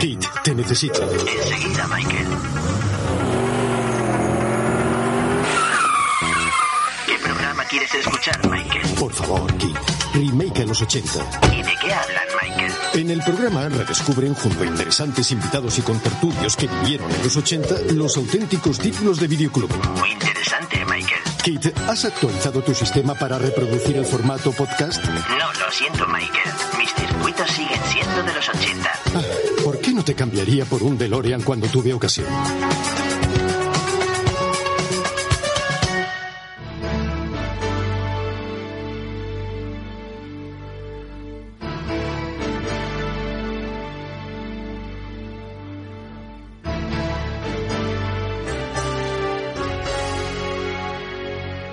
Kit, 0.00 0.24
te 0.44 0.54
necesito. 0.54 1.02
Enseguida, 1.02 1.86
Michael. 1.88 2.26
¿Qué 7.06 7.18
programa 7.18 7.64
quieres 7.64 7.94
escuchar, 7.94 8.48
Michael? 8.48 8.86
Por 8.98 9.12
favor, 9.12 9.52
Kit. 9.56 9.76
Remake 10.14 10.62
a 10.62 10.64
los 10.66 10.80
80. 10.82 11.10
¿Y 11.52 11.62
de 11.62 11.74
qué 11.80 11.92
hablan, 11.92 12.24
Michael? 12.42 12.72
En 12.94 13.10
el 13.10 13.22
programa 13.22 13.68
redescubren 13.68 14.34
junto 14.34 14.62
a 14.62 14.66
interesantes 14.66 15.30
invitados 15.32 15.78
y 15.78 15.82
contertulios 15.82 16.56
que 16.56 16.66
vivieron 16.66 17.10
en 17.10 17.22
los 17.22 17.36
80 17.36 17.74
los 17.94 18.16
auténticos 18.16 18.78
títulos 18.78 19.18
de 19.20 19.26
videoclub. 19.26 19.70
Muy 19.98 20.12
interesante, 20.12 20.84
Michael. 20.84 21.22
Kit, 21.42 21.66
¿has 21.88 22.04
actualizado 22.04 22.62
tu 22.62 22.74
sistema 22.74 23.14
para 23.14 23.38
reproducir 23.38 23.96
el 23.96 24.04
formato 24.06 24.52
podcast? 24.52 25.02
No, 25.04 25.52
lo 25.52 25.72
siento, 25.72 26.06
Michael. 26.06 26.50
Mis 26.78 26.92
circuitos 26.94 27.50
siguen 27.50 27.80
siendo 27.90 28.22
de 28.22 28.32
los 28.34 28.48
80. 28.48 28.92
Ah, 29.14 29.22
¿Por 29.64 29.67
qué 29.67 29.67
no 29.98 30.04
te 30.04 30.14
cambiaría 30.14 30.64
por 30.64 30.84
un 30.84 30.96
DeLorean 30.96 31.42
cuando 31.42 31.66
tuve 31.66 31.92
ocasión? 31.92 32.28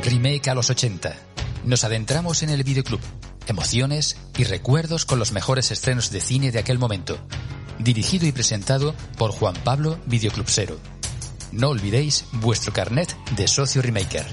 Remake 0.01 0.49
a 0.49 0.55
los 0.55 0.71
80. 0.71 1.15
Nos 1.63 1.83
adentramos 1.83 2.41
en 2.41 2.49
el 2.49 2.63
videoclub. 2.63 2.99
Emociones 3.45 4.17
y 4.35 4.45
recuerdos 4.45 5.05
con 5.05 5.19
los 5.19 5.31
mejores 5.31 5.69
estrenos 5.69 6.09
de 6.09 6.21
cine 6.21 6.51
de 6.51 6.57
aquel 6.57 6.79
momento. 6.79 7.19
Dirigido 7.79 8.25
y 8.27 8.31
presentado 8.31 8.95
por 9.17 9.31
Juan 9.31 9.55
Pablo 9.63 9.97
Videoclubsero. 10.05 10.77
No 11.51 11.69
olvidéis 11.69 12.25
vuestro 12.33 12.73
carnet 12.73 13.15
de 13.35 13.47
socio 13.47 13.81
remaker. 13.81 14.25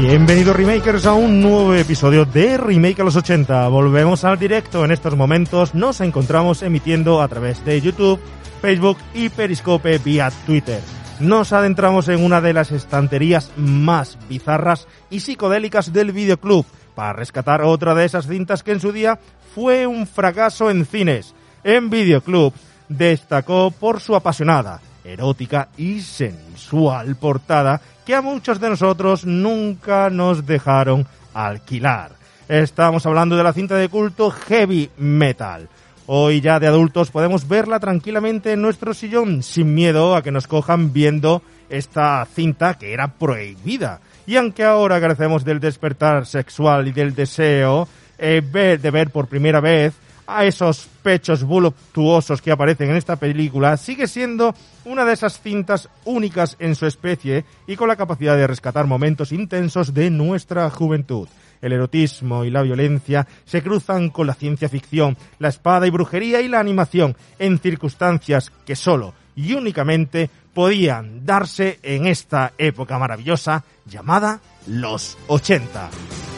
Bienvenidos 0.00 0.56
Remakers 0.56 1.04
a 1.04 1.12
un 1.12 1.42
nuevo 1.42 1.74
episodio 1.74 2.24
de 2.24 2.56
Remake 2.56 3.02
a 3.02 3.04
los 3.04 3.16
80. 3.16 3.68
Volvemos 3.68 4.24
al 4.24 4.38
directo. 4.38 4.82
En 4.82 4.92
estos 4.92 5.14
momentos 5.14 5.74
nos 5.74 6.00
encontramos 6.00 6.62
emitiendo 6.62 7.20
a 7.20 7.28
través 7.28 7.62
de 7.66 7.78
YouTube, 7.82 8.18
Facebook 8.62 8.96
y 9.12 9.28
Periscope 9.28 9.98
vía 9.98 10.32
Twitter. 10.46 10.80
Nos 11.20 11.52
adentramos 11.52 12.08
en 12.08 12.24
una 12.24 12.40
de 12.40 12.54
las 12.54 12.72
estanterías 12.72 13.52
más 13.58 14.18
bizarras 14.26 14.88
y 15.10 15.20
psicodélicas 15.20 15.92
del 15.92 16.12
videoclub 16.12 16.64
para 16.94 17.12
rescatar 17.12 17.60
otra 17.60 17.94
de 17.94 18.06
esas 18.06 18.26
cintas 18.26 18.62
que 18.62 18.72
en 18.72 18.80
su 18.80 18.92
día 18.92 19.18
fue 19.54 19.86
un 19.86 20.06
fracaso 20.06 20.70
en 20.70 20.86
cines. 20.86 21.34
En 21.62 21.90
videoclub 21.90 22.54
destacó 22.88 23.70
por 23.70 24.00
su 24.00 24.16
apasionada, 24.16 24.80
erótica 25.04 25.68
y 25.76 26.00
sensual 26.00 27.16
portada 27.16 27.82
muchos 28.18 28.58
de 28.58 28.68
nosotros 28.68 29.24
nunca 29.24 30.10
nos 30.10 30.44
dejaron 30.44 31.06
alquilar. 31.32 32.10
Estamos 32.48 33.06
hablando 33.06 33.36
de 33.36 33.44
la 33.44 33.52
cinta 33.52 33.76
de 33.76 33.88
culto 33.88 34.32
Heavy 34.32 34.90
Metal. 34.98 35.68
Hoy 36.06 36.40
ya 36.40 36.58
de 36.58 36.66
adultos 36.66 37.12
podemos 37.12 37.46
verla 37.46 37.78
tranquilamente 37.78 38.52
en 38.52 38.62
nuestro 38.62 38.94
sillón 38.94 39.44
sin 39.44 39.74
miedo 39.74 40.16
a 40.16 40.22
que 40.22 40.32
nos 40.32 40.48
cojan 40.48 40.92
viendo 40.92 41.42
esta 41.68 42.26
cinta 42.34 42.74
que 42.74 42.92
era 42.92 43.06
prohibida. 43.06 44.00
Y 44.26 44.36
aunque 44.36 44.64
ahora 44.64 45.00
carecemos 45.00 45.44
del 45.44 45.60
despertar 45.60 46.26
sexual 46.26 46.88
y 46.88 46.92
del 46.92 47.14
deseo 47.14 47.86
eh, 48.18 48.42
de 48.42 48.90
ver 48.90 49.10
por 49.10 49.28
primera 49.28 49.60
vez 49.60 49.94
a 50.36 50.44
esos 50.44 50.88
pechos 51.02 51.44
voluptuosos 51.44 52.40
que 52.40 52.52
aparecen 52.52 52.90
en 52.90 52.96
esta 52.96 53.16
película, 53.16 53.76
sigue 53.76 54.06
siendo 54.06 54.54
una 54.84 55.04
de 55.04 55.12
esas 55.12 55.40
cintas 55.40 55.88
únicas 56.04 56.56
en 56.58 56.74
su 56.74 56.86
especie 56.86 57.44
y 57.66 57.76
con 57.76 57.88
la 57.88 57.96
capacidad 57.96 58.36
de 58.36 58.46
rescatar 58.46 58.86
momentos 58.86 59.32
intensos 59.32 59.92
de 59.94 60.10
nuestra 60.10 60.68
juventud. 60.70 61.28
El 61.60 61.72
erotismo 61.72 62.44
y 62.44 62.50
la 62.50 62.62
violencia 62.62 63.26
se 63.44 63.62
cruzan 63.62 64.10
con 64.10 64.26
la 64.26 64.34
ciencia 64.34 64.68
ficción, 64.68 65.16
la 65.38 65.48
espada 65.48 65.86
y 65.86 65.90
brujería 65.90 66.40
y 66.40 66.48
la 66.48 66.60
animación 66.60 67.16
en 67.38 67.58
circunstancias 67.58 68.50
que 68.64 68.76
solo 68.76 69.14
y 69.36 69.52
únicamente 69.54 70.30
podían 70.54 71.24
darse 71.24 71.78
en 71.82 72.06
esta 72.06 72.52
época 72.58 72.98
maravillosa 72.98 73.64
llamada 73.86 74.40
los 74.66 75.16
80. 75.28 76.29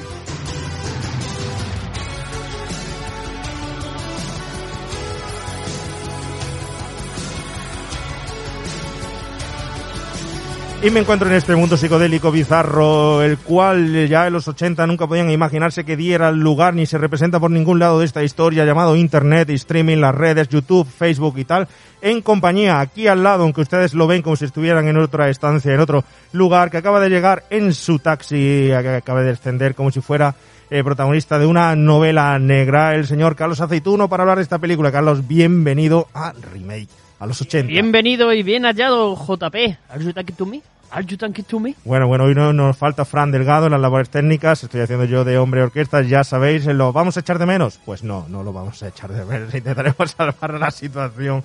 Y 10.85 10.91
me 10.91 10.99
encuentro 10.99 11.29
en 11.29 11.37
este 11.37 11.55
mundo 11.55 11.77
psicodélico 11.77 12.33
bizarro, 12.33 13.23
el 13.23 13.39
cual 13.39 14.09
ya 14.09 14.27
en 14.27 14.33
los 14.33 14.49
80 14.49 14.85
nunca 14.89 15.07
podían 15.07 15.31
imaginarse 15.31 15.85
que 15.85 15.97
diera 15.97 16.33
lugar 16.33 16.75
ni 16.75 16.87
se 16.87 16.99
representa 16.99 17.39
por 17.39 17.53
ningún 17.53 17.79
lado 17.79 18.01
de 18.01 18.05
esta 18.05 18.25
historia 18.25 18.65
llamado 18.65 18.97
Internet 18.97 19.49
streaming, 19.51 19.99
las 19.99 20.13
redes, 20.13 20.49
YouTube, 20.49 20.85
Facebook 20.89 21.39
y 21.39 21.45
tal, 21.45 21.69
en 22.01 22.21
compañía, 22.21 22.81
aquí 22.81 23.07
al 23.07 23.23
lado, 23.23 23.45
aunque 23.45 23.61
ustedes 23.61 23.95
lo 23.95 24.09
ven 24.09 24.23
como 24.23 24.35
si 24.35 24.45
estuvieran 24.45 24.89
en 24.89 24.97
otra 24.97 25.29
estancia, 25.29 25.73
en 25.73 25.79
otro 25.79 26.03
lugar, 26.33 26.69
que 26.69 26.79
acaba 26.79 26.99
de 26.99 27.11
llegar 27.11 27.45
en 27.51 27.75
su 27.75 28.01
taxi, 28.01 28.67
que 28.67 28.97
acaba 28.97 29.21
de 29.21 29.29
descender 29.29 29.77
como 29.77 29.93
si 29.93 30.01
fuera 30.01 30.35
eh, 30.69 30.83
protagonista 30.83 31.39
de 31.39 31.47
una 31.47 31.77
novela 31.77 32.37
negra, 32.41 32.97
el 32.97 33.07
señor 33.07 33.37
Carlos 33.37 33.61
Aceituno, 33.61 34.09
para 34.09 34.25
hablar 34.25 34.39
de 34.39 34.43
esta 34.43 34.59
película. 34.59 34.91
Carlos, 34.91 35.29
bienvenido 35.29 36.09
a 36.13 36.33
Remake, 36.53 36.89
a 37.23 37.27
los 37.27 37.41
80. 37.41 37.69
Bienvenido 37.69 38.33
y 38.33 38.43
bien 38.43 38.65
hallado, 38.65 39.15
JP. 39.15 39.55
Are 39.91 40.05
you 40.05 40.13
talking 40.13 40.35
to 40.35 40.45
me? 40.45 40.61
Are 40.91 41.07
you 41.07 41.17
talking 41.17 41.45
to 41.45 41.61
me? 41.61 41.77
Bueno, 41.85 42.09
bueno, 42.09 42.25
hoy 42.25 42.35
no 42.35 42.53
nos 42.53 42.77
falta 42.77 43.05
Fran 43.05 43.31
Delgado 43.31 43.67
en 43.67 43.73
las 43.73 43.81
labores 43.81 44.11
técnicas. 44.11 44.65
Estoy 44.65 44.81
haciendo 44.81 45.05
yo 45.05 45.23
de 45.23 45.39
hombre 45.39 45.63
orquesta, 45.63 46.03
ya 46.03 46.25
sabéis. 46.25 46.67
¿Lo 46.67 46.93
vamos 46.93 47.17
a 47.17 47.21
echar 47.21 47.39
de 47.39 47.47
menos? 47.47 47.79
Pues 47.85 48.03
no, 48.03 48.27
no 48.29 48.43
lo 48.43 48.53
vamos 48.53 48.83
a 48.83 48.89
echar 48.89 49.13
de 49.13 49.25
menos. 49.25 49.55
Intentaremos 49.55 50.11
salvar 50.11 50.55
la 50.55 50.73
situación 50.73 51.45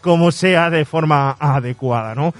como 0.00 0.32
sea 0.32 0.70
de 0.70 0.86
forma 0.86 1.36
adecuada, 1.38 2.14
¿no? 2.14 2.32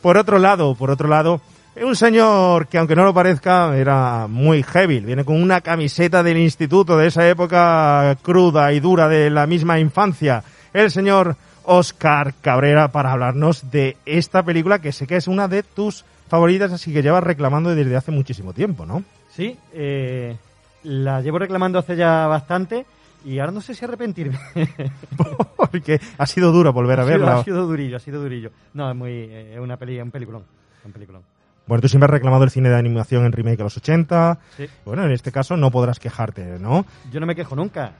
Por 0.00 0.16
otro 0.16 0.40
lado, 0.40 0.74
por 0.74 0.90
otro 0.90 1.06
lado, 1.06 1.40
un 1.80 1.94
señor 1.94 2.66
que 2.66 2.78
aunque 2.78 2.96
no 2.96 3.04
lo 3.04 3.14
parezca 3.14 3.76
era 3.76 4.26
muy 4.26 4.64
heavy. 4.64 4.98
Viene 4.98 5.24
con 5.24 5.40
una 5.40 5.60
camiseta 5.60 6.24
del 6.24 6.38
instituto 6.38 6.98
de 6.98 7.06
esa 7.06 7.28
época 7.28 8.16
cruda 8.20 8.72
y 8.72 8.80
dura 8.80 9.08
de 9.08 9.30
la 9.30 9.46
misma 9.46 9.78
infancia. 9.78 10.42
El 10.72 10.90
señor 10.90 11.36
Oscar 11.64 12.34
Cabrera 12.40 12.92
para 12.92 13.12
hablarnos 13.12 13.70
de 13.70 13.96
esta 14.06 14.42
película 14.42 14.80
que 14.80 14.92
sé 14.92 15.06
que 15.06 15.16
es 15.16 15.28
una 15.28 15.48
de 15.48 15.62
tus 15.62 16.04
favoritas, 16.28 16.72
así 16.72 16.92
que 16.92 17.02
llevas 17.02 17.22
reclamando 17.24 17.74
desde 17.74 17.96
hace 17.96 18.10
muchísimo 18.10 18.52
tiempo, 18.52 18.86
¿no? 18.86 19.04
Sí, 19.30 19.56
eh, 19.72 20.36
la 20.84 21.20
llevo 21.20 21.38
reclamando 21.38 21.78
hace 21.78 21.96
ya 21.96 22.26
bastante 22.26 22.84
y 23.24 23.38
ahora 23.38 23.52
no 23.52 23.60
sé 23.60 23.74
si 23.74 23.84
arrepentirme. 23.84 24.38
Porque 25.56 26.00
ha 26.18 26.26
sido 26.26 26.52
duro 26.52 26.72
volver 26.72 27.00
a 27.00 27.02
Ha 27.02 27.06
sido- 27.06 27.18
verla. 27.18 27.36
Ha 27.38 27.44
sido 27.44 27.66
durillo, 27.66 27.96
ha 27.96 28.00
sido 28.00 28.20
durillo. 28.20 28.50
No, 28.74 28.90
es 28.90 28.96
muy, 28.96 29.10
eh, 29.12 29.58
una 29.60 29.76
peli, 29.76 30.00
un 30.00 30.10
peliculón, 30.10 30.44
un 30.84 30.92
peliculón. 30.92 31.22
Bueno, 31.66 31.80
tú 31.80 31.88
siempre 31.88 32.06
has 32.06 32.10
reclamado 32.10 32.42
el 32.44 32.50
cine 32.50 32.68
de 32.68 32.76
animación 32.76 33.24
en 33.24 33.32
remake 33.32 33.60
a 33.60 33.64
los 33.64 33.76
80. 33.76 34.38
Sí. 34.56 34.66
Bueno, 34.84 35.04
en 35.04 35.12
este 35.12 35.30
caso 35.30 35.56
no 35.56 35.70
podrás 35.70 36.00
quejarte, 36.00 36.58
¿no? 36.58 36.84
Yo 37.12 37.20
no 37.20 37.26
me 37.26 37.36
quejo 37.36 37.54
nunca, 37.54 37.92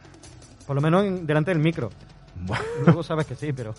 por 0.67 0.75
lo 0.75 0.83
menos 0.83 1.05
en- 1.05 1.27
delante 1.27 1.53
del 1.53 1.61
micro. 1.61 1.91
Luego 2.85 3.03
sabes 3.03 3.27
que 3.27 3.35
sí, 3.35 3.53
pero 3.53 3.75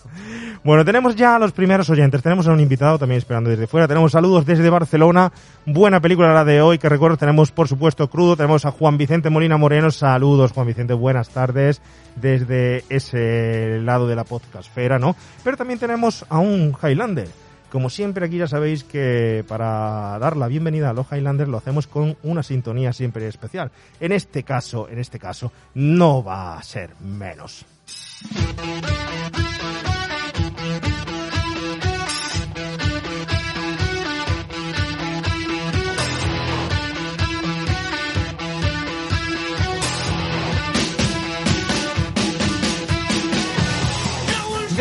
Bueno, 0.62 0.84
tenemos 0.84 1.16
ya 1.16 1.36
a 1.36 1.38
los 1.38 1.52
primeros 1.52 1.90
oyentes. 1.90 2.22
Tenemos 2.22 2.46
a 2.48 2.52
un 2.52 2.60
invitado 2.60 2.98
también 2.98 3.18
esperando 3.18 3.50
desde 3.50 3.66
fuera. 3.66 3.88
Tenemos 3.88 4.12
saludos 4.12 4.46
desde 4.46 4.68
Barcelona. 4.70 5.32
Buena 5.66 6.00
película 6.00 6.32
la 6.32 6.44
de 6.44 6.62
hoy, 6.62 6.78
que 6.78 6.88
recuerdo 6.88 7.16
tenemos, 7.16 7.50
por 7.50 7.68
supuesto, 7.68 8.08
crudo. 8.08 8.36
Tenemos 8.36 8.64
a 8.64 8.70
Juan 8.70 8.96
Vicente 8.96 9.30
Molina 9.30 9.56
Moreno. 9.56 9.90
Saludos, 9.90 10.52
Juan 10.52 10.66
Vicente. 10.66 10.94
Buenas 10.94 11.28
tardes 11.30 11.82
desde 12.16 12.84
ese 12.88 13.80
lado 13.80 14.06
de 14.08 14.16
la 14.16 14.24
podcastfera, 14.24 14.98
¿no? 14.98 15.16
Pero 15.42 15.56
también 15.56 15.78
tenemos 15.78 16.24
a 16.28 16.38
un 16.38 16.74
Highlander. 16.82 17.28
Como 17.70 17.90
siempre, 17.90 18.26
aquí 18.26 18.38
ya 18.38 18.46
sabéis 18.46 18.84
que 18.84 19.44
para 19.48 20.16
dar 20.20 20.36
la 20.36 20.46
bienvenida 20.46 20.90
a 20.90 20.92
los 20.92 21.10
Highlanders 21.10 21.50
lo 21.50 21.58
hacemos 21.58 21.88
con 21.88 22.16
una 22.22 22.44
sintonía 22.44 22.92
siempre 22.92 23.26
especial. 23.26 23.72
En 23.98 24.12
este 24.12 24.44
caso, 24.44 24.88
en 24.88 25.00
este 25.00 25.18
caso, 25.18 25.50
no 25.74 26.22
va 26.22 26.56
a 26.56 26.62
ser 26.62 26.90
menos. 27.00 27.66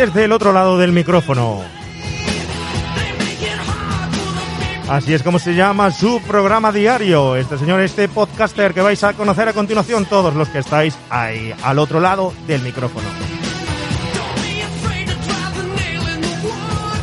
Desde 0.06 0.25
el 0.25 0.31
otro 0.31 0.51
lado 0.51 0.78
del 0.78 0.92
micrófono. 0.92 1.82
Así 4.94 5.12
es 5.12 5.24
como 5.24 5.40
se 5.40 5.56
llama 5.56 5.90
su 5.90 6.22
programa 6.22 6.72
diario. 6.72 7.36
Este 7.36 7.57
señor, 7.57 7.81
este 7.81 8.07
podcaster 8.07 8.75
que 8.75 8.81
vais 8.81 9.04
a 9.04 9.13
conocer 9.13 9.50
a 9.50 9.54
continuación 9.54 10.06
todos 10.06 10.36
los 10.36 10.50
que 10.50 10.60
estáis 10.60 10.95
ahí 11.10 11.51
al 11.63 11.80
otro 11.80 12.00
lado 12.00 12.31
del 12.45 12.62
micrófono. 12.62 13.07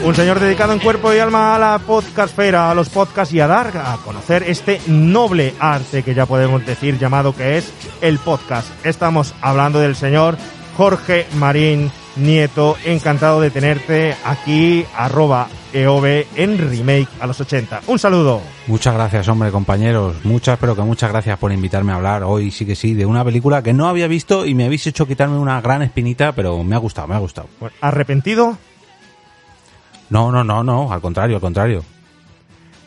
Un 0.04 0.14
señor 0.14 0.38
dedicado 0.38 0.72
en 0.72 0.78
cuerpo 0.78 1.12
y 1.12 1.18
alma 1.18 1.56
a 1.56 1.58
la 1.58 1.80
podcastfera, 1.80 2.70
a 2.70 2.76
los 2.76 2.90
podcasts 2.90 3.34
y 3.34 3.40
a 3.40 3.48
dar 3.48 3.76
a 3.76 3.96
conocer 4.04 4.44
este 4.44 4.80
noble 4.86 5.52
arte 5.58 6.04
que 6.04 6.14
ya 6.14 6.26
podemos 6.26 6.64
decir 6.64 6.96
llamado 6.96 7.34
que 7.34 7.58
es 7.58 7.72
el 8.02 8.20
podcast. 8.20 8.68
Estamos 8.86 9.34
hablando 9.40 9.80
del 9.80 9.96
señor 9.96 10.36
Jorge 10.76 11.26
Marín 11.40 11.90
Nieto. 12.16 12.76
Encantado 12.84 13.40
de 13.40 13.50
tenerte 13.50 14.16
aquí, 14.24 14.84
arroba 14.96 15.48
EOB 15.72 16.26
en 16.36 16.58
remake 16.58 17.08
a 17.20 17.26
los 17.26 17.40
80. 17.40 17.82
Un 17.86 17.98
saludo. 17.98 18.40
Muchas 18.66 18.94
gracias, 18.94 19.28
hombre, 19.28 19.50
compañeros. 19.50 20.16
Muchas, 20.24 20.58
pero 20.58 20.74
que 20.74 20.82
muchas 20.82 21.10
gracias 21.10 21.38
por 21.38 21.52
invitarme 21.52 21.92
a 21.92 21.96
hablar 21.96 22.22
hoy, 22.24 22.50
sí 22.50 22.66
que 22.66 22.74
sí, 22.74 22.94
de 22.94 23.06
una 23.06 23.24
película 23.24 23.62
que 23.62 23.72
no 23.72 23.88
había 23.88 24.08
visto 24.08 24.46
y 24.46 24.54
me 24.54 24.64
habéis 24.64 24.86
hecho 24.86 25.06
quitarme 25.06 25.38
una 25.38 25.60
gran 25.60 25.82
espinita, 25.82 26.32
pero 26.32 26.62
me 26.64 26.74
ha 26.74 26.78
gustado, 26.78 27.08
me 27.08 27.14
ha 27.14 27.18
gustado. 27.18 27.48
¿Arrepentido? 27.80 28.58
No, 30.10 30.32
no, 30.32 30.42
no, 30.42 30.64
no, 30.64 30.92
al 30.92 31.00
contrario, 31.00 31.36
al 31.36 31.40
contrario. 31.40 31.84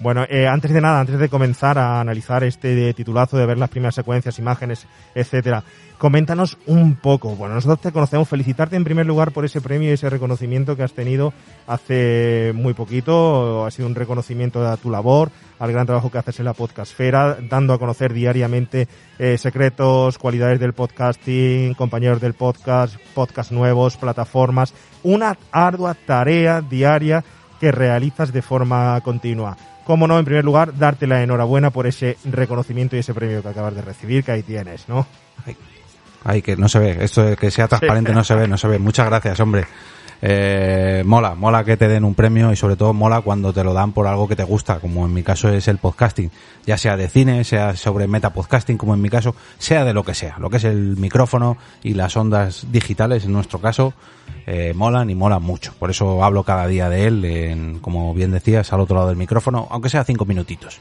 Bueno, 0.04 0.26
eh, 0.30 0.48
antes 0.48 0.74
de 0.74 0.82
nada, 0.82 1.00
antes 1.00 1.18
de 1.18 1.30
comenzar 1.30 1.78
a 1.78 2.02
analizar 2.02 2.44
este 2.44 2.94
titulazo, 2.94 3.38
de 3.38 3.46
ver 3.46 3.58
las 3.58 3.70
primeras 3.70 3.96
secuencias, 3.96 4.38
imágenes, 4.38 4.86
etcétera, 5.16 5.64
coméntanos 5.98 6.58
un 6.68 6.96
poco. 6.96 7.38
Bueno, 7.38 7.56
nosotros 7.56 7.80
te 7.80 7.94
conocemos, 7.94 8.28
felicitarte 8.28 8.76
en 8.76 8.84
primer 8.84 9.06
lugar 9.06 9.32
por 9.32 9.46
ese 9.46 9.62
premio 9.62 9.90
y 9.90 9.94
ese 9.94 10.10
reconocimiento 10.10 10.76
que 10.76 10.84
has 10.84 10.92
tenido 10.92 11.32
hace 11.68 12.52
muy 12.54 12.74
poquito. 12.74 13.66
Ha 13.66 13.72
sido 13.72 13.88
un 13.88 13.96
reconocimiento 13.96 14.68
a 14.68 14.76
tu 14.76 14.92
labor, 14.92 15.32
al 15.58 15.72
gran 15.72 15.86
trabajo 15.86 16.12
que 16.12 16.18
haces 16.18 16.38
en 16.40 16.46
la 16.46 16.54
podcastfera, 16.54 17.38
dando 17.40 17.72
a 17.72 17.80
conocer 17.80 18.12
diariamente 18.12 18.90
eh, 19.20 19.38
secretos, 19.38 20.18
cualidades 20.18 20.60
del 20.60 20.74
podcasting, 20.74 21.76
compañeros 21.76 22.20
del 22.20 22.34
podcast, 22.34 22.98
podcast 23.16 23.54
nuevos, 23.54 23.96
plataformas. 23.96 24.74
Una 25.02 25.38
ardua 25.50 25.94
tarea 25.94 26.60
diaria 26.60 27.24
que 27.62 27.72
realizas 27.72 28.34
de 28.34 28.42
forma 28.42 29.00
continua. 29.00 29.56
Cómo 29.86 30.08
no, 30.08 30.18
en 30.18 30.26
primer 30.26 30.46
lugar, 30.46 30.78
darte 30.78 31.08
la 31.08 31.24
enhorabuena 31.24 31.70
por 31.70 31.88
ese 31.88 32.18
reconocimiento 32.24 32.96
y 32.96 33.00
ese 33.00 33.14
premio 33.14 33.42
que 33.42 33.50
acabas 33.50 33.76
de 33.76 33.82
recibir, 33.82 34.24
que 34.24 34.32
ahí 34.32 34.44
tienes, 34.44 34.88
¿no? 34.88 35.06
Ay, 36.26 36.42
que 36.42 36.56
no 36.56 36.70
se 36.70 36.80
ve. 36.80 36.98
Esto 37.02 37.24
de 37.24 37.36
que 37.36 37.52
sea 37.52 37.68
transparente 37.68 38.14
no 38.14 38.24
se 38.24 38.36
ve, 38.36 38.48
no 38.48 38.58
se 38.58 38.68
ve. 38.68 38.80
Muchas 38.80 39.06
gracias, 39.08 39.40
hombre. 39.40 39.66
Eh, 40.26 41.04
mola, 41.06 41.36
mola 41.36 41.66
que 41.66 41.76
te 41.76 41.90
den 41.90 42.06
un 42.06 42.16
premio 42.16 42.54
y 42.54 42.56
sobre 42.56 42.78
todo 42.78 42.94
mola 42.94 43.20
cuando 43.20 43.52
te 43.52 43.62
lo 43.62 43.74
dan 43.74 43.92
por 43.92 44.08
algo 44.08 44.26
que 44.26 44.38
te 44.38 44.46
gusta, 44.46 44.80
como 44.80 45.06
en 45.06 45.14
mi 45.14 45.22
caso 45.22 45.50
es 45.50 45.68
el 45.68 45.80
podcasting, 45.80 46.32
ya 46.66 46.78
sea 46.78 46.96
de 46.96 47.10
cine, 47.10 47.44
sea 47.44 47.76
sobre 47.76 48.08
metapodcasting, 48.08 48.78
como 48.78 48.94
en 48.94 49.02
mi 49.02 49.10
caso, 49.10 49.36
sea 49.58 49.84
de 49.84 49.92
lo 49.94 50.06
que 50.06 50.14
sea, 50.14 50.38
lo 50.40 50.50
que 50.50 50.58
es 50.58 50.64
el 50.64 50.96
micrófono 50.96 51.58
y 51.84 51.96
las 51.96 52.16
ondas 52.16 52.68
digitales 52.72 53.26
en 53.26 53.34
nuestro 53.34 53.60
caso, 53.60 53.94
eh, 54.48 54.72
molan 54.74 55.10
y 55.10 55.16
molan 55.16 55.44
mucho. 55.44 55.74
Por 55.78 55.90
eso 55.90 56.24
hablo 56.24 56.44
cada 56.44 56.68
día 56.68 56.88
de 56.88 57.06
él, 57.06 57.26
en, 57.26 57.80
como 57.80 58.14
bien 58.14 58.32
decías, 58.32 58.72
al 58.72 58.80
otro 58.80 58.96
lado 58.96 59.10
del 59.10 59.18
micrófono, 59.18 59.68
aunque 59.72 59.90
sea 59.90 60.06
cinco 60.06 60.24
minutitos. 60.24 60.80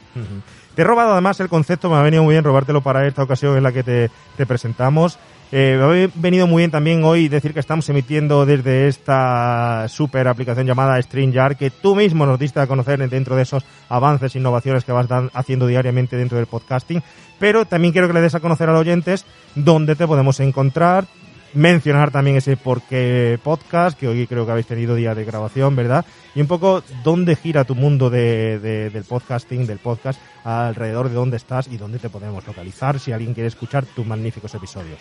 Te 0.73 0.83
he 0.83 0.85
robado 0.85 1.11
además 1.11 1.37
el 1.41 1.49
concepto, 1.49 1.89
me 1.89 1.97
ha 1.97 2.01
venido 2.01 2.23
muy 2.23 2.35
bien 2.35 2.45
robártelo 2.45 2.79
para 2.79 3.05
esta 3.05 3.23
ocasión 3.23 3.57
en 3.57 3.63
la 3.63 3.73
que 3.73 3.83
te 3.83 4.45
presentamos. 4.45 5.19
Eh, 5.55 5.77
me 5.77 6.05
ha 6.05 6.09
venido 6.15 6.47
muy 6.47 6.61
bien 6.61 6.71
también 6.71 7.03
hoy 7.03 7.27
decir 7.29 7.53
que 7.53 7.59
estamos 7.59 7.87
emitiendo 7.87 8.43
desde 8.43 8.87
esta 8.87 9.85
super 9.87 10.27
aplicación 10.27 10.65
llamada 10.65 10.99
StreamYard, 10.99 11.57
que 11.57 11.69
tú 11.69 11.93
mismo 11.95 12.25
nos 12.25 12.39
diste 12.39 12.59
a 12.59 12.65
conocer 12.65 13.07
dentro 13.07 13.35
de 13.35 13.43
esos 13.43 13.63
avances 13.87 14.33
e 14.33 14.39
innovaciones 14.39 14.83
que 14.83 14.91
vas 14.91 15.05
haciendo 15.31 15.67
diariamente 15.67 16.17
dentro 16.17 16.39
del 16.39 16.47
podcasting. 16.47 17.03
Pero 17.37 17.65
también 17.65 17.91
quiero 17.91 18.07
que 18.07 18.15
le 18.15 18.21
des 18.21 18.33
a 18.33 18.39
conocer 18.39 18.67
a 18.67 18.71
los 18.71 18.81
oyentes 18.81 19.27
dónde 19.53 19.95
te 19.95 20.07
podemos 20.07 20.39
encontrar, 20.39 21.05
mencionar 21.53 22.09
también 22.09 22.37
ese 22.37 22.57
porqué 22.57 23.37
podcast, 23.43 23.95
que 23.99 24.07
hoy 24.07 24.25
creo 24.25 24.47
que 24.47 24.51
habéis 24.53 24.65
tenido 24.65 24.95
día 24.95 25.13
de 25.13 25.23
grabación, 25.23 25.75
¿verdad? 25.75 26.03
Y 26.33 26.41
un 26.41 26.47
poco 26.47 26.81
dónde 27.03 27.35
gira 27.35 27.63
tu 27.63 27.75
mundo 27.75 28.09
de- 28.09 28.57
del 28.89 29.03
podcasting, 29.03 29.67
del 29.67 29.77
podcast, 29.77 30.19
alrededor 30.43 31.09
de 31.09 31.13
dónde 31.13 31.37
estás 31.37 31.67
y 31.67 31.77
dónde 31.77 31.99
te 31.99 32.09
podemos 32.09 32.43
localizar 32.47 32.99
si 32.99 33.11
alguien 33.11 33.35
quiere 33.35 33.49
escuchar 33.49 33.85
tus 33.85 34.07
magníficos 34.07 34.55
episodios. 34.55 34.97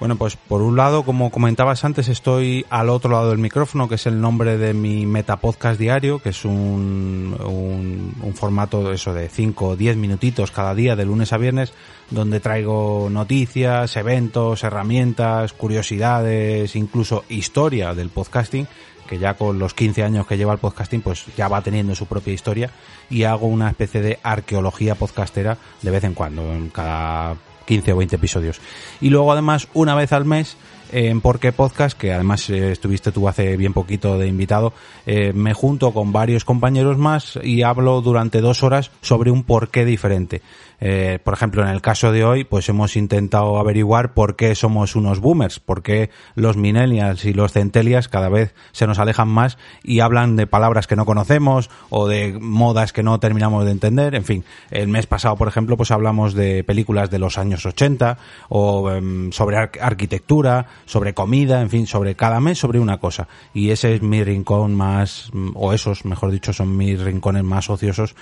Bueno, 0.00 0.16
pues 0.16 0.36
por 0.36 0.60
un 0.60 0.76
lado, 0.76 1.04
como 1.04 1.30
comentabas 1.30 1.84
antes, 1.84 2.08
estoy 2.08 2.66
al 2.68 2.90
otro 2.90 3.12
lado 3.12 3.30
del 3.30 3.38
micrófono, 3.38 3.88
que 3.88 3.94
es 3.94 4.06
el 4.06 4.20
nombre 4.20 4.58
de 4.58 4.74
mi 4.74 5.06
metapodcast 5.06 5.78
diario, 5.78 6.18
que 6.18 6.30
es 6.30 6.44
un, 6.44 7.36
un, 7.40 8.14
un 8.20 8.34
formato 8.34 8.92
eso 8.92 9.14
de 9.14 9.28
5 9.28 9.68
o 9.68 9.76
10 9.76 9.96
minutitos 9.96 10.50
cada 10.50 10.74
día, 10.74 10.96
de 10.96 11.04
lunes 11.04 11.32
a 11.32 11.38
viernes, 11.38 11.72
donde 12.10 12.40
traigo 12.40 13.08
noticias, 13.08 13.96
eventos, 13.96 14.64
herramientas, 14.64 15.52
curiosidades, 15.52 16.74
incluso 16.74 17.24
historia 17.28 17.94
del 17.94 18.10
podcasting, 18.10 18.66
que 19.08 19.18
ya 19.18 19.34
con 19.34 19.58
los 19.60 19.74
15 19.74 20.02
años 20.02 20.26
que 20.26 20.36
lleva 20.36 20.52
el 20.52 20.58
podcasting, 20.58 21.02
pues 21.02 21.24
ya 21.36 21.46
va 21.46 21.62
teniendo 21.62 21.94
su 21.94 22.06
propia 22.06 22.34
historia, 22.34 22.70
y 23.10 23.24
hago 23.24 23.46
una 23.46 23.70
especie 23.70 24.02
de 24.02 24.18
arqueología 24.24 24.96
podcastera 24.96 25.56
de 25.82 25.90
vez 25.90 26.02
en 26.02 26.14
cuando, 26.14 26.42
en 26.52 26.68
cada 26.70 27.36
15 27.66 27.92
o 27.92 27.96
20 27.96 28.16
episodios. 28.16 28.60
Y 29.00 29.10
luego 29.10 29.32
además 29.32 29.68
una 29.74 29.94
vez 29.94 30.12
al 30.12 30.24
mes 30.24 30.56
en 30.92 31.20
Porque 31.20 31.52
Podcast, 31.52 31.98
que 31.98 32.12
además 32.12 32.48
eh, 32.50 32.70
estuviste 32.70 33.10
tú 33.10 33.28
hace 33.28 33.56
bien 33.56 33.72
poquito 33.72 34.16
de 34.16 34.28
invitado, 34.28 34.72
eh, 35.06 35.32
me 35.32 35.52
junto 35.52 35.92
con 35.92 36.12
varios 36.12 36.44
compañeros 36.44 36.98
más 36.98 37.38
y 37.42 37.62
hablo 37.62 38.00
durante 38.00 38.40
dos 38.40 38.62
horas 38.62 38.92
sobre 39.00 39.30
un 39.30 39.42
porqué 39.42 39.84
diferente. 39.84 40.40
Eh, 40.86 41.18
por 41.24 41.32
ejemplo, 41.32 41.62
en 41.62 41.68
el 41.70 41.80
caso 41.80 42.12
de 42.12 42.24
hoy, 42.26 42.44
pues 42.44 42.68
hemos 42.68 42.94
intentado 42.94 43.58
averiguar 43.58 44.12
por 44.12 44.36
qué 44.36 44.54
somos 44.54 44.96
unos 44.96 45.18
boomers, 45.18 45.58
por 45.58 45.82
qué 45.82 46.10
los 46.34 46.58
millennials 46.58 47.24
y 47.24 47.32
los 47.32 47.52
centennials 47.52 48.08
cada 48.08 48.28
vez 48.28 48.54
se 48.72 48.86
nos 48.86 48.98
alejan 48.98 49.28
más 49.28 49.56
y 49.82 50.00
hablan 50.00 50.36
de 50.36 50.46
palabras 50.46 50.86
que 50.86 50.94
no 50.94 51.06
conocemos 51.06 51.70
o 51.88 52.06
de 52.06 52.38
modas 52.38 52.92
que 52.92 53.02
no 53.02 53.18
terminamos 53.18 53.64
de 53.64 53.70
entender. 53.70 54.14
En 54.14 54.24
fin, 54.24 54.44
el 54.70 54.88
mes 54.88 55.06
pasado, 55.06 55.36
por 55.36 55.48
ejemplo, 55.48 55.78
pues 55.78 55.90
hablamos 55.90 56.34
de 56.34 56.64
películas 56.64 57.10
de 57.10 57.18
los 57.18 57.38
años 57.38 57.64
80 57.64 58.18
o 58.50 58.90
em, 58.90 59.32
sobre 59.32 59.56
ar- 59.56 59.70
arquitectura, 59.80 60.66
sobre 60.84 61.14
comida, 61.14 61.62
en 61.62 61.70
fin, 61.70 61.86
sobre 61.86 62.14
cada 62.14 62.40
mes 62.40 62.58
sobre 62.58 62.78
una 62.78 62.98
cosa. 62.98 63.26
Y 63.54 63.70
ese 63.70 63.94
es 63.94 64.02
mi 64.02 64.22
rincón 64.22 64.74
más, 64.74 65.30
o 65.54 65.72
esos, 65.72 66.04
mejor 66.04 66.30
dicho, 66.30 66.52
son 66.52 66.76
mis 66.76 67.00
rincones 67.00 67.42
más 67.42 67.70
ociosos 67.70 68.14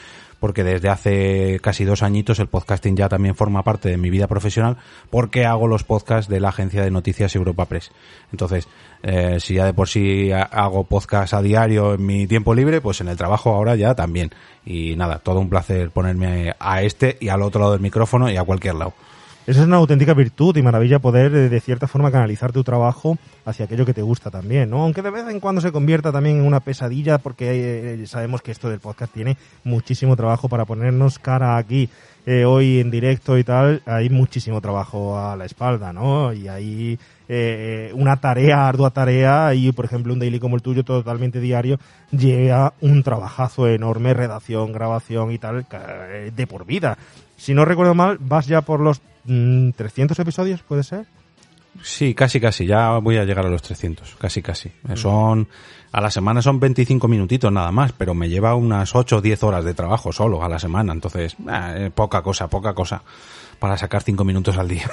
porque 0.42 0.64
desde 0.64 0.88
hace 0.88 1.60
casi 1.62 1.84
dos 1.84 2.02
añitos 2.02 2.40
el 2.40 2.48
podcasting 2.48 2.96
ya 2.96 3.08
también 3.08 3.36
forma 3.36 3.62
parte 3.62 3.88
de 3.88 3.96
mi 3.96 4.10
vida 4.10 4.26
profesional 4.26 4.76
porque 5.08 5.46
hago 5.46 5.68
los 5.68 5.84
podcasts 5.84 6.28
de 6.28 6.40
la 6.40 6.48
agencia 6.48 6.82
de 6.82 6.90
noticias 6.90 7.36
Europa 7.36 7.66
Press. 7.66 7.92
Entonces, 8.32 8.66
eh, 9.04 9.36
si 9.38 9.54
ya 9.54 9.66
de 9.66 9.72
por 9.72 9.88
sí 9.88 10.32
ha- 10.32 10.42
hago 10.42 10.82
podcast 10.82 11.32
a 11.32 11.42
diario 11.42 11.94
en 11.94 12.04
mi 12.04 12.26
tiempo 12.26 12.54
libre, 12.54 12.80
pues 12.80 13.00
en 13.00 13.06
el 13.06 13.16
trabajo 13.16 13.54
ahora 13.54 13.76
ya 13.76 13.94
también. 13.94 14.32
Y 14.66 14.96
nada, 14.96 15.20
todo 15.20 15.38
un 15.38 15.48
placer 15.48 15.90
ponerme 15.90 16.54
a 16.58 16.82
este 16.82 17.18
y 17.20 17.28
al 17.28 17.42
otro 17.42 17.60
lado 17.60 17.72
del 17.72 17.80
micrófono 17.80 18.28
y 18.28 18.36
a 18.36 18.42
cualquier 18.42 18.74
lado. 18.74 18.94
Esa 19.44 19.60
es 19.60 19.66
una 19.66 19.78
auténtica 19.78 20.14
virtud 20.14 20.56
y 20.56 20.62
maravilla 20.62 21.00
poder, 21.00 21.34
eh, 21.34 21.48
de 21.48 21.60
cierta 21.60 21.88
forma, 21.88 22.12
canalizar 22.12 22.52
tu 22.52 22.62
trabajo 22.62 23.18
hacia 23.44 23.64
aquello 23.64 23.84
que 23.84 23.92
te 23.92 24.02
gusta 24.02 24.30
también, 24.30 24.70
¿no? 24.70 24.82
Aunque 24.82 25.02
de 25.02 25.10
vez 25.10 25.28
en 25.28 25.40
cuando 25.40 25.60
se 25.60 25.72
convierta 25.72 26.12
también 26.12 26.38
en 26.38 26.46
una 26.46 26.60
pesadilla, 26.60 27.18
porque 27.18 27.94
eh, 27.94 28.06
sabemos 28.06 28.40
que 28.40 28.52
esto 28.52 28.70
del 28.70 28.78
podcast 28.78 29.12
tiene 29.12 29.36
muchísimo 29.64 30.14
trabajo 30.14 30.48
para 30.48 30.64
ponernos 30.64 31.18
cara 31.18 31.56
aquí 31.56 31.88
eh, 32.24 32.44
hoy 32.44 32.78
en 32.78 32.92
directo 32.92 33.36
y 33.36 33.42
tal. 33.42 33.82
Hay 33.84 34.10
muchísimo 34.10 34.60
trabajo 34.60 35.18
a 35.18 35.34
la 35.34 35.44
espalda, 35.44 35.92
¿no? 35.92 36.32
Y 36.32 36.46
hay 36.46 36.98
eh, 37.28 37.90
una 37.94 38.18
tarea, 38.18 38.68
ardua 38.68 38.90
tarea, 38.90 39.54
y 39.54 39.72
por 39.72 39.86
ejemplo 39.86 40.12
un 40.12 40.20
daily 40.20 40.38
como 40.38 40.54
el 40.54 40.62
tuyo, 40.62 40.84
totalmente 40.84 41.40
diario, 41.40 41.80
lleva 42.12 42.74
un 42.80 43.02
trabajazo 43.02 43.66
enorme, 43.66 44.14
redacción, 44.14 44.70
grabación 44.70 45.32
y 45.32 45.38
tal, 45.38 45.66
eh, 45.72 46.30
de 46.34 46.46
por 46.46 46.64
vida. 46.64 46.96
Si 47.36 47.54
no 47.54 47.64
recuerdo 47.64 47.94
mal, 47.94 48.18
vas 48.20 48.46
ya 48.46 48.60
por 48.60 48.78
los 48.78 49.00
300 49.24 50.18
episodios, 50.18 50.62
¿puede 50.62 50.82
ser? 50.82 51.06
Sí, 51.80 52.14
casi, 52.14 52.40
casi. 52.40 52.66
Ya 52.66 52.98
voy 52.98 53.16
a 53.16 53.24
llegar 53.24 53.46
a 53.46 53.48
los 53.48 53.62
300. 53.62 54.16
Casi, 54.16 54.42
casi. 54.42 54.70
Son, 54.94 55.48
a 55.90 56.00
la 56.00 56.10
semana 56.10 56.42
son 56.42 56.60
25 56.60 57.08
minutitos 57.08 57.50
nada 57.50 57.72
más, 57.72 57.92
pero 57.92 58.14
me 58.14 58.28
lleva 58.28 58.54
unas 58.54 58.94
8 58.94 59.16
o 59.16 59.20
10 59.20 59.42
horas 59.42 59.64
de 59.64 59.74
trabajo 59.74 60.12
solo 60.12 60.44
a 60.44 60.48
la 60.48 60.58
semana. 60.58 60.92
Entonces, 60.92 61.36
eh, 61.50 61.90
poca 61.94 62.22
cosa, 62.22 62.48
poca 62.48 62.74
cosa 62.74 63.02
para 63.58 63.78
sacar 63.78 64.02
5 64.02 64.24
minutos 64.24 64.58
al 64.58 64.68
día. 64.68 64.90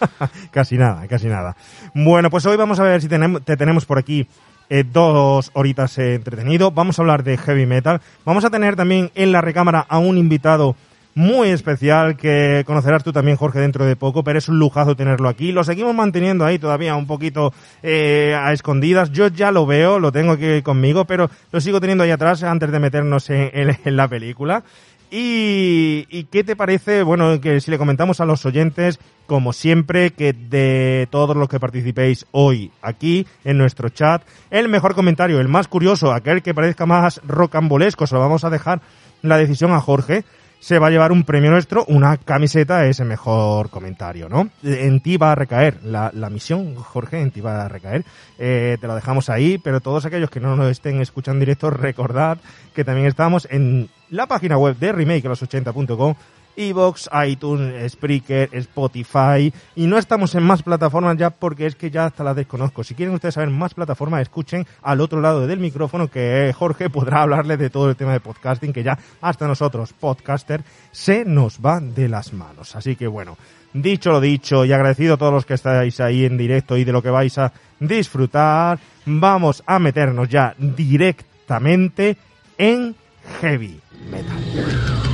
casi 0.50 0.76
nada, 0.76 1.06
casi 1.08 1.28
nada. 1.28 1.56
Bueno, 1.94 2.30
pues 2.30 2.44
hoy 2.46 2.56
vamos 2.56 2.78
a 2.78 2.82
ver 2.82 3.00
si 3.00 3.08
tenemos, 3.08 3.42
te 3.44 3.56
tenemos 3.56 3.86
por 3.86 3.98
aquí 3.98 4.28
eh, 4.68 4.84
dos 4.84 5.50
horitas 5.54 5.96
eh, 5.98 6.14
entretenido. 6.14 6.70
Vamos 6.70 6.98
a 6.98 7.02
hablar 7.02 7.24
de 7.24 7.38
heavy 7.38 7.64
metal. 7.64 8.00
Vamos 8.24 8.44
a 8.44 8.50
tener 8.50 8.76
también 8.76 9.10
en 9.14 9.32
la 9.32 9.40
recámara 9.40 9.86
a 9.88 9.98
un 9.98 10.18
invitado 10.18 10.76
muy 11.18 11.48
especial 11.48 12.16
que 12.16 12.62
conocerás 12.64 13.02
tú 13.02 13.12
también, 13.12 13.36
Jorge, 13.36 13.58
dentro 13.58 13.84
de 13.84 13.96
poco, 13.96 14.22
pero 14.22 14.38
es 14.38 14.48
un 14.48 14.58
lujazo 14.60 14.94
tenerlo 14.94 15.28
aquí. 15.28 15.50
Lo 15.50 15.64
seguimos 15.64 15.92
manteniendo 15.94 16.44
ahí 16.46 16.60
todavía 16.60 16.94
un 16.94 17.08
poquito 17.08 17.52
eh, 17.82 18.36
a 18.40 18.52
escondidas. 18.52 19.10
Yo 19.10 19.26
ya 19.26 19.50
lo 19.50 19.66
veo, 19.66 19.98
lo 19.98 20.12
tengo 20.12 20.32
aquí 20.32 20.62
conmigo, 20.62 21.04
pero 21.06 21.28
lo 21.50 21.60
sigo 21.60 21.80
teniendo 21.80 22.04
ahí 22.04 22.12
atrás 22.12 22.44
antes 22.44 22.70
de 22.70 22.78
meternos 22.78 23.28
en, 23.30 23.50
en- 23.84 23.96
la 23.96 24.06
película. 24.06 24.62
Y, 25.10 26.06
y 26.10 26.24
qué 26.30 26.44
te 26.44 26.54
parece, 26.54 27.02
bueno, 27.02 27.40
que 27.40 27.60
si 27.60 27.70
le 27.70 27.78
comentamos 27.78 28.20
a 28.20 28.24
los 28.26 28.44
oyentes, 28.46 29.00
como 29.26 29.52
siempre, 29.52 30.10
que 30.12 30.32
de 30.34 31.08
todos 31.10 31.34
los 31.36 31.48
que 31.48 31.58
participéis 31.58 32.26
hoy 32.30 32.70
aquí 32.80 33.26
en 33.44 33.58
nuestro 33.58 33.88
chat, 33.88 34.22
el 34.50 34.68
mejor 34.68 34.94
comentario, 34.94 35.40
el 35.40 35.48
más 35.48 35.66
curioso, 35.66 36.12
aquel 36.12 36.42
que 36.42 36.54
parezca 36.54 36.86
más 36.86 37.20
rocambolesco, 37.26 38.06
se 38.06 38.14
lo 38.14 38.20
vamos 38.20 38.44
a 38.44 38.50
dejar 38.50 38.80
la 39.22 39.38
decisión 39.38 39.72
a 39.72 39.80
Jorge, 39.80 40.24
se 40.60 40.78
va 40.78 40.88
a 40.88 40.90
llevar 40.90 41.12
un 41.12 41.24
premio 41.24 41.50
nuestro, 41.50 41.84
una 41.86 42.16
camiseta, 42.16 42.86
ese 42.86 43.04
mejor 43.04 43.70
comentario, 43.70 44.28
¿no? 44.28 44.50
En 44.62 45.00
ti 45.00 45.16
va 45.16 45.32
a 45.32 45.34
recaer 45.34 45.78
la, 45.84 46.10
la 46.12 46.30
misión, 46.30 46.74
Jorge, 46.74 47.20
en 47.20 47.30
ti 47.30 47.40
va 47.40 47.64
a 47.64 47.68
recaer. 47.68 48.04
Eh, 48.38 48.76
te 48.80 48.86
lo 48.86 48.94
dejamos 48.94 49.28
ahí, 49.28 49.58
pero 49.58 49.80
todos 49.80 50.04
aquellos 50.04 50.30
que 50.30 50.40
no 50.40 50.56
nos 50.56 50.70
estén 50.70 51.00
escuchando 51.00 51.40
directo, 51.40 51.70
recordad 51.70 52.38
que 52.74 52.84
también 52.84 53.06
estamos 53.06 53.46
en 53.50 53.88
la 54.10 54.26
página 54.26 54.58
web 54.58 54.76
de 54.76 54.92
remakelos80.com 54.92 56.14
Evox, 56.58 57.08
iTunes, 57.26 57.92
Spreaker, 57.92 58.50
Spotify 58.52 59.52
y 59.76 59.86
no 59.86 59.96
estamos 59.96 60.34
en 60.34 60.42
más 60.42 60.62
plataformas 60.62 61.16
ya 61.16 61.30
porque 61.30 61.66
es 61.66 61.76
que 61.76 61.90
ya 61.90 62.06
hasta 62.06 62.24
las 62.24 62.34
desconozco. 62.34 62.82
Si 62.82 62.94
quieren 62.94 63.14
ustedes 63.14 63.34
saber 63.34 63.50
más 63.50 63.74
plataformas, 63.74 64.22
escuchen 64.22 64.66
al 64.82 65.00
otro 65.00 65.20
lado 65.20 65.46
del 65.46 65.60
micrófono 65.60 66.08
que 66.08 66.52
Jorge 66.56 66.90
podrá 66.90 67.22
hablarles 67.22 67.58
de 67.58 67.70
todo 67.70 67.88
el 67.88 67.96
tema 67.96 68.12
de 68.12 68.20
podcasting 68.20 68.72
que 68.72 68.82
ya 68.82 68.98
hasta 69.20 69.46
nosotros, 69.46 69.92
podcaster, 69.92 70.62
se 70.90 71.24
nos 71.24 71.60
va 71.64 71.80
de 71.80 72.08
las 72.08 72.32
manos. 72.32 72.74
Así 72.74 72.96
que 72.96 73.06
bueno, 73.06 73.38
dicho 73.72 74.10
lo 74.10 74.20
dicho 74.20 74.64
y 74.64 74.72
agradecido 74.72 75.14
a 75.14 75.16
todos 75.16 75.32
los 75.32 75.46
que 75.46 75.54
estáis 75.54 76.00
ahí 76.00 76.24
en 76.24 76.36
directo 76.36 76.76
y 76.76 76.84
de 76.84 76.92
lo 76.92 77.02
que 77.02 77.10
vais 77.10 77.38
a 77.38 77.52
disfrutar, 77.78 78.78
vamos 79.06 79.62
a 79.64 79.78
meternos 79.78 80.28
ya 80.28 80.54
directamente 80.58 82.16
en 82.58 82.96
heavy 83.40 83.80
metal. 84.10 85.07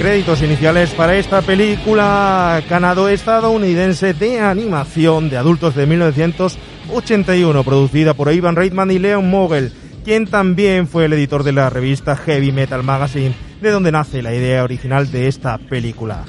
Créditos 0.00 0.40
iniciales 0.40 0.90
para 0.94 1.14
esta 1.16 1.42
película 1.42 2.62
canado-estadounidense 2.70 4.14
de 4.14 4.40
animación 4.40 5.28
de 5.28 5.36
adultos 5.36 5.74
de 5.74 5.86
1981, 5.86 7.62
producida 7.64 8.14
por 8.14 8.32
Ivan 8.32 8.56
Reitman 8.56 8.90
y 8.92 8.98
Leon 8.98 9.28
Mogel, 9.28 9.74
quien 10.02 10.26
también 10.26 10.88
fue 10.88 11.04
el 11.04 11.12
editor 11.12 11.42
de 11.42 11.52
la 11.52 11.68
revista 11.68 12.16
Heavy 12.16 12.50
Metal 12.50 12.82
Magazine, 12.82 13.34
de 13.60 13.70
donde 13.70 13.92
nace 13.92 14.22
la 14.22 14.34
idea 14.34 14.64
original 14.64 15.12
de 15.12 15.28
esta 15.28 15.58
película. 15.58 16.24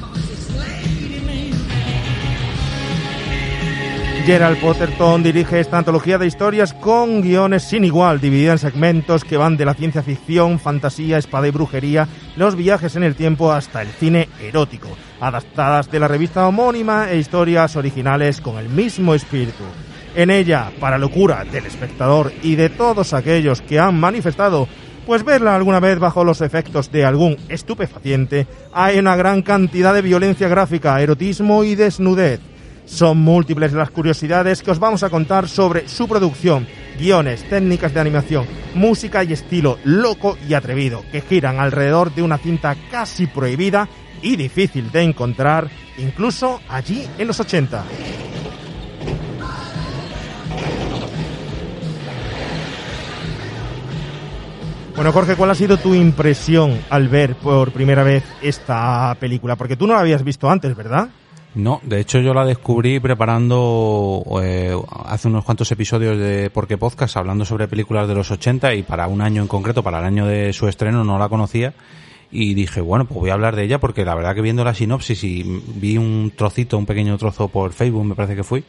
Gerald 4.24 4.60
Potterton 4.60 5.24
dirige 5.24 5.60
esta 5.60 5.80
antología 5.80 6.20
de 6.20 6.28
historias 6.28 6.74
con 6.74 7.22
guiones 7.22 7.64
sin 7.64 7.84
igual, 7.84 8.22
dividida 8.22 8.52
en 8.52 8.60
segmentos 8.60 9.24
que 9.24 9.36
van 9.36 9.58
de 9.58 9.66
la 9.66 9.74
ciencia 9.74 10.04
ficción, 10.04 10.60
fantasía, 10.60 11.18
espada 11.18 11.48
y 11.48 11.52
brujería, 11.52 12.08
los 12.36 12.56
viajes 12.56 12.96
en 12.96 13.04
el 13.04 13.16
tiempo 13.16 13.52
hasta 13.52 13.82
el 13.82 13.88
cine 13.88 14.30
erótico, 14.40 14.90
adaptadas 15.20 15.90
de 15.90 16.00
la 16.00 16.08
revista 16.08 16.48
homónima 16.48 17.10
e 17.10 17.18
historias 17.18 17.76
originales 17.76 18.42
con 18.42 18.58
el 18.58 18.70
mismo 18.70 19.16
espíritu. 19.16 19.64
En 20.16 20.30
ella, 20.30 20.72
para 20.80 21.00
locura 21.00 21.44
del 21.44 21.66
espectador 21.66 22.32
y 22.44 22.56
de 22.56 22.70
todos 22.70 23.14
aquellos 23.14 23.62
que 23.62 23.80
han 23.80 24.00
manifestado 24.00 24.68
pues 25.06 25.24
verla 25.26 25.56
alguna 25.56 25.80
vez 25.80 25.98
bajo 25.98 26.24
los 26.24 26.42
efectos 26.42 26.92
de 26.92 27.06
algún 27.06 27.38
estupefaciente, 27.50 28.46
hay 28.72 29.00
una 29.00 29.16
gran 29.16 29.42
cantidad 29.42 29.96
de 29.96 30.04
violencia 30.04 30.48
gráfica, 30.48 31.02
erotismo 31.02 31.64
y 31.64 31.74
desnudez. 31.74 32.40
Son 32.92 33.18
múltiples 33.18 33.72
las 33.72 33.90
curiosidades 33.90 34.62
que 34.62 34.70
os 34.70 34.78
vamos 34.78 35.02
a 35.02 35.10
contar 35.10 35.48
sobre 35.48 35.88
su 35.88 36.10
producción, 36.10 36.68
guiones, 37.00 37.42
técnicas 37.50 37.94
de 37.94 38.02
animación, 38.02 38.46
música 38.76 39.24
y 39.24 39.32
estilo 39.32 39.80
loco 39.86 40.38
y 40.48 40.56
atrevido, 40.56 41.02
que 41.10 41.22
giran 41.22 41.62
alrededor 41.62 42.14
de 42.14 42.22
una 42.22 42.38
cinta 42.38 42.76
casi 42.92 43.28
prohibida 43.28 43.88
y 44.22 44.36
difícil 44.36 44.92
de 44.92 45.04
encontrar, 45.04 45.70
incluso 45.98 46.60
allí 46.68 47.08
en 47.18 47.28
los 47.28 47.40
80. 47.40 47.86
Bueno, 54.98 55.14
Jorge, 55.14 55.38
¿cuál 55.38 55.52
ha 55.52 55.56
sido 55.56 55.78
tu 55.78 55.96
impresión 55.96 56.78
al 56.90 57.08
ver 57.08 57.36
por 57.36 57.72
primera 57.72 58.04
vez 58.04 58.26
esta 58.42 59.16
película? 59.18 59.56
Porque 59.56 59.78
tú 59.78 59.88
no 59.88 59.94
la 59.94 60.02
habías 60.02 60.26
visto 60.26 60.50
antes, 60.50 60.76
¿verdad? 60.76 61.08
No, 61.54 61.82
de 61.84 62.00
hecho 62.00 62.20
yo 62.20 62.34
la 62.34 62.46
descubrí 62.46 63.02
preparando 63.02 64.24
eh, 64.42 64.74
hace 65.06 65.28
unos 65.28 65.44
cuantos 65.44 65.70
episodios 65.72 66.18
de 66.18 66.50
Porque 66.50 66.78
Podcast 66.78 67.18
hablando 67.18 67.44
sobre 67.44 67.68
películas 67.68 68.08
de 68.08 68.16
los 68.16 68.32
80 68.32 68.74
y 68.76 68.84
para 68.84 69.08
un 69.08 69.22
año 69.22 69.42
en 69.42 69.50
concreto, 69.50 69.84
para 69.84 70.00
el 70.00 70.06
año 70.06 70.26
de 70.26 70.54
su 70.54 70.70
estreno, 70.70 71.04
no 71.04 71.20
la 71.20 71.28
conocía. 71.28 71.74
Y 72.32 72.54
dije, 72.54 72.80
bueno, 72.80 73.04
pues 73.04 73.20
voy 73.20 73.30
a 73.32 73.34
hablar 73.34 73.58
de 73.58 73.64
ella 73.64 73.82
porque 73.82 74.06
la 74.06 74.16
verdad 74.16 74.34
que 74.34 74.42
viendo 74.42 74.64
la 74.64 74.74
sinopsis 74.74 75.22
y 75.26 75.44
vi 75.76 75.98
un 75.98 76.32
trocito, 76.34 76.78
un 76.78 76.86
pequeño 76.86 77.18
trozo 77.18 77.50
por 77.50 77.74
Facebook, 77.74 78.06
me 78.06 78.16
parece 78.16 78.38
que 78.38 78.46
fui, 78.46 78.64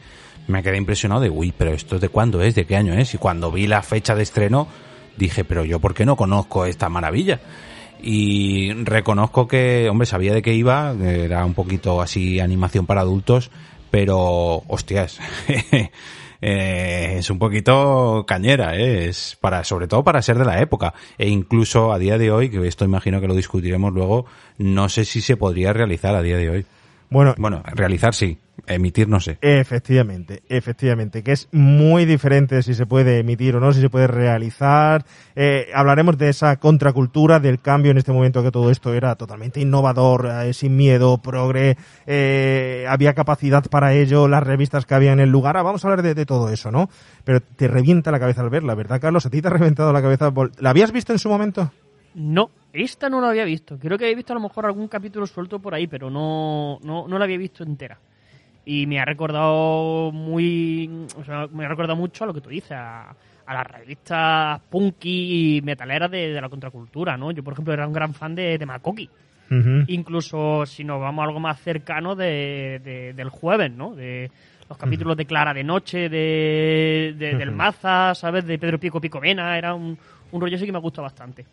me 0.47 0.61
quedé 0.61 0.75
impresionado 0.75 1.21
de, 1.21 1.29
uy, 1.29 1.53
pero 1.57 1.71
esto 1.71 1.99
de 1.99 2.09
cuándo 2.09 2.41
es, 2.41 2.53
de 2.53 2.65
qué 2.65 2.75
año 2.75 2.93
es 2.93 3.13
y 3.13 3.17
cuando 3.17 3.49
vi 3.49 3.65
la 3.65 3.81
fecha 3.81 4.13
de 4.13 4.23
estreno 4.23 4.67
dije, 5.15 5.45
pero 5.45 5.63
yo 5.63 5.79
por 5.79 5.93
qué 5.93 6.05
no 6.05 6.17
conozco 6.17 6.65
esta 6.65 6.89
maravilla 6.89 7.39
y 8.03 8.73
reconozco 8.73 9.47
que, 9.47 9.87
hombre, 9.89 10.05
sabía 10.05 10.33
de 10.33 10.41
qué 10.41 10.53
iba, 10.53 10.93
era 11.01 11.45
un 11.45 11.53
poquito 11.53 12.01
así 12.01 12.41
animación 12.41 12.85
para 12.85 13.01
adultos, 13.01 13.49
pero, 13.89 14.63
hostias, 14.67 15.19
eh, 16.41 17.15
es 17.19 17.29
un 17.29 17.39
poquito 17.39 18.25
cañera, 18.27 18.75
¿eh? 18.75 19.07
es 19.07 19.37
para, 19.39 19.63
sobre 19.63 19.87
todo 19.87 20.03
para 20.03 20.21
ser 20.21 20.37
de 20.37 20.45
la 20.45 20.59
época, 20.61 20.93
e 21.17 21.29
incluso 21.29 21.93
a 21.93 21.99
día 21.99 22.17
de 22.17 22.29
hoy, 22.29 22.49
que 22.49 22.67
esto 22.67 22.83
imagino 22.83 23.21
que 23.21 23.27
lo 23.27 23.35
discutiremos 23.35 23.93
luego, 23.93 24.25
no 24.57 24.89
sé 24.89 25.05
si 25.05 25.21
se 25.21 25.37
podría 25.37 25.71
realizar 25.71 26.13
a 26.13 26.21
día 26.21 26.37
de 26.37 26.49
hoy. 26.49 26.65
Bueno, 27.13 27.35
Bueno, 27.37 27.61
realizar 27.75 28.15
sí, 28.15 28.39
emitir 28.65 29.07
no 29.07 29.19
sé. 29.19 29.37
Efectivamente, 29.41 30.41
efectivamente, 30.49 31.21
que 31.21 31.31
es 31.31 31.47
muy 31.51 32.05
diferente 32.05 32.63
si 32.63 32.73
se 32.73 32.87
puede 32.87 33.19
emitir 33.19 33.55
o 33.55 33.59
no, 33.59 33.71
si 33.71 33.81
se 33.81 33.89
puede 33.91 34.07
realizar. 34.07 35.05
Eh, 35.35 35.67
hablaremos 35.75 36.17
de 36.17 36.29
esa 36.29 36.57
contracultura, 36.57 37.39
del 37.39 37.61
cambio 37.61 37.91
en 37.91 37.99
este 37.99 38.11
momento 38.11 38.41
que 38.41 38.49
todo 38.49 38.71
esto 38.71 38.95
era 38.95 39.15
totalmente 39.15 39.59
innovador, 39.59 40.27
eh, 40.27 40.53
sin 40.53 40.75
miedo, 40.75 41.19
progre, 41.19 41.77
eh, 42.07 42.87
había 42.89 43.13
capacidad 43.13 43.63
para 43.69 43.93
ello, 43.93 44.27
las 44.27 44.41
revistas 44.41 44.87
que 44.87 44.95
había 44.95 45.13
en 45.13 45.19
el 45.19 45.29
lugar. 45.29 45.55
Ah, 45.55 45.61
vamos 45.61 45.85
a 45.85 45.87
hablar 45.87 46.01
de, 46.01 46.15
de 46.15 46.25
todo 46.25 46.49
eso, 46.49 46.71
¿no? 46.71 46.89
Pero 47.25 47.41
te 47.41 47.67
revienta 47.67 48.09
la 48.09 48.19
cabeza 48.19 48.41
al 48.41 48.49
verla, 48.49 48.73
¿verdad, 48.73 48.99
Carlos? 48.99 49.27
¿A 49.27 49.29
ti 49.29 49.39
te 49.39 49.49
ha 49.49 49.51
reventado 49.51 49.93
la 49.93 50.01
cabeza? 50.01 50.33
¿La 50.57 50.71
habías 50.71 50.91
visto 50.91 51.13
en 51.13 51.19
su 51.19 51.29
momento? 51.29 51.71
No, 52.15 52.49
esta 52.73 53.07
no 53.09 53.21
la 53.21 53.29
había 53.29 53.45
visto. 53.45 53.77
Creo 53.79 53.97
que 53.97 54.05
había 54.05 54.15
visto 54.15 54.33
a 54.33 54.35
lo 54.35 54.39
mejor 54.41 54.65
algún 54.65 54.87
capítulo 54.87 55.25
suelto 55.27 55.59
por 55.59 55.73
ahí, 55.73 55.87
pero 55.87 56.09
no, 56.09 56.79
no, 56.83 57.07
no 57.07 57.17
la 57.19 57.25
había 57.25 57.37
visto 57.37 57.63
entera. 57.63 57.97
Y 58.65 58.87
me 58.87 58.99
ha 58.99 59.05
recordado 59.05 60.11
muy. 60.11 60.89
O 61.17 61.23
sea, 61.23 61.47
me 61.51 61.65
ha 61.65 61.67
recordado 61.67 61.95
mucho 61.97 62.23
a 62.23 62.27
lo 62.27 62.33
que 62.33 62.41
tú 62.41 62.49
dices, 62.49 62.71
a, 62.71 63.09
a 63.45 63.53
las 63.53 63.67
revistas 63.67 64.59
punky 64.69 65.57
y 65.57 65.61
metaleras 65.61 66.09
de, 66.09 66.29
de 66.33 66.41
la 66.41 66.49
contracultura, 66.49 67.17
¿no? 67.17 67.31
Yo, 67.31 67.43
por 67.43 67.53
ejemplo, 67.53 67.73
era 67.73 67.85
un 67.85 67.93
gran 67.93 68.13
fan 68.13 68.33
de, 68.35 68.57
de 68.57 68.65
Makoki. 68.65 69.09
Incluso 69.87 70.65
si 70.65 70.83
nos 70.83 70.99
vamos 71.01 71.21
a 71.23 71.27
algo 71.27 71.39
más 71.39 71.59
cercano 71.59 72.15
de, 72.15 72.79
de- 72.83 73.13
del 73.13 73.29
jueves, 73.29 73.69
¿no? 73.71 73.93
De 73.93 74.31
los 74.69 74.77
capítulos 74.77 75.17
de 75.17 75.25
Clara 75.25 75.53
de 75.53 75.63
Noche, 75.63 76.07
de, 76.09 77.13
de- 77.17 77.35
del 77.35 77.51
Maza, 77.51 78.15
¿sabes? 78.15 78.45
De 78.47 78.57
Pedro 78.57 78.79
Pico 78.79 78.99
Pico 79.01 79.19
Vena. 79.19 79.57
Era 79.57 79.73
un, 79.75 79.97
un 80.31 80.41
rollo 80.41 80.55
así 80.55 80.65
que 80.65 80.71
me 80.71 80.79
gusta 80.79 81.01
bastante. 81.01 81.45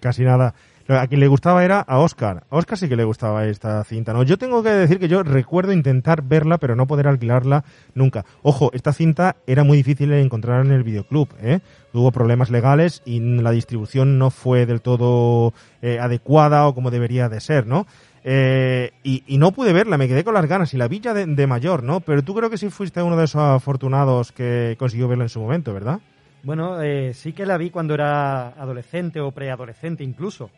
Casi 0.00 0.24
nada. 0.24 0.54
A 0.88 1.06
quien 1.06 1.20
le 1.20 1.28
gustaba 1.28 1.64
era 1.66 1.80
a 1.80 1.98
Oscar. 1.98 2.44
A 2.48 2.56
Oscar 2.56 2.78
sí 2.78 2.88
que 2.88 2.96
le 2.96 3.04
gustaba 3.04 3.44
esta 3.44 3.84
cinta, 3.84 4.14
¿no? 4.14 4.22
Yo 4.22 4.38
tengo 4.38 4.62
que 4.62 4.70
decir 4.70 4.98
que 4.98 5.08
yo 5.08 5.22
recuerdo 5.22 5.74
intentar 5.74 6.22
verla, 6.22 6.56
pero 6.56 6.76
no 6.76 6.86
poder 6.86 7.08
alquilarla 7.08 7.62
nunca. 7.94 8.24
Ojo, 8.42 8.70
esta 8.72 8.94
cinta 8.94 9.36
era 9.46 9.64
muy 9.64 9.76
difícil 9.76 10.08
de 10.08 10.22
encontrar 10.22 10.64
en 10.64 10.72
el 10.72 10.84
videoclub, 10.84 11.28
¿eh? 11.42 11.60
Hubo 11.92 12.10
problemas 12.10 12.48
legales 12.48 13.02
y 13.04 13.20
la 13.20 13.50
distribución 13.50 14.18
no 14.18 14.30
fue 14.30 14.64
del 14.64 14.80
todo 14.80 15.52
eh, 15.82 15.98
adecuada 15.98 16.66
o 16.66 16.74
como 16.74 16.90
debería 16.90 17.28
de 17.28 17.40
ser, 17.40 17.66
¿no? 17.66 17.86
Eh, 18.24 18.92
y, 19.02 19.38
no 19.38 19.52
pude 19.52 19.74
verla, 19.74 19.98
me 19.98 20.08
quedé 20.08 20.24
con 20.24 20.34
las 20.34 20.46
ganas 20.46 20.72
y 20.72 20.78
la 20.78 20.88
vi 20.88 21.00
ya 21.00 21.12
de, 21.12 21.26
de 21.26 21.46
mayor, 21.46 21.82
¿no? 21.82 22.00
Pero 22.00 22.22
tú 22.22 22.34
creo 22.34 22.48
que 22.48 22.56
sí 22.58 22.70
fuiste 22.70 23.02
uno 23.02 23.16
de 23.16 23.24
esos 23.24 23.42
afortunados 23.42 24.32
que 24.32 24.76
consiguió 24.78 25.06
verla 25.06 25.24
en 25.24 25.30
su 25.30 25.40
momento, 25.40 25.74
¿verdad? 25.74 26.00
Bueno, 26.42 26.80
eh, 26.80 27.12
sí 27.14 27.32
que 27.32 27.46
la 27.46 27.58
vi 27.58 27.70
cuando 27.70 27.94
era 27.94 28.48
adolescente 28.50 29.20
o 29.20 29.32
preadolescente 29.32 30.04
incluso. 30.04 30.50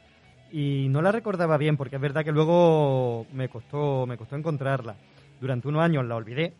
y 0.53 0.89
no 0.89 1.01
la 1.01 1.13
recordaba 1.13 1.57
bien 1.59 1.77
porque 1.77 1.97
es 1.97 2.03
verdad 2.03 2.25
que 2.25 2.33
luego 2.33 3.27
me 3.33 3.49
costó, 3.49 4.07
me 4.07 4.17
costó 4.17 4.37
encontrarla. 4.37 4.97
Durante 5.41 5.69
unos 5.69 5.83
años 5.83 6.05
la 6.05 6.17
olvidé, 6.17 6.53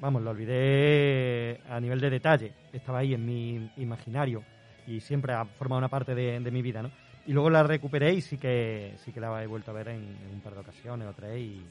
vamos, 0.00 0.22
la 0.22 0.30
olvidé 0.30 1.60
a 1.70 1.80
nivel 1.80 2.00
de 2.00 2.10
detalle, 2.10 2.52
estaba 2.72 2.98
ahí 2.98 3.14
en 3.14 3.24
mi 3.24 3.70
imaginario 3.76 4.42
y 4.86 5.00
siempre 5.00 5.32
ha 5.32 5.44
formado 5.44 5.78
una 5.78 5.88
parte 5.88 6.14
de, 6.14 6.40
de 6.40 6.50
mi 6.50 6.60
vida, 6.60 6.82
¿no? 6.82 6.90
Y 7.26 7.32
luego 7.32 7.48
la 7.50 7.62
recuperé 7.62 8.12
y 8.12 8.20
sí 8.20 8.36
que 8.36 8.94
sí 9.04 9.12
que 9.12 9.20
la 9.20 9.42
he 9.42 9.46
vuelto 9.46 9.70
a 9.70 9.74
ver 9.74 9.88
en, 9.88 10.02
un 10.32 10.40
par 10.40 10.54
de 10.54 10.60
ocasiones 10.60 11.08
o 11.08 11.12
tres 11.14 11.38
y, 11.38 11.62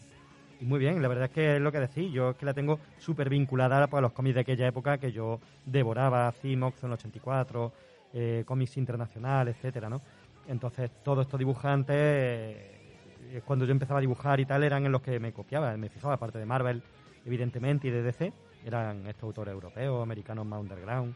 y 0.64 0.66
muy 0.66 0.80
bien, 0.80 1.02
la 1.02 1.10
verdad 1.10 1.26
es 1.26 1.32
que 1.32 1.56
es 1.58 1.62
lo 1.62 1.72
que 1.74 1.80
decís, 1.80 2.12
yo 2.12 2.32
es 2.32 2.36
que 2.38 2.46
la 2.46 2.54
tengo 2.54 2.80
súper 2.98 3.30
vinculada 3.30 3.84
a 3.84 4.02
los 4.02 4.14
cómics 4.14 4.36
de 4.36 4.42
aquella 4.42 4.66
época 4.66 4.98
que 4.98 5.12
yo 5.12 5.42
devoraba, 5.66 6.32
Cimox 6.32 6.82
en 6.84 6.88
el 6.88 6.94
84, 6.94 7.74
eh, 8.14 8.44
cómics 8.46 8.78
internacionales, 8.78 9.58
etcétera, 9.58 9.90
¿no? 9.90 10.02
Entonces, 10.48 10.90
todos 11.04 11.26
estos 11.26 11.38
dibujantes, 11.38 11.96
eh, 11.98 13.42
cuando 13.44 13.66
yo 13.66 13.72
empezaba 13.72 13.98
a 13.98 14.02
dibujar 14.02 14.40
y 14.40 14.46
tal, 14.46 14.64
eran 14.64 14.86
en 14.86 14.94
los 14.94 15.02
que 15.02 15.20
me 15.20 15.34
copiaba, 15.34 15.76
me 15.76 15.90
fijaba, 15.90 16.14
aparte 16.14 16.40
de 16.40 16.46
Marvel, 16.46 16.82
evidentemente, 17.26 17.90
y 17.90 17.92
de 17.92 18.02
DC, 18.02 18.32
eran 18.66 19.06
estos 19.08 19.24
autores 19.24 19.54
europeos, 19.54 20.02
americanos 20.02 20.46
más 20.46 20.62
underground. 20.62 21.14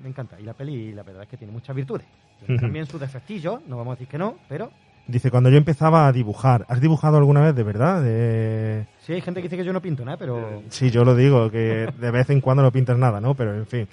Me 0.00 0.08
encanta. 0.08 0.40
Y 0.40 0.42
la 0.42 0.54
peli, 0.54 0.92
la 0.92 1.04
verdad 1.04 1.22
es 1.22 1.28
que 1.28 1.36
tiene 1.36 1.52
muchas 1.52 1.76
virtudes. 1.76 2.06
Tiene. 2.44 2.60
También 2.60 2.86
sus 2.86 3.00
defectillos, 3.00 3.64
no 3.66 3.76
vamos 3.76 3.92
a 3.92 3.94
decir 3.94 4.08
que 4.08 4.18
no, 4.18 4.36
pero 4.48 4.72
Dice, 5.08 5.30
cuando 5.30 5.48
yo 5.48 5.56
empezaba 5.56 6.06
a 6.06 6.12
dibujar, 6.12 6.66
¿has 6.68 6.82
dibujado 6.82 7.16
alguna 7.16 7.40
vez 7.40 7.54
de 7.54 7.62
verdad? 7.62 8.02
De... 8.02 8.84
sí 9.00 9.14
hay 9.14 9.22
gente 9.22 9.40
que 9.40 9.48
dice 9.48 9.56
que 9.56 9.64
yo 9.64 9.72
no 9.72 9.80
pinto 9.80 10.04
nada, 10.04 10.18
pero 10.18 10.62
Sí, 10.68 10.90
yo 10.90 11.02
lo 11.02 11.16
digo, 11.16 11.50
que 11.50 11.88
de 11.98 12.10
vez 12.10 12.28
en 12.28 12.42
cuando 12.42 12.62
no 12.62 12.70
pintas 12.70 12.98
nada, 12.98 13.18
¿no? 13.18 13.34
Pero 13.34 13.54
en 13.54 13.66
fin. 13.66 13.88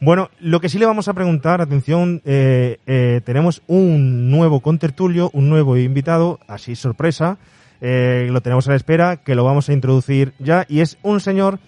Bueno, 0.00 0.30
lo 0.38 0.60
que 0.60 0.68
sí 0.68 0.78
le 0.78 0.86
vamos 0.86 1.08
a 1.08 1.12
preguntar, 1.12 1.60
atención, 1.60 2.22
eh, 2.24 2.78
eh, 2.86 3.20
tenemos 3.24 3.62
un 3.66 4.30
nuevo 4.30 4.60
contertulio, 4.60 5.28
un 5.34 5.48
nuevo 5.48 5.76
invitado, 5.76 6.38
así 6.46 6.76
sorpresa, 6.76 7.38
eh, 7.80 8.28
lo 8.30 8.40
tenemos 8.40 8.68
a 8.68 8.70
la 8.70 8.76
espera, 8.76 9.16
que 9.16 9.34
lo 9.34 9.42
vamos 9.42 9.68
a 9.68 9.72
introducir 9.72 10.34
ya, 10.38 10.66
y 10.68 10.80
es 10.80 10.98
un 11.02 11.20
señor 11.20 11.58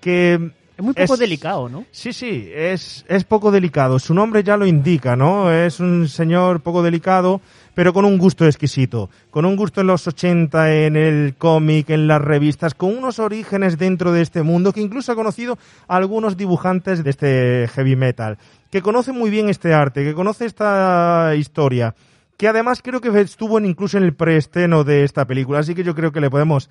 que... 0.00 0.50
Es 0.76 0.82
muy 0.84 0.94
poco 0.94 1.14
Es- 1.14 1.20
delicado, 1.20 1.68
¿no? 1.68 1.84
Sí, 1.90 2.12
sí, 2.12 2.50
es, 2.54 3.04
es 3.08 3.24
poco 3.24 3.50
delicado, 3.50 3.98
su 3.98 4.14
nombre 4.14 4.42
ya 4.42 4.56
lo 4.56 4.66
indica, 4.66 5.16
¿no? 5.16 5.52
Es 5.52 5.80
un 5.80 6.08
señor 6.08 6.60
poco 6.62 6.82
delicado, 6.82 7.40
pero 7.74 7.92
con 7.92 8.04
un 8.06 8.16
gusto 8.18 8.46
exquisito, 8.46 9.10
con 9.30 9.44
un 9.44 9.54
gusto 9.54 9.82
en 9.82 9.86
los 9.88 10.06
80, 10.06 10.72
en 10.74 10.96
el 10.96 11.34
cómic, 11.36 11.90
en 11.90 12.06
las 12.08 12.22
revistas, 12.22 12.74
con 12.74 12.96
unos 12.96 13.18
orígenes 13.18 13.76
dentro 13.78 14.12
de 14.12 14.22
este 14.22 14.42
mundo 14.42 14.72
que 14.72 14.80
incluso 14.80 15.12
ha 15.12 15.14
conocido 15.14 15.58
a 15.88 15.96
algunos 15.96 16.36
dibujantes 16.36 17.04
de 17.04 17.10
este 17.10 17.68
heavy 17.74 17.96
metal, 17.96 18.38
que 18.70 18.80
conoce 18.82 19.12
muy 19.12 19.28
bien 19.30 19.48
este 19.50 19.74
arte, 19.74 20.04
que 20.04 20.14
conoce 20.14 20.46
esta 20.46 21.34
historia, 21.36 21.94
que 22.38 22.48
además 22.48 22.80
creo 22.82 23.00
que 23.00 23.08
estuvo 23.20 23.58
en- 23.58 23.66
incluso 23.66 23.98
en 23.98 24.04
el 24.04 24.14
preestreno 24.14 24.84
de 24.84 25.04
esta 25.04 25.26
película, 25.26 25.58
así 25.60 25.74
que 25.74 25.84
yo 25.84 25.94
creo 25.94 26.12
que 26.12 26.20
le 26.20 26.30
podemos 26.30 26.70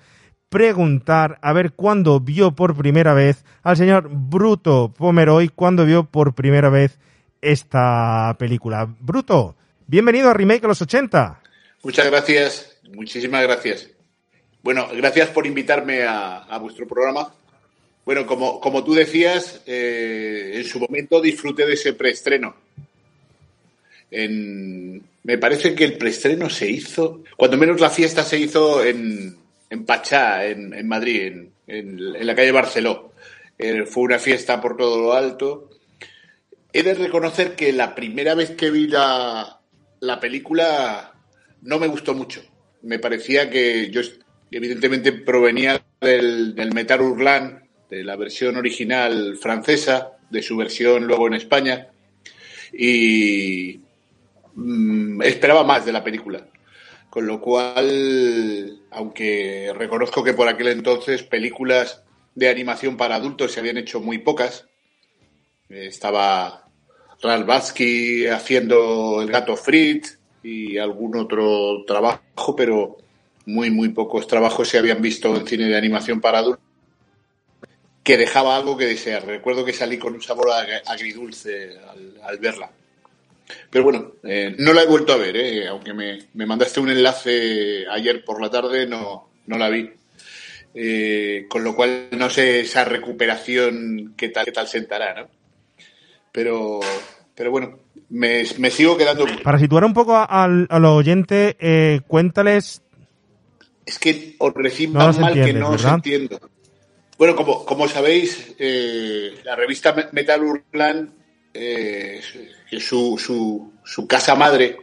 preguntar 0.52 1.38
a 1.40 1.54
ver 1.54 1.72
cuándo 1.72 2.20
vio 2.20 2.52
por 2.54 2.76
primera 2.76 3.14
vez 3.14 3.42
al 3.62 3.78
señor 3.78 4.10
Bruto 4.12 4.92
Pomeroy, 4.94 5.48
cuándo 5.48 5.86
vio 5.86 6.04
por 6.04 6.34
primera 6.34 6.68
vez 6.68 6.98
esta 7.40 8.36
película. 8.38 8.86
Bruto, 9.00 9.56
bienvenido 9.86 10.28
a 10.28 10.34
Remake 10.34 10.66
a 10.66 10.68
los 10.68 10.82
80. 10.82 11.40
Muchas 11.82 12.06
gracias, 12.06 12.76
muchísimas 12.92 13.42
gracias. 13.44 13.88
Bueno, 14.62 14.88
gracias 14.94 15.30
por 15.30 15.46
invitarme 15.46 16.02
a, 16.02 16.42
a 16.42 16.58
vuestro 16.58 16.86
programa. 16.86 17.32
Bueno, 18.04 18.26
como, 18.26 18.60
como 18.60 18.84
tú 18.84 18.92
decías, 18.92 19.62
eh, 19.64 20.52
en 20.56 20.64
su 20.64 20.78
momento 20.78 21.22
disfruté 21.22 21.64
de 21.64 21.72
ese 21.72 21.94
preestreno. 21.94 22.54
En- 24.10 25.02
me 25.24 25.38
parece 25.38 25.74
que 25.74 25.84
el 25.84 25.96
preestreno 25.96 26.50
se 26.50 26.68
hizo, 26.70 27.22
cuando 27.38 27.56
menos 27.56 27.80
la 27.80 27.88
fiesta 27.88 28.22
se 28.22 28.38
hizo 28.38 28.84
en, 28.84 29.36
en 29.72 29.86
Pachá, 29.86 30.44
en, 30.46 30.74
en 30.74 30.86
Madrid, 30.86 31.22
en, 31.22 31.52
en- 31.66 32.16
en 32.16 32.26
la 32.26 32.34
calle 32.34 32.52
Barceló. 32.52 33.12
Eh, 33.58 33.84
fue 33.86 34.04
una 34.04 34.18
fiesta 34.18 34.60
por 34.60 34.76
todo 34.76 35.00
lo 35.00 35.12
alto. 35.14 35.70
He 36.72 36.82
de 36.82 36.94
reconocer 36.94 37.54
que 37.54 37.72
la 37.72 37.94
primera 37.94 38.34
vez 38.34 38.50
que 38.50 38.70
vi 38.70 38.86
la, 38.86 39.60
la 40.00 40.20
película 40.20 41.12
no 41.62 41.78
me 41.78 41.86
gustó 41.86 42.14
mucho. 42.14 42.42
Me 42.82 42.98
parecía 42.98 43.48
que 43.48 43.90
yo, 43.90 44.00
evidentemente, 44.50 45.12
provenía 45.12 45.80
del, 46.00 46.54
del 46.54 46.72
Metal 46.74 47.00
Hurlan, 47.00 47.68
de 47.88 48.02
la 48.04 48.16
versión 48.16 48.56
original 48.56 49.36
francesa, 49.40 50.12
de 50.30 50.42
su 50.42 50.56
versión 50.56 51.06
luego 51.06 51.26
en 51.28 51.34
España, 51.34 51.88
y 52.72 53.80
mm, 54.54 55.22
esperaba 55.22 55.62
más 55.64 55.84
de 55.86 55.92
la 55.92 56.02
película. 56.02 56.46
Con 57.10 57.26
lo 57.26 57.40
cual, 57.40 58.80
aunque 58.92 59.72
reconozco 59.76 60.22
que 60.24 60.34
por 60.34 60.48
aquel 60.48 60.68
entonces 60.68 61.22
películas 61.22 62.02
de 62.34 62.48
animación 62.48 62.96
para 62.96 63.16
adultos 63.16 63.52
se 63.52 63.60
habían 63.60 63.76
hecho 63.78 64.00
muy 64.00 64.18
pocas, 64.18 64.66
eh, 65.68 65.86
estaba 65.86 66.68
Ralph 67.22 67.46
Batsky 67.46 68.26
haciendo 68.26 69.20
El 69.22 69.28
gato 69.30 69.56
Fritz 69.56 70.18
y 70.42 70.78
algún 70.78 71.16
otro 71.16 71.84
trabajo, 71.86 72.56
pero 72.56 72.96
muy, 73.46 73.70
muy 73.70 73.90
pocos 73.90 74.26
trabajos 74.26 74.68
se 74.68 74.78
habían 74.78 75.00
visto 75.02 75.34
en 75.36 75.46
cine 75.46 75.64
de 75.66 75.76
animación 75.76 76.20
para 76.20 76.38
adultos 76.38 76.64
que 78.02 78.16
dejaba 78.16 78.56
algo 78.56 78.76
que 78.76 78.86
desear. 78.86 79.24
Recuerdo 79.26 79.64
que 79.64 79.72
salí 79.72 79.96
con 79.98 80.14
un 80.14 80.22
sabor 80.22 80.48
ag- 80.48 80.82
agridulce 80.86 81.78
al, 81.78 82.20
al 82.22 82.38
verla. 82.38 82.70
Pero 83.70 83.84
bueno, 83.84 84.12
eh, 84.24 84.54
no 84.58 84.72
la 84.72 84.82
he 84.82 84.86
vuelto 84.86 85.12
a 85.12 85.16
ver, 85.16 85.36
eh, 85.36 85.68
aunque 85.68 85.92
me, 85.94 86.18
me 86.34 86.46
mandaste 86.46 86.80
un 86.80 86.90
enlace 86.90 87.86
ayer 87.90 88.24
por 88.24 88.40
la 88.40 88.50
tarde, 88.50 88.86
no, 88.86 89.28
no 89.46 89.58
la 89.58 89.68
vi. 89.68 89.90
Eh, 90.74 91.46
con 91.50 91.64
lo 91.64 91.74
cual 91.76 92.08
no 92.12 92.30
sé 92.30 92.60
esa 92.60 92.84
recuperación 92.84 94.14
qué 94.16 94.30
tal, 94.30 94.46
qué 94.46 94.52
tal 94.52 94.68
sentará, 94.68 95.14
¿no? 95.14 95.28
Pero, 96.32 96.80
pero 97.34 97.50
bueno, 97.50 97.78
me, 98.08 98.44
me 98.58 98.70
sigo 98.70 98.96
quedando. 98.96 99.26
Para 99.42 99.58
situar 99.58 99.84
un 99.84 99.92
poco 99.92 100.16
a- 100.16 100.24
al, 100.24 100.66
al 100.70 100.84
oyente, 100.86 101.56
eh, 101.60 102.00
cuéntales... 102.06 102.82
Es 103.84 103.98
que 103.98 104.36
os 104.38 104.54
recibo 104.54 104.98
No 104.98 105.12
mal 105.20 105.34
que 105.34 105.52
no 105.52 105.70
os 105.70 105.84
entiendo. 105.84 106.40
Bueno, 107.18 107.36
como, 107.36 107.64
como 107.66 107.86
sabéis, 107.88 108.54
eh, 108.58 109.32
la 109.44 109.54
revista 109.56 109.92
Me- 109.92 110.06
Metal 110.12 110.42
Hurlan, 110.42 111.12
eh, 111.52 112.20
su, 112.80 113.18
su, 113.18 113.72
su 113.84 114.06
casa 114.06 114.34
madre, 114.34 114.76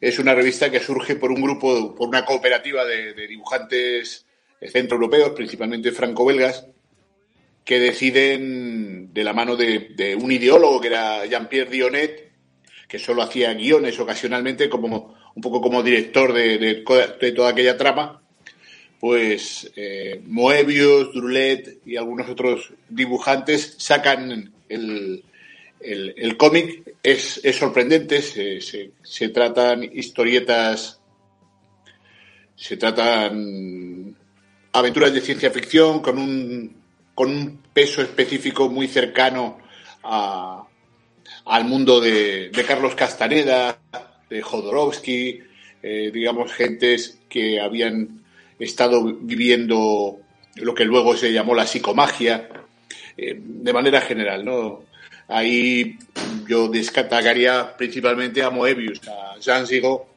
es 0.00 0.18
una 0.18 0.34
revista 0.34 0.70
que 0.70 0.80
surge 0.80 1.16
por 1.16 1.32
un 1.32 1.42
grupo, 1.42 1.94
por 1.94 2.08
una 2.08 2.24
cooperativa 2.24 2.84
de, 2.84 3.26
dibujantes 3.26 4.26
centroeuropeos, 4.60 5.30
principalmente 5.30 5.92
franco-belgas, 5.92 6.66
que 7.64 7.78
deciden, 7.80 9.12
de 9.12 9.24
la 9.24 9.32
mano 9.32 9.56
de, 9.56 10.16
un 10.20 10.32
ideólogo 10.32 10.80
que 10.80 10.88
era 10.88 11.26
Jean-Pierre 11.26 11.70
Dionet, 11.70 12.32
que 12.88 12.98
solo 12.98 13.22
hacía 13.22 13.52
guiones 13.54 13.98
ocasionalmente, 13.98 14.68
como 14.68 15.14
un 15.34 15.42
poco 15.42 15.60
como 15.60 15.82
director 15.82 16.32
de, 16.32 16.58
de 16.58 17.32
toda 17.32 17.50
aquella 17.50 17.76
trama, 17.76 18.22
pues 19.00 19.70
eh, 19.76 20.20
Moebius, 20.26 21.12
Drulet 21.12 21.78
y 21.86 21.96
algunos 21.96 22.28
otros 22.28 22.72
dibujantes 22.88 23.76
sacan 23.78 24.52
el, 24.68 25.24
el, 25.80 26.36
cómic. 26.36 26.94
Es, 27.02 27.40
sorprendente, 27.52 28.22
se, 28.22 29.28
tratan 29.28 29.84
historietas, 29.84 31.00
se 32.54 32.76
tratan 32.76 34.16
aventuras 34.72 35.12
de 35.12 35.20
ciencia 35.20 35.50
ficción 35.50 36.00
con 36.00 36.18
un, 36.18 36.76
con 37.14 37.30
un 37.30 37.62
peso 37.72 38.02
específico 38.02 38.68
muy 38.68 38.88
cercano 38.88 39.58
a, 40.02 40.66
al 41.46 41.64
mundo 41.64 42.00
de, 42.00 42.50
de 42.50 42.64
Carlos 42.64 42.94
Castaneda, 42.94 43.78
de 44.28 44.42
Jodorowsky, 44.42 45.40
eh, 45.82 46.10
digamos, 46.12 46.52
gentes 46.52 47.18
que 47.28 47.60
habían 47.60 48.22
estado 48.58 49.02
viviendo 49.04 50.18
lo 50.56 50.74
que 50.74 50.84
luego 50.84 51.16
se 51.16 51.32
llamó 51.32 51.54
la 51.54 51.66
psicomagia, 51.66 52.48
eh, 53.16 53.36
de 53.38 53.72
manera 53.72 54.00
general, 54.00 54.44
¿no? 54.44 54.84
Ahí 55.28 55.98
yo 56.48 56.68
destacaría 56.68 57.76
principalmente 57.76 58.42
a 58.42 58.50
Moebius, 58.50 59.00
a 59.06 59.38
Jean 59.38 59.66
Sigo, 59.66 60.08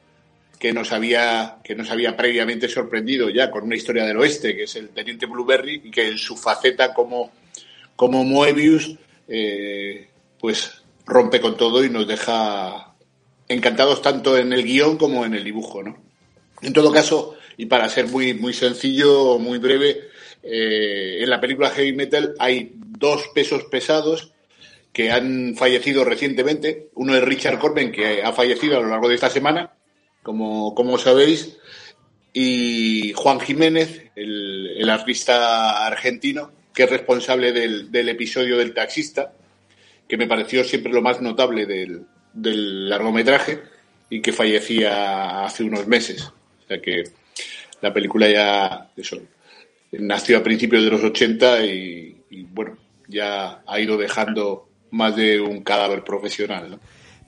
que 0.58 0.72
nos 0.72 0.92
había 0.92 1.58
que 1.62 1.74
nos 1.74 1.90
había 1.90 2.16
previamente 2.16 2.68
sorprendido 2.68 3.28
ya 3.28 3.50
con 3.50 3.64
una 3.64 3.76
historia 3.76 4.04
del 4.04 4.16
oeste, 4.16 4.56
que 4.56 4.62
es 4.64 4.76
el 4.76 4.88
teniente 4.88 5.26
Blueberry, 5.26 5.82
y 5.84 5.90
que 5.90 6.08
en 6.08 6.18
su 6.18 6.36
faceta 6.36 6.94
como, 6.94 7.30
como 7.94 8.24
Moebius, 8.24 8.96
eh, 9.28 10.08
pues 10.40 10.82
rompe 11.04 11.40
con 11.40 11.56
todo 11.56 11.84
y 11.84 11.90
nos 11.90 12.06
deja 12.06 12.94
encantados 13.48 14.00
tanto 14.00 14.38
en 14.38 14.52
el 14.52 14.62
guion 14.62 14.96
como 14.96 15.26
en 15.26 15.34
el 15.34 15.44
dibujo, 15.44 15.82
¿no? 15.82 15.98
En 16.62 16.72
todo 16.72 16.90
caso, 16.92 17.34
y 17.56 17.66
para 17.66 17.88
ser 17.88 18.06
muy, 18.06 18.34
muy 18.34 18.54
sencillo, 18.54 19.38
muy 19.38 19.58
breve, 19.58 20.08
eh, 20.42 21.18
en 21.20 21.28
la 21.28 21.40
película 21.40 21.70
Heavy 21.70 21.92
Metal 21.92 22.34
hay 22.38 22.72
dos 22.76 23.28
pesos 23.34 23.64
pesados 23.64 24.32
que 24.92 25.10
han 25.10 25.54
fallecido 25.56 26.04
recientemente. 26.04 26.88
Uno 26.94 27.14
es 27.14 27.22
Richard 27.22 27.58
Corben, 27.58 27.92
que 27.92 28.22
ha 28.22 28.32
fallecido 28.32 28.76
a 28.76 28.80
lo 28.80 28.88
largo 28.88 29.08
de 29.08 29.14
esta 29.14 29.30
semana, 29.30 29.72
como, 30.22 30.74
como 30.74 30.98
sabéis, 30.98 31.56
y 32.32 33.12
Juan 33.14 33.40
Jiménez, 33.40 34.10
el, 34.16 34.74
el 34.78 34.90
artista 34.90 35.86
argentino, 35.86 36.50
que 36.74 36.84
es 36.84 36.90
responsable 36.90 37.52
del, 37.52 37.90
del, 37.90 38.08
episodio 38.08 38.56
del 38.56 38.72
taxista, 38.72 39.32
que 40.08 40.16
me 40.16 40.26
pareció 40.26 40.64
siempre 40.64 40.92
lo 40.92 41.02
más 41.02 41.20
notable 41.20 41.66
del, 41.66 42.06
del 42.32 42.88
largometraje 42.88 43.60
y 44.08 44.20
que 44.20 44.32
fallecía 44.32 45.44
hace 45.44 45.64
unos 45.64 45.86
meses. 45.86 46.22
O 46.22 46.68
sea 46.68 46.80
que 46.80 47.04
la 47.80 47.92
película 47.92 48.30
ya 48.30 48.90
eso, 48.96 49.20
nació 49.92 50.38
a 50.38 50.42
principios 50.42 50.84
de 50.84 50.90
los 50.90 51.04
80 51.04 51.66
y, 51.66 52.22
y 52.30 52.42
bueno, 52.44 52.78
ya 53.08 53.62
ha 53.66 53.80
ido 53.80 53.98
dejando 53.98 54.68
más 54.92 55.16
de 55.16 55.40
un 55.40 55.62
cadáver 55.62 56.04
profesional. 56.04 56.70
¿no? 56.70 56.80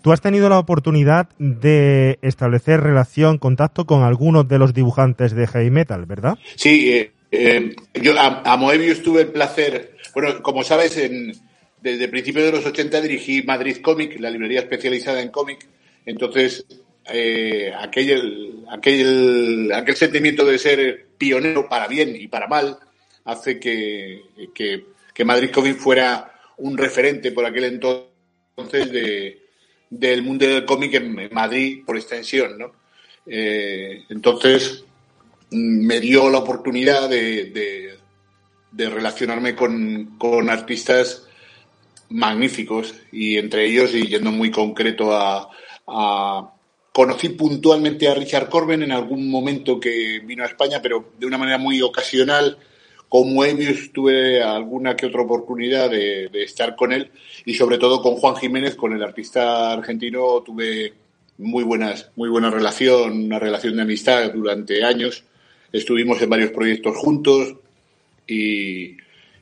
Tú 0.04 0.12
has 0.12 0.20
tenido 0.20 0.48
la 0.50 0.58
oportunidad 0.58 1.30
de 1.38 2.18
establecer 2.22 2.80
relación, 2.80 3.38
contacto 3.38 3.86
con 3.86 4.02
algunos 4.02 4.46
de 4.46 4.58
los 4.58 4.74
dibujantes 4.74 5.34
de 5.34 5.46
heavy 5.46 5.70
metal, 5.70 6.04
¿verdad? 6.04 6.38
Sí, 6.56 6.92
eh, 6.92 7.12
eh, 7.32 7.74
yo 7.94 8.12
a, 8.20 8.42
a, 8.44 8.56
Moebius 8.58 9.02
tuve 9.02 9.22
el 9.22 9.28
placer, 9.28 9.96
bueno, 10.14 10.42
como 10.42 10.62
sabes, 10.62 10.98
en, 10.98 11.32
desde 11.80 12.08
principios 12.08 12.44
de 12.44 12.52
los 12.52 12.66
80 12.66 13.00
dirigí 13.00 13.42
Madrid 13.44 13.78
Comic, 13.78 14.20
la 14.20 14.30
librería 14.30 14.60
especializada 14.60 15.22
en 15.22 15.30
cómic, 15.30 15.66
entonces 16.04 16.66
eh, 17.10 17.72
aquel, 17.78 18.64
aquel, 18.70 19.72
aquel 19.74 19.96
sentimiento 19.96 20.44
de 20.44 20.58
ser 20.58 21.06
pionero 21.16 21.66
para 21.66 21.88
bien 21.88 22.14
y 22.14 22.28
para 22.28 22.46
mal 22.46 22.78
hace 23.24 23.58
que, 23.58 24.20
que, 24.54 24.84
que 25.14 25.24
Madrid 25.24 25.50
Comic 25.50 25.76
fuera 25.76 26.33
un 26.58 26.76
referente 26.78 27.32
por 27.32 27.44
aquel 27.44 27.64
entonces 27.64 28.92
de, 28.92 29.42
del 29.90 30.22
mundo 30.22 30.46
del 30.46 30.64
cómic 30.64 30.94
en 30.94 31.32
Madrid, 31.32 31.82
por 31.84 31.96
extensión, 31.96 32.58
¿no? 32.58 32.72
Eh, 33.26 34.04
entonces, 34.10 34.84
me 35.50 36.00
dio 36.00 36.28
la 36.30 36.38
oportunidad 36.38 37.08
de, 37.08 37.96
relacionarme 38.72 39.54
con, 39.54 40.50
artistas 40.50 41.26
magníficos 42.10 42.94
y 43.12 43.38
entre 43.38 43.66
ellos, 43.66 43.94
y 43.94 44.06
yendo 44.06 44.30
muy 44.30 44.50
concreto 44.50 45.12
a, 45.12 45.48
a, 45.86 46.54
Conocí 46.94 47.30
puntualmente 47.30 48.06
a 48.06 48.14
Richard 48.14 48.48
Corben 48.48 48.84
en 48.84 48.92
algún 48.92 49.28
momento 49.28 49.80
que 49.80 50.20
vino 50.24 50.44
a 50.44 50.46
España, 50.46 50.80
pero 50.80 51.10
de 51.18 51.26
una 51.26 51.36
manera 51.36 51.58
muy 51.58 51.82
ocasional. 51.82 52.56
Con 53.14 53.32
Moebius 53.32 53.92
tuve 53.92 54.42
alguna 54.42 54.96
que 54.96 55.06
otra 55.06 55.22
oportunidad 55.22 55.88
de, 55.88 56.28
de, 56.32 56.42
estar 56.42 56.74
con 56.74 56.92
él 56.92 57.12
y 57.44 57.54
sobre 57.54 57.78
todo 57.78 58.02
con 58.02 58.16
Juan 58.16 58.34
Jiménez, 58.34 58.74
con 58.74 58.92
el 58.92 59.04
artista 59.04 59.72
argentino, 59.72 60.42
tuve 60.44 60.92
muy 61.38 61.62
buenas, 61.62 62.10
muy 62.16 62.28
buena 62.28 62.50
relación, 62.50 63.26
una 63.26 63.38
relación 63.38 63.76
de 63.76 63.82
amistad 63.82 64.32
durante 64.32 64.82
años. 64.82 65.22
Estuvimos 65.72 66.20
en 66.22 66.28
varios 66.28 66.50
proyectos 66.50 66.96
juntos 66.96 67.54
y, 68.26 68.96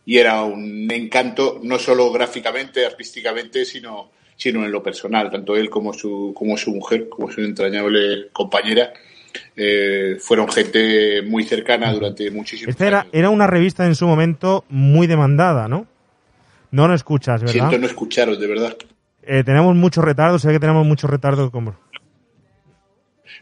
y 0.04 0.18
era 0.18 0.42
un 0.42 0.92
encanto, 0.92 1.58
no 1.62 1.78
solo 1.78 2.12
gráficamente, 2.12 2.84
artísticamente, 2.84 3.64
sino, 3.64 4.10
sino 4.36 4.66
en 4.66 4.70
lo 4.70 4.82
personal, 4.82 5.30
tanto 5.30 5.56
él 5.56 5.70
como 5.70 5.94
su, 5.94 6.34
como 6.36 6.58
su 6.58 6.72
mujer, 6.72 7.08
como 7.08 7.30
su 7.32 7.40
entrañable 7.40 8.28
compañera 8.34 8.92
eh, 9.56 10.16
fueron 10.20 10.48
gente 10.48 11.22
muy 11.22 11.44
cercana 11.44 11.92
durante 11.92 12.30
muchísimos 12.30 12.70
Esta 12.70 12.86
era, 12.86 13.00
años. 13.00 13.12
era 13.12 13.30
una 13.30 13.46
revista 13.46 13.86
en 13.86 13.94
su 13.94 14.06
momento 14.06 14.64
muy 14.68 15.06
demandada, 15.06 15.68
¿no? 15.68 15.86
No 16.70 16.88
lo 16.88 16.94
escuchas, 16.94 17.40
¿verdad? 17.40 17.52
Siento 17.52 17.78
no 17.78 17.86
escucharos, 17.86 18.40
de 18.40 18.46
verdad. 18.46 18.76
Eh, 19.22 19.44
tenemos 19.44 19.76
mucho 19.76 20.00
retardo, 20.00 20.38
sé 20.38 20.50
que 20.50 20.58
tenemos 20.58 20.86
mucho 20.86 21.06
retardo. 21.06 21.50
Como... 21.50 21.76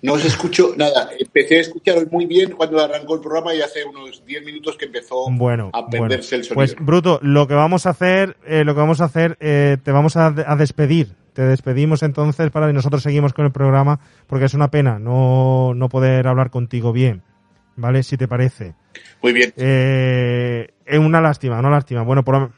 No 0.02 0.14
os 0.14 0.24
escucho 0.24 0.74
nada. 0.76 1.10
Empecé 1.18 1.58
a 1.58 1.60
escucharos 1.60 2.10
muy 2.10 2.26
bien 2.26 2.50
cuando 2.52 2.80
arrancó 2.80 3.14
el 3.14 3.20
programa 3.20 3.54
y 3.54 3.60
hace 3.60 3.84
unos 3.84 4.24
10 4.26 4.44
minutos 4.44 4.76
que 4.76 4.86
empezó 4.86 5.30
bueno, 5.30 5.70
a 5.72 5.86
perderse 5.86 6.36
bueno. 6.36 6.40
el 6.40 6.44
sonido. 6.44 6.54
Pues, 6.54 6.76
Bruto, 6.76 7.20
lo 7.22 7.46
que 7.46 7.54
vamos 7.54 7.86
a 7.86 7.90
hacer, 7.90 8.36
eh, 8.46 8.64
lo 8.64 8.74
que 8.74 8.80
vamos 8.80 9.00
a 9.00 9.04
hacer, 9.04 9.36
te 9.36 9.92
vamos 9.92 10.16
a, 10.16 10.26
a, 10.26 10.56
despedir. 10.56 11.14
Te 11.32 11.42
despedimos 11.42 12.02
entonces 12.02 12.50
para 12.50 12.66
que 12.66 12.72
nosotros 12.72 13.02
seguimos 13.02 13.32
con 13.32 13.44
el 13.44 13.52
programa 13.52 14.00
porque 14.26 14.46
es 14.46 14.54
una 14.54 14.70
pena 14.70 14.98
no, 14.98 15.72
no 15.74 15.88
poder 15.88 16.26
hablar 16.26 16.50
contigo 16.50 16.92
bien. 16.92 17.22
¿Vale? 17.76 18.02
Si 18.02 18.16
te 18.16 18.28
parece. 18.28 18.74
Muy 19.22 19.32
bien. 19.32 19.54
Eh, 19.56 20.68
es 20.84 20.98
una 20.98 21.20
lástima, 21.20 21.58
una 21.58 21.70
lástima. 21.70 22.02
Bueno, 22.02 22.24
por, 22.24 22.50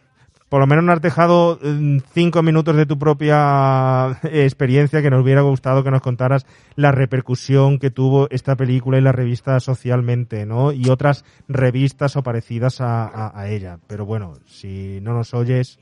por 0.49 0.61
lo 0.61 0.67
menos 0.67 0.85
nos 0.85 0.97
has 0.97 1.03
dejado 1.03 1.61
mm, 1.63 1.99
cinco 2.13 2.43
minutos 2.43 2.75
de 2.77 2.87
tu 2.87 2.99
propia 2.99 4.19
experiencia 4.25 5.01
que 5.01 5.11
nos 5.11 5.23
hubiera 5.23 5.43
gustado 5.43 5.85
que 5.85 5.91
nos 5.91 6.03
contaras 6.03 6.45
la 6.75 6.91
repercusión 6.93 7.79
que 7.79 7.91
tuvo 7.91 8.27
esta 8.31 8.57
película 8.57 8.99
y 8.99 9.01
la 9.01 9.13
revista 9.13 9.61
socialmente, 9.61 10.45
¿no? 10.45 10.73
Y 10.73 10.89
otras 10.89 11.25
revistas 11.47 12.17
o 12.17 12.23
parecidas 12.23 12.81
a, 12.81 13.07
a, 13.07 13.39
a 13.39 13.49
ella. 13.49 13.79
Pero 13.87 14.07
bueno, 14.07 14.35
si 14.47 14.99
no 15.03 15.15
nos 15.15 15.35
oyes. 15.35 15.79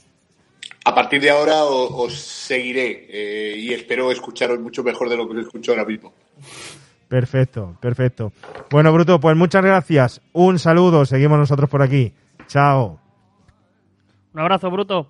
A 0.90 0.94
partir 0.94 1.20
de 1.20 1.30
ahora 1.30 1.62
os, 1.62 1.88
os 1.92 2.18
seguiré 2.18 3.06
eh, 3.08 3.54
y 3.56 3.72
espero 3.72 4.10
escucharos 4.10 4.58
mucho 4.58 4.82
mejor 4.82 5.08
de 5.08 5.16
lo 5.16 5.28
que 5.28 5.38
os 5.38 5.46
escucho 5.46 5.70
ahora 5.70 5.84
mismo. 5.84 6.12
Perfecto, 7.06 7.76
perfecto. 7.80 8.32
Bueno, 8.72 8.92
Bruto, 8.92 9.20
pues 9.20 9.36
muchas 9.36 9.64
gracias. 9.64 10.20
Un 10.32 10.58
saludo, 10.58 11.06
seguimos 11.06 11.38
nosotros 11.38 11.70
por 11.70 11.80
aquí. 11.80 12.12
Chao. 12.48 12.98
Un 14.34 14.40
abrazo, 14.40 14.68
Bruto. 14.68 15.06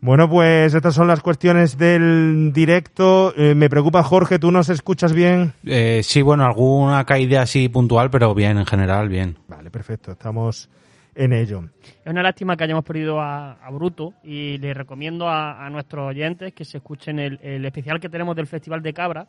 Bueno, 0.00 0.30
pues 0.30 0.72
estas 0.72 0.94
son 0.94 1.08
las 1.08 1.20
cuestiones 1.20 1.76
del 1.76 2.52
directo. 2.52 3.34
Eh, 3.36 3.56
me 3.56 3.68
preocupa, 3.68 4.04
Jorge, 4.04 4.38
¿tú 4.38 4.52
nos 4.52 4.68
escuchas 4.68 5.12
bien? 5.12 5.52
Eh, 5.66 6.02
sí, 6.04 6.22
bueno, 6.22 6.44
alguna 6.44 7.04
caída 7.06 7.42
así 7.42 7.68
puntual, 7.68 8.08
pero 8.08 8.36
bien, 8.36 8.56
en 8.56 8.66
general, 8.66 9.08
bien. 9.08 9.36
Vale, 9.48 9.68
perfecto, 9.72 10.12
estamos 10.12 10.70
en 11.14 11.32
ello. 11.32 11.64
Es 12.04 12.10
una 12.10 12.22
lástima 12.22 12.56
que 12.56 12.64
hayamos 12.64 12.84
perdido 12.84 13.20
a, 13.20 13.52
a 13.52 13.70
Bruto 13.70 14.14
y 14.22 14.58
le 14.58 14.74
recomiendo 14.74 15.28
a, 15.28 15.64
a, 15.64 15.70
nuestros 15.70 16.08
oyentes 16.08 16.52
que 16.52 16.64
se 16.64 16.78
escuchen 16.78 17.18
el, 17.18 17.38
el, 17.42 17.64
especial 17.64 18.00
que 18.00 18.08
tenemos 18.08 18.34
del 18.36 18.46
Festival 18.46 18.82
de 18.82 18.92
Cabra, 18.92 19.26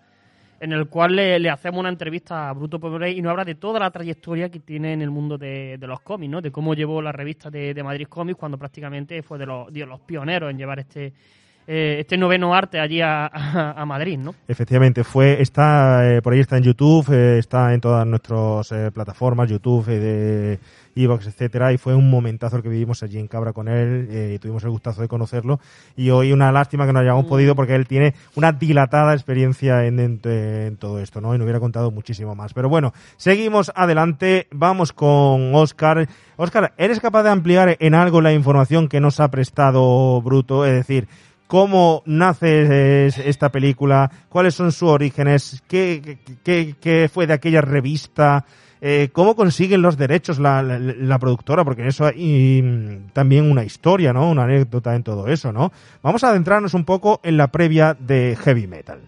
en 0.59 0.71
el 0.71 0.87
cual 0.87 1.15
le, 1.15 1.39
le 1.39 1.49
hacemos 1.49 1.79
una 1.79 1.89
entrevista 1.89 2.49
a 2.49 2.53
Bruto 2.53 2.79
Pobre 2.79 3.11
y 3.11 3.21
nos 3.21 3.31
habla 3.31 3.43
de 3.43 3.55
toda 3.55 3.79
la 3.79 3.91
trayectoria 3.91 4.49
que 4.49 4.59
tiene 4.59 4.93
en 4.93 5.01
el 5.01 5.11
mundo 5.11 5.37
de, 5.37 5.77
de 5.77 5.87
los 5.87 5.99
cómics, 6.01 6.31
¿no? 6.31 6.41
de 6.41 6.51
cómo 6.51 6.73
llevó 6.73 7.01
la 7.01 7.11
revista 7.11 7.49
de, 7.49 7.73
de 7.73 7.83
Madrid 7.83 8.07
Comics 8.07 8.39
cuando 8.39 8.57
prácticamente 8.57 9.21
fue 9.21 9.37
de 9.37 9.45
los, 9.45 9.73
de 9.73 9.85
los 9.85 9.99
pioneros 10.01 10.51
en 10.51 10.57
llevar 10.57 10.79
este, 10.79 11.13
eh, 11.67 11.97
este 11.99 12.17
noveno 12.17 12.53
arte 12.53 12.79
allí 12.79 13.01
a, 13.01 13.27
a, 13.27 13.81
a, 13.81 13.85
Madrid, 13.85 14.17
¿no? 14.17 14.35
Efectivamente, 14.47 15.03
fue, 15.03 15.41
está, 15.41 16.15
eh, 16.15 16.21
por 16.21 16.33
ahí 16.33 16.39
está 16.39 16.57
en 16.57 16.63
YouTube, 16.63 17.09
eh, 17.11 17.39
está 17.39 17.73
en 17.73 17.81
todas 17.81 18.05
nuestras 18.05 18.71
eh, 18.71 18.91
plataformas, 18.91 19.49
YouTube, 19.49 19.85
de 19.85 20.59
Evox, 20.95 21.27
etcétera, 21.27 21.73
y 21.73 21.77
fue 21.77 21.95
un 21.95 22.09
momentazo 22.09 22.57
el 22.57 22.63
que 22.63 22.69
vivimos 22.69 23.03
allí 23.03 23.19
en 23.19 23.27
Cabra 23.27 23.53
con 23.53 23.67
él, 23.67 24.07
eh, 24.09 24.37
tuvimos 24.41 24.63
el 24.63 24.69
gustazo 24.69 25.01
de 25.01 25.07
conocerlo, 25.07 25.59
y 25.95 26.09
hoy 26.09 26.31
una 26.31 26.51
lástima 26.51 26.85
que 26.85 26.93
no 26.93 26.99
hayamos 26.99 27.25
mm. 27.25 27.29
podido 27.29 27.55
porque 27.55 27.75
él 27.75 27.87
tiene 27.87 28.13
una 28.35 28.51
dilatada 28.51 29.13
experiencia 29.13 29.85
en, 29.85 29.99
en, 29.99 30.19
en, 30.23 30.77
todo 30.77 30.99
esto, 30.99 31.21
¿no? 31.21 31.33
Y 31.33 31.37
nos 31.37 31.45
hubiera 31.45 31.59
contado 31.59 31.91
muchísimo 31.91 32.35
más. 32.35 32.53
Pero 32.53 32.69
bueno, 32.69 32.93
seguimos 33.17 33.71
adelante, 33.75 34.47
vamos 34.51 34.93
con 34.93 35.55
Oscar. 35.55 36.07
Oscar, 36.35 36.73
¿eres 36.77 36.99
capaz 36.99 37.23
de 37.23 37.29
ampliar 37.29 37.77
en 37.79 37.95
algo 37.95 38.21
la 38.21 38.33
información 38.33 38.87
que 38.87 38.99
nos 38.99 39.19
ha 39.19 39.29
prestado 39.29 40.21
Bruto? 40.21 40.65
Es 40.65 40.73
decir, 40.73 41.07
cómo 41.47 42.01
nace 42.05 43.05
esta 43.05 43.49
película, 43.49 44.09
cuáles 44.29 44.55
son 44.55 44.71
sus 44.71 44.89
orígenes, 44.89 45.63
qué, 45.67 46.17
qué, 46.43 46.75
qué 46.81 47.09
fue 47.13 47.27
de 47.27 47.33
aquella 47.33 47.61
revista, 47.61 48.45
eh, 48.85 49.11
cómo 49.13 49.33
consiguen 49.37 49.81
los 49.81 49.95
derechos 49.95 50.39
la, 50.39 51.17
productora, 51.17 51.63
porque 51.63 51.87
eso 51.87 52.05
hay 52.05 53.01
también 53.13 53.49
una 53.49 53.63
historia, 53.63 54.11
¿no? 54.11 54.29
Una 54.29 54.43
anécdota 54.43 54.93
en 54.93 55.03
todo 55.03 55.29
eso, 55.29 55.53
¿no? 55.53 55.71
Vamos 56.01 56.21
a 56.25 56.31
adentrarnos 56.31 56.73
un 56.73 56.83
poco 56.83 57.21
en 57.23 57.37
la 57.37 57.47
previa 57.47 57.95
de 57.97 58.37
Heavy 58.41 58.67
Metal. 58.67 58.99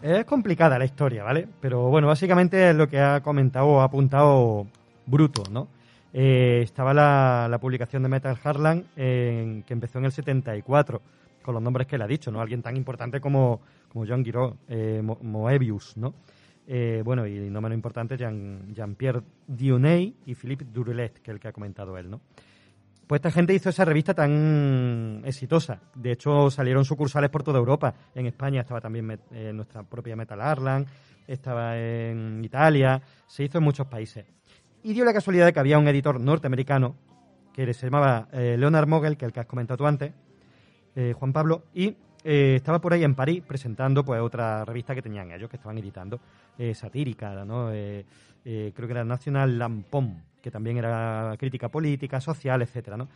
Es 0.00 0.24
complicada 0.24 0.78
la 0.78 0.84
historia, 0.84 1.24
¿vale? 1.24 1.48
Pero 1.60 1.88
bueno, 1.88 2.06
básicamente 2.06 2.70
es 2.70 2.76
lo 2.76 2.88
que 2.88 3.00
ha 3.00 3.20
comentado 3.20 3.66
o 3.66 3.80
ha 3.80 3.84
apuntado 3.86 4.68
Bruto, 5.04 5.42
¿no? 5.50 5.66
Eh, 6.12 6.60
estaba 6.62 6.94
la, 6.94 7.58
publicación 7.60 8.04
de 8.04 8.08
Metal 8.08 8.38
Harlan 8.44 8.84
que 8.94 9.64
empezó 9.68 9.98
en 9.98 10.04
el 10.04 10.12
74 10.12 11.02
con 11.42 11.54
los 11.54 11.62
nombres 11.62 11.88
que 11.88 11.96
él 11.96 12.02
ha 12.02 12.06
dicho, 12.06 12.30
¿no? 12.30 12.40
Alguien 12.40 12.62
tan 12.62 12.76
importante 12.76 13.20
como, 13.20 13.62
como 13.88 14.06
John 14.06 14.24
Giraud, 14.24 14.52
eh, 14.68 15.02
Moebius, 15.22 15.96
¿no? 15.96 16.14
Eh, 16.70 17.00
bueno, 17.02 17.26
y 17.26 17.48
no 17.48 17.62
menos 17.62 17.76
importante, 17.76 18.18
Jean, 18.18 18.74
Jean-Pierre 18.74 19.22
Dioney 19.46 20.14
y 20.26 20.34
Philippe 20.34 20.66
Durulet, 20.66 21.14
que 21.14 21.30
es 21.30 21.34
el 21.34 21.40
que 21.40 21.48
ha 21.48 21.52
comentado 21.52 21.96
él, 21.96 22.10
¿no? 22.10 22.20
Pues 23.06 23.20
esta 23.20 23.30
gente 23.30 23.54
hizo 23.54 23.70
esa 23.70 23.86
revista 23.86 24.12
tan 24.12 25.22
exitosa. 25.24 25.80
De 25.94 26.12
hecho, 26.12 26.50
salieron 26.50 26.84
sucursales 26.84 27.30
por 27.30 27.42
toda 27.42 27.58
Europa. 27.58 27.94
En 28.14 28.26
España 28.26 28.60
estaba 28.60 28.82
también 28.82 29.18
eh, 29.30 29.50
nuestra 29.54 29.82
propia 29.82 30.14
Metal 30.14 30.38
Arlan, 30.38 30.84
estaba 31.26 31.78
en 31.78 32.44
Italia, 32.44 33.00
se 33.26 33.44
hizo 33.44 33.56
en 33.56 33.64
muchos 33.64 33.86
países. 33.86 34.26
Y 34.82 34.92
dio 34.92 35.06
la 35.06 35.14
casualidad 35.14 35.46
de 35.46 35.54
que 35.54 35.60
había 35.60 35.78
un 35.78 35.88
editor 35.88 36.20
norteamericano 36.20 36.96
que 37.54 37.72
se 37.72 37.86
llamaba 37.86 38.28
eh, 38.30 38.56
Leonard 38.58 38.86
Mogel, 38.86 39.16
que 39.16 39.24
es 39.24 39.28
el 39.28 39.32
que 39.32 39.40
has 39.40 39.46
comentado 39.46 39.78
tú 39.78 39.86
antes, 39.86 40.12
eh, 40.94 41.14
Juan 41.18 41.32
Pablo, 41.32 41.64
y 41.72 41.96
eh, 42.24 42.56
estaba 42.56 42.80
por 42.80 42.92
ahí 42.92 43.04
en 43.04 43.14
París 43.14 43.42
presentando 43.46 44.04
pues 44.04 44.20
otra 44.20 44.64
revista 44.64 44.94
que 44.94 45.02
tenían 45.02 45.30
ellos, 45.30 45.48
que 45.48 45.56
estaban 45.56 45.78
editando, 45.78 46.20
eh, 46.58 46.74
satírica, 46.74 47.44
¿no? 47.44 47.72
Eh, 47.72 48.04
creo 48.44 48.88
que 48.88 48.92
era 48.92 49.04
National 49.04 49.58
Lampoon, 49.58 50.22
que 50.40 50.50
también 50.50 50.78
era 50.78 51.34
crítica 51.38 51.68
política, 51.68 52.20
social, 52.20 52.62
etcétera, 52.62 52.96
¿no? 52.96 53.08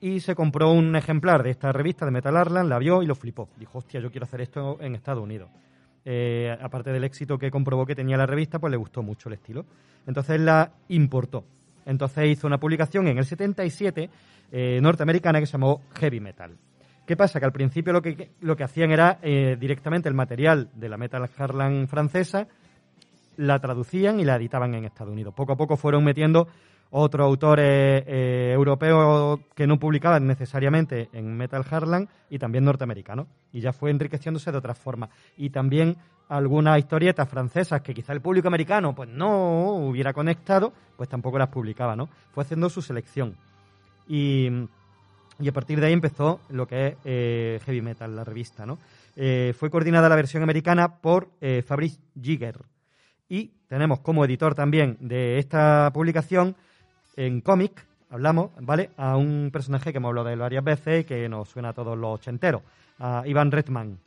Y 0.00 0.18
se 0.18 0.34
compró 0.34 0.72
un 0.72 0.96
ejemplar 0.96 1.44
de 1.44 1.50
esta 1.50 1.70
revista 1.70 2.04
de 2.04 2.10
Metal 2.10 2.36
Arland, 2.36 2.68
la 2.68 2.78
vio 2.78 3.02
y 3.02 3.06
lo 3.06 3.14
flipó. 3.14 3.48
Dijo, 3.56 3.78
hostia, 3.78 4.00
yo 4.00 4.10
quiero 4.10 4.24
hacer 4.24 4.40
esto 4.40 4.78
en 4.80 4.96
Estados 4.96 5.22
Unidos. 5.22 5.48
Aparte 6.60 6.90
del 6.90 7.04
éxito 7.04 7.38
que 7.38 7.52
comprobó 7.52 7.86
que 7.86 7.94
tenía 7.94 8.16
la 8.16 8.26
revista, 8.26 8.58
pues 8.58 8.72
le 8.72 8.76
gustó 8.76 9.04
mucho 9.04 9.28
el 9.28 9.34
estilo. 9.34 9.64
Entonces 10.04 10.40
la 10.40 10.72
importó. 10.88 11.44
Entonces 11.86 12.26
hizo 12.26 12.46
una 12.46 12.58
publicación 12.58 13.06
en 13.08 13.18
el 13.18 13.24
77 13.24 14.10
eh, 14.54 14.80
norteamericana 14.82 15.40
que 15.40 15.46
se 15.46 15.52
llamó 15.52 15.82
Heavy 15.94 16.20
Metal. 16.20 16.56
¿Qué 17.12 17.16
pasa? 17.18 17.38
Que 17.38 17.44
al 17.44 17.52
principio 17.52 17.92
lo 17.92 18.00
que, 18.00 18.30
lo 18.40 18.56
que 18.56 18.64
hacían 18.64 18.90
era 18.90 19.18
eh, 19.20 19.58
directamente 19.60 20.08
el 20.08 20.14
material 20.14 20.70
de 20.72 20.88
la 20.88 20.96
Metal 20.96 21.28
Harlan 21.36 21.86
francesa, 21.86 22.48
la 23.36 23.58
traducían 23.58 24.18
y 24.18 24.24
la 24.24 24.36
editaban 24.36 24.74
en 24.74 24.86
Estados 24.86 25.12
Unidos. 25.12 25.34
Poco 25.34 25.52
a 25.52 25.56
poco 25.56 25.76
fueron 25.76 26.04
metiendo 26.04 26.48
otros 26.88 27.26
autores 27.26 28.02
eh, 28.06 28.52
europeos 28.54 29.40
que 29.54 29.66
no 29.66 29.78
publicaban 29.78 30.26
necesariamente 30.26 31.10
en 31.12 31.36
Metal 31.36 31.62
Harlan 31.70 32.08
y 32.30 32.38
también 32.38 32.64
norteamericanos. 32.64 33.26
Y 33.52 33.60
ya 33.60 33.74
fue 33.74 33.90
enriqueciéndose 33.90 34.50
de 34.50 34.56
otras 34.56 34.78
formas. 34.78 35.10
Y 35.36 35.50
también 35.50 35.98
algunas 36.30 36.78
historietas 36.78 37.28
francesas 37.28 37.82
que 37.82 37.92
quizá 37.92 38.14
el 38.14 38.22
público 38.22 38.48
americano 38.48 38.94
pues 38.94 39.10
no 39.10 39.74
hubiera 39.74 40.14
conectado, 40.14 40.72
pues 40.96 41.10
tampoco 41.10 41.38
las 41.38 41.48
publicaba, 41.48 41.94
¿no? 41.94 42.08
Fue 42.30 42.42
haciendo 42.42 42.70
su 42.70 42.80
selección. 42.80 43.36
Y, 44.08 44.48
y 45.40 45.48
a 45.48 45.52
partir 45.52 45.80
de 45.80 45.86
ahí 45.86 45.92
empezó 45.92 46.40
lo 46.50 46.66
que 46.66 46.88
es 46.88 46.94
eh, 47.04 47.60
Heavy 47.64 47.80
Metal, 47.80 48.14
la 48.14 48.24
revista, 48.24 48.66
¿no? 48.66 48.78
Eh, 49.16 49.54
fue 49.58 49.70
coordinada 49.70 50.08
la 50.08 50.16
versión 50.16 50.42
americana 50.42 50.96
por 50.96 51.28
eh, 51.40 51.62
Fabrice 51.66 52.00
Giger. 52.20 52.58
Y 53.28 53.50
tenemos 53.68 54.00
como 54.00 54.24
editor 54.24 54.54
también 54.54 54.96
de 55.00 55.38
esta 55.38 55.90
publicación 55.92 56.54
en 57.16 57.40
cómic, 57.40 57.84
hablamos, 58.10 58.50
¿vale? 58.60 58.90
A 58.96 59.16
un 59.16 59.50
personaje 59.52 59.92
que 59.92 59.98
hemos 59.98 60.10
hablado 60.10 60.28
de 60.28 60.34
él 60.34 60.40
varias 60.40 60.64
veces 60.64 61.02
y 61.02 61.04
que 61.04 61.28
nos 61.28 61.48
suena 61.48 61.70
a 61.70 61.72
todos 61.72 61.96
los 61.96 62.14
ochenteros, 62.14 62.62
a 62.98 63.22
Ivan 63.26 63.50
Redman. 63.50 63.98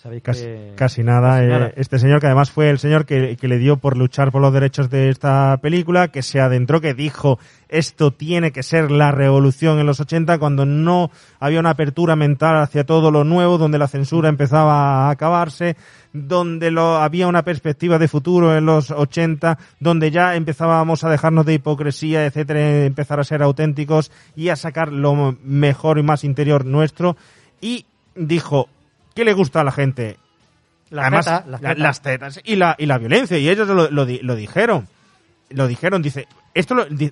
Sabéis 0.00 0.22
Casi, 0.22 0.44
que... 0.44 0.72
casi 0.76 1.02
nada. 1.02 1.30
casi 1.30 1.44
eh, 1.44 1.48
nada. 1.48 1.72
Este 1.74 1.98
señor, 1.98 2.20
que 2.20 2.26
además 2.26 2.52
fue 2.52 2.70
el 2.70 2.78
señor 2.78 3.04
que, 3.04 3.36
que 3.36 3.48
le 3.48 3.58
dio 3.58 3.78
por 3.78 3.96
luchar 3.96 4.30
por 4.30 4.40
los 4.40 4.52
derechos 4.52 4.90
de 4.90 5.08
esta 5.08 5.58
película, 5.60 6.06
que 6.06 6.22
se 6.22 6.40
adentró, 6.40 6.80
que 6.80 6.94
dijo 6.94 7.40
esto 7.68 8.12
tiene 8.12 8.52
que 8.52 8.62
ser 8.62 8.92
la 8.92 9.10
revolución 9.10 9.80
en 9.80 9.86
los 9.86 9.98
80, 9.98 10.38
cuando 10.38 10.64
no 10.64 11.10
había 11.40 11.58
una 11.58 11.70
apertura 11.70 12.14
mental 12.14 12.58
hacia 12.58 12.84
todo 12.84 13.10
lo 13.10 13.24
nuevo, 13.24 13.58
donde 13.58 13.78
la 13.78 13.88
censura 13.88 14.28
empezaba 14.28 15.08
a 15.08 15.10
acabarse, 15.10 15.76
donde 16.12 16.70
lo, 16.70 16.98
había 16.98 17.26
una 17.26 17.42
perspectiva 17.42 17.98
de 17.98 18.06
futuro 18.06 18.56
en 18.56 18.66
los 18.66 18.92
80, 18.92 19.58
donde 19.80 20.12
ya 20.12 20.36
empezábamos 20.36 21.02
a 21.02 21.10
dejarnos 21.10 21.44
de 21.44 21.54
hipocresía, 21.54 22.24
etcétera, 22.24 22.86
empezar 22.86 23.18
a 23.18 23.24
ser 23.24 23.42
auténticos 23.42 24.12
y 24.36 24.50
a 24.50 24.56
sacar 24.56 24.92
lo 24.92 25.36
mejor 25.42 25.98
y 25.98 26.04
más 26.04 26.22
interior 26.22 26.64
nuestro. 26.64 27.16
Y 27.60 27.84
dijo, 28.14 28.68
¿qué 29.18 29.24
le 29.24 29.32
gusta 29.32 29.62
a 29.62 29.64
la 29.64 29.72
gente? 29.72 30.16
Las 30.90 31.06
Además, 31.06 31.24
tetas, 31.24 31.46
las 31.48 31.60
la- 31.60 31.68
tetas. 31.70 31.82
las 31.82 32.02
tetas 32.02 32.40
y 32.44 32.54
la, 32.54 32.76
y 32.78 32.86
la 32.86 32.98
violencia. 32.98 33.36
Y 33.36 33.48
ellos 33.50 33.66
lo, 33.66 33.90
lo 33.90 34.06
di- 34.06 34.20
lo 34.22 34.36
dijeron. 34.36 34.86
Lo 35.50 35.66
dijeron, 35.66 36.02
dice, 36.02 36.28
esto 36.54 36.76
lo, 36.76 36.84
di- 36.84 37.10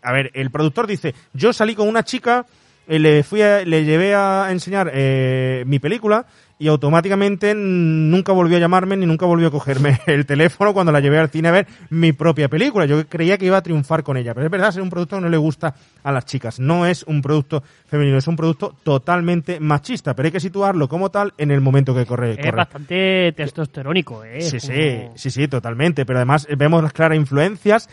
a 0.00 0.12
ver, 0.12 0.30
el 0.32 0.50
productor 0.50 0.86
dice, 0.86 1.14
yo 1.34 1.52
salí 1.52 1.74
con 1.74 1.88
una 1.88 2.04
chica, 2.04 2.46
eh, 2.88 2.98
le 2.98 3.22
fui 3.22 3.42
a- 3.42 3.66
le 3.66 3.84
llevé 3.84 4.14
a 4.14 4.46
enseñar 4.50 4.90
eh, 4.94 5.62
mi 5.66 5.78
película 5.78 6.24
y 6.58 6.68
automáticamente 6.68 7.54
nunca 7.54 8.32
volvió 8.32 8.56
a 8.56 8.60
llamarme 8.60 8.96
ni 8.96 9.06
nunca 9.06 9.26
volvió 9.26 9.48
a 9.48 9.50
cogerme 9.50 10.00
el 10.06 10.26
teléfono 10.26 10.72
cuando 10.72 10.92
la 10.92 11.00
llevé 11.00 11.18
al 11.18 11.28
cine 11.28 11.48
a 11.48 11.52
ver 11.52 11.66
mi 11.90 12.12
propia 12.12 12.48
película. 12.48 12.86
Yo 12.86 13.06
creía 13.08 13.38
que 13.38 13.46
iba 13.46 13.56
a 13.56 13.62
triunfar 13.62 14.02
con 14.02 14.16
ella, 14.16 14.34
pero 14.34 14.46
es 14.46 14.50
verdad, 14.50 14.68
es 14.68 14.76
un 14.76 14.90
producto 14.90 15.16
que 15.16 15.22
no 15.22 15.28
le 15.28 15.36
gusta 15.36 15.74
a 16.02 16.12
las 16.12 16.24
chicas. 16.24 16.60
No 16.60 16.86
es 16.86 17.02
un 17.04 17.22
producto 17.22 17.62
femenino, 17.86 18.18
es 18.18 18.28
un 18.28 18.36
producto 18.36 18.76
totalmente 18.82 19.60
machista, 19.60 20.14
pero 20.14 20.26
hay 20.26 20.32
que 20.32 20.40
situarlo 20.40 20.88
como 20.88 21.10
tal 21.10 21.34
en 21.38 21.50
el 21.50 21.60
momento 21.60 21.94
que 21.94 22.06
corre. 22.06 22.32
Es 22.32 22.38
corre. 22.38 22.52
bastante 22.52 23.32
testosterónico, 23.36 24.24
¿eh? 24.24 24.42
Sí, 24.42 24.60
sí, 24.60 25.08
sí, 25.14 25.30
sí, 25.30 25.48
totalmente. 25.48 26.06
Pero 26.06 26.18
además 26.18 26.46
vemos 26.56 26.82
las 26.82 26.92
claras 26.92 27.16
influencias 27.16 27.88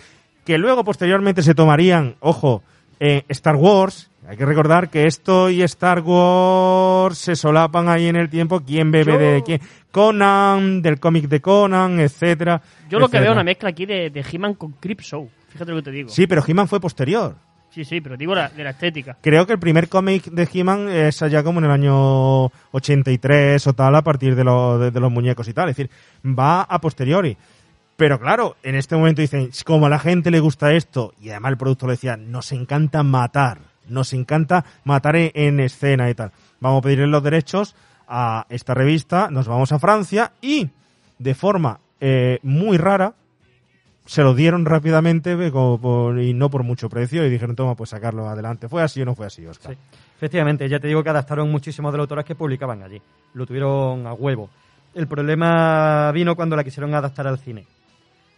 que 0.45 0.57
luego 0.57 0.83
posteriormente 0.83 1.43
se 1.43 1.53
tomarían, 1.53 2.15
ojo, 2.19 2.63
eh, 2.99 3.23
Star 3.29 3.55
Wars. 3.55 4.09
Hay 4.29 4.37
que 4.37 4.45
recordar 4.45 4.91
que 4.91 5.07
esto 5.07 5.49
y 5.49 5.63
Star 5.63 6.01
Wars 6.01 7.17
se 7.17 7.35
solapan 7.35 7.89
ahí 7.89 8.05
en 8.07 8.15
el 8.15 8.29
tiempo. 8.29 8.61
¿Quién 8.61 8.91
bebe 8.91 9.13
Yo- 9.13 9.17
de 9.19 9.43
quién? 9.43 9.61
Conan, 9.91 10.83
del 10.83 10.99
cómic 10.99 11.27
de 11.27 11.41
Conan, 11.41 11.99
etcétera. 11.99 12.61
Yo 12.89 12.99
lo 12.99 13.09
que 13.09 13.19
veo 13.19 13.29
es 13.29 13.33
una 13.33 13.43
mezcla 13.43 13.69
aquí 13.69 13.87
de, 13.87 14.11
de 14.11 14.23
He-Man 14.31 14.53
con 14.53 14.73
Creep 14.73 15.01
Show. 15.01 15.27
Fíjate 15.49 15.71
lo 15.71 15.77
que 15.77 15.83
te 15.83 15.91
digo. 15.91 16.09
Sí, 16.09 16.27
pero 16.27 16.43
He-Man 16.47 16.67
fue 16.67 16.79
posterior. 16.79 17.35
sí, 17.71 17.83
sí, 17.83 18.01
pero 18.01 18.17
digo 18.17 18.35
la- 18.35 18.49
de 18.49 18.63
la 18.63 18.69
estética. 18.71 19.17
Creo 19.21 19.47
que 19.47 19.53
el 19.53 19.59
primer 19.59 19.89
cómic 19.89 20.25
de 20.25 20.47
He-Man 20.53 20.89
es 20.89 21.21
allá 21.23 21.41
como 21.43 21.57
en 21.59 21.65
el 21.65 21.71
año 21.71 22.45
83 22.71 23.65
o 23.65 23.73
tal, 23.73 23.95
a 23.95 24.03
partir 24.03 24.35
de, 24.35 24.43
lo- 24.43 24.77
de- 24.77 24.91
de 24.91 24.99
los 24.99 25.11
muñecos 25.11 25.47
y 25.47 25.53
tal. 25.53 25.69
Es 25.69 25.75
decir, 25.75 25.89
va 26.23 26.61
a 26.61 26.79
posteriori. 26.79 27.35
Pero 27.97 28.19
claro, 28.19 28.55
en 28.63 28.75
este 28.75 28.95
momento 28.95 29.21
dicen, 29.21 29.49
como 29.65 29.87
a 29.87 29.89
la 29.89 29.99
gente 29.99 30.29
le 30.31 30.39
gusta 30.39 30.71
esto, 30.73 31.13
y 31.19 31.31
además 31.31 31.51
el 31.53 31.57
producto 31.57 31.85
le 31.87 31.93
decía, 31.93 32.15
nos 32.15 32.51
encanta 32.51 33.03
matar, 33.03 33.57
nos 33.89 34.13
encanta 34.13 34.65
matar 34.83 35.15
en, 35.15 35.31
en 35.33 35.59
escena 35.59 36.09
y 36.09 36.15
tal. 36.15 36.31
Vamos 36.59 36.79
a 36.79 36.81
pedirle 36.83 37.07
los 37.07 37.23
derechos 37.23 37.75
a 38.07 38.45
esta 38.49 38.73
revista, 38.73 39.29
nos 39.29 39.47
vamos 39.47 39.71
a 39.71 39.79
Francia 39.79 40.31
y, 40.41 40.67
de 41.19 41.35
forma 41.35 41.79
eh, 42.01 42.39
muy 42.43 42.77
rara, 42.77 43.13
se 44.05 44.23
lo 44.23 44.33
dieron 44.33 44.65
rápidamente 44.65 45.33
eh, 45.33 46.23
y 46.23 46.33
no 46.33 46.49
por 46.49 46.63
mucho 46.63 46.89
precio 46.89 47.23
y 47.23 47.29
dijeron, 47.29 47.55
toma, 47.55 47.75
pues 47.75 47.91
sacarlo 47.91 48.27
adelante. 48.27 48.67
¿Fue 48.67 48.81
así 48.81 49.03
o 49.03 49.05
no 49.05 49.13
fue 49.13 49.27
así, 49.27 49.45
Oscar? 49.45 49.73
Sí. 49.73 49.79
Efectivamente, 50.17 50.67
ya 50.67 50.79
te 50.79 50.87
digo 50.87 51.03
que 51.03 51.11
adaptaron 51.11 51.51
muchísimos 51.51 51.91
de 51.91 51.99
los 51.99 52.05
autores 52.05 52.25
que 52.25 52.33
publicaban 52.33 52.81
allí. 52.81 52.99
Lo 53.35 53.45
tuvieron 53.45 54.07
a 54.07 54.13
huevo. 54.13 54.49
El 54.95 55.07
problema 55.07 56.11
vino 56.11 56.35
cuando 56.35 56.55
la 56.55 56.63
quisieron 56.63 56.95
adaptar 56.95 57.27
al 57.27 57.37
cine. 57.37 57.67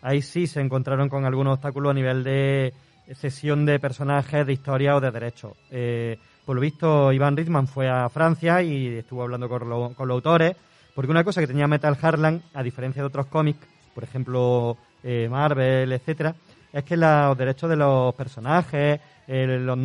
Ahí 0.01 0.21
sí 0.21 0.45
se 0.45 0.59
encontraron 0.59 1.07
con 1.07 1.23
algunos 1.23 1.53
obstáculos 1.53 1.91
a 1.91 1.93
nivel 1.93 2.23
de 2.25 2.73
cesión 3.15 3.65
de 3.65 3.79
personajes, 3.79 4.45
de 4.45 4.53
historia 4.53 4.95
o 4.95 5.01
de 5.01 5.11
derechos. 5.11 5.53
Eh, 5.69 6.17
por 6.45 6.55
lo 6.55 6.61
visto, 6.61 7.11
Iván 7.13 7.37
Ritman 7.37 7.67
fue 7.67 7.89
a 7.89 8.09
Francia 8.09 8.61
y 8.61 8.87
estuvo 8.97 9.21
hablando 9.23 9.47
con, 9.49 9.69
lo- 9.69 9.93
con 9.93 10.07
los 10.07 10.15
autores, 10.15 10.55
porque 10.95 11.11
una 11.11 11.23
cosa 11.23 11.41
que 11.41 11.47
tenía 11.47 11.67
Metal 11.67 11.97
Harlan, 12.01 12.41
a 12.53 12.63
diferencia 12.63 13.01
de 13.01 13.07
otros 13.07 13.27
cómics, 13.27 13.59
por 13.93 14.03
ejemplo, 14.03 14.77
eh, 15.03 15.27
Marvel, 15.29 15.91
etcétera, 15.91 16.35
es 16.73 16.83
que 16.83 16.95
los 16.97 17.37
derechos 17.37 17.69
de 17.69 17.75
los 17.75 18.13
personajes, 18.15 18.99
eh, 19.27 19.59
los 19.59 19.77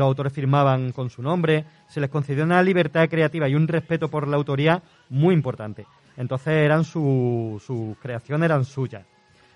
autores 0.00 0.32
firmaban 0.32 0.92
con 0.92 1.08
su 1.10 1.22
nombre, 1.22 1.64
se 1.88 2.00
les 2.00 2.10
concedió 2.10 2.44
una 2.44 2.62
libertad 2.62 3.08
creativa 3.08 3.48
y 3.48 3.54
un 3.54 3.66
respeto 3.66 4.08
por 4.08 4.28
la 4.28 4.36
autoría 4.36 4.82
muy 5.10 5.34
importante. 5.34 5.86
Entonces 6.16 6.48
eran 6.52 6.84
su, 6.84 7.60
sus 7.64 7.96
creaciones 7.98 8.44
eran 8.44 8.64
suyas. 8.64 9.04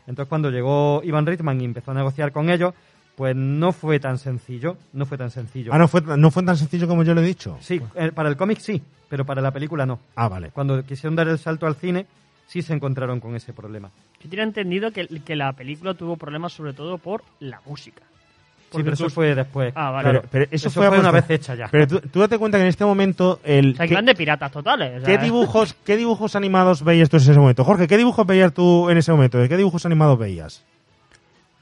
Entonces 0.07 0.29
cuando 0.29 0.51
llegó 0.51 1.03
Ivan 1.05 1.27
Ritman 1.27 1.61
y 1.61 1.67
empezó 1.67 1.91
a 1.91 1.95
negociar 1.95 2.33
con 2.33 2.49
ellos, 2.51 2.73
pues 3.19 3.35
no 3.35 3.73
fue 3.73 3.99
tan 3.99 4.17
sencillo, 4.17 4.77
no 4.93 5.05
fue 5.05 5.19
tan 5.19 5.33
sencillo. 5.33 5.73
Ah, 5.75 5.79
no 5.79 5.89
fue, 5.89 6.03
no 6.03 6.31
fue 6.31 6.45
tan 6.45 6.57
sencillo 6.57 6.87
como 6.87 7.03
yo 7.03 7.15
le 7.15 7.23
he 7.23 7.25
dicho. 7.25 7.59
Sí, 7.61 7.81
eh, 7.97 8.13
para 8.15 8.29
el 8.29 8.37
cómic 8.37 8.61
sí, 8.61 8.81
pero 9.09 9.25
para 9.25 9.43
la 9.43 9.51
película 9.51 9.85
no. 9.85 9.99
Ah, 10.15 10.29
vale. 10.29 10.51
Cuando 10.53 10.81
quisieron 10.85 11.17
dar 11.17 11.27
el 11.27 11.37
salto 11.37 11.67
al 11.67 11.75
cine, 11.75 12.07
sí 12.47 12.63
se 12.63 12.75
encontraron 12.75 13.19
con 13.19 13.35
ese 13.35 13.53
problema. 13.53 13.91
Yo 14.23 14.31
tenía 14.31 14.45
entendido 14.45 14.93
que, 14.93 15.09
que 15.09 15.35
la 15.35 15.53
película 15.53 15.95
tuvo 15.95 16.17
problemas 16.17 16.53
sobre 16.53 16.75
todo 16.75 16.97
por 16.97 17.25
la 17.41 17.61
música. 17.67 18.03
Sí, 18.07 18.69
Porque 18.71 18.85
pero 18.85 18.95
eso 18.95 19.11
fue 19.11 19.35
después. 19.35 19.73
Ah, 19.75 19.91
vale. 19.91 20.23
Pero, 20.31 20.45
eso, 20.53 20.69
Eso 20.69 20.71
fue, 20.71 20.89
una 20.89 21.11
vez 21.11 21.29
hecha 21.29 21.57
ya. 21.57 21.67
Pero 21.73 21.89
tú, 21.89 21.99
tú 21.99 22.21
date 22.21 22.39
cuenta 22.39 22.59
que 22.59 22.63
en 22.63 22.69
este 22.69 22.85
momento 22.85 23.41
el 23.43 23.73
O 23.73 23.75
sea, 23.75 23.85
en 23.85 23.89
¿qué, 23.89 23.95
plan 23.95 24.05
de 24.05 24.15
piratas 24.15 24.53
totales. 24.53 25.03
o 25.03 25.05
sea, 25.05 25.19
qué 25.19 25.25
dibujos 25.25 25.75
qué 25.85 25.97
dibujos 25.97 26.37
animados 26.37 26.85
veías 26.85 27.11
tú 27.11 27.17
en 27.17 27.23
ese 27.23 27.33
momento? 27.35 27.65
Jorge, 27.65 27.89
¿qué 27.89 27.97
dibujos 27.97 28.25
veías 28.25 28.55
tú 28.55 28.89
en 28.91 28.99
ese 28.99 29.11
momento? 29.11 29.39
¿Qué 29.49 29.57
dibujos 29.57 29.85
animados 29.87 30.17
veías? 30.21 30.65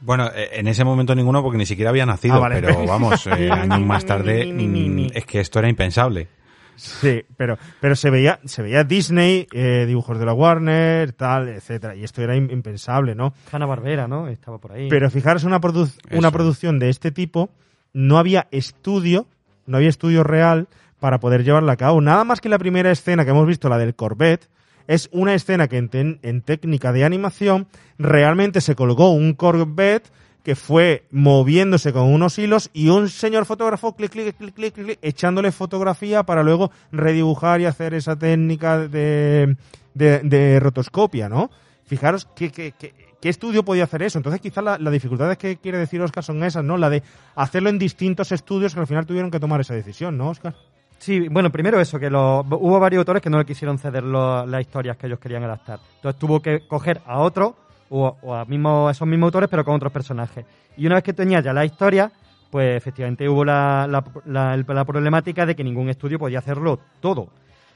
Bueno, 0.01 0.31
eh, 0.35 0.51
en 0.53 0.69
ese 0.69 0.85
momento 0.85 1.15
ninguno 1.15 1.43
porque 1.43 1.59
ni 1.59 1.67
siquiera 1.67 1.91
había 1.91 2.07
nacido, 2.07 2.35
Ah, 2.35 2.39
vale. 2.41 2.61
pero 2.61 2.85
vamos, 2.87 3.27
eh, 3.39 3.51
años 3.51 3.81
más 3.81 4.05
tarde 4.05 4.53
mm, 4.53 5.07
es 5.15 5.25
que 5.25 5.41
esto 5.41 5.59
era 5.59 5.69
impensable. 5.69 6.29
Sí, 6.77 7.23
pero 7.39 7.57
pero 7.81 7.97
se 7.97 8.11
veía 8.11 8.39
se 8.45 8.61
veía 8.61 8.85
Disney, 8.85 9.47
eh, 9.53 9.85
dibujos 9.89 10.19
de 10.19 10.27
la 10.27 10.35
Warner, 10.35 11.13
tal, 11.13 11.49
etcétera, 11.49 11.95
y 11.97 12.05
esto 12.05 12.21
era 12.21 12.37
im- 12.37 12.53
impensable, 12.53 13.15
¿no? 13.15 13.33
Hanna 13.51 13.65
Barbera, 13.65 14.07
¿no? 14.07 14.29
Estaba 14.29 14.59
por 14.59 14.73
ahí. 14.73 14.89
Pero 14.91 15.09
fijaros 15.11 15.45
una 15.45 15.59
produ- 15.59 15.91
una 16.13 16.31
producción 16.31 16.79
de 16.79 16.91
este 16.91 17.11
tipo, 17.13 17.49
no 17.95 18.19
había 18.19 18.47
estudio, 18.51 19.27
no 19.65 19.79
había 19.79 19.89
estudio 19.89 20.23
real 20.23 20.69
para 21.01 21.19
poder 21.19 21.45
llevarla 21.45 21.73
a 21.73 21.77
cabo. 21.77 22.03
Nada 22.03 22.25
más 22.25 22.43
que 22.43 22.51
la 22.51 22.59
primera 22.59 22.91
escena 22.91 23.25
que 23.25 23.31
hemos 23.31 23.47
visto, 23.47 23.71
la 23.71 23.79
del 23.79 23.95
Corvette, 23.95 24.47
es 24.88 25.09
una 25.12 25.35
escena 25.35 25.68
que 25.68 25.79
en, 25.79 25.88
ten- 25.88 26.18
en 26.22 26.42
técnica 26.42 26.92
de 26.92 27.05
animación 27.05 27.66
realmente 27.99 28.61
se 28.61 28.75
colgó 28.75 29.11
un 29.11 29.35
Corvette 29.35 30.11
que 30.42 30.55
fue 30.55 31.07
moviéndose 31.11 31.92
con 31.92 32.05
unos 32.05 32.38
hilos 32.38 32.70
y 32.72 32.88
un 32.88 33.09
señor 33.09 33.46
fotógrafo 33.46 33.96
clic, 33.96 34.12
clic, 34.12 34.37
clic, 34.37 34.55
clic, 34.55 34.75
clic, 34.75 34.99
echándole 35.03 35.51
fotografía 35.51 36.22
para 36.22 36.44
luego 36.44 36.70
redibujar 36.92 37.61
y 37.61 37.64
hacer 37.64 37.94
esa 37.94 38.16
técnica 38.16 38.79
de, 38.87 39.57
de, 39.94 40.61
rotoscopia, 40.61 41.29
¿no? 41.29 41.51
Fijaros 41.85 42.29
qué, 42.37 42.53
qué, 42.53 42.72
qué, 42.79 42.94
qué 43.20 43.29
estudio 43.29 43.64
podía 43.64 43.85
hacer 43.85 44.03
eso. 44.03 44.18
Entonces 44.20 44.40
quizás 44.40 44.62
la, 44.62 44.79
la 44.79 44.90
dificultad 44.92 45.35
que 45.37 45.57
quiere 45.57 45.79
decir 45.79 46.01
Oscar 46.01 46.22
son 46.22 46.44
esas, 46.44 46.62
¿no? 46.62 46.77
La 46.77 46.90
de 46.90 47.03
hacerlo 47.35 47.68
en 47.68 47.79
distintos 47.81 48.31
estudios 48.31 48.72
que 48.72 48.79
al 48.79 48.87
final 48.87 49.05
tuvieron 49.05 49.33
que 49.33 49.40
tomar 49.40 49.61
esa 49.61 49.75
decisión, 49.75 50.16
¿no, 50.16 50.31
Oscar? 50.31 50.55
Sí, 50.99 51.29
bueno, 51.29 51.51
primero 51.51 51.79
eso, 51.81 51.99
que 51.99 52.09
lo- 52.11 52.41
hubo 52.41 52.81
varios 52.81 53.01
autores 53.01 53.23
que 53.23 53.31
no 53.31 53.39
le 53.39 53.45
quisieron 53.45 53.79
ceder 53.79 54.03
lo- 54.03 54.47
las 54.47 54.61
historias 54.63 54.97
que 54.97 55.07
ellos 55.07 55.19
querían 55.19 55.45
adaptar. 55.45 55.79
Entonces 55.97 56.19
tuvo 56.19 56.41
que 56.41 56.67
coger 56.67 57.01
a 57.07 57.21
otro 57.21 57.55
o, 57.91 58.17
a 58.35 58.45
mismo, 58.47 58.91
esos 58.91 59.07
mismos 59.07 59.29
autores, 59.29 59.49
pero 59.51 59.65
con 59.65 59.75
otros 59.75 59.93
personajes. 59.93 60.45
Y 60.77 60.87
una 60.87 60.97
vez 60.97 61.05
que 61.05 61.13
tenía 61.13 61.41
ya 61.41 61.53
la 61.53 61.65
historia, 61.65 62.11
pues 62.51 62.77
efectivamente 62.77 63.29
hubo 63.29 63.45
la, 63.45 63.87
la, 64.25 64.57
la- 64.57 64.85
problemática 64.85 65.45
de 65.47 65.55
que 65.55 65.63
ningún 65.63 65.89
estudio 65.91 66.19
podía 66.19 66.39
hacerlo 66.39 66.81
todo. 67.01 67.29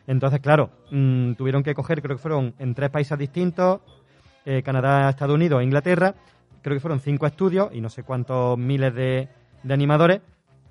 Entonces, 0.07 0.41
claro, 0.41 0.71
mm, 0.91 1.35
tuvieron 1.35 1.63
que 1.63 1.75
coger, 1.75 2.01
creo 2.03 2.17
que 2.17 2.23
fueron 2.23 2.55
en 2.59 2.75
tres 2.75 2.91
países 2.91 3.17
distintos, 3.19 3.81
eh, 4.47 4.63
Canadá, 4.63 5.11
Estados 5.11 5.35
Unidos 5.35 5.61
e 5.61 5.65
Inglaterra, 5.65 6.15
creo 6.63 6.75
que 6.77 6.81
fueron 6.81 7.01
cinco 7.01 7.27
estudios 7.27 7.69
y 7.73 7.81
no 7.81 7.91
sé 7.91 8.03
cuántos 8.03 8.59
miles 8.59 8.95
de 8.95 9.29
animadores 9.69 10.21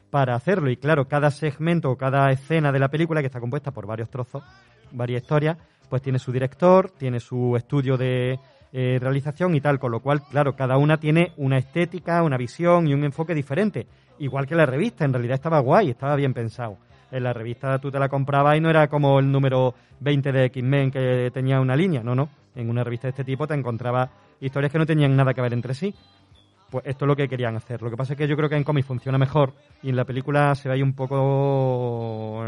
para 0.09 0.35
hacerlo. 0.35 0.69
Y 0.69 0.77
claro, 0.77 1.07
cada 1.07 1.31
segmento 1.31 1.91
o 1.91 1.97
cada 1.97 2.31
escena 2.31 2.71
de 2.71 2.79
la 2.79 2.89
película, 2.89 3.21
que 3.21 3.27
está 3.27 3.39
compuesta 3.39 3.71
por 3.71 3.85
varios 3.85 4.09
trozos, 4.09 4.43
varias 4.91 5.23
historias, 5.23 5.57
pues 5.89 6.01
tiene 6.01 6.19
su 6.19 6.31
director, 6.31 6.91
tiene 6.91 7.19
su 7.19 7.55
estudio 7.55 7.97
de 7.97 8.39
eh, 8.71 8.97
realización 9.01 9.55
y 9.55 9.61
tal, 9.61 9.79
con 9.79 9.91
lo 9.91 9.99
cual, 9.99 10.21
claro, 10.29 10.55
cada 10.55 10.77
una 10.77 10.97
tiene 10.97 11.33
una 11.37 11.57
estética, 11.57 12.21
una 12.23 12.37
visión 12.37 12.87
y 12.87 12.93
un 12.93 13.03
enfoque 13.03 13.33
diferente. 13.33 13.87
Igual 14.19 14.45
que 14.45 14.55
la 14.55 14.65
revista, 14.65 15.05
en 15.05 15.13
realidad 15.13 15.35
estaba 15.35 15.59
guay, 15.59 15.89
estaba 15.89 16.15
bien 16.15 16.33
pensado. 16.33 16.77
En 17.11 17.23
la 17.23 17.33
revista 17.33 17.79
tú 17.79 17.89
te 17.89 17.97
la 17.97 18.09
comprabas 18.09 18.57
y 18.57 18.61
no 18.61 18.69
era 18.69 18.87
como 18.87 19.19
el 19.19 19.31
número 19.31 19.73
20 19.99 20.31
de 20.31 20.45
X-Men 20.45 20.91
que 20.91 21.31
tenía 21.33 21.59
una 21.59 21.75
línea, 21.75 22.03
no, 22.03 22.13
no. 22.13 22.29
En 22.55 22.69
una 22.69 22.83
revista 22.83 23.07
de 23.07 23.11
este 23.11 23.23
tipo 23.23 23.47
te 23.47 23.53
encontrabas 23.53 24.09
historias 24.39 24.71
que 24.71 24.77
no 24.77 24.85
tenían 24.85 25.15
nada 25.15 25.33
que 25.33 25.41
ver 25.41 25.53
entre 25.53 25.73
sí. 25.73 25.95
Pues 26.69 26.85
esto 26.85 27.05
es 27.05 27.07
lo 27.07 27.15
que 27.15 27.27
querían 27.27 27.55
hacer. 27.55 27.81
Lo 27.81 27.89
que 27.89 27.97
pasa 27.97 28.13
es 28.13 28.17
que 28.17 28.27
yo 28.27 28.35
creo 28.35 28.47
que 28.49 28.55
en 28.55 28.63
cómic 28.63 28.85
funciona 28.85 29.17
mejor 29.17 29.53
y 29.81 29.89
en 29.89 29.95
la 29.95 30.05
película 30.05 30.53
se 30.55 30.69
ve 30.69 30.75
ahí 30.75 30.81
un 30.83 30.93
poco... 30.93 32.43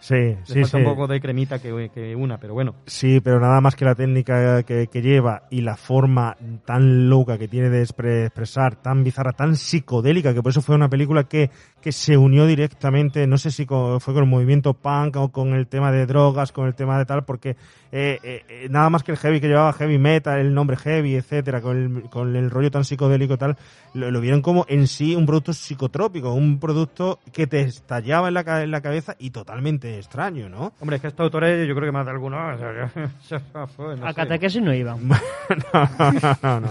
Sí, 0.00 0.14
Le 0.14 0.38
sí, 0.44 0.52
falta 0.62 0.68
sí. 0.68 0.76
un 0.76 0.84
poco 0.84 1.06
de 1.06 1.20
cremita 1.20 1.58
que, 1.58 1.90
que 1.92 2.14
una, 2.14 2.38
pero 2.38 2.54
bueno. 2.54 2.74
Sí, 2.86 3.20
pero 3.20 3.40
nada 3.40 3.60
más 3.60 3.74
que 3.74 3.84
la 3.84 3.94
técnica 3.94 4.62
que, 4.62 4.86
que 4.86 5.02
lleva 5.02 5.42
y 5.50 5.60
la 5.62 5.76
forma 5.76 6.36
tan 6.64 7.08
loca 7.10 7.38
que 7.38 7.48
tiene 7.48 7.68
de 7.70 7.82
expre- 7.82 8.26
expresar, 8.26 8.76
tan 8.76 9.02
bizarra, 9.02 9.32
tan 9.32 9.56
psicodélica, 9.56 10.32
que 10.32 10.42
por 10.42 10.50
eso 10.50 10.62
fue 10.62 10.76
una 10.76 10.88
película 10.88 11.24
que, 11.24 11.50
que 11.80 11.92
se 11.92 12.16
unió 12.16 12.46
directamente, 12.46 13.26
no 13.26 13.38
sé 13.38 13.50
si 13.50 13.66
con- 13.66 14.00
fue 14.00 14.14
con 14.14 14.22
el 14.24 14.28
movimiento 14.30 14.74
punk 14.74 15.16
o 15.16 15.30
con 15.30 15.54
el 15.54 15.66
tema 15.66 15.90
de 15.90 16.06
drogas, 16.06 16.52
con 16.52 16.66
el 16.66 16.74
tema 16.74 16.98
de 16.98 17.04
tal, 17.04 17.24
porque 17.24 17.50
eh, 17.90 18.18
eh, 18.22 18.42
eh, 18.48 18.68
nada 18.70 18.90
más 18.90 19.02
que 19.02 19.12
el 19.12 19.18
heavy 19.18 19.40
que 19.40 19.48
llevaba 19.48 19.72
heavy 19.72 19.98
metal, 19.98 20.38
el 20.38 20.54
nombre 20.54 20.76
heavy, 20.76 21.16
etcétera, 21.16 21.60
con 21.60 21.76
el, 21.76 22.02
con 22.10 22.27
el 22.36 22.50
rollo 22.50 22.70
tan 22.70 22.84
psicodélico 22.84 23.34
y 23.34 23.36
tal, 23.36 23.56
lo, 23.94 24.10
lo 24.10 24.20
vieron 24.20 24.42
como 24.42 24.64
en 24.68 24.86
sí 24.86 25.14
un 25.14 25.26
producto 25.26 25.52
psicotrópico, 25.52 26.32
un 26.32 26.58
producto 26.58 27.18
que 27.32 27.46
te 27.46 27.60
estallaba 27.60 28.28
en 28.28 28.34
la, 28.34 28.62
en 28.62 28.70
la 28.70 28.80
cabeza 28.80 29.16
y 29.18 29.30
totalmente 29.30 29.98
extraño, 29.98 30.48
¿no? 30.48 30.72
Hombre, 30.80 30.96
es 30.96 31.02
que 31.02 31.08
estos 31.08 31.24
autores 31.24 31.66
yo 31.66 31.74
creo 31.74 31.86
que 31.86 31.92
más 31.92 32.04
de 32.04 32.12
algunos... 32.12 32.60
no 33.54 34.06
A 34.06 34.14
catequesis 34.14 34.62
no 34.62 34.74
iban. 34.74 35.08
no, 35.08 35.16
no, 36.42 36.60
no. 36.60 36.68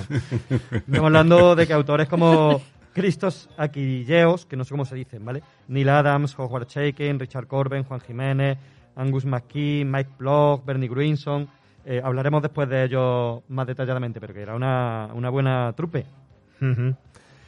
Estamos 0.72 1.06
hablando 1.06 1.56
de 1.56 1.68
que 1.68 1.74
autores 1.74 2.08
como 2.08 2.62
Christos 2.94 3.50
Aquilleos, 3.58 4.46
que 4.46 4.56
no 4.56 4.64
sé 4.64 4.72
cómo 4.72 4.86
se 4.86 4.96
dicen, 4.96 5.24
¿vale? 5.24 5.44
Neil 5.68 5.90
Adams, 5.90 6.38
Howard 6.40 6.66
Chaykin, 6.66 7.20
Richard 7.20 7.46
Corben, 7.46 7.84
Juan 7.84 8.00
Jiménez, 8.00 8.58
Angus 8.96 9.26
McKee, 9.26 9.86
Mike 9.86 10.12
Block, 10.18 10.66
Bernie 10.66 10.88
Greenson. 10.88 11.48
Eh, 11.90 12.02
hablaremos 12.04 12.42
después 12.42 12.68
de 12.68 12.84
ellos 12.84 13.44
más 13.48 13.66
detalladamente, 13.66 14.20
pero 14.20 14.34
que 14.34 14.42
era 14.42 14.56
una, 14.56 15.08
una 15.14 15.30
buena 15.30 15.72
trupe. 15.72 16.06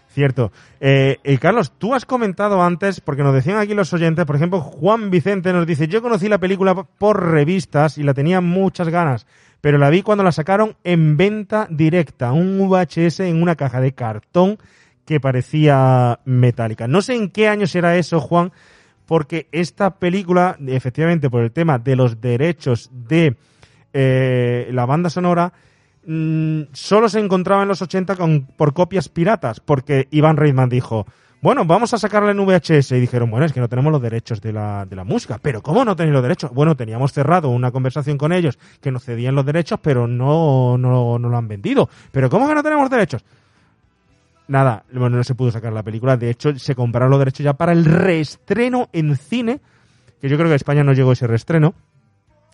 Cierto. 0.08 0.54
Eh, 0.80 1.18
eh, 1.26 1.38
Carlos, 1.40 1.74
tú 1.78 1.94
has 1.94 2.06
comentado 2.06 2.64
antes, 2.64 3.02
porque 3.02 3.22
nos 3.22 3.34
decían 3.34 3.58
aquí 3.58 3.74
los 3.74 3.92
oyentes, 3.92 4.26
por 4.26 4.38
ejemplo, 4.38 4.62
Juan 4.62 5.10
Vicente 5.10 5.52
nos 5.52 5.68
dice, 5.68 5.90
yo 5.90 6.02
conocí 6.02 6.30
la 6.30 6.38
película 6.38 6.74
por 6.74 7.32
revistas 7.32 7.98
y 7.98 8.04
la 8.04 8.14
tenía 8.14 8.40
muchas 8.40 8.88
ganas, 8.88 9.28
pero 9.60 9.78
la 9.78 9.90
vi 9.90 10.04
cuando 10.04 10.24
la 10.24 10.32
sacaron 10.32 10.78
en 10.86 11.18
venta 11.18 11.68
directa, 11.70 12.32
un 12.32 12.58
VHS 12.70 13.20
en 13.20 13.42
una 13.42 13.58
caja 13.58 13.82
de 13.82 13.92
cartón 13.92 14.58
que 15.06 15.20
parecía 15.20 16.22
metálica. 16.24 16.88
No 16.88 17.02
sé 17.02 17.16
en 17.16 17.30
qué 17.30 17.50
año 17.50 17.68
será 17.68 17.98
eso, 17.98 18.22
Juan, 18.22 18.54
porque 19.06 19.50
esta 19.52 19.96
película, 19.96 20.56
efectivamente, 20.66 21.30
por 21.30 21.44
el 21.44 21.52
tema 21.52 21.78
de 21.78 21.98
los 21.98 22.22
derechos 22.22 22.90
de 22.94 23.36
eh, 23.94 24.70
la 24.72 24.86
banda 24.86 25.10
sonora, 25.10 25.54
mm, 26.06 26.62
solo 26.74 27.10
se 27.10 27.20
encontraba 27.20 27.64
en 27.64 27.68
los 27.68 27.82
80 27.82 28.16
con, 28.16 28.48
por 28.58 28.74
copias 28.74 29.10
piratas, 29.10 29.60
porque 29.60 30.08
Iván 30.12 30.38
Reitman 30.38 30.70
dijo, 30.70 31.06
bueno, 31.42 31.64
vamos 31.64 31.94
a 31.94 31.98
sacarla 31.98 32.32
en 32.32 32.46
VHS. 32.46 32.92
Y 32.92 33.00
dijeron, 33.00 33.32
bueno, 33.32 33.46
es 33.46 33.54
que 33.54 33.62
no 33.62 33.70
tenemos 33.70 33.92
los 33.92 34.02
derechos 34.02 34.42
de 34.42 34.52
la, 34.52 34.86
de 34.86 34.96
la 34.96 35.06
música. 35.06 35.40
Pero 35.42 35.62
¿cómo 35.62 35.86
no 35.86 35.96
tenéis 35.96 36.14
los 36.14 36.22
derechos? 36.22 36.52
Bueno, 36.52 36.76
teníamos 36.76 37.14
cerrado 37.14 37.50
una 37.50 37.72
conversación 37.72 38.18
con 38.18 38.34
ellos 38.34 38.60
que 38.82 38.92
nos 38.92 39.06
cedían 39.06 39.36
los 39.36 39.46
derechos, 39.46 39.80
pero 39.82 40.06
no, 40.06 40.78
no, 40.78 41.18
no 41.18 41.30
lo 41.30 41.38
han 41.38 41.48
vendido. 41.48 41.90
¿Pero 42.12 42.30
cómo 42.30 42.48
que 42.48 42.56
no 42.56 42.64
tenemos 42.64 42.90
derechos? 42.90 43.24
Nada, 44.50 44.84
bueno, 44.92 45.16
no 45.16 45.24
se 45.24 45.36
pudo 45.36 45.52
sacar 45.52 45.72
la 45.72 45.84
película. 45.84 46.18
De 46.18 46.30
hecho, 46.30 46.58
se 46.58 46.76
compraron 46.76 47.12
los 47.12 47.20
derechos 47.20 47.44
ya 47.44 47.54
para 47.54 47.72
el 47.72 47.86
reestreno 47.86 48.90
en 48.92 49.16
cine, 49.16 49.62
que 50.20 50.28
yo 50.28 50.36
creo 50.36 50.50
que 50.50 50.54
a 50.54 50.58
España 50.58 50.84
no 50.84 50.92
llegó 50.92 51.14
ese 51.14 51.28
reestreno. 51.28 51.74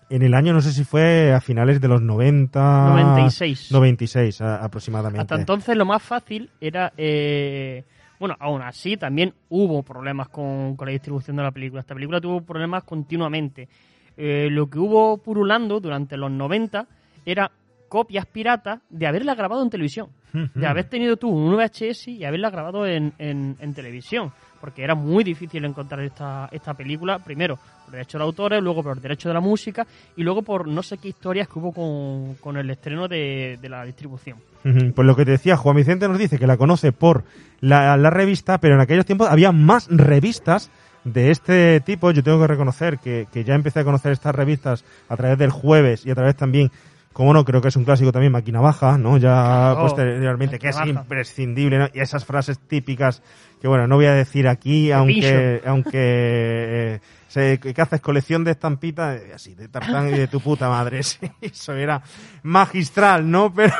En 0.08 0.22
el 0.22 0.34
año, 0.34 0.52
no 0.52 0.60
sé 0.60 0.72
si 0.72 0.84
fue 0.84 1.32
a 1.32 1.40
finales 1.40 1.80
de 1.80 1.88
los 1.88 2.00
90... 2.00 2.88
96. 2.90 3.72
96 3.72 4.40
a- 4.40 4.64
aproximadamente. 4.64 5.20
Hasta 5.20 5.34
entonces 5.34 5.76
lo 5.76 5.84
más 5.84 6.02
fácil 6.02 6.50
era... 6.60 6.92
eh, 6.96 7.84
bueno, 8.18 8.34
aún 8.40 8.62
así 8.62 8.96
también 8.96 9.34
hubo 9.50 9.82
problemas 9.82 10.28
con, 10.28 10.74
con 10.76 10.86
la 10.86 10.92
distribución 10.92 11.36
de 11.36 11.42
la 11.42 11.50
película. 11.50 11.80
Esta 11.80 11.94
película 11.94 12.20
tuvo 12.20 12.40
problemas 12.40 12.84
continuamente. 12.84 13.68
Eh, 14.16 14.48
lo 14.50 14.70
que 14.70 14.78
hubo 14.78 15.18
purulando 15.18 15.80
durante 15.80 16.16
los 16.16 16.30
90 16.30 16.86
era 17.26 17.50
copias 17.88 18.24
piratas 18.26 18.80
de 18.88 19.06
haberla 19.06 19.34
grabado 19.34 19.62
en 19.62 19.70
televisión. 19.70 20.08
De 20.54 20.66
haber 20.66 20.84
tenido 20.84 21.16
tú 21.16 21.30
un 21.30 21.56
VHS 21.56 22.08
y 22.08 22.24
haberla 22.24 22.50
grabado 22.50 22.86
en, 22.86 23.12
en- 23.18 23.56
en 23.58 23.74
televisión. 23.74 24.32
Porque 24.60 24.82
era 24.84 24.94
muy 24.94 25.24
difícil 25.24 25.64
encontrar 25.64 26.00
esta, 26.00 26.48
esta 26.52 26.74
película, 26.74 27.18
primero 27.18 27.58
por 27.86 27.92
derechos 27.92 28.18
de 28.18 28.24
autores, 28.24 28.62
luego 28.62 28.82
por 28.82 29.00
derechos 29.00 29.30
de 29.30 29.34
la 29.34 29.40
música 29.40 29.86
y 30.16 30.22
luego 30.22 30.42
por 30.42 30.66
no 30.68 30.82
sé 30.82 30.98
qué 30.98 31.08
historias 31.08 31.48
que 31.48 31.58
hubo 31.58 31.72
con, 31.72 32.34
con 32.34 32.56
el 32.56 32.68
estreno 32.68 33.08
de, 33.08 33.58
de 33.62 33.68
la 33.68 33.84
distribución. 33.84 34.36
Pues 34.62 35.06
lo 35.06 35.14
que 35.14 35.24
te 35.24 35.30
decía, 35.30 35.56
Juan 35.56 35.76
Vicente 35.76 36.08
nos 36.08 36.18
dice 36.18 36.38
que 36.40 36.46
la 36.48 36.56
conoce 36.56 36.90
por 36.90 37.22
la, 37.60 37.96
la 37.96 38.10
revista, 38.10 38.58
pero 38.58 38.74
en 38.74 38.80
aquellos 38.80 39.06
tiempos 39.06 39.28
había 39.30 39.52
más 39.52 39.86
revistas 39.88 40.70
de 41.04 41.30
este 41.30 41.78
tipo. 41.80 42.10
Yo 42.10 42.24
tengo 42.24 42.40
que 42.40 42.48
reconocer 42.48 42.98
que, 42.98 43.28
que 43.32 43.44
ya 43.44 43.54
empecé 43.54 43.78
a 43.80 43.84
conocer 43.84 44.10
estas 44.10 44.34
revistas 44.34 44.84
a 45.08 45.16
través 45.16 45.38
del 45.38 45.50
jueves 45.50 46.04
y 46.04 46.10
a 46.10 46.16
través 46.16 46.34
también, 46.34 46.72
como 47.12 47.32
no, 47.32 47.44
creo 47.44 47.60
que 47.62 47.68
es 47.68 47.76
un 47.76 47.84
clásico 47.84 48.10
también, 48.10 48.32
Máquina 48.32 48.60
Baja, 48.60 48.98
¿no? 48.98 49.16
Ya 49.18 49.30
Claro, 49.30 49.82
posteriormente, 49.82 50.58
que 50.58 50.68
es 50.70 50.74
Baja. 50.76 50.88
imprescindible, 50.88 51.78
¿no? 51.78 51.88
Y 51.94 52.00
esas 52.00 52.24
frases 52.24 52.58
típicas 52.58 53.22
que, 53.66 53.68
bueno, 53.68 53.88
no 53.88 53.96
voy 53.96 54.06
a 54.06 54.14
decir 54.14 54.46
aquí, 54.46 54.92
aunque, 54.92 55.60
aunque 55.66 55.90
eh, 55.94 57.00
se- 57.26 57.58
que 57.58 57.82
haces 57.82 58.00
colección 58.00 58.44
de 58.44 58.52
estampitas, 58.52 59.20
eh, 59.20 59.32
así, 59.34 59.54
de 59.56 59.66
tartán 59.66 60.08
y 60.08 60.12
de 60.12 60.28
tu 60.28 60.38
puta 60.40 60.68
madre. 60.68 61.00
Sí, 61.02 61.18
eso 61.40 61.74
era 61.74 62.00
magistral, 62.44 63.28
¿no? 63.28 63.52
Pero, 63.54 63.72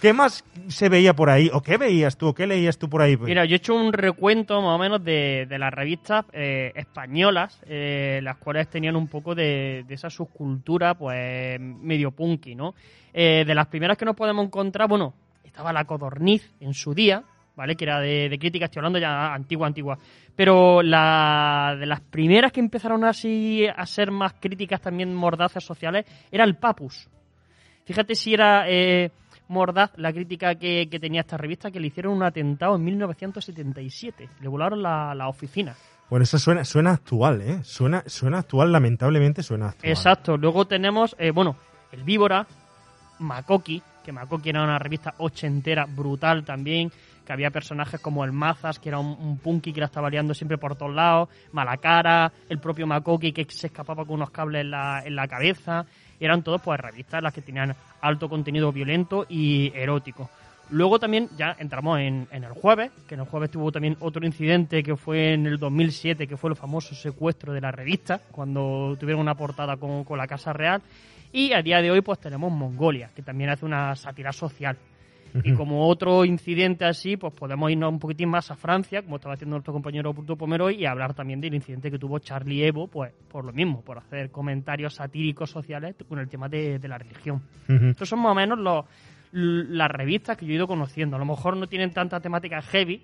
¿qué 0.00 0.12
más 0.12 0.44
se 0.68 0.88
veía 0.88 1.14
por 1.14 1.30
ahí? 1.30 1.48
¿O 1.52 1.62
qué 1.62 1.76
veías 1.76 2.16
tú? 2.16 2.28
¿O 2.28 2.34
qué 2.34 2.46
leías 2.46 2.76
tú 2.76 2.88
por 2.90 3.02
ahí? 3.02 3.16
Mira, 3.16 3.44
yo 3.44 3.54
he 3.54 3.56
hecho 3.56 3.74
un 3.74 3.92
recuento 3.92 4.60
más 4.60 4.74
o 4.74 4.78
menos 4.78 5.04
de, 5.04 5.46
de 5.48 5.58
las 5.58 5.72
revistas 5.72 6.24
eh, 6.32 6.72
españolas, 6.74 7.60
eh, 7.66 8.20
las 8.22 8.36
cuales 8.38 8.68
tenían 8.68 8.96
un 8.96 9.06
poco 9.08 9.34
de, 9.36 9.84
de 9.86 9.94
esa 9.94 10.10
subcultura, 10.10 10.94
pues 10.94 11.60
medio 11.60 12.10
punky, 12.10 12.54
¿no? 12.56 12.74
Eh, 13.14 13.44
de 13.46 13.54
las 13.54 13.66
primeras 13.68 13.96
que 13.96 14.04
nos 14.04 14.16
podemos 14.16 14.44
encontrar, 14.44 14.88
bueno, 14.88 15.14
estaba 15.44 15.72
La 15.72 15.84
Codorniz 15.84 16.50
en 16.60 16.74
su 16.74 16.94
día, 16.94 17.22
¿vale? 17.62 17.76
Que 17.76 17.84
era 17.84 18.00
de, 18.00 18.28
de 18.28 18.38
crítica, 18.40 18.64
estoy 18.64 18.80
hablando 18.80 18.98
ya 18.98 19.32
antigua, 19.32 19.68
antigua. 19.68 19.96
Pero 20.34 20.82
la, 20.82 21.76
de 21.78 21.86
las 21.86 22.00
primeras 22.00 22.50
que 22.50 22.58
empezaron 22.58 23.04
así 23.04 23.64
a 23.68 23.86
ser 23.86 24.10
más 24.10 24.32
críticas 24.40 24.80
también 24.80 25.14
mordazas 25.14 25.62
sociales 25.62 26.04
era 26.32 26.42
el 26.42 26.56
Papus. 26.56 27.08
Fíjate 27.84 28.16
si 28.16 28.34
era 28.34 28.68
eh, 28.68 29.12
mordaz 29.46 29.92
la 29.94 30.12
crítica 30.12 30.56
que, 30.56 30.88
que 30.90 30.98
tenía 30.98 31.20
esta 31.20 31.36
revista, 31.36 31.70
que 31.70 31.78
le 31.78 31.86
hicieron 31.86 32.14
un 32.14 32.24
atentado 32.24 32.74
en 32.74 32.82
1977. 32.82 34.28
Le 34.40 34.48
volaron 34.48 34.82
la, 34.82 35.14
la 35.14 35.28
oficina. 35.28 35.76
Bueno, 36.10 36.24
eso 36.24 36.40
suena, 36.40 36.64
suena 36.64 36.90
actual, 36.90 37.42
¿eh? 37.42 37.60
Suena, 37.62 38.02
suena 38.08 38.40
actual, 38.40 38.72
lamentablemente 38.72 39.44
suena 39.44 39.68
actual. 39.68 39.88
Exacto. 39.88 40.36
Luego 40.36 40.66
tenemos, 40.66 41.14
eh, 41.16 41.30
bueno, 41.30 41.54
el 41.92 42.02
Víbora, 42.02 42.44
Makoki, 43.20 43.80
que 44.02 44.10
Makoki 44.10 44.50
era 44.50 44.64
una 44.64 44.80
revista 44.80 45.14
ochentera 45.18 45.86
brutal 45.86 46.44
también, 46.44 46.90
había 47.32 47.50
personajes 47.50 48.00
como 48.00 48.24
el 48.24 48.32
Mazas, 48.32 48.78
que 48.78 48.88
era 48.88 48.98
un, 48.98 49.16
un 49.18 49.38
punky 49.38 49.72
que 49.72 49.80
la 49.80 49.86
estaba 49.86 50.10
liando 50.10 50.34
siempre 50.34 50.58
por 50.58 50.76
todos 50.76 50.94
lados, 50.94 51.28
Malacara, 51.52 52.32
el 52.48 52.58
propio 52.58 52.86
Makoki 52.86 53.32
que 53.32 53.46
se 53.48 53.68
escapaba 53.68 54.04
con 54.04 54.16
unos 54.16 54.30
cables 54.30 54.62
en 54.62 54.70
la, 54.70 55.02
en 55.04 55.16
la 55.16 55.26
cabeza. 55.28 55.86
Eran 56.20 56.42
todos 56.42 56.60
pues 56.62 56.78
revistas 56.78 57.22
las 57.22 57.34
que 57.34 57.42
tenían 57.42 57.74
alto 58.00 58.28
contenido 58.28 58.72
violento 58.72 59.26
y 59.28 59.72
erótico. 59.74 60.30
Luego 60.70 60.98
también 60.98 61.28
ya 61.36 61.54
entramos 61.58 61.98
en, 61.98 62.26
en 62.30 62.44
el 62.44 62.52
jueves, 62.52 62.90
que 63.06 63.14
en 63.14 63.20
el 63.20 63.26
jueves 63.26 63.50
tuvo 63.50 63.70
también 63.72 63.96
otro 64.00 64.24
incidente 64.24 64.82
que 64.82 64.96
fue 64.96 65.34
en 65.34 65.46
el 65.46 65.58
2007, 65.58 66.26
que 66.26 66.36
fue 66.36 66.50
el 66.50 66.56
famoso 66.56 66.94
secuestro 66.94 67.52
de 67.52 67.60
la 67.60 67.70
revista, 67.70 68.20
cuando 68.30 68.96
tuvieron 68.98 69.20
una 69.20 69.34
portada 69.34 69.76
con, 69.76 70.04
con 70.04 70.16
la 70.16 70.26
Casa 70.26 70.52
Real. 70.52 70.80
Y 71.32 71.52
a 71.52 71.62
día 71.62 71.82
de 71.82 71.90
hoy 71.90 72.00
pues 72.00 72.20
tenemos 72.20 72.52
Mongolia, 72.52 73.10
que 73.14 73.22
también 73.22 73.50
hace 73.50 73.64
una 73.64 73.94
sátira 73.96 74.32
social. 74.32 74.76
Y 75.44 75.52
como 75.54 75.88
otro 75.88 76.24
incidente 76.24 76.84
así, 76.84 77.16
pues 77.16 77.32
podemos 77.32 77.70
irnos 77.70 77.90
un 77.90 77.98
poquitín 77.98 78.28
más 78.28 78.50
a 78.50 78.56
Francia, 78.56 79.02
como 79.02 79.16
estaba 79.16 79.34
haciendo 79.34 79.56
nuestro 79.56 79.72
compañero 79.72 80.12
Bruto 80.12 80.36
Pomeroy, 80.36 80.76
y 80.76 80.86
hablar 80.86 81.14
también 81.14 81.40
del 81.40 81.54
incidente 81.54 81.90
que 81.90 81.98
tuvo 81.98 82.18
Charlie 82.18 82.66
Evo, 82.66 82.86
pues 82.88 83.12
por 83.28 83.44
lo 83.44 83.52
mismo, 83.52 83.82
por 83.82 83.98
hacer 83.98 84.30
comentarios 84.30 84.94
satíricos 84.94 85.50
sociales 85.50 85.96
con 86.08 86.18
el 86.18 86.28
tema 86.28 86.48
de, 86.48 86.78
de 86.78 86.88
la 86.88 86.98
religión. 86.98 87.40
Ujú. 87.68 87.86
Estos 87.86 88.08
son 88.08 88.20
más 88.20 88.32
o 88.32 88.34
menos 88.34 88.58
los, 88.58 88.84
las 89.32 89.90
revistas 89.90 90.36
que 90.36 90.44
yo 90.44 90.52
he 90.52 90.56
ido 90.56 90.66
conociendo. 90.66 91.16
A 91.16 91.18
lo 91.18 91.24
mejor 91.24 91.56
no 91.56 91.66
tienen 91.66 91.92
tanta 91.92 92.20
temática 92.20 92.60
heavy, 92.60 93.02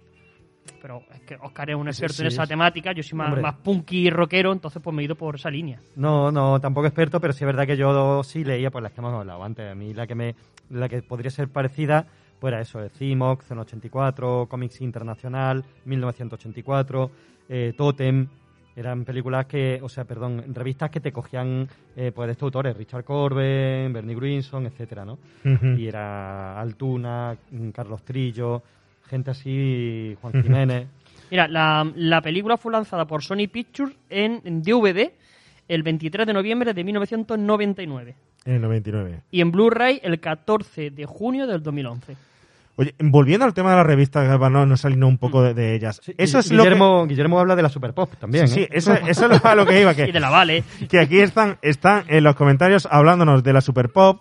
pero 0.81 1.03
es 1.15 1.21
que 1.21 1.37
Oscar 1.37 1.71
es 1.71 1.77
un 1.77 1.89
experto 1.89 2.15
sí, 2.15 2.23
en 2.23 2.29
esa 2.29 2.47
temática, 2.47 2.93
yo 2.93 3.03
soy 3.03 3.19
más, 3.19 3.29
Hombre. 3.29 3.43
más 3.43 3.55
punky 3.57 4.07
y 4.07 4.11
rockero, 4.11 4.53
entonces 4.53 4.81
pues 4.83 4.95
me 4.95 5.03
he 5.03 5.05
ido 5.05 5.15
por 5.15 5.35
esa 5.35 5.51
línea. 5.51 5.81
No, 5.97 6.31
no, 6.31 6.61
tampoco 6.61 6.87
experto, 6.87 7.21
pero 7.21 7.33
sí 7.33 7.45
es 7.45 7.47
verdad 7.47 7.67
que 7.67 7.77
yo 7.77 8.23
sí 8.25 8.45
leía 8.45 8.71
pues 8.71 8.83
las 8.83 8.93
que 8.93 9.01
hemos 9.01 9.15
hablado 9.15 9.43
antes. 9.43 9.71
A 9.71 9.75
mí 9.75 9.95
la 9.95 10.07
que 10.07 10.15
me, 10.15 10.35
la 10.71 10.89
que 10.89 11.03
podría 11.03 11.31
ser 11.31 11.49
parecida, 11.49 12.07
pues 12.39 12.53
era 12.53 12.61
eso, 12.61 12.79
de 12.81 12.89
CIMOC, 12.91 13.43
Zona 13.43 13.63
84, 13.63 14.47
Comics 14.49 14.81
Internacional, 14.81 15.65
1984, 15.85 17.11
eh, 17.49 17.73
Totem. 17.77 18.29
Eran 18.77 19.05
películas 19.05 19.47
que, 19.47 19.81
o 19.83 19.89
sea, 19.89 20.05
perdón, 20.05 20.55
revistas 20.55 20.89
que 20.89 21.01
te 21.01 21.11
cogían 21.11 21.69
eh, 21.97 22.13
pues 22.15 22.29
de 22.29 22.33
estos 22.33 22.47
autores, 22.47 22.77
Richard 22.77 23.03
Corben, 23.03 23.93
Bernie 23.93 24.15
Grinson, 24.15 24.67
etcétera, 24.67 25.05
¿no? 25.05 25.19
Y 25.77 25.89
era 25.89 26.61
Altuna, 26.61 27.37
mm, 27.51 27.71
Carlos 27.71 28.05
Trillo, 28.05 28.63
gente 29.09 29.31
así, 29.31 30.17
Juan. 30.21 30.43
Jiménez. 30.43 30.87
Mira, 31.31 31.47
la, 31.49 31.91
la 31.95 32.23
película 32.23 32.57
fue 32.57 32.73
lanzada 32.73 33.07
por 33.07 33.23
Sony 33.23 33.49
Pictures 33.53 33.95
en, 34.09 34.41
en 34.45 34.63
DVD 34.63 35.11
el 35.69 35.83
23 35.83 36.27
de 36.27 36.33
noviembre 36.33 36.73
de 36.73 36.83
1999 36.85 38.15
En 38.47 38.55
el 38.55 38.61
99. 38.63 39.21
y 39.31 39.41
en 39.43 39.51
Blu-ray 39.51 40.01
el 40.03 40.19
14 40.21 40.91
de 40.91 41.05
junio 41.05 41.47
del 41.47 41.63
2011. 41.63 42.17
Oye, 42.77 42.95
volviendo 43.01 43.45
al 43.45 43.53
tema 43.55 43.71
de 43.71 43.77
las 43.77 43.87
revistas, 43.87 44.25
para 44.39 44.51
no, 44.51 44.65
no 44.65 44.77
salirnos 44.77 45.09
un 45.11 45.19
poco 45.19 45.43
de, 45.43 45.53
de 45.53 45.75
ellas. 45.75 46.01
Sí, 46.03 46.15
eso 46.17 46.39
es 46.39 46.53
lo 46.53 46.63
que... 46.63 46.69
Guillermo, 46.71 47.07
Guillermo 47.09 47.41
habla 47.41 47.57
de 47.57 47.63
la 47.63 47.69
Super 47.69 47.93
Pop 47.93 48.15
también. 48.21 48.47
Sí, 48.47 48.61
¿eh? 48.61 48.69
eso, 48.71 48.95
eso 48.95 49.27
es 49.31 49.45
a 49.45 49.55
lo 49.57 49.67
que 49.67 49.81
iba. 49.81 49.95
Que, 49.95 50.05
Y 50.09 50.13
de 50.13 50.21
la 50.21 50.31
Vale. 50.31 50.63
que 50.89 51.01
aquí 51.01 51.19
están, 51.19 51.59
están 51.61 52.05
en 52.07 52.23
los 52.23 52.37
comentarios 52.37 52.87
hablándonos 52.89 53.43
de 53.43 53.53
la 53.53 53.61
Super 53.61 53.89
Pop. 53.91 54.21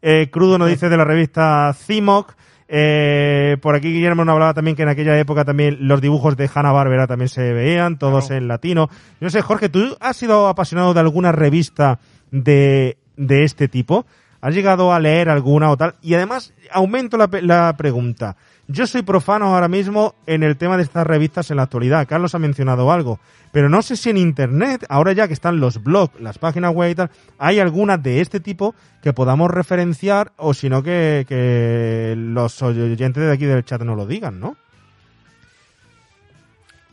Eh, 0.00 0.30
Crudo 0.30 0.56
nos 0.56 0.70
dice 0.70 0.88
de 0.88 0.96
la 0.96 1.04
revista 1.04 1.72
CIMOC. 1.74 2.34
Eh, 2.70 3.56
por 3.62 3.74
aquí 3.74 3.90
Guillermo 3.90 4.26
nos 4.26 4.34
hablaba 4.34 4.52
también 4.52 4.76
que 4.76 4.82
en 4.82 4.90
aquella 4.90 5.18
época 5.18 5.44
también 5.44 5.78
los 5.80 6.02
dibujos 6.02 6.36
de 6.36 6.50
Hanna 6.52 6.70
Barbera 6.70 7.06
también 7.06 7.30
se 7.30 7.52
veían, 7.52 7.98
todos 7.98 8.30
en 8.30 8.46
latino. 8.46 8.88
Yo 8.90 9.26
no 9.26 9.30
sé, 9.30 9.40
Jorge, 9.40 9.70
¿tú 9.70 9.96
has 10.00 10.16
sido 10.16 10.48
apasionado 10.48 10.92
de 10.92 11.00
alguna 11.00 11.32
revista 11.32 11.98
de, 12.30 12.98
de 13.16 13.44
este 13.44 13.68
tipo? 13.68 14.04
¿Has 14.40 14.54
llegado 14.54 14.92
a 14.92 15.00
leer 15.00 15.30
alguna 15.30 15.70
o 15.70 15.76
tal? 15.76 15.94
Y 16.02 16.14
además, 16.14 16.52
aumento 16.70 17.16
la, 17.16 17.28
la 17.42 17.74
pregunta. 17.76 18.36
Yo 18.70 18.86
soy 18.86 19.00
profano 19.00 19.46
ahora 19.46 19.66
mismo 19.66 20.14
en 20.26 20.42
el 20.42 20.58
tema 20.58 20.76
de 20.76 20.82
estas 20.82 21.06
revistas 21.06 21.50
en 21.50 21.56
la 21.56 21.62
actualidad. 21.62 22.06
Carlos 22.06 22.34
ha 22.34 22.38
mencionado 22.38 22.92
algo. 22.92 23.18
Pero 23.50 23.70
no 23.70 23.80
sé 23.80 23.96
si 23.96 24.10
en 24.10 24.18
Internet, 24.18 24.84
ahora 24.90 25.12
ya 25.14 25.26
que 25.26 25.32
están 25.32 25.58
los 25.58 25.82
blogs, 25.82 26.20
las 26.20 26.36
páginas 26.36 26.74
web 26.74 26.90
y 26.90 26.94
tal, 26.94 27.10
hay 27.38 27.60
alguna 27.60 27.96
de 27.96 28.20
este 28.20 28.40
tipo 28.40 28.74
que 29.02 29.14
podamos 29.14 29.50
referenciar 29.50 30.32
o 30.36 30.52
si 30.52 30.68
no 30.68 30.82
que, 30.82 31.24
que 31.26 32.14
los 32.16 32.60
oyentes 32.60 33.22
de 33.22 33.32
aquí 33.32 33.46
del 33.46 33.64
chat 33.64 33.80
no 33.80 33.96
lo 33.96 34.06
digan, 34.06 34.38
¿no? 34.38 34.56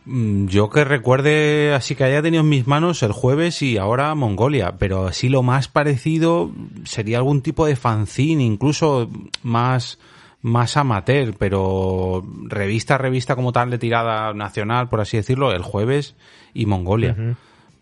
Mm, 0.06 0.46
Yo 0.48 0.70
que 0.70 0.86
recuerde, 0.86 1.74
así 1.74 1.96
que 1.96 2.04
haya 2.04 2.22
tenido 2.22 2.44
en 2.44 2.50
mis 2.50 2.68
manos 2.68 3.04
el 3.04 3.12
jueves 3.12 3.62
y 3.62 3.78
ahora 3.78 4.14
Mongolia, 4.16 4.76
pero 4.78 5.08
así 5.08 5.30
lo 5.30 5.44
más 5.44 5.68
parecido 5.68 6.52
sería 6.86 7.18
algún 7.18 7.42
tipo 7.42 7.66
de 7.66 7.76
fanzine, 7.76 8.44
incluso 8.44 9.10
más, 9.42 10.00
más 10.46 10.78
amateur, 10.78 11.34
pero 11.40 12.24
revista, 12.44 13.00
revista 13.00 13.36
como 13.36 13.52
tal 13.52 13.72
de 13.72 13.80
tirada 13.80 14.32
nacional, 14.36 14.90
por 14.90 15.02
así 15.02 15.18
decirlo, 15.18 15.52
el 15.52 15.64
jueves 15.64 16.16
y 16.54 16.68
Mongolia. 16.68 17.16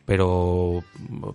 Pero 0.06 0.84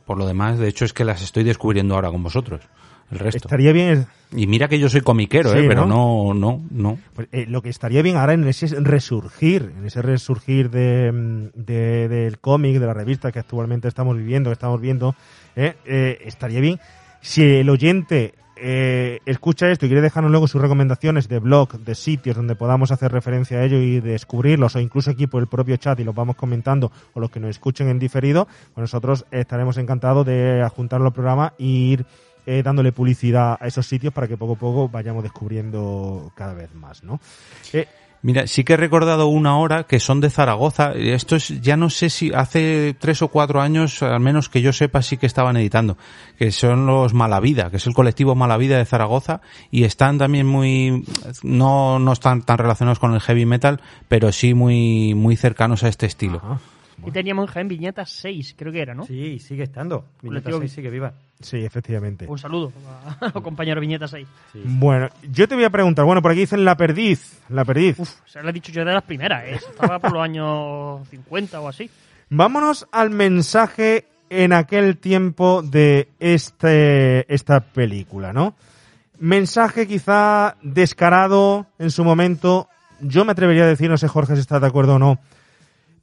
por 0.07 0.17
lo 0.19 0.27
demás, 0.27 0.59
de 0.59 0.69
hecho, 0.69 0.85
es 0.85 0.93
que 0.93 1.05
las 1.05 1.23
estoy 1.23 1.45
descubriendo 1.45 1.95
ahora 1.95 2.11
con 2.11 2.23
vosotros, 2.23 2.63
el 3.11 3.19
resto. 3.19 3.47
Estaría 3.49 3.73
bien, 3.73 4.07
Y 4.35 4.47
mira 4.47 4.69
que 4.69 4.79
yo 4.79 4.89
soy 4.89 5.01
comiquero, 5.03 5.53
Sí, 5.53 5.59
¿eh? 5.59 5.65
pero 5.69 5.87
¿no? 5.87 6.33
no, 6.33 6.35
no, 6.35 6.63
no. 6.71 6.99
pues, 7.15 7.29
eh, 7.33 7.47
lo 7.47 7.61
que 7.63 7.71
estaría 7.71 8.01
bien 8.03 8.17
ahora 8.17 8.35
en 8.35 8.47
ese 8.49 8.67
resurgir, 8.81 9.73
en 9.79 9.87
ese 9.87 10.01
resurgir 10.03 10.71
de, 10.71 11.51
de- 11.55 12.09
del 12.09 12.39
cómic, 12.39 12.79
de 12.79 12.87
la 12.87 12.95
revista 12.95 13.33
que 13.33 13.39
actualmente 13.39 13.89
estamos 13.89 14.17
viviendo, 14.17 14.51
que 14.51 14.55
estamos 14.55 14.81
viendo, 14.81 15.15
eh, 15.57 15.75
eh, 15.87 16.19
estaría 16.25 16.61
bien 16.61 16.79
si 17.21 17.43
el 17.45 17.69
oyente 17.71 18.35
eh, 18.61 19.21
escucha 19.27 19.71
esto 19.71 19.87
y 19.87 19.89
quiere 19.89 20.03
dejarnos 20.03 20.31
luego 20.31 20.49
sus 20.49 20.61
recomendaciones 20.61 21.29
de 21.29 21.39
blog, 21.39 21.79
de 21.81 21.95
sitios 21.95 22.37
donde 22.37 22.55
podamos 22.55 22.91
hacer 22.91 23.13
referencia 23.13 23.59
a 23.59 23.65
ello 23.65 23.79
y 23.79 24.01
descubrirlos, 24.01 24.77
o 24.77 24.81
incluso 24.81 25.11
aquí 25.11 25.27
por 25.27 25.43
el 25.43 25.49
propio 25.49 25.77
chat 25.77 25.99
y 26.01 26.05
los 26.05 26.15
vamos 26.15 26.37
comentando, 26.37 26.93
o 27.15 27.21
los 27.21 27.31
que 27.31 27.41
nos 27.41 27.51
escuchen 27.51 27.89
en 27.89 27.99
diferido, 27.99 28.47
pues 28.75 28.83
nosotros 28.83 29.27
estaremos 29.31 29.79
encantados 29.79 30.27
de 30.27 30.63
adjuntarlo 30.63 31.07
al 31.07 31.13
programa 31.13 31.55
e 31.59 31.65
ir 31.65 32.07
eh, 32.47 32.63
dándole 32.63 32.93
publicidad 32.93 33.59
a 33.61 33.67
esos 33.67 33.87
sitios 33.87 34.13
para 34.13 34.27
que 34.27 34.37
poco 34.37 34.55
a 34.55 34.57
poco 34.57 34.89
vayamos 34.89 35.23
descubriendo 35.23 36.33
cada 36.35 36.55
vez 36.55 36.75
más, 36.75 37.05
¿no? 37.05 37.21
Eh, 37.73 37.87
Mira, 38.21 38.47
sí 38.49 38.65
que 38.65 38.73
he 38.73 38.77
recordado 38.77 39.29
una 39.29 39.59
hora 39.59 39.85
que 39.85 40.01
son 40.01 40.21
de 40.21 40.29
Zaragoza. 40.31 40.93
Esto 40.93 41.37
es, 41.37 41.61
ya 41.61 41.77
no 41.77 41.89
sé 41.89 42.11
si 42.11 42.33
hace 42.35 42.97
tres 42.99 43.23
o 43.23 43.29
cuatro 43.29 43.61
años, 43.61 44.03
al 44.03 44.19
menos 44.21 44.49
que 44.49 44.61
yo 44.61 44.73
sepa, 44.73 45.03
sí 45.03 45.17
que 45.17 45.27
estaban 45.27 45.57
editando. 45.57 45.97
Que 46.37 46.51
son 46.51 46.87
los 46.87 47.15
Malavida, 47.15 47.71
que 47.71 47.77
es 47.77 47.87
el 47.87 47.95
colectivo 47.95 48.35
Malavida 48.35 48.77
de 48.79 48.85
Zaragoza. 48.85 49.41
Y 49.71 49.85
están 49.85 50.19
también 50.19 50.47
muy, 50.47 51.05
no, 51.45 51.99
no 52.01 52.13
están 52.13 52.43
tan 52.43 52.59
relacionados 52.59 52.99
con 52.99 53.15
el 53.15 53.21
heavy 53.21 53.47
metal, 53.47 53.81
pero 54.09 54.33
sí 54.33 54.53
muy, 54.55 55.15
muy 55.15 55.37
cercanos 55.37 55.85
a 55.85 55.89
este 55.89 56.07
estilo. 56.07 56.39
ajá. 56.43 56.59
Y 57.07 57.13
teníamos 57.13 57.47
en 57.49 57.53
Jaén 57.55 57.69
Viñeta 57.69 58.05
6, 58.05 58.57
creo 58.59 58.73
que 58.73 58.81
era, 58.83 58.93
¿no? 58.93 59.05
Sí, 59.07 59.39
sigue 59.39 59.63
estando. 59.63 60.07
Viñeta 60.21 60.51
Colectivo- 60.51 60.59
6 60.63 60.73
sigue 60.73 60.91
viva. 60.91 61.13
Sí, 61.41 61.65
efectivamente. 61.65 62.27
Un 62.27 62.39
saludo 62.39 62.73
a 63.21 63.27
los 63.33 63.43
compañeros 63.43 63.81
Viñeta 63.81 64.09
6. 64.09 64.27
Sí. 64.53 64.63
Bueno, 64.65 65.09
yo 65.31 65.47
te 65.47 65.55
voy 65.55 65.65
a 65.65 65.71
preguntar, 65.71 66.05
bueno, 66.05 66.21
por 66.21 66.33
aquí 66.33 66.41
dicen 66.41 66.65
la 66.65 66.77
perdiz, 66.77 67.41
la 67.49 67.65
perdiz. 67.65 67.99
Uf, 67.99 68.11
se 68.27 68.43
lo 68.43 68.49
he 68.49 68.53
dicho 68.53 68.73
yo 68.73 68.85
de 68.85 68.93
las 68.93 69.05
primeras, 69.05 69.45
¿eh? 69.45 69.55
Estaba 69.55 69.99
por 69.99 70.13
los 70.13 70.23
años 70.23 71.07
50 71.09 71.61
o 71.61 71.69
así. 71.69 71.89
Vámonos 72.31 72.87
al 72.93 73.11
mensaje 73.11 74.07
en 74.31 74.53
aquel 74.53 74.99
tiempo 74.99 75.63
de 75.63 76.09
este, 76.19 77.33
esta 77.33 77.61
película, 77.61 78.33
¿no? 78.33 78.55
Mensaje 79.19 79.87
quizá 79.87 80.57
descarado 80.63 81.67
en 81.79 81.91
su 81.91 82.05
momento. 82.05 82.69
Yo 83.01 83.25
me 83.25 83.33
atrevería 83.33 83.65
a 83.65 83.69
decir, 83.69 83.89
no 83.89 83.97
sé 83.97 84.09
Jorge 84.09 84.35
si 84.35 84.41
está 84.41 84.61
de 84.61 84.67
acuerdo 84.67 84.97
o 84.97 84.99
no, 84.99 85.19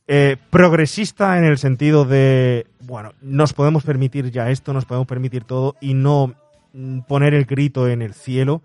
eh, 0.08 0.38
progresista 0.50 1.38
en 1.38 1.46
el 1.46 1.58
sentido 1.58 2.06
de, 2.06 2.68
bueno, 2.82 3.14
nos 3.22 3.54
podemos 3.54 3.84
permitir 3.84 4.32
ya 4.32 4.50
esto, 4.52 4.74
nos 4.74 4.86
podemos 4.86 5.08
permitir 5.08 5.44
todo 5.44 5.76
y 5.82 5.94
no 5.96 6.36
mm, 6.74 7.00
poner 7.02 7.34
el 7.34 7.46
grito 7.46 7.88
en 7.88 8.02
el 8.02 8.14
cielo. 8.14 8.62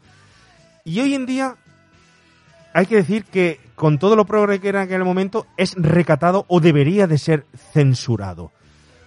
Y 0.84 1.00
hoy 1.00 1.14
en 1.14 1.26
día 1.26 1.56
hay 2.72 2.86
que 2.86 2.96
decir 2.96 3.24
que 3.24 3.60
con 3.74 3.98
todo 3.98 4.16
lo 4.16 4.26
progre 4.26 4.60
que 4.60 4.68
era 4.68 4.82
en 4.82 4.88
aquel 4.88 5.04
momento 5.04 5.46
es 5.56 5.74
recatado 5.76 6.44
o 6.48 6.60
debería 6.60 7.06
de 7.06 7.18
ser 7.18 7.46
censurado. 7.72 8.52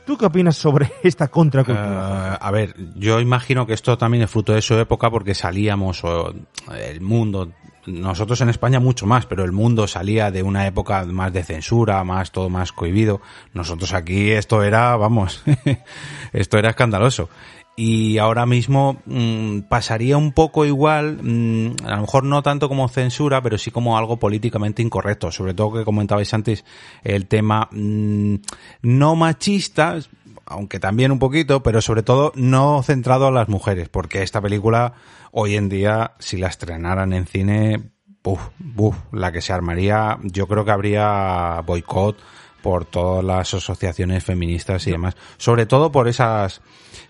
¿Tú 0.05 0.17
qué 0.17 0.25
opinas 0.25 0.57
sobre 0.57 0.91
esta 1.03 1.27
contracultura? 1.27 2.33
Eh, 2.33 2.37
a 2.41 2.51
ver, 2.51 2.75
yo 2.95 3.19
imagino 3.19 3.65
que 3.65 3.73
esto 3.73 3.97
también 3.97 4.23
es 4.23 4.29
fruto 4.29 4.53
de 4.53 4.61
su 4.61 4.73
época 4.75 5.09
porque 5.09 5.33
salíamos, 5.33 6.03
o 6.03 6.33
el 6.75 7.01
mundo, 7.01 7.51
nosotros 7.85 8.41
en 8.41 8.49
España 8.49 8.79
mucho 8.79 9.05
más, 9.05 9.25
pero 9.25 9.43
el 9.43 9.51
mundo 9.51 9.87
salía 9.87 10.31
de 10.31 10.43
una 10.43 10.67
época 10.67 11.03
más 11.05 11.33
de 11.33 11.43
censura, 11.43 12.03
más 12.03 12.31
todo 12.31 12.49
más 12.49 12.71
cohibido. 12.71 13.21
Nosotros 13.53 13.93
aquí 13.93 14.31
esto 14.31 14.63
era, 14.63 14.95
vamos, 14.95 15.43
esto 16.33 16.57
era 16.57 16.69
escandaloso. 16.69 17.29
Y 17.75 18.19
ahora 18.19 18.45
mismo 18.45 19.01
mm, 19.05 19.61
pasaría 19.61 20.15
un 20.15 20.31
poco 20.31 20.63
igual, 20.63 21.17
mm, 21.23 21.85
a 21.85 21.95
lo 21.95 22.01
mejor 22.01 22.23
no 22.23 22.43
tanto 22.43 22.69
como 22.69 22.87
censura, 22.87 23.41
pero 23.41 23.57
sí 23.57 23.71
como 23.71 23.97
algo 23.97 24.17
políticamente 24.17 24.83
incorrecto. 24.83 25.31
Sobre 25.31 25.55
todo 25.55 25.73
que 25.73 25.85
comentabais 25.85 26.31
antes 26.33 26.65
el 27.03 27.25
tema 27.25 27.69
mm, 27.71 28.35
no 28.83 29.15
machista, 29.15 29.97
aunque 30.45 30.79
también 30.79 31.11
un 31.11 31.19
poquito, 31.19 31.63
pero 31.63 31.81
sobre 31.81 32.03
todo 32.03 32.31
no 32.35 32.83
centrado 32.83 33.27
a 33.27 33.31
las 33.31 33.49
mujeres, 33.49 33.89
porque 33.89 34.21
esta 34.21 34.39
película 34.39 34.93
hoy 35.35 35.55
en 35.55 35.67
día, 35.67 36.13
si 36.19 36.37
la 36.37 36.47
estrenaran 36.47 37.11
en 37.11 37.25
cine, 37.25 37.91
buf, 38.23 38.49
buf, 38.59 38.95
la 39.11 39.31
que 39.31 39.41
se 39.41 39.51
armaría, 39.51 40.19
yo 40.21 40.47
creo 40.47 40.63
que 40.63 40.71
habría 40.71 41.59
boicot 41.65 42.17
por 42.61 42.85
todas 42.85 43.25
las 43.25 43.53
asociaciones 43.53 44.23
feministas 44.23 44.87
y 44.87 44.91
demás. 44.91 45.15
Sobre 45.37 45.65
todo 45.65 45.91
por 45.91 46.07
esas, 46.07 46.61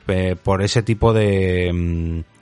eh, 0.08 0.36
por 0.42 0.62
ese 0.62 0.82
tipo 0.84 1.14
de, 1.14 1.72
mm, 1.72 2.33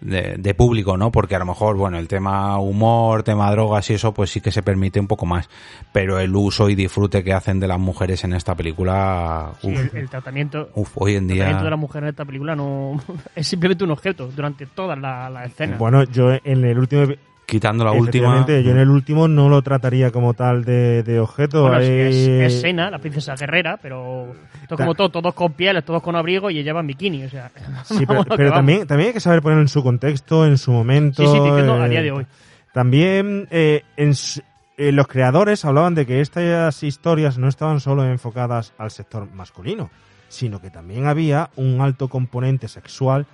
de, 0.00 0.36
de 0.38 0.54
público, 0.54 0.96
¿no? 0.96 1.10
Porque 1.10 1.34
a 1.34 1.38
lo 1.38 1.46
mejor, 1.46 1.76
bueno, 1.76 1.98
el 1.98 2.08
tema 2.08 2.58
humor, 2.58 3.22
tema 3.22 3.50
drogas 3.50 3.88
y 3.90 3.94
eso, 3.94 4.12
pues 4.12 4.30
sí 4.30 4.40
que 4.40 4.52
se 4.52 4.62
permite 4.62 5.00
un 5.00 5.06
poco 5.06 5.26
más. 5.26 5.48
Pero 5.92 6.18
el 6.18 6.34
uso 6.34 6.68
y 6.68 6.74
disfrute 6.74 7.24
que 7.24 7.32
hacen 7.32 7.60
de 7.60 7.68
las 7.68 7.78
mujeres 7.78 8.24
en 8.24 8.32
esta 8.32 8.54
película, 8.54 9.52
Sí, 9.60 9.68
el, 9.68 9.90
el 9.94 10.08
tratamiento, 10.08 10.70
uf, 10.74 10.90
hoy 10.96 11.16
en 11.16 11.24
el 11.24 11.28
día... 11.28 11.36
tratamiento 11.36 11.64
de 11.64 11.70
la 11.70 11.76
mujer 11.76 12.02
en 12.02 12.08
esta 12.10 12.24
película 12.24 12.54
no 12.54 13.00
es 13.34 13.46
simplemente 13.46 13.84
un 13.84 13.90
objeto 13.90 14.28
durante 14.28 14.66
toda 14.66 14.96
la, 14.96 15.28
la 15.30 15.44
escena. 15.44 15.76
Bueno, 15.76 16.04
yo 16.04 16.32
en 16.32 16.64
el 16.64 16.78
último 16.78 17.06
Quitando 17.48 17.82
la 17.82 17.92
última... 17.92 18.44
Yo 18.46 18.72
en 18.72 18.78
el 18.78 18.90
último 18.90 19.26
no 19.26 19.48
lo 19.48 19.62
trataría 19.62 20.10
como 20.10 20.34
tal 20.34 20.66
de, 20.66 21.02
de 21.02 21.18
objeto. 21.18 21.62
Bueno, 21.62 21.78
Hay- 21.78 21.86
es, 21.88 22.16
es 22.28 22.60
Sena, 22.60 22.90
la 22.90 22.98
princesa 22.98 23.34
guerrera, 23.36 23.78
pero 23.80 24.34
esto 24.60 24.74
es 24.74 24.78
como 24.80 24.94
todo, 24.94 25.08
todos 25.08 25.32
con 25.32 25.54
pieles, 25.54 25.82
todos 25.82 26.02
con 26.02 26.14
abrigo 26.14 26.50
y 26.50 26.58
ella 26.58 26.74
va 26.74 26.80
en 26.80 26.88
bikini, 26.88 27.24
o 27.24 27.30
sea. 27.30 27.50
Sí, 27.84 28.04
pero, 28.06 28.20
a 28.20 28.24
pero 28.24 28.52
también, 28.52 28.86
también 28.86 29.08
hay 29.08 29.14
que 29.14 29.20
saber 29.20 29.40
ponerlo 29.40 29.62
en 29.62 29.68
su 29.68 29.82
contexto, 29.82 30.44
en 30.44 30.58
su 30.58 30.72
momento. 30.72 31.22
Sí, 31.22 31.28
sí, 31.28 31.40
diciendo 31.42 31.72
a 31.74 31.86
eh, 31.86 31.88
día 31.88 32.02
de 32.02 32.10
hoy. 32.12 32.26
También 32.74 33.48
eh, 33.50 33.82
en 33.96 34.14
su- 34.14 34.42
eh, 34.76 34.92
los 34.92 35.08
creadores 35.08 35.64
hablaban 35.64 35.94
de 35.94 36.04
que 36.04 36.20
estas 36.20 36.82
historias 36.82 37.38
no 37.38 37.48
estaban 37.48 37.80
solo 37.80 38.04
enfocadas 38.04 38.74
al 38.76 38.90
sector 38.90 39.26
masculino, 39.32 39.88
sino 40.28 40.60
que 40.60 40.68
también 40.68 41.06
había 41.06 41.48
un 41.56 41.80
alto 41.80 42.08
componente 42.08 42.68
sexual 42.68 43.24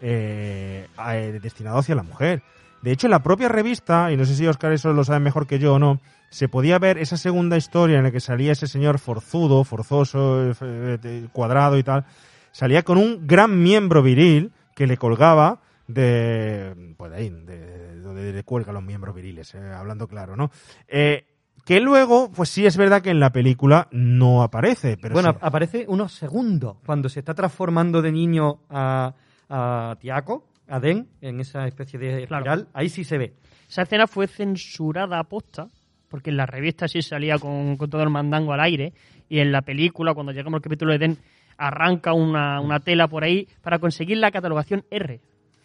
eh, 0.00 0.86
eh, 1.12 1.38
destinado 1.42 1.78
hacia 1.78 1.94
la 1.94 2.02
mujer. 2.02 2.42
De 2.82 2.92
hecho, 2.92 3.06
en 3.06 3.12
la 3.12 3.22
propia 3.22 3.48
revista, 3.48 4.12
y 4.12 4.16
no 4.16 4.24
sé 4.24 4.34
si 4.34 4.46
Oscar 4.46 4.72
eso 4.72 4.92
lo 4.92 5.04
sabe 5.04 5.20
mejor 5.20 5.46
que 5.46 5.58
yo 5.58 5.74
o 5.74 5.78
no, 5.78 6.00
se 6.30 6.48
podía 6.48 6.78
ver 6.78 6.98
esa 6.98 7.16
segunda 7.16 7.56
historia 7.56 7.98
en 7.98 8.04
la 8.04 8.10
que 8.10 8.20
salía 8.20 8.52
ese 8.52 8.66
señor 8.66 8.98
forzudo, 8.98 9.64
forzoso, 9.64 10.50
eh, 10.50 10.54
eh, 10.62 11.28
cuadrado 11.32 11.78
y 11.78 11.82
tal, 11.82 12.04
salía 12.52 12.82
con 12.82 12.98
un 12.98 13.26
gran 13.26 13.62
miembro 13.62 14.02
viril 14.02 14.52
que 14.74 14.86
le 14.86 14.96
colgaba 14.96 15.60
de, 15.88 16.94
pues 16.96 17.10
de 17.10 17.16
ahí, 17.16 17.30
de 17.30 18.00
donde 18.00 18.32
le 18.32 18.44
cuelgan 18.44 18.74
los 18.74 18.84
miembros 18.84 19.14
viriles, 19.14 19.54
eh, 19.54 19.72
hablando 19.72 20.06
claro, 20.06 20.36
¿no? 20.36 20.50
Eh, 20.86 21.24
que 21.64 21.80
luego, 21.80 22.30
pues 22.30 22.48
sí 22.48 22.64
es 22.64 22.76
verdad 22.76 23.02
que 23.02 23.10
en 23.10 23.20
la 23.20 23.32
película 23.32 23.88
no 23.90 24.42
aparece, 24.42 24.96
pero 24.96 25.14
bueno, 25.14 25.32
sí. 25.32 25.38
aparece 25.40 25.84
unos 25.88 26.12
segundos 26.12 26.76
cuando 26.86 27.08
se 27.08 27.20
está 27.20 27.34
transformando 27.34 28.00
de 28.00 28.12
niño 28.12 28.60
a, 28.70 29.14
a 29.48 29.96
Tiaco, 29.98 30.46
a 30.68 30.80
Den, 30.80 31.08
en 31.20 31.40
esa 31.40 31.66
especie 31.66 31.98
de 31.98 32.26
Claro. 32.26 32.44
espiral. 32.52 32.68
Ahí 32.74 32.88
sí 32.88 33.04
se 33.04 33.18
ve. 33.18 33.32
Esa 33.68 33.82
escena 33.82 34.06
fue 34.06 34.26
censurada 34.26 35.18
a 35.18 35.24
posta, 35.24 35.68
porque 36.08 36.30
en 36.30 36.36
la 36.36 36.46
revista 36.46 36.88
sí 36.88 37.02
salía 37.02 37.38
con, 37.38 37.76
con 37.76 37.90
todo 37.90 38.02
el 38.02 38.10
mandango 38.10 38.52
al 38.52 38.60
aire, 38.60 38.92
y 39.28 39.40
en 39.40 39.52
la 39.52 39.62
película, 39.62 40.14
cuando 40.14 40.32
llegamos 40.32 40.58
al 40.58 40.62
capítulo 40.62 40.92
de 40.92 40.98
Den, 40.98 41.18
arranca 41.58 42.12
una, 42.12 42.60
una 42.60 42.80
tela 42.80 43.08
por 43.08 43.24
ahí 43.24 43.46
para 43.62 43.78
conseguir 43.78 44.16
la 44.18 44.30
catalogación 44.30 44.84
R. 44.90 45.20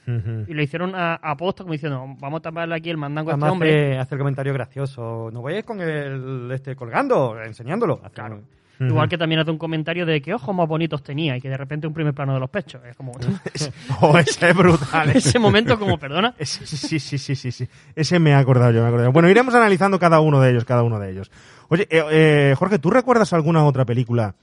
Y 0.06 0.54
lo 0.54 0.62
hicieron 0.62 0.95
a, 0.95 1.14
a 1.16 1.38
posta, 1.38 1.64
como 1.64 1.72
diciendo, 1.72 2.06
vamos 2.20 2.39
a 2.39 2.41
taparle 2.41 2.76
aquí 2.76 2.89
el 2.89 2.97
mandango 2.97 3.30
a 3.30 3.34
este 3.36 3.45
Además 3.45 3.51
hombre. 3.54 3.91
hace, 3.93 3.99
hace 3.99 4.16
el 4.16 4.20
comentario 4.20 4.51
gracioso. 4.54 5.30
No 5.32 5.41
vayáis 5.41 5.64
con 5.64 5.80
el 5.80 6.49
este 6.51 6.76
colgando, 6.76 7.41
enseñándolo. 7.41 8.01
Claro. 8.14 8.36
un- 8.36 8.47
Igual 8.80 9.07
que 9.07 9.17
también 9.17 9.39
hace 9.39 9.51
un 9.51 9.57
comentario 9.57 10.05
de 10.05 10.21
qué 10.21 10.34
ojos 10.34 10.53
más 10.53 10.67
bonitos 10.67 11.01
tenía 11.03 11.38
y 11.38 11.41
que 11.41 11.47
de 11.47 11.55
repente 11.57 11.88
un 11.88 11.93
primer 11.93 12.13
plano 12.13 12.34
de 12.34 12.39
los 12.39 12.49
pechos. 12.49 12.82
Es 12.89 12.95
como. 12.95 13.13
Oh, 14.01 14.17
ese 14.17 14.49
es 14.49 14.55
brutal. 14.55 15.09
ese 15.11 15.39
momento, 15.39 15.78
como, 15.80 15.97
perdona. 15.97 16.34
Ese- 16.39 16.65
Sí, 16.65 16.99
sí, 16.99 17.17
sí, 17.17 17.36
sí, 17.36 17.51
sí. 17.51 17.67
Ese 17.95 18.19
me 18.19 18.32
he 18.32 18.34
acordado 18.34 18.71
yo, 18.71 18.80
me 18.80 18.86
he 18.86 18.88
acordado. 18.89 19.11
Bueno, 19.11 19.30
iremos 19.30 19.53
analizando 19.55 19.99
cada 19.99 20.19
uno 20.19 20.41
de 20.41 20.49
ellos, 20.51 20.65
cada 20.65 20.84
uno 20.84 20.99
de 20.99 21.11
ellos. 21.11 21.32
Oye, 21.69 21.88
eh, 21.89 22.03
eh, 22.11 22.55
Jorge, 22.57 22.80
¿tú 22.80 22.89
recuerdas 22.89 23.32
alguna 23.34 23.63
otra 23.65 23.86
película 23.86 24.36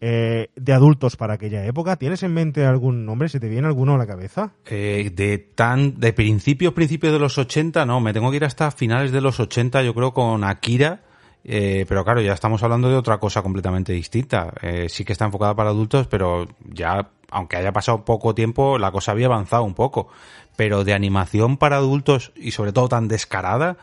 eh, 0.00 0.48
de 0.56 0.72
adultos 0.72 1.16
para 1.16 1.34
aquella 1.34 1.64
época? 1.66 1.96
¿Tienes 1.96 2.22
en 2.22 2.32
mente 2.32 2.64
algún 2.64 3.04
nombre? 3.04 3.28
¿Se 3.28 3.40
te 3.40 3.48
viene 3.48 3.66
alguno 3.66 3.94
a 3.94 3.98
la 3.98 4.06
cabeza? 4.06 4.52
Eh, 4.66 5.10
de 5.14 5.38
tan 5.38 5.98
de 6.00 6.12
principios 6.12 6.72
principios 6.72 7.12
de 7.12 7.18
los 7.18 7.36
80 7.36 7.84
no 7.84 8.00
me 8.00 8.12
tengo 8.12 8.30
que 8.30 8.36
ir 8.38 8.44
hasta 8.44 8.70
finales 8.70 9.12
de 9.12 9.20
los 9.20 9.38
80 9.38 9.82
yo 9.82 9.92
creo 9.94 10.12
con 10.14 10.44
Akira 10.44 11.00
eh, 11.44 11.84
pero 11.88 12.04
claro 12.04 12.20
ya 12.20 12.32
estamos 12.32 12.62
hablando 12.62 12.88
de 12.88 12.96
otra 12.96 13.18
cosa 13.18 13.42
completamente 13.42 13.92
distinta. 13.92 14.52
Eh, 14.62 14.86
sí 14.88 15.04
que 15.04 15.12
está 15.12 15.24
enfocada 15.24 15.54
para 15.54 15.70
adultos 15.70 16.06
pero 16.06 16.46
ya 16.68 17.10
aunque 17.30 17.56
haya 17.56 17.72
pasado 17.72 18.04
poco 18.04 18.34
tiempo 18.34 18.78
la 18.78 18.92
cosa 18.92 19.12
había 19.12 19.26
avanzado 19.26 19.64
un 19.64 19.74
poco. 19.74 20.08
Pero 20.56 20.84
de 20.84 20.92
animación 20.92 21.56
para 21.56 21.76
adultos 21.76 22.32
y 22.36 22.50
sobre 22.50 22.72
todo 22.72 22.88
tan 22.88 23.08
descarada 23.08 23.78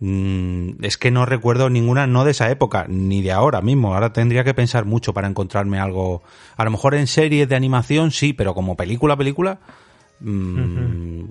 mm, 0.00 0.84
es 0.84 0.96
que 0.96 1.10
no 1.10 1.26
recuerdo 1.26 1.68
ninguna 1.68 2.06
no 2.06 2.24
de 2.24 2.30
esa 2.30 2.50
época 2.50 2.86
ni 2.88 3.22
de 3.22 3.32
ahora 3.32 3.60
mismo. 3.60 3.94
Ahora 3.94 4.12
tendría 4.12 4.44
que 4.44 4.54
pensar 4.54 4.84
mucho 4.84 5.12
para 5.12 5.28
encontrarme 5.28 5.78
algo. 5.80 6.22
A 6.56 6.64
lo 6.64 6.70
mejor 6.70 6.94
en 6.94 7.06
series 7.06 7.48
de 7.48 7.56
animación 7.56 8.10
sí 8.10 8.32
pero 8.32 8.54
como 8.54 8.76
película 8.76 9.16
película 9.16 9.58
Mm, 10.20 11.24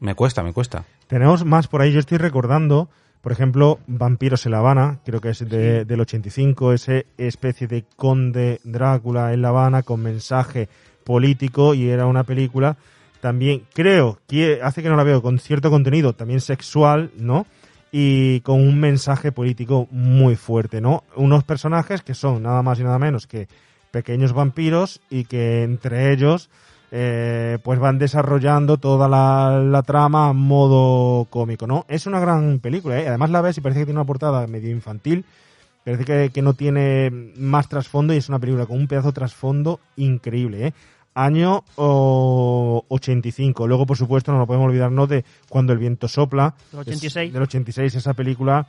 Me 0.00 0.14
cuesta, 0.14 0.42
me 0.42 0.52
cuesta. 0.52 0.84
Tenemos 1.06 1.44
más 1.44 1.68
por 1.68 1.82
ahí, 1.82 1.92
yo 1.92 2.00
estoy 2.00 2.18
recordando, 2.18 2.88
por 3.22 3.32
ejemplo, 3.32 3.78
Vampiros 3.86 4.44
en 4.44 4.52
La 4.52 4.58
Habana, 4.58 4.98
creo 5.04 5.20
que 5.20 5.30
es 5.30 5.48
de- 5.48 5.84
del 5.86 6.00
85, 6.00 6.72
ese 6.74 7.06
especie 7.16 7.66
de 7.66 7.84
conde 7.96 8.60
Drácula 8.64 9.32
en 9.32 9.40
La 9.42 9.48
Habana 9.48 9.82
con 9.82 10.02
mensaje 10.02 10.68
político 11.04 11.72
y 11.74 11.88
era 11.88 12.06
una 12.06 12.24
película 12.24 12.76
también, 13.20 13.62
creo, 13.72 14.18
que 14.26 14.60
hace 14.62 14.82
que 14.82 14.88
no 14.88 14.96
la 14.96 15.04
veo, 15.04 15.22
con 15.22 15.38
cierto 15.38 15.70
contenido 15.70 16.12
también 16.12 16.40
sexual, 16.40 17.10
¿no? 17.16 17.46
Y 17.92 18.40
con 18.40 18.60
un 18.60 18.80
mensaje 18.80 19.30
político 19.32 19.86
muy 19.90 20.34
fuerte, 20.34 20.80
¿no? 20.80 21.04
Unos 21.14 21.44
personajes 21.44 22.02
que 22.02 22.14
son 22.14 22.42
nada 22.42 22.62
más 22.62 22.80
y 22.80 22.84
nada 22.84 22.98
menos 22.98 23.26
que 23.26 23.46
pequeños 23.92 24.32
vampiros 24.32 25.00
y 25.10 25.24
que 25.24 25.62
entre 25.62 26.12
ellos 26.12 26.50
eh, 26.94 27.58
pues 27.62 27.78
van 27.78 27.98
desarrollando 27.98 28.76
toda 28.76 29.08
la, 29.08 29.58
la 29.64 29.82
trama 29.82 30.28
a 30.28 30.32
modo 30.34 31.24
cómico, 31.30 31.66
¿no? 31.66 31.86
Es 31.88 32.06
una 32.06 32.20
gran 32.20 32.58
película, 32.58 33.00
¿eh? 33.00 33.08
Además 33.08 33.30
la 33.30 33.40
ves 33.40 33.56
y 33.56 33.62
parece 33.62 33.80
que 33.80 33.86
tiene 33.86 33.98
una 33.98 34.06
portada 34.06 34.46
medio 34.46 34.70
infantil, 34.70 35.24
parece 35.86 36.04
que, 36.04 36.28
que 36.28 36.42
no 36.42 36.52
tiene 36.52 37.10
más 37.38 37.70
trasfondo 37.70 38.12
y 38.12 38.18
es 38.18 38.28
una 38.28 38.38
película 38.38 38.66
con 38.66 38.76
un 38.76 38.88
pedazo 38.88 39.08
de 39.08 39.14
trasfondo 39.14 39.80
increíble, 39.96 40.66
¿eh? 40.66 40.72
Año 41.14 41.64
oh, 41.76 42.84
85. 42.88 43.66
Luego, 43.66 43.86
por 43.86 43.96
supuesto, 43.96 44.30
no 44.30 44.38
nos 44.38 44.46
podemos 44.46 44.68
olvidarnos 44.68 45.08
de 45.08 45.24
Cuando 45.48 45.72
el 45.72 45.78
viento 45.78 46.08
sopla. 46.08 46.54
Del 46.70 46.80
86. 46.80 47.26
Es 47.28 47.32
del 47.32 47.42
86, 47.42 47.94
esa 47.94 48.14
película 48.14 48.66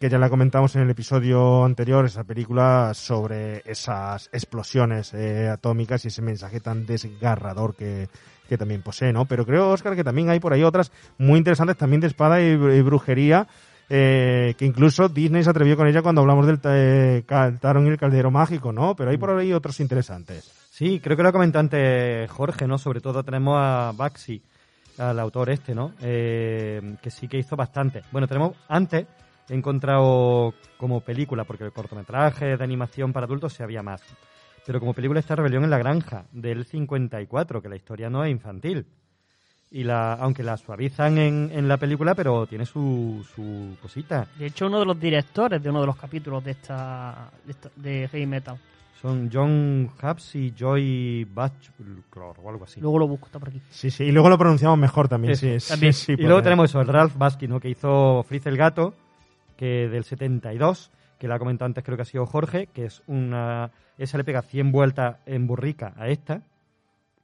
que 0.00 0.08
ya 0.08 0.18
la 0.18 0.30
comentamos 0.30 0.74
en 0.76 0.82
el 0.82 0.90
episodio 0.90 1.64
anterior, 1.64 2.06
esa 2.06 2.24
película 2.24 2.92
sobre 2.94 3.62
esas 3.66 4.30
explosiones 4.32 5.12
eh, 5.12 5.48
atómicas 5.48 6.04
y 6.04 6.08
ese 6.08 6.22
mensaje 6.22 6.60
tan 6.60 6.86
desgarrador 6.86 7.74
que, 7.74 8.08
que 8.48 8.56
también 8.56 8.80
posee, 8.80 9.12
¿no? 9.12 9.26
Pero 9.26 9.44
creo, 9.44 9.70
Oscar, 9.70 9.94
que 9.94 10.04
también 10.04 10.30
hay 10.30 10.40
por 10.40 10.54
ahí 10.54 10.62
otras 10.62 10.92
muy 11.18 11.36
interesantes 11.36 11.76
también 11.76 12.00
de 12.00 12.06
espada 12.06 12.40
y, 12.40 12.56
brujería, 12.56 13.48
eh, 13.90 14.54
que 14.56 14.64
incluso 14.64 15.10
Disney 15.10 15.44
se 15.44 15.50
atrevió 15.50 15.76
con 15.76 15.86
ella 15.86 16.00
cuando 16.00 16.22
hablamos 16.22 16.46
del 16.46 16.58
eh, 16.64 17.22
Taron 17.26 17.86
y 17.86 17.90
el 17.90 17.98
Caldero 17.98 18.30
Mágico, 18.30 18.72
¿no? 18.72 18.96
Pero 18.96 19.10
hay 19.10 19.18
por 19.18 19.36
ahí 19.36 19.52
otros 19.52 19.78
interesantes. 19.80 20.50
Sí, 20.70 21.00
creo 21.00 21.18
que 21.18 21.22
lo 21.22 21.32
comentó 21.32 21.58
antes 21.58 22.30
Jorge, 22.30 22.66
¿no? 22.66 22.78
Sobre 22.78 23.00
todo 23.02 23.22
tenemos 23.22 23.58
a 23.58 23.92
Baxi, 23.94 24.40
al 24.96 25.18
autor 25.18 25.50
este, 25.50 25.74
¿no? 25.74 25.92
Eh, 26.00 26.96
que 27.02 27.10
sí 27.10 27.28
que 27.28 27.38
hizo 27.38 27.56
bastante. 27.56 28.02
Bueno, 28.10 28.26
tenemos 28.26 28.56
antes, 28.68 29.06
he 29.48 29.54
encontrado 29.54 30.54
como 30.76 31.00
película, 31.00 31.44
porque 31.44 31.64
el 31.64 31.72
cortometraje 31.72 32.56
de 32.56 32.64
animación 32.64 33.12
para 33.12 33.26
adultos 33.26 33.52
se 33.52 33.62
había 33.62 33.82
más. 33.82 34.02
Pero 34.66 34.80
como 34.80 34.94
película 34.94 35.20
está 35.20 35.36
Rebelión 35.36 35.64
en 35.64 35.70
la 35.70 35.78
Granja, 35.78 36.24
del 36.32 36.64
54, 36.64 37.62
que 37.62 37.68
la 37.68 37.76
historia 37.76 38.10
no 38.10 38.24
es 38.24 38.30
infantil. 38.30 38.84
Y 39.70 39.82
la, 39.84 40.14
aunque 40.14 40.42
la 40.42 40.56
suavizan 40.56 41.18
en, 41.18 41.50
en 41.52 41.66
la 41.68 41.76
película, 41.76 42.14
pero 42.14 42.46
tiene 42.46 42.64
su, 42.66 43.24
su 43.34 43.76
cosita. 43.82 44.26
De 44.38 44.46
hecho, 44.46 44.66
uno 44.66 44.78
de 44.80 44.86
los 44.86 44.98
directores 44.98 45.62
de 45.62 45.70
uno 45.70 45.80
de 45.80 45.86
los 45.86 45.96
capítulos 45.96 46.42
de 46.44 46.52
esta 46.52 47.30
de, 47.44 47.50
esta- 47.52 47.70
de 47.76 48.08
Heavy 48.08 48.26
Metal. 48.26 48.56
Son 49.02 49.28
John 49.32 49.90
Hubs 50.02 50.34
y 50.36 50.54
Joy 50.56 51.26
Bachelor 51.32 52.36
o 52.42 52.48
algo 52.50 52.64
así. 52.64 52.80
Luego 52.80 52.98
lo 52.98 53.08
busco, 53.08 53.26
está 53.26 53.38
por 53.38 53.48
aquí. 53.50 53.60
Sí, 53.70 53.90
sí, 53.90 54.04
y 54.04 54.12
luego 54.12 54.28
lo 54.30 54.38
pronunciamos 54.38 54.78
mejor 54.78 55.08
también, 55.08 55.36
sí, 55.36 55.60
sí, 55.60 55.68
también. 55.68 55.92
sí, 55.92 56.12
y 56.16 56.22
luego 56.22 56.42
tenemos 56.42 56.70
eso, 56.70 56.80
el 56.80 56.88
Ralph 56.88 57.16
Baskin, 57.16 57.50
¿no? 57.50 57.60
que 57.60 57.68
hizo 57.68 58.24
Fritz 58.26 58.46
el 58.46 58.56
Gato, 58.56 58.94
que 59.56 59.88
del 59.88 60.04
72, 60.04 60.90
que 61.18 61.28
la 61.28 61.36
ha 61.36 61.38
comentado 61.38 61.66
antes, 61.66 61.82
creo 61.84 61.96
que 61.96 62.02
ha 62.02 62.06
sido 62.06 62.26
Jorge, 62.26 62.66
que 62.68 62.84
es 62.86 63.02
una. 63.06 63.70
Esa 63.98 64.18
le 64.18 64.24
pega 64.24 64.42
100 64.42 64.72
vueltas 64.72 65.16
en 65.26 65.46
burrica 65.46 65.94
a 65.96 66.08
esta, 66.08 66.42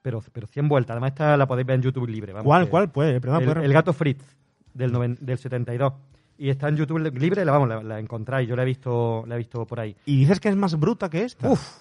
pero, 0.00 0.22
pero 0.32 0.46
100 0.46 0.68
vueltas. 0.68 0.92
Además, 0.92 1.10
esta 1.10 1.36
la 1.36 1.46
podéis 1.46 1.66
ver 1.66 1.76
en 1.76 1.82
YouTube 1.82 2.08
libre. 2.08 2.32
vamos, 2.32 2.46
¿Cuál, 2.46 2.68
cuál? 2.68 2.90
Puede, 2.90 3.20
perdón, 3.20 3.42
el, 3.42 3.52
puede 3.52 3.66
el 3.66 3.72
gato 3.72 3.92
Fritz, 3.92 4.24
del, 4.72 4.92
noven- 4.92 5.18
del 5.20 5.36
72. 5.38 5.92
Y 6.38 6.48
está 6.48 6.68
en 6.68 6.76
YouTube 6.76 6.98
libre, 7.14 7.44
la, 7.44 7.52
vamos, 7.52 7.68
la, 7.68 7.82
la 7.82 7.98
encontráis, 8.00 8.48
yo 8.48 8.56
la 8.56 8.62
he 8.62 8.66
visto 8.66 9.22
la 9.28 9.34
he 9.34 9.38
visto 9.38 9.64
por 9.66 9.78
ahí. 9.78 9.94
Y 10.06 10.16
dices 10.20 10.40
que 10.40 10.48
es 10.48 10.56
más 10.56 10.74
bruta 10.80 11.08
que 11.10 11.22
esta. 11.24 11.50
Uf, 11.50 11.76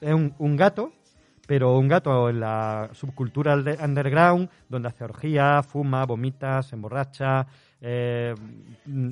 es 0.00 0.12
un, 0.14 0.34
un 0.38 0.56
gato, 0.56 0.92
pero 1.46 1.76
un 1.76 1.86
gato 1.86 2.30
en 2.30 2.40
la 2.40 2.88
subcultura 2.94 3.56
de- 3.58 3.76
underground, 3.84 4.48
donde 4.68 4.88
hace 4.88 5.04
orgías, 5.04 5.64
fuma, 5.66 6.04
vomita, 6.06 6.62
se 6.62 6.74
emborracha, 6.74 7.46
eh, 7.80 8.34
mm, 8.86 9.10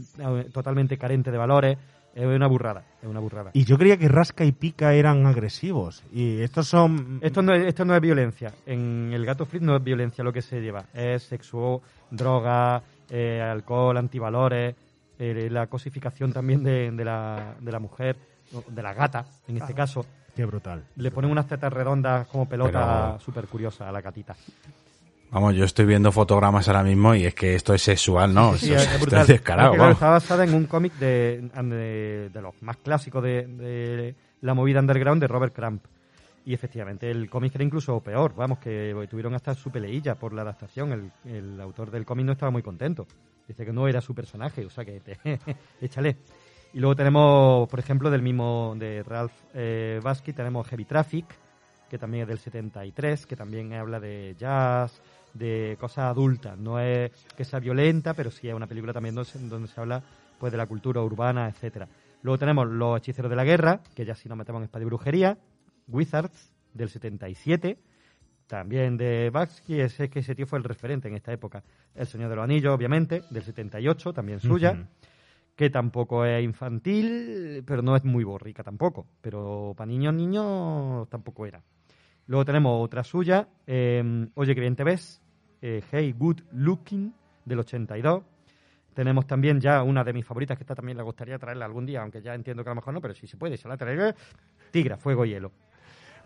totalmente 0.52 0.96
carente 0.98 1.30
de 1.30 1.38
valores. 1.38 1.78
Es 2.14 2.24
una 2.26 2.48
burrada, 2.48 2.82
es 3.00 3.08
una 3.08 3.20
burrada. 3.20 3.50
Y 3.52 3.64
yo 3.64 3.78
creía 3.78 3.96
que 3.96 4.08
Rasca 4.08 4.44
y 4.44 4.50
Pica 4.50 4.92
eran 4.94 5.24
agresivos. 5.26 6.02
Y 6.10 6.40
estos 6.40 6.66
son... 6.66 7.20
Esto 7.22 7.42
no, 7.42 7.54
es, 7.54 7.64
esto 7.66 7.84
no 7.84 7.94
es 7.94 8.00
violencia. 8.00 8.52
En 8.66 9.10
el 9.12 9.24
gato 9.24 9.44
free 9.46 9.60
no 9.60 9.76
es 9.76 9.84
violencia 9.84 10.24
lo 10.24 10.32
que 10.32 10.42
se 10.42 10.60
lleva. 10.60 10.86
Es 10.92 11.24
sexo, 11.24 11.80
droga, 12.10 12.82
eh, 13.08 13.40
alcohol, 13.40 13.96
antivalores, 13.98 14.74
eh, 15.18 15.48
la 15.50 15.68
cosificación 15.68 16.32
también 16.32 16.64
de, 16.64 16.90
de 16.90 17.04
la, 17.04 17.54
de 17.60 17.70
la 17.70 17.78
mujer, 17.78 18.16
de 18.68 18.82
la 18.82 18.94
gata, 18.94 19.24
en 19.46 19.58
este 19.58 19.74
caso. 19.74 20.04
Qué 20.34 20.44
brutal. 20.44 20.84
Le 20.96 21.10
ponen 21.12 21.30
unas 21.30 21.46
tetas 21.46 21.72
redondas 21.72 22.26
como 22.28 22.48
pelota 22.48 23.10
Pero- 23.12 23.20
súper 23.20 23.46
curiosa 23.46 23.88
a 23.88 23.92
la 23.92 24.00
gatita. 24.00 24.34
Vamos, 25.30 25.54
yo 25.54 25.64
estoy 25.64 25.84
viendo 25.84 26.10
fotogramas 26.10 26.68
ahora 26.68 26.82
mismo 26.82 27.14
y 27.14 27.26
es 27.26 27.34
que 27.34 27.54
esto 27.54 27.74
es 27.74 27.82
sexual, 27.82 28.32
¿no? 28.32 28.54
Sí, 28.56 28.72
Esto- 28.72 28.76
es, 28.76 28.82
es 28.82 28.86
esto 28.92 29.00
brutal. 29.04 29.20
es 29.22 29.26
descarado, 29.28 29.74
claro, 29.74 29.92
está 29.92 30.08
basada 30.10 30.44
en 30.44 30.54
un 30.54 30.64
cómic 30.66 30.94
de, 30.94 31.50
de, 31.64 32.30
de 32.32 32.42
los 32.42 32.54
más 32.62 32.78
clásicos 32.78 33.22
de, 33.22 33.46
de 33.46 34.14
la 34.40 34.54
movida 34.54 34.80
underground 34.80 35.20
de 35.20 35.28
Robert 35.28 35.54
Crumb. 35.54 35.80
Y 36.46 36.54
efectivamente, 36.54 37.10
el 37.10 37.28
cómic 37.28 37.54
era 37.54 37.62
incluso 37.64 38.00
peor, 38.00 38.34
vamos, 38.34 38.58
que 38.58 38.94
tuvieron 39.10 39.34
hasta 39.34 39.52
su 39.54 39.70
peleilla 39.70 40.14
por 40.14 40.32
la 40.32 40.40
adaptación. 40.42 40.92
El, 40.92 41.30
el 41.30 41.60
autor 41.60 41.90
del 41.90 42.06
cómic 42.06 42.24
no 42.24 42.32
estaba 42.32 42.50
muy 42.50 42.62
contento. 42.62 43.06
Dice 43.46 43.66
que 43.66 43.72
no 43.72 43.86
era 43.86 44.00
su 44.00 44.14
personaje, 44.14 44.64
o 44.64 44.70
sea 44.70 44.82
que 44.86 45.00
te- 45.00 45.18
échale. 45.82 46.16
Y 46.72 46.80
luego 46.80 46.96
tenemos, 46.96 47.68
por 47.68 47.78
ejemplo, 47.78 48.10
del 48.10 48.22
mismo 48.22 48.74
de 48.78 49.02
Ralph 49.02 49.32
eh, 49.52 50.00
Basky, 50.02 50.32
tenemos 50.32 50.66
Heavy 50.68 50.86
Traffic, 50.86 51.26
que 51.90 51.98
también 51.98 52.22
es 52.22 52.28
del 52.28 52.38
73, 52.38 53.26
que 53.26 53.36
también 53.36 53.74
habla 53.74 54.00
de 54.00 54.34
jazz, 54.38 55.02
de 55.34 55.76
cosas 55.80 56.06
adultas. 56.06 56.58
No 56.58 56.80
es 56.80 57.10
que 57.36 57.44
sea 57.44 57.60
violenta, 57.60 58.14
pero 58.14 58.30
sí 58.30 58.48
es 58.48 58.54
una 58.54 58.66
película 58.66 58.92
también 58.92 59.14
donde 59.14 59.30
se, 59.30 59.38
donde 59.38 59.68
se 59.68 59.80
habla 59.80 60.02
pues 60.38 60.52
de 60.52 60.58
la 60.58 60.66
cultura 60.66 61.02
urbana, 61.02 61.48
etcétera. 61.48 61.88
Luego 62.22 62.38
tenemos 62.38 62.66
Los 62.68 62.98
Hechiceros 62.98 63.30
de 63.30 63.36
la 63.36 63.44
Guerra, 63.44 63.80
que 63.94 64.04
ya 64.04 64.14
si 64.14 64.28
nos 64.28 64.36
metemos 64.38 64.60
en 64.60 64.64
espada 64.64 64.82
y 64.82 64.86
brujería, 64.86 65.38
Wizards, 65.86 66.52
del 66.74 66.88
77, 66.88 67.78
también 68.46 68.96
de 68.96 69.30
Baksky, 69.30 69.80
ese 69.80 70.08
que 70.08 70.20
ese 70.20 70.34
tío 70.34 70.46
fue 70.46 70.58
el 70.58 70.64
referente 70.64 71.08
en 71.08 71.14
esta 71.14 71.32
época. 71.32 71.62
El 71.94 72.06
Señor 72.06 72.30
de 72.30 72.36
los 72.36 72.44
Anillos, 72.44 72.74
obviamente, 72.74 73.22
del 73.30 73.42
78, 73.42 74.12
también 74.12 74.40
suya, 74.40 74.88
que 75.54 75.70
tampoco 75.70 76.24
es 76.24 76.42
infantil, 76.42 77.62
pero 77.66 77.82
no 77.82 77.94
es 77.94 78.04
muy 78.04 78.24
borrica 78.24 78.62
tampoco. 78.62 79.06
Pero 79.20 79.74
para 79.76 79.86
niños, 79.86 80.14
niños 80.14 81.08
tampoco 81.08 81.46
era. 81.46 81.62
Luego 82.28 82.44
tenemos 82.44 82.84
otra 82.84 83.02
suya, 83.04 83.48
eh, 83.66 84.26
Oye, 84.34 84.54
que 84.54 84.60
bien 84.60 84.76
te 84.76 84.84
ves, 84.84 85.20
eh, 85.60 85.82
Hey 85.90 86.14
Good 86.16 86.42
Looking, 86.52 87.12
del 87.44 87.58
82. 87.58 88.22
Tenemos 88.94 89.26
también 89.26 89.60
ya 89.60 89.82
una 89.82 90.04
de 90.04 90.12
mis 90.12 90.24
favoritas, 90.26 90.56
que 90.56 90.62
esta 90.64 90.74
también 90.74 90.98
le 90.98 91.04
gustaría 91.04 91.38
traerla 91.38 91.64
algún 91.64 91.86
día, 91.86 92.02
aunque 92.02 92.20
ya 92.20 92.34
entiendo 92.34 92.62
que 92.64 92.68
a 92.70 92.72
lo 92.72 92.76
mejor 92.76 92.92
no, 92.94 93.00
pero 93.00 93.14
si 93.14 93.26
se 93.26 93.36
puede, 93.36 93.56
se 93.56 93.68
la 93.68 93.76
traeré. 93.76 94.14
Tigra, 94.70 94.96
Fuego 94.98 95.24
y 95.24 95.30
Hielo. 95.30 95.52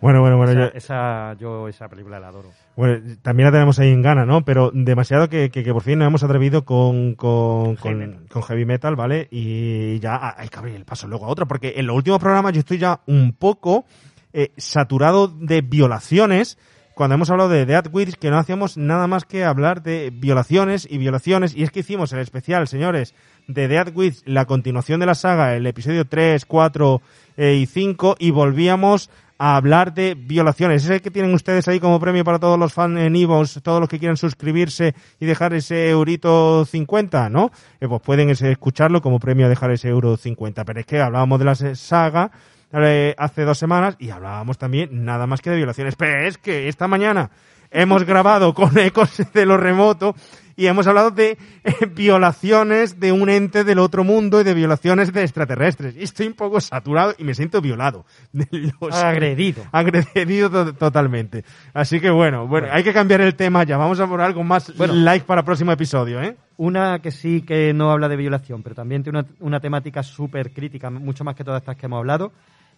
Bueno, 0.00 0.20
bueno, 0.20 0.36
bueno. 0.36 0.50
esa, 0.52 0.60
yo- 0.72 0.76
esa- 0.76 1.34
yo 1.38 1.68
esa 1.68 1.88
película 1.88 2.18
la 2.18 2.28
adoro. 2.28 2.48
Bueno, 2.74 3.00
también 3.22 3.46
la 3.46 3.52
tenemos 3.52 3.78
ahí 3.78 3.90
en 3.90 4.02
gana, 4.02 4.24
¿no? 4.26 4.44
Pero 4.44 4.72
demasiado 4.74 5.28
que, 5.28 5.50
que, 5.50 5.62
que 5.62 5.72
por 5.72 5.82
fin 5.82 6.00
nos 6.00 6.08
hemos 6.08 6.24
atrevido 6.24 6.64
con, 6.64 7.14
con, 7.14 7.76
Heavy 7.76 7.78
con, 7.78 7.98
metal. 7.98 8.26
con 8.28 8.42
heavy 8.42 8.64
metal, 8.64 8.96
¿vale? 8.96 9.28
Y 9.30 10.00
ya 10.00 10.34
hay 10.36 10.48
que 10.48 10.58
abrir 10.58 10.74
el 10.74 10.84
paso 10.84 11.06
luego 11.06 11.26
a 11.26 11.28
otra, 11.28 11.46
porque 11.46 11.74
en 11.76 11.86
los 11.86 11.94
últimos 11.94 12.18
programas 12.18 12.52
yo 12.52 12.60
estoy 12.60 12.78
ya 12.78 13.00
un 13.06 13.32
poco 13.34 13.84
eh, 14.32 14.52
saturado 14.56 15.28
de 15.28 15.60
violaciones. 15.60 16.58
Cuando 16.94 17.14
hemos 17.14 17.30
hablado 17.30 17.48
de 17.48 17.64
Dead 17.64 17.86
Witch, 17.90 18.16
que 18.16 18.30
no 18.30 18.38
hacíamos 18.38 18.76
nada 18.76 19.06
más 19.06 19.24
que 19.24 19.44
hablar 19.44 19.82
de 19.82 20.10
violaciones 20.12 20.86
y 20.90 20.98
violaciones. 20.98 21.54
Y 21.56 21.62
es 21.62 21.70
que 21.70 21.80
hicimos 21.80 22.12
el 22.12 22.20
especial, 22.20 22.68
señores, 22.68 23.14
de 23.48 23.66
Dead 23.68 23.94
Witch, 23.94 24.22
la 24.26 24.44
continuación 24.44 25.00
de 25.00 25.06
la 25.06 25.14
saga, 25.14 25.56
el 25.56 25.66
episodio 25.66 26.06
3, 26.06 26.44
4 26.44 27.02
eh, 27.38 27.54
y 27.54 27.66
5, 27.66 28.16
y 28.18 28.30
volvíamos 28.30 29.10
a 29.38 29.56
hablar 29.56 29.94
de 29.94 30.14
violaciones. 30.14 30.84
Ese 30.84 31.00
que 31.00 31.10
tienen 31.10 31.34
ustedes 31.34 31.66
ahí 31.66 31.80
como 31.80 31.98
premio 31.98 32.24
para 32.24 32.38
todos 32.38 32.58
los 32.58 32.72
fans 32.72 33.00
en 33.00 33.16
Ivos, 33.16 33.58
todos 33.62 33.80
los 33.80 33.88
que 33.88 33.98
quieran 33.98 34.16
suscribirse 34.16 34.94
y 35.18 35.26
dejar 35.26 35.54
ese 35.54 35.90
eurito 35.90 36.64
50, 36.64 37.28
¿no? 37.30 37.50
Eh, 37.80 37.88
pues 37.88 38.02
pueden 38.02 38.30
escucharlo 38.30 39.02
como 39.02 39.18
premio 39.18 39.46
a 39.46 39.48
dejar 39.48 39.72
ese 39.72 39.88
euro 39.88 40.16
50. 40.16 40.64
Pero 40.64 40.80
es 40.80 40.86
que 40.86 41.00
hablábamos 41.00 41.38
de 41.38 41.44
la 41.44 41.54
saga 41.56 42.30
eh, 42.72 43.14
hace 43.18 43.42
dos 43.44 43.58
semanas 43.58 43.96
y 43.98 44.10
hablábamos 44.10 44.58
también 44.58 45.04
nada 45.04 45.26
más 45.26 45.40
que 45.40 45.50
de 45.50 45.56
violaciones. 45.56 45.96
Pero 45.96 46.26
es 46.26 46.38
que 46.38 46.68
esta 46.68 46.88
mañana 46.88 47.30
hemos 47.70 48.04
grabado 48.04 48.52
con 48.54 48.76
ecos 48.78 49.22
de 49.34 49.46
lo 49.46 49.56
remoto 49.56 50.14
y 50.54 50.66
hemos 50.66 50.86
hablado 50.86 51.10
de 51.10 51.38
eh, 51.64 51.86
violaciones 51.94 53.00
de 53.00 53.10
un 53.10 53.30
ente 53.30 53.64
del 53.64 53.78
otro 53.78 54.04
mundo 54.04 54.40
y 54.40 54.44
de 54.44 54.52
violaciones 54.52 55.10
de 55.10 55.22
extraterrestres. 55.22 55.96
Y 55.96 56.02
estoy 56.02 56.26
un 56.26 56.34
poco 56.34 56.60
saturado 56.60 57.14
y 57.16 57.24
me 57.24 57.34
siento 57.34 57.62
violado. 57.62 58.04
De 58.32 58.46
los- 58.50 58.94
Agredido. 59.02 59.64
agredido 59.72 60.50
to- 60.50 60.74
totalmente. 60.74 61.44
Así 61.72 62.00
que 62.00 62.10
bueno, 62.10 62.46
bueno, 62.46 62.68
hay 62.70 62.84
que 62.84 62.92
cambiar 62.92 63.22
el 63.22 63.34
tema 63.34 63.64
ya. 63.64 63.78
Vamos 63.78 63.98
a 64.00 64.06
por 64.06 64.20
algo 64.20 64.44
más 64.44 64.76
Bueno. 64.76 64.92
like 64.94 65.24
para 65.24 65.40
el 65.40 65.44
próximo 65.46 65.72
episodio, 65.72 66.20
¿eh? 66.22 66.36
Una 66.58 66.98
que 67.00 67.10
sí 67.10 67.40
que 67.42 67.72
no 67.72 67.90
habla 67.90 68.08
de 68.10 68.16
violación, 68.16 68.62
pero 68.62 68.74
también 68.74 69.02
tiene 69.02 69.20
una, 69.20 69.28
una 69.40 69.60
temática 69.60 70.02
súper 70.02 70.52
crítica, 70.52 70.90
mucho 70.90 71.24
más 71.24 71.34
que 71.34 71.44
todas 71.44 71.62
estas 71.62 71.76
que 71.76 71.86
hemos 71.86 71.98
hablado, 71.98 72.30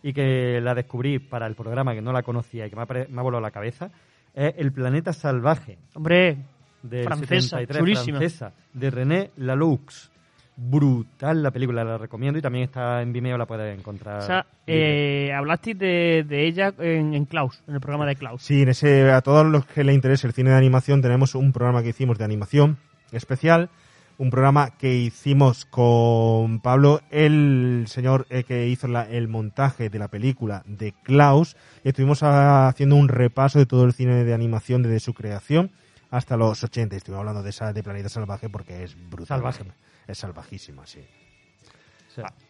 y 0.04 0.12
que 0.12 0.60
la 0.60 0.74
descubrí 0.74 1.18
para 1.18 1.46
el 1.46 1.54
programa, 1.54 1.94
que 1.94 2.02
no 2.02 2.12
la 2.12 2.22
conocía 2.22 2.66
y 2.66 2.70
que 2.70 2.76
me 2.76 2.82
ha, 2.82 2.86
pare- 2.86 3.06
me 3.08 3.18
ha 3.20 3.22
volado 3.22 3.40
la 3.40 3.50
cabeza, 3.50 3.90
es 4.34 4.52
El 4.58 4.70
planeta 4.70 5.12
salvaje, 5.14 5.78
Hombre, 5.94 6.36
del 6.82 7.04
Francesa, 7.06 7.58
73, 7.58 7.78
chulísima. 7.78 8.18
francesa, 8.18 8.52
de 8.74 8.90
René 8.90 9.30
Laloux. 9.38 10.10
Brutal 10.56 11.42
la 11.42 11.50
película, 11.50 11.82
la 11.82 11.98
recomiendo 11.98 12.38
y 12.38 12.42
también 12.42 12.64
está 12.66 13.02
en 13.02 13.12
Vimeo, 13.12 13.36
la 13.36 13.44
puedes 13.46 13.76
encontrar. 13.76 14.18
o 14.18 14.22
sea, 14.22 14.46
eh, 14.68 15.32
hablasteis 15.34 15.76
de, 15.76 16.24
de 16.28 16.46
ella 16.46 16.72
en, 16.78 17.12
en 17.14 17.24
Klaus, 17.24 17.60
en 17.66 17.74
el 17.74 17.80
programa 17.80 18.06
de 18.06 18.14
Klaus. 18.14 18.42
Sí, 18.42 18.62
en 18.62 18.68
ese, 18.68 19.10
a 19.10 19.20
todos 19.20 19.44
los 19.46 19.66
que 19.66 19.82
le 19.82 19.92
interese 19.92 20.28
el 20.28 20.32
cine 20.32 20.50
de 20.50 20.56
animación, 20.56 21.02
tenemos 21.02 21.34
un 21.34 21.52
programa 21.52 21.82
que 21.82 21.88
hicimos 21.88 22.18
de 22.18 22.24
animación 22.24 22.76
especial, 23.10 23.68
un 24.18 24.30
programa 24.30 24.70
que 24.70 24.94
hicimos 24.94 25.64
con 25.64 26.60
Pablo, 26.60 27.00
el 27.10 27.84
señor 27.88 28.26
eh, 28.30 28.44
que 28.44 28.68
hizo 28.68 28.86
la- 28.86 29.08
el 29.08 29.28
montaje 29.28 29.90
de 29.90 29.98
la 29.98 30.08
película 30.08 30.62
de 30.66 30.92
Klaus, 31.02 31.56
y 31.82 31.88
estuvimos 31.88 32.22
haciendo 32.22 32.96
un 32.96 33.08
repaso 33.08 33.58
de 33.58 33.66
todo 33.66 33.84
el 33.84 33.92
cine 33.92 34.24
de 34.24 34.34
animación 34.34 34.82
desde 34.82 35.00
su 35.00 35.14
creación 35.14 35.70
hasta 36.10 36.36
los 36.36 36.62
80. 36.62 36.96
Estuvimos 36.96 37.20
hablando 37.20 37.42
de 37.42 37.50
esa 37.50 37.72
de 37.72 37.82
Planeta 37.82 38.08
Salvaje 38.08 38.48
porque 38.48 38.84
es 38.84 38.94
brutal. 39.10 39.38
Salvaje. 39.38 39.64
Es 40.06 40.18
salvajísima, 40.18 40.86
sí. 40.86 41.00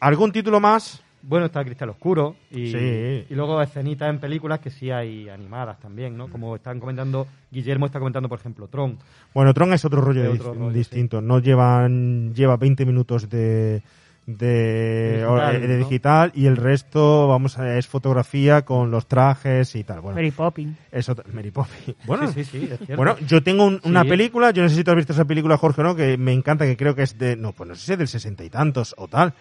¿Algún 0.01 0.33
título 0.33 0.61
más? 0.61 1.04
Bueno, 1.27 1.47
está 1.47 1.65
Cristal 1.65 1.89
Oscuro 1.91 2.37
y, 2.51 2.71
Sí. 2.71 3.27
y 3.31 3.35
luego 3.35 3.61
escenitas 3.63 4.11
en 4.11 4.19
películas 4.19 4.61
que 4.61 4.71
sí 4.71 4.91
hay 4.91 5.29
animadas 5.29 5.81
también, 5.81 6.17
¿no? 6.17 6.29
Como 6.29 6.55
están 6.57 6.79
comentando, 6.81 7.27
Guillermo 7.51 7.87
está 7.87 7.99
comentando, 7.99 8.29
por 8.29 8.39
ejemplo, 8.39 8.69
Tron. 8.69 8.99
Bueno, 9.33 9.55
Tron 9.55 9.73
es 9.73 9.85
otro 9.85 10.01
rollo, 10.03 10.31
otro 10.33 10.53
rollo, 10.55 10.71
distinto. 10.71 11.21
No 11.21 11.39
llevan, 11.39 12.35
lleva 12.35 12.57
20 12.59 12.85
minutos 12.85 13.29
de, 13.31 13.83
de, 14.27 15.13
Digital, 15.23 15.29
o- 15.57 15.59
de 15.61 15.69
¿no? 15.69 15.77
digital 15.79 16.33
y 16.35 16.47
el 16.47 16.57
resto, 16.57 17.29
vamos 17.29 17.59
a, 17.59 17.77
es 17.79 17.87
fotografía 17.87 18.63
con 18.63 18.91
los 18.91 19.07
trajes 19.07 19.75
y 19.77 19.85
tal. 19.85 20.01
Bueno, 20.01 20.17
Mary 20.17 20.31
Poppins. 20.31 20.77
es 20.91 21.09
otra- 21.09 21.25
Mary 21.33 21.51
Poppins. 21.51 21.97
Bueno, 22.07 22.27
sí, 22.33 22.45
sí, 22.45 22.61
sí, 22.61 22.69
es 22.71 22.79
cierto. 22.79 22.97
bueno, 22.97 23.17
yo 23.27 23.43
tengo 23.43 23.65
un- 23.67 23.81
una 23.85 24.03
Sí. 24.03 24.09
película, 24.09 24.51
yo 24.51 24.63
no 24.63 24.69
sé 24.69 24.77
si 24.77 24.85
tú 24.85 24.91
has 24.91 24.97
visto 24.97 25.13
esa 25.13 25.25
película, 25.25 25.57
Jorge, 25.57 25.83
no, 25.83 25.95
que 25.95 26.17
me 26.17 26.33
encanta, 26.33 26.65
que 26.65 26.77
creo 26.77 26.95
que 26.95 27.03
es 27.03 27.19
de, 27.19 27.37
no, 27.37 27.53
pues 27.53 27.69
no 27.69 27.75
sé 27.75 27.87
si 27.87 27.93
es 27.93 27.99
del 27.99 28.09
sesenta 28.09 28.45
y 28.45 28.51
tantos 28.51 28.95
o 28.99 29.09
tal, 29.09 29.35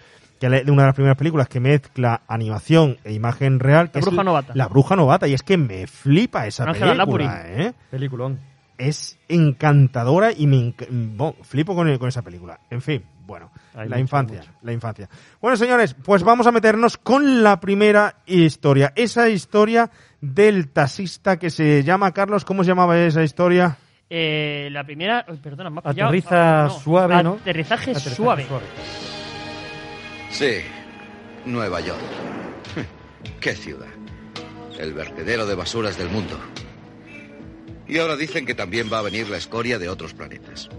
que 0.50 0.58
es 0.58 0.68
una 0.70 0.84
de 0.84 0.88
las 0.88 0.96
primeras 0.96 1.18
películas 1.18 1.48
que 1.48 1.60
mezcla 1.60 2.22
animación 2.28 2.98
e 3.04 3.14
imagen 3.14 3.60
real. 3.60 3.92
Que 3.92 4.00
La 4.00 4.00
es 4.00 4.06
bruja 4.08 4.24
novata. 4.24 4.52
La 4.56 4.68
bruja 4.68 4.96
novata, 4.96 5.28
y 5.28 5.34
es 5.34 5.42
que 5.44 5.58
me 5.58 5.88
flipa 5.88 6.46
esa 6.48 6.66
Ángela 6.66 7.06
película, 7.06 7.44
¿eh? 7.46 7.74
Peliculón. 7.90 8.40
es 8.78 9.18
encantadora 9.30 10.32
y 10.36 10.48
me 10.48 10.58
enc- 10.58 10.88
bo- 11.16 11.36
flipo 11.44 11.76
con, 11.76 11.96
con 11.98 12.10
esa 12.10 12.22
película. 12.24 12.60
En 12.70 12.82
fin, 12.82 13.04
bueno, 13.26 13.52
Hay 13.74 13.88
la 13.88 13.96
mucho, 13.96 14.00
infancia, 14.00 14.40
mucho. 14.40 14.52
la 14.64 14.74
infancia. 14.74 15.10
Bueno, 15.42 15.56
señores, 15.58 15.94
pues 15.94 16.24
vamos 16.24 16.46
a 16.48 16.52
meternos 16.52 16.98
con 16.98 17.44
la 17.44 17.60
primera 17.60 18.16
historia. 18.26 18.92
Esa 18.96 19.30
historia 19.30 19.90
del 20.20 20.70
taxista 20.70 21.38
que 21.38 21.50
se 21.50 21.84
llama 21.84 22.12
Carlos, 22.12 22.44
¿cómo 22.46 22.64
se 22.64 22.70
llamaba 22.70 22.98
esa 23.00 23.24
historia? 23.24 23.78
Eh, 24.10 24.68
la 24.72 24.84
primera, 24.84 25.26
perdona, 25.42 25.70
me 25.70 25.80
ha 25.80 25.82
pillado. 25.92 26.10
Aterriza 26.10 26.66
Ah, 26.66 26.70
suave, 26.70 27.24
¿no? 27.24 27.34
Aterrizaje, 27.42 27.92
Aterrizaje 27.92 28.16
suave. 28.16 28.46
Sí, 30.34 30.62
Nueva 31.46 31.80
York. 31.80 32.02
¿Qué 33.40 33.54
ciudad? 33.54 33.88
El 34.80 34.92
vertedero 34.94 35.46
de 35.46 35.54
basuras 35.54 35.96
del 35.96 36.10
mundo. 36.10 36.40
Y 37.88 38.00
ahora 38.00 38.16
dicen 38.16 38.48
que 38.48 38.56
también 38.56 38.92
va 38.92 38.98
a 38.98 39.04
venir 39.04 39.30
la 39.30 39.38
escoria 39.38 39.78
de 39.78 39.90
otros 39.90 40.16
planetas. 40.16 40.70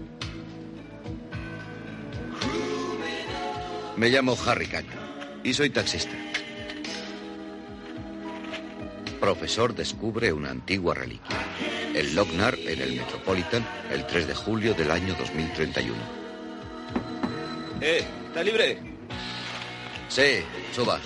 Me 3.95 4.09
llamo 4.09 4.37
Harry 4.45 4.67
Canyon 4.67 4.99
y 5.41 5.53
soy 5.53 5.69
taxista. 5.69 6.11
Profesor 9.21 9.73
descubre 9.73 10.33
una 10.33 10.49
antigua 10.49 10.95
reliquia. 10.95 11.37
El 11.93 12.13
Lochnar 12.13 12.59
en 12.59 12.81
el 12.81 12.97
Metropolitan 12.97 13.65
el 13.89 14.05
3 14.05 14.27
de 14.27 14.35
julio 14.35 14.73
del 14.73 14.91
año 14.91 15.15
2031. 15.17 15.95
Eh, 17.79 18.03
¿está 18.27 18.43
libre? 18.43 18.94
Sí, 20.15 20.45
suba. 20.73 20.97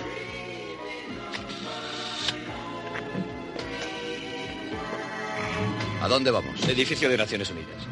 ¿A 6.00 6.06
dónde 6.06 6.30
vamos? 6.30 6.62
Edificio 6.68 7.08
de 7.08 7.16
Naciones 7.16 7.50
Unidas. 7.50 7.88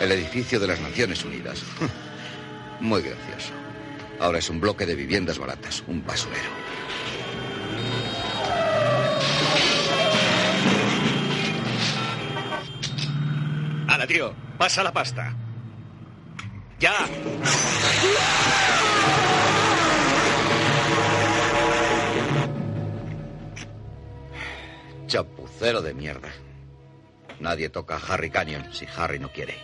El 0.00 0.12
edificio 0.12 0.58
de 0.58 0.68
las 0.68 0.80
Naciones 0.80 1.22
Unidas. 1.22 1.62
Muy 2.80 3.02
gracioso. 3.02 3.52
Ahora 4.18 4.38
es 4.38 4.48
un 4.48 4.58
bloque 4.58 4.86
de 4.86 4.94
viviendas 4.94 5.38
baratas, 5.38 5.84
un 5.86 6.02
basurero. 6.02 6.48
Ala, 13.86 14.06
tío, 14.06 14.32
pasa 14.56 14.82
la 14.82 14.94
pasta. 14.94 15.36
¡Ya! 16.80 17.06
Chapucero 25.06 25.82
de 25.82 25.92
mierda. 25.92 26.30
Nadie 27.38 27.68
toca 27.68 27.96
a 27.96 27.98
Harry 27.98 28.30
Canyon 28.30 28.72
si 28.72 28.86
Harry 28.96 29.18
no 29.18 29.30
quiere. 29.30 29.58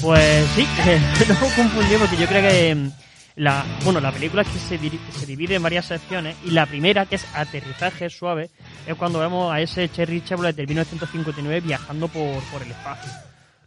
Pues 0.00 0.48
sí, 0.54 0.66
no 1.28 1.38
confundí 1.54 1.96
porque 1.96 2.16
yo 2.16 2.26
creo 2.26 2.40
que 2.40 2.90
la, 3.36 3.64
bueno, 3.84 4.00
la 4.00 4.12
película 4.12 4.44
que 4.44 4.50
se, 4.50 4.78
divide 5.26 5.54
en 5.54 5.62
varias 5.62 5.86
secciones 5.86 6.36
y 6.44 6.50
la 6.50 6.66
primera, 6.66 7.06
que 7.06 7.16
es 7.16 7.26
aterrizaje 7.34 8.10
suave, 8.10 8.50
es 8.86 8.94
cuando 8.96 9.20
vemos 9.20 9.52
a 9.52 9.60
ese 9.60 9.88
Cherry 9.88 10.22
Chevrolet 10.22 10.56
del 10.56 10.66
1959 10.66 11.60
viajando 11.60 12.08
por, 12.08 12.42
por 12.52 12.62
el 12.62 12.70
espacio. 12.70 13.10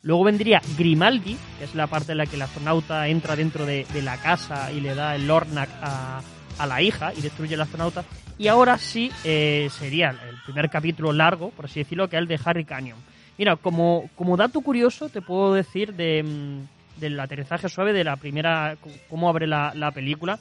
Luego 0.01 0.25
vendría 0.25 0.61
Grimaldi, 0.77 1.37
que 1.57 1.63
es 1.63 1.75
la 1.75 1.87
parte 1.87 2.11
en 2.11 2.17
la 2.17 2.25
que 2.25 2.35
el 2.35 2.41
astronauta 2.41 3.07
entra 3.07 3.35
dentro 3.37 3.65
de, 3.65 3.85
la 4.03 4.17
casa 4.17 4.71
y 4.71 4.81
le 4.81 4.95
da 4.95 5.15
el 5.15 5.27
Lornak 5.27 5.69
a, 5.81 6.21
a 6.57 6.67
la 6.67 6.81
hija 6.81 7.13
y 7.15 7.21
destruye 7.21 7.55
al 7.55 7.61
astronauta. 7.61 8.03
Y 8.37 8.47
ahora 8.47 8.77
sí 8.77 9.11
eh, 9.23 9.69
sería 9.71 10.09
el 10.09 10.41
primer 10.43 10.69
capítulo 10.69 11.13
largo, 11.13 11.51
por 11.51 11.65
así 11.65 11.79
decirlo, 11.79 12.09
que 12.09 12.17
es 12.17 12.21
el 12.21 12.27
de 12.27 12.39
Harry 12.43 12.65
Canyon. 12.65 12.97
Mira, 13.37 13.55
como, 13.55 14.09
como 14.15 14.37
dato 14.37 14.61
curioso 14.61 15.09
te 15.09 15.21
puedo 15.21 15.53
decir 15.53 15.93
de, 15.93 16.23
mm, 16.23 16.72
del 16.97 17.19
aterrizaje 17.19 17.69
suave 17.69 17.93
de 17.93 18.03
la 18.03 18.15
primera, 18.17 18.75
cómo 19.09 19.29
abre 19.29 19.47
la, 19.47 19.73
la 19.75 19.91
película. 19.91 20.39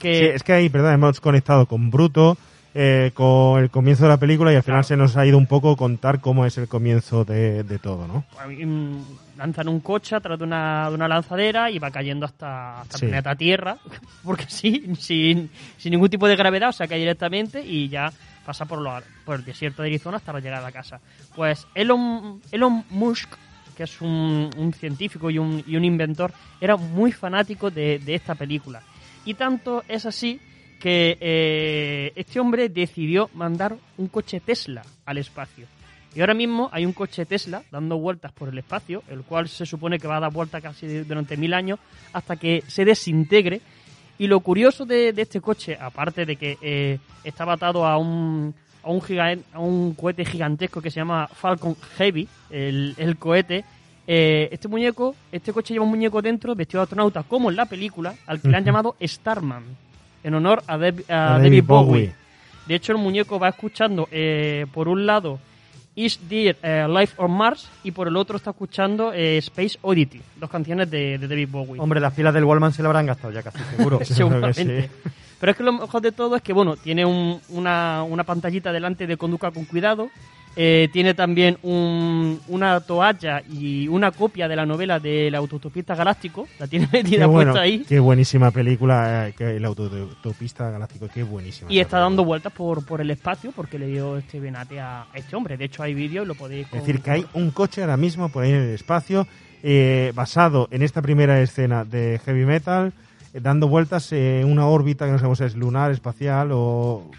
Que 0.00 0.14
Sí, 0.18 0.24
es 0.26 0.42
que 0.42 0.52
ahí, 0.52 0.68
perdón, 0.68 0.94
hemos 0.94 1.20
conectado 1.20 1.66
con 1.66 1.90
Bruto, 1.90 2.36
eh, 2.74 3.12
con 3.14 3.62
el 3.62 3.70
comienzo 3.70 4.02
de 4.04 4.08
la 4.10 4.16
película 4.16 4.52
y 4.52 4.56
al 4.56 4.62
final 4.64 4.84
se 4.84 4.96
nos 4.96 5.16
ha 5.16 5.24
ido 5.24 5.38
un 5.38 5.46
poco 5.46 5.76
contar 5.76 6.20
cómo 6.20 6.44
es 6.44 6.58
el 6.58 6.66
comienzo 6.68 7.24
de, 7.24 7.62
de 7.62 7.78
todo, 7.78 8.06
¿no? 8.08 8.24
mm, 8.48 9.02
lanzan 9.38 9.68
un 9.68 9.78
coche 9.80 10.16
a 10.16 10.20
través 10.20 10.38
de 10.40 10.44
una, 10.44 10.88
de 10.88 10.94
una 10.96 11.06
lanzadera 11.08 11.70
y 11.70 11.78
va 11.78 11.90
cayendo 11.92 12.26
hasta, 12.26 12.80
hasta 12.80 12.98
Sí. 12.98 13.04
el 13.06 13.10
planeta 13.10 13.36
Tierra, 13.36 13.76
porque 14.24 14.46
sí, 14.48 14.92
sin, 14.98 15.50
sin 15.78 15.90
ningún 15.92 16.08
tipo 16.10 16.26
de 16.26 16.34
gravedad, 16.36 16.70
o 16.70 16.72
sea, 16.72 16.88
cae 16.88 16.98
directamente 16.98 17.64
y 17.64 17.88
ya 17.88 18.12
pasa 18.44 18.64
por, 18.66 18.80
lo- 18.80 19.00
por 19.24 19.36
el 19.36 19.44
desierto 19.44 19.82
de 19.82 19.88
Arizona 19.88 20.16
hasta 20.16 20.32
llegar 20.40 20.58
a 20.58 20.62
la 20.62 20.72
casa. 20.72 21.00
Pues 21.36 21.66
Elon, 21.76 22.40
Elon 22.52 22.84
Musk, 22.90 23.30
que 23.74 23.84
es 23.84 24.00
un, 24.00 24.72
científico 24.78 25.30
y 25.30 25.38
un, 25.38 25.84
inventor, 25.84 26.32
era 26.60 26.76
muy 26.76 27.12
fanático 27.12 27.70
de, 27.70 28.00
esta 28.06 28.34
película. 28.34 28.82
Y 29.24 29.34
tanto 29.34 29.82
es 29.88 30.06
así 30.06 30.40
que 30.80 31.16
eh, 31.20 32.12
este 32.14 32.40
hombre 32.40 32.68
decidió 32.68 33.30
mandar 33.34 33.76
un 33.96 34.08
coche 34.08 34.40
Tesla 34.40 34.82
al 35.06 35.18
espacio. 35.18 35.66
Y 36.14 36.20
ahora 36.20 36.34
mismo 36.34 36.68
hay 36.72 36.86
un 36.86 36.92
coche 36.92 37.26
Tesla 37.26 37.64
dando 37.70 37.98
vueltas 37.98 38.32
por 38.32 38.48
el 38.48 38.58
espacio, 38.58 39.02
el 39.08 39.22
cual 39.22 39.48
se 39.48 39.66
supone 39.66 39.98
que 39.98 40.06
va 40.06 40.18
a 40.18 40.20
dar 40.20 40.32
vueltas 40.32 40.62
casi 40.62 40.86
durante 40.86 41.36
mil 41.36 41.52
años 41.54 41.80
hasta 42.12 42.36
que 42.36 42.62
se 42.68 42.84
desintegre. 42.84 43.60
Y 44.16 44.28
lo 44.28 44.38
curioso 44.40 44.86
de, 44.86 45.12
de 45.12 45.22
este 45.22 45.40
coche, 45.40 45.76
aparte 45.78 46.24
de 46.24 46.36
que 46.36 46.56
eh, 46.62 46.98
estaba 47.24 47.54
atado 47.54 47.84
a 47.84 47.98
un, 47.98 48.54
a, 48.84 48.90
un 48.90 49.00
giga- 49.00 49.38
a 49.52 49.58
un 49.60 49.94
cohete 49.94 50.24
gigantesco 50.24 50.80
que 50.80 50.90
se 50.90 51.00
llama 51.00 51.26
Falcon 51.28 51.76
Heavy, 51.96 52.28
el, 52.50 52.94
el 52.98 53.16
cohete, 53.16 53.64
eh, 54.06 54.48
este 54.52 54.68
muñeco, 54.68 55.14
este 55.32 55.52
coche 55.52 55.72
lleva 55.74 55.84
un 55.84 55.90
muñeco 55.90 56.20
dentro 56.20 56.54
vestido 56.54 56.80
de 56.80 56.84
astronauta, 56.84 57.22
como 57.22 57.50
en 57.50 57.56
la 57.56 57.66
película, 57.66 58.14
al 58.26 58.40
que 58.40 58.48
le 58.48 58.56
han 58.56 58.64
llamado 58.66 58.96
Starman, 59.02 59.62
en 60.22 60.34
honor 60.34 60.62
a, 60.66 60.76
Deb- 60.76 61.08
a 61.10 61.34
A 61.34 61.38
David, 61.38 61.44
David 61.44 61.64
Bowie. 61.64 61.86
Bowie. 61.86 62.14
De 62.66 62.74
hecho, 62.74 62.92
el 62.92 62.98
muñeco 62.98 63.38
va 63.38 63.48
escuchando, 63.50 64.08
eh, 64.10 64.66
por 64.72 64.88
un 64.88 65.04
lado, 65.06 65.38
Is 65.96 66.18
There 66.28 66.56
Life 66.88 67.14
on 67.18 67.30
Mars 67.30 67.68
y 67.84 67.92
por 67.92 68.08
el 68.08 68.16
otro 68.16 68.36
está 68.36 68.50
escuchando 68.50 69.12
eh, 69.12 69.38
Space 69.38 69.78
Oddity, 69.80 70.20
dos 70.40 70.50
canciones 70.50 70.90
de, 70.90 71.18
de 71.18 71.28
David 71.28 71.48
Bowie. 71.50 71.80
Hombre, 71.80 72.00
las 72.00 72.12
pilas 72.14 72.34
del 72.34 72.42
Wallman 72.44 72.72
se 72.72 72.82
lo 72.82 72.88
habrán 72.88 73.06
gastado 73.06 73.32
ya 73.32 73.42
casi 73.42 73.58
seguro. 73.76 74.00
Seguramente. 74.04 74.90
Pero 75.44 75.50
es 75.52 75.58
que 75.58 75.62
lo 75.62 75.74
mejor 75.74 76.00
de 76.00 76.10
todo 76.10 76.36
es 76.36 76.40
que, 76.42 76.54
bueno, 76.54 76.74
tiene 76.74 77.04
un- 77.04 77.38
una, 77.50 78.02
una 78.02 78.24
pantallita 78.24 78.72
delante 78.72 79.06
de 79.06 79.18
conduzca 79.18 79.50
con 79.50 79.66
cuidado. 79.66 80.08
eh, 80.56 80.88
tiene 80.92 81.12
también 81.14 81.58
un- 81.64 82.40
una 82.46 82.78
toalla 82.80 83.42
y 83.52 83.88
una 83.88 84.12
copia 84.12 84.46
de 84.48 84.54
la 84.56 84.64
novela 84.64 85.00
del 85.00 85.34
autostopista 85.34 85.94
galáctico. 85.96 86.46
La 86.60 86.66
tiene 86.68 86.88
metida 86.92 87.26
bueno, 87.26 87.50
puesta 87.50 87.60
ahí. 87.64 87.84
qué 87.88 87.98
buenísima 87.98 88.52
película, 88.52 89.26
eh, 89.28 89.34
que 89.36 89.56
el 89.56 89.64
autopista 89.64 90.70
galáctico, 90.70 91.08
qué 91.12 91.24
buenísima. 91.24 91.70
Y 91.70 91.80
está 91.80 91.96
película. 91.96 92.00
dando 92.02 92.24
vueltas 92.24 92.52
por, 92.52 92.86
por 92.86 93.00
el 93.00 93.10
espacio 93.10 93.50
porque 93.52 93.78
le 93.80 93.88
dio 93.88 94.16
este 94.16 94.38
venate 94.40 94.78
a 94.80 95.06
este 95.12 95.34
hombre. 95.36 95.56
De 95.58 95.64
hecho, 95.66 95.82
hay 95.82 95.92
vídeo 95.92 96.22
y 96.22 96.26
lo 96.26 96.36
podéis... 96.36 96.66
Es 96.68 96.72
decir, 96.86 97.02
que 97.02 97.10
hay 97.10 97.26
un 97.34 97.50
coche 97.50 97.80
ahora 97.82 97.96
mismo 97.96 98.28
por 98.30 98.44
ahí 98.44 98.50
en 98.50 98.62
el 98.62 98.74
espacio 98.74 99.26
eh, 99.62 100.12
basado 100.14 100.68
en 100.70 100.82
esta 100.82 101.02
primera 101.02 101.40
escena 101.42 101.84
de 101.84 102.20
heavy 102.24 102.44
metal, 102.46 102.92
dando 103.40 103.68
vueltas 103.68 104.12
en 104.12 104.50
una 104.50 104.66
órbita 104.66 105.06
que 105.06 105.12
no 105.12 105.18
sabemos 105.18 105.38
si 105.38 105.44
es 105.44 105.56
lunar, 105.56 105.90
espacial 105.90 106.50
o... 106.52 107.10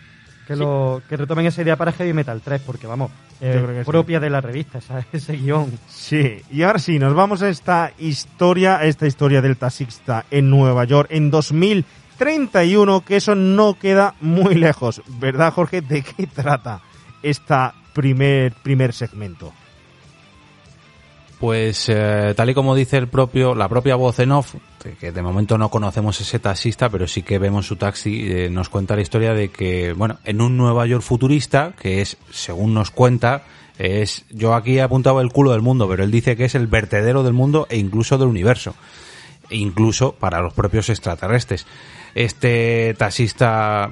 Que, 0.47 0.55
lo, 0.55 1.01
que 1.09 1.17
retomen 1.17 1.47
esa 1.47 1.63
idea 1.63 1.75
para 1.75 1.91
Heavy 1.91 2.13
Metal 2.13 2.39
3, 2.39 2.61
porque 2.63 2.85
vamos, 2.85 3.09
eh, 3.41 3.79
sí. 3.79 3.83
propia 3.83 4.19
de 4.19 4.29
la 4.29 4.41
revista, 4.41 4.79
ese 5.11 5.35
guion. 5.37 5.71
Sí, 5.87 6.39
y 6.51 6.61
ahora 6.61 6.77
sí, 6.77 6.99
nos 6.99 7.15
vamos 7.15 7.41
a 7.41 7.49
esta 7.49 7.91
historia, 7.97 8.77
a 8.77 8.85
esta 8.85 9.07
historia 9.07 9.41
del 9.41 9.57
taxista 9.57 10.25
en 10.29 10.51
Nueva 10.51 10.85
York 10.85 11.09
en 11.11 11.31
2031, 11.31 13.01
que 13.01 13.15
eso 13.15 13.33
no 13.33 13.73
queda 13.79 14.13
muy 14.21 14.53
lejos, 14.53 15.01
¿verdad 15.19 15.51
Jorge? 15.51 15.81
¿De 15.81 16.03
qué 16.03 16.27
trata 16.27 16.81
esta 17.23 17.73
primer, 17.93 18.53
primer 18.53 18.93
segmento? 18.93 19.51
Pues 21.45 21.89
eh, 21.89 22.33
tal 22.35 22.49
y 22.49 22.55
como 22.55 22.73
dice 22.73 22.97
el 22.97 23.07
propio, 23.07 23.53
la 23.53 23.69
propia 23.69 23.95
voz 23.95 24.17
en 24.17 24.31
off, 24.31 24.55
que 24.99 25.11
de 25.11 25.21
momento 25.21 25.59
no 25.59 25.69
conocemos 25.69 26.19
ese 26.19 26.39
taxista, 26.39 26.89
pero 26.89 27.05
sí 27.05 27.21
que 27.21 27.37
vemos 27.37 27.67
su 27.67 27.75
taxi, 27.75 28.25
eh, 28.31 28.49
nos 28.49 28.67
cuenta 28.67 28.95
la 28.95 29.03
historia 29.03 29.35
de 29.35 29.49
que, 29.49 29.93
bueno, 29.93 30.17
en 30.23 30.41
un 30.41 30.57
Nueva 30.57 30.87
York 30.87 31.03
futurista, 31.03 31.73
que 31.79 32.01
es, 32.01 32.17
según 32.31 32.73
nos 32.73 32.89
cuenta, 32.89 33.43
es, 33.77 34.25
yo 34.31 34.55
aquí 34.55 34.79
he 34.79 34.81
apuntado 34.81 35.21
el 35.21 35.31
culo 35.31 35.51
del 35.51 35.61
mundo, 35.61 35.87
pero 35.87 36.03
él 36.03 36.09
dice 36.09 36.35
que 36.35 36.45
es 36.45 36.55
el 36.55 36.65
vertedero 36.65 37.21
del 37.21 37.33
mundo 37.33 37.67
e 37.69 37.77
incluso 37.77 38.17
del 38.17 38.29
universo, 38.29 38.73
e 39.51 39.57
incluso 39.57 40.13
para 40.13 40.41
los 40.41 40.51
propios 40.51 40.89
extraterrestres. 40.89 41.67
Este 42.15 42.95
taxista 42.97 43.91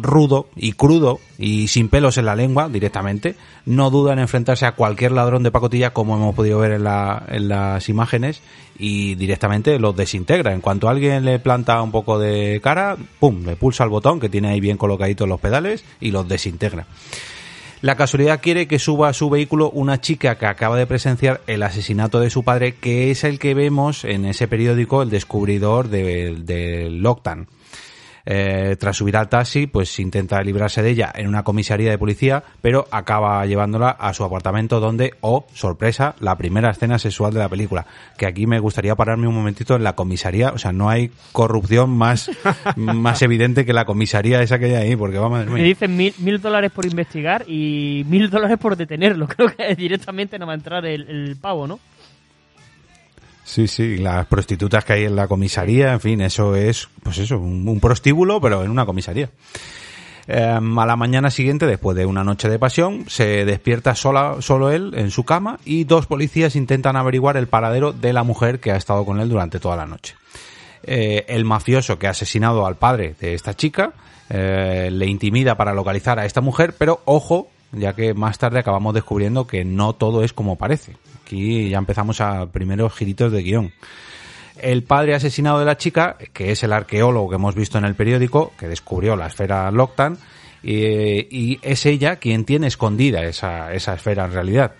rudo 0.00 0.46
y 0.56 0.72
crudo 0.72 1.20
y 1.38 1.68
sin 1.68 1.88
pelos 1.88 2.18
en 2.18 2.24
la 2.26 2.34
lengua 2.36 2.68
directamente, 2.68 3.36
no 3.66 3.90
duda 3.90 4.12
en 4.12 4.18
enfrentarse 4.18 4.66
a 4.66 4.72
cualquier 4.72 5.12
ladrón 5.12 5.42
de 5.42 5.50
pacotilla 5.50 5.92
como 5.92 6.16
hemos 6.16 6.34
podido 6.34 6.58
ver 6.58 6.72
en, 6.72 6.84
la- 6.84 7.24
en 7.28 7.48
las 7.48 7.88
imágenes 7.88 8.40
y 8.78 9.14
directamente 9.14 9.78
los 9.78 9.94
desintegra. 9.96 10.52
En 10.52 10.60
cuanto 10.60 10.88
alguien 10.88 11.24
le 11.24 11.38
planta 11.38 11.80
un 11.82 11.92
poco 11.92 12.18
de 12.18 12.60
cara, 12.62 12.96
pum, 13.20 13.44
le 13.46 13.56
pulsa 13.56 13.84
el 13.84 13.90
botón 13.90 14.18
que 14.18 14.28
tiene 14.28 14.48
ahí 14.48 14.60
bien 14.60 14.76
colocaditos 14.76 15.28
los 15.28 15.40
pedales 15.40 15.84
y 16.00 16.10
los 16.10 16.26
desintegra. 16.26 16.86
La 17.82 17.96
casualidad 17.96 18.40
quiere 18.40 18.68
que 18.68 18.78
suba 18.78 19.08
a 19.08 19.12
su 19.12 19.28
vehículo 19.28 19.68
una 19.70 20.00
chica 20.00 20.36
que 20.38 20.46
acaba 20.46 20.76
de 20.76 20.86
presenciar 20.86 21.40
el 21.48 21.64
asesinato 21.64 22.20
de 22.20 22.30
su 22.30 22.44
padre, 22.44 22.76
que 22.76 23.10
es 23.10 23.24
el 23.24 23.40
que 23.40 23.54
vemos 23.54 24.04
en 24.04 24.24
ese 24.24 24.46
periódico, 24.46 25.02
el 25.02 25.10
descubridor 25.10 25.88
del 25.88 26.46
de 26.46 26.88
Lockdown. 26.90 27.48
Eh, 28.24 28.76
tras 28.78 28.96
subir 28.96 29.16
al 29.16 29.28
taxi, 29.28 29.66
pues 29.66 29.98
intenta 29.98 30.42
librarse 30.42 30.82
de 30.82 30.90
ella 30.90 31.12
en 31.14 31.28
una 31.28 31.42
comisaría 31.42 31.90
de 31.90 31.98
policía, 31.98 32.42
pero 32.60 32.86
acaba 32.90 33.44
llevándola 33.46 33.90
a 33.90 34.14
su 34.14 34.24
apartamento 34.24 34.80
donde, 34.80 35.14
oh, 35.20 35.46
sorpresa, 35.52 36.14
la 36.20 36.36
primera 36.36 36.70
escena 36.70 36.98
sexual 36.98 37.32
de 37.32 37.40
la 37.40 37.48
película. 37.48 37.86
Que 38.16 38.26
aquí 38.26 38.46
me 38.46 38.60
gustaría 38.60 38.94
pararme 38.94 39.26
un 39.26 39.34
momentito 39.34 39.74
en 39.74 39.82
la 39.82 39.94
comisaría, 39.94 40.50
o 40.52 40.58
sea, 40.58 40.72
no 40.72 40.88
hay 40.88 41.10
corrupción 41.32 41.90
más, 41.90 42.30
más 42.76 43.22
evidente 43.22 43.64
que 43.64 43.72
la 43.72 43.84
comisaría 43.84 44.42
esa 44.42 44.58
que 44.58 44.66
hay 44.66 44.74
ahí, 44.74 44.96
porque 44.96 45.18
vamos 45.18 45.46
Me 45.46 45.62
dicen 45.62 45.96
mil, 45.96 46.14
mil 46.18 46.40
dólares 46.40 46.70
por 46.70 46.86
investigar 46.86 47.44
y 47.48 48.04
mil 48.06 48.30
dólares 48.30 48.58
por 48.58 48.76
detenerlo. 48.76 49.26
Creo 49.32 49.48
que 49.54 49.74
directamente 49.74 50.38
no 50.38 50.46
va 50.46 50.52
a 50.52 50.56
entrar 50.56 50.86
el, 50.86 51.08
el 51.08 51.36
pavo, 51.36 51.66
¿no? 51.66 51.80
Sí, 53.52 53.68
sí, 53.68 53.98
las 53.98 54.24
prostitutas 54.28 54.82
que 54.82 54.94
hay 54.94 55.04
en 55.04 55.14
la 55.14 55.28
comisaría, 55.28 55.92
en 55.92 56.00
fin, 56.00 56.22
eso 56.22 56.56
es, 56.56 56.88
pues 57.02 57.18
eso, 57.18 57.36
un, 57.36 57.68
un 57.68 57.80
prostíbulo, 57.80 58.40
pero 58.40 58.64
en 58.64 58.70
una 58.70 58.86
comisaría. 58.86 59.28
Eh, 60.26 60.42
a 60.42 60.86
la 60.86 60.96
mañana 60.96 61.30
siguiente, 61.30 61.66
después 61.66 61.94
de 61.94 62.06
una 62.06 62.24
noche 62.24 62.48
de 62.48 62.58
pasión, 62.58 63.04
se 63.08 63.44
despierta 63.44 63.94
sola, 63.94 64.36
solo 64.40 64.70
él 64.70 64.94
en 64.96 65.10
su 65.10 65.24
cama 65.24 65.58
y 65.66 65.84
dos 65.84 66.06
policías 66.06 66.56
intentan 66.56 66.96
averiguar 66.96 67.36
el 67.36 67.46
paradero 67.46 67.92
de 67.92 68.14
la 68.14 68.22
mujer 68.22 68.58
que 68.58 68.72
ha 68.72 68.76
estado 68.76 69.04
con 69.04 69.20
él 69.20 69.28
durante 69.28 69.60
toda 69.60 69.76
la 69.76 69.84
noche. 69.84 70.14
Eh, 70.84 71.26
el 71.28 71.44
mafioso 71.44 71.98
que 71.98 72.06
ha 72.06 72.12
asesinado 72.12 72.64
al 72.64 72.76
padre 72.76 73.16
de 73.20 73.34
esta 73.34 73.52
chica 73.52 73.92
eh, 74.30 74.88
le 74.90 75.06
intimida 75.08 75.58
para 75.58 75.74
localizar 75.74 76.18
a 76.18 76.24
esta 76.24 76.40
mujer, 76.40 76.74
pero 76.78 77.02
ojo, 77.04 77.48
ya 77.72 77.94
que 77.94 78.14
más 78.14 78.38
tarde 78.38 78.58
acabamos 78.58 78.94
descubriendo 78.94 79.46
que 79.46 79.64
no 79.64 79.94
todo 79.94 80.22
es 80.22 80.32
como 80.32 80.56
parece. 80.56 80.96
Aquí 81.24 81.70
ya 81.70 81.78
empezamos 81.78 82.20
a 82.20 82.46
primeros 82.46 82.92
giritos 82.94 83.32
de 83.32 83.42
guion. 83.42 83.72
El 84.58 84.84
padre 84.84 85.14
asesinado 85.14 85.58
de 85.58 85.64
la 85.64 85.78
chica, 85.78 86.16
que 86.32 86.52
es 86.52 86.62
el 86.62 86.72
arqueólogo 86.72 87.30
que 87.30 87.36
hemos 87.36 87.54
visto 87.54 87.78
en 87.78 87.84
el 87.84 87.94
periódico, 87.94 88.52
que 88.58 88.68
descubrió 88.68 89.16
la 89.16 89.26
esfera 89.26 89.70
Loctan, 89.70 90.18
y, 90.62 90.76
y 90.76 91.58
es 91.62 91.86
ella 91.86 92.16
quien 92.16 92.44
tiene 92.44 92.68
escondida 92.68 93.24
esa, 93.24 93.72
esa 93.72 93.94
esfera 93.94 94.26
en 94.26 94.32
realidad. 94.32 94.72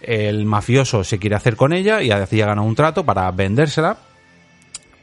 El 0.00 0.44
mafioso 0.44 1.04
se 1.04 1.18
quiere 1.18 1.36
hacer 1.36 1.56
con 1.56 1.72
ella 1.72 2.02
y 2.02 2.10
hacía 2.10 2.46
ganar 2.46 2.64
un 2.64 2.74
trato 2.74 3.04
para 3.04 3.30
vendérsela, 3.30 3.98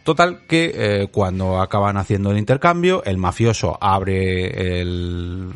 Total 0.04 0.40
que 0.48 0.72
eh, 0.74 1.08
cuando 1.12 1.62
acaban 1.62 1.96
haciendo 1.96 2.32
el 2.32 2.40
intercambio, 2.40 3.04
el 3.04 3.18
mafioso 3.18 3.78
abre 3.80 4.82
el, 4.82 5.50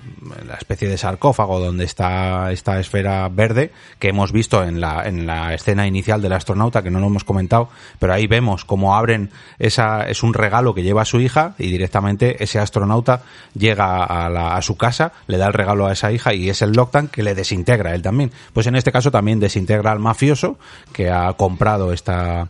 la 0.47 0.53
especie 0.55 0.87
de 0.87 0.99
sarcófago 0.99 1.59
donde 1.59 1.85
está 1.85 2.51
esta 2.51 2.79
esfera 2.79 3.27
verde 3.29 3.71
que 3.97 4.09
hemos 4.09 4.31
visto 4.31 4.63
en 4.63 4.79
la, 4.79 5.07
en 5.07 5.25
la 5.25 5.55
escena 5.55 5.87
inicial 5.87 6.21
del 6.21 6.33
astronauta, 6.33 6.83
que 6.83 6.91
no 6.91 6.99
lo 6.99 7.07
hemos 7.07 7.23
comentado, 7.23 7.69
pero 7.97 8.13
ahí 8.13 8.27
vemos 8.27 8.65
cómo 8.65 8.95
abren 8.95 9.31
esa, 9.57 10.07
es 10.07 10.21
un 10.21 10.35
regalo 10.35 10.75
que 10.75 10.83
lleva 10.83 11.01
a 11.01 11.05
su 11.05 11.19
hija 11.19 11.55
y 11.57 11.71
directamente 11.71 12.43
ese 12.43 12.59
astronauta 12.59 13.23
llega 13.55 14.03
a, 14.03 14.29
la, 14.29 14.55
a 14.55 14.61
su 14.61 14.77
casa, 14.77 15.11
le 15.25 15.37
da 15.37 15.47
el 15.47 15.53
regalo 15.53 15.87
a 15.87 15.93
esa 15.93 16.11
hija 16.11 16.35
y 16.35 16.49
es 16.51 16.61
el 16.61 16.73
Loctan 16.73 17.07
que 17.07 17.23
le 17.23 17.33
desintegra 17.33 17.95
él 17.95 18.03
también. 18.03 18.31
Pues 18.53 18.67
en 18.67 18.75
este 18.75 18.91
caso 18.91 19.09
también 19.09 19.39
desintegra 19.39 19.91
al 19.91 19.99
mafioso 19.99 20.59
que 20.93 21.09
ha 21.09 21.33
comprado 21.33 21.91
esta, 21.93 22.49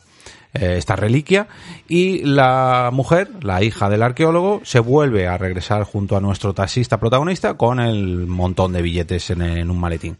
eh, 0.55 0.77
esta 0.77 0.95
reliquia 0.95 1.47
y 1.87 2.23
la 2.23 2.89
mujer, 2.93 3.29
la 3.41 3.61
hija 3.61 3.89
del 3.89 4.01
arqueólogo, 4.01 4.61
se 4.63 4.79
vuelve 4.79 5.27
a 5.27 5.37
regresar 5.37 5.83
junto 5.83 6.15
a 6.15 6.21
nuestro 6.21 6.53
taxista 6.53 6.97
protagonista 6.97 7.55
con 7.55 7.81
el 7.81 8.25
montón 8.25 8.71
de 8.71 8.81
billetes 8.81 9.29
en, 9.31 9.69
un 9.69 9.79
maletín. 9.79 10.17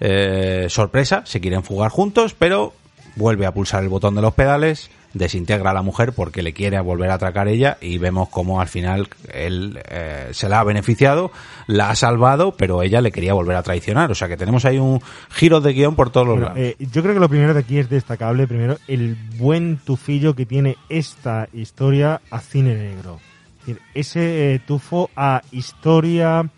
Eh, 0.00 0.66
sorpresa, 0.68 1.22
se 1.24 1.40
quieren 1.40 1.62
fugar 1.62 1.92
juntos, 1.92 2.34
pero 2.36 2.72
vuelve 3.14 3.46
a 3.46 3.54
pulsar 3.54 3.84
el 3.84 3.88
botón 3.88 4.16
de 4.16 4.22
los 4.22 4.34
pedales, 4.34 4.90
desintegra 5.14 5.70
a 5.70 5.74
la 5.74 5.82
mujer 5.82 6.12
porque 6.12 6.42
le 6.42 6.52
quiere 6.52 6.78
volver 6.80 7.10
a 7.10 7.14
atracar 7.14 7.48
ella 7.48 7.78
y 7.80 7.98
vemos 7.98 8.28
cómo 8.28 8.60
al 8.60 8.68
final 8.68 9.08
él 9.32 9.80
eh, 9.88 10.28
se 10.32 10.48
la 10.48 10.60
ha 10.60 10.64
beneficiado, 10.64 11.30
la 11.66 11.90
ha 11.90 11.94
salvado, 11.94 12.52
pero 12.56 12.82
ella 12.82 13.00
le 13.00 13.10
quería 13.10 13.32
volver 13.32 13.56
a 13.56 13.62
traicionar. 13.62 14.10
O 14.10 14.14
sea 14.14 14.28
que 14.28 14.36
tenemos 14.36 14.64
ahí 14.64 14.78
un 14.78 15.00
giro 15.30 15.60
de 15.60 15.72
guion 15.72 15.94
por 15.96 16.10
todos 16.10 16.26
los 16.26 16.36
Bueno, 16.36 16.48
lados. 16.54 16.60
eh, 16.62 16.76
yo 16.92 17.02
creo 17.02 17.14
que 17.14 17.20
lo 17.20 17.28
primero 17.28 17.54
de 17.54 17.60
aquí 17.60 17.78
es 17.78 17.88
destacable, 17.88 18.46
primero, 18.46 18.76
el 18.86 19.16
buen 19.38 19.78
tufillo 19.78 20.34
que 20.34 20.46
tiene 20.46 20.76
esta 20.88 21.48
historia 21.52 22.20
a 22.30 22.40
cine 22.40 22.74
negro. 22.74 23.18
Es 23.60 23.66
decir, 23.66 23.82
ese 23.94 24.54
eh, 24.54 24.58
tufo 24.60 25.10
a 25.16 25.42
historia 25.52 26.48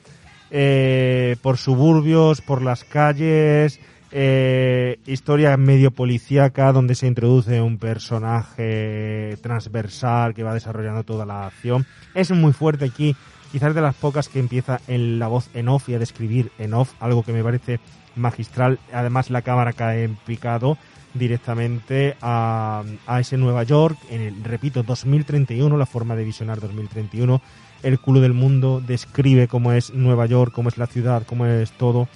eh, 0.51 1.37
por 1.43 1.57
suburbios, 1.57 2.41
por 2.41 2.63
las 2.63 2.85
calles, 2.85 3.79
eh, 4.13 4.99
historia 5.07 5.57
medio 5.57 5.93
policíaca 5.93 6.73
donde 6.73 6.95
se 6.95 7.07
introduce 7.07 7.61
un 7.61 7.79
personaje 7.79 9.37
transversal 9.43 10.35
que 10.35 10.43
va 10.43 10.55
desarrollando 10.55 11.05
toda 11.05 11.25
la 11.25 11.47
acción. 11.47 11.87
Es 12.15 12.31
muy 12.33 12.53
fuerte 12.53 12.87
aquí, 12.87 13.15
quizás 13.53 13.75
de 13.75 13.81
las 13.81 13.95
pocas 13.95 14.29
que 14.29 14.41
empieza 14.41 14.81
en 14.89 15.19
la 15.19 15.29
voz 15.29 15.49
en 15.55 15.69
off 15.69 15.89
y 15.89 15.95
a 15.95 15.99
describir 15.99 16.51
en 16.59 16.75
off, 16.75 16.95
algo 17.01 17.23
que 17.23 17.33
me 17.33 17.45
parece 17.45 17.79
magistral. 18.17 18.81
Además 18.93 19.31
la 19.31 19.43
cámara 19.43 19.73
cae 19.73 20.05
en 20.05 20.17
picado 20.17 20.77
directamente 21.15 22.17
a, 22.21 22.83
a 23.07 23.21
ese 23.21 23.37
Nueva 23.37 23.63
York, 23.63 23.99
en 24.11 24.23
el, 24.23 24.45
repito, 24.45 24.83
2031, 24.83 25.77
la 25.77 25.87
forma 25.87 26.17
de 26.17 26.25
visionar 26.25 26.61
2031. 26.61 27.41
El 27.83 27.99
culo 27.99 28.21
del 28.21 28.35
mundo 28.35 28.83
describe 28.87 29.49
cómo 29.49 29.73
es 29.73 29.95
Nueva 29.95 30.27
York, 30.27 30.53
cómo 30.53 30.69
es 30.69 30.79
la 30.79 30.87
ciudad, 30.87 31.23
cómo 31.27 31.47
es 31.47 31.73
todo 31.73 32.09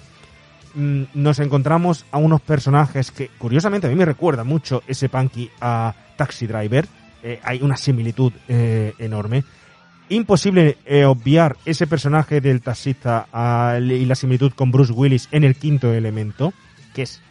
nos 0.75 1.39
encontramos 1.39 2.05
a 2.11 2.17
unos 2.17 2.41
personajes 2.41 3.11
que, 3.11 3.29
curiosamente, 3.37 3.87
a 3.87 3.89
mí 3.89 3.95
me 3.95 4.05
recuerda 4.05 4.43
mucho 4.43 4.83
ese 4.87 5.09
Punky 5.09 5.49
a 5.61 5.93
Taxi 6.15 6.47
Driver. 6.47 6.87
Eh, 7.23 7.39
hay 7.43 7.61
una 7.61 7.77
similitud 7.77 8.33
eh, 8.47 8.93
enorme. 8.99 9.43
Imposible 10.09 10.77
eh, 10.85 11.05
obviar 11.05 11.57
ese 11.65 11.87
personaje 11.87 12.39
del 12.39 12.61
taxista 12.61 13.25
y 13.81 14.05
la 14.05 14.13
similitud 14.13 14.51
con 14.53 14.71
Bruce 14.71 14.93
Willis 14.93 15.27
en 15.31 15.43
el 15.43 15.55
quinto 15.55 15.91
elemento, 15.91 16.53
que 16.93 17.01
es 17.03 17.21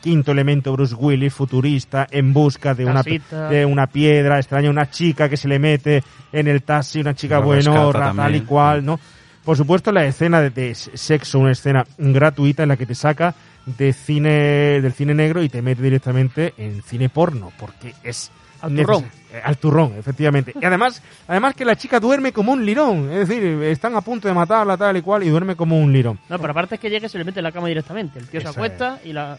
quinto 0.00 0.30
elemento 0.30 0.72
Bruce 0.72 0.94
Willis, 0.94 1.34
futurista, 1.34 2.06
en 2.08 2.32
busca 2.32 2.74
de 2.74 2.84
una, 2.84 3.02
de 3.02 3.66
una 3.66 3.88
piedra 3.88 4.38
extraña, 4.38 4.70
una 4.70 4.90
chica 4.90 5.28
que 5.28 5.36
se 5.36 5.48
le 5.48 5.58
mete 5.58 6.04
en 6.32 6.46
el 6.46 6.62
taxi, 6.62 7.00
una 7.00 7.14
chica 7.14 7.40
Lo 7.40 7.46
bueno, 7.46 7.92
tal 7.92 8.36
y 8.36 8.42
cual, 8.42 8.84
¿no? 8.84 9.00
Por 9.44 9.56
supuesto, 9.56 9.90
la 9.92 10.04
escena 10.04 10.40
de, 10.40 10.50
de 10.50 10.74
sexo, 10.74 11.38
una 11.38 11.52
escena 11.52 11.84
gratuita 11.98 12.62
en 12.62 12.68
la 12.68 12.76
que 12.76 12.86
te 12.86 12.94
saca 12.94 13.34
de 13.66 13.92
cine, 13.92 14.80
del 14.80 14.92
cine 14.92 15.14
negro 15.14 15.42
y 15.42 15.48
te 15.48 15.62
mete 15.62 15.82
directamente 15.82 16.54
en 16.56 16.82
cine 16.82 17.08
porno, 17.08 17.50
porque 17.58 17.94
es 18.02 18.30
Al 18.60 18.74
turrón. 18.76 19.04
eh, 19.32 19.40
al 19.42 19.56
turrón, 19.56 19.94
efectivamente. 19.98 20.52
Y 20.60 20.64
además, 20.64 21.02
además 21.26 21.54
que 21.54 21.64
la 21.64 21.76
chica 21.76 21.98
duerme 22.00 22.32
como 22.32 22.52
un 22.52 22.64
lirón, 22.64 23.10
es 23.12 23.28
decir, 23.28 23.42
están 23.62 23.94
a 23.96 24.00
punto 24.02 24.28
de 24.28 24.34
matarla 24.34 24.76
tal 24.76 24.96
y 24.98 25.02
cual 25.02 25.22
y 25.22 25.28
duerme 25.28 25.56
como 25.56 25.78
un 25.78 25.92
lirón. 25.92 26.18
No, 26.28 26.38
pero 26.38 26.50
aparte 26.52 26.74
es 26.76 26.80
que 26.80 26.90
llegue 26.90 27.06
y 27.06 27.08
se 27.08 27.18
le 27.18 27.24
mete 27.24 27.40
en 27.40 27.44
la 27.44 27.52
cama 27.52 27.68
directamente. 27.68 28.18
El 28.18 28.28
tío 28.28 28.40
se 28.40 28.48
acuesta 28.48 28.98
y 29.04 29.12
la. 29.12 29.38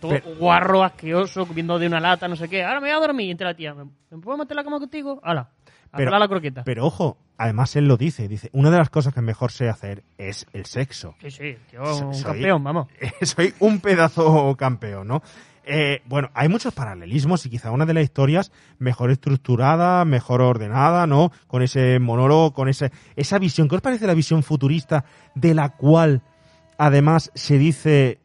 Todo 0.00 0.10
Pero- 0.12 0.34
guarro, 0.36 0.82
asqueroso, 0.82 1.46
comiendo 1.46 1.78
de 1.78 1.86
una 1.86 2.00
lata, 2.00 2.26
no 2.26 2.34
sé 2.34 2.48
qué. 2.48 2.64
Ahora 2.64 2.80
me 2.80 2.88
voy 2.92 2.96
a 2.96 3.06
dormir. 3.06 3.28
Y 3.28 3.30
entra 3.30 3.48
la 3.48 3.54
tía. 3.54 3.72
¿Me, 3.74 3.84
¿me 4.10 4.18
puedo 4.18 4.36
meter 4.36 4.52
en 4.52 4.56
la 4.56 4.64
cama 4.64 4.80
contigo? 4.80 5.20
¡Hala! 5.22 5.48
Pero- 5.98 6.18
la 6.18 6.28
croqueta. 6.28 6.64
Pero 6.64 6.86
ojo, 6.86 7.18
además 7.38 7.74
él 7.76 7.86
lo 7.88 7.96
dice, 7.96 8.28
dice, 8.28 8.48
una 8.52 8.70
de 8.70 8.78
las 8.78 8.90
cosas 8.90 9.12
que 9.14 9.20
mejor 9.20 9.52
sé 9.52 9.68
hacer 9.68 10.02
es 10.18 10.46
el 10.52 10.64
sexo. 10.66 11.14
sí, 11.20 11.30
sí, 11.30 11.56
tío, 11.70 11.84
So- 11.84 12.08
un 12.08 12.14
soy- 12.14 12.24
campeón, 12.24 12.64
vamos. 12.64 12.88
soy 13.22 13.54
un 13.60 13.80
pedazo 13.80 14.54
campeón, 14.56 15.08
¿no? 15.08 15.22
Eh, 15.64 16.02
bueno, 16.06 16.28
hay 16.34 16.48
muchos 16.48 16.74
paralelismos 16.74 17.46
y 17.46 17.50
quizá 17.50 17.70
una 17.70 17.86
de 17.86 17.94
las 17.94 18.02
historias 18.02 18.50
mejor 18.80 19.12
estructurada, 19.12 20.04
mejor 20.04 20.40
ordenada, 20.42 21.06
¿no? 21.06 21.30
Con 21.46 21.62
ese 21.62 22.00
monólogo, 22.00 22.52
con 22.52 22.68
ese, 22.68 22.90
esa 23.14 23.38
visión. 23.38 23.68
¿Qué 23.68 23.76
os 23.76 23.80
parece 23.80 24.08
la 24.08 24.14
visión 24.14 24.42
futurista 24.42 25.04
de 25.36 25.54
la 25.54 25.68
cual 25.68 26.22
además 26.78 27.30
se 27.36 27.58
dice 27.58 28.18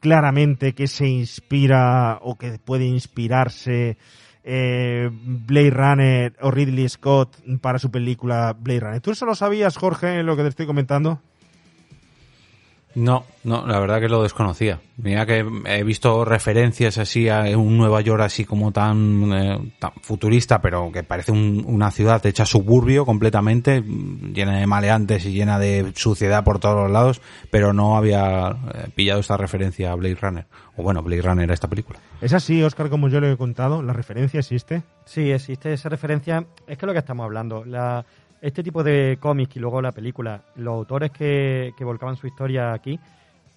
claramente 0.00 0.74
que 0.74 0.86
se 0.86 1.06
inspira 1.08 2.18
o 2.20 2.36
que 2.36 2.58
puede 2.58 2.84
inspirarse 2.86 3.96
eh, 4.44 5.10
Blade 5.12 5.70
Runner 5.70 6.36
o 6.40 6.50
Ridley 6.50 6.88
Scott 6.88 7.36
para 7.60 7.78
su 7.78 7.90
película 7.90 8.56
Blade 8.58 8.80
Runner? 8.80 9.00
¿Tú 9.00 9.10
eso 9.10 9.26
lo 9.26 9.34
sabías, 9.34 9.76
Jorge, 9.76 10.22
lo 10.22 10.36
que 10.36 10.42
te 10.42 10.48
estoy 10.48 10.66
comentando? 10.66 11.20
No, 12.94 13.24
no, 13.44 13.66
la 13.66 13.78
verdad 13.80 14.00
que 14.00 14.08
lo 14.08 14.22
desconocía. 14.22 14.80
Mira 14.98 15.24
que 15.26 15.44
he 15.66 15.82
visto 15.82 16.24
referencias 16.24 16.98
así 16.98 17.28
a 17.28 17.42
un 17.56 17.76
Nueva 17.78 18.00
York 18.02 18.22
así 18.22 18.44
como 18.44 18.70
tan, 18.72 19.32
eh, 19.32 19.72
tan 19.78 19.92
futurista, 20.02 20.60
pero 20.60 20.92
que 20.92 21.02
parece 21.02 21.32
un- 21.32 21.64
una 21.66 21.90
ciudad 21.90 22.24
hecha 22.26 22.44
suburbio 22.44 23.06
completamente, 23.06 23.82
llena 23.82 24.58
de 24.58 24.66
maleantes 24.66 25.24
y 25.26 25.32
llena 25.32 25.58
de 25.58 25.92
suciedad 25.96 26.44
por 26.44 26.58
todos 26.58 26.82
los 26.82 26.90
lados, 26.90 27.20
pero 27.50 27.72
no 27.72 27.96
había 27.96 28.50
eh, 28.74 28.88
pillado 28.94 29.20
esta 29.20 29.36
referencia 29.36 29.90
a 29.92 29.94
Blade 29.94 30.16
Runner. 30.20 30.46
O 30.76 30.82
bueno, 30.82 31.02
Blade 31.02 31.22
Runner 31.22 31.50
a 31.50 31.54
esta 31.54 31.68
película. 31.68 31.98
¿Es 32.20 32.32
así, 32.32 32.62
Oscar, 32.62 32.88
como 32.88 33.08
yo 33.08 33.20
le 33.20 33.32
he 33.32 33.36
contado? 33.36 33.82
¿La 33.82 33.92
referencia 33.92 34.40
existe? 34.40 34.82
Sí, 35.04 35.30
existe 35.30 35.72
esa 35.72 35.88
referencia. 35.88 36.46
Es 36.66 36.78
que 36.78 36.84
es 36.84 36.86
lo 36.86 36.92
que 36.92 36.98
estamos 37.00 37.24
hablando. 37.24 37.64
La, 37.64 38.06
este 38.42 38.62
tipo 38.62 38.82
de 38.84 39.16
cómics 39.20 39.56
y 39.56 39.60
luego 39.60 39.80
la 39.80 39.92
película, 39.92 40.42
los 40.56 40.74
autores 40.74 41.10
que, 41.12 41.72
que 41.78 41.84
volcaban 41.84 42.16
su 42.16 42.26
historia 42.26 42.72
aquí, 42.74 42.98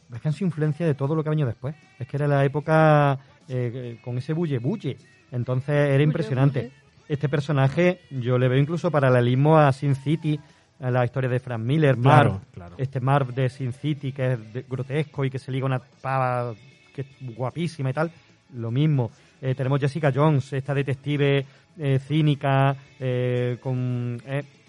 dejan 0.08 0.32
su 0.32 0.44
influencia 0.46 0.86
de 0.86 0.94
todo 0.94 1.16
lo 1.16 1.24
que 1.24 1.30
ha 1.30 1.32
venido 1.32 1.48
después. 1.50 1.76
Es 2.00 2.08
que 2.08 2.16
era 2.18 2.28
la 2.28 2.46
época 2.46 3.18
eh, 3.50 3.98
con 4.04 4.18
ese 4.18 4.32
bulle, 4.34 4.60
bulle. 4.60 4.96
Entonces 5.32 5.76
era 5.90 6.02
impresionante. 6.04 6.72
este 7.10 7.28
personaje 7.28 8.00
yo 8.12 8.38
le 8.38 8.48
veo 8.48 8.60
incluso 8.60 8.90
paralelismo 8.92 9.58
a 9.58 9.74
Sin 9.74 9.96
City, 9.96 10.40
a 10.80 10.92
la 10.92 11.04
historia 11.04 11.30
de 11.30 11.40
Frank 11.40 11.62
Miller, 11.62 11.98
Claro, 11.98 12.32
Marv, 12.34 12.42
claro. 12.54 12.76
este 12.78 13.00
Marv 13.00 13.34
de 13.34 13.50
Sin 13.50 13.74
City 13.74 14.12
que 14.12 14.34
es 14.34 14.54
de- 14.54 14.66
grotesco 14.70 15.26
y 15.26 15.30
que 15.32 15.40
se 15.40 15.52
liga 15.52 15.66
una 15.66 15.80
pava 15.80 16.54
que 16.94 17.02
es 17.02 17.08
guapísima 17.36 17.90
y 17.90 17.94
tal, 17.94 18.12
lo 18.54 18.70
mismo. 18.72 19.10
Eh, 19.42 19.56
tenemos 19.56 19.80
Jessica 19.80 20.12
Jones, 20.14 20.54
esta 20.54 20.74
detective 20.74 21.46
eh, 21.80 22.00
cínica, 22.00 22.76
eh, 23.00 23.58
con... 23.62 24.22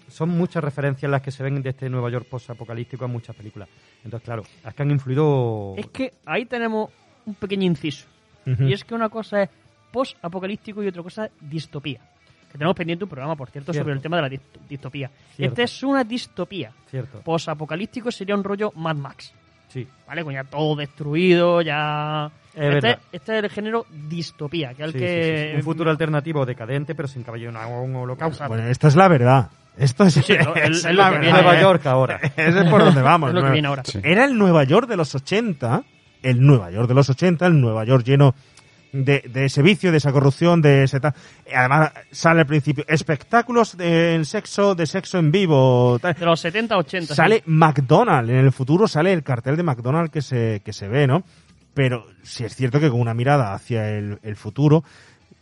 son 0.07 0.29
muchas 0.29 0.63
referencias 0.63 1.11
las 1.11 1.21
que 1.21 1.31
se 1.31 1.43
ven 1.43 1.61
de 1.61 1.69
este 1.71 1.89
Nueva 1.89 2.09
York 2.09 2.27
post-apocalíptico 2.29 3.05
en 3.05 3.11
muchas 3.11 3.35
películas. 3.35 3.67
Entonces, 4.03 4.25
claro, 4.25 4.43
es 4.65 4.73
que 4.73 4.81
han 4.83 4.91
influido... 4.91 5.73
Es 5.77 5.87
que 5.87 6.13
ahí 6.25 6.45
tenemos 6.45 6.89
un 7.25 7.35
pequeño 7.35 7.63
inciso. 7.65 8.07
Y 8.45 8.71
es 8.71 8.83
que 8.85 8.95
una 8.95 9.09
cosa 9.09 9.43
es 9.43 9.49
post-apocalíptico 9.91 10.81
y 10.83 10.87
otra 10.87 11.03
cosa 11.03 11.25
es 11.25 11.31
distopía. 11.41 11.99
Que 12.49 12.53
tenemos 12.53 12.75
pendiente 12.77 13.03
un 13.03 13.09
programa, 13.09 13.35
por 13.35 13.49
cierto, 13.49 13.73
Cierto. 13.73 13.83
sobre 13.85 13.95
el 13.95 14.01
tema 14.01 14.15
de 14.17 14.21
la 14.21 14.29
dist- 14.29 14.67
distopía. 14.69 15.11
Cierto. 15.35 15.51
Esta 15.53 15.63
es 15.63 15.83
una 15.83 16.03
distopía. 16.05 16.71
Cierto, 16.89 17.19
Post-apocalíptico 17.21 18.09
sería 18.09 18.35
un 18.35 18.43
rollo 18.43 18.71
Mad 18.75 18.95
Max. 18.95 19.33
sí. 19.67 19.85
¿Vale? 20.07 20.23
Con 20.23 20.33
ya 20.33 20.45
todo 20.45 20.77
destruido, 20.77 21.61
ya. 21.61 22.31
Es 22.55 22.61
este, 22.63 22.69
verdad. 22.69 22.99
este 23.11 23.37
es 23.37 23.43
el 23.43 23.49
género 23.49 23.85
distopía, 24.07 24.73
que 24.73 24.83
es 24.83 24.87
el 24.87 24.93
Sí, 24.93 24.99
que. 24.99 25.07
sí, 25.07 25.41
sí, 25.43 25.49
sí. 25.51 25.55
Un 25.57 25.63
futuro 25.63 25.91
alternativo 25.91 26.45
decadente, 26.45 26.95
pero 26.95 27.09
sin 27.09 27.23
cabello 27.23 27.49
en 27.49 27.57
un 27.57 27.95
holocausto. 27.97 28.47
Bueno, 28.47 28.65
esta 28.69 28.87
es 28.87 28.95
la 28.95 29.09
verdad. 29.09 29.49
Esto 29.77 30.03
es, 30.05 30.13
Sí, 30.15 30.33
es 30.55 30.85
es 30.85 30.95
la 30.95 31.11
viene, 31.11 31.31
Nueva 31.31 31.57
¿eh? 31.57 31.61
York 31.61 31.85
ahora. 31.85 32.19
Ese 32.35 32.59
es 32.63 32.69
por 32.69 32.83
donde 32.83 33.01
vamos. 33.01 33.29
Es 33.29 33.33
lo 33.35 33.39
que 33.41 33.43
Nueva- 33.43 33.53
viene 33.53 33.67
ahora. 33.67 33.83
Era 34.03 34.25
el 34.25 34.37
Nueva 34.37 34.63
York 34.63 34.87
de 34.87 34.97
los 34.97 35.13
80, 35.15 35.83
el 36.23 36.45
Nueva 36.45 36.71
York 36.71 36.87
de 36.87 36.93
los 36.95 37.09
80, 37.09 37.45
el 37.47 37.61
Nueva 37.61 37.83
York 37.85 38.03
lleno 38.05 38.33
de, 38.93 39.21
de 39.29 39.45
ese 39.45 39.61
vicio, 39.61 39.91
de 39.91 39.97
esa 39.97 40.11
corrupción, 40.11 40.61
de 40.61 40.83
ese 40.83 40.99
tal. 40.99 41.13
Además, 41.53 41.91
sale 42.11 42.39
al 42.39 42.47
principio 42.47 42.85
espectáculos 42.87 43.77
de 43.77 44.15
en 44.15 44.25
sexo, 44.25 44.73
de 44.75 44.85
sexo 44.87 45.19
en 45.19 45.31
vivo. 45.31 45.99
tal. 46.01 46.13
De 46.15 46.25
los 46.25 46.39
70, 46.39 46.77
80. 46.77 47.13
Sale 47.13 47.35
sí. 47.37 47.43
McDonald's, 47.45 48.29
en 48.31 48.37
el 48.37 48.51
futuro 48.51 48.87
sale 48.87 49.13
el 49.13 49.23
cartel 49.23 49.57
de 49.57 49.63
McDonald's 49.63 50.11
que 50.11 50.21
se, 50.21 50.61
que 50.63 50.73
se 50.73 50.87
ve, 50.87 51.05
¿no? 51.05 51.23
Pero 51.73 52.07
sí 52.23 52.43
es 52.43 52.55
cierto 52.55 52.79
que 52.79 52.89
con 52.89 52.99
una 53.01 53.13
mirada 53.13 53.53
hacia 53.53 53.89
el, 53.89 54.17
el 54.23 54.35
futuro, 54.35 54.83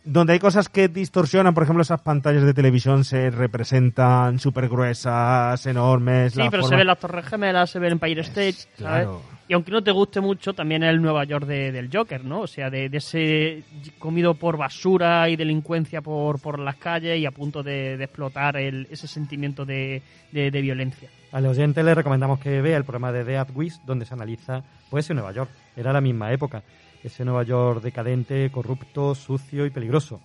donde 0.06 0.32
hay 0.34 0.38
cosas 0.38 0.68
que 0.70 0.88
distorsionan, 0.88 1.52
por 1.52 1.64
ejemplo, 1.64 1.82
esas 1.82 2.00
pantallas 2.00 2.44
de 2.44 2.54
televisión 2.54 3.04
se 3.04 3.28
representan 3.30 4.38
súper 4.38 4.68
gruesas, 4.68 5.66
enormes. 5.66 6.32
Sí, 6.32 6.38
la 6.38 6.50
pero 6.50 6.62
se 6.62 6.76
ven 6.76 6.86
las 6.86 6.98
Torres 6.98 7.26
Gemelas, 7.26 7.68
se 7.70 7.78
ve 7.78 7.88
el 7.88 7.94
Empire 7.94 8.20
State, 8.22 8.52
¿sabes? 8.52 8.68
claro. 8.76 9.22
Y 9.48 9.52
aunque 9.54 9.70
no 9.70 9.80
te 9.82 9.92
guste 9.92 10.20
mucho, 10.20 10.54
también 10.54 10.82
es 10.82 10.90
el 10.90 11.00
Nueva 11.00 11.22
York 11.24 11.46
de- 11.46 11.70
del 11.70 11.88
Joker, 11.92 12.24
¿no? 12.24 12.40
O 12.40 12.46
sea, 12.48 12.68
de, 12.68 12.88
de 12.88 12.98
ese 12.98 13.62
comido 13.98 14.34
por 14.34 14.56
basura 14.56 15.28
y 15.28 15.36
delincuencia 15.36 16.00
por, 16.02 16.40
por 16.40 16.58
las 16.58 16.74
calles 16.76 17.18
y 17.20 17.26
a 17.26 17.30
punto 17.30 17.62
de, 17.62 17.96
de 17.96 18.04
explotar 18.04 18.56
el- 18.56 18.88
ese 18.90 19.06
sentimiento 19.06 19.64
de, 19.64 20.02
de- 20.32 20.50
de 20.50 20.60
violencia. 20.62 21.08
Al 21.30 21.46
oyente 21.46 21.82
le 21.84 21.94
recomendamos 21.94 22.40
que 22.40 22.60
vea 22.60 22.76
el 22.76 22.82
programa 22.84 23.12
de 23.12 23.24
The 23.24 23.52
Wiz 23.54 23.80
donde 23.86 24.04
se 24.04 24.14
analiza 24.14 24.64
pues 24.90 25.04
ese 25.04 25.14
Nueva 25.14 25.30
York. 25.32 25.50
Era 25.76 25.92
la 25.92 26.00
misma 26.00 26.32
época. 26.32 26.62
Ese 27.06 27.24
Nueva 27.24 27.44
York 27.44 27.84
decadente, 27.84 28.50
corrupto, 28.50 29.14
sucio 29.14 29.64
y 29.64 29.70
peligroso. 29.70 30.20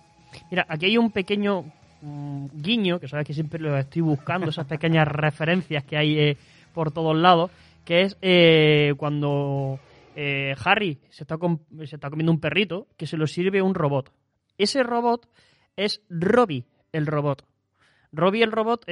Mira, 0.50 0.66
aquí 0.68 0.86
hay 0.86 0.98
un 0.98 1.12
pequeño 1.12 1.62
mm, 2.00 2.46
guiño, 2.54 2.98
que 2.98 3.06
sabes 3.06 3.24
que 3.24 3.32
siempre 3.32 3.60
lo 3.60 3.78
estoy 3.78 4.02
buscando, 4.02 4.50
esas 4.50 4.66
pequeñas 4.66 5.06
referencias 5.12 5.84
que 5.84 5.96
hay 5.96 6.18
eh, 6.18 6.36
por 6.74 6.90
todos 6.90 7.16
lados, 7.16 7.52
que 7.84 8.00
es 8.00 8.18
eh, 8.20 8.94
cuando 8.96 9.78
eh, 10.16 10.56
Harry 10.64 10.98
se 11.08 11.22
está, 11.22 11.38
se 11.84 11.94
está 11.94 12.10
comiendo 12.10 12.32
un 12.32 12.40
perrito 12.40 12.88
que 12.96 13.06
se 13.06 13.16
lo 13.16 13.28
sirve 13.28 13.62
un 13.62 13.76
robot. 13.76 14.10
Ese 14.58 14.82
robot 14.82 15.28
es 15.76 16.02
Robbie, 16.10 16.64
el 16.90 17.06
robot. 17.06 17.46
Robbie, 18.10 18.42
el 18.42 18.50
robot, 18.50 18.84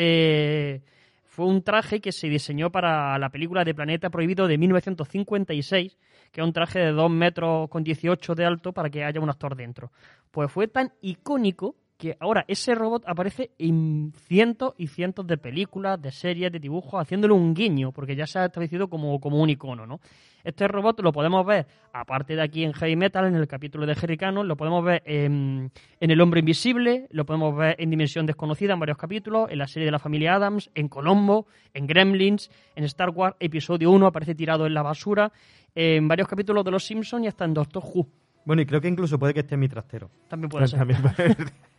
fue 1.25 1.45
un 1.45 1.65
traje 1.65 2.01
que 2.01 2.13
se 2.13 2.29
diseñó 2.29 2.71
para 2.71 3.19
la 3.19 3.31
película 3.31 3.65
de 3.65 3.75
Planeta 3.75 4.11
Prohibido 4.11 4.47
de 4.47 4.59
1956, 4.59 5.99
que 6.33 6.43
un 6.43 6.53
traje 6.53 6.79
de 6.79 6.93
2 6.93 7.11
metros 7.11 7.69
con 7.69 7.85
18 7.85 8.35
de 8.35 8.45
alto 8.45 8.73
para 8.73 8.91
que 8.91 9.05
haya 9.05 9.21
un 9.21 9.31
actor 9.31 9.57
dentro. 9.57 9.93
Pues 10.31 10.51
fue 10.51 10.69
tan 10.69 10.93
icónico 11.01 11.77
que 12.01 12.17
ahora 12.19 12.47
ese 12.49 12.75
robot 12.75 13.05
aparece 13.07 13.51
en 13.59 14.15
cientos 14.27 14.73
y 14.79 14.87
cientos 14.87 15.27
de 15.27 15.37
películas, 15.37 16.01
de 16.01 16.11
series, 16.11 16.51
de 16.51 16.59
dibujos, 16.59 16.99
haciéndole 16.99 17.35
un 17.35 17.53
guiño, 17.53 17.93
porque 17.93 18.17
ya 18.17 18.27
se 18.27 18.39
ha 18.39 18.47
establecido 18.47 18.89
como, 18.89 19.21
como 19.21 19.39
un 19.39 19.51
icono, 19.51 19.87
¿no? 19.87 20.01
Este 20.43 20.67
robot 20.67 20.99
lo 21.03 21.13
podemos 21.13 21.45
ver, 21.45 21.67
aparte 21.93 22.35
de 22.35 22.41
aquí 22.41 22.65
en 22.65 22.73
Heavy 22.73 22.97
Metal, 22.97 23.27
en 23.27 23.35
el 23.35 23.47
capítulo 23.47 23.85
de 23.85 23.95
Jericano, 23.95 24.43
lo 24.43 24.57
podemos 24.57 24.83
ver 24.83 25.03
en, 25.05 25.71
en 26.01 26.11
El 26.11 26.23
Hombre 26.23 26.41
Invisible, 26.41 27.07
lo 27.11 27.27
podemos 27.27 27.55
ver 27.55 27.77
en 27.79 27.91
Dimensión 27.91 28.25
Desconocida 28.25 28.73
en 28.73 28.81
varios 28.81 28.97
capítulos, 28.97 29.51
en 29.51 29.59
la 29.59 29.67
serie 29.67 29.85
de 29.85 29.93
la 29.93 29.99
familia 29.99 30.37
Adams, 30.37 30.71
en 30.75 30.89
Colombo, 30.89 31.49
en 31.75 31.87
Gremlins, 31.87 32.51
en 32.77 32.85
Star 32.85 33.11
Wars 33.11 33.37
Episodio 33.41 33.91
1 33.91 34.07
aparece 34.07 34.35
tirado 34.35 34.67
en 34.67 34.73
la 34.73 34.83
basura, 34.83 35.31
en 35.75 36.09
varios 36.09 36.27
capítulos 36.27 36.65
de 36.65 36.71
Los 36.71 36.87
Simpsons 36.87 37.27
y 37.27 37.29
hasta 37.29 37.45
en 37.45 37.53
Doctor 37.53 37.83
Who. 37.85 38.07
Bueno, 38.45 38.63
y 38.63 38.67
creo 38.67 38.81
que 38.81 38.89
incluso 38.89 39.19
puede 39.19 39.35
que 39.35 39.41
esté 39.41 39.55
en 39.55 39.61
mi 39.61 39.69
trastero. 39.69 40.11
También 40.29 40.49
puede 40.49 40.67
ser. 40.69 40.79
También 40.79 41.03
puede- 41.03 41.37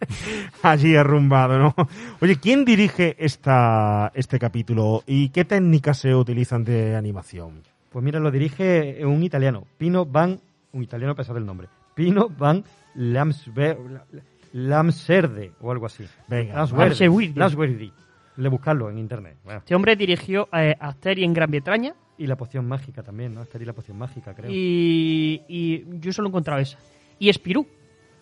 Allí 0.61 0.95
arrumbado, 0.95 1.57
¿no? 1.59 1.75
Oye, 2.21 2.37
¿quién 2.37 2.65
dirige 2.65 3.15
esta, 3.19 4.11
este 4.15 4.37
capítulo 4.39 5.03
y 5.07 5.29
qué 5.29 5.43
técnicas 5.45 5.97
se 5.99 6.13
utilizan 6.15 6.63
de 6.63 6.95
animación? 6.95 7.61
Pues 7.89 8.03
mira, 8.05 8.19
lo 8.19 8.31
dirige 8.31 9.05
un 9.05 9.21
italiano, 9.23 9.65
Pino 9.77 10.05
Van, 10.05 10.39
un 10.71 10.83
italiano 10.83 11.13
a 11.13 11.15
pesar 11.15 11.35
del 11.35 11.45
nombre, 11.45 11.67
Pino 11.95 12.29
Van 12.29 12.63
Lamsver- 12.95 14.01
Lamserde 14.53 15.51
o 15.61 15.71
algo 15.71 15.85
así. 15.85 16.05
Venga, 16.27 16.53
Lamsverde. 17.39 17.91
Le 18.37 18.49
buscarlo 18.49 18.89
en 18.89 18.97
internet. 18.97 19.37
Bueno. 19.43 19.59
Este 19.59 19.75
hombre 19.75 19.95
dirigió 19.95 20.47
eh, 20.53 20.75
Asteria 20.79 21.25
en 21.25 21.33
Gran 21.33 21.51
Bretaña 21.51 21.93
Y 22.17 22.27
la 22.27 22.35
poción 22.37 22.67
mágica 22.67 23.03
también, 23.03 23.33
¿no? 23.33 23.41
Estaría 23.43 23.67
la 23.67 23.73
poción 23.73 23.97
mágica, 23.97 24.33
creo. 24.33 24.49
y, 24.51 25.41
y 25.47 25.85
yo 25.99 26.13
solo 26.13 26.27
he 26.27 26.29
encontrado 26.29 26.59
esa. 26.61 26.77
Y 27.19 27.31
Spirou, 27.33 27.65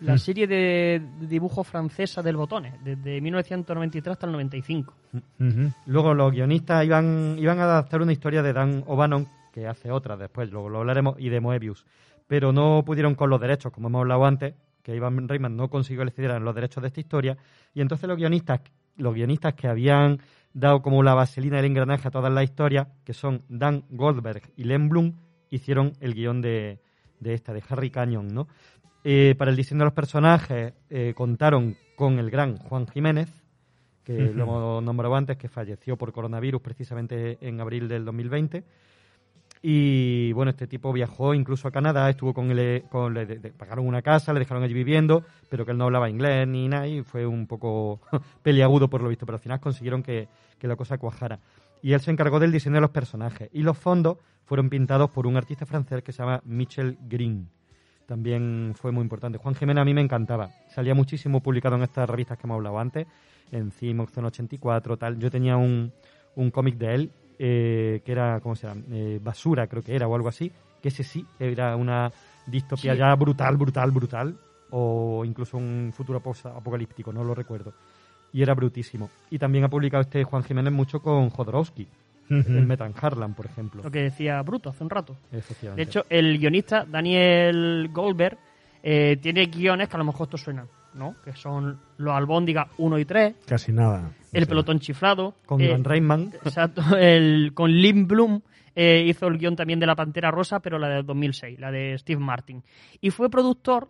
la 0.00 0.14
Mm. 0.14 0.18
serie 0.18 0.46
de 0.46 1.02
dibujo 1.20 1.62
francesa 1.62 2.22
del 2.22 2.36
Botones, 2.36 2.74
desde 2.82 3.20
1993 3.20 4.12
hasta 4.12 4.26
el 4.26 4.32
95. 4.32 4.94
Ujú. 5.38 5.72
Luego 5.86 6.14
los 6.14 6.32
guionistas 6.32 6.84
iban, 6.84 7.36
iban 7.38 7.58
a 7.60 7.64
adaptar 7.64 8.00
una 8.02 8.12
historia 8.12 8.42
de 8.42 8.52
Dan 8.52 8.82
O'Bannon, 8.86 9.26
que 9.52 9.66
hace 9.66 9.90
otra 9.90 10.16
después, 10.16 10.50
luego 10.50 10.68
lo 10.70 10.78
hablaremos, 10.78 11.16
y 11.18 11.28
de 11.28 11.40
Moebius. 11.40 11.84
Pero 12.26 12.52
no 12.52 12.82
pudieron 12.84 13.14
con 13.14 13.28
los 13.30 13.40
derechos, 13.40 13.72
como 13.72 13.88
hemos 13.88 14.00
hablado 14.00 14.24
antes, 14.24 14.54
que 14.82 14.94
Ivan 14.96 15.28
Reitman 15.28 15.56
no 15.56 15.68
consiguió 15.68 16.04
le 16.04 16.10
cedieran 16.12 16.44
los 16.44 16.54
derechos 16.54 16.80
de 16.82 16.88
esta 16.88 17.00
historia. 17.00 17.36
Y 17.74 17.80
entonces 17.82 18.08
los 18.08 18.16
guionistas, 18.16 18.60
los 18.96 19.14
guionistas 19.14 19.54
que 19.54 19.68
habían 19.68 20.20
dado 20.52 20.82
como 20.82 21.02
la 21.02 21.14
vaselina 21.14 21.56
del 21.56 21.66
engranaje 21.66 22.08
a 22.08 22.10
todas 22.10 22.32
las 22.32 22.44
historias, 22.44 22.88
que 23.04 23.14
son 23.14 23.42
Dan 23.48 23.84
Goldberg 23.90 24.42
y 24.56 24.64
Len 24.64 24.88
Blum, 24.88 25.14
hicieron 25.50 25.92
el 26.00 26.14
guion 26.14 26.40
de, 26.40 26.80
de 27.20 27.34
esta, 27.34 27.52
de 27.52 27.62
Harry 27.68 27.90
Canyon, 27.90 28.28
¿no? 28.28 28.48
Eh, 29.02 29.34
para 29.38 29.50
el 29.50 29.56
diseño 29.56 29.80
de 29.80 29.84
los 29.86 29.94
personajes 29.94 30.74
eh, 30.90 31.14
contaron 31.16 31.76
con 31.96 32.18
el 32.18 32.30
gran 32.30 32.56
Juan 32.58 32.86
Jiménez, 32.86 33.30
que 34.04 34.32
lo 34.34 34.42
hemos 34.42 34.82
nombrado 34.82 35.14
antes, 35.14 35.36
que 35.36 35.48
falleció 35.48 35.96
por 35.96 36.12
coronavirus 36.12 36.60
precisamente 36.60 37.38
en 37.40 37.60
abril 37.60 37.86
del 37.88 38.04
2020. 38.04 38.64
Y 39.62 40.32
bueno, 40.32 40.50
este 40.50 40.66
tipo 40.66 40.90
viajó 40.92 41.34
incluso 41.34 41.68
a 41.68 41.70
Canadá, 41.70 42.08
estuvo 42.08 42.32
con 42.32 42.50
él, 42.50 42.84
con, 42.88 43.12
le, 43.12 43.26
le 43.26 43.50
pagaron 43.50 43.86
una 43.86 44.00
casa, 44.00 44.32
le 44.32 44.38
dejaron 44.38 44.62
allí 44.62 44.72
viviendo, 44.72 45.22
pero 45.50 45.66
que 45.66 45.72
él 45.72 45.78
no 45.78 45.84
hablaba 45.84 46.08
inglés 46.08 46.48
ni 46.48 46.66
nada 46.66 46.86
y 46.86 47.02
fue 47.02 47.26
un 47.26 47.46
poco 47.46 48.00
peliagudo 48.42 48.88
por 48.88 49.02
lo 49.02 49.10
visto, 49.10 49.26
pero 49.26 49.36
al 49.36 49.42
final 49.42 49.60
consiguieron 49.60 50.02
que, 50.02 50.28
que 50.58 50.66
la 50.66 50.76
cosa 50.76 50.96
cuajara. 50.96 51.40
Y 51.82 51.92
él 51.92 52.00
se 52.00 52.10
encargó 52.10 52.40
del 52.40 52.52
diseño 52.52 52.76
de 52.76 52.80
los 52.80 52.90
personajes 52.90 53.50
y 53.52 53.62
los 53.62 53.76
fondos 53.76 54.18
fueron 54.44 54.70
pintados 54.70 55.10
por 55.10 55.26
un 55.26 55.36
artista 55.36 55.66
francés 55.66 56.02
que 56.02 56.12
se 56.12 56.22
llama 56.22 56.40
Michel 56.44 56.96
Green. 57.02 57.48
También 58.06 58.72
fue 58.74 58.92
muy 58.92 59.02
importante. 59.02 59.38
Juan 59.38 59.54
Jiménez 59.54 59.82
a 59.82 59.84
mí 59.84 59.94
me 59.94 60.00
encantaba. 60.00 60.50
Salía 60.68 60.94
muchísimo 60.94 61.40
publicado 61.40 61.76
en 61.76 61.82
estas 61.82 62.08
revistas 62.08 62.36
que 62.36 62.46
hemos 62.46 62.56
hablado 62.56 62.78
antes, 62.78 63.06
en 63.52 63.70
Cimox, 63.70 64.12
Zona 64.12 64.28
84, 64.28 64.96
tal. 64.96 65.18
Yo 65.18 65.30
tenía 65.30 65.56
un, 65.56 65.92
un 66.34 66.50
cómic 66.50 66.76
de 66.76 66.94
él 66.94 67.12
eh, 67.42 68.02
que 68.04 68.12
era, 68.12 68.38
¿cómo 68.40 68.54
se 68.54 68.66
llama? 68.66 68.82
Eh, 68.92 69.18
Basura, 69.22 69.66
creo 69.66 69.82
que 69.82 69.96
era, 69.96 70.06
o 70.06 70.14
algo 70.14 70.28
así. 70.28 70.52
Que 70.82 70.88
ese 70.88 71.02
sí 71.04 71.24
era 71.38 71.74
una 71.74 72.12
distopía 72.46 72.92
Sí. 72.92 72.98
ya 72.98 73.14
brutal, 73.14 73.56
brutal, 73.56 73.90
brutal. 73.90 74.36
O 74.72 75.24
incluso 75.24 75.56
un 75.56 75.90
futuro 75.94 76.22
apocalíptico, 76.54 77.12
no 77.12 77.24
lo 77.24 77.34
recuerdo. 77.34 77.72
Y 78.32 78.42
era 78.42 78.54
brutísimo. 78.54 79.08
Y 79.30 79.38
también 79.38 79.64
ha 79.64 79.68
publicado 79.70 80.02
este 80.02 80.22
Juan 80.22 80.44
Jiménez 80.44 80.72
mucho 80.72 81.00
con 81.00 81.30
Jodorowsky, 81.30 81.88
el 82.28 82.66
Metan 82.66 82.94
Harlan, 83.00 83.34
por 83.34 83.46
ejemplo. 83.46 83.82
Lo 83.82 83.90
que 83.90 84.02
decía 84.02 84.40
Bruto 84.42 84.70
hace 84.70 84.84
un 84.84 84.90
rato. 84.90 85.16
De 85.32 85.82
hecho, 85.82 86.04
el 86.08 86.38
guionista 86.38 86.84
Daniel 86.84 87.88
Goldberg 87.92 88.38
eh, 88.82 89.16
tiene 89.20 89.46
guiones 89.46 89.88
que 89.88 89.96
a 89.96 89.98
lo 89.98 90.04
mejor 90.04 90.26
esto 90.26 90.36
suenan, 90.36 90.68
¿no? 90.94 91.16
Que 91.24 91.34
son 91.34 91.78
Los 91.98 92.14
Albóndigas 92.14 92.68
1 92.78 92.98
y 92.98 93.04
3, 93.04 93.34
Casi 93.46 93.72
nada. 93.72 94.12
El 94.32 94.44
Sí. 94.44 94.48
Pelotón 94.48 94.78
Chiflado. 94.80 95.34
con 95.46 95.60
eh. 95.60 95.66
Exacto, 96.44 96.82
el, 96.98 97.52
con 97.54 97.70
Lynn 97.70 98.06
Bloom 98.06 98.40
eh, 98.74 99.04
hizo 99.06 99.26
el 99.26 99.38
guion 99.38 99.56
también 99.56 99.80
de 99.80 99.86
La 99.86 99.96
Pantera 99.96 100.30
Rosa, 100.30 100.60
pero 100.60 100.78
la 100.78 100.88
de 100.88 101.02
2006, 101.02 101.58
la 101.58 101.70
de 101.70 101.98
Steve 101.98 102.20
Martin. 102.20 102.62
Y 103.00 103.10
fue 103.10 103.28
productor 103.28 103.88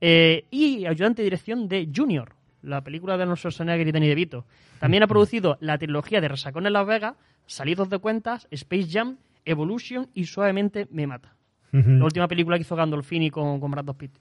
eh, 0.00 0.46
y 0.50 0.86
ayudante 0.86 1.22
de 1.22 1.24
dirección 1.24 1.68
de 1.68 1.88
Junior, 1.94 2.34
la 2.62 2.82
película 2.82 3.16
de 3.16 3.22
Arnold 3.22 3.38
Schwarzenegger 3.38 3.86
y 3.86 3.92
Danny 3.92 4.08
DeVito. 4.08 4.46
También 4.80 5.02
ha 5.02 5.06
producido 5.06 5.58
la 5.60 5.78
trilogía 5.78 6.20
de 6.20 6.28
Resacón 6.28 6.66
en 6.66 6.72
Las 6.72 6.86
Vegas, 6.86 7.14
Salidos 7.46 7.88
de 7.90 7.98
Cuentas, 7.98 8.48
Space 8.50 8.88
Jam, 8.90 9.18
Evolution 9.44 10.08
y 10.14 10.24
Suavemente 10.24 10.86
Me 10.90 11.06
Mata. 11.06 11.34
La 11.72 12.04
última 12.04 12.28
película 12.28 12.58
que 12.58 12.62
hizo 12.62 12.76
Gandolfini 12.76 13.30
con, 13.30 13.58
con 13.58 13.70
Brad 13.70 13.86
Pitt. 13.96 14.12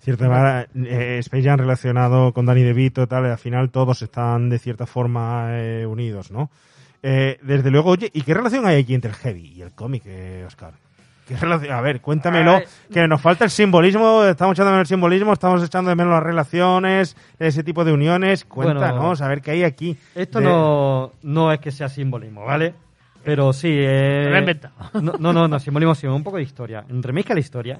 Cierto, 0.00 0.28
manera, 0.28 0.66
eh, 0.74 1.18
Space 1.20 1.42
Jam 1.42 1.58
relacionado 1.58 2.32
con 2.32 2.46
Danny 2.46 2.62
DeVito 2.62 3.02
y 3.02 3.06
tal, 3.06 3.24
y 3.26 3.30
al 3.30 3.38
final 3.38 3.70
todos 3.70 4.00
están 4.02 4.48
de 4.48 4.58
cierta 4.58 4.86
forma 4.86 5.48
eh, 5.58 5.84
unidos, 5.86 6.30
¿no? 6.30 6.50
Eh, 7.02 7.38
desde 7.42 7.70
luego, 7.70 7.90
oye, 7.90 8.10
¿y 8.12 8.22
qué 8.22 8.32
relación 8.34 8.64
hay 8.66 8.80
aquí 8.80 8.94
entre 8.94 9.10
el 9.10 9.16
heavy 9.16 9.52
y 9.56 9.62
el 9.62 9.72
cómic, 9.72 10.02
eh, 10.06 10.44
Oscar? 10.46 10.72
¿Qué 11.26 11.36
relación? 11.36 11.72
A 11.72 11.80
ver, 11.80 12.00
cuéntamelo, 12.00 12.52
A 12.52 12.58
ver. 12.60 12.68
que 12.92 13.06
nos 13.08 13.20
falta 13.20 13.44
el 13.44 13.50
simbolismo, 13.50 14.24
estamos 14.24 14.54
echando 14.56 14.70
de 14.70 14.76
menos 14.76 14.88
el 14.90 14.94
simbolismo, 14.94 15.32
estamos 15.32 15.62
echando 15.64 15.90
de 15.90 15.96
menos 15.96 16.12
las 16.12 16.22
relaciones, 16.22 17.16
ese 17.38 17.62
tipo 17.64 17.84
de 17.84 17.92
uniones, 17.92 18.44
cuéntanos, 18.44 19.20
a 19.20 19.28
ver 19.28 19.42
qué 19.42 19.50
hay 19.50 19.64
aquí. 19.64 19.96
Esto 20.14 20.38
de- 20.38 20.46
no, 20.46 21.12
no 21.22 21.52
es 21.52 21.58
que 21.60 21.70
sea 21.70 21.88
simbolismo, 21.88 22.44
¿vale? 22.44 22.72
Pero 23.24 23.52
sí. 23.52 23.68
Eh, 23.70 24.26
lo 24.30 24.36
he 24.36 24.38
inventado. 24.38 24.74
No, 25.02 25.12
no, 25.18 25.32
no, 25.32 25.48
no, 25.48 25.58
simbolismo 25.58 25.94
sí, 25.94 26.06
un 26.06 26.22
poco 26.24 26.36
de 26.38 26.44
historia. 26.44 26.84
En 26.88 27.02
remake 27.02 27.32
a 27.32 27.34
la 27.34 27.40
historia, 27.40 27.78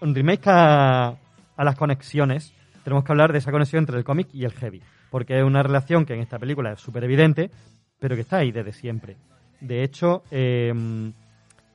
en 0.00 0.14
remake 0.14 0.46
a, 0.46 1.14
a 1.56 1.64
las 1.64 1.76
conexiones, 1.76 2.54
tenemos 2.84 3.04
que 3.04 3.12
hablar 3.12 3.32
de 3.32 3.38
esa 3.38 3.52
conexión 3.52 3.82
entre 3.82 3.98
el 3.98 4.04
cómic 4.04 4.28
y 4.32 4.44
el 4.44 4.52
heavy. 4.52 4.82
Porque 5.10 5.38
es 5.38 5.44
una 5.44 5.62
relación 5.62 6.04
que 6.04 6.14
en 6.14 6.20
esta 6.20 6.38
película 6.38 6.72
es 6.72 6.80
súper 6.80 7.04
evidente, 7.04 7.50
pero 7.98 8.14
que 8.14 8.22
está 8.22 8.38
ahí 8.38 8.50
desde 8.50 8.72
siempre. 8.72 9.16
De 9.60 9.82
hecho, 9.82 10.24
eh, 10.30 10.72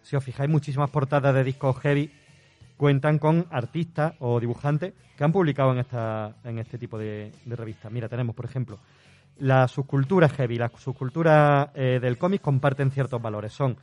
si 0.01 0.15
os 0.15 0.23
fijáis, 0.23 0.49
muchísimas 0.49 0.89
portadas 0.89 1.34
de 1.34 1.43
discos 1.43 1.78
heavy 1.80 2.11
cuentan 2.78 3.19
con 3.19 3.45
artistas 3.51 4.13
o 4.19 4.39
dibujantes 4.39 4.93
que 5.17 5.23
han 5.23 5.32
publicado 5.32 5.73
en, 5.73 5.80
esta, 5.80 6.36
en 6.43 6.59
este 6.59 6.78
tipo 6.78 6.97
de, 6.97 7.32
revistas. 7.45 7.91
Mira, 7.91 8.07
tenemos, 8.07 8.36
por 8.36 8.45
ejemplo, 8.45 8.80
las 9.39 9.71
subculturas 9.71 10.32
heavy, 10.32 10.57
las 10.57 10.71
subculturas 10.73 11.69
eh, 11.73 11.99
del 12.01 12.17
cómic 12.17 12.41
comparten 12.41 12.91
ciertos 12.91 13.21
valores. 13.21 13.51
Son, 13.51 13.75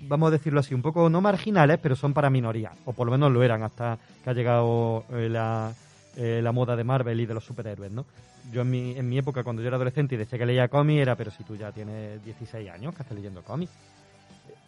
vamos 0.00 0.28
a 0.28 0.30
decirlo 0.32 0.60
así, 0.60 0.74
un 0.74 0.82
poco 0.82 1.08
no 1.08 1.20
marginales, 1.20 1.78
pero 1.82 1.96
son 1.96 2.12
para 2.12 2.30
minoría, 2.30 2.72
o 2.84 2.92
por 2.92 3.06
lo 3.06 3.12
menos 3.12 3.32
lo 3.32 3.42
eran 3.42 3.62
hasta 3.62 3.98
que 4.22 4.30
ha 4.30 4.32
llegado 4.32 5.04
eh, 5.10 5.28
la, 5.28 5.72
eh, 6.16 6.40
la 6.42 6.52
moda 6.52 6.76
de 6.76 6.84
Marvel 6.84 7.20
y 7.20 7.26
de 7.26 7.34
los 7.34 7.44
superhéroes, 7.44 7.92
¿no? 7.92 8.04
Yo 8.52 8.62
en 8.62 8.70
mi, 8.70 8.96
en 8.96 9.08
mi 9.08 9.18
época, 9.18 9.42
cuando 9.42 9.62
yo 9.62 9.68
era 9.68 9.76
adolescente 9.76 10.14
y 10.14 10.18
decía 10.18 10.38
que 10.38 10.46
leía 10.46 10.68
cómic, 10.68 10.98
era, 10.98 11.16
pero 11.16 11.30
si 11.30 11.44
tú 11.44 11.56
ya 11.56 11.72
tienes 11.72 12.22
16 12.24 12.70
años, 12.70 12.94
¿qué 12.94 13.02
haces 13.02 13.16
leyendo 13.16 13.42
cómic? 13.42 13.70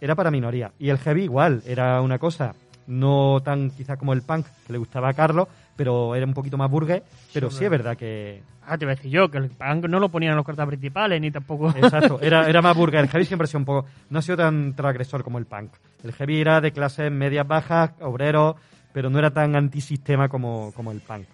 Era 0.01 0.15
para 0.15 0.31
minoría. 0.31 0.73
Y 0.79 0.89
el 0.89 0.99
heavy 0.99 1.25
igual, 1.25 1.63
era 1.67 2.01
una 2.01 2.19
cosa 2.19 2.55
no 2.87 3.41
tan 3.45 3.71
quizá 3.71 3.97
como 3.97 4.13
el 4.13 4.23
punk 4.23 4.47
que 4.67 4.73
le 4.73 4.79
gustaba 4.79 5.09
a 5.09 5.15
Carlos, 5.15 5.49
pero 5.77 6.15
era 6.15 6.25
un 6.27 6.35
poquito 6.35 6.57
más 6.57 6.71
burgués, 6.71 7.03
pero 7.33 7.51
sí 7.51 7.65
es 7.65 7.71
verdad 7.71 7.97
que, 7.97 8.43
Ah, 8.69 8.77
te 8.77 8.85
iba 8.85 8.91
a 8.93 8.97
decir 8.97 9.13
yo, 9.13 9.31
que 9.31 9.39
el 9.39 9.49
punk 9.51 9.85
no 9.87 10.01
lo 10.01 10.09
ponían 10.09 10.33
en 10.33 10.37
los 10.39 10.45
cartas 10.45 10.67
principales, 10.67 11.21
ni 11.21 11.31
tampoco... 11.31 11.71
Exacto, 11.71 12.19
era, 12.23 12.49
era 12.49 12.61
más 12.61 12.77
burger. 12.77 12.99
El 13.01 13.09
heavy 13.09 13.25
siempre 13.25 13.45
ha 13.45 13.47
sido 13.47 13.61
un 13.61 13.65
poco. 13.65 13.87
No 14.11 14.19
ha 14.19 14.23
sido 14.23 14.39
tan 14.39 14.75
transgresor 14.75 15.23
como 15.23 15.39
el 15.39 15.47
punk. 15.47 15.71
El 16.03 16.13
heavy 16.13 16.41
era 16.41 16.61
de 16.61 16.73
clases 16.73 17.13
medias 17.13 17.47
bajas, 17.47 17.93
obreros, 18.01 18.57
pero 18.93 19.09
no 19.09 19.21
era 19.21 19.31
tan 19.31 19.55
antisistema 19.55 20.29
como, 20.29 20.73
como 20.75 20.91
el 20.91 20.99
punk. 21.01 21.27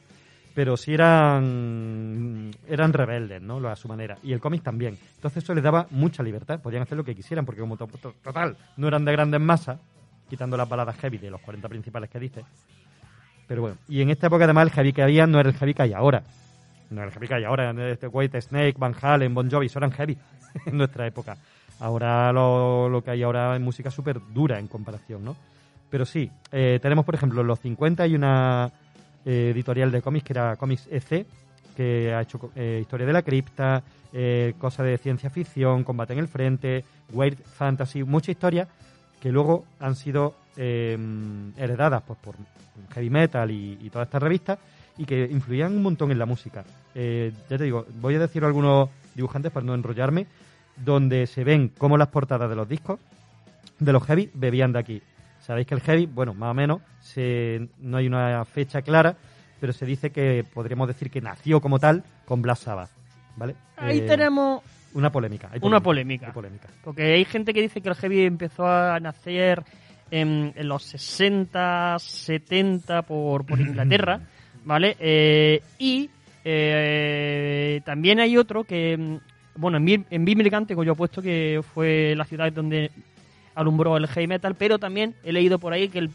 Pero 0.54 0.76
sí 0.76 0.92
eran. 0.92 2.50
eran 2.68 2.92
rebeldes, 2.92 3.40
¿no? 3.40 3.66
A 3.66 3.76
su 3.76 3.88
manera. 3.88 4.18
Y 4.22 4.32
el 4.34 4.40
cómic 4.40 4.62
también. 4.62 4.98
Entonces 5.16 5.42
eso 5.42 5.54
les 5.54 5.64
daba 5.64 5.86
mucha 5.90 6.22
libertad. 6.22 6.60
Podían 6.60 6.82
hacer 6.82 6.98
lo 6.98 7.04
que 7.04 7.14
quisieran, 7.14 7.46
porque 7.46 7.60
como 7.62 7.76
to- 7.78 7.86
to- 7.86 8.14
total, 8.22 8.56
no 8.76 8.88
eran 8.88 9.04
de 9.06 9.12
grandes 9.12 9.40
masas, 9.40 9.78
quitando 10.28 10.56
las 10.58 10.68
baladas 10.68 10.96
heavy 10.98 11.18
de 11.18 11.30
los 11.30 11.40
40 11.40 11.68
principales 11.68 12.10
que 12.10 12.18
dice. 12.18 12.44
Pero 13.46 13.62
bueno, 13.62 13.76
y 13.88 14.00
en 14.02 14.10
esta 14.10 14.28
época 14.28 14.44
además 14.44 14.64
el 14.64 14.72
heavy 14.72 14.92
que 14.92 15.02
había 15.02 15.26
no 15.26 15.40
era 15.40 15.48
el 15.48 15.56
heavy 15.56 15.74
que 15.74 15.82
hay 15.82 15.92
ahora. 15.92 16.22
No 16.90 17.00
era 17.00 17.08
el 17.08 17.12
heavy 17.12 17.28
que 17.28 17.34
hay 17.34 17.44
ahora, 17.44 17.70
este 17.90 18.06
White 18.06 18.40
Snake, 18.40 18.74
Van 18.78 18.94
Halen, 19.00 19.34
Bon 19.34 19.50
Jovi, 19.50 19.66
eso 19.66 19.78
eran 19.78 19.92
heavy 19.92 20.16
en 20.66 20.76
nuestra 20.76 21.06
época. 21.06 21.36
Ahora 21.80 22.32
lo, 22.32 22.88
lo 22.88 23.02
que 23.02 23.10
hay 23.10 23.22
ahora 23.22 23.56
es 23.56 23.60
música 23.60 23.90
súper 23.90 24.20
dura 24.32 24.58
en 24.58 24.68
comparación, 24.68 25.24
¿no? 25.24 25.36
Pero 25.90 26.06
sí, 26.06 26.30
eh, 26.52 26.78
tenemos 26.80 27.04
por 27.04 27.14
ejemplo 27.14 27.40
en 27.40 27.46
los 27.46 27.60
50 27.60 28.04
hay 28.04 28.14
una 28.14 28.70
eh, 29.24 29.50
editorial 29.52 29.92
de 29.92 30.02
cómics 30.02 30.24
que 30.24 30.32
era 30.32 30.56
Comics 30.56 30.88
EC, 30.90 31.26
que 31.76 32.12
ha 32.12 32.22
hecho 32.22 32.50
eh, 32.56 32.78
Historia 32.80 33.06
de 33.06 33.12
la 33.12 33.22
Cripta, 33.22 33.82
eh, 34.12 34.54
cosas 34.58 34.86
de 34.86 34.98
ciencia 34.98 35.30
ficción, 35.30 35.84
Combate 35.84 36.12
en 36.12 36.18
el 36.18 36.28
Frente, 36.28 36.84
Weird 37.12 37.38
Fantasy, 37.38 38.02
mucha 38.04 38.32
historia 38.32 38.66
que 39.22 39.30
luego 39.30 39.64
han 39.78 39.94
sido 39.94 40.34
eh, 40.56 40.98
heredadas 41.56 42.02
pues, 42.04 42.18
por 42.18 42.34
heavy 42.92 43.08
metal 43.08 43.52
y, 43.52 43.78
y 43.80 43.88
todas 43.88 44.08
estas 44.08 44.20
revistas 44.20 44.58
y 44.98 45.04
que 45.04 45.28
influían 45.30 45.76
un 45.76 45.82
montón 45.84 46.10
en 46.10 46.18
la 46.18 46.26
música. 46.26 46.64
Eh, 46.96 47.32
ya 47.48 47.56
te 47.56 47.62
digo, 47.62 47.86
voy 48.00 48.16
a 48.16 48.18
decir 48.18 48.44
algunos 48.44 48.90
dibujantes 49.14 49.52
para 49.52 49.64
no 49.64 49.76
enrollarme, 49.76 50.26
donde 50.76 51.28
se 51.28 51.44
ven 51.44 51.70
cómo 51.78 51.96
las 51.96 52.08
portadas 52.08 52.50
de 52.50 52.56
los 52.56 52.68
discos 52.68 52.98
de 53.78 53.92
los 53.92 54.02
heavy 54.02 54.28
bebían 54.34 54.72
de 54.72 54.80
aquí. 54.80 55.02
Sabéis 55.38 55.68
que 55.68 55.76
el 55.76 55.82
heavy, 55.82 56.06
bueno, 56.06 56.34
más 56.34 56.50
o 56.50 56.54
menos, 56.54 56.82
se, 57.00 57.68
no 57.78 57.98
hay 57.98 58.08
una 58.08 58.44
fecha 58.44 58.82
clara, 58.82 59.14
pero 59.60 59.72
se 59.72 59.86
dice 59.86 60.10
que 60.10 60.44
podríamos 60.52 60.88
decir 60.88 61.12
que 61.12 61.20
nació 61.20 61.60
como 61.60 61.78
tal 61.78 62.02
con 62.24 62.42
Black 62.42 62.58
Sabbath, 62.58 62.90
¿vale? 63.36 63.54
Ahí 63.76 63.98
Eh, 63.98 64.02
tenemos 64.02 64.62
una 64.94 65.10
polémica. 65.10 65.48
hay 65.52 65.60
una 65.62 65.80
polémica. 65.80 66.26
hay 66.26 66.32
polémica. 66.32 66.68
Porque 66.82 67.14
hay 67.14 67.24
gente 67.24 67.52
que 67.54 67.62
dice 67.62 67.80
que 67.80 67.88
el 67.88 67.94
heavy 67.94 68.24
empezó 68.24 68.66
a 68.66 68.98
nacer 69.00 69.62
en, 70.10 70.52
en 70.54 70.68
los 70.68 70.84
60, 70.84 71.98
70 71.98 73.02
por, 73.02 73.46
por 73.46 73.60
Inglaterra, 73.60 74.20
¿vale? 74.64 74.96
Eh, 75.00 75.62
y 75.78 76.10
eh, 76.44 77.80
también 77.84 78.20
hay 78.20 78.36
otro 78.36 78.64
que, 78.64 79.18
bueno, 79.56 79.78
en, 79.78 80.06
en 80.10 80.24
Birmingham 80.24 80.66
tengo 80.66 80.84
yo 80.84 80.94
puesto 80.94 81.22
que 81.22 81.60
fue 81.74 82.14
la 82.16 82.24
ciudad 82.24 82.52
donde 82.52 82.90
alumbró 83.54 83.96
el 83.96 84.06
heavy 84.06 84.26
metal, 84.26 84.54
pero 84.54 84.78
también 84.78 85.14
he 85.24 85.32
leído 85.32 85.58
por 85.58 85.72
ahí 85.72 85.88
que 85.88 85.98
el, 85.98 86.10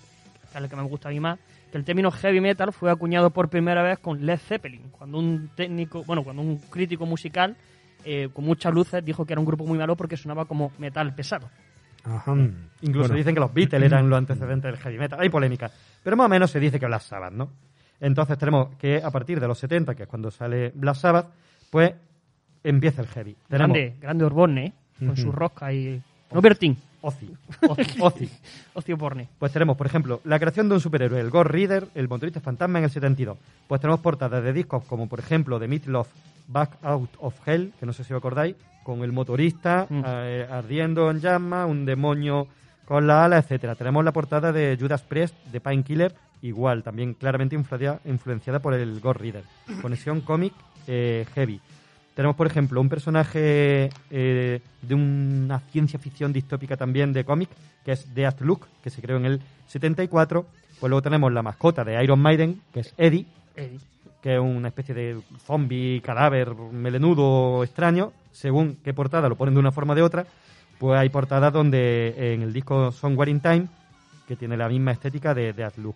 que 0.52 0.58
el 0.58 0.70
que 0.70 0.76
me 0.76 0.84
gusta 0.84 1.10
a 1.10 1.12
mí 1.12 1.20
más, 1.20 1.40
que 1.72 1.78
el 1.78 1.84
término 1.84 2.12
heavy 2.12 2.42
metal 2.42 2.72
fue 2.74 2.92
acuñado 2.92 3.30
por 3.32 3.50
primera 3.50 3.84
vez 3.84 4.00
con 4.00 4.26
Led 4.26 4.40
Zeppelin, 4.40 4.90
cuando 4.92 5.20
un 5.20 5.50
técnico, 5.56 6.04
bueno, 6.04 6.24
cuando 6.24 6.42
un 6.42 6.58
crítico 6.58 7.06
musical 7.06 7.56
eh, 8.06 8.30
con 8.34 8.46
muchas 8.46 8.74
luces 8.74 9.04
dijo 9.04 9.26
que 9.26 9.34
era 9.34 9.40
un 9.40 9.46
grupo 9.46 9.66
muy 9.66 9.78
malo 9.78 9.96
porque 9.96 10.18
sonaba 10.18 10.46
como 10.46 10.72
metal 10.78 11.14
pesado. 11.16 11.50
Ajá. 12.04 12.34
Incluso 12.82 13.10
Bueno. 13.10 13.16
dicen 13.16 13.34
que 13.34 13.40
los 13.42 13.54
Beatles 13.54 13.84
eran 13.84 14.10
los 14.10 14.18
antecedentes 14.18 14.72
del 14.72 14.80
heavy 14.82 14.98
metal. 14.98 15.20
Hay 15.20 15.30
polémica. 15.30 15.70
Pero 16.04 16.16
más 16.16 16.26
o 16.26 16.30
menos 16.30 16.50
se 16.52 16.60
dice 16.60 16.80
que 16.80 16.86
Black 16.86 17.02
Sabbath, 17.02 17.34
¿no? 17.34 17.50
Entonces 18.00 18.38
tenemos 18.38 18.76
que 18.76 19.02
a 19.04 19.12
partir 19.12 19.40
de 19.40 19.48
los 19.48 19.58
70, 19.60 19.96
que 19.96 20.04
es 20.04 20.10
cuando 20.10 20.32
sale 20.32 20.72
Black 20.74 20.96
Sabbath, 20.96 21.28
pues 21.70 21.92
empieza 22.64 23.02
el 23.02 23.08
heavy. 23.08 23.36
Tenemos 23.50 23.76
Grande, 23.76 23.96
grande 24.00 24.24
Orborne, 24.26 24.66
¿eh? 24.68 24.74
con 25.00 25.10
Ujú. 25.10 25.22
su 25.22 25.32
rosca 25.32 25.74
y... 25.74 26.02
No 26.32 26.42
Bertín, 26.42 26.78
Ozzy. 27.02 27.30
Ozzy. 27.68 28.02
Ozzy. 28.02 28.30
Osbourne. 28.74 29.30
Pues 29.40 29.52
tenemos, 29.52 29.78
por 29.78 29.88
ejemplo, 29.88 30.20
la 30.26 30.40
creación 30.40 30.68
de 30.70 30.76
un 30.76 30.82
superhéroe, 30.82 31.20
el 31.20 31.30
Ghost 31.30 31.50
Reader, 31.50 31.88
el 31.96 32.08
motorista 32.08 32.40
fantasma 32.42 32.80
en 32.80 32.86
el 32.86 32.92
72. 32.92 33.38
Pues 33.68 33.80
tenemos 33.82 34.00
portadas 34.02 34.44
de 34.44 34.54
discos 34.54 34.84
como, 34.86 35.08
por 35.08 35.20
ejemplo, 35.20 35.58
de 35.60 35.68
Meatloaf, 35.68 36.08
Back 36.48 36.78
Out 36.82 37.10
of 37.20 37.36
Hell, 37.48 37.74
que 37.80 37.86
no 37.86 37.94
sé 37.94 38.04
si 38.04 38.14
os 38.14 38.18
acordáis, 38.18 38.56
con 38.84 39.04
el 39.04 39.12
motorista 39.12 39.86
Mm. 39.90 40.04
eh, 40.06 40.48
ardiendo 40.50 41.12
en 41.12 41.20
llamas, 41.20 41.70
un 41.70 41.86
demonio 41.86 42.48
con 42.86 43.06
la 43.06 43.26
ala, 43.26 43.38
etcétera. 43.40 43.76
Tenemos 43.76 44.04
la 44.06 44.14
portada 44.14 44.52
de 44.54 44.78
Judas 44.80 45.02
Priest, 45.04 45.36
de 45.52 45.60
Painkiller, 45.60 46.16
igual, 46.42 46.84
también 46.84 47.14
claramente 47.16 47.56
influencia- 47.56 48.00
influenciada 48.06 48.60
por 48.60 48.74
el 48.74 49.00
Ghost 49.02 49.20
Reader. 49.20 49.44
Conexión 49.82 50.22
cómic 50.22 50.54
eh, 50.88 51.26
heavy. 51.36 51.60
Tenemos, 52.16 52.36
por 52.38 52.48
ejemplo, 52.48 52.80
un 52.80 52.88
personaje 52.90 53.90
eh, 54.10 54.62
de 54.82 54.96
una 54.96 55.60
ciencia 55.72 56.00
ficción 56.00 56.32
distópica 56.32 56.78
también 56.78 57.12
de 57.14 57.26
cómic, 57.26 57.50
que 57.84 57.92
es 57.92 58.16
Deathlook, 58.16 58.68
que 58.82 58.90
se 58.90 59.02
creó 59.02 59.18
en 59.18 59.26
el 59.26 59.42
74. 59.68 60.46
Pues 60.80 60.90
luego 60.90 61.02
tenemos 61.02 61.32
la 61.34 61.44
mascota 61.44 61.84
de 61.84 62.02
Iron 62.04 62.20
Maiden, 62.20 62.62
que 62.74 62.80
es 62.80 62.94
Eddie, 62.98 63.26
Eddie. 63.56 63.80
Que 64.22 64.36
es 64.36 64.40
una 64.40 64.70
especie 64.70 64.96
de 64.96 65.22
zombie, 65.46 66.02
cadáver, 66.02 66.56
melenudo, 66.56 67.64
extraño. 67.64 68.14
Según 68.32 68.78
qué 68.84 68.94
portada 68.94 69.30
lo 69.30 69.36
ponen 69.36 69.54
de 69.54 69.60
una 69.60 69.72
forma 69.72 69.94
o 69.94 69.96
de 69.96 70.02
otra, 70.02 70.26
pues 70.80 71.00
hay 71.00 71.10
portadas 71.10 71.54
donde 71.54 72.34
en 72.34 72.42
el 72.42 72.54
disco 72.54 72.92
Somewhere 72.92 73.32
in 73.32 73.40
Time, 73.40 73.68
que 74.28 74.36
tiene 74.36 74.58
la 74.58 74.70
misma 74.70 74.92
estética 74.92 75.34
de 75.34 75.54
Deathlook. 75.54 75.96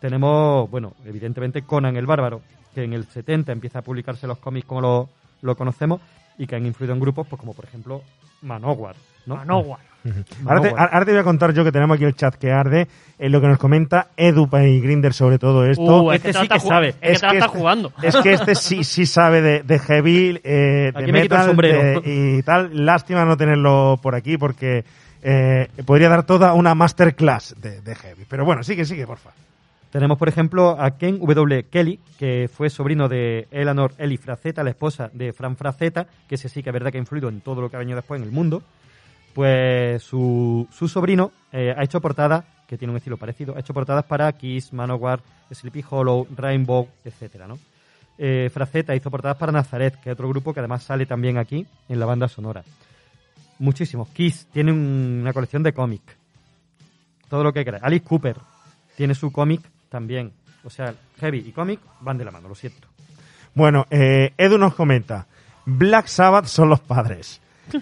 Tenemos, 0.00 0.70
bueno, 0.70 0.94
evidentemente 1.04 1.62
Conan 1.62 1.96
el 1.96 2.06
Bárbaro, 2.06 2.40
que 2.74 2.84
en 2.84 2.92
el 2.92 3.04
70 3.04 3.52
empieza 3.52 3.80
a 3.80 3.82
publicarse 3.82 4.26
los 4.26 4.38
cómics 4.38 4.66
como 4.66 4.80
lo, 4.80 5.08
lo 5.42 5.56
conocemos 5.56 6.00
y 6.38 6.46
que 6.46 6.56
han 6.56 6.66
influido 6.66 6.94
en 6.94 7.00
grupos, 7.00 7.26
pues 7.28 7.38
como 7.38 7.52
por 7.52 7.66
ejemplo 7.66 8.02
Manowar, 8.42 8.96
¿no? 9.26 9.36
Manowar. 9.36 9.89
Ahora 10.04 10.60
te, 10.62 10.68
Manowar. 10.70 10.88
ahora 10.94 11.04
te 11.04 11.10
voy 11.12 11.20
a 11.20 11.24
contar 11.24 11.52
yo 11.52 11.62
que 11.64 11.72
tenemos 11.72 11.94
aquí 11.96 12.04
el 12.04 12.14
chat 12.14 12.34
que 12.36 12.50
arde, 12.50 12.88
en 13.18 13.32
lo 13.32 13.40
que 13.40 13.48
nos 13.48 13.58
comenta 13.58 14.08
Edu 14.16 14.48
y 14.52 14.80
Grinder 14.80 15.12
sobre 15.12 15.38
todo 15.38 15.64
esto. 15.66 16.02
Uh, 16.04 16.12
es 16.12 16.24
Este 16.24 16.40
sí 16.40 16.48
que 16.48 16.60
sabe. 16.60 16.94
Es 17.00 17.20
que 17.20 17.20
te 17.20 17.26
la 17.26 17.32
que 17.32 17.38
está 17.38 17.46
este- 17.46 17.58
jugando. 17.58 17.92
Es 18.02 18.16
que 18.16 18.32
este 18.32 18.54
sí, 18.54 18.84
sí 18.84 19.04
sabe 19.06 19.42
de, 19.42 19.62
de 19.62 19.78
heavy, 19.78 20.40
eh, 20.42 20.92
de 20.94 21.02
me 21.06 21.12
metal 21.12 21.46
sombrero. 21.46 22.00
de- 22.00 22.36
y 22.38 22.42
tal. 22.42 22.70
Lástima 22.86 23.24
no 23.24 23.36
tenerlo 23.36 23.98
por 24.02 24.14
aquí 24.14 24.38
porque 24.38 24.84
eh, 25.22 25.68
podría 25.84 26.08
dar 26.08 26.24
toda 26.24 26.54
una 26.54 26.74
masterclass 26.74 27.54
de, 27.60 27.82
de 27.82 27.94
heavy. 27.94 28.24
Pero 28.28 28.44
bueno, 28.46 28.62
sigue, 28.62 28.84
sigue, 28.86 29.06
porfa. 29.06 29.30
Tenemos, 29.92 30.18
por 30.18 30.28
ejemplo, 30.28 30.76
a 30.80 30.92
Ken 30.96 31.18
W. 31.18 31.64
Kelly, 31.64 31.98
que 32.16 32.48
fue 32.50 32.70
sobrino 32.70 33.08
de 33.08 33.48
Eleanor 33.50 33.92
Eli 33.98 34.16
Frazetta, 34.18 34.62
la 34.62 34.70
esposa 34.70 35.10
de 35.12 35.32
Fran 35.32 35.56
Frazetta, 35.56 36.06
que 36.28 36.36
ese 36.36 36.48
sí 36.48 36.62
que 36.62 36.70
es 36.70 36.72
verdad 36.72 36.92
que 36.92 36.98
ha 36.98 37.00
influido 37.00 37.28
en 37.28 37.40
todo 37.40 37.60
lo 37.60 37.68
que 37.68 37.74
ha 37.76 37.80
venido 37.80 37.96
después 37.96 38.20
en 38.20 38.26
el 38.26 38.32
mundo. 38.32 38.62
Pues 39.34 40.02
su, 40.02 40.66
su 40.72 40.88
sobrino 40.88 41.30
eh, 41.52 41.74
ha 41.76 41.82
hecho 41.84 42.00
portadas, 42.00 42.44
que 42.66 42.76
tiene 42.76 42.90
un 42.92 42.96
estilo 42.98 43.16
parecido, 43.16 43.56
ha 43.56 43.60
hecho 43.60 43.74
portadas 43.74 44.04
para 44.04 44.30
Kiss, 44.32 44.72
Manowar, 44.72 45.20
Sleepy 45.52 45.84
Hollow, 45.88 46.26
Rainbow, 46.36 46.88
etcétera, 47.04 47.46
¿no? 47.46 47.58
Eh, 48.18 48.50
Frazetta 48.52 48.94
hizo 48.94 49.10
portadas 49.10 49.36
para 49.38 49.50
Nazaret, 49.52 49.98
que 50.00 50.10
es 50.10 50.12
otro 50.14 50.28
grupo 50.28 50.52
que 50.52 50.60
además 50.60 50.82
sale 50.82 51.06
también 51.06 51.38
aquí 51.38 51.66
en 51.88 51.98
la 52.00 52.06
banda 52.06 52.28
sonora. 52.28 52.62
Muchísimos. 53.58 54.08
Kiss 54.10 54.46
tiene 54.52 54.72
un- 54.72 55.18
una 55.22 55.32
colección 55.32 55.62
de 55.62 55.72
cómics. 55.72 56.16
Todo 57.28 57.44
lo 57.44 57.52
que 57.52 57.64
queráis. 57.64 57.82
Alice 57.84 58.04
Cooper 58.04 58.36
tiene 58.96 59.14
su 59.14 59.30
cómic 59.32 59.62
también. 59.88 60.32
O 60.64 60.70
sea, 60.70 60.94
Heavy 61.18 61.38
y 61.46 61.52
cómic 61.52 61.80
van 62.00 62.18
de 62.18 62.24
la 62.24 62.30
mano, 62.30 62.48
lo 62.48 62.54
siento. 62.54 62.88
Bueno, 63.54 63.86
eh, 63.90 64.32
Edu 64.36 64.58
nos 64.58 64.74
comenta, 64.74 65.26
Black 65.64 66.06
Sabbath 66.06 66.46
son 66.46 66.68
los 66.68 66.80
padres. 66.80 67.40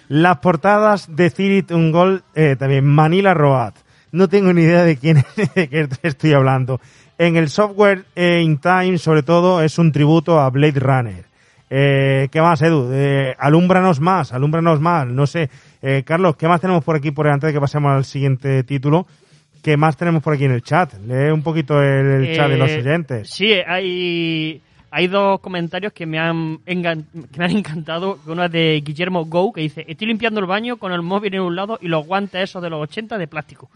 Las 0.09 0.39
portadas 0.39 1.15
de 1.15 1.31
Cirit 1.31 1.71
Ungol, 1.71 2.23
eh, 2.35 2.57
también 2.59 2.87
Manila 2.87 3.35
Road. 3.35 3.75
No 4.13 4.29
tengo 4.29 4.53
ni 4.53 4.63
idea 4.63 4.85
de 4.85 4.97
quién 4.97 5.25
de 5.55 5.69
qué 5.69 5.89
estoy 6.03 6.33
hablando. 6.33 6.81
En 7.19 7.37
el 7.37 7.49
software 7.49 8.05
eh, 8.15 8.41
in 8.41 8.59
time, 8.59 8.99
sobre 8.99 9.23
todo, 9.23 9.63
es 9.63 9.79
un 9.79 9.93
tributo 9.93 10.41
a 10.41 10.49
Blade 10.51 10.81
Runner. 10.81 11.29
Eh, 11.71 12.29
¿Qué 12.31 12.41
más, 12.41 12.63
Edu? 12.63 12.91
Eh, 12.93 13.35
alúmbranos 13.39 14.01
más, 14.01 14.33
alúmbranos 14.33 14.81
más. 14.81 15.07
No 15.07 15.27
sé, 15.27 15.51
eh, 15.83 16.03
Carlos, 16.05 16.37
¿qué 16.37 16.49
más 16.49 16.61
tenemos 16.61 16.83
por 16.85 16.97
aquí 16.97 17.11
por 17.11 17.29
antes 17.29 17.49
de 17.49 17.55
que 17.55 17.61
pasemos 17.61 17.93
al 17.93 18.05
siguiente 18.05 18.63
título? 18.65 19.07
¿Qué 19.63 19.77
más 19.77 19.97
tenemos 19.97 20.23
por 20.23 20.35
aquí 20.35 20.45
en 20.45 20.53
el 20.53 20.63
chat? 20.63 20.95
Lee 21.07 21.31
un 21.31 21.43
poquito 21.43 21.83
el, 21.83 22.25
el 22.25 22.37
chat 22.37 22.49
de 22.49 22.57
los 22.57 22.71
oyentes. 22.71 23.31
Sí, 23.31 23.53
hay, 23.53 24.63
hay 24.91 25.07
dos 25.07 25.41
comentarios 25.41 25.93
que 25.93 26.07
me, 26.07 26.19
han 26.19 26.59
que 26.65 27.39
me 27.39 27.45
han 27.45 27.57
encantado. 27.57 28.19
Uno 28.27 28.45
es 28.45 28.53
de 28.53 28.83
Guillermo 28.85 29.25
Go, 29.27 29.53
que 29.53 29.61
dice, 29.61 29.85
estoy 29.87 30.07
limpiando 30.07 30.41
el 30.41 30.47
baño 30.47 30.77
con 30.77 30.93
el 30.93 31.03
móvil 31.03 31.35
en 31.35 31.43
un 31.43 31.57
lado 31.57 31.79
y 31.81 31.89
los 31.89 32.07
guantes 32.07 32.43
esos 32.43 32.63
de 32.63 32.71
los 32.71 32.83
80 32.83 33.19
de 33.19 33.27
plástico. 33.27 33.69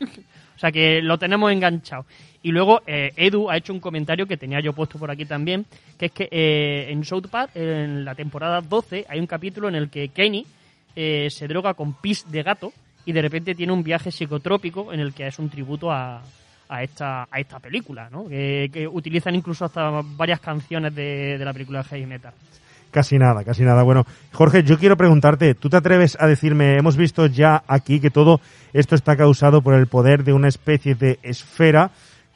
o 0.00 0.58
sea 0.58 0.72
que 0.72 1.00
lo 1.02 1.18
tenemos 1.18 1.52
enganchado. 1.52 2.04
Y 2.42 2.52
luego 2.52 2.80
eh, 2.86 3.12
Edu 3.16 3.50
ha 3.50 3.56
hecho 3.56 3.72
un 3.72 3.80
comentario 3.80 4.26
que 4.26 4.36
tenía 4.36 4.60
yo 4.60 4.72
puesto 4.72 4.98
por 4.98 5.10
aquí 5.10 5.26
también, 5.26 5.66
que 5.98 6.06
es 6.06 6.12
que 6.12 6.28
eh, 6.30 6.86
en 6.90 7.04
South 7.04 7.28
Park, 7.30 7.50
en 7.54 8.04
la 8.04 8.14
temporada 8.14 8.60
12, 8.60 9.06
hay 9.08 9.20
un 9.20 9.26
capítulo 9.26 9.68
en 9.68 9.74
el 9.74 9.90
que 9.90 10.08
Kenny 10.08 10.46
eh, 10.96 11.28
se 11.30 11.46
droga 11.46 11.74
con 11.74 11.92
pis 11.92 12.30
de 12.30 12.42
gato 12.42 12.72
y 13.04 13.12
de 13.12 13.22
repente 13.22 13.54
tiene 13.54 13.72
un 13.72 13.82
viaje 13.82 14.10
psicotrópico 14.10 14.92
en 14.92 15.00
el 15.00 15.12
que 15.12 15.26
es 15.26 15.38
un 15.38 15.50
tributo 15.50 15.92
a, 15.92 16.22
a 16.70 16.82
esta, 16.82 17.28
a 17.30 17.40
esta 17.40 17.58
película, 17.58 18.08
¿no? 18.10 18.28
Que, 18.28 18.88
utilizan 18.90 19.34
incluso 19.34 19.64
hasta 19.64 20.02
varias 20.16 20.40
canciones 20.40 20.94
de, 20.94 21.36
de 21.36 21.44
la 21.44 21.52
película 21.52 21.84
Heavy 21.84 22.06
Metal. 22.06 22.32
Casi 22.90 23.18
nada, 23.18 23.44
casi 23.44 23.62
nada. 23.62 23.82
Bueno, 23.82 24.04
Jorge, 24.32 24.62
yo 24.64 24.78
quiero 24.78 24.96
preguntarte, 24.96 25.54
¿tú 25.54 25.68
te 25.68 25.76
atreves 25.76 26.16
a 26.20 26.26
decirme, 26.26 26.76
hemos 26.76 26.96
visto 26.96 27.26
ya 27.26 27.62
aquí 27.68 28.00
que 28.00 28.10
todo 28.10 28.40
esto 28.72 28.94
está 28.94 29.16
causado 29.16 29.62
por 29.62 29.74
el 29.74 29.86
poder 29.86 30.24
de 30.24 30.32
una 30.32 30.48
especie 30.48 30.94
de 30.94 31.18
esfera 31.22 31.90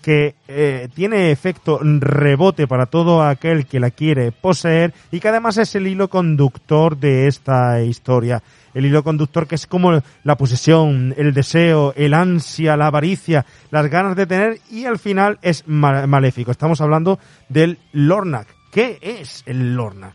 que 0.05 0.35
eh, 0.49 0.89
tiene 0.95 1.31
efecto 1.31 1.81
rebote 1.83 2.67
para 2.67 2.87
todo 2.87 3.23
aquel 3.23 3.67
que 3.67 3.81
la 3.81 3.91
quiere 3.91 4.33
poseer 4.33 4.93
y 5.11 5.19
que 5.19 5.29
además 5.29 5.57
es 5.57 5.75
el 5.77 5.87
hilo 5.87 6.09
conductor 6.09 6.99
de 6.99 7.27
esta 7.27 7.83
historia. 7.83 8.43
El 8.75 8.87
hilo 8.87 9.03
conductor 9.05 9.47
que 9.47 9.55
es 9.55 9.67
como 9.67 10.03
la 10.25 10.37
posesión, 10.37 11.15
el 11.17 11.33
deseo, 11.33 11.93
el 11.97 12.13
ansia, 12.15 12.77
la 12.77 12.89
avaricia, 12.89 13.47
las 13.71 13.89
ganas 13.89 14.17
de 14.17 14.27
tener 14.27 14.59
y 14.71 14.85
al 14.85 14.99
final 14.99 15.39
es 15.43 15.65
ma- 15.67 16.07
maléfico. 16.07 16.51
Estamos 16.51 16.81
hablando 16.81 17.19
del 17.49 17.79
Lornak. 17.93 18.49
¿Qué 18.73 18.99
es 19.01 19.43
el 19.47 19.77
Lornak? 19.77 20.15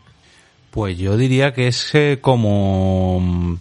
Pues 0.70 0.96
yo 0.98 1.16
diría 1.16 1.52
que 1.54 1.68
es 1.68 1.94
eh, 1.94 2.18
como... 2.20 3.18
mm, 3.20 3.54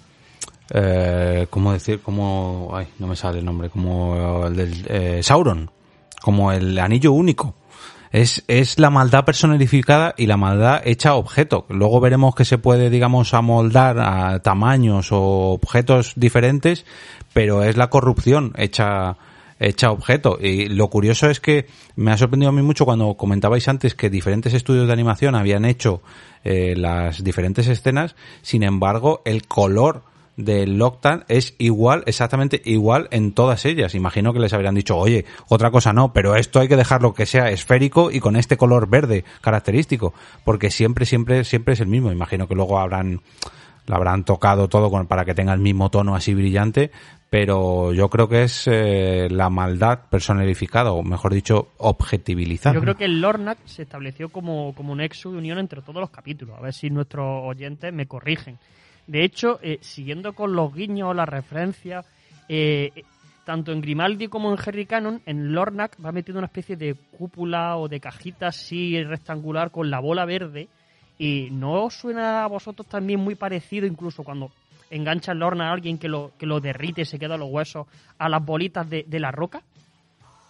Eh, 0.71 1.47
¿Cómo 1.49 1.73
decir? 1.73 1.99
Como... 2.01 2.69
Ay, 2.73 2.87
no 2.99 3.07
me 3.07 3.15
sale 3.15 3.39
el 3.39 3.45
nombre. 3.45 3.69
Como 3.71 4.45
el 4.45 4.55
del 4.55 4.85
eh, 4.87 5.19
Sauron. 5.23 5.71
Como 6.21 6.51
el 6.51 6.77
anillo 6.77 7.11
único. 7.13 7.55
Es, 8.11 8.43
es 8.47 8.79
la 8.79 8.89
maldad 8.89 9.25
personificada 9.25 10.15
y 10.17 10.25
la 10.25 10.37
maldad 10.37 10.81
hecha 10.85 11.15
objeto. 11.15 11.65
Luego 11.69 11.99
veremos 11.99 12.33
que 12.35 12.45
se 12.45 12.57
puede, 12.57 12.89
digamos, 12.89 13.33
amoldar 13.33 13.99
a 13.99 14.39
tamaños 14.39 15.11
o 15.11 15.51
objetos 15.51 16.13
diferentes, 16.15 16.85
pero 17.33 17.63
es 17.63 17.77
la 17.77 17.89
corrupción 17.89 18.53
hecha, 18.57 19.17
hecha 19.59 19.91
objeto. 19.91 20.39
Y 20.41 20.67
lo 20.69 20.89
curioso 20.89 21.29
es 21.29 21.39
que 21.39 21.67
me 21.95 22.11
ha 22.11 22.17
sorprendido 22.17 22.49
a 22.49 22.53
mí 22.53 22.61
mucho 22.61 22.85
cuando 22.85 23.15
comentabais 23.15 23.67
antes 23.67 23.93
que 23.93 24.09
diferentes 24.09 24.53
estudios 24.53 24.87
de 24.87 24.93
animación 24.93 25.35
habían 25.35 25.65
hecho 25.65 26.01
eh, 26.43 26.75
las 26.75 27.23
diferentes 27.23 27.67
escenas, 27.67 28.15
sin 28.41 28.63
embargo, 28.63 29.21
el 29.25 29.45
color 29.45 30.08
del 30.39 30.77
Loctan 30.77 31.25
es 31.27 31.53
igual, 31.57 32.03
exactamente 32.05 32.61
igual 32.63 33.07
en 33.11 33.33
todas 33.33 33.65
ellas. 33.65 33.93
Imagino 33.93 34.33
que 34.33 34.39
les 34.39 34.53
habrían 34.53 34.75
dicho, 34.75 34.97
oye, 34.97 35.25
otra 35.49 35.69
cosa 35.69 35.91
no, 35.91 36.13
pero 36.13 36.35
esto 36.35 36.59
hay 36.59 36.67
que 36.67 36.77
dejarlo 36.77 37.13
que 37.13 37.25
sea 37.25 37.49
esférico 37.49 38.09
y 38.09 38.19
con 38.19 38.35
este 38.35 38.55
color 38.55 38.89
verde 38.89 39.25
característico, 39.41 40.13
porque 40.45 40.71
siempre, 40.71 41.05
siempre, 41.05 41.43
siempre 41.43 41.73
es 41.73 41.81
el 41.81 41.87
mismo. 41.87 42.11
Imagino 42.11 42.47
que 42.47 42.55
luego 42.55 42.79
habrán, 42.79 43.21
lo 43.85 43.95
habrán 43.95 44.23
tocado 44.23 44.69
todo 44.69 44.89
con, 44.89 45.07
para 45.07 45.25
que 45.25 45.35
tenga 45.35 45.53
el 45.53 45.59
mismo 45.59 45.91
tono 45.91 46.15
así 46.15 46.33
brillante, 46.33 46.91
pero 47.29 47.91
yo 47.91 48.09
creo 48.09 48.29
que 48.29 48.43
es 48.43 48.63
eh, 48.67 49.27
la 49.29 49.49
maldad 49.49 49.99
personificada, 50.09 50.93
o 50.93 51.03
mejor 51.03 51.33
dicho, 51.33 51.73
objetivilizada. 51.77 52.75
Yo 52.75 52.81
creo 52.81 52.95
que 52.95 53.05
el 53.05 53.19
Lornak 53.19 53.59
se 53.65 53.83
estableció 53.83 54.29
como, 54.29 54.73
como 54.73 54.93
un 54.93 54.99
nexo 54.99 55.31
de 55.31 55.37
unión 55.37 55.59
entre 55.59 55.81
todos 55.81 55.99
los 55.99 56.09
capítulos. 56.09 56.57
A 56.57 56.61
ver 56.61 56.73
si 56.73 56.89
nuestros 56.89 57.43
oyentes 57.43 57.93
me 57.93 58.07
corrigen. 58.07 58.57
De 59.09 59.23
hecho, 59.23 59.59
eh, 59.63 59.79
siguiendo 59.81 60.33
con 60.33 60.53
los 60.55 60.71
guiños, 60.71 61.15
las 61.15 61.27
referencias, 61.27 62.05
eh, 62.47 62.91
tanto 63.43 63.71
en 63.71 63.81
Grimaldi 63.81 64.27
como 64.27 64.51
en 64.51 64.59
Harry 64.63 64.85
Cannon, 64.85 65.19
en 65.25 65.51
Lornak 65.51 65.97
va 66.05 66.11
metido 66.11 66.37
una 66.37 66.45
especie 66.45 66.75
de 66.75 66.93
cúpula 67.17 67.77
o 67.77 67.87
de 67.87 67.99
cajita 67.99 68.49
así 68.49 69.03
rectangular 69.03 69.71
con 69.71 69.89
la 69.89 69.99
bola 69.99 70.25
verde. 70.25 70.67
¿Y 71.17 71.47
no 71.49 71.85
os 71.85 71.95
suena 71.95 72.43
a 72.43 72.47
vosotros 72.47 72.87
también 72.87 73.19
muy 73.19 73.33
parecido, 73.33 73.87
incluso 73.87 74.23
cuando 74.23 74.51
engancha 74.91 75.31
el 75.31 75.39
Lornak 75.39 75.69
a 75.69 75.71
alguien 75.71 75.97
que 75.97 76.07
lo, 76.07 76.33
que 76.37 76.45
lo 76.45 76.59
derrite 76.59 77.03
se 77.03 77.17
queda 77.17 77.35
los 77.35 77.49
huesos, 77.49 77.87
a 78.19 78.29
las 78.29 78.45
bolitas 78.45 78.87
de, 78.87 79.05
de 79.07 79.19
la 79.19 79.31
roca? 79.31 79.63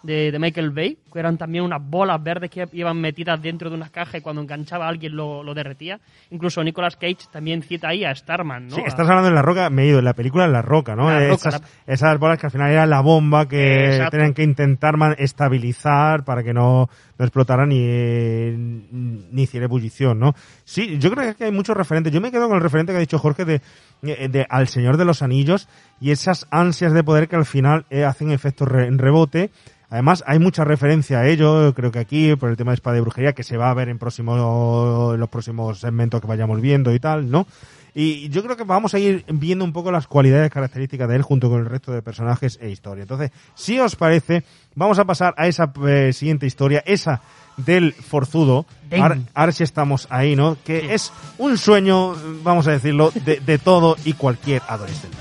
De, 0.02 0.32
de 0.32 0.38
Michael 0.38 0.70
Bay, 0.70 0.98
que 1.12 1.18
eran 1.18 1.36
también 1.36 1.62
unas 1.64 1.80
bolas 1.82 2.22
verdes 2.22 2.50
que 2.50 2.66
iban 2.72 2.98
metidas 3.00 3.40
dentro 3.42 3.68
de 3.68 3.76
unas 3.76 3.90
cajas 3.90 4.16
y 4.16 4.20
cuando 4.22 4.40
enganchaba 4.42 4.86
a 4.86 4.88
alguien 4.88 5.14
lo, 5.14 5.42
lo 5.42 5.52
derretía. 5.54 6.00
Incluso 6.30 6.64
Nicolas 6.64 6.96
Cage 6.96 7.18
también 7.30 7.62
cita 7.62 7.88
ahí 7.88 8.04
a 8.04 8.14
Starman, 8.14 8.68
¿no? 8.68 8.76
Sí, 8.76 8.82
estás 8.86 9.06
hablando 9.08 9.28
de 9.28 9.34
La 9.34 9.42
Roca, 9.42 9.68
me 9.70 9.82
he 9.82 9.86
ido, 9.88 9.98
en 9.98 10.04
la 10.06 10.14
película 10.14 10.46
en 10.46 10.52
La 10.52 10.62
Roca, 10.62 10.96
¿no? 10.96 11.10
La 11.10 11.18
Roca, 11.28 11.48
esas, 11.50 11.60
la- 11.60 11.92
esas 11.92 12.18
bolas 12.18 12.38
que 12.38 12.46
al 12.46 12.52
final 12.52 12.70
era 12.70 12.86
la 12.86 13.00
bomba 13.00 13.46
que 13.46 13.90
Exacto. 13.90 14.12
tenían 14.12 14.32
que 14.34 14.42
intentar 14.42 14.94
estabilizar 15.18 16.24
para 16.24 16.42
que 16.42 16.52
no, 16.54 16.88
no 17.18 17.24
explotara 17.24 17.66
ni, 17.66 17.78
eh, 17.80 18.54
ni 18.56 19.42
hiciera 19.42 19.64
ebullición, 19.66 20.18
¿no? 20.18 20.34
Sí, 20.64 20.98
yo 20.98 21.10
creo 21.10 21.34
que 21.36 21.44
hay 21.44 21.52
muchos 21.52 21.76
referentes. 21.76 22.12
Yo 22.12 22.20
me 22.20 22.30
quedo 22.30 22.46
con 22.48 22.56
el 22.56 22.62
referente 22.62 22.92
que 22.92 22.96
ha 22.96 23.00
dicho 23.00 23.18
Jorge 23.18 23.44
de, 23.44 23.60
eh, 24.02 24.28
de 24.28 24.46
Al 24.48 24.68
Señor 24.68 24.96
de 24.96 25.04
los 25.04 25.22
Anillos 25.22 25.68
y 26.00 26.10
esas 26.10 26.46
ansias 26.50 26.92
de 26.92 27.04
poder 27.04 27.28
que 27.28 27.36
al 27.36 27.44
final 27.46 27.84
eh, 27.90 28.04
hacen 28.04 28.30
efecto 28.30 28.64
re- 28.64 28.86
en 28.86 28.98
rebote. 28.98 29.50
Además, 29.90 30.22
hay 30.26 30.38
mucha 30.38 30.64
referencia 30.64 31.18
a 31.18 31.26
ello, 31.26 31.74
creo 31.74 31.90
que 31.90 31.98
aquí, 31.98 32.36
por 32.36 32.48
el 32.48 32.56
tema 32.56 32.70
de 32.70 32.76
espada 32.76 32.96
y 32.96 33.00
brujería, 33.00 33.32
que 33.32 33.42
se 33.42 33.56
va 33.56 33.70
a 33.70 33.74
ver 33.74 33.88
en, 33.88 33.98
próximo, 33.98 35.12
en 35.14 35.20
los 35.20 35.28
próximos 35.28 35.80
segmentos 35.80 36.20
que 36.20 36.28
vayamos 36.28 36.60
viendo 36.60 36.94
y 36.94 37.00
tal, 37.00 37.28
¿no? 37.28 37.46
Y 37.92 38.28
yo 38.28 38.44
creo 38.44 38.56
que 38.56 38.62
vamos 38.62 38.94
a 38.94 39.00
ir 39.00 39.24
viendo 39.28 39.64
un 39.64 39.72
poco 39.72 39.90
las 39.90 40.06
cualidades 40.06 40.48
características 40.50 41.08
de 41.08 41.16
él 41.16 41.22
junto 41.22 41.50
con 41.50 41.58
el 41.58 41.66
resto 41.66 41.90
de 41.90 42.02
personajes 42.02 42.56
e 42.62 42.70
historia. 42.70 43.02
Entonces, 43.02 43.32
si 43.54 43.80
os 43.80 43.96
parece, 43.96 44.44
vamos 44.76 45.00
a 45.00 45.04
pasar 45.04 45.34
a 45.36 45.48
esa 45.48 45.72
eh, 45.88 46.12
siguiente 46.12 46.46
historia, 46.46 46.84
esa 46.86 47.20
del 47.56 47.92
forzudo. 47.92 48.66
Ahora, 48.92 49.18
ahora 49.34 49.50
sí 49.50 49.64
estamos 49.64 50.06
ahí, 50.08 50.36
¿no? 50.36 50.56
Que 50.64 50.94
es 50.94 51.12
un 51.36 51.58
sueño, 51.58 52.14
vamos 52.44 52.68
a 52.68 52.70
decirlo, 52.70 53.10
de, 53.10 53.40
de 53.40 53.58
todo 53.58 53.96
y 54.04 54.12
cualquier 54.12 54.62
adolescente. 54.68 55.18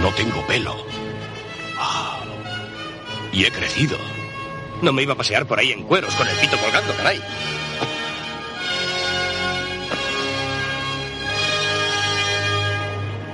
No 0.00 0.12
tengo 0.12 0.46
pelo. 0.46 0.76
Ah. 1.76 2.20
Y 3.32 3.44
he 3.44 3.50
crecido. 3.50 3.98
No 4.82 4.92
me 4.92 5.02
iba 5.02 5.14
a 5.14 5.16
pasear 5.16 5.46
por 5.46 5.58
ahí 5.58 5.72
en 5.72 5.82
cueros 5.82 6.14
con 6.14 6.28
el 6.28 6.36
pito 6.36 6.56
colgando, 6.58 6.94
caray. 6.94 7.20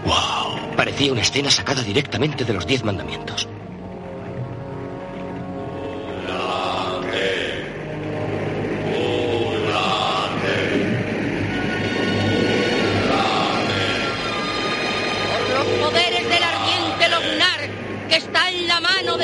Wow. 0.04 0.76
Parecía 0.76 1.12
una 1.12 1.22
escena 1.22 1.50
sacada 1.50 1.82
directamente 1.82 2.44
de 2.44 2.52
los 2.54 2.66
Diez 2.66 2.82
Mandamientos. 2.82 3.46
Por 3.46 3.54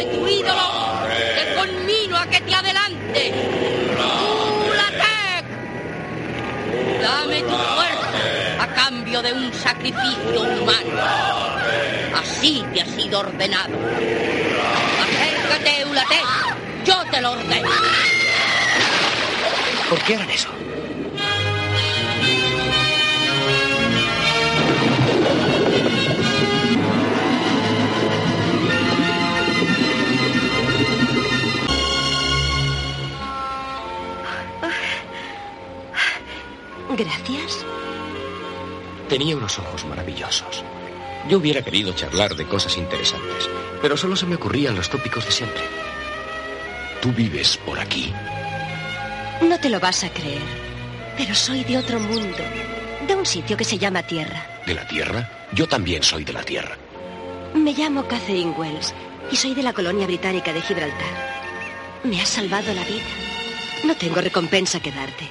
tu 0.05 0.29
ídolo, 0.29 0.69
te 1.35 1.55
conmino 1.55 2.17
a 2.17 2.27
que 2.27 2.41
te 2.41 2.55
adelante. 2.55 3.33
¡Ulatec! 4.69 5.45
Dame 7.01 7.43
tu 7.43 7.57
fuerza 7.57 8.63
a 8.63 8.67
cambio 8.75 9.23
de 9.23 9.33
un 9.33 9.53
sacrificio 9.53 10.43
humano. 10.43 11.03
Así 12.17 12.65
te 12.73 12.83
ha 12.83 12.87
sido 12.87 13.21
ordenado. 13.21 13.77
Acércate, 15.03 15.85
Ulatec. 15.87 16.25
Yo 16.85 17.05
te 17.11 17.21
lo 17.21 17.33
ordeno. 17.33 17.69
¿Por 19.89 19.99
qué 20.03 20.15
harán 20.17 20.31
eso? 20.31 20.60
Gracias. 37.01 37.65
Tenía 39.09 39.35
unos 39.35 39.59
ojos 39.59 39.87
maravillosos. 39.87 40.63
Yo 41.31 41.39
hubiera 41.39 41.63
querido 41.63 41.95
charlar 41.95 42.35
de 42.35 42.45
cosas 42.45 42.77
interesantes, 42.77 43.49
pero 43.81 43.97
solo 43.97 44.17
se 44.17 44.27
me 44.27 44.35
ocurrían 44.35 44.77
los 44.77 44.91
tópicos 44.91 45.25
de 45.25 45.31
siempre. 45.31 45.63
Tú 47.01 47.11
vives 47.13 47.57
por 47.57 47.79
aquí. 47.79 48.13
No 49.41 49.59
te 49.59 49.71
lo 49.71 49.81
vas 49.81 50.05
a 50.05 50.11
creer, 50.11 50.43
pero 51.17 51.35
soy 51.35 51.65
de 51.65 51.79
otro 51.79 51.99
mundo, 51.99 52.37
de 53.07 53.15
un 53.15 53.25
sitio 53.25 53.57
que 53.57 53.65
se 53.65 53.79
llama 53.79 54.03
Tierra. 54.03 54.61
¿De 54.67 54.75
la 54.75 54.87
Tierra? 54.87 55.49
Yo 55.53 55.67
también 55.67 56.03
soy 56.03 56.25
de 56.25 56.35
la 56.35 56.43
Tierra. 56.43 56.77
Me 57.55 57.73
llamo 57.73 58.07
Catherine 58.07 58.53
Wells 58.59 58.93
y 59.33 59.37
soy 59.37 59.55
de 59.55 59.63
la 59.63 59.73
colonia 59.73 60.07
británica 60.07 60.53
de 60.53 60.61
Gibraltar. 60.61 61.31
Me 62.05 62.21
has 62.21 62.29
salvado 62.29 62.75
la 62.75 62.85
vida. 62.85 63.09
No 63.85 63.97
tengo 63.97 64.21
recompensa 64.21 64.81
que 64.81 64.93
darte, 64.93 65.27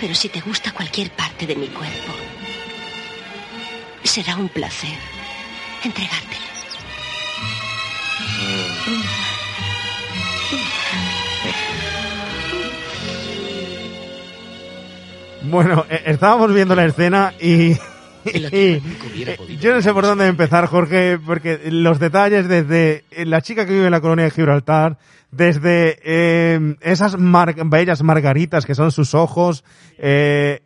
pero 0.00 0.14
si 0.14 0.28
te 0.28 0.40
gusta 0.40 0.72
cualquier 0.72 1.10
parte 1.10 1.46
de 1.46 1.56
mi 1.56 1.68
cuerpo, 1.68 2.12
será 4.04 4.36
un 4.36 4.48
placer 4.48 4.96
entregártela. 5.84 6.46
Bueno, 15.44 15.84
eh, 15.88 16.02
estábamos 16.06 16.52
viendo 16.52 16.74
la 16.74 16.84
escena 16.84 17.32
y, 17.40 17.72
y- 18.24 18.80
yo 19.60 19.74
no 19.74 19.82
sé 19.82 19.92
por 19.92 20.04
dónde 20.04 20.26
empezar, 20.26 20.66
Jorge, 20.66 21.18
porque 21.24 21.60
los 21.70 21.98
detalles 21.98 22.48
desde 22.48 23.04
la 23.24 23.40
chica 23.40 23.64
que 23.64 23.72
vive 23.72 23.86
en 23.86 23.92
la 23.92 24.00
colonia 24.00 24.24
de 24.26 24.30
Gibraltar, 24.30 24.98
desde 25.30 25.98
eh, 26.02 26.76
esas 26.80 27.18
mar- 27.18 27.54
bellas 27.66 28.02
margaritas 28.02 28.64
que 28.66 28.74
son 28.74 28.92
sus 28.92 29.14
ojos, 29.14 29.64
eh, 29.98 30.60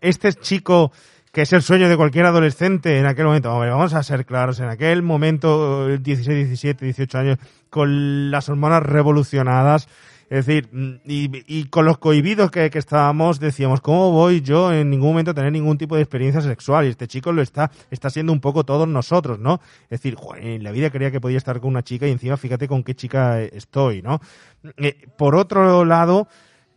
este 0.00 0.32
chico 0.34 0.92
que 1.32 1.42
es 1.42 1.52
el 1.52 1.60
sueño 1.60 1.90
de 1.90 1.98
cualquier 1.98 2.24
adolescente 2.24 2.98
en 2.98 3.04
aquel 3.04 3.26
momento, 3.26 3.52
Hombre, 3.52 3.68
vamos 3.68 3.92
a 3.92 4.02
ser 4.02 4.24
claros, 4.24 4.58
en 4.60 4.70
aquel 4.70 5.02
momento, 5.02 5.86
eh, 5.90 5.98
16, 5.98 6.46
17, 6.46 6.84
18 6.86 7.18
años, 7.18 7.38
con 7.68 8.30
las 8.30 8.48
hormonas 8.48 8.82
revolucionadas, 8.82 9.86
es 10.28 10.44
decir, 10.46 10.68
mm, 10.72 11.00
y, 11.04 11.64
con 11.66 11.84
los 11.84 11.98
cohibidos 11.98 12.50
que, 12.50 12.68
que 12.70 12.78
estábamos, 12.78 13.38
decíamos, 13.38 13.80
¿cómo 13.80 14.10
voy 14.10 14.40
yo 14.40 14.72
en 14.72 14.90
ningún 14.90 15.10
momento 15.10 15.30
a 15.30 15.34
tener 15.34 15.52
ningún 15.52 15.78
tipo 15.78 15.94
de 15.94 16.02
experiencia 16.02 16.40
sexual? 16.40 16.86
Y 16.86 16.88
este 16.88 17.06
chico 17.06 17.32
lo 17.32 17.42
está, 17.42 17.70
está 17.90 18.10
siendo 18.10 18.32
un 18.32 18.40
poco 18.40 18.64
todos 18.64 18.88
nosotros, 18.88 19.38
¿no? 19.38 19.60
Es 19.84 20.00
decir, 20.00 20.16
"Joder, 20.16 20.44
en 20.44 20.64
la 20.64 20.72
vida 20.72 20.90
creía 20.90 21.10
que 21.10 21.20
podía 21.20 21.38
estar 21.38 21.60
con 21.60 21.70
una 21.70 21.82
chica 21.82 22.08
y 22.08 22.10
encima 22.10 22.36
fíjate 22.36 22.66
con 22.66 22.82
qué 22.82 22.94
chica 22.94 23.40
eh, 23.40 23.50
estoy, 23.52 24.02
¿no? 24.02 24.20
Eh, 24.78 25.06
por 25.16 25.36
otro 25.36 25.84
lado, 25.84 26.26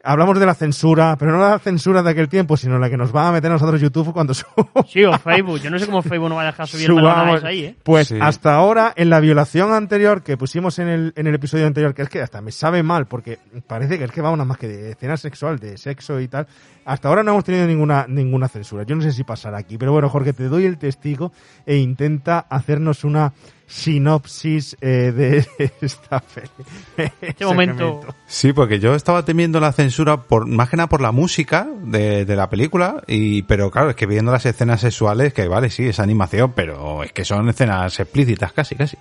hablamos 0.04 0.40
de 0.40 0.46
la 0.46 0.54
censura, 0.54 1.16
pero 1.18 1.32
no 1.32 1.40
la 1.40 1.60
censura 1.60 2.02
de 2.02 2.12
aquel 2.12 2.30
tiempo, 2.30 2.58
sino 2.58 2.80
la 2.80 2.90
que 2.90 2.98
nos 2.98 3.16
va 3.16 3.28
a 3.28 3.32
meter 3.32 3.50
a 3.52 3.54
nosotros 3.54 3.82
YouTube 3.82 4.14
cuando 4.14 4.34
Sí, 4.88 5.04
o 5.04 5.18
Facebook. 5.18 5.60
Yo 5.60 5.70
no 5.70 5.80
sé 5.80 5.86
cómo 5.86 6.02
Facebook 6.02 6.30
no 6.30 6.36
va 6.36 6.44
a 6.44 6.46
dejar 6.46 6.68
subir 6.68 6.90
melonadas 6.90 7.44
ahí, 7.44 7.66
¿eh? 7.66 7.76
pues 7.84 8.10
Sí. 8.10 8.18
hasta 8.20 8.56
ahora, 8.56 8.94
en 8.96 9.10
la 9.10 9.20
violación 9.20 9.72
anterior 9.74 10.24
que 10.24 10.38
pusimos 10.38 10.80
en 10.80 10.88
el, 10.88 11.14
en 11.16 11.28
el 11.28 11.36
episodio 11.36 11.68
anterior, 11.68 11.94
que 11.94 12.02
es 12.02 12.10
que 12.10 12.22
hasta 12.22 12.42
me 12.42 12.52
sabe 12.52 12.82
mal, 12.82 13.06
porque 13.08 13.40
parece 13.68 13.98
que 13.98 14.06
es 14.06 14.12
que 14.12 14.22
va 14.22 14.32
una 14.32 14.46
más 14.46 14.58
que 14.58 14.68
de 14.68 14.92
escena 14.92 15.18
sexual, 15.18 15.60
de 15.60 15.78
sexo 15.78 16.20
y 16.20 16.28
tal, 16.28 16.48
hasta 16.86 17.08
ahora 17.08 17.24
no 17.24 17.32
hemos 17.32 17.44
tenido 17.44 17.68
ninguna, 17.68 18.06
ninguna 18.08 18.48
censura. 18.48 18.84
Yo 18.84 18.96
no 18.96 19.02
sé 19.02 19.12
si 19.12 19.24
pasará 19.24 19.60
aquí, 19.60 19.78
pero 19.78 19.92
bueno, 19.92 20.10
Jorge, 20.10 20.34
te 20.34 20.46
doy 20.46 20.66
el 20.66 20.78
testigo 20.78 21.32
e 21.66 21.76
intenta 21.76 22.40
hacernos 22.40 23.04
una 23.04 23.34
sinopsis 23.70 24.76
eh, 24.82 25.14
de 25.16 25.72
esta 25.82 26.20
peli. 26.20 27.10
Este 27.22 27.46
momento. 27.46 28.02
Sí, 28.26 28.52
porque 28.52 28.80
yo 28.80 28.96
estaba 28.96 29.24
temiendo 29.24 29.60
la 29.60 29.72
censura 29.72 30.24
por 30.24 30.48
más 30.48 30.70
que 30.70 30.78
nada 30.78 30.90
por 30.90 31.02
la 31.02 31.12
música 31.12 31.68
de, 31.84 32.26
de 32.26 32.36
la 32.36 32.50
película, 32.50 33.04
y 33.08 33.44
pero 33.44 33.70
claro, 33.70 33.92
es 33.92 33.96
que 33.96 34.08
viendo 34.08 34.32
las 34.32 34.46
escenas 34.46 34.82
sexuales, 34.82 35.34
que 35.34 35.48
vale, 35.48 35.70
sí, 35.70 35.88
es 35.88 36.00
animación, 36.00 36.54
pero 36.56 37.04
es 37.04 37.14
que 37.14 37.24
son 37.24 37.48
escenas 37.48 38.00
explícitas 38.00 38.52
casi, 38.52 38.76
casi. 38.76 38.98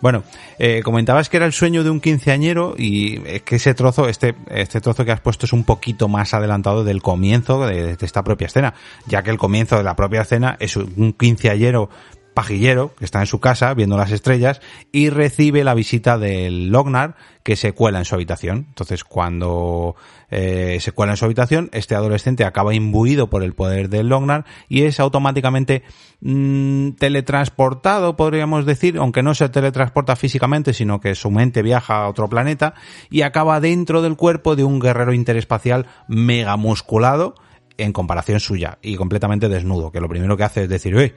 Bueno, 0.00 0.22
eh, 0.58 0.82
comentabas 0.84 1.28
que 1.28 1.36
era 1.36 1.46
el 1.46 1.52
sueño 1.52 1.82
de 1.82 1.90
un 1.90 2.00
quinceañero 2.00 2.74
y 2.78 3.20
es 3.26 3.42
que 3.42 3.56
ese 3.56 3.74
trozo, 3.74 4.08
este, 4.08 4.34
este 4.48 4.80
trozo 4.80 5.04
que 5.04 5.12
has 5.12 5.20
puesto 5.20 5.46
es 5.46 5.52
un 5.52 5.64
poquito 5.64 6.08
más 6.08 6.34
adelantado 6.34 6.84
del 6.84 7.02
comienzo 7.02 7.66
de, 7.66 7.96
de 7.96 8.06
esta 8.06 8.22
propia 8.22 8.46
escena, 8.46 8.74
ya 9.06 9.22
que 9.22 9.30
el 9.30 9.38
comienzo 9.38 9.76
de 9.76 9.82
la 9.82 9.96
propia 9.96 10.22
escena 10.22 10.56
es 10.60 10.76
un 10.76 11.14
quinceañero 11.18 11.90
pajillero 12.34 12.94
que 12.96 13.04
está 13.04 13.20
en 13.20 13.26
su 13.26 13.40
casa 13.40 13.72
viendo 13.74 13.96
las 13.96 14.10
estrellas 14.10 14.60
y 14.92 15.08
recibe 15.08 15.64
la 15.64 15.74
visita 15.74 16.18
del 16.18 16.68
Lognar 16.68 17.16
que 17.42 17.56
se 17.56 17.72
cuela 17.72 17.98
en 17.98 18.04
su 18.04 18.14
habitación. 18.14 18.66
Entonces, 18.68 19.04
cuando 19.04 19.96
eh, 20.30 20.78
se 20.80 20.92
cuela 20.92 21.12
en 21.12 21.16
su 21.16 21.24
habitación, 21.24 21.70
este 21.72 21.94
adolescente 21.94 22.44
acaba 22.44 22.74
imbuido 22.74 23.30
por 23.30 23.42
el 23.42 23.54
poder 23.54 23.88
del 23.88 24.08
Lognar 24.08 24.44
y 24.68 24.82
es 24.82 24.98
automáticamente 24.98 25.82
mm, 26.20 26.90
teletransportado, 26.92 28.16
podríamos 28.16 28.66
decir, 28.66 28.96
aunque 28.98 29.22
no 29.22 29.34
se 29.34 29.48
teletransporta 29.48 30.16
físicamente, 30.16 30.72
sino 30.72 31.00
que 31.00 31.14
su 31.14 31.30
mente 31.30 31.62
viaja 31.62 32.02
a 32.02 32.08
otro 32.08 32.28
planeta 32.28 32.74
y 33.10 33.22
acaba 33.22 33.60
dentro 33.60 34.02
del 34.02 34.16
cuerpo 34.16 34.56
de 34.56 34.64
un 34.64 34.80
guerrero 34.80 35.12
interespacial 35.12 35.86
mega 36.08 36.56
musculado 36.56 37.34
en 37.76 37.92
comparación 37.92 38.40
suya 38.40 38.78
y 38.82 38.96
completamente 38.96 39.48
desnudo, 39.48 39.90
que 39.90 40.00
lo 40.00 40.08
primero 40.08 40.36
que 40.36 40.44
hace 40.44 40.62
es 40.64 40.68
decir, 40.68 40.94
"Uy, 40.94 41.12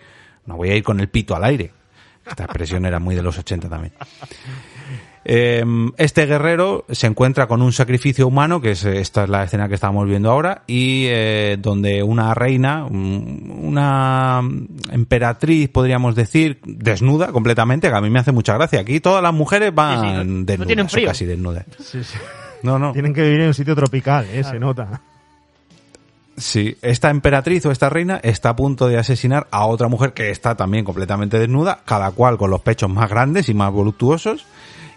no 0.48 0.58
voy 0.58 0.70
a 0.72 0.76
ir 0.76 0.84
con 0.84 1.00
el 1.00 1.08
pito 1.10 1.36
al 1.36 1.44
aire. 1.44 1.72
Esta 2.28 2.44
expresión 2.46 2.86
era 2.86 3.00
muy 3.00 3.16
de 3.16 3.22
los 3.24 3.38
80 3.38 3.70
también. 3.70 3.94
Eh, 5.30 5.64
Este 5.98 6.26
guerrero 6.26 6.86
se 6.90 7.08
encuentra 7.08 7.48
con 7.48 7.62
un 7.62 7.74
sacrificio 7.74 8.28
humano, 8.28 8.62
que 8.62 8.72
es 8.72 8.86
esta 8.86 9.24
es 9.26 9.30
la 9.30 9.44
escena 9.44 9.68
que 9.68 9.76
estamos 9.76 10.06
viendo 10.08 10.32
ahora, 10.32 10.64
y 10.68 11.06
eh, 11.08 11.58
donde 11.60 12.02
una 12.04 12.34
reina, 12.34 12.86
un- 12.86 13.60
una 13.62 14.42
emperatriz, 14.92 15.70
podríamos 15.70 16.16
decir, 16.16 16.60
desnuda 16.66 17.32
completamente, 17.34 17.90
que 17.90 17.96
a 17.96 18.02
mí 18.02 18.10
me 18.10 18.20
hace 18.20 18.32
mucha 18.32 18.54
gracia. 18.54 18.80
Aquí 18.82 19.00
todas 19.02 19.22
las 19.22 19.34
mujeres 19.34 19.74
van 19.76 20.00
Sí, 20.02 20.08
sí, 20.08 20.14
no- 20.14 20.24
no 20.24 20.46
desnudas, 20.46 20.70
o 20.94 21.08
casi 21.08 21.26
desnudas. 21.26 21.66
Sí, 21.80 22.04
sí. 22.04 22.18
No, 22.64 22.80
no. 22.80 22.92
Tienen 22.94 23.14
que 23.14 23.22
vivir 23.24 23.42
en 23.42 23.48
un 23.48 23.54
sitio 23.54 23.76
tropical, 23.76 24.26
eh, 24.32 24.44
se 24.44 24.60
nota. 24.60 25.02
Sí, 26.38 26.78
esta 26.84 27.10
emperatriz 27.10 27.66
o 27.66 27.72
esta 27.72 27.90
reina 27.90 28.20
está 28.22 28.50
a 28.50 28.56
punto 28.56 28.88
de 28.88 28.98
asesinar 28.98 29.48
a 29.50 29.66
otra 29.66 29.88
mujer 29.88 30.14
que 30.14 30.30
está 30.30 30.56
también 30.56 30.86
completamente 30.86 31.40
desnuda, 31.40 31.82
cada 31.84 32.12
cual 32.12 32.38
con 32.38 32.52
los 32.52 32.62
pechos 32.62 32.92
más 32.92 33.10
grandes 33.10 33.50
y 33.50 33.56
más 33.56 33.72
voluptuosos. 33.72 34.46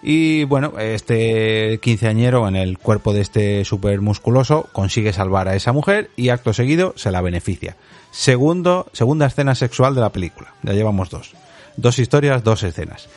Y 0.03 0.45
bueno, 0.45 0.79
este 0.79 1.79
quinceañero 1.81 2.47
en 2.47 2.57
el 2.57 2.79
cuerpo 2.79 3.15
de 3.15 3.23
este 3.23 3.65
súper 3.65 4.03
musculoso 4.03 4.69
consigue 4.73 5.15
salvar 5.15 5.49
a 5.49 5.57
esa 5.57 5.73
mujer 5.73 6.11
y 6.15 6.29
acto 6.29 6.53
seguido 6.53 6.93
se 6.97 7.11
la 7.11 7.23
beneficia. 7.23 7.77
Segundo, 8.11 8.87
segunda 8.93 9.27
escena 9.27 9.55
sexual 9.55 9.95
de 9.95 10.03
la 10.03 10.13
película. 10.13 10.53
Ya 10.63 10.75
llevamos 10.75 11.09
dos. 11.09 11.33
Dos 11.77 11.99
historias, 11.99 12.45
dos 12.45 12.63
escenas. 12.65 13.09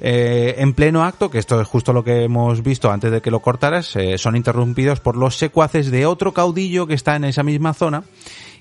Eh, 0.00 0.54
en 0.58 0.72
pleno 0.72 1.04
acto, 1.04 1.30
que 1.30 1.38
esto 1.38 1.60
es 1.60 1.68
justo 1.68 1.92
lo 1.92 2.02
que 2.04 2.24
hemos 2.24 2.62
visto 2.62 2.90
antes 2.90 3.10
de 3.12 3.20
que 3.20 3.30
lo 3.30 3.40
cortaras, 3.40 3.94
eh, 3.96 4.16
son 4.18 4.34
interrumpidos 4.36 5.00
por 5.00 5.16
los 5.16 5.36
secuaces 5.36 5.90
de 5.90 6.06
otro 6.06 6.32
caudillo 6.32 6.86
que 6.86 6.94
está 6.94 7.16
en 7.16 7.24
esa 7.24 7.42
misma 7.42 7.74
zona 7.74 8.04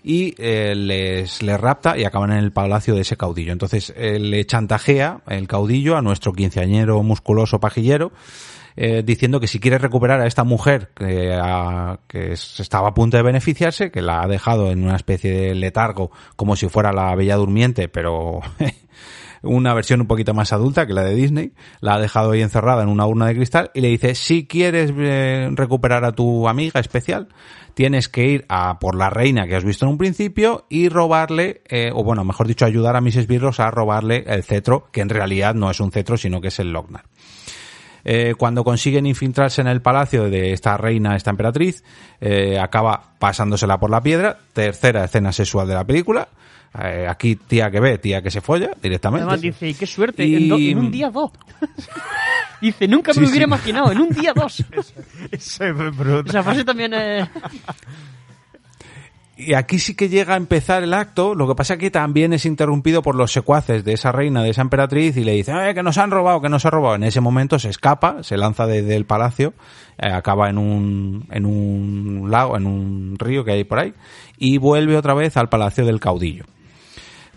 y 0.03 0.33
eh, 0.37 0.75
les, 0.75 1.41
les 1.41 1.59
rapta 1.59 1.97
y 1.97 2.03
acaban 2.05 2.31
en 2.31 2.37
el 2.39 2.51
palacio 2.51 2.93
de 2.95 3.01
ese 3.01 3.15
caudillo. 3.17 3.51
Entonces 3.53 3.93
eh, 3.95 4.19
le 4.19 4.45
chantajea 4.45 5.21
el 5.27 5.47
caudillo 5.47 5.95
a 5.97 6.01
nuestro 6.01 6.33
quinceañero 6.33 7.01
musculoso 7.03 7.59
pajillero 7.59 8.11
eh, 8.75 9.03
diciendo 9.05 9.39
que 9.41 9.47
si 9.47 9.59
quiere 9.59 9.77
recuperar 9.77 10.21
a 10.21 10.27
esta 10.27 10.43
mujer 10.45 10.89
que, 10.95 11.33
a- 11.33 11.99
que 12.07 12.31
es- 12.33 12.59
estaba 12.61 12.89
a 12.89 12.93
punto 12.93 13.17
de 13.17 13.23
beneficiarse, 13.23 13.91
que 13.91 14.01
la 14.01 14.21
ha 14.21 14.27
dejado 14.27 14.71
en 14.71 14.83
una 14.83 14.95
especie 14.95 15.31
de 15.33 15.55
letargo 15.55 16.11
como 16.37 16.55
si 16.55 16.69
fuera 16.69 16.93
la 16.93 17.13
Bella 17.15 17.35
Durmiente, 17.35 17.89
pero 17.89 18.39
una 19.43 19.73
versión 19.73 20.01
un 20.01 20.07
poquito 20.07 20.33
más 20.33 20.53
adulta 20.53 20.87
que 20.87 20.93
la 20.93 21.03
de 21.03 21.15
Disney, 21.15 21.53
la 21.81 21.95
ha 21.95 21.99
dejado 21.99 22.31
ahí 22.31 22.41
encerrada 22.41 22.83
en 22.83 22.89
una 22.89 23.05
urna 23.05 23.27
de 23.27 23.35
cristal 23.35 23.71
y 23.73 23.81
le 23.81 23.89
dice, 23.89 24.15
si 24.15 24.47
quieres 24.47 24.93
eh, 24.97 25.49
recuperar 25.53 26.05
a 26.05 26.11
tu 26.11 26.47
amiga 26.47 26.79
especial, 26.79 27.29
tienes 27.73 28.09
que 28.09 28.25
ir 28.27 28.45
a 28.49 28.79
por 28.79 28.95
la 28.95 29.09
reina 29.09 29.47
que 29.47 29.55
has 29.55 29.63
visto 29.63 29.85
en 29.85 29.91
un 29.91 29.97
principio 29.97 30.65
y 30.69 30.89
robarle, 30.89 31.61
eh, 31.69 31.91
o 31.93 32.03
bueno, 32.03 32.25
mejor 32.25 32.47
dicho, 32.47 32.65
ayudar 32.65 32.95
a 32.95 33.01
Mrs. 33.01 33.27
Birros 33.27 33.59
a 33.59 33.71
robarle 33.71 34.23
el 34.27 34.43
cetro, 34.43 34.89
que 34.91 35.01
en 35.01 35.09
realidad 35.09 35.55
no 35.55 35.71
es 35.71 35.79
un 35.79 35.91
cetro, 35.91 36.17
sino 36.17 36.41
que 36.41 36.49
es 36.49 36.59
el 36.59 36.71
Lognar. 36.71 37.05
Eh, 38.05 38.33
cuando 38.37 38.63
consiguen 38.63 39.05
infiltrarse 39.05 39.61
en 39.61 39.67
el 39.67 39.81
palacio 39.81 40.29
de 40.29 40.53
esta 40.53 40.77
reina, 40.77 41.15
esta 41.15 41.29
emperatriz, 41.31 41.83
eh, 42.21 42.57
acaba 42.59 43.11
pasándosela 43.19 43.79
por 43.79 43.89
la 43.89 44.01
piedra. 44.01 44.37
Tercera 44.53 45.03
escena 45.05 45.31
sexual 45.31 45.67
de 45.67 45.73
la 45.75 45.83
película. 45.85 46.27
Eh, 46.83 47.07
aquí 47.09 47.35
tía 47.35 47.71
que 47.71 47.79
ve, 47.79 47.97
tía 47.97 48.21
que 48.21 48.29
se 48.29 48.41
folla 48.41 48.69
directamente. 48.81 49.23
Además 49.23 49.41
dice, 49.41 49.67
y 49.69 49.73
qué 49.73 49.87
suerte, 49.87 50.23
Y- 50.25 50.35
en, 50.35 50.49
do- 50.49 50.57
en 50.57 50.77
un 50.77 50.91
día 50.91 51.09
dos. 51.09 51.31
dice, 52.61 52.87
nunca 52.87 53.09
me 53.11 53.15
Sí, 53.15 53.21
lo 53.21 53.27
hubiera 53.29 53.45
sí. 53.45 53.49
imaginado, 53.49 53.91
en 53.91 54.01
un 54.01 54.09
día 54.09 54.33
dos. 54.33 54.63
Ese 55.31 55.69
es 55.69 55.75
brutal. 55.97 56.25
Esa 56.27 56.43
frase 56.43 56.63
también 56.63 56.93
es... 56.93 57.27
Y 59.41 59.53
aquí 59.53 59.79
sí 59.79 59.95
que 59.95 60.09
llega 60.09 60.33
a 60.33 60.37
empezar 60.37 60.83
el 60.83 60.93
acto, 60.93 61.33
lo 61.33 61.47
que 61.47 61.55
pasa 61.55 61.77
que 61.77 61.89
también 61.89 62.33
es 62.33 62.45
interrumpido 62.45 63.01
por 63.01 63.15
los 63.15 63.31
secuaces 63.31 63.85
de 63.85 63.93
esa 63.93 64.11
reina, 64.11 64.43
de 64.43 64.49
esa 64.49 64.61
emperatriz, 64.61 65.15
y 65.15 65.23
le 65.23 65.31
dicen, 65.31 65.55
eh, 65.59 65.73
que 65.73 65.81
nos 65.81 65.97
han 65.97 66.11
robado, 66.11 66.41
que 66.41 66.49
nos 66.49 66.65
han 66.65 66.73
robado. 66.73 66.95
En 66.95 67.05
ese 67.05 67.21
momento 67.21 67.57
se 67.57 67.69
escapa, 67.69 68.21
se 68.21 68.35
lanza 68.35 68.67
desde 68.67 68.97
el 68.97 69.05
palacio, 69.05 69.53
eh, 69.97 70.11
acaba 70.11 70.49
en 70.49 70.57
un, 70.57 71.25
en 71.31 71.45
un 71.45 72.29
lago, 72.29 72.57
en 72.57 72.65
un 72.65 73.15
río 73.17 73.45
que 73.45 73.53
hay 73.53 73.63
por 73.63 73.79
ahí, 73.79 73.93
y 74.37 74.57
vuelve 74.57 74.97
otra 74.97 75.13
vez 75.13 75.37
al 75.37 75.47
palacio 75.47 75.85
del 75.85 76.01
caudillo. 76.01 76.43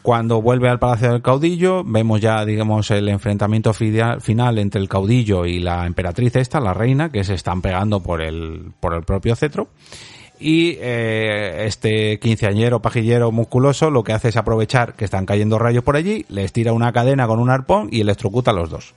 Cuando 0.03 0.43
vuelve 0.43 0.69
al 0.69 0.81
Palacio 0.81 1.13
del 1.13 1.23
Caudillo, 1.23 1.85
vemos 1.85 2.21
ya, 2.21 2.45
digamos, 2.45 2.91
el 2.91 3.09
enfrentamiento 3.09 3.73
final 3.73 4.59
entre 4.59 4.81
el 4.81 4.89
caudillo 4.89 5.47
y 5.47 5.61
la 5.61 5.87
emperatriz 5.87 6.35
esta, 6.35 6.59
la 6.59 6.75
reina, 6.75 7.11
que 7.11 7.23
se 7.23 7.35
están 7.35 7.63
pegando 7.63 8.03
por 8.03 8.21
el, 8.21 8.73
por 8.81 8.95
el 8.95 9.05
propio 9.05 9.37
cetro. 9.37 9.69
Y 10.45 10.77
eh, 10.81 11.67
este 11.67 12.19
quinceañero 12.19 12.83
pajillero 12.83 13.31
musculoso 13.31 13.93
lo 13.93 14.03
que 14.03 14.13
hace 14.13 14.31
es 14.31 14.37
aprovechar 14.37 14.95
que 14.95 15.05
están 15.05 15.25
cayendo 15.25 15.57
rayos 15.57 15.85
por 15.85 15.95
allí, 15.95 16.27
les 16.29 16.53
tira 16.53 16.73
una 16.73 16.93
cadena 16.93 17.29
con 17.29 17.39
un 17.39 17.49
arpón 17.49 17.89
y 17.93 18.01
electrocuta 18.01 18.51
a 18.51 18.55
los 18.55 18.69
dos. 18.69 18.95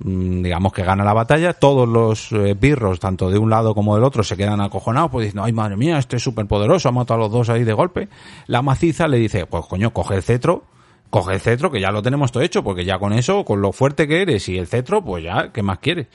Mm, 0.00 0.42
digamos 0.42 0.72
que 0.72 0.82
gana 0.82 1.04
la 1.04 1.12
batalla, 1.12 1.52
todos 1.52 1.88
los 1.88 2.32
eh, 2.32 2.56
birros, 2.58 2.98
tanto 2.98 3.30
de 3.30 3.38
un 3.38 3.48
lado 3.48 3.76
como 3.76 3.94
del 3.94 4.02
otro, 4.02 4.24
se 4.24 4.36
quedan 4.36 4.60
acojonados, 4.60 5.12
pues 5.12 5.26
dicen, 5.26 5.40
ay 5.44 5.52
madre 5.52 5.76
mía, 5.76 5.98
este 5.98 6.16
es 6.16 6.22
súper 6.24 6.46
poderoso, 6.46 6.88
ha 6.88 6.92
matado 6.92 7.20
a 7.20 7.22
los 7.22 7.32
dos 7.32 7.48
ahí 7.48 7.62
de 7.62 7.72
golpe. 7.72 8.08
La 8.48 8.60
maciza 8.60 9.06
le 9.06 9.18
dice, 9.18 9.46
pues 9.46 9.64
coño, 9.66 9.92
coge 9.92 10.16
el 10.16 10.24
cetro, 10.24 10.64
coge 11.10 11.34
el 11.34 11.40
cetro, 11.40 11.70
que 11.70 11.80
ya 11.80 11.92
lo 11.92 12.02
tenemos 12.02 12.32
todo 12.32 12.42
hecho, 12.42 12.64
porque 12.64 12.84
ya 12.84 12.98
con 12.98 13.12
eso, 13.12 13.44
con 13.44 13.62
lo 13.62 13.70
fuerte 13.70 14.08
que 14.08 14.22
eres 14.22 14.48
y 14.48 14.58
el 14.58 14.66
cetro, 14.66 15.04
pues 15.04 15.22
ya, 15.22 15.52
¿qué 15.52 15.62
más 15.62 15.78
quieres? 15.78 16.08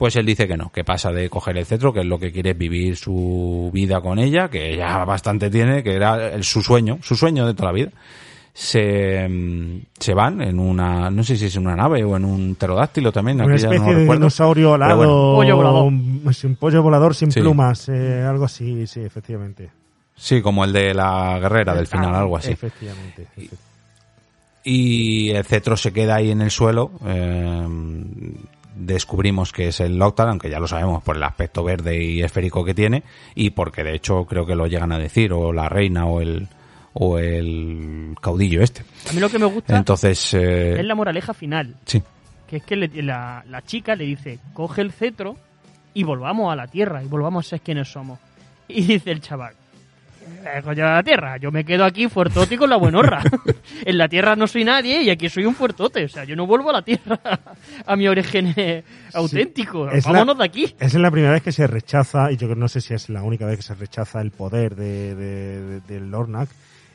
Pues 0.00 0.16
él 0.16 0.24
dice 0.24 0.48
que 0.48 0.56
no, 0.56 0.72
que 0.72 0.82
pasa 0.82 1.12
de 1.12 1.28
coger 1.28 1.58
el 1.58 1.66
cetro, 1.66 1.92
que 1.92 2.00
es 2.00 2.06
lo 2.06 2.18
que 2.18 2.32
quiere 2.32 2.52
es 2.52 2.58
vivir 2.58 2.96
su 2.96 3.68
vida 3.70 4.00
con 4.00 4.18
ella, 4.18 4.48
que 4.48 4.74
ya 4.74 5.04
bastante 5.04 5.50
tiene, 5.50 5.82
que 5.82 5.92
era 5.92 6.32
el- 6.32 6.42
su 6.42 6.62
sueño, 6.62 6.96
su 7.02 7.14
sueño 7.16 7.46
de 7.46 7.52
toda 7.52 7.66
la 7.68 7.72
vida. 7.74 7.90
Se, 8.54 9.28
mm, 9.28 9.80
se 9.98 10.14
van 10.14 10.40
en 10.40 10.58
una, 10.58 11.10
no 11.10 11.22
sé 11.22 11.36
si 11.36 11.44
es 11.44 11.56
en 11.56 11.66
una 11.66 11.76
nave 11.76 12.02
o 12.02 12.16
en 12.16 12.24
un 12.24 12.54
pterodáctilo 12.54 13.12
también. 13.12 13.36
Una 13.42 13.48
no 13.48 13.54
especie 13.54 13.78
lo 13.78 13.84
de 13.84 13.90
recuerdo. 14.00 14.20
dinosaurio 14.20 14.72
Pero 14.72 14.84
alado. 14.84 14.96
bueno. 14.96 15.34
Pollo 15.36 15.56
volador. 15.56 15.82
un- 15.84 16.56
pollo 16.58 16.82
volador 16.82 17.14
sin 17.14 17.30
Sí. 17.30 17.40
plumas, 17.40 17.86
eh, 17.90 18.22
algo 18.26 18.46
así, 18.46 18.86
sí, 18.86 19.00
efectivamente. 19.00 19.68
Sí, 20.16 20.40
como 20.40 20.64
el 20.64 20.72
de 20.72 20.94
la 20.94 21.38
guerrera 21.40 21.74
del 21.74 21.86
final, 21.86 22.14
algo 22.14 22.38
así. 22.38 22.52
Efectivamente. 22.52 23.20
efectivamente. 23.24 23.64
y 24.64 25.30
el 25.30 25.44
cetro 25.44 25.74
se 25.76 25.92
queda 25.92 26.16
ahí 26.16 26.30
en 26.30 26.40
el 26.42 26.50
suelo. 26.50 26.90
eh, 27.06 27.66
descubrimos 28.80 29.52
que 29.52 29.68
es 29.68 29.80
el 29.80 29.96
Loctar, 29.98 30.28
aunque 30.28 30.50
ya 30.50 30.58
lo 30.58 30.66
sabemos 30.66 31.02
por 31.02 31.16
el 31.16 31.22
aspecto 31.22 31.62
verde 31.62 32.02
y 32.02 32.22
esférico 32.22 32.64
que 32.64 32.74
tiene, 32.74 33.02
y 33.34 33.50
porque 33.50 33.84
de 33.84 33.94
hecho 33.94 34.24
creo 34.24 34.46
que 34.46 34.54
lo 34.54 34.66
llegan 34.66 34.92
a 34.92 34.98
decir, 34.98 35.32
o 35.32 35.52
la 35.52 35.68
reina 35.68 36.06
o 36.06 36.20
el, 36.20 36.48
o 36.94 37.18
el 37.18 38.14
caudillo 38.20 38.62
este. 38.62 38.82
A 39.08 39.12
mí 39.12 39.20
lo 39.20 39.28
que 39.28 39.38
me 39.38 39.46
gusta 39.46 39.76
Entonces, 39.76 40.34
eh, 40.34 40.78
es 40.80 40.84
la 40.84 40.94
moraleja 40.94 41.34
final. 41.34 41.76
sí. 41.84 42.02
Que 42.48 42.56
es 42.56 42.64
que 42.64 42.74
le- 42.74 43.02
la, 43.04 43.44
la 43.48 43.62
chica 43.62 43.94
le 43.94 44.04
dice, 44.04 44.40
coge 44.54 44.80
el 44.82 44.90
cetro 44.90 45.36
y 45.94 46.02
volvamos 46.02 46.52
a 46.52 46.56
la 46.56 46.66
tierra 46.66 47.00
y 47.04 47.06
volvamos 47.06 47.46
a 47.46 47.50
ser 47.50 47.60
quienes 47.60 47.86
somos. 47.92 48.18
Y 48.66 48.82
dice 48.82 49.10
el 49.12 49.20
chaval, 49.20 49.52
"Eh, 49.52 49.56
coño, 50.64 50.86
a 50.86 50.94
la 50.94 51.02
tierra, 51.02 51.36
yo 51.36 51.50
me 51.50 51.64
quedo 51.64 51.84
aquí 51.84 52.08
fuertote 52.08 52.56
con 52.56 52.70
la 52.70 52.76
buenorra. 52.76 53.22
en 53.84 53.98
la 53.98 54.08
tierra 54.08 54.36
no 54.36 54.46
soy 54.46 54.64
nadie 54.64 55.02
y 55.02 55.10
aquí 55.10 55.28
soy 55.28 55.44
un 55.44 55.54
fuertote. 55.54 56.04
O 56.04 56.08
sea, 56.08 56.24
yo 56.24 56.36
no 56.36 56.46
vuelvo 56.46 56.70
a 56.70 56.74
la 56.74 56.82
tierra, 56.82 57.18
a 57.86 57.96
mi 57.96 58.08
origen 58.08 58.52
eh, 58.56 58.82
auténtico. 59.14 59.88
Es 59.90 60.06
la- 60.06 60.12
Vámonos 60.12 60.38
de 60.38 60.44
aquí. 60.44 60.74
Es 60.78 60.94
la 60.94 61.10
primera 61.10 61.32
vez 61.32 61.42
que 61.42 61.52
se 61.52 61.66
rechaza, 61.66 62.30
y 62.32 62.36
yo 62.36 62.54
no 62.54 62.68
sé 62.68 62.80
si 62.80 62.94
es 62.94 63.08
la 63.08 63.22
única 63.22 63.46
vez 63.46 63.56
que 63.56 63.62
se 63.62 63.74
rechaza 63.74 64.20
el 64.20 64.30
poder 64.30 64.74
de, 64.76 65.14
de, 65.14 65.60
de- 65.62 65.80
del 65.80 66.10
Lornak. 66.10 66.48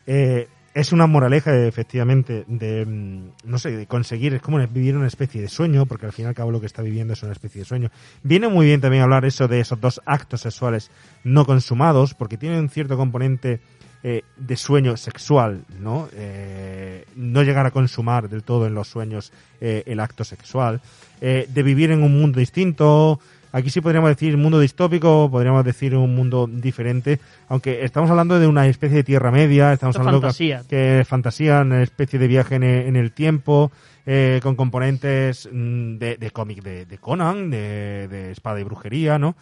Eh, 0.07 0.47
es 0.76 0.91
una 0.91 1.07
moraleja, 1.07 1.56
efectivamente, 1.65 2.43
de, 2.47 2.85
mm, 2.85 3.49
no 3.49 3.57
sé, 3.57 3.72
de 3.72 3.88
conseguir, 3.88 4.34
es 4.34 4.41
como 4.41 4.57
vivir 4.68 4.97
una 4.97 5.07
especie 5.07 5.41
de 5.41 5.47
sueño, 5.47 5.85
porque 5.85 6.06
al 6.06 6.11
fin 6.11 6.26
y 6.26 6.27
al 6.27 6.35
cabo 6.35 6.52
lo 6.52 6.60
que 6.60 6.65
está 6.65 6.81
viviendo 6.81 7.14
es 7.14 7.23
una 7.23 7.31
especie 7.31 7.60
de 7.60 7.65
sueño. 7.65 7.91
Viene 8.23 8.49
muy 8.49 8.65
bien 8.65 8.81
también 8.81 9.02
hablar 9.02 9.23
eso 9.23 9.47
de 9.47 9.61
esos 9.61 9.80
dos 9.80 10.02
actos 10.06 10.41
sexuales 10.41 10.91
no 11.23 11.45
consumados, 11.45 12.14
porque 12.14 12.38
tienen 12.38 12.60
un 12.60 12.69
cierto 12.69 12.97
componente 12.97 13.61
eh, 14.03 14.23
de 14.35 14.57
sueño 14.57 14.97
sexual, 14.97 15.64
¿no? 15.80 16.10
Eh, 16.14 17.06
no 17.15 17.41
llegar 17.41 17.65
a 17.65 17.72
consumar 17.72 18.27
del 18.27 18.43
todo 18.43 18.68
en 18.68 18.76
los 18.76 18.89
sueños 18.89 19.31
eh, 19.61 19.84
el 19.88 20.02
acto 20.02 20.23
sexual, 20.23 20.81
eh, 21.22 21.47
de 21.52 21.64
vivir 21.64 21.91
en 21.91 22.03
un 22.03 22.19
mundo 22.19 22.39
distinto. 22.39 23.19
Aquí 23.57 23.69
sí 23.69 23.80
podríamos 23.80 24.10
decir 24.10 24.36
mundo 24.36 24.60
distópico, 24.60 25.30
podríamos 25.32 25.64
decir 25.64 25.95
un 25.95 26.14
mundo 26.14 26.45
diferente, 26.45 27.22
aunque 27.48 27.86
estamos 27.86 28.10
hablando 28.10 28.38
de 28.38 28.48
una 28.48 28.68
especie 28.68 28.98
de 28.98 29.03
tierra 29.06 29.32
media, 29.32 29.72
estamos 29.72 29.95
hablando 29.95 30.19
que- 30.19 30.26
fantasía. 30.26 30.64
que 30.68 30.99
es 30.99 31.07
fantasía, 31.07 31.61
una 31.61 31.82
especie 31.82 32.19
de 32.19 32.27
viaje 32.27 32.56
en 32.56 32.64
el, 32.64 32.86
en 32.88 32.95
el 32.98 33.14
tiempo, 33.14 33.72
eh, 34.06 34.41
con 34.44 34.56
componentes 34.57 35.48
mm, 35.49 35.95
de, 35.98 36.18
de 36.18 36.32
cómic 36.32 36.61
de, 36.64 36.86
de 36.86 36.98
Conan, 36.98 37.49
de, 37.49 38.10
de 38.10 38.32
espada 38.32 38.60
y 38.60 38.64
brujería, 38.64 39.18
¿no? 39.18 39.38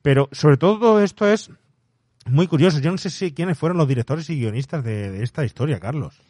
Pero 0.00 0.28
sobre 0.30 0.58
todo 0.58 0.78
todo 0.78 1.02
esto 1.02 1.26
es 1.28 1.50
muy 2.26 2.46
curioso. 2.46 2.78
Yo 2.78 2.92
no 2.92 2.98
sé 2.98 3.10
si 3.10 3.32
quiénes 3.32 3.58
fueron 3.58 3.78
los 3.78 3.88
directores 3.88 4.30
y 4.30 4.38
guionistas 4.38 4.84
de, 4.84 5.10
de 5.10 5.24
esta 5.24 5.44
historia, 5.44 5.80
Carlos. 5.80 6.22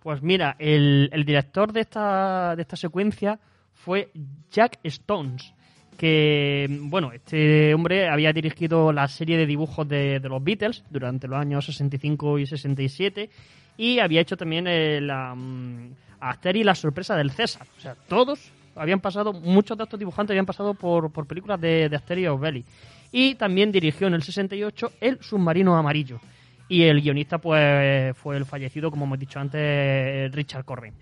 Pues 0.00 0.20
mira, 0.22 0.56
el, 0.58 1.08
el 1.10 1.24
director 1.24 1.72
de 1.72 1.80
esta, 1.80 2.54
de 2.54 2.60
esta 2.60 2.76
secuencia 2.76 3.40
fue 3.72 4.10
Jack 4.50 4.78
Stones, 4.82 5.54
que, 5.96 6.66
bueno, 6.70 7.12
este 7.12 7.74
hombre 7.74 8.08
había 8.08 8.32
dirigido 8.32 8.92
la 8.92 9.08
serie 9.08 9.36
de 9.36 9.46
dibujos 9.46 9.88
de, 9.88 10.20
los 10.20 10.42
Beatles 10.42 10.84
durante 10.90 11.28
los 11.28 11.38
años 11.38 11.66
65 11.66 12.38
y 12.38 12.46
67 12.46 13.30
y 13.76 13.98
había 13.98 14.20
hecho 14.20 14.36
también 14.36 14.66
eh, 14.66 15.00
la 15.00 15.34
mm, 15.34 15.94
Asterix 16.20 16.60
y 16.62 16.64
la 16.64 16.74
sorpresa 16.74 17.16
del 17.16 17.30
César. 17.30 17.66
O 17.78 17.80
sea, 17.80 17.94
todos 17.94 18.52
habían 18.74 19.00
pasado, 19.00 19.32
muchos 19.32 19.76
de 19.76 19.84
estos 19.84 19.98
dibujantes 19.98 20.32
habían 20.32 20.46
pasado 20.46 20.74
por, 20.74 21.10
por 21.12 21.26
películas 21.26 21.60
de, 21.60 21.88
de 21.88 21.96
Asterix 21.96 22.24
y 22.24 22.28
Obelix. 22.28 22.68
Y 23.12 23.34
también 23.34 23.70
dirigió 23.70 24.06
en 24.06 24.14
el 24.14 24.22
68 24.22 24.92
El 25.00 25.22
submarino 25.22 25.76
amarillo. 25.76 26.20
Y 26.68 26.84
el 26.84 27.02
guionista 27.02 27.38
pues 27.38 28.16
fue 28.16 28.38
el 28.38 28.46
fallecido, 28.46 28.90
como 28.90 29.04
hemos 29.04 29.18
dicho 29.18 29.38
antes, 29.38 30.32
Richard 30.32 30.64
Corben. 30.64 30.94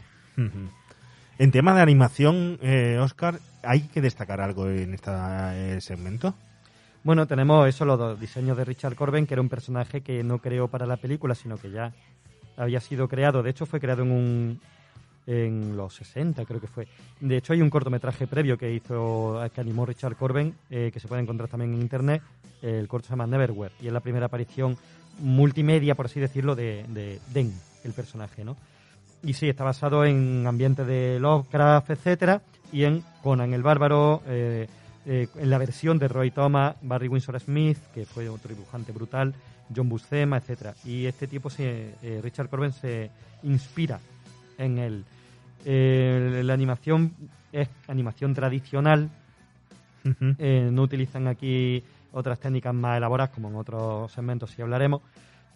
En 1.40 1.52
tema 1.52 1.74
de 1.74 1.80
animación, 1.80 2.58
eh, 2.60 2.98
Oscar, 3.00 3.40
¿hay 3.62 3.80
que 3.80 4.02
destacar 4.02 4.42
algo 4.42 4.68
en 4.68 4.92
este 4.92 5.80
segmento? 5.80 6.34
Bueno, 7.02 7.26
tenemos 7.26 7.66
eso, 7.66 7.86
los 7.86 7.98
dos 7.98 8.20
diseños 8.20 8.58
de 8.58 8.66
Richard 8.66 8.94
Corben, 8.94 9.26
que 9.26 9.32
era 9.32 9.40
un 9.40 9.48
personaje 9.48 10.02
que 10.02 10.22
no 10.22 10.40
creó 10.40 10.68
para 10.68 10.84
la 10.84 10.98
película, 10.98 11.34
sino 11.34 11.56
que 11.56 11.70
ya 11.70 11.94
había 12.58 12.78
sido 12.78 13.08
creado. 13.08 13.42
De 13.42 13.48
hecho, 13.48 13.64
fue 13.64 13.80
creado 13.80 14.02
en 14.02 14.10
un 14.12 14.60
en 15.26 15.78
los 15.78 15.94
60, 15.94 16.44
creo 16.44 16.60
que 16.60 16.66
fue. 16.66 16.86
De 17.20 17.38
hecho, 17.38 17.54
hay 17.54 17.62
un 17.62 17.70
cortometraje 17.70 18.26
previo 18.26 18.58
que 18.58 18.74
hizo, 18.74 19.40
que 19.54 19.62
animó 19.62 19.86
Richard 19.86 20.16
Corben, 20.16 20.54
eh, 20.68 20.90
que 20.92 21.00
se 21.00 21.08
puede 21.08 21.22
encontrar 21.22 21.48
también 21.48 21.72
en 21.72 21.80
internet. 21.80 22.20
El 22.60 22.86
corto 22.86 23.06
se 23.06 23.12
llama 23.14 23.26
Neverwhere 23.26 23.72
y 23.80 23.86
es 23.86 23.94
la 23.94 24.00
primera 24.00 24.26
aparición 24.26 24.76
multimedia, 25.20 25.94
por 25.94 26.04
así 26.04 26.20
decirlo, 26.20 26.54
de, 26.54 26.84
de 26.90 27.18
Den, 27.32 27.50
el 27.82 27.94
personaje, 27.94 28.44
¿no? 28.44 28.58
Y 29.22 29.34
sí, 29.34 29.48
está 29.48 29.64
basado 29.64 30.04
en 30.04 30.46
ambientes 30.46 30.86
de 30.86 31.18
Lovecraft, 31.20 31.90
etcétera, 31.90 32.40
y 32.72 32.84
en 32.84 33.02
Conan 33.22 33.52
el 33.52 33.62
Bárbaro, 33.62 34.22
eh, 34.26 34.66
eh, 35.04 35.28
en 35.36 35.50
la 35.50 35.58
versión 35.58 35.98
de 35.98 36.08
Roy 36.08 36.30
Thomas, 36.30 36.76
Barry 36.80 37.08
Windsor 37.08 37.38
Smith, 37.38 37.78
que 37.92 38.06
fue 38.06 38.28
otro 38.28 38.54
dibujante 38.54 38.92
brutal, 38.92 39.34
John 39.74 39.88
Buscema, 39.88 40.38
etcétera. 40.38 40.74
Y 40.84 41.04
este 41.04 41.26
tipo, 41.26 41.50
se, 41.50 41.94
eh, 42.02 42.20
Richard 42.22 42.48
Corben, 42.48 42.72
se 42.72 43.10
inspira 43.42 44.00
en 44.56 44.78
él. 44.78 45.04
La 45.62 46.54
animación 46.54 47.14
es 47.52 47.68
animación 47.88 48.32
tradicional, 48.32 49.10
no 50.02 50.82
utilizan 50.82 51.28
aquí 51.28 51.84
otras 52.12 52.40
técnicas 52.40 52.74
más 52.74 52.96
elaboradas 52.96 53.34
como 53.34 53.50
en 53.50 53.56
otros 53.56 54.10
segmentos 54.10 54.50
si 54.50 54.62
hablaremos, 54.62 55.02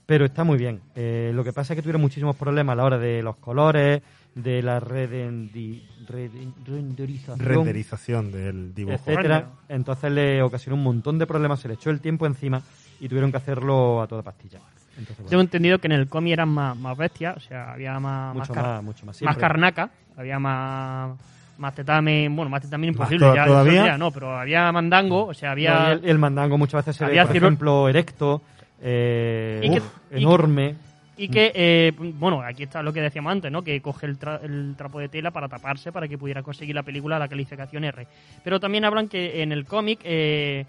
pero 0.06 0.24
está 0.24 0.44
muy 0.44 0.58
bien. 0.58 0.80
Eh, 0.94 1.32
lo 1.34 1.42
que 1.44 1.52
pasa 1.52 1.72
es 1.72 1.76
que 1.76 1.82
tuvieron 1.82 2.02
muchísimos 2.02 2.36
problemas 2.36 2.74
a 2.74 2.76
la 2.76 2.84
hora 2.84 2.98
de 2.98 3.22
los 3.22 3.36
colores, 3.36 4.02
de 4.34 4.62
la 4.62 4.80
redendi- 4.80 5.82
reden- 6.08 6.52
renderización, 6.66 7.38
Renderización 7.38 8.32
del 8.32 8.74
dibujo. 8.74 8.96
etcétera. 8.96 9.46
Entonces 9.68 10.10
le 10.12 10.42
ocasionó 10.42 10.76
un 10.76 10.82
montón 10.82 11.18
de 11.18 11.26
problemas, 11.26 11.60
se 11.60 11.68
le 11.68 11.74
echó 11.74 11.90
el 11.90 12.00
tiempo 12.00 12.26
encima 12.26 12.60
y 13.00 13.08
tuvieron 13.08 13.30
que 13.30 13.36
hacerlo 13.38 14.02
a 14.02 14.06
toda 14.06 14.22
pastilla. 14.22 14.58
Entonces, 14.96 15.16
bueno, 15.18 15.30
Tengo 15.30 15.40
entendido 15.40 15.78
que 15.78 15.86
en 15.88 15.92
el 15.92 16.08
cómic 16.08 16.32
eran 16.34 16.48
más, 16.48 16.76
más 16.76 16.96
bestias, 16.96 17.36
o 17.36 17.40
sea, 17.40 17.72
había 17.72 17.98
más, 17.98 18.34
Mucho 18.34 18.52
car- 18.52 18.64
más, 18.64 18.82
mucho 18.84 19.06
más, 19.06 19.20
más 19.22 19.36
carnaca, 19.36 19.90
había 20.16 20.38
más, 20.38 21.16
Mastetame, 21.58 22.28
bueno, 22.28 22.48
Mastetame 22.50 22.88
imposible, 22.88 23.26
to- 23.26 23.34
ya, 23.36 23.44
todavía. 23.46 23.86
ya 23.86 23.98
no, 23.98 24.10
pero 24.10 24.36
había 24.36 24.70
Mandango, 24.72 25.26
o 25.26 25.34
sea, 25.34 25.52
había... 25.52 25.78
No, 25.78 25.92
el, 25.92 26.04
el 26.04 26.18
mandango 26.18 26.58
muchas 26.58 26.84
veces 26.84 26.96
se 26.96 27.04
ve, 27.04 27.10
Había 27.10 27.26
por 27.26 27.36
ejemplo, 27.36 27.88
erecto, 27.88 28.42
eh, 28.80 29.60
Y 29.62 29.70
que- 29.70 29.78
uf, 29.78 29.96
y 30.10 30.14
que- 30.14 30.20
enorme. 30.20 30.74
Y 31.16 31.28
que, 31.28 31.52
eh, 31.54 31.92
bueno, 31.96 32.42
aquí 32.42 32.64
está 32.64 32.82
lo 32.82 32.92
que 32.92 33.00
decíamos 33.00 33.30
antes, 33.30 33.50
¿no? 33.52 33.62
Que 33.62 33.80
coge 33.80 34.04
el, 34.06 34.18
tra- 34.18 34.42
el 34.42 34.74
trapo 34.76 34.98
de 34.98 35.08
tela 35.08 35.30
para 35.30 35.46
taparse 35.48 35.92
para 35.92 36.08
que 36.08 36.18
pudiera 36.18 36.42
conseguir 36.42 36.74
la 36.74 36.82
película 36.82 37.20
la 37.20 37.28
calificación 37.28 37.84
R. 37.84 38.04
Pero 38.42 38.58
también 38.58 38.84
hablan 38.84 39.06
que 39.08 39.40
en 39.40 39.52
el 39.52 39.64
cómic 39.64 40.00
eh, 40.02 40.66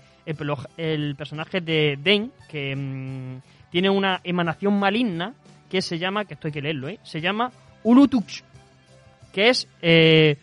el, 0.78 1.16
personaje 1.16 1.62
de 1.62 1.98
Dane, 2.00 2.30
que 2.48 2.76
mm, 2.76 3.70
tiene 3.72 3.90
una 3.90 4.22
emanación 4.24 4.78
maligna 4.78 5.34
que 5.68 5.82
se 5.82 5.98
llama, 5.98 6.26
que 6.26 6.36
esto 6.36 6.48
hay 6.48 6.54
que 6.54 6.62
leerlo, 6.62 6.90
¿eh? 6.90 7.00
Se 7.02 7.20
llama 7.20 7.52
Ulutuch, 7.84 8.44
que 9.34 9.50
es 9.50 9.68
eh, 9.82 10.38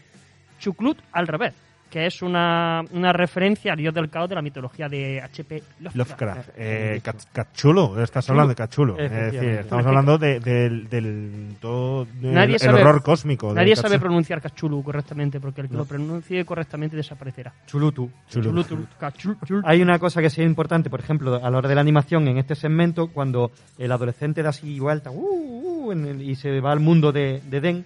Chuklut 0.59 0.99
al 1.13 1.29
revés, 1.29 1.55
que 1.93 2.07
es 2.07 2.23
una, 2.23 2.81
una 2.93 3.13
referencia 3.13 3.73
al 3.73 3.79
dios 3.79 3.93
del 3.93 4.09
caos 4.09 4.27
de 4.31 4.35
la 4.35 4.41
mitología 4.41 4.89
de 4.89 5.21
H.P. 5.21 5.63
Lovecraft. 5.81 5.97
Lovecraft. 5.97 6.49
Eh, 6.57 7.01
Cach- 7.05 7.27
Cachulo, 7.31 8.03
estás 8.03 8.31
hablando 8.31 8.49
de 8.49 8.55
Cachulo. 8.55 8.99
Es 8.99 9.11
decir, 9.11 9.43
estamos 9.61 9.85
hablando 9.85 10.17
de- 10.17 10.41
del, 10.41 10.89
del 10.89 11.57
todo 11.61 12.07
Nadie 12.23 12.55
el 12.55 12.61
sabe, 12.61 12.81
horror 12.81 13.03
cósmico. 13.03 13.49
de 13.51 13.57
Nadie 13.57 13.77
sabe 13.77 13.99
pronunciar 13.99 14.41
Cachulu 14.41 14.83
correctamente, 14.83 15.39
porque 15.39 15.61
el 15.61 15.67
que 15.69 15.75
No. 15.75 15.81
lo 15.81 15.85
pronuncie 15.85 16.43
correctamente 16.47 16.97
desaparecerá. 16.97 17.53
Chulutu. 17.67 18.11
Chulutu. 18.31 18.87
Cachul- 18.99 19.39
chul- 19.41 19.63
Hay 19.67 19.83
una 19.83 19.99
cosa 19.99 20.23
que 20.23 20.31
sí 20.31 20.41
es 20.41 20.47
importante, 20.47 20.89
por 20.89 21.01
ejemplo, 21.01 21.35
a 21.45 21.51
la 21.51 21.59
hora 21.59 21.69
de 21.69 21.75
la 21.75 21.83
animación 21.83 22.27
en 22.27 22.39
este 22.39 22.55
segmento, 22.55 23.09
cuando 23.09 23.53
el 23.77 23.93
adolescente 23.93 24.43
da 24.43 24.49
así 24.49 24.81
vuelta 24.81 25.11
uh, 25.11 25.85
uh, 25.89 25.93
en 25.93 26.07
el- 26.07 26.23
y 26.23 26.37
se 26.37 26.59
va 26.61 26.73
al 26.73 26.81
mundo 26.81 27.13
de, 27.13 27.43
de 27.51 27.61
Den, 27.61 27.85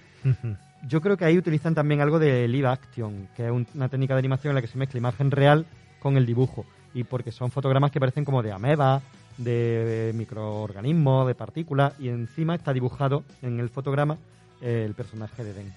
yo 0.89 1.01
creo 1.01 1.17
que 1.17 1.25
ahí 1.25 1.37
utilizan 1.39 1.75
también 1.75 2.01
algo 2.01 2.19
de 2.19 2.47
live 2.49 2.69
action, 2.69 3.29
que 3.37 3.47
es 3.47 3.51
un- 3.51 3.67
una 3.75 3.89
técnica 3.89 4.15
de 4.15 4.21
animación 4.21 4.51
en 4.53 4.55
la 4.57 4.63
que 4.63 4.69
se 4.69 4.79
mezcla 4.79 4.99
imagen 4.99 5.31
real 5.31 5.67
con 6.01 6.17
el 6.17 6.27
dibujo. 6.27 6.65
Y 6.95 7.05
porque 7.05 7.33
son 7.33 7.51
fotogramas 7.51 7.91
que 7.91 8.01
parecen 8.01 8.25
como 8.25 8.43
de 8.43 8.53
ameba, 8.53 9.03
de 9.37 10.13
microorganismos, 10.15 11.27
de 11.27 11.35
partículas, 11.35 11.93
y 11.99 12.09
encima 12.09 12.55
está 12.55 12.73
dibujado 12.73 13.23
en 13.43 13.61
el 13.61 13.69
fotograma 13.69 14.17
eh, 14.63 14.85
el 14.87 14.95
personaje 14.95 15.45
de 15.45 15.53
Den. 15.53 15.73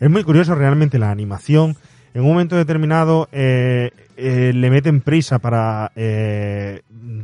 Es 0.00 0.10
muy 0.10 0.24
curioso 0.24 0.54
realmente 0.54 0.98
la 0.98 1.10
animación. 1.10 1.76
En 2.14 2.22
un 2.22 2.28
momento 2.28 2.56
determinado 2.56 3.28
eh, 3.32 3.90
eh, 4.16 4.52
le 4.52 4.70
meten 4.70 5.00
prisa 5.00 5.38
para 5.38 5.90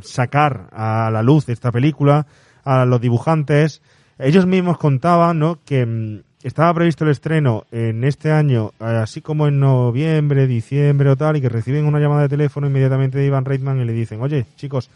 sacar 0.01 0.69
a 0.71 1.09
la 1.11 1.21
luz 1.23 1.47
esta 1.49 1.71
película 1.71 2.25
a 2.63 2.85
los 2.85 3.01
dibujantes. 3.01 3.81
Ellos 4.17 4.45
mismos 4.45 4.77
contaban 4.77 5.39
¿no? 5.39 5.59
que 5.65 5.85
mm, 5.85 6.19
estaba 6.43 6.73
previsto 6.73 7.03
el 7.03 7.11
estreno 7.11 7.65
en 7.71 8.03
este 8.03 8.31
año, 8.31 8.71
eh, 8.79 8.85
así 8.85 9.21
como 9.21 9.47
en 9.47 9.59
noviembre, 9.59 10.47
diciembre 10.47 11.09
o 11.09 11.15
tal, 11.15 11.37
y 11.37 11.41
que 11.41 11.49
reciben 11.49 11.85
una 11.85 11.99
llamada 11.99 12.23
de 12.23 12.29
teléfono 12.29 12.67
inmediatamente 12.67 13.17
de 13.17 13.25
Ivan 13.25 13.45
Reitman 13.45 13.79
y 13.81 13.85
le 13.85 13.93
dicen, 13.93 14.21
oye, 14.21 14.45
chicos, 14.55 14.89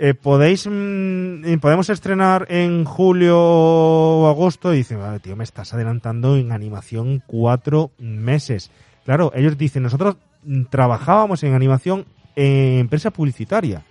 eh, 0.00 0.14
podéis 0.14 0.64
mm, 0.68 1.44
eh, 1.44 1.58
podemos 1.60 1.90
estrenar 1.90 2.46
en 2.50 2.84
julio 2.84 3.36
o 3.36 4.28
agosto 4.28 4.72
y 4.72 4.78
dicen 4.78 5.00
"Vale, 5.00 5.18
tío 5.18 5.34
me 5.34 5.42
estás 5.42 5.74
adelantando 5.74 6.36
en 6.36 6.52
animación 6.52 7.20
cuatro 7.26 7.90
meses 7.98 8.70
claro 9.04 9.32
ellos 9.34 9.58
dicen 9.58 9.82
nosotros 9.82 10.14
mm, 10.44 10.66
trabajábamos 10.66 11.42
en 11.42 11.54
animación 11.54 12.06
en 12.36 12.78
empresa 12.78 13.10
publicitaria. 13.10 13.82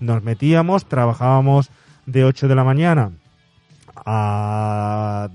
Nos 0.00 0.22
metíamos 0.22 0.84
trabajábamos 0.84 1.70
de 2.04 2.26
8 2.26 2.46
de 2.46 2.54
la 2.54 2.64
mañana 2.64 3.12
a 4.06 5.28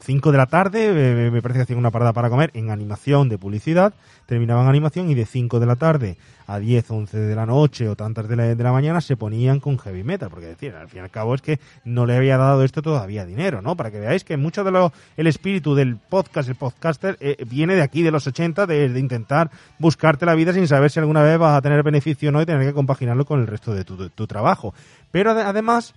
5 0.00 0.32
de 0.32 0.38
la 0.38 0.46
tarde, 0.46 1.30
me 1.30 1.42
parece 1.42 1.58
que 1.58 1.62
hacían 1.62 1.78
una 1.78 1.90
parada 1.90 2.12
para 2.12 2.28
comer 2.28 2.50
en 2.54 2.70
animación 2.70 3.28
de 3.28 3.38
publicidad, 3.38 3.94
terminaban 4.26 4.68
animación 4.68 5.10
y 5.10 5.14
de 5.14 5.24
5 5.26 5.60
de 5.60 5.66
la 5.66 5.76
tarde 5.76 6.16
a 6.46 6.58
10, 6.58 6.90
11 6.90 7.18
de 7.18 7.34
la 7.34 7.46
noche 7.46 7.88
o 7.88 7.96
tantas 7.96 8.28
de 8.28 8.36
la, 8.36 8.54
de 8.54 8.62
la 8.62 8.72
mañana 8.72 9.00
se 9.00 9.16
ponían 9.16 9.60
con 9.60 9.78
heavy 9.78 10.02
metal, 10.04 10.28
porque 10.28 10.46
decir, 10.46 10.74
al 10.74 10.88
fin 10.88 10.98
y 10.98 11.02
al 11.04 11.10
cabo 11.10 11.34
es 11.34 11.40
que 11.40 11.58
no 11.84 12.04
le 12.04 12.16
había 12.16 12.36
dado 12.36 12.62
esto 12.64 12.82
todavía 12.82 13.24
dinero, 13.24 13.62
¿no? 13.62 13.76
Para 13.76 13.90
que 13.90 14.00
veáis 14.00 14.24
que 14.24 14.36
mucho 14.36 14.64
de 14.64 14.72
lo, 14.72 14.92
el 15.16 15.26
espíritu 15.26 15.74
del 15.74 15.96
podcast, 15.96 16.48
el 16.48 16.56
podcaster, 16.56 17.16
eh, 17.20 17.36
viene 17.48 17.74
de 17.76 17.82
aquí, 17.82 18.02
de 18.02 18.10
los 18.10 18.26
80, 18.26 18.66
de, 18.66 18.86
intentar 18.98 19.50
buscarte 19.78 20.26
la 20.26 20.34
vida 20.34 20.52
sin 20.52 20.68
saber 20.68 20.90
si 20.90 20.98
alguna 21.00 21.22
vez 21.22 21.38
vas 21.38 21.56
a 21.56 21.62
tener 21.62 21.82
beneficio 21.82 22.28
o 22.28 22.32
no 22.32 22.42
y 22.42 22.46
tener 22.46 22.66
que 22.66 22.74
compaginarlo 22.74 23.24
con 23.24 23.40
el 23.40 23.46
resto 23.46 23.72
de 23.74 23.84
tu, 23.84 24.10
tu 24.10 24.26
trabajo. 24.26 24.74
Pero 25.10 25.30
ade- 25.32 25.44
además, 25.44 25.94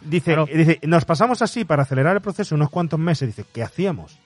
Dice, 0.00 0.36
dice, 0.54 0.80
nos 0.82 1.04
pasamos 1.04 1.40
así 1.42 1.64
para 1.64 1.82
acelerar 1.82 2.16
el 2.16 2.22
proceso 2.22 2.54
unos 2.54 2.70
cuantos 2.70 2.98
meses. 3.00 3.28
Dice, 3.28 3.44
¿qué 3.52 3.62
hacíamos? 3.62 4.18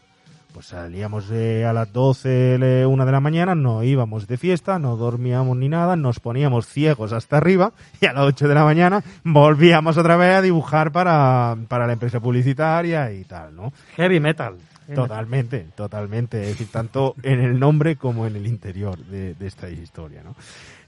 Pues 0.53 0.67
salíamos 0.67 1.27
eh, 1.31 1.65
a 1.67 1.73
las 1.73 1.93
12, 1.93 2.57
le- 2.59 2.87
una 2.87 3.05
de 3.05 3.13
la 3.13 3.21
mañana, 3.21 3.55
no 3.55 3.85
íbamos 3.85 4.27
de 4.27 4.39
fiesta, 4.39 4.79
no 4.79 4.97
dormíamos 4.97 5.57
ni 5.57 5.69
nada, 5.69 5.95
nos 5.95 6.21
poníamos 6.21 6.67
ciegos 6.67 7.13
hasta 7.13 7.37
arriba 7.37 7.73
y 8.01 8.07
a 8.07 8.13
las 8.15 8.25
8 8.25 8.49
de 8.49 8.55
la 8.55 8.65
mañana 8.65 9.05
volvíamos 9.25 9.99
otra 9.99 10.17
vez 10.17 10.35
a 10.35 10.43
dibujar 10.43 10.91
para, 10.91 11.55
para 11.69 11.87
la 11.87 11.93
empresa 11.93 12.19
publicitaria 12.19 13.13
y 13.13 13.25
tal, 13.25 13.55
¿no? 13.55 13.73
Heavy 13.97 14.21
metal. 14.21 14.57
Totalmente, 14.95 15.67
totalmente. 15.77 16.41
Es 16.43 16.49
decir, 16.49 16.69
tanto 16.73 17.15
en 17.23 17.41
el 17.41 17.61
nombre 17.61 17.97
como 17.97 18.27
en 18.27 18.35
el 18.37 18.47
interior 18.47 18.97
de, 18.99 19.35
de 19.35 19.47
esta 19.47 19.69
historia, 19.69 20.23
¿no? 20.25 20.35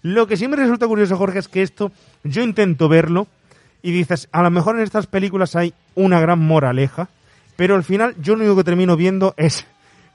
Lo 0.02 0.27
que 0.27 0.39
sí 0.39 0.48
me 0.48 0.57
resulta 0.57 0.86
curioso, 0.89 1.19
Jorge, 1.19 1.39
es 1.39 1.48
que 1.48 1.61
esto, 1.61 1.93
yo 2.24 2.43
intento 2.43 2.89
verlo 2.89 3.27
y 3.82 3.93
dices, 3.93 4.28
a 4.32 4.43
lo 4.43 4.51
mejor 4.51 4.77
en 4.77 4.82
estas 4.82 5.07
películas 5.07 5.57
hay 5.57 5.74
una 5.94 6.20
gran 6.20 6.39
moraleja, 6.39 7.09
pero 7.57 7.74
al 7.74 7.85
final 7.85 8.15
yo 8.20 8.35
lo 8.35 8.40
único 8.40 8.57
que 8.57 8.65
termino 8.65 8.97
viendo 8.97 9.35
es 9.36 9.66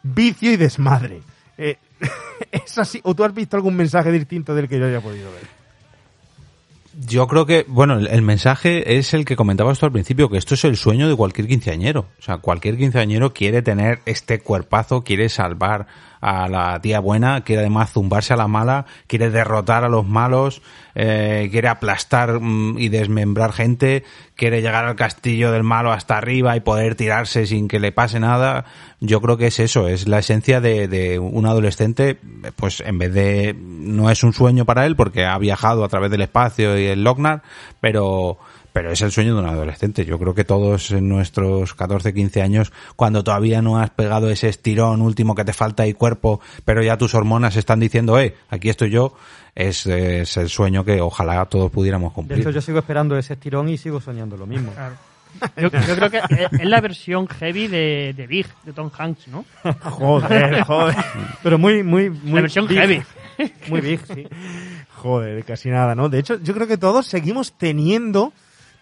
vicio 0.03 0.51
y 0.51 0.57
desmadre. 0.57 1.21
Eh, 1.57 1.77
¿Es 2.51 2.77
así? 2.77 2.99
¿O 3.03 3.15
tú 3.15 3.23
has 3.23 3.33
visto 3.33 3.55
algún 3.55 3.75
mensaje 3.75 4.11
distinto 4.11 4.53
del 4.55 4.67
que 4.67 4.79
yo 4.79 4.87
haya 4.87 5.01
podido 5.01 5.31
ver? 5.31 5.55
Yo 7.07 7.27
creo 7.27 7.45
que, 7.45 7.65
bueno, 7.67 7.99
el, 7.99 8.07
el 8.07 8.21
mensaje 8.21 8.97
es 8.97 9.13
el 9.13 9.25
que 9.25 9.35
comentabas 9.35 9.79
tú 9.79 9.85
al 9.85 9.91
principio, 9.91 10.29
que 10.29 10.37
esto 10.37 10.53
es 10.53 10.63
el 10.63 10.77
sueño 10.77 11.09
de 11.09 11.15
cualquier 11.15 11.47
quinceañero. 11.47 12.07
O 12.19 12.21
sea, 12.21 12.37
cualquier 12.37 12.77
quinceañero 12.77 13.33
quiere 13.33 13.61
tener 13.61 13.99
este 14.05 14.39
cuerpazo, 14.39 15.03
quiere 15.03 15.27
salvar 15.27 15.87
a 16.25 16.49
la 16.49 16.81
tía 16.81 16.99
buena, 17.01 17.41
quiere 17.41 17.61
además 17.61 17.91
zumbarse 17.91 18.33
a 18.33 18.35
la 18.35 18.47
mala, 18.47 18.87
quiere 19.05 19.29
derrotar 19.29 19.83
a 19.83 19.89
los 19.89 20.07
malos, 20.07 20.63
eh, 20.95 21.49
quiere 21.51 21.67
aplastar 21.67 22.39
mm, 22.41 22.79
y 22.79 22.89
desmembrar 22.89 23.51
gente, 23.51 24.03
quiere 24.35 24.63
llegar 24.63 24.85
al 24.85 24.95
castillo 24.95 25.51
del 25.51 25.61
malo 25.61 25.91
hasta 25.91 26.17
arriba 26.17 26.57
y 26.57 26.61
poder 26.61 26.95
tirarse 26.95 27.45
sin 27.45 27.67
que 27.67 27.79
le 27.79 27.91
pase 27.91 28.19
nada. 28.19 28.65
Yo 29.01 29.21
creo 29.21 29.37
que 29.37 29.47
es 29.47 29.59
eso, 29.59 29.87
es 29.87 30.07
la 30.07 30.17
esencia 30.17 30.61
de, 30.61 30.87
de 30.87 31.19
un 31.19 31.45
adolescente, 31.45 32.17
pues 32.55 32.81
en 32.83 32.97
vez 32.97 33.13
de, 33.13 33.55
no 33.55 34.09
es 34.09 34.23
un 34.23 34.33
sueño 34.33 34.65
para 34.65 34.87
él 34.87 34.95
porque 34.95 35.25
ha 35.25 35.37
viajado 35.37 35.83
a 35.83 35.89
través 35.89 36.09
del 36.09 36.21
espacio 36.21 36.79
y 36.79 36.87
el 36.87 37.03
Lochnar, 37.03 37.43
pero, 37.79 38.39
pero 38.75 38.91
es 38.91 39.01
el 39.01 39.09
sueño 39.09 39.35
de 39.35 39.39
un 39.41 39.47
adolescente. 39.47 40.03
Yo 40.03 40.19
creo 40.19 40.35
que 40.35 40.43
todos 40.43 40.91
en 40.91 41.07
nuestros 41.07 41.73
14, 41.75 42.13
15 42.13 42.41
años, 42.41 42.73
cuando 42.97 43.23
todavía 43.23 43.61
no 43.61 43.79
has 43.79 43.89
pegado 43.91 44.29
ese 44.29 44.49
estirón 44.49 45.01
último 45.01 45.33
que 45.33 45.45
te 45.45 45.53
falta 45.53 45.87
y 45.87 45.93
cuerpo, 45.93 46.41
pero 46.65 46.83
ya 46.83 46.97
tus 46.97 47.15
hormonas 47.15 47.55
están 47.55 47.79
diciendo, 47.79 48.19
eh, 48.19 48.35
aquí 48.49 48.67
estoy 48.67 48.89
yo, 48.89 49.15
es, 49.55 49.85
es 49.85 50.35
el 50.35 50.49
sueño 50.49 50.83
que 50.83 50.99
ojalá 50.99 51.45
todos 51.45 51.71
pudiéramos 51.71 52.11
De 52.11 52.15
cumplir. 52.15 52.39
hecho, 52.41 52.49
yo 52.49 52.59
sigo 52.59 52.79
esperando 52.79 53.17
ese 53.17 53.35
estirón 53.35 53.69
y 53.69 53.77
sigo 53.77 54.01
soñando 54.01 54.35
lo 54.35 54.45
mismo. 54.45 54.73
Yo, 55.55 55.69
yo 55.69 55.95
creo 55.95 56.09
que 56.09 56.17
es 56.17 56.59
es 56.59 56.65
la 56.65 56.81
versión 56.81 57.27
heavy 57.27 57.67
de, 57.69 58.13
de 58.15 58.27
Big, 58.27 58.47
de 58.65 58.73
Tom 58.73 58.89
Hanks, 58.97 59.29
¿no? 59.29 59.45
Joder, 59.83 60.63
joder. 60.63 60.95
Pero 61.43 61.57
muy, 61.57 61.81
muy, 61.81 62.09
muy. 62.09 62.33
La 62.33 62.41
versión 62.41 62.67
big. 62.67 62.77
heavy. 62.77 63.03
Muy 63.69 63.81
big, 63.81 63.99
sí. 64.05 64.27
Joder, 64.95 65.43
casi 65.43 65.69
nada, 65.69 65.93
¿no? 65.95 66.09
De 66.09 66.19
hecho, 66.19 66.41
yo 66.41 66.53
creo 66.53 66.67
que 66.67 66.77
todos 66.77 67.05
seguimos 67.05 67.57
teniendo, 67.57 68.33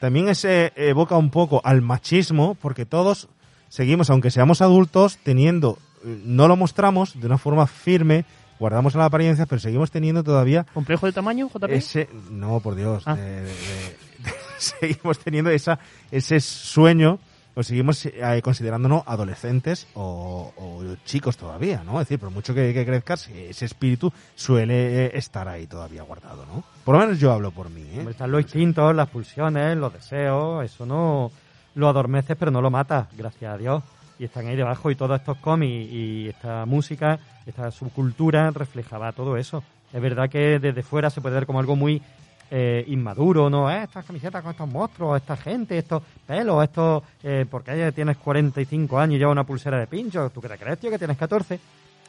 también 0.03 0.27
ese 0.27 0.73
evoca 0.75 1.15
un 1.15 1.30
poco 1.30 1.61
al 1.63 1.81
machismo, 1.81 2.55
porque 2.55 2.85
todos 2.85 3.30
seguimos, 3.69 4.09
aunque 4.09 4.31
seamos 4.31 4.61
adultos, 4.61 5.17
teniendo, 5.23 5.77
eh, 6.03 6.19
no 6.25 6.49
lo 6.49 6.57
mostramos 6.57 7.17
de 7.17 7.25
una 7.25 7.38
forma 7.38 7.67
firme, 7.67 8.25
guardamos 8.59 8.95
la 8.95 9.05
apariencia, 9.05 9.45
pero 9.45 9.61
seguimos 9.61 9.91
teniendo 9.91 10.21
todavía 10.21 10.65
¿Complejo 10.73 11.05
de 11.05 11.13
tamaño, 11.13 11.49
JP? 11.49 11.71
ese, 11.73 12.09
no, 12.30 12.59
por 12.59 12.75
Dios, 12.75 13.03
Ah. 13.05 13.15
de- 13.15 13.43
de- 13.43 13.43
de- 13.43 14.34
seguimos 14.57 15.19
teniendo 15.19 15.51
esa, 15.51 15.80
ese 16.11 16.41
sueño, 16.41 17.17
o 17.55 17.63
seguimos 17.63 18.05
eh, 18.05 18.41
considerándonos 18.43 19.03
adolescentes 19.05 19.88
o, 19.93 20.51
chicos 21.05 21.38
todavía, 21.38 21.84
¿no? 21.84 21.99
Es 22.01 22.07
decir, 22.07 22.19
por 22.19 22.30
mucho 22.30 22.53
que, 22.53 22.73
que 22.73 22.85
crezcas, 22.85 23.27
ese 23.30 23.65
espíritu 23.65 24.11
suele 24.35 25.05
eh, 25.05 25.11
estar 25.13 25.47
ahí 25.47 25.67
todavía 25.67 26.03
guardado, 26.03 26.45
¿no? 26.45 26.63
Por 26.84 26.95
lo 26.95 27.01
menos 27.01 27.19
yo 27.19 27.31
hablo 27.31 27.51
por 27.51 27.69
mí, 27.69 27.81
¿eh? 27.81 28.05
Están 28.09 28.31
los 28.31 28.41
instintos, 28.41 28.95
las 28.95 29.09
pulsiones, 29.09 29.77
los 29.77 29.93
deseos, 29.93 30.65
eso 30.65 30.85
no 30.85 31.31
lo 31.75 31.88
adormeces, 31.88 32.38
pero 32.38 32.51
no 32.51 32.61
lo 32.61 32.69
matas, 32.69 33.07
gracias 33.15 33.53
a 33.53 33.57
Dios. 33.57 33.84
Y 34.19 34.25
están 34.25 34.47
ahí 34.47 34.55
debajo 34.55 34.91
y 34.91 34.95
todos 34.95 35.19
estos 35.19 35.38
cómics 35.38 35.91
y 35.91 36.30
esta 36.30 36.65
música, 36.65 37.19
esta 37.45 37.71
subcultura 37.71 38.51
reflejaba 38.51 39.11
todo 39.11 39.38
eso. 39.38 39.63
Es 39.91 40.01
verdad 40.01 40.30
que 40.30 40.59
desde 40.59 40.84
fuera 40.84 41.09
se 41.09 41.21
puede 41.21 41.35
ver 41.35 41.45
como 41.45 41.59
algo 41.59 41.75
muy 41.75 42.01
eh, 42.52 42.84
inmaduro, 42.88 43.49
¿no? 43.49 43.70
Eh, 43.70 43.84
estas 43.84 44.06
camisetas 44.06 44.41
con 44.41 44.52
estos 44.52 44.70
monstruos, 44.70 45.22
esta 45.22 45.38
gente, 45.38 45.78
estos 45.78 46.03
pelos, 46.26 46.64
estos... 46.64 47.03
Eh, 47.24 47.45
porque 47.49 47.91
tienes 47.91 48.18
45 48.18 48.99
años 48.99 49.15
y 49.15 49.20
llevas 49.20 49.34
una 49.34 49.45
pulsera 49.45 49.80
de 49.80 49.88
pincho, 49.88 50.30
¿tú 50.30 50.41
qué 50.41 50.49
te 50.49 50.57
crees, 50.57 50.80
tío, 50.80 50.90
que 50.90 50.98
tienes 50.98 51.18
14? 51.18 51.60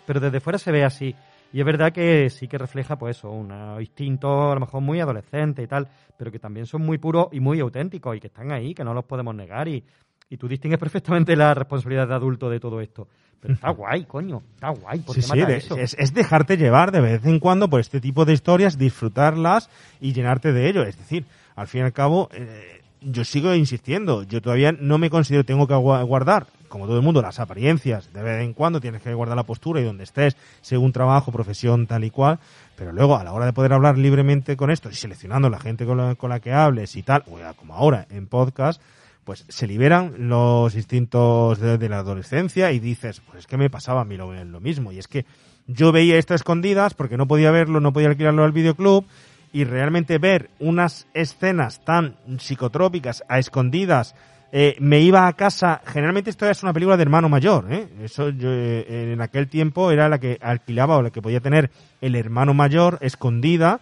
pero 0.07 0.21
desde 0.21 0.41
fuera 0.41 0.59
se 0.59 0.73
ve 0.73 0.85
así. 0.85 1.15
Y 1.53 1.61
es 1.61 1.67
verdad 1.67 1.93
que 1.93 2.31
sí 2.31 2.49
que 2.49 2.59
refleja, 2.59 2.97
pues 2.97 3.19
eso, 3.19 3.31
un 3.31 3.53
instinto 3.81 4.51
a 4.51 4.55
lo 4.55 4.61
mejor 4.61 4.81
muy 4.81 5.01
adolescente 5.01 5.63
y 5.63 5.67
tal, 5.67 5.89
pero 6.17 6.33
que 6.33 6.39
también 6.39 6.67
son 6.67 6.83
muy 6.83 6.99
puros 6.99 7.29
y 7.31 7.41
muy 7.41 7.61
auténticos 7.61 8.17
y 8.17 8.21
que 8.21 8.27
están 8.27 8.51
ahí, 8.51 8.75
que 8.75 8.83
no 8.83 8.93
los 8.93 9.05
podemos 9.05 9.35
negar. 9.35 9.69
Y, 9.69 9.85
y 10.29 10.37
tú 10.37 10.49
distingues 10.49 10.79
perfectamente 10.81 11.37
la 11.37 11.55
responsabilidad 11.55 12.09
de 12.09 12.15
adulto 12.15 12.51
de 12.51 12.59
todo 12.59 12.81
esto. 12.81 13.09
Pero 13.45 13.55
está 13.55 13.69
guay, 13.71 14.05
coño, 14.05 14.43
está 14.55 14.71
guay. 14.71 15.01
¿por 15.01 15.15
qué 15.15 15.21
sí, 15.21 15.29
mata 15.29 15.53
eso? 15.53 15.77
es, 15.77 15.95
es 15.99 16.15
dejarte 16.15 16.57
llevar 16.57 16.93
de 16.93 17.01
vez 17.03 17.27
en 17.27 17.39
cuando 17.39 17.69
por 17.69 17.79
este 17.79 18.01
tipo 18.01 18.25
de 18.25 18.33
historias, 18.33 18.79
disfrutarlas 18.79 19.69
y 20.01 20.15
llenarte 20.15 20.55
de 20.55 20.67
ello. 20.71 20.83
Es 20.83 20.97
decir, 20.97 21.27
al 21.55 21.67
fin 21.67 21.83
y 21.83 21.85
al 21.85 21.93
cabo, 21.93 22.31
eh, 22.33 22.81
yo 23.03 23.23
sigo 23.27 23.55
insistiendo, 23.55 24.23
yo 24.23 24.41
todavía 24.41 24.73
no 24.73 24.97
me 24.97 25.11
considero, 25.11 25.45
tengo 25.45 25.67
que 25.67 25.75
gua- 25.75 26.03
guardar, 26.07 26.47
como 26.69 26.87
todo 26.87 26.97
el 26.97 27.03
mundo, 27.03 27.21
las 27.21 27.39
apariencias. 27.39 28.11
De 28.15 28.23
vez 28.23 28.43
en 28.43 28.55
cuando 28.55 28.81
tienes 28.81 29.03
que 29.03 29.13
guardar 29.13 29.37
la 29.37 29.43
postura 29.43 29.79
y 29.79 29.85
donde 29.85 30.05
estés, 30.05 30.39
según 30.63 30.93
trabajo, 30.93 31.31
profesión, 31.31 31.87
tal 31.87 32.03
y 32.05 32.11
cual. 32.11 32.39
Pero 32.77 32.93
luego, 32.93 33.19
a 33.19 33.25
la 33.25 33.35
hora 33.35 33.45
de 33.45 33.53
poder 33.53 33.75
hablar 33.75 33.99
libremente 33.99 34.57
con 34.57 34.71
esto 34.71 34.89
y 34.89 34.95
seleccionando 34.95 35.51
la 35.51 35.61
gente 35.61 35.85
con 35.85 35.99
la, 35.99 36.15
con 36.15 36.31
la 36.31 36.41
que 36.41 36.53
hables 36.55 36.97
y 36.97 37.03
tal, 37.03 37.25
o 37.31 37.39
ya 37.39 37.53
como 37.53 37.75
ahora 37.75 38.07
en 38.09 38.27
podcast, 38.27 38.81
pues 39.25 39.45
se 39.49 39.67
liberan 39.67 40.29
los 40.29 40.75
instintos 40.75 41.59
de, 41.59 41.89
la 41.89 41.99
adolescencia 41.99 42.73
y 42.73 42.79
dices, 42.79 43.21
pues 43.21 43.41
es 43.41 43.47
que 43.47 43.57
me 43.57 43.71
pasaba 43.71 44.03
a 44.03 44.05
mí 44.05 44.17
lo, 44.17 44.29
mismo. 44.61 44.93
Y 44.93 44.99
es 44.99 45.09
que 45.09 45.25
yo 45.67 45.93
veía 45.93 46.19
esto 46.19 46.35
escondidas 46.35 46.95
porque 46.95 47.17
no 47.17 47.27
podía 47.27 47.51
verlo, 47.51 47.81
no 47.81 47.93
podía 47.93 48.09
alquilarlo 48.09 48.45
al 48.45 48.53
videoclub 48.53 49.05
y 49.53 49.65
realmente 49.65 50.19
ver 50.19 50.51
unas 50.59 51.07
escenas 51.15 51.85
tan 51.85 52.17
psicotrópicas 52.39 53.25
a 53.29 53.39
escondidas 53.39 54.15
eh, 54.57 54.77
me 54.79 55.01
iba 55.01 55.27
a 55.27 55.33
casa, 55.33 55.83
generalmente 55.85 56.31
esto 56.31 56.49
es 56.49 56.63
una 56.63 56.73
película 56.73 56.97
de 56.97 57.03
hermano 57.03 57.29
mayor, 57.29 57.67
¿eh? 57.73 57.89
eso 58.05 58.29
yo, 58.29 58.51
eh, 58.53 59.13
en 59.13 59.21
aquel 59.21 59.49
tiempo 59.49 59.91
era 59.91 60.09
la 60.09 60.21
que 60.21 60.39
alquilaba 60.41 60.97
o 60.97 61.03
la 61.03 61.11
que 61.11 61.21
podía 61.21 61.41
tener 61.41 61.73
el 62.01 62.15
hermano 62.15 62.55
mayor 62.55 62.99
escondida 63.01 63.81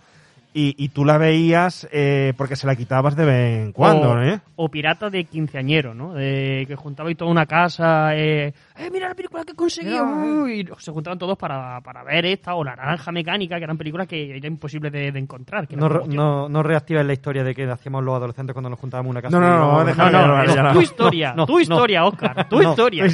y, 0.55 0.75
y 0.77 0.89
tú 0.91 1.05
la 1.05 1.17
veías 1.19 1.89
eh, 1.93 2.35
porque 2.37 2.57
se 2.57 2.67
la 2.67 2.77
quitabas 2.77 3.17
de 3.17 3.25
vez 3.25 3.63
en 3.63 3.73
cuando, 3.73 4.11
o, 4.13 4.23
¿eh? 4.23 4.41
o 4.57 4.69
pirata 4.69 5.09
de 5.09 5.25
quinceañero, 5.25 5.95
¿no? 5.95 6.13
De 6.13 6.65
que 6.69 6.77
juntabais 6.77 7.17
toda 7.17 7.31
una 7.31 7.47
casa, 7.47 8.15
eh, 8.15 8.53
eh, 8.77 8.91
mira 8.93 9.09
la 9.09 9.15
película 9.15 9.45
que 9.45 9.53
he 9.53 9.55
conseguido, 9.55 10.05
uh, 10.05 10.47
y 10.47 10.69
se 10.79 10.93
juntaban 10.93 11.19
todos 11.19 11.39
para, 11.39 11.81
para 11.81 12.05
ver 12.05 12.27
esta, 12.27 12.55
o 12.55 12.63
la 12.65 12.77
naranja 12.77 13.11
mecánica, 13.13 13.57
que 13.57 13.65
eran 13.65 13.79
películas 13.79 14.07
que 14.07 14.37
era 14.37 14.47
imposible 14.47 14.91
de, 14.91 15.11
de 15.11 15.19
encontrar. 15.19 15.67
Que 15.67 15.77
No, 15.77 15.89
no, 15.89 16.49
no 16.49 16.63
reactives 16.63 17.07
la 17.07 17.13
historia 17.15 17.45
de 17.45 17.55
que 17.55 17.65
hacíamos 17.71 18.05
los 18.05 18.15
adolescentes 18.15 18.53
cuando 18.53 18.69
nos 18.69 18.79
juntábamos 18.79 19.07
en 19.09 19.11
una 19.13 19.23
casa. 19.23 19.39
No, 19.39 19.41
no, 19.41 19.85
no, 19.85 20.45
no, 20.45 20.63
no, 20.63 20.73
tu 20.73 20.81
historia, 20.83 21.35
no, 21.35 21.47
tu 21.47 21.55
no, 21.55 21.61
historia, 21.61 22.05
Oscar, 22.05 22.49
tu 22.49 22.61
no, 22.61 22.71
historia. 22.71 23.07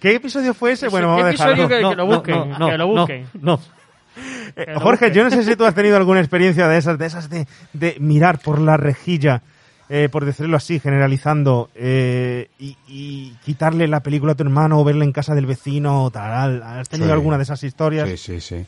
¿Qué 0.00 0.14
episodio 0.14 0.54
fue 0.54 0.72
ese? 0.72 0.88
Bueno, 0.88 1.16
¿Qué 1.16 1.22
vamos 1.22 1.24
a 1.24 1.28
episodio 1.30 1.68
dejarlo. 1.68 1.88
que, 1.88 1.94
que 1.94 1.96
lo 1.96 2.06
busquen? 2.06 2.50
no, 2.58 2.68
que 2.70 2.78
lo 2.78 2.86
no, 2.86 2.86
busquen. 2.86 3.26
no. 3.40 3.60
Eh, 4.56 4.74
Jorge, 4.80 5.10
yo 5.12 5.24
no 5.24 5.30
sé 5.30 5.42
si 5.42 5.56
tú 5.56 5.64
has 5.64 5.74
tenido 5.74 5.96
alguna 5.96 6.20
experiencia 6.20 6.68
de 6.68 6.78
esas, 6.78 6.98
de 6.98 7.06
esas 7.06 7.28
de, 7.28 7.46
de 7.72 7.96
mirar 8.00 8.38
por 8.40 8.60
la 8.60 8.76
rejilla, 8.76 9.42
eh, 9.88 10.08
por 10.10 10.24
decirlo 10.24 10.56
así, 10.56 10.80
generalizando, 10.80 11.70
eh, 11.74 12.48
y, 12.58 12.76
y 12.88 13.36
quitarle 13.44 13.86
la 13.88 14.00
película 14.02 14.32
a 14.32 14.34
tu 14.34 14.42
hermano 14.42 14.80
o 14.80 14.84
verla 14.84 15.04
en 15.04 15.12
casa 15.12 15.34
del 15.34 15.46
vecino 15.46 16.04
o 16.04 16.10
tal. 16.10 16.62
¿Has 16.62 16.88
tenido 16.88 17.08
Sí. 17.08 17.12
alguna 17.12 17.36
de 17.36 17.42
esas 17.44 17.62
historias? 17.62 18.08
Sí, 18.08 18.16
sí, 18.16 18.40
sí. 18.40 18.66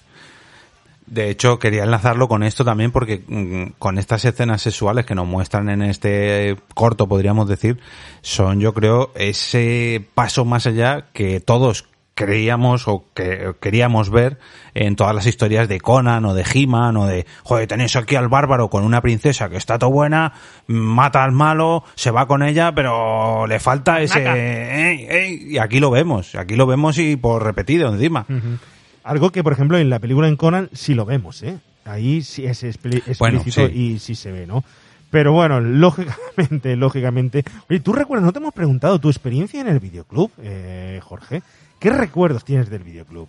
De 1.07 1.31
hecho, 1.31 1.59
quería 1.59 1.85
enlazarlo 1.85 2.29
con 2.29 2.43
esto 2.43 2.67
también 2.67 2.91
porque 2.93 3.23
mm, 3.27 3.79
con 3.79 3.97
estas 3.99 4.27
escenas 4.27 4.61
sexuales 4.61 5.07
que 5.07 5.15
nos 5.15 5.27
muestran 5.27 5.71
en 5.71 5.81
este 5.81 6.57
corto, 6.75 7.09
podríamos 7.09 7.49
decir, 7.49 7.81
son 8.21 8.61
yo 8.61 8.75
creo 8.75 9.11
ese 9.15 10.07
paso 10.15 10.45
más 10.45 10.67
allá 10.67 11.07
que 11.15 11.41
todos 11.41 11.87
creíamos 12.19 12.89
o 12.89 13.05
que 13.15 13.53
queríamos 13.61 14.11
ver 14.11 14.39
en 14.75 14.97
todas 14.97 15.15
las 15.15 15.25
historias 15.27 15.69
de 15.69 15.81
Conan 15.81 16.25
o 16.25 16.35
de 16.35 16.45
He-Man 16.53 16.97
o 16.97 17.07
de, 17.07 17.27
joder, 17.45 17.69
tenéis 17.69 17.95
aquí 17.95 18.17
al 18.17 18.27
bárbaro 18.29 18.69
con 18.69 18.83
una 18.83 19.01
princesa 19.01 19.49
que 19.49 19.57
está 19.57 19.79
todo 19.79 19.91
buena, 19.91 20.33
mata 20.67 21.23
al 21.23 21.31
malo, 21.31 21.85
se 21.95 22.11
va 22.11 22.27
con 22.27 22.43
ella, 22.43 22.75
pero 22.75 23.47
le 23.47 23.61
falta 23.61 24.01
ese... 24.01 24.19
Naca. 24.25 24.37
"Ey, 24.37 25.07
ey", 25.09 25.47
y 25.53 25.59
aquí 25.59 25.79
lo 25.79 25.91
vemos, 25.93 26.35
aquí 26.35 26.57
lo 26.57 26.67
vemos 26.67 26.99
y 26.99 27.15
por 27.15 27.45
repetido 27.45 27.89
encima. 27.95 28.27
Ujú. 28.29 28.59
Algo 29.05 29.31
que, 29.31 29.45
por 29.45 29.53
ejemplo, 29.53 29.79
en 29.79 29.89
la 29.89 30.01
película 30.01 30.27
en 30.27 30.35
Conan 30.37 30.69
sí 30.73 30.95
lo 30.95 31.05
vemos, 31.05 31.43
¿eh? 31.45 31.59
Ahí 31.85 32.23
sí 32.23 32.45
es 32.45 32.65
explícito 32.65 33.17
Bueno, 33.21 33.43
sí. 33.47 33.63
y 33.73 33.99
sí 34.01 34.17
se 34.17 34.33
ve, 34.33 34.45
¿no? 34.47 34.65
Pero 35.11 35.33
bueno, 35.33 35.61
lógicamente, 35.61 36.77
lógicamente. 36.77 37.45
Oye, 37.71 37.81
¿tú 37.81 37.93
recuerdas? 37.93 38.27
No 38.27 38.33
te 38.33 38.41
hemos 38.41 38.53
preguntado 38.53 38.99
tu 38.99 39.09
experiencia 39.09 39.61
en 39.61 39.69
el 39.69 39.79
videoclub, 39.81 40.31
eh, 40.43 41.01
Jorge. 41.03 41.43
¿Qué 41.79 41.91
recuerdos 41.91 42.45
tienes 42.45 42.71
del 42.71 42.83
videoclub? 42.83 43.29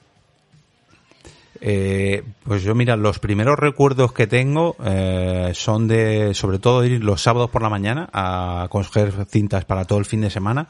Eh, 1.61 2.23
pues 2.43 2.63
yo, 2.63 2.73
mira, 2.73 2.95
los 2.95 3.19
primeros 3.19 3.59
recuerdos 3.59 4.13
que 4.13 4.27
tengo 4.27 4.75
eh, 4.83 5.51
son 5.53 5.87
de, 5.87 6.33
sobre 6.33 6.57
todo, 6.57 6.85
ir 6.85 7.03
los 7.03 7.21
sábados 7.21 7.49
por 7.49 7.61
la 7.61 7.69
mañana 7.69 8.09
a 8.13 8.67
coger 8.69 9.25
cintas 9.27 9.65
para 9.65 9.85
todo 9.85 9.99
el 9.99 10.05
fin 10.05 10.21
de 10.21 10.29
semana. 10.29 10.67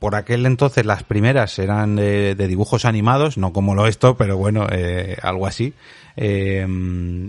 Por 0.00 0.16
aquel 0.16 0.44
entonces 0.44 0.84
las 0.84 1.04
primeras 1.04 1.58
eran 1.58 1.94
de, 1.94 2.34
dibujos 2.34 2.84
animados, 2.84 3.38
no 3.38 3.52
como 3.52 3.76
lo 3.76 3.86
esto, 3.86 4.16
pero 4.16 4.36
bueno, 4.36 4.66
eh, 4.70 5.16
algo 5.22 5.46
así. 5.46 5.72
Eh, 6.16 6.66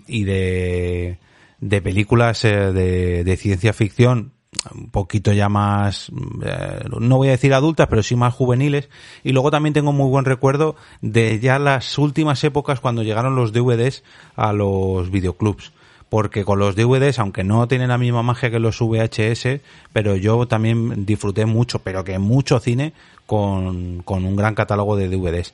y 0.07 0.23
de, 0.23 1.19
de 1.59 1.81
películas 1.81 2.43
eh, 2.45 2.71
de, 2.71 3.23
de 3.23 3.37
ciencia 3.37 3.71
ficción 3.71 4.31
un 4.73 4.89
poquito 4.89 5.31
ya 5.31 5.47
más, 5.47 6.11
eh, 6.43 6.83
no 6.99 7.17
voy 7.17 7.29
a 7.29 7.31
decir 7.31 7.53
adultas, 7.53 7.87
pero 7.87 8.03
sí 8.03 8.15
más 8.15 8.33
juveniles. 8.33 8.89
Y 9.23 9.31
luego 9.31 9.51
también 9.51 9.73
tengo 9.73 9.93
muy 9.93 10.09
buen 10.09 10.25
recuerdo 10.25 10.75
de 11.01 11.39
ya 11.39 11.59
las 11.59 11.97
últimas 11.97 12.43
épocas 12.43 12.79
cuando 12.79 13.03
llegaron 13.03 13.35
los 13.35 13.53
DVDs 13.53 14.03
a 14.35 14.53
los 14.53 15.11
videoclubs. 15.11 15.71
Porque 16.09 16.43
con 16.43 16.57
los 16.57 16.75
DVDs, 16.75 17.19
aunque 17.19 17.43
no 17.43 17.67
tienen 17.67 17.89
la 17.89 17.99
misma 17.99 18.23
magia 18.23 18.49
que 18.49 18.59
los 18.59 18.79
VHS, 18.79 19.61
pero 19.93 20.15
yo 20.15 20.47
también 20.47 21.05
disfruté 21.05 21.45
mucho, 21.45 21.79
pero 21.79 22.03
que 22.03 22.17
mucho 22.17 22.59
cine 22.59 22.93
con, 23.27 24.01
con 24.01 24.25
un 24.25 24.35
gran 24.35 24.55
catálogo 24.55 24.95
de 24.95 25.07
DVDs. 25.07 25.53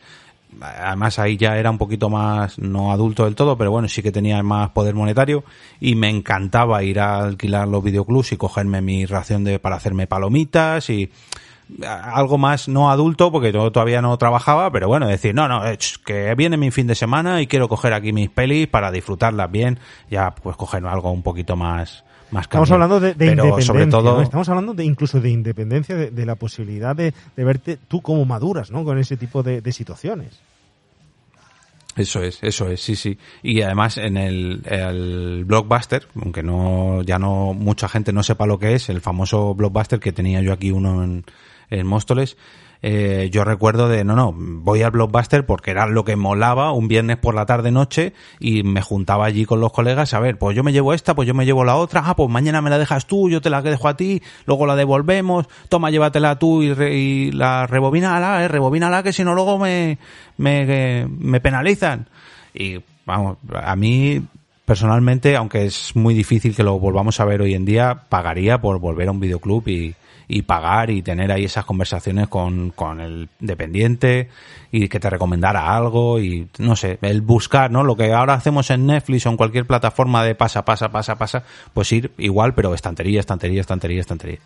Además 0.61 1.19
ahí 1.19 1.37
ya 1.37 1.57
era 1.57 1.69
un 1.69 1.77
poquito 1.77 2.09
más, 2.09 2.59
no 2.59 2.91
adulto 2.91 3.25
del 3.25 3.35
todo, 3.35 3.57
pero 3.57 3.71
bueno, 3.71 3.87
sí 3.87 4.01
que 4.01 4.11
tenía 4.11 4.41
más 4.43 4.69
poder 4.69 4.95
monetario 4.95 5.43
y 5.79 5.95
me 5.95 6.09
encantaba 6.09 6.83
ir 6.83 6.99
a 6.99 7.19
alquilar 7.19 7.67
los 7.67 7.83
videoclubs 7.83 8.31
y 8.31 8.37
cogerme 8.37 8.81
mi 8.81 9.05
ración 9.05 9.43
de, 9.43 9.59
para 9.59 9.75
hacerme 9.75 10.07
palomitas 10.07 10.89
y 10.89 11.11
algo 11.83 12.37
más 12.37 12.67
no 12.67 12.91
adulto 12.91 13.31
porque 13.31 13.51
yo 13.51 13.71
todavía 13.71 14.01
no 14.01 14.17
trabajaba, 14.17 14.71
pero 14.71 14.87
bueno, 14.87 15.07
decir, 15.07 15.33
no, 15.33 15.47
no, 15.47 15.63
ch, 15.75 15.97
que 16.03 16.33
viene 16.35 16.57
mi 16.57 16.71
fin 16.71 16.87
de 16.87 16.95
semana 16.95 17.41
y 17.41 17.47
quiero 17.47 17.67
coger 17.67 17.93
aquí 17.93 18.13
mis 18.13 18.29
pelis 18.29 18.67
para 18.67 18.91
disfrutarlas 18.91 19.51
bien, 19.51 19.79
ya 20.09 20.35
pues 20.35 20.55
coger 20.55 20.85
algo 20.85 21.11
un 21.11 21.23
poquito 21.23 21.55
más, 21.55 22.03
más 22.35 22.43
Estamos 22.43 22.69
hablando 22.71 22.99
de, 22.99 23.09
independencia, 23.11 23.61
sobre 23.63 23.87
todo, 23.87 24.15
¿no? 24.15 24.21
Estamos 24.21 24.47
hablando 24.49 24.73
de 24.73 24.85
incluso 24.85 25.19
de 25.19 25.29
independencia, 25.29 25.95
de, 25.95 26.11
de 26.11 26.25
la 26.25 26.35
posibilidad 26.35 26.95
de, 26.95 27.13
de 27.35 27.43
verte 27.43 27.77
tú 27.87 28.01
como 28.01 28.25
maduras, 28.25 28.69
¿no? 28.71 28.83
Con 28.83 28.99
ese 28.99 29.17
tipo 29.17 29.41
de, 29.41 29.61
de 29.61 29.71
situaciones. 29.71 30.39
Eso 31.95 32.21
es, 32.21 32.39
eso 32.41 32.69
es, 32.69 32.81
sí, 32.81 32.95
sí. 32.95 33.17
Y 33.41 33.61
además 33.61 33.97
en 33.97 34.17
el, 34.17 34.61
el 34.65 35.45
blockbuster, 35.45 36.07
aunque 36.21 36.43
no, 36.43 37.01
ya 37.03 37.17
no, 37.17 37.53
mucha 37.53 37.87
gente 37.87 38.11
no 38.11 38.21
sepa 38.21 38.45
lo 38.45 38.59
que 38.59 38.73
es, 38.73 38.89
el 38.89 38.99
famoso 38.99 39.55
blockbuster 39.55 40.01
que 40.01 40.11
tenía 40.11 40.41
yo 40.41 40.51
aquí 40.51 40.71
uno 40.71 41.03
en, 41.03 41.23
en 41.69 41.87
Móstoles, 41.87 42.35
eh, 42.87 43.29
yo 43.31 43.43
recuerdo 43.43 43.89
de, 43.89 44.03
no, 44.03 44.15
no, 44.15 44.31
voy 44.37 44.83
al 44.83 44.91
blockbuster 44.91 45.43
porque 45.43 45.71
era 45.71 45.87
lo 45.87 46.05
que 46.05 46.15
molaba 46.15 46.71
un 46.71 46.87
viernes 46.87 47.17
por 47.17 47.33
la 47.33 47.47
tarde 47.47 47.71
noche 47.71 48.13
y 48.39 48.61
me 48.61 48.83
juntaba 48.83 49.25
allí 49.25 49.43
con 49.45 49.59
los 49.59 49.71
colegas, 49.71 50.13
a 50.13 50.19
ver, 50.19 50.37
pues 50.37 50.55
yo 50.55 50.63
me 50.63 50.71
llevo 50.71 50.93
esta, 50.93 51.15
pues 51.15 51.27
yo 51.27 51.33
me 51.33 51.45
llevo 51.45 51.63
la 51.63 51.77
otra, 51.77 52.03
ah, 52.05 52.15
pues 52.15 52.29
mañana 52.29 52.61
me 52.61 52.69
la 52.69 52.77
dejas 52.77 53.07
tú, 53.07 53.27
yo 53.27 53.41
te 53.41 53.49
la 53.49 53.63
dejo 53.63 53.87
a 53.87 53.97
ti, 53.97 54.21
luego 54.45 54.67
la 54.67 54.75
devolvemos, 54.75 55.47
toma, 55.67 55.89
llévatela 55.89 56.37
tú 56.37 56.61
y, 56.61 56.73
re- 56.75 56.95
y 56.95 57.31
la 57.31 57.65
rebobínala, 57.65 58.43
eh, 58.43 58.47
rebobínala 58.49 59.01
que 59.01 59.13
si 59.13 59.23
no 59.23 59.33
luego 59.33 59.57
me, 59.57 59.97
me, 60.37 61.07
me 61.09 61.39
penalizan. 61.41 62.07
Y 62.53 62.77
vamos, 63.03 63.37
a 63.51 63.75
mí 63.75 64.21
personalmente, 64.63 65.35
aunque 65.35 65.65
es 65.65 65.95
muy 65.95 66.13
difícil 66.13 66.55
que 66.55 66.61
lo 66.63 66.77
volvamos 66.77 67.19
a 67.19 67.25
ver 67.25 67.41
hoy 67.41 67.55
en 67.55 67.65
día, 67.65 68.03
pagaría 68.09 68.61
por 68.61 68.77
volver 68.79 69.07
a 69.07 69.11
un 69.11 69.19
videoclub 69.19 69.67
y, 69.67 69.95
y 70.27 70.43
pagar 70.43 70.89
y 70.89 71.01
tener 71.01 71.31
ahí 71.31 71.45
esas 71.45 71.65
conversaciones 71.65 72.27
con, 72.27 72.71
con 72.71 72.99
el 73.01 73.29
dependiente 73.39 74.29
y 74.71 74.87
que 74.87 74.99
te 74.99 75.09
recomendara 75.09 75.75
algo 75.75 76.19
y 76.19 76.47
no 76.59 76.75
sé, 76.75 76.97
el 77.01 77.21
buscar, 77.21 77.71
¿no? 77.71 77.83
Lo 77.83 77.95
que 77.95 78.11
ahora 78.13 78.33
hacemos 78.33 78.69
en 78.71 78.85
Netflix 78.85 79.25
o 79.25 79.29
en 79.29 79.37
cualquier 79.37 79.65
plataforma 79.65 80.23
de 80.23 80.35
pasa, 80.35 80.65
pasa, 80.65 80.89
pasa, 80.91 81.15
pasa, 81.15 81.43
pues 81.73 81.91
ir 81.91 82.11
igual, 82.17 82.53
pero 82.53 82.73
estantería, 82.73 83.19
estantería, 83.19 83.61
estantería, 83.61 84.01
estantería. 84.01 84.39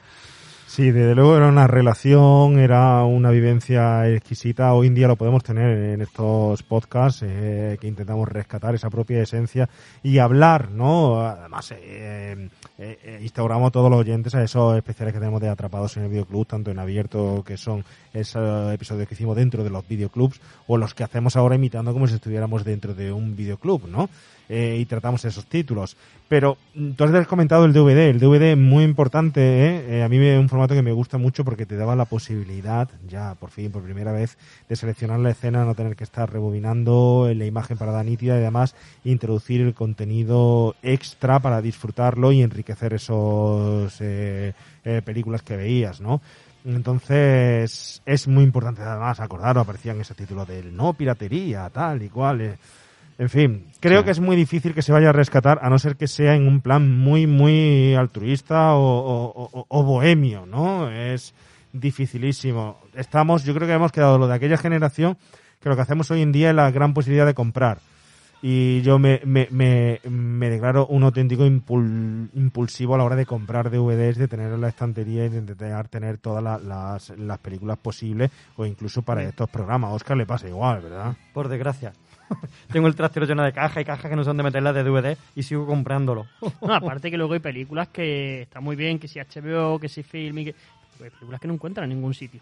Sí, 0.69 0.91
desde 0.91 1.15
luego 1.15 1.35
era 1.35 1.47
una 1.47 1.65
relación, 1.65 2.59
era 2.59 3.03
una 3.03 3.31
vivencia 3.31 4.07
exquisita. 4.07 4.71
Hoy 4.73 4.85
en 4.85 4.93
día 4.93 5.07
lo 5.07 5.15
podemos 5.15 5.43
tener 5.43 5.75
en 5.93 6.01
estos 6.01 6.61
podcasts 6.61 7.23
eh, 7.25 7.75
que 7.81 7.87
intentamos 7.87 8.29
rescatar 8.29 8.75
esa 8.75 8.91
propia 8.91 9.19
esencia 9.19 9.67
y 10.03 10.19
hablar, 10.19 10.69
¿no? 10.69 11.21
Además, 11.21 11.73
eh, 11.75 12.49
eh, 12.81 12.97
eh, 13.03 13.19
instauramos 13.21 13.67
a 13.67 13.71
todos 13.71 13.91
los 13.91 13.99
oyentes 13.99 14.33
a 14.35 14.41
esos 14.41 14.77
especiales 14.77 15.13
que 15.13 15.19
tenemos 15.19 15.41
de 15.41 15.49
Atrapados 15.49 15.97
en 15.97 16.03
el 16.03 16.09
Videoclub, 16.09 16.47
tanto 16.47 16.71
en 16.71 16.79
abierto, 16.79 17.43
que 17.45 17.57
son 17.57 17.83
esos 18.13 18.73
episodios 18.73 19.05
que 19.05 19.15
hicimos 19.15 19.35
dentro 19.35 19.65
de 19.65 19.69
los 19.69 19.85
videoclubs, 19.85 20.39
o 20.65 20.77
los 20.77 20.93
que 20.93 21.03
hacemos 21.03 21.35
ahora 21.35 21.55
imitando 21.55 21.91
como 21.91 22.07
si 22.07 22.15
estuviéramos 22.15 22.63
dentro 22.63 22.93
de 22.93 23.11
un 23.11 23.35
videoclub, 23.35 23.85
¿no? 23.89 24.09
Eh, 24.51 24.77
y 24.79 24.85
tratamos 24.85 25.23
esos 25.25 25.45
títulos. 25.45 25.95
Pero 26.27 26.57
mm, 26.73 26.91
tú 26.91 27.03
has 27.03 27.27
comentado 27.27 27.65
el 27.65 27.73
DVD, 27.73 28.09
el 28.09 28.19
DVD 28.19 28.55
muy 28.55 28.83
importante, 28.83 29.41
¿eh? 29.41 29.97
Eh, 29.97 30.03
a 30.03 30.09
mí 30.09 30.17
es 30.17 30.39
un 30.39 30.49
formato 30.49 30.73
que 30.73 30.81
me 30.81 30.91
gusta 30.91 31.19
mucho 31.19 31.45
porque 31.45 31.67
te 31.67 31.75
daba 31.75 31.95
la 31.95 32.05
posibilidad, 32.05 32.89
ya 33.07 33.35
por 33.35 33.51
fin, 33.51 33.71
por 33.71 33.83
primera 33.83 34.11
vez, 34.11 34.39
de 34.67 34.75
seleccionar 34.75 35.19
la 35.19 35.29
escena, 35.29 35.65
no 35.65 35.75
tener 35.75 35.95
que 35.95 36.03
estar 36.03 36.31
rebobinando 36.31 37.31
la 37.35 37.45
imagen 37.45 37.77
para 37.77 37.91
dar 37.91 38.05
nítida 38.05 38.35
y 38.35 38.39
además 38.39 38.75
introducir 39.03 39.61
el 39.61 39.75
contenido 39.75 40.75
extra 40.81 41.39
para 41.39 41.61
disfrutarlo 41.61 42.31
y 42.31 42.41
enriquecer 42.41 42.95
esos 42.95 43.95
eh, 44.01 44.53
eh, 44.83 45.01
películas 45.05 45.43
que 45.43 45.57
veías, 45.57 46.01
¿no? 46.01 46.21
Entonces, 46.65 48.01
es 48.05 48.27
muy 48.27 48.43
importante 48.43 48.81
además 48.81 49.19
acordaros, 49.19 49.61
aparecían 49.61 50.01
ese 50.01 50.13
título 50.13 50.45
del 50.45 50.75
no 50.75 50.93
piratería, 50.93 51.69
tal 51.69 52.01
y 52.01 52.09
cual. 52.09 52.57
En 53.19 53.29
fin, 53.29 53.65
creo 53.81 54.03
que 54.05 54.11
es 54.11 54.19
muy 54.21 54.35
difícil 54.37 54.73
que 54.73 54.81
se 54.81 54.91
vaya 54.93 55.09
a 55.09 55.13
rescatar, 55.13 55.59
a 55.61 55.69
no 55.69 55.77
ser 55.77 55.97
que 55.97 56.07
sea 56.07 56.35
en 56.35 56.47
un 56.47 56.61
plan 56.61 56.89
muy, 56.97 57.27
muy 57.27 57.93
altruista 57.93 58.73
o, 58.75 58.79
o- 58.81 59.49
o- 59.51 59.65
o 59.67 59.83
bohemio, 59.83 60.45
¿no? 60.47 60.89
Es 60.89 61.33
dificilísimo. 61.73 62.79
Estamos, 62.95 63.43
yo 63.43 63.53
creo 63.53 63.67
que 63.67 63.73
hemos 63.73 63.91
quedado 63.91 64.17
lo 64.17 64.27
de 64.27 64.35
aquella 64.35 64.57
generación 64.57 65.17
que 65.61 65.67
lo 65.69 65.75
que 65.75 65.81
hacemos 65.81 66.09
hoy 66.11 66.21
en 66.21 66.31
día 66.31 66.49
es 66.51 66.55
la 66.55 66.71
gran 66.71 66.93
posibilidad 66.93 67.25
de 67.25 67.33
comprar. 67.33 67.79
Y 68.41 68.81
yo 68.83 68.99
me, 68.99 69.19
me, 69.25 69.49
me, 69.51 69.99
me 70.09 70.49
declaro 70.49 70.87
un 70.87 71.03
auténtico 71.03 71.45
impul- 71.45 72.29
impulsivo 72.33 72.95
a 72.95 72.97
la 72.97 73.03
hora 73.03 73.17
de 73.17 73.25
comprar 73.25 73.69
DVDs, 73.69 74.17
de 74.17 74.29
tener 74.29 74.53
en 74.53 74.61
la 74.61 74.69
estantería 74.69 75.25
y 75.25 75.29
de 75.29 75.39
intentar 75.39 75.89
tener 75.89 76.19
todas 76.19 76.41
la- 76.41 76.57
las, 76.57 77.09
las 77.17 77.37
películas 77.39 77.77
posibles 77.79 78.31
o 78.55 78.65
incluso 78.65 79.01
para 79.01 79.23
estos 79.23 79.49
programas. 79.49 79.91
A 79.91 79.93
Oscar 79.93 80.15
le 80.15 80.25
pasa 80.25 80.47
igual, 80.47 80.79
¿verdad? 80.81 81.17
Por 81.33 81.49
desgracia. 81.49 81.91
Tengo 82.71 82.87
el 82.87 82.95
trastero 82.95 83.25
lleno 83.25 83.43
de 83.43 83.51
cajas 83.53 83.81
y 83.81 83.85
cajas 83.85 84.09
que 84.09 84.15
no 84.15 84.23
son 84.23 84.37
de 84.37 84.43
meterlas 84.43 84.75
de 84.75 84.83
DVD 84.83 85.17
y 85.35 85.43
sigo 85.43 85.65
comprándolo. 85.65 86.25
No, 86.61 86.73
aparte 86.73 87.09
que 87.09 87.17
luego 87.17 87.33
hay 87.33 87.39
películas 87.39 87.87
que 87.89 88.43
están 88.43 88.63
muy 88.63 88.75
bien, 88.75 88.99
que 88.99 89.07
si 89.07 89.19
HBO, 89.19 89.79
que 89.79 89.89
si 89.89 90.03
Film, 90.03 90.39
y 90.39 90.45
que... 90.45 90.55
pues 90.97 91.11
películas 91.11 91.41
que 91.41 91.47
no 91.47 91.53
encuentran 91.55 91.89
en 91.89 91.97
ningún 91.97 92.13
sitio. 92.13 92.39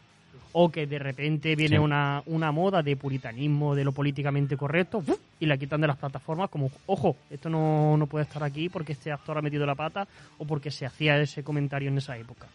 O 0.53 0.69
que 0.72 0.88
de 0.88 0.97
repente 0.97 1.55
viene 1.55 1.76
Sí. 1.76 1.84
una, 1.84 2.23
una 2.26 2.51
moda 2.51 2.81
de 2.81 2.95
puritanismo, 2.95 3.76
de 3.76 3.84
lo 3.84 3.91
políticamente 3.91 4.57
correcto, 4.57 5.03
y 5.39 5.45
la 5.45 5.57
quitan 5.57 5.81
de 5.81 5.88
las 5.88 5.97
plataformas 5.97 6.49
como, 6.49 6.72
ojo, 6.88 7.15
esto 7.30 7.49
no, 7.49 7.95
no 7.97 8.07
puede 8.07 8.23
estar 8.23 8.43
aquí 8.43 8.68
porque 8.69 8.93
este 8.93 9.11
actor 9.11 9.38
ha 9.38 9.41
metido 9.41 9.65
la 9.65 9.76
pata 9.76 10.07
o 10.39 10.45
porque 10.45 10.72
se 10.72 10.85
hacía 10.85 11.19
ese 11.19 11.43
comentario 11.43 11.89
en 11.89 11.97
esa 11.99 12.18
época. 12.18 12.47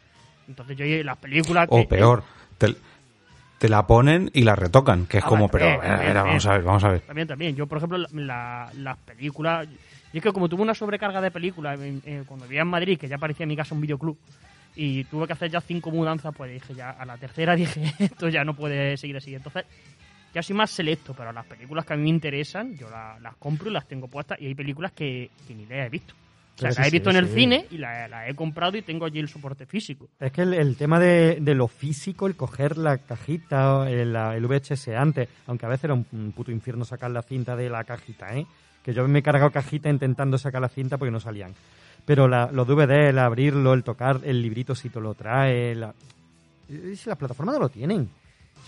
Entonces 0.48 0.76
yo 0.76 0.84
las 1.04 1.18
películas... 1.18 1.68
O 1.70 1.76
que- 1.82 1.86
peor, 1.86 2.24
te, 2.58 2.74
te 3.62 3.68
la 3.68 3.86
ponen 3.86 4.28
y 4.34 4.42
la 4.42 4.56
retocan, 4.56 5.06
que 5.06 5.18
es 5.18 5.24
Ah, 5.24 5.28
como, 5.28 5.48
pero, 5.48 5.66
también, 5.66 5.88
también, 5.92 6.14
vamos 6.24 6.46
a 6.46 6.52
ver, 6.54 6.62
vamos 6.64 6.82
a 6.82 6.88
ver. 6.88 7.00
También, 7.02 7.28
también. 7.28 7.54
Yo, 7.54 7.68
por 7.68 7.78
ejemplo, 7.78 7.96
la- 7.96 8.08
la- 8.12 8.70
las 8.76 8.98
películas... 8.98 9.68
Y 10.12 10.16
es 10.16 10.22
que 10.24 10.32
como 10.32 10.48
tuve 10.48 10.62
una 10.62 10.74
sobrecarga 10.74 11.20
de 11.20 11.30
películas 11.30 11.78
en- 11.80 12.24
cuando 12.24 12.46
vivía 12.46 12.62
en 12.62 12.66
Madrid, 12.66 12.98
que 12.98 13.06
ya 13.06 13.18
parecía 13.18 13.44
en 13.44 13.50
mi 13.50 13.56
casa 13.56 13.76
un 13.76 13.80
videoclub, 13.80 14.18
y 14.74 15.04
tuve 15.04 15.28
que 15.28 15.34
hacer 15.34 15.48
ya 15.48 15.60
cinco 15.60 15.92
mudanzas, 15.92 16.34
pues 16.36 16.50
dije 16.52 16.74
ya, 16.74 16.90
a 16.90 17.04
la 17.04 17.16
tercera 17.18 17.54
dije, 17.56 17.84
esto 18.00 18.28
ya 18.28 18.42
no 18.42 18.54
puede 18.54 18.96
seguir 18.96 19.16
así. 19.18 19.32
Entonces, 19.32 19.64
ya 20.34 20.42
soy 20.42 20.56
más 20.56 20.72
selecto, 20.72 21.14
pero 21.14 21.30
las 21.32 21.46
películas 21.46 21.86
que 21.86 21.92
a 21.92 21.96
mí 21.96 22.02
me 22.02 22.08
interesan, 22.08 22.76
yo 22.76 22.90
la- 22.90 23.16
las 23.20 23.36
compro 23.36 23.70
y 23.70 23.72
las 23.72 23.86
tengo 23.86 24.08
puestas, 24.08 24.40
y 24.40 24.46
hay 24.48 24.56
películas 24.56 24.90
que, 24.90 25.30
que 25.46 25.54
ni 25.54 25.66
las 25.66 25.86
he 25.86 25.88
visto. 25.88 26.14
O 26.68 26.72
sea, 26.72 26.80
las 26.80 26.86
sí, 26.88 26.88
he 26.88 26.90
visto 26.90 27.10
sí, 27.10 27.16
en 27.16 27.22
el 27.24 27.28
sí. 27.28 27.34
cine 27.34 27.66
y 27.70 27.78
las 27.78 28.28
he 28.28 28.34
comprado 28.34 28.76
y 28.76 28.82
tengo 28.82 29.04
allí 29.04 29.18
el 29.18 29.28
soporte 29.28 29.66
físico. 29.66 30.08
Es 30.20 30.32
que 30.32 30.42
el, 30.42 30.54
el 30.54 30.76
tema 30.76 30.98
de, 30.98 31.38
de 31.40 31.54
lo 31.54 31.68
físico, 31.68 32.26
el 32.26 32.36
coger 32.36 32.78
la 32.78 32.98
cajita, 32.98 33.88
el, 33.90 34.12
la- 34.12 34.36
el 34.36 34.46
VHS 34.46 34.88
antes, 34.88 35.28
aunque 35.46 35.66
a 35.66 35.68
veces 35.68 35.84
era 35.84 35.94
un, 35.94 36.04
puto 36.34 36.50
infierno 36.50 36.84
sacar 36.84 37.10
la 37.10 37.22
cinta 37.22 37.56
de 37.56 37.68
la 37.70 37.84
cajita, 37.84 38.36
¿eh? 38.36 38.46
Que 38.82 38.92
yo 38.94 39.06
me 39.06 39.20
he 39.20 39.22
cargado 39.22 39.50
cajita 39.50 39.88
intentando 39.88 40.38
sacar 40.38 40.60
la 40.60 40.68
cinta 40.68 40.98
porque 40.98 41.12
no 41.12 41.20
salían. 41.20 41.54
Pero 42.04 42.26
la, 42.26 42.50
los 42.52 42.66
DVD, 42.66 43.10
el 43.10 43.18
abrirlo, 43.18 43.74
el 43.74 43.84
tocar 43.84 44.20
el 44.24 44.42
librito 44.42 44.74
si 44.74 44.88
te 44.88 45.00
lo 45.00 45.14
trae, 45.14 45.74
la... 45.76 45.94
si 46.68 47.08
las 47.08 47.16
plataformas 47.18 47.54
no 47.54 47.60
lo 47.60 47.68
tienen. 47.68 48.08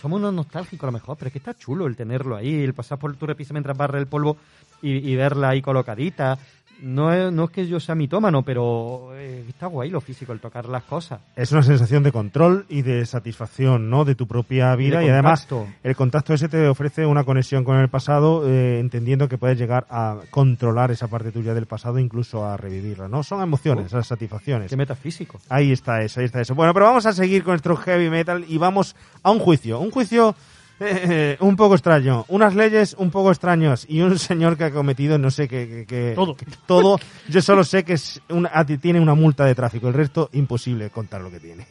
Somos 0.01 0.19
unos 0.21 0.35
nostálgicos 0.35 0.85
a 0.85 0.87
lo 0.87 0.93
mejor, 0.93 1.17
pero 1.17 1.29
es 1.29 1.33
que 1.33 1.39
está 1.39 1.55
chulo 1.55 1.87
el 1.87 1.97
tenerlo 1.97 2.37
ahí, 2.37 2.63
el 2.63 2.75
pasar 2.75 2.99
por 2.99 3.15
tu 3.17 3.27
repisa 3.27 3.53
mientras 3.55 3.77
barre 3.77 3.99
el 3.99 4.07
polvo 4.07 4.37
y, 4.83 5.11
y 5.11 5.17
verla 5.17 5.51
ahí 5.51 5.63
colocadita. 5.63 6.37
No 6.81 7.13
es, 7.13 7.33
no 7.33 7.45
es 7.45 7.51
que 7.51 7.67
yo 7.67 7.81
sea 7.81 7.95
mitómano, 7.95 8.43
pero 8.43 9.11
eh, 9.15 9.45
está 9.49 9.67
guay 9.67 9.91
lo 9.91 10.01
físico, 10.01 10.33
el 10.33 10.41
tocar 10.41 10.67
las 10.67 10.85
cosas. 10.85 11.21
Es 11.37 11.53
una 11.53 11.63
sensación 11.63 12.03
de 12.03 12.13
control 12.13 12.67
y 12.69 12.83
de 12.83 13.07
satisfacción, 13.07 13.91
¿no? 13.91 14.05
De 14.05 14.15
tu 14.15 14.27
propia 14.27 14.75
vida 14.77 15.03
y 15.05 15.09
además 15.09 15.47
el 15.83 15.97
contacto 15.97 16.35
ese 16.35 16.49
te 16.49 16.69
ofrece 16.69 17.07
una 17.07 17.25
conexión 17.25 17.65
con 17.65 17.77
el 17.79 17.89
pasado, 17.89 18.49
eh, 18.49 18.81
entendiendo 18.81 19.29
que 19.29 19.39
puedes 19.39 19.59
llegar 19.59 19.87
a 19.91 20.19
controlar 20.31 20.91
esa 20.91 21.09
parte 21.09 21.33
tuya 21.33 21.55
del 21.55 21.67
pasado, 21.67 21.99
incluso 21.99 22.45
a 22.45 22.57
revivirla, 22.57 23.09
¿no? 23.09 23.23
Son 23.23 23.43
emociones, 23.43 23.87
esas 23.87 24.07
satisfacciones. 24.07 24.71
Qué 24.71 24.77
metafísico. 24.77 25.41
Ahí 25.49 25.73
está 25.73 26.03
eso, 26.03 26.21
ahí 26.21 26.27
está 26.27 26.41
eso. 26.41 26.55
Bueno, 26.55 26.75
pero 26.75 26.87
vamos 26.87 27.07
a 27.07 27.13
seguir 27.13 27.45
con 27.45 27.53
nuestro 27.53 27.77
heavy 27.77 28.11
metal 28.11 28.45
y 28.49 28.59
vamos 28.59 28.97
a 29.23 29.31
un 29.31 29.39
juicio. 29.39 29.81
Un 29.81 29.91
juicio 29.91 30.35
eh, 30.81 31.37
un 31.41 31.57
poco 31.57 31.75
extraño. 31.75 32.25
Unas 32.29 32.55
leyes 32.55 32.95
un 32.99 33.11
poco 33.11 33.31
extrañas 33.31 33.87
y 33.89 34.01
un 34.01 34.19
señor 34.19 34.57
que 34.57 34.65
ha 34.65 34.71
cometido, 34.71 35.19
no 35.19 35.31
sé, 35.31 35.49
que- 35.49 36.13
Todo. 36.15 36.37
que 36.37 36.47
todo. 36.67 36.99
Yo 37.29 37.41
solo 37.43 37.65
sé 37.65 37.85
que 37.85 37.95
es 37.95 38.21
una- 38.29 38.51
tiene 38.67 39.01
una 39.01 39.15
multa 39.15 39.45
de 39.45 39.55
tráfico. 39.55 39.89
El 39.89 39.95
resto, 39.95 40.29
imposible 40.33 40.91
contar 40.91 41.21
lo 41.21 41.31
que 41.31 41.41
tiene. 41.41 41.67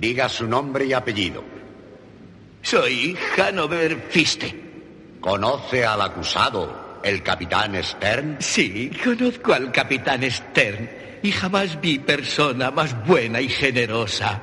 Diga 0.00 0.28
su 0.28 0.46
nombre 0.46 0.86
y 0.86 0.92
apellido. 0.92 1.44
Soy 2.62 3.16
Hanover 3.38 4.06
Fiste. 4.10 4.68
¿Conoce 5.20 5.84
al 5.84 6.00
acusado, 6.00 7.00
el 7.04 7.22
capitán 7.22 7.74
Stern? 7.82 8.36
Sí, 8.40 8.90
conozco 9.04 9.52
al 9.52 9.70
capitán 9.70 10.22
Stern 10.30 10.88
y 11.22 11.30
jamás 11.30 11.78
vi 11.80 11.98
persona 11.98 12.70
más 12.70 13.06
buena 13.06 13.40
y 13.42 13.48
generosa. 13.48 14.40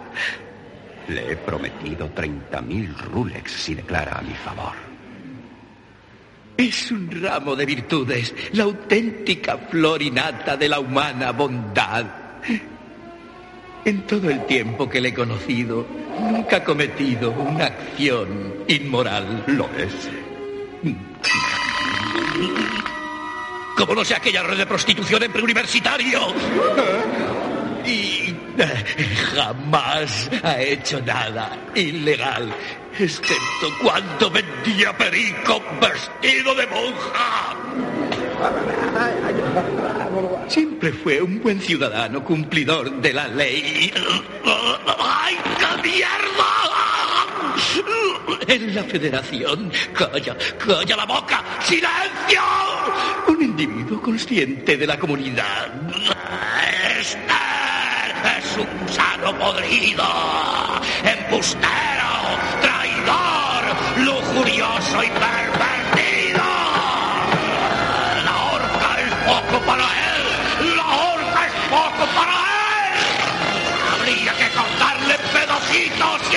Le 1.08 1.32
he 1.32 1.36
prometido 1.38 2.10
30.000 2.14 2.98
Rulex 3.12 3.52
si 3.52 3.76
declara 3.76 4.18
a 4.18 4.22
mi 4.22 4.34
favor. 4.34 4.74
Es 6.58 6.92
un 6.92 7.10
ramo 7.22 7.56
de 7.56 7.66
virtudes, 7.66 8.34
la 8.54 8.64
auténtica 8.64 9.58
flor 9.58 10.02
y 10.02 10.10
nata 10.10 10.58
de 10.58 10.68
la 10.68 10.80
humana 10.80 11.32
bondad. 11.32 12.06
En 13.86 14.02
todo 14.08 14.30
el 14.30 14.46
tiempo 14.48 14.90
que 14.90 15.00
le 15.00 15.10
he 15.10 15.14
conocido, 15.14 15.86
nunca 16.20 16.58
ha 16.58 16.64
cometido 16.64 17.32
una 17.32 17.68
acción 17.68 18.56
inmoral. 18.68 19.44
Lo 19.48 19.70
es. 19.78 20.10
Como 23.78 23.94
no 23.94 24.04
sea 24.04 24.18
aquella 24.18 24.42
red 24.42 24.58
de 24.58 24.66
prostitución 24.66 25.24
en 25.24 25.32
preuniversitario. 25.32 26.20
Y 27.86 27.90
eh, 27.90 28.27
jamás 29.36 30.30
ha 30.44 30.60
hecho 30.62 31.00
nada 31.02 31.58
ilegal, 31.76 32.52
excepto 32.98 33.68
cuando 33.82 34.30
vendía 34.30 34.96
perico 34.98 35.62
vestido 35.80 36.56
de 36.56 36.68
monja. 36.68 37.56
Siempre 40.48 40.92
fue 40.92 41.22
un 41.22 41.42
buen 41.42 41.60
ciudadano 41.62 42.24
cumplidor 42.24 43.02
de 43.02 43.14
la 43.14 43.28
ley. 43.28 43.92
¡Ay, 45.00 45.36
qué 45.60 45.90
mierda! 45.90 46.08
En 48.48 48.76
la 48.76 48.84
federación. 48.84 49.72
¡Calla, 49.94 50.38
calla 50.58 50.96
la 50.96 51.06
boca! 51.06 51.44
¡Silencio! 51.64 52.42
Un 53.28 53.42
individuo 53.42 54.02
consciente 54.02 54.78
de 54.78 54.88
la 54.88 54.98
comunidad. 54.98 55.72
Esther 57.00 57.37
es 58.26 58.58
un 58.58 58.68
gusano 58.80 59.38
podrido, 59.38 60.04
embustero, 61.04 62.12
traidor, 62.62 63.64
lujurioso 63.98 65.04
y 65.04 65.10
pervertido. 65.10 66.44
La 68.24 68.36
horca 68.52 69.02
es 69.02 69.14
poco 69.26 69.66
para 69.66 69.84
él. 69.84 70.76
La 70.76 70.86
horca 70.86 71.48
es 71.48 71.54
poco 71.70 72.06
para 72.16 72.34
él. 72.34 72.98
Habría 73.94 74.34
que 74.34 74.50
cortarle 74.56 75.16
pedacitos 75.34 76.22
y 76.32 76.36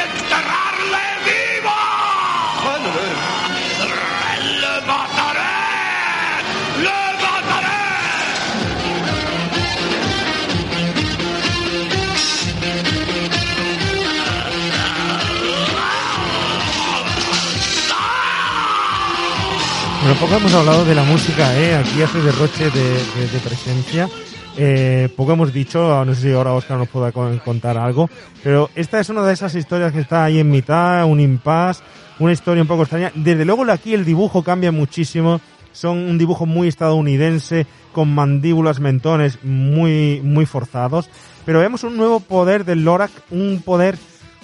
Pero 20.10 20.22
poco 20.22 20.34
hemos 20.38 20.52
hablado 20.54 20.84
de 20.84 20.92
la 20.96 21.04
música, 21.04 21.56
¿eh? 21.56 21.76
Aquí 21.76 22.02
hace 22.02 22.20
derroche 22.20 22.64
de, 22.64 22.82
de, 22.82 23.28
de 23.32 23.38
presencia. 23.38 24.08
Eh, 24.56 25.08
poco 25.16 25.34
hemos 25.34 25.52
dicho, 25.52 26.04
no 26.04 26.12
sé 26.16 26.22
si 26.22 26.32
ahora 26.32 26.52
Oscar 26.52 26.78
nos 26.78 26.88
pueda 26.88 27.12
con- 27.12 27.38
contar 27.38 27.78
algo, 27.78 28.10
pero 28.42 28.70
esta 28.74 28.98
es 28.98 29.08
una 29.08 29.22
de 29.22 29.32
esas 29.32 29.54
historias 29.54 29.92
que 29.92 30.00
está 30.00 30.24
ahí 30.24 30.40
en 30.40 30.50
mitad, 30.50 31.04
un 31.04 31.20
impasse, 31.20 31.84
una 32.18 32.32
historia 32.32 32.60
un 32.60 32.66
poco 32.66 32.82
extraña. 32.82 33.12
Desde 33.14 33.44
luego 33.44 33.62
aquí 33.70 33.94
el 33.94 34.04
dibujo 34.04 34.42
cambia 34.42 34.72
muchísimo, 34.72 35.40
son 35.70 35.98
un 35.98 36.18
dibujo 36.18 36.44
muy 36.44 36.66
estadounidense, 36.66 37.68
con 37.92 38.12
mandíbulas, 38.12 38.80
mentones 38.80 39.38
muy, 39.44 40.20
muy 40.24 40.44
forzados, 40.44 41.08
pero 41.46 41.60
vemos 41.60 41.84
un 41.84 41.96
nuevo 41.96 42.18
poder 42.18 42.64
del 42.64 42.82
Lorak, 42.84 43.12
un 43.30 43.62
poder 43.64 43.96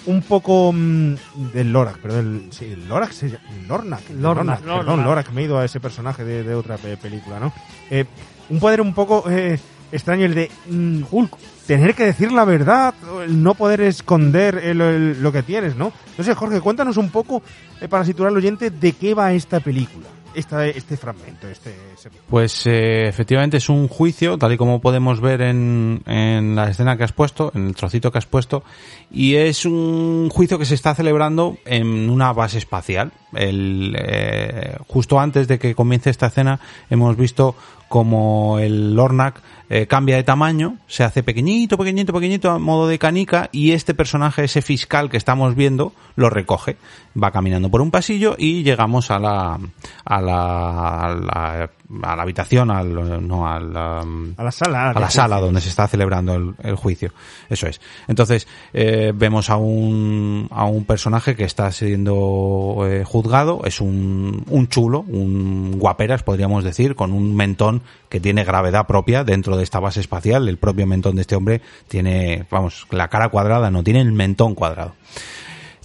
un 0.07 0.21
poco 0.23 0.71
mm, 0.73 1.15
del 1.53 1.71
Lorak, 1.71 1.99
pero 2.01 2.15
del, 2.15 2.47
sí, 2.51 2.65
el 2.65 2.87
Lorak 2.89 3.11
se 3.11 3.29
llama, 3.29 3.43
Lornak, 3.67 4.01
Lornak. 4.19 4.61
perdón. 4.61 5.03
Lorak, 5.03 5.31
me 5.31 5.41
he 5.41 5.45
ido 5.45 5.59
a 5.59 5.65
ese 5.65 5.79
personaje 5.79 6.23
de, 6.23 6.43
de 6.43 6.55
otra 6.55 6.77
pe- 6.77 6.97
película, 6.97 7.39
¿no? 7.39 7.53
Eh, 7.91 8.05
un 8.49 8.59
poder 8.59 8.81
un 8.81 8.93
poco 8.93 9.23
eh, 9.29 9.59
extraño 9.91 10.25
el 10.25 10.33
de 10.33 10.49
mm, 10.69 11.03
Hulk, 11.11 11.37
tener 11.67 11.93
que 11.95 12.05
decir 12.05 12.31
la 12.31 12.45
verdad, 12.45 12.93
el 13.25 13.43
no 13.43 13.53
poder 13.53 13.81
esconder 13.81 14.57
el- 14.63 14.81
el- 14.81 15.21
lo 15.21 15.31
que 15.31 15.43
tienes, 15.43 15.75
¿no? 15.75 15.91
No 16.17 16.23
sé, 16.23 16.33
Jorge, 16.33 16.61
cuéntanos 16.61 16.97
un 16.97 17.09
poco, 17.09 17.43
eh, 17.81 17.87
para 17.87 18.05
situar 18.05 18.29
al 18.29 18.37
oyente, 18.37 18.69
de 18.69 18.93
qué 18.93 19.13
va 19.13 19.33
esta 19.33 19.59
película, 19.59 20.07
este 20.37 20.97
fragmento, 20.97 21.47
este... 21.47 21.73
Pues 22.29 22.65
eh, 22.67 23.07
efectivamente 23.07 23.57
es 23.57 23.69
un 23.69 23.87
juicio, 23.87 24.37
tal 24.37 24.53
y 24.53 24.57
como 24.57 24.81
podemos 24.81 25.19
ver 25.19 25.41
en, 25.41 26.01
en 26.05 26.55
la 26.55 26.69
escena 26.69 26.97
que 26.97 27.03
has 27.03 27.11
puesto, 27.11 27.51
en 27.55 27.67
el 27.67 27.75
trocito 27.75 28.11
que 28.11 28.17
has 28.17 28.25
puesto, 28.25 28.63
y 29.11 29.35
es 29.35 29.65
un 29.65 30.29
juicio 30.31 30.59
que 30.59 30.65
se 30.65 30.75
está 30.75 30.93
celebrando 30.95 31.57
en 31.65 32.09
una 32.09 32.33
base 32.33 32.57
espacial. 32.57 33.11
El, 33.33 33.95
eh, 33.99 34.77
justo 34.87 35.19
antes 35.19 35.47
de 35.47 35.59
que 35.59 35.75
comience 35.75 36.09
esta 36.09 36.27
escena 36.27 36.59
hemos 36.89 37.17
visto 37.17 37.55
como 37.87 38.59
el 38.59 38.95
Lornak 38.95 39.41
eh, 39.69 39.85
cambia 39.85 40.15
de 40.15 40.23
tamaño, 40.23 40.77
se 40.87 41.03
hace 41.03 41.23
pequeñito, 41.23 41.77
pequeñito, 41.77 42.13
pequeñito 42.13 42.51
a 42.51 42.59
modo 42.59 42.87
de 42.87 42.97
canica 42.99 43.49
y 43.51 43.71
este 43.71 43.93
personaje, 43.93 44.45
ese 44.45 44.61
fiscal 44.61 45.09
que 45.09 45.17
estamos 45.17 45.55
viendo, 45.55 45.93
lo 46.15 46.29
recoge. 46.29 46.77
Va 47.21 47.31
caminando 47.31 47.69
por 47.69 47.81
un 47.81 47.91
pasillo 47.91 48.35
y 48.37 48.63
llegamos 48.63 49.11
a 49.11 49.19
la, 49.19 49.59
a 50.05 50.21
la, 50.21 51.01
a 51.01 51.15
la, 51.15 51.69
a 52.03 52.15
la 52.15 52.21
habitación, 52.21 52.71
al, 52.71 53.27
no, 53.27 53.47
a 53.47 53.59
la, 53.59 53.99
A 54.37 54.43
la 54.43 54.51
sala. 54.51 54.91
a 54.91 54.99
la 54.99 55.09
sala 55.09 55.39
donde 55.39 55.59
se 55.61 55.69
está 55.69 55.87
celebrando 55.87 56.35
el, 56.35 56.53
el 56.63 56.75
juicio. 56.75 57.11
Eso 57.49 57.67
es. 57.67 57.81
Entonces, 58.07 58.47
eh, 58.73 59.11
vemos 59.15 59.49
a 59.49 59.57
un, 59.57 60.47
a 60.51 60.65
un 60.65 60.85
personaje 60.85 61.35
que 61.35 61.43
está 61.43 61.71
siendo 61.71 62.85
eh, 62.87 63.03
juzgado. 63.03 63.61
Es 63.65 63.81
un, 63.81 64.43
un 64.49 64.67
chulo, 64.67 65.01
un 65.07 65.77
guaperas, 65.77 66.23
podríamos 66.23 66.63
decir, 66.63 66.95
con 66.95 67.11
un 67.11 67.35
mentón 67.35 67.76
que 68.09 68.19
tiene 68.19 68.43
gravedad 68.43 68.87
propia 68.87 69.23
dentro 69.23 69.57
de 69.57 69.63
esta 69.63 69.79
base 69.79 69.99
espacial. 69.99 70.47
El 70.47 70.57
propio 70.57 70.87
mentón 70.87 71.15
de 71.15 71.21
este 71.21 71.35
hombre 71.35 71.61
tiene, 71.87 72.45
vamos, 72.49 72.87
la 72.91 73.07
cara 73.07 73.29
cuadrada, 73.29 73.71
no, 73.71 73.83
tiene 73.83 74.01
el 74.01 74.11
mentón 74.11 74.55
cuadrado 74.55 74.93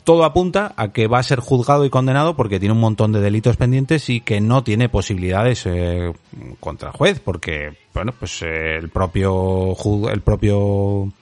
todo 0.05 0.24
apunta 0.24 0.74
a 0.77 0.93
que 0.93 1.06
va 1.06 1.19
a 1.19 1.23
ser 1.23 1.40
juzgado 1.40 1.85
y 1.85 1.90
condenado 1.90 2.35
porque 2.35 2.59
tiene 2.59 2.74
un 2.74 2.81
montón 2.81 3.12
de 3.12 3.20
delitos 3.20 3.56
pendientes 3.56 4.09
y 4.09 4.20
que 4.20 4.40
no 4.40 4.64
tiene 4.64 4.89
posibilidades 4.89 5.64
eh, 5.66 6.12
contra 6.60 6.89
el 6.90 6.97
juez 6.97 7.20
porque 7.20 7.77
bueno 7.94 8.12
pues 8.19 8.43
eh, 8.43 8.77
el 8.77 8.89
propio 8.89 9.77
el 10.10 10.20
propio 10.23 11.12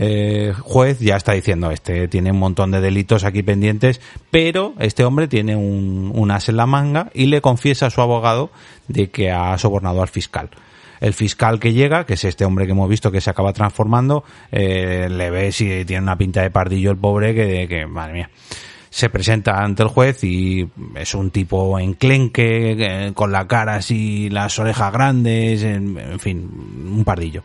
eh, 0.00 0.54
juez 0.60 1.00
ya 1.00 1.16
está 1.16 1.32
diciendo 1.32 1.72
este 1.72 2.06
tiene 2.06 2.30
un 2.30 2.38
montón 2.38 2.70
de 2.70 2.80
delitos 2.80 3.24
aquí 3.24 3.42
pendientes 3.42 4.00
pero 4.30 4.74
este 4.78 5.04
hombre 5.04 5.26
tiene 5.26 5.56
un, 5.56 6.30
as 6.30 6.48
en 6.48 6.56
la 6.56 6.66
manga 6.66 7.10
y 7.14 7.26
le 7.26 7.40
confiesa 7.40 7.86
a 7.86 7.90
su 7.90 8.00
abogado 8.00 8.50
de 8.86 9.10
que 9.10 9.32
ha 9.32 9.58
sobornado 9.58 10.00
al 10.00 10.08
fiscal 10.08 10.50
el 11.00 11.14
fiscal 11.14 11.60
que 11.60 11.72
llega, 11.72 12.06
que 12.06 12.14
es 12.14 12.24
este 12.24 12.44
hombre 12.44 12.66
que 12.66 12.72
hemos 12.72 12.88
visto 12.88 13.12
que 13.12 13.20
se 13.20 13.30
acaba 13.30 13.52
transformando, 13.52 14.24
eh, 14.50 15.06
le 15.08 15.30
ve 15.30 15.52
si 15.52 15.84
tiene 15.84 16.02
una 16.02 16.18
pinta 16.18 16.42
de 16.42 16.50
pardillo 16.50 16.90
el 16.90 16.96
pobre 16.96 17.36
que, 17.36 17.68
que 17.68 17.86
madre 17.86 18.12
mía. 18.14 18.30
Se 18.90 19.10
presenta 19.10 19.62
ante 19.62 19.82
el 19.82 19.88
juez 19.88 20.24
y 20.24 20.68
es 20.94 21.14
un 21.14 21.30
tipo 21.30 21.78
enclenque, 21.78 22.76
eh, 22.78 23.12
con 23.14 23.32
la 23.32 23.46
cara 23.46 23.76
así, 23.76 24.28
las 24.30 24.58
orejas 24.58 24.92
grandes, 24.92 25.62
en, 25.62 26.18
fin, 26.18 26.48
un 26.96 27.04
pardillo. 27.04 27.42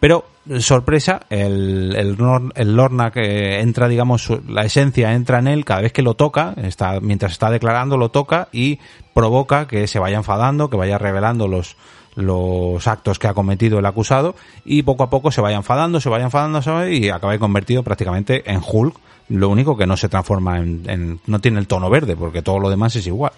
Pero, 0.00 0.26
sorpresa, 0.58 1.20
el, 1.30 1.94
el, 1.96 2.16
el 2.54 2.76
Lorna 2.76 3.10
que 3.10 3.60
entra, 3.60 3.88
digamos, 3.88 4.30
la 4.48 4.64
esencia 4.64 5.14
entra 5.14 5.38
en 5.38 5.48
él 5.48 5.64
cada 5.64 5.80
vez 5.80 5.92
que 5.92 6.02
lo 6.02 6.14
toca, 6.14 6.54
está, 6.62 7.00
mientras 7.00 7.32
está 7.32 7.50
declarando, 7.50 7.96
lo 7.96 8.10
toca 8.10 8.48
y 8.52 8.78
provoca 9.14 9.66
que 9.66 9.86
se 9.86 9.98
vaya 9.98 10.18
enfadando, 10.18 10.68
que 10.68 10.76
vaya 10.76 10.98
revelando 10.98 11.48
los, 11.48 11.76
los 12.16 12.86
actos 12.86 13.18
que 13.18 13.26
ha 13.26 13.34
cometido 13.34 13.78
el 13.78 13.86
acusado 13.86 14.34
y 14.64 14.82
poco 14.82 15.02
a 15.02 15.10
poco 15.10 15.30
se 15.30 15.40
vaya 15.40 15.56
enfadando, 15.56 16.00
se 16.00 16.08
vaya 16.08 16.24
enfadando 16.24 16.88
y 16.88 17.08
acabe 17.08 17.38
convertido 17.38 17.82
prácticamente 17.82 18.50
en 18.50 18.60
Hulk. 18.64 18.96
Lo 19.28 19.48
único 19.48 19.76
que 19.76 19.86
no 19.86 19.96
se 19.96 20.08
transforma 20.08 20.58
en, 20.58 20.82
en- 20.86 21.20
no 21.26 21.40
tiene 21.40 21.58
el 21.58 21.66
tono 21.66 21.88
verde 21.90 22.16
porque 22.16 22.42
todo 22.42 22.58
lo 22.58 22.70
demás 22.70 22.94
es 22.96 23.06
igual. 23.06 23.32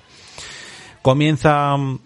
Comienza 1.02 1.76
mm, 1.76 1.98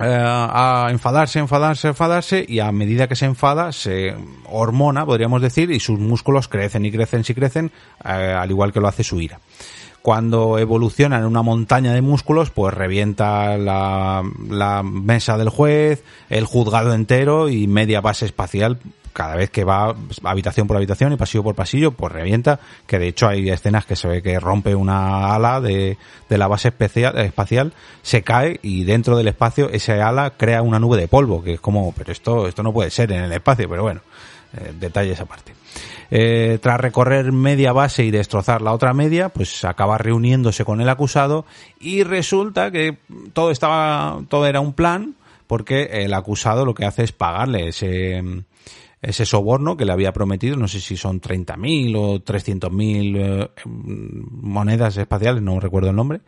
eh, 0.00 0.04
a 0.24 0.88
enfadarse, 0.90 1.38
enfadarse, 1.38 1.88
enfadarse 1.88 2.44
y 2.48 2.60
a 2.60 2.70
medida 2.72 3.08
que 3.08 3.16
se 3.16 3.24
enfada 3.26 3.72
se 3.72 4.14
hormona, 4.48 5.04
podríamos 5.04 5.42
decir, 5.42 5.70
y 5.70 5.80
sus 5.80 5.98
músculos 5.98 6.48
crecen 6.48 6.86
y 6.86 6.92
crecen 6.92 7.24
y 7.26 7.34
crecen, 7.34 7.72
eh, 8.04 8.08
al 8.38 8.50
igual 8.50 8.72
que 8.72 8.80
lo 8.80 8.88
hace 8.88 9.02
su 9.04 9.20
ira. 9.20 9.40
Cuando 10.00 10.58
evoluciona 10.58 11.18
en 11.18 11.24
una 11.26 11.42
montaña 11.42 11.92
de 11.92 12.02
músculos, 12.02 12.50
pues 12.50 12.74
revienta 12.74 13.56
la, 13.56 14.22
la 14.48 14.82
mesa 14.82 15.38
del 15.38 15.48
juez, 15.48 16.02
el 16.28 16.44
juzgado 16.44 16.92
entero 16.94 17.48
y 17.48 17.68
media 17.68 18.00
base 18.00 18.26
espacial 18.26 18.78
cada 19.12 19.36
vez 19.36 19.50
que 19.50 19.64
va 19.64 19.94
habitación 20.24 20.66
por 20.66 20.76
habitación 20.76 21.12
y 21.12 21.16
pasillo 21.16 21.42
por 21.42 21.54
pasillo, 21.54 21.92
pues 21.92 22.12
revienta, 22.12 22.60
que 22.86 22.98
de 22.98 23.08
hecho 23.08 23.28
hay 23.28 23.50
escenas 23.50 23.86
que 23.86 23.96
se 23.96 24.08
ve 24.08 24.22
que 24.22 24.38
rompe 24.40 24.74
una 24.74 25.34
ala 25.34 25.60
de, 25.60 25.98
de 26.28 26.38
la 26.38 26.48
base 26.48 26.68
especial, 26.68 27.18
espacial, 27.18 27.72
se 28.02 28.22
cae 28.22 28.58
y 28.62 28.84
dentro 28.84 29.16
del 29.16 29.28
espacio 29.28 29.68
ese 29.70 30.00
ala 30.00 30.30
crea 30.36 30.62
una 30.62 30.78
nube 30.78 30.98
de 30.98 31.08
polvo, 31.08 31.42
que 31.42 31.54
es 31.54 31.60
como, 31.60 31.92
pero 31.92 32.12
esto, 32.12 32.46
esto 32.48 32.62
no 32.62 32.72
puede 32.72 32.90
ser 32.90 33.12
en 33.12 33.24
el 33.24 33.32
espacio, 33.32 33.68
pero 33.68 33.82
bueno, 33.82 34.00
eh, 34.56 34.72
detalles 34.78 35.20
aparte. 35.20 35.54
Eh, 36.10 36.58
tras 36.60 36.78
recorrer 36.78 37.32
media 37.32 37.72
base 37.72 38.04
y 38.04 38.10
destrozar 38.10 38.60
la 38.60 38.72
otra 38.72 38.92
media, 38.92 39.30
pues 39.30 39.64
acaba 39.64 39.96
reuniéndose 39.96 40.62
con 40.64 40.82
el 40.82 40.90
acusado 40.90 41.46
y 41.80 42.02
resulta 42.02 42.70
que 42.70 42.98
todo 43.32 43.50
estaba, 43.50 44.20
todo 44.28 44.46
era 44.46 44.60
un 44.60 44.74
plan, 44.74 45.14
porque 45.46 46.04
el 46.04 46.12
acusado 46.12 46.66
lo 46.66 46.74
que 46.74 46.84
hace 46.84 47.04
es 47.04 47.12
pagarle 47.12 47.68
ese, 47.68 48.22
ese 49.02 49.26
soborno 49.26 49.76
que 49.76 49.84
le 49.84 49.92
había 49.92 50.12
prometido, 50.12 50.56
no 50.56 50.68
sé 50.68 50.80
si 50.80 50.96
son 50.96 51.20
30.000 51.20 51.96
o 51.96 52.20
300.000 52.20 53.16
eh, 53.16 53.50
monedas 53.66 54.96
espaciales, 54.96 55.42
no 55.42 55.58
recuerdo 55.58 55.90
el 55.90 55.96
nombre, 55.96 56.20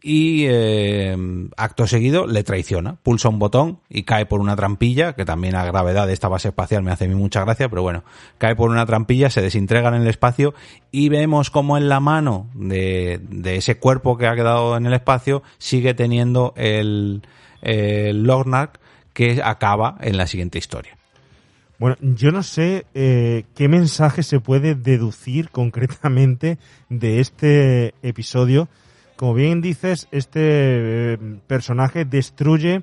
y 0.00 0.46
eh, 0.46 1.16
acto 1.56 1.86
seguido 1.86 2.26
le 2.26 2.44
traiciona, 2.44 2.96
pulsa 3.02 3.28
un 3.28 3.38
botón 3.38 3.80
y 3.88 4.04
cae 4.04 4.26
por 4.26 4.40
una 4.40 4.54
trampilla, 4.54 5.14
que 5.14 5.24
también 5.24 5.56
a 5.56 5.64
gravedad 5.64 6.06
de 6.06 6.12
esta 6.12 6.28
base 6.28 6.48
espacial 6.48 6.82
me 6.82 6.92
hace 6.92 7.04
a 7.06 7.08
mí 7.08 7.14
mucha 7.14 7.44
gracia, 7.44 7.68
pero 7.68 7.82
bueno, 7.82 8.04
cae 8.38 8.54
por 8.54 8.70
una 8.70 8.86
trampilla, 8.86 9.28
se 9.28 9.42
desintegra 9.42 9.88
en 9.88 10.02
el 10.02 10.08
espacio 10.08 10.54
y 10.92 11.08
vemos 11.08 11.50
como 11.50 11.76
en 11.76 11.88
la 11.88 11.98
mano 12.00 12.48
de, 12.54 13.20
de 13.22 13.56
ese 13.56 13.78
cuerpo 13.78 14.16
que 14.16 14.28
ha 14.28 14.34
quedado 14.34 14.76
en 14.76 14.86
el 14.86 14.92
espacio 14.92 15.42
sigue 15.58 15.94
teniendo 15.94 16.52
el, 16.56 17.22
el 17.62 18.28
que 19.12 19.40
acaba 19.42 19.98
en 20.00 20.16
la 20.16 20.26
siguiente 20.26 20.58
historia. 20.58 20.96
Bueno, 21.82 21.96
yo 22.00 22.30
no 22.30 22.44
sé 22.44 22.86
eh, 22.94 23.42
qué 23.56 23.66
mensaje 23.66 24.22
se 24.22 24.38
puede 24.38 24.76
deducir 24.76 25.50
concretamente 25.50 26.58
de 26.88 27.18
este 27.18 27.92
episodio. 28.04 28.68
Como 29.16 29.34
bien 29.34 29.60
dices, 29.60 30.06
este 30.12 30.40
eh, 30.42 31.18
personaje 31.48 32.04
destruye, 32.04 32.82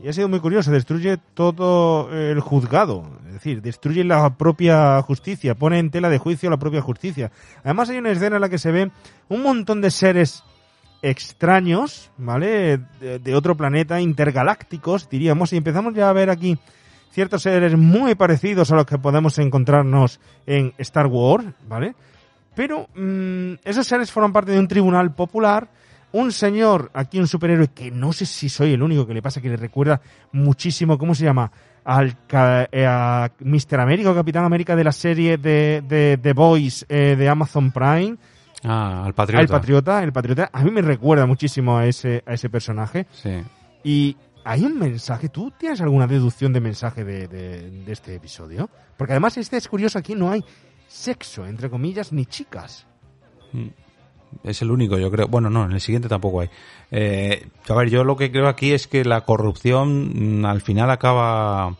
y 0.00 0.08
ha 0.08 0.12
sido 0.12 0.28
muy 0.28 0.40
curioso, 0.40 0.70
destruye 0.70 1.16
todo 1.32 2.12
el 2.12 2.38
juzgado, 2.40 3.10
es 3.26 3.32
decir, 3.32 3.62
destruye 3.62 4.04
la 4.04 4.36
propia 4.36 5.00
justicia, 5.00 5.54
pone 5.54 5.78
en 5.78 5.90
tela 5.90 6.10
de 6.10 6.18
juicio 6.18 6.50
la 6.50 6.58
propia 6.58 6.82
justicia. 6.82 7.32
Además 7.64 7.88
hay 7.88 7.96
una 7.96 8.10
escena 8.10 8.36
en 8.36 8.42
la 8.42 8.50
que 8.50 8.58
se 8.58 8.70
ven 8.70 8.92
un 9.30 9.42
montón 9.42 9.80
de 9.80 9.90
seres 9.90 10.44
extraños, 11.00 12.10
¿vale? 12.18 12.80
De, 13.00 13.18
de 13.18 13.34
otro 13.34 13.56
planeta, 13.56 13.98
intergalácticos, 13.98 15.08
diríamos, 15.08 15.54
y 15.54 15.56
empezamos 15.56 15.94
ya 15.94 16.10
a 16.10 16.12
ver 16.12 16.28
aquí 16.28 16.58
ciertos 17.16 17.40
seres 17.40 17.74
muy 17.78 18.14
parecidos 18.14 18.70
a 18.70 18.76
los 18.76 18.84
que 18.84 18.98
podemos 18.98 19.38
encontrarnos 19.38 20.20
en 20.44 20.74
Star 20.76 21.06
Wars, 21.06 21.46
¿vale? 21.66 21.94
Pero 22.54 22.88
mmm, 22.94 23.54
esos 23.64 23.86
seres 23.86 24.12
forman 24.12 24.34
parte 24.34 24.52
de 24.52 24.58
un 24.58 24.68
tribunal 24.68 25.14
popular. 25.14 25.66
Un 26.12 26.30
señor, 26.30 26.90
aquí 26.92 27.18
un 27.18 27.26
superhéroe, 27.26 27.68
que 27.68 27.90
no 27.90 28.12
sé 28.12 28.26
si 28.26 28.50
soy 28.50 28.74
el 28.74 28.82
único 28.82 29.06
que 29.06 29.14
le 29.14 29.22
pasa, 29.22 29.40
que 29.40 29.48
le 29.48 29.56
recuerda 29.56 29.98
muchísimo, 30.32 30.98
¿cómo 30.98 31.14
se 31.14 31.24
llama? 31.24 31.50
Al 31.86 32.18
eh, 32.70 32.86
a 32.86 33.30
Mr. 33.40 33.80
América 33.80 34.10
o 34.10 34.14
Capitán 34.14 34.44
América 34.44 34.76
de 34.76 34.84
la 34.84 34.92
serie 34.92 35.38
de, 35.38 35.82
de 35.88 36.18
The 36.20 36.34
Boys 36.34 36.84
eh, 36.86 37.16
de 37.16 37.28
Amazon 37.30 37.70
Prime. 37.70 38.16
Ah, 38.62 39.04
al 39.06 39.14
patriota. 39.14 39.40
Al 39.40 39.48
patriota, 39.48 40.02
el 40.02 40.12
patriota, 40.12 40.50
a 40.52 40.62
mí 40.62 40.70
me 40.70 40.82
recuerda 40.82 41.24
muchísimo 41.24 41.78
a 41.78 41.86
ese, 41.86 42.22
a 42.26 42.34
ese 42.34 42.50
personaje. 42.50 43.06
Sí. 43.10 43.42
Y 43.84 44.16
hay 44.46 44.64
un 44.64 44.78
mensaje, 44.78 45.28
¿tú 45.28 45.52
tienes 45.58 45.80
alguna 45.80 46.06
deducción 46.06 46.52
de 46.52 46.60
mensaje 46.60 47.04
de, 47.04 47.82
este 47.88 48.14
episodio? 48.14 48.70
Porque 48.96 49.12
además 49.12 49.36
este 49.38 49.56
es 49.56 49.66
curioso, 49.66 49.98
aquí 49.98 50.14
no 50.14 50.30
hay 50.30 50.44
sexo, 50.86 51.44
entre 51.44 51.68
comillas, 51.68 52.12
ni 52.12 52.26
chicas. 52.26 52.86
Mm. 53.52 53.66
Es 54.44 54.62
el 54.62 54.70
único, 54.70 54.98
yo 54.98 55.10
creo. 55.10 55.26
Bueno, 55.26 55.50
no, 55.50 55.64
en 55.64 55.72
el 55.72 55.80
siguiente 55.80 56.08
tampoco 56.08 56.42
hay. 56.42 56.50
Eh, 56.92 57.48
a 57.68 57.74
ver, 57.74 57.90
yo 57.90 58.04
lo 58.04 58.16
que 58.16 58.30
creo 58.30 58.46
aquí 58.46 58.72
es 58.72 58.86
que 58.86 59.04
la 59.04 59.22
corrupción 59.22 60.40
mm, 60.40 60.44
al 60.44 60.60
final 60.60 60.90
acaba 60.90 61.76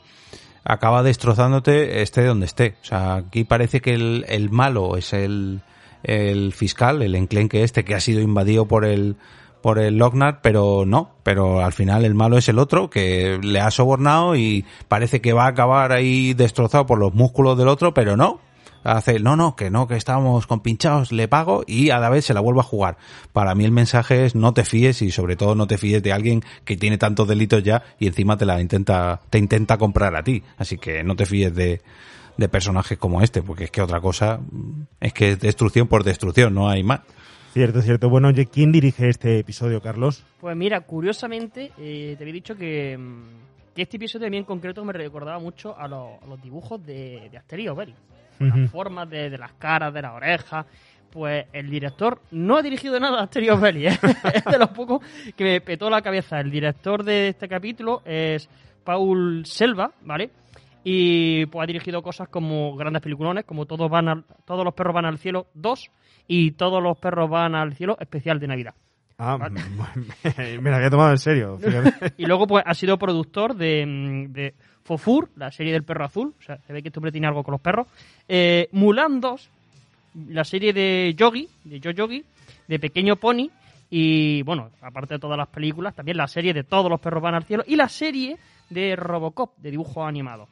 acaba 0.64 1.02
destrozándote 1.04 2.02
esté 2.02 2.24
donde 2.24 2.46
esté. 2.46 2.76
O 2.82 2.84
sea, 2.84 3.14
aquí 3.16 3.44
parece 3.44 3.80
que 3.80 3.94
el, 3.94 4.24
el 4.28 4.50
malo 4.50 4.96
es 4.96 5.12
el, 5.12 5.60
el 6.02 6.52
fiscal, 6.52 7.02
el 7.02 7.14
enclenque 7.14 7.62
este 7.62 7.84
que 7.84 7.94
ha 7.94 8.00
sido 8.00 8.20
invadido 8.20 8.66
por 8.66 8.84
el 8.84 9.16
por 9.66 9.80
el 9.80 9.98
Lochnar, 9.98 10.42
pero 10.42 10.84
no, 10.86 11.16
pero 11.24 11.64
al 11.64 11.72
final 11.72 12.04
el 12.04 12.14
malo 12.14 12.38
es 12.38 12.48
el 12.48 12.60
otro 12.60 12.88
que 12.88 13.40
le 13.42 13.58
ha 13.58 13.72
sobornado 13.72 14.36
y 14.36 14.64
parece 14.86 15.20
que 15.20 15.32
va 15.32 15.46
a 15.46 15.48
acabar 15.48 15.90
ahí 15.90 16.34
destrozado 16.34 16.86
por 16.86 17.00
los 17.00 17.14
músculos 17.14 17.58
del 17.58 17.66
otro, 17.66 17.92
pero 17.92 18.16
no, 18.16 18.38
hace, 18.84 19.18
no, 19.18 19.34
no, 19.34 19.56
que 19.56 19.68
no, 19.68 19.88
que 19.88 19.96
estamos 19.96 20.46
compinchados, 20.46 21.10
le 21.10 21.26
pago 21.26 21.64
y 21.66 21.90
a 21.90 21.98
la 21.98 22.10
vez 22.10 22.26
se 22.26 22.32
la 22.32 22.38
vuelve 22.38 22.60
a 22.60 22.62
jugar. 22.62 22.96
Para 23.32 23.56
mí 23.56 23.64
el 23.64 23.72
mensaje 23.72 24.24
es 24.24 24.36
no 24.36 24.54
te 24.54 24.64
fíes 24.64 25.02
y 25.02 25.10
sobre 25.10 25.34
todo 25.34 25.56
no 25.56 25.66
te 25.66 25.78
fíes 25.78 26.00
de 26.00 26.12
alguien 26.12 26.44
que 26.64 26.76
tiene 26.76 26.96
tantos 26.96 27.26
delitos 27.26 27.64
ya 27.64 27.82
y 27.98 28.06
encima 28.06 28.36
te 28.36 28.46
la 28.46 28.60
intenta, 28.60 29.20
te 29.30 29.38
intenta 29.38 29.78
comprar 29.78 30.14
a 30.14 30.22
ti. 30.22 30.44
Así 30.58 30.78
que 30.78 31.02
no 31.02 31.16
te 31.16 31.26
fíes 31.26 31.52
de, 31.52 31.82
de 32.36 32.48
personajes 32.48 32.98
como 32.98 33.20
este, 33.20 33.42
porque 33.42 33.64
es 33.64 33.72
que 33.72 33.82
otra 33.82 34.00
cosa 34.00 34.38
es 35.00 35.12
que 35.12 35.30
es 35.30 35.40
destrucción 35.40 35.88
por 35.88 36.04
destrucción, 36.04 36.54
no 36.54 36.68
hay 36.68 36.84
más. 36.84 37.00
Cierto, 37.56 37.80
cierto. 37.80 38.10
Bueno, 38.10 38.28
oye, 38.28 38.44
¿quién 38.44 38.70
dirige 38.70 39.08
este 39.08 39.38
episodio, 39.38 39.80
Carlos? 39.80 40.22
Pues 40.42 40.54
mira, 40.54 40.82
curiosamente, 40.82 41.72
eh, 41.78 42.14
te 42.18 42.22
había 42.22 42.34
dicho 42.34 42.54
que, 42.54 42.98
mm, 42.98 43.74
que 43.74 43.80
este 43.80 43.96
episodio 43.96 44.26
a 44.26 44.30
mí 44.30 44.36
en 44.36 44.44
concreto 44.44 44.84
me 44.84 44.92
recordaba 44.92 45.38
mucho 45.38 45.74
a, 45.74 45.88
los- 45.88 46.22
a 46.22 46.26
los 46.26 46.42
dibujos 46.42 46.84
de, 46.84 47.28
de 47.30 47.38
Asterix. 47.38 47.72
Las 48.38 48.70
formas 48.70 49.08
de, 49.08 49.30
de 49.30 49.38
las 49.38 49.52
caras, 49.54 49.94
de 49.94 50.02
las 50.02 50.12
orejas. 50.12 50.66
Pues 51.10 51.46
el 51.54 51.70
director 51.70 52.20
no 52.32 52.58
ha 52.58 52.62
dirigido 52.62 53.00
nada 53.00 53.20
a 53.20 53.22
Asterix 53.24 53.52
Obelix. 53.52 53.94
¿eh? 53.94 53.98
es 54.34 54.44
de 54.44 54.58
los 54.58 54.68
pocos 54.68 55.00
que 55.34 55.44
me 55.44 55.60
petó 55.62 55.88
la 55.88 56.02
cabeza. 56.02 56.38
El 56.38 56.50
director 56.50 57.02
de 57.04 57.28
este 57.28 57.48
capítulo 57.48 58.02
es 58.04 58.50
Paul 58.84 59.46
Selva, 59.46 59.92
¿vale? 60.02 60.28
Y 60.88 61.46
pues 61.46 61.64
ha 61.64 61.66
dirigido 61.66 62.00
cosas 62.00 62.28
como 62.28 62.76
grandes 62.76 63.02
peliculones, 63.02 63.44
como 63.44 63.66
todos 63.66 63.90
van 63.90 64.08
al- 64.08 64.24
todos 64.44 64.64
los 64.64 64.72
perros 64.72 64.94
van 64.94 65.04
al 65.04 65.18
cielo 65.18 65.48
2 65.54 65.90
y 66.28 66.52
todos 66.52 66.80
los 66.80 66.96
perros 66.98 67.28
van 67.28 67.56
al 67.56 67.74
cielo 67.74 67.96
especial 67.98 68.38
de 68.38 68.46
Navidad. 68.46 68.74
Ah, 69.18 69.36
me 70.60 70.70
la 70.70 70.76
había 70.76 70.88
tomado 70.90 71.10
en 71.10 71.18
serio. 71.18 71.58
fíjate. 71.58 72.12
Y 72.22 72.26
luego 72.26 72.46
pues 72.46 72.62
ha 72.64 72.72
sido 72.74 72.98
productor 72.98 73.56
de, 73.56 74.28
de 74.28 74.54
Fofur, 74.84 75.28
la 75.34 75.50
serie 75.50 75.72
del 75.72 75.82
perro 75.82 76.04
azul, 76.04 76.34
o 76.38 76.42
sea, 76.42 76.58
se 76.58 76.72
ve 76.72 76.82
que 76.82 76.88
este 76.90 77.00
hombre 77.00 77.10
tiene 77.10 77.26
algo 77.26 77.42
con 77.42 77.50
los 77.50 77.60
perros. 77.60 77.88
Eh, 78.28 78.68
Mulan 78.70 79.20
2, 79.20 79.50
la 80.28 80.44
serie 80.44 80.72
de 80.72 81.14
Yogi, 81.16 81.48
de 81.64 81.80
Yo 81.80 81.90
Yogi, 81.90 82.24
de 82.68 82.78
Pequeño 82.78 83.16
Pony, 83.16 83.50
y 83.90 84.42
bueno, 84.42 84.70
aparte 84.82 85.14
de 85.14 85.18
todas 85.20 85.36
las 85.36 85.48
películas, 85.48 85.96
también 85.96 86.16
la 86.16 86.28
serie 86.28 86.54
de 86.54 86.62
Todos 86.62 86.88
los 86.88 87.00
perros 87.00 87.20
van 87.22 87.34
al 87.34 87.42
cielo, 87.44 87.64
y 87.66 87.74
la 87.74 87.88
serie 87.88 88.36
de 88.70 88.94
Robocop, 88.94 89.56
de 89.58 89.72
dibujo 89.72 90.04
animado. 90.04 90.46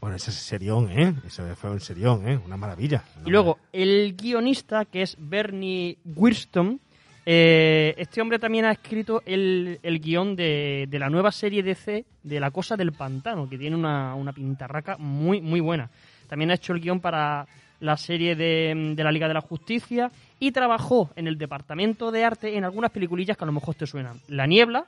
Bueno, 0.00 0.16
ese 0.16 0.30
es 0.30 0.36
serión, 0.36 0.90
¿eh? 0.90 1.14
Eso 1.26 1.44
fue 1.56 1.70
un 1.70 1.80
serión, 1.80 2.26
¿eh? 2.26 2.40
Una 2.44 2.56
maravilla. 2.56 3.04
Y 3.24 3.30
luego, 3.30 3.58
el 3.72 4.14
guionista, 4.16 4.86
que 4.86 5.02
es 5.02 5.16
Bernie 5.18 5.98
Wirston, 6.16 6.80
eh, 7.26 7.94
este 7.98 8.22
hombre 8.22 8.38
también 8.38 8.64
ha 8.64 8.72
escrito 8.72 9.22
el, 9.26 9.78
el 9.82 10.00
guion 10.00 10.34
de, 10.34 10.86
de 10.88 10.98
la 10.98 11.10
nueva 11.10 11.30
serie 11.30 11.62
DC 11.62 12.04
de 12.22 12.40
La 12.40 12.50
Cosa 12.50 12.76
del 12.76 12.92
Pantano, 12.92 13.48
que 13.48 13.58
tiene 13.58 13.76
una, 13.76 14.14
una 14.14 14.32
pintarraca 14.32 14.96
muy, 14.96 15.42
muy 15.42 15.60
buena. 15.60 15.90
También 16.28 16.50
ha 16.50 16.54
hecho 16.54 16.72
el 16.72 16.80
guion 16.80 17.00
para 17.00 17.46
la 17.80 17.96
serie 17.96 18.34
de, 18.36 18.94
de 18.96 19.04
la 19.04 19.12
Liga 19.12 19.28
de 19.28 19.34
la 19.34 19.40
Justicia 19.42 20.10
y 20.38 20.52
trabajó 20.52 21.10
en 21.14 21.26
el 21.26 21.36
departamento 21.36 22.10
de 22.10 22.24
arte 22.24 22.56
en 22.56 22.64
algunas 22.64 22.90
peliculillas 22.90 23.36
que 23.36 23.44
a 23.44 23.46
lo 23.46 23.52
mejor 23.52 23.74
te 23.74 23.86
suenan. 23.86 24.18
La 24.28 24.46
Niebla, 24.46 24.86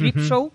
Ujú. 0.00 0.20
Show 0.20 0.52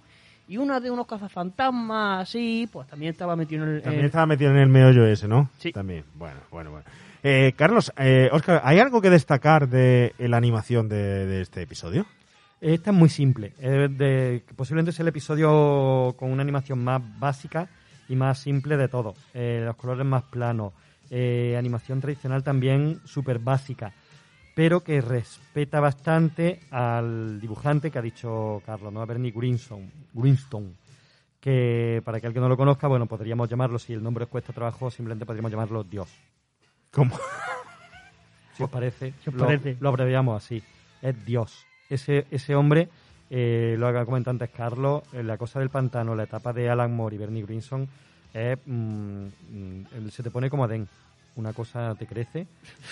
y 0.48 0.58
una 0.58 0.80
de 0.80 0.90
unos 0.92 1.08
cazafantasmas 1.08 2.22
así, 2.24 2.70
pues 2.72 2.88
también 2.88 3.12
estaba 3.12 3.36
metido 3.36 3.64
en 3.66 3.76
el... 3.76 3.82
También 3.82 4.02
en- 4.02 4.06
estaba 4.08 4.26
metido 4.26 4.52
en 4.52 4.58
el 4.58 4.70
meollo 4.70 5.06
ese, 5.06 5.28
¿no? 5.28 5.50
Sí. 5.60 5.72
También. 5.72 6.04
Bueno, 6.16 6.40
bueno, 6.52 6.72
bueno. 6.72 6.86
Eh, 7.24 7.54
Carlos, 7.58 7.92
eh, 7.98 8.30
Oscar, 8.32 8.62
¿hay 8.64 8.80
algo 8.80 9.02
que 9.02 9.10
destacar 9.10 9.68
de 9.68 10.14
la 10.20 10.38
animación 10.38 10.88
de, 10.88 11.26
de 11.26 11.42
este 11.42 11.62
episodio? 11.64 12.06
Esta 12.62 12.92
es 12.92 12.96
muy 12.98 13.10
simple. 13.10 13.54
De, 13.60 14.44
posiblemente 14.56 14.92
es 14.92 15.00
el 15.00 15.08
episodio 15.08 16.16
con 16.18 16.32
una 16.32 16.42
animación 16.42 16.84
más 16.84 17.02
básica 17.20 17.68
y 18.10 18.16
más 18.16 18.40
simple 18.40 18.78
de 18.78 18.88
todo. 18.88 19.16
Eh, 19.34 19.62
los 19.66 19.76
colores 19.76 20.06
más 20.06 20.24
planos. 20.24 20.74
eh, 21.10 21.56
animación 21.58 22.02
tradicional 22.02 22.44
también 22.44 23.00
súper 23.06 23.40
básica. 23.40 23.94
Pero 24.58 24.84
que 24.84 25.02
respeta 25.02 25.80
bastante 25.80 26.62
al 26.72 27.40
dibujante 27.40 27.92
que 27.92 28.00
ha 28.00 28.02
dicho 28.02 28.60
Carlos, 28.66 28.92
¿no? 28.92 29.02
A 29.04 29.06
Bernie 29.06 29.32
Greenstone. 29.32 29.88
Greenstone 30.14 30.74
que 31.40 32.02
para 32.04 32.20
que 32.20 32.28
alguien 32.28 32.42
no 32.42 32.50
lo 32.50 32.58
conozca, 32.58 32.88
bueno, 32.88 33.06
podríamos 33.06 33.48
llamarlo, 33.48 33.80
si 33.80 33.94
el 33.94 34.04
nombre 34.04 34.26
os 34.26 34.30
cuesta 34.30 34.52
trabajo, 34.52 34.92
simplemente 34.92 35.26
podríamos 35.26 35.52
llamarlo 35.52 35.84
Dios. 35.84 36.10
¿Cómo? 36.92 37.18
Si 38.58 38.64
os 38.64 38.70
parece, 38.72 39.14
Si 39.24 39.30
os 39.30 39.36
lo, 39.36 39.46
parece. 39.46 39.78
lo 39.80 39.90
abreviamos 39.90 40.44
así. 40.44 40.64
Es 41.00 41.24
Dios. 41.24 41.68
Ese, 41.92 42.26
ese 42.32 42.56
hombre, 42.56 42.90
eh, 43.30 43.76
lo 43.78 43.88
ha 43.88 44.04
comentado 44.04 44.32
antes 44.32 44.50
Carlos, 44.50 45.04
en 45.14 45.28
La 45.28 45.38
Cosa 45.38 45.60
del 45.60 45.70
Pantano, 45.70 46.16
la 46.16 46.24
etapa 46.24 46.54
de 46.54 46.68
Alan 46.68 46.92
Moore 46.92 47.16
y 47.16 47.20
Bernie 47.20 47.44
Greenson, 47.44 47.88
es, 48.34 48.58
mm, 48.66 49.26
mm, 49.28 50.10
se 50.10 50.24
te 50.24 50.32
pone 50.32 50.50
como 50.50 50.64
Adén. 50.64 50.88
Una 51.38 51.54
cosa 51.54 51.96
te 51.96 52.06
crece, 52.08 52.48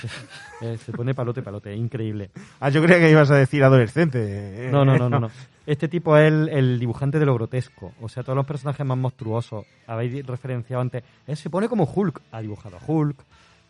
eh, 0.62 0.78
se 0.78 0.92
pone 0.94 1.14
palote, 1.14 1.42
palote, 1.42 1.74
es 1.74 1.80
increíble. 1.80 2.30
Ah, 2.60 2.70
yo 2.70 2.82
creía 2.82 3.00
que 3.00 3.12
ibas 3.12 3.30
a 3.32 3.36
decir 3.36 3.64
adolescente. 3.64 4.20
eh, 4.68 4.70
No, 4.72 4.86
no, 4.86 4.98
no, 4.98 5.10
no, 5.10 5.20
no. 5.20 5.32
Este 5.66 5.88
tipo 5.88 6.16
es 6.16 6.28
el, 6.32 6.50
el 6.50 6.80
dibujante 6.80 7.18
de 7.18 7.26
lo 7.26 7.34
grotesco. 7.34 7.94
O 8.02 8.08
sea, 8.08 8.22
todos 8.24 8.36
los 8.36 8.46
personajes 8.46 8.86
más 8.86 8.98
monstruosos. 8.98 9.66
Habéis 9.88 10.26
referenciado 10.26 10.82
antes. 10.82 11.04
Él 11.26 11.36
se 11.36 11.50
pone 11.50 11.68
como 11.68 11.86
Hulk. 11.86 12.22
Ha 12.32 12.40
dibujado 12.42 12.78
Hulk, 12.86 13.18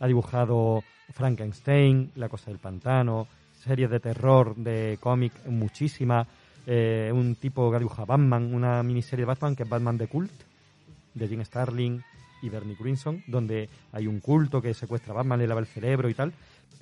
ha 0.02 0.08
dibujado 0.08 0.84
Frankenstein, 1.14 2.12
La 2.16 2.28
Cosa 2.30 2.52
del 2.52 2.60
Pantano, 2.60 3.28
series 3.64 3.90
de 3.90 4.00
terror, 4.02 4.56
de 4.56 4.98
cómic, 5.00 5.32
muchísimas. 5.48 6.28
Eh, 6.68 7.12
un 7.14 7.36
tipo 7.36 7.70
que 7.70 7.78
ha 7.78 7.80
dibujado 7.80 8.04
a 8.04 8.18
Batman, 8.18 8.54
una 8.54 8.84
miniserie 8.84 9.22
de 9.24 9.28
Batman 9.28 9.56
que 9.56 9.64
es 9.64 9.70
Batman 9.70 9.98
de 9.98 10.08
Cult, 10.08 10.32
de 11.14 11.28
Jim 11.30 11.42
Starlin 11.46 12.04
y 12.42 12.50
Bernie 12.50 12.76
Greenson, 12.80 13.24
donde 13.28 13.70
hay 13.92 14.08
un 14.08 14.20
culto 14.20 14.62
que 14.62 14.74
secuestra 14.74 15.14
a 15.14 15.18
Batman, 15.18 15.40
le 15.40 15.48
lava 15.48 15.60
el 15.62 15.66
cerebro 15.68 16.10
y 16.10 16.14
tal. 16.14 16.34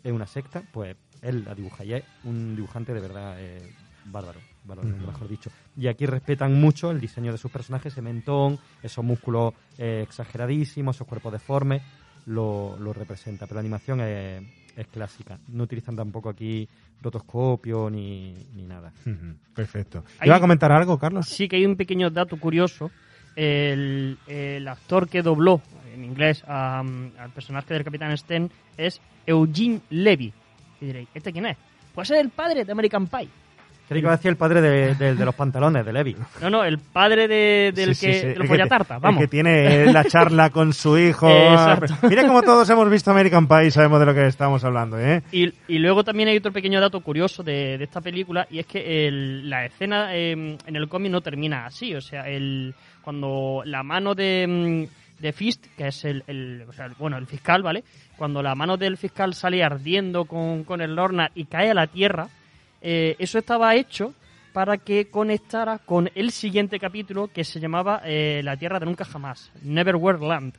Es 0.03 0.11
una 0.11 0.27
secta, 0.27 0.61
pues 0.71 0.95
él 1.21 1.43
la 1.45 1.55
dibuja 1.55 1.85
y 1.85 1.93
es 1.93 2.03
un 2.23 2.55
dibujante 2.55 2.93
de 2.93 2.99
verdad 2.99 3.35
eh, 3.39 3.61
bárbaro, 4.05 4.41
bárbaro, 4.65 4.89
mejor 5.07 5.27
dicho. 5.29 5.49
Y 5.77 5.87
aquí 5.87 6.05
respetan 6.05 6.59
mucho 6.59 6.91
el 6.91 6.99
diseño 6.99 7.31
de 7.31 7.37
sus 7.37 7.49
personajes, 7.51 7.93
ese 7.93 8.01
mentón, 8.01 8.59
esos 8.81 9.03
músculos 9.05 9.53
eh, 9.77 10.01
exageradísimos, 10.03 10.97
esos 10.97 11.07
cuerpos 11.07 11.31
deformes, 11.31 11.81
lo, 12.25 12.75
lo 12.79 12.91
representa. 12.93 13.45
Pero 13.47 13.55
la 13.55 13.59
animación 13.61 14.01
es, 14.01 14.43
es 14.75 14.87
clásica. 14.87 15.39
No 15.47 15.63
utilizan 15.63 15.95
tampoco 15.95 16.27
aquí 16.29 16.67
rotoscopio 17.01 17.89
ni, 17.89 18.33
ni 18.55 18.63
nada. 18.63 18.91
Ujú, 19.05 19.35
Perfecto. 19.53 20.03
Hay- 20.19 20.27
¿Iba 20.27 20.37
a 20.37 20.41
comentar 20.41 20.71
algo, 20.71 20.97
Carlos? 20.97 21.27
Sí 21.27 21.47
que 21.47 21.57
hay 21.57 21.65
un 21.65 21.75
pequeño 21.77 22.09
dato 22.09 22.37
curioso. 22.37 22.91
El, 23.35 24.17
el 24.27 24.67
actor 24.67 25.09
que 25.09 25.21
dobló 25.21 25.61
en 25.93 26.03
inglés 26.03 26.43
a, 26.47 26.79
al 26.79 27.31
personaje 27.33 27.73
del 27.73 27.83
Capitán 27.83 28.15
Sten 28.17 28.51
es 28.77 29.01
Eugene 29.25 29.81
Levy. 29.89 30.33
Y 30.81 30.85
diréis, 30.85 31.09
¿este 31.13 31.31
quién 31.31 31.45
es? 31.45 31.57
Pues 31.93 32.09
es 32.11 32.19
el 32.19 32.29
padre 32.29 32.65
de 32.65 32.71
American 32.71 33.07
Pie. 33.07 33.29
Creí 33.93 34.01
que 34.01 34.05
iba 34.05 34.13
a 34.13 34.17
decir 34.17 34.29
el 34.29 34.37
padre 34.37 34.61
de, 34.61 34.95
de- 34.95 35.15
de 35.15 35.25
los 35.25 35.33
pantalones, 35.35 35.85
de 35.85 35.93
Levi. 35.93 36.15
No, 36.41 36.49
no, 36.49 36.63
el 36.63 36.77
padre 36.79 37.27
de, 37.27 37.71
del 37.73 37.95
Sí, 37.95 38.05
que 38.07 38.13
sí, 38.13 38.19
sí. 38.19 38.25
El 38.27 38.47
que 38.47 38.57
te- 38.57 38.93
vamos. 38.99 39.09
El 39.13 39.17
que 39.17 39.27
tiene 39.27 39.85
la 39.91 40.03
charla 40.05 40.49
con 40.49 40.73
su 40.73 40.97
hijo. 40.97 41.27
Exacto. 41.29 41.95
Mira 42.09 42.27
como 42.27 42.41
todos 42.41 42.69
hemos 42.69 42.89
visto 42.89 43.11
American 43.11 43.47
Pie 43.47 43.67
y 43.67 43.71
sabemos 43.71 43.99
de 43.99 44.05
lo 44.05 44.13
que 44.13 44.25
estamos 44.27 44.63
hablando, 44.63 44.99
¿eh? 44.99 45.21
Y, 45.31 45.53
y 45.67 45.79
luego 45.79 46.03
también 46.03 46.29
hay 46.29 46.37
otro 46.37 46.51
pequeño 46.51 46.79
dato 46.81 46.99
curioso 47.01 47.43
de, 47.43 47.75
esta 47.75 48.01
película 48.01 48.47
y 48.49 48.59
es 48.59 48.65
que 48.65 49.07
el- 49.07 49.49
la 49.49 49.65
escena 49.65 50.15
eh, 50.15 50.31
en 50.31 50.75
el 50.75 50.87
cómic 50.89 51.11
no 51.11 51.21
termina 51.21 51.65
así. 51.65 51.93
O 51.95 52.01
sea, 52.01 52.27
el, 52.27 52.73
cuando 53.01 53.61
la 53.65 53.83
mano 53.83 54.15
de, 54.15 54.87
mm, 54.89 55.21
de 55.21 55.33
Fist, 55.33 55.65
que 55.77 55.87
es 55.87 56.05
el, 56.05 56.23
el- 56.27 56.65
o 56.67 56.73
sea, 56.73 56.85
el- 56.85 56.93
bueno, 56.97 57.17
el 57.17 57.27
fiscal, 57.27 57.61
¿vale? 57.63 57.83
Cuando 58.17 58.41
la 58.41 58.55
mano 58.55 58.77
del 58.77 58.97
fiscal 58.97 59.33
sale 59.33 59.63
ardiendo 59.63 60.25
con, 60.25 60.63
con 60.63 60.81
el 60.81 60.95
Lorna 60.95 61.29
y 61.35 61.45
cae 61.45 61.69
a 61.71 61.73
la 61.73 61.87
tierra, 61.87 62.27
eh, 62.83 63.15
eso 63.17 63.39
estaba 63.39 63.73
hecho 63.75 64.13
para 64.53 64.77
que 64.77 65.09
conectara 65.09 65.79
con 65.79 66.11
el 66.13 66.29
siguiente 66.31 66.77
capítulo 66.79 67.27
que 67.33 67.43
se 67.43 67.59
llamaba 67.59 68.01
eh, 68.05 68.41
La 68.43 68.55
Tierra 68.55 68.79
de 68.79 68.85
Nunca 68.85 69.03
Jamás, 69.05 69.51
Neverwhere 69.63 70.19
Land. 70.19 70.53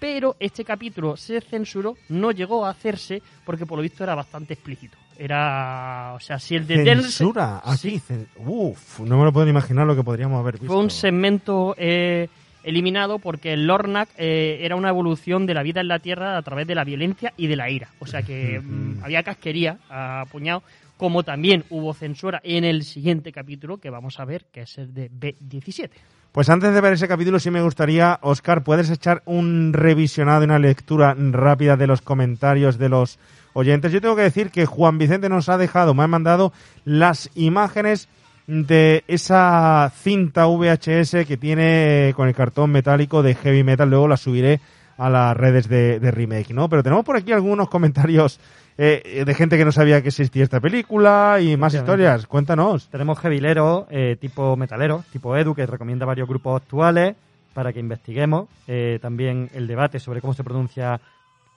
pero 0.00 0.34
este 0.40 0.64
capítulo 0.64 1.16
se 1.16 1.40
censuró, 1.40 1.96
no 2.08 2.32
llegó 2.32 2.64
a 2.66 2.70
hacerse 2.70 3.22
porque 3.44 3.64
por 3.66 3.78
lo 3.78 3.82
visto 3.82 4.02
era 4.02 4.14
bastante 4.16 4.54
explícito. 4.54 4.96
Era, 5.16 6.12
o 6.16 6.20
sea, 6.20 6.38
si 6.38 6.54
el 6.56 6.66
de 6.66 6.84
Censura, 6.84 7.58
así, 7.58 8.00
cen- 8.00 8.26
uf, 8.36 9.00
no 9.00 9.18
me 9.18 9.24
lo 9.24 9.32
puedo 9.32 9.48
imaginar 9.48 9.86
lo 9.86 9.94
que 9.96 10.04
podríamos 10.04 10.38
haber 10.40 10.54
visto. 10.54 10.68
fue 10.72 10.76
un 10.82 10.90
segmento 10.90 11.74
eh, 11.76 12.28
eliminado 12.62 13.18
porque 13.18 13.52
el 13.52 13.66
Lornak 13.66 14.08
eh, 14.16 14.58
era 14.62 14.76
una 14.76 14.88
evolución 14.90 15.44
de 15.46 15.54
la 15.54 15.62
vida 15.64 15.80
en 15.80 15.88
la 15.88 15.98
Tierra 15.98 16.36
a 16.36 16.42
través 16.42 16.66
de 16.68 16.74
la 16.76 16.84
violencia 16.84 17.32
y 17.36 17.46
de 17.48 17.56
la 17.56 17.68
ira. 17.70 17.88
O 17.98 18.06
sea 18.06 18.22
que 18.22 18.60
mm, 18.64 19.02
había 19.04 19.22
casquería 19.24 19.78
a 19.90 20.24
puñado, 20.30 20.62
como 20.98 21.22
también 21.22 21.64
hubo 21.70 21.94
censura 21.94 22.40
en 22.44 22.64
el 22.64 22.82
siguiente 22.82 23.32
capítulo 23.32 23.78
que 23.78 23.88
vamos 23.88 24.20
a 24.20 24.26
ver, 24.26 24.44
que 24.52 24.62
es 24.62 24.76
el 24.76 24.92
de 24.92 25.10
B17. 25.10 25.90
Pues 26.32 26.50
antes 26.50 26.74
de 26.74 26.80
ver 26.80 26.92
ese 26.92 27.08
capítulo, 27.08 27.38
sí 27.38 27.50
me 27.50 27.62
gustaría, 27.62 28.18
Oscar, 28.20 28.62
¿puedes 28.62 28.90
echar 28.90 29.22
un 29.24 29.72
revisionado 29.72 30.42
y 30.42 30.44
una 30.44 30.58
lectura 30.58 31.14
rápida 31.16 31.76
de 31.76 31.86
los 31.86 32.02
comentarios 32.02 32.76
de 32.76 32.90
los 32.90 33.18
oyentes? 33.54 33.92
Yo 33.92 34.00
tengo 34.00 34.16
que 34.16 34.22
decir 34.22 34.50
que 34.50 34.66
Juan 34.66 34.98
Vicente 34.98 35.30
nos 35.30 35.48
ha 35.48 35.56
dejado, 35.56 35.94
me 35.94 36.02
ha 36.02 36.08
mandado 36.08 36.52
las 36.84 37.30
imágenes 37.34 38.08
de 38.46 39.04
esa 39.08 39.90
cinta 39.94 40.46
VHS 40.46 41.26
que 41.26 41.36
tiene 41.38 42.12
con 42.16 42.28
el 42.28 42.34
cartón 42.34 42.72
metálico 42.72 43.22
de 43.22 43.34
Heavy 43.34 43.62
Metal. 43.62 43.88
Luego 43.88 44.08
la 44.08 44.16
subiré 44.16 44.60
a 44.96 45.08
las 45.08 45.36
redes 45.36 45.68
de, 45.68 46.00
de 46.00 46.10
Remake, 46.10 46.52
¿no? 46.52 46.68
Pero 46.68 46.82
tenemos 46.82 47.04
por 47.04 47.16
aquí 47.16 47.32
algunos 47.32 47.68
comentarios 47.68 48.40
eh, 48.80 49.24
de 49.26 49.34
gente 49.34 49.58
que 49.58 49.64
no 49.64 49.72
sabía 49.72 50.00
que 50.02 50.08
existía 50.08 50.44
esta 50.44 50.60
película 50.60 51.38
y 51.40 51.56
más 51.56 51.74
historias. 51.74 52.26
Cuéntanos. 52.26 52.88
Tenemos 52.88 53.18
heavileros 53.18 53.86
eh, 53.90 54.16
tipo 54.20 54.56
metaleros, 54.56 55.04
tipo 55.06 55.36
Edu, 55.36 55.52
que 55.54 55.66
recomienda 55.66 56.06
varios 56.06 56.28
grupos 56.28 56.62
actuales 56.62 57.16
para 57.54 57.72
que 57.72 57.80
investiguemos. 57.80 58.48
Eh, 58.68 59.00
también 59.02 59.50
el 59.52 59.66
debate 59.66 59.98
sobre 59.98 60.20
cómo 60.20 60.32
se 60.32 60.44
pronuncia 60.44 61.00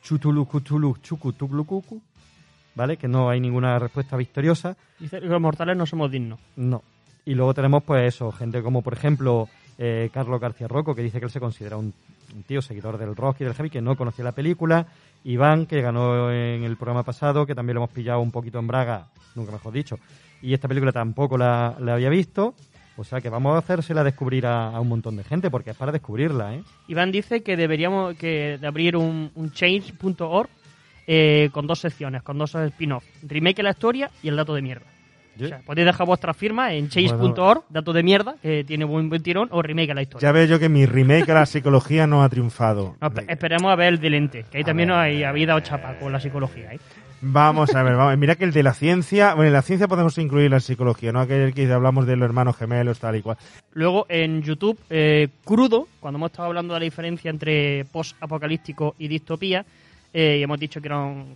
Chutulu, 0.02 0.48
Chukutuglucucu, 0.99 2.02
¿vale? 2.73 2.98
Que 2.98 3.07
no 3.07 3.30
hay 3.30 3.39
ninguna 3.39 3.77
respuesta 3.77 4.18
victoriosa. 4.18 4.76
Dice 4.98 5.19
que 5.19 5.27
los 5.27 5.39
mortales 5.39 5.77
no 5.77 5.85
somos 5.85 6.10
dignos. 6.10 6.39
No. 6.56 6.81
Y 7.23 7.35
luego 7.35 7.53
tenemos, 7.53 7.84
pues 7.84 8.15
eso, 8.15 8.31
gente 8.31 8.64
como, 8.64 8.81
por 8.81 8.93
ejemplo, 8.93 9.48
eh, 9.77 10.10
Carlos 10.11 10.41
García 10.41 10.68
Rocco, 10.68 10.95
que 10.95 11.03
dice 11.03 11.19
que 11.19 11.26
él 11.26 11.31
se 11.31 11.39
considera 11.39 11.77
un, 11.77 11.93
un 12.33 12.43
tío 12.43 12.61
seguidor 12.61 12.97
del 12.97 13.15
rock 13.15 13.41
y 13.41 13.43
del 13.43 13.53
heavy, 13.53 13.69
que 13.69 13.81
no 13.81 13.95
conocía 13.95 14.25
la 14.25 14.31
película. 14.31 14.87
Iván, 15.23 15.65
que 15.65 15.81
ganó 15.81 16.31
en 16.31 16.63
el 16.63 16.77
programa 16.77 17.03
pasado, 17.03 17.45
que 17.45 17.55
también 17.55 17.75
lo 17.75 17.81
hemos 17.81 17.91
pillado 17.91 18.19
un 18.21 18.31
poquito 18.31 18.59
en 18.59 18.67
Braga, 18.67 19.07
nunca 19.35 19.51
mejor 19.51 19.73
dicho. 19.73 19.97
Y 20.41 20.53
esta 20.53 20.67
película 20.67 20.91
tampoco 20.91 21.37
la, 21.37 21.67
había 21.67 22.09
visto. 22.09 22.55
O 22.97 23.03
sea 23.03 23.21
que 23.21 23.29
vamos 23.29 23.55
a 23.55 23.59
hacérsela 23.59 24.03
descubrir 24.03 24.45
a, 24.45 24.79
un 24.79 24.89
montón 24.89 25.15
de 25.15 25.23
gente, 25.23 25.49
porque 25.49 25.71
es 25.71 25.77
para 25.77 25.91
descubrirla, 25.91 26.55
¿eh? 26.55 26.63
Iván 26.87 27.11
dice 27.11 27.41
que 27.41 27.55
deberíamos 27.55 28.15
que 28.15 28.57
de 28.59 28.67
abrir 28.67 28.97
un, 28.97 29.31
un 29.33 29.51
change.org 29.51 30.49
eh, 31.07 31.49
con 31.51 31.67
dos 31.67 31.79
secciones, 31.79 32.21
con 32.21 32.37
dos 32.37 32.53
spin-off. 32.55 33.03
Remake 33.23 33.63
la 33.63 33.71
historia 33.71 34.11
y 34.21 34.27
el 34.27 34.35
dato 34.35 34.53
de 34.53 34.61
mierda. 34.61 34.85
O 35.39 35.47
sea, 35.47 35.59
podéis 35.65 35.85
dejar 35.85 36.05
vuestra 36.05 36.33
firma 36.33 36.73
en 36.73 36.89
change.org, 36.89 37.63
dato 37.69 37.93
de 37.93 38.03
mierda, 38.03 38.35
que 38.41 38.63
tiene 38.63 38.85
buen, 38.85 39.09
buen 39.09 39.23
tirón, 39.23 39.47
o 39.51 39.61
remake 39.61 39.87
de 39.87 39.93
la 39.95 40.01
historia. 40.01 40.27
Ya 40.27 40.31
veo 40.31 40.45
yo 40.45 40.59
que 40.59 40.69
mi 40.69 40.85
remake 40.85 41.29
a 41.31 41.33
la 41.35 41.45
psicología 41.45 42.05
no 42.07 42.23
ha 42.23 42.29
triunfado. 42.29 42.95
No, 43.01 43.09
espe- 43.09 43.25
esperemos 43.29 43.71
a 43.71 43.75
ver 43.75 43.93
el 43.93 43.99
de 43.99 44.09
lente, 44.09 44.45
que 44.51 44.57
ahí 44.59 44.63
también 44.63 44.91
hay, 44.91 45.23
habéis 45.23 45.47
dado 45.47 45.59
chapa 45.61 45.95
con 45.99 46.11
la 46.11 46.19
psicología. 46.19 46.73
¿eh? 46.73 46.79
Vamos 47.23 47.73
a 47.75 47.83
ver, 47.83 47.95
vamos. 47.95 48.17
mira 48.17 48.35
que 48.35 48.43
el 48.45 48.51
de 48.51 48.63
la 48.63 48.73
ciencia, 48.73 49.35
bueno, 49.35 49.47
en 49.47 49.53
la 49.53 49.61
ciencia 49.61 49.87
podemos 49.87 50.17
incluir 50.17 50.49
la 50.49 50.59
psicología, 50.59 51.11
¿no? 51.11 51.19
Aquel 51.21 51.53
que 51.53 51.71
hablamos 51.71 52.07
de 52.07 52.15
los 52.15 52.25
hermanos 52.25 52.57
gemelos, 52.57 52.99
tal 52.99 53.15
y 53.15 53.21
cual. 53.21 53.37
Luego 53.73 54.07
en 54.09 54.41
YouTube, 54.41 54.77
eh, 54.89 55.27
crudo, 55.45 55.87
cuando 55.99 56.17
hemos 56.17 56.31
estado 56.31 56.47
hablando 56.47 56.73
de 56.73 56.79
la 56.79 56.83
diferencia 56.83 57.29
entre 57.29 57.85
post-apocalíptico 57.91 58.95
y 58.97 59.07
distopía, 59.07 59.63
eh, 60.13 60.37
y 60.39 60.43
hemos 60.43 60.59
dicho 60.59 60.81
que 60.81 60.87
era 60.87 60.97
un- 60.99 61.35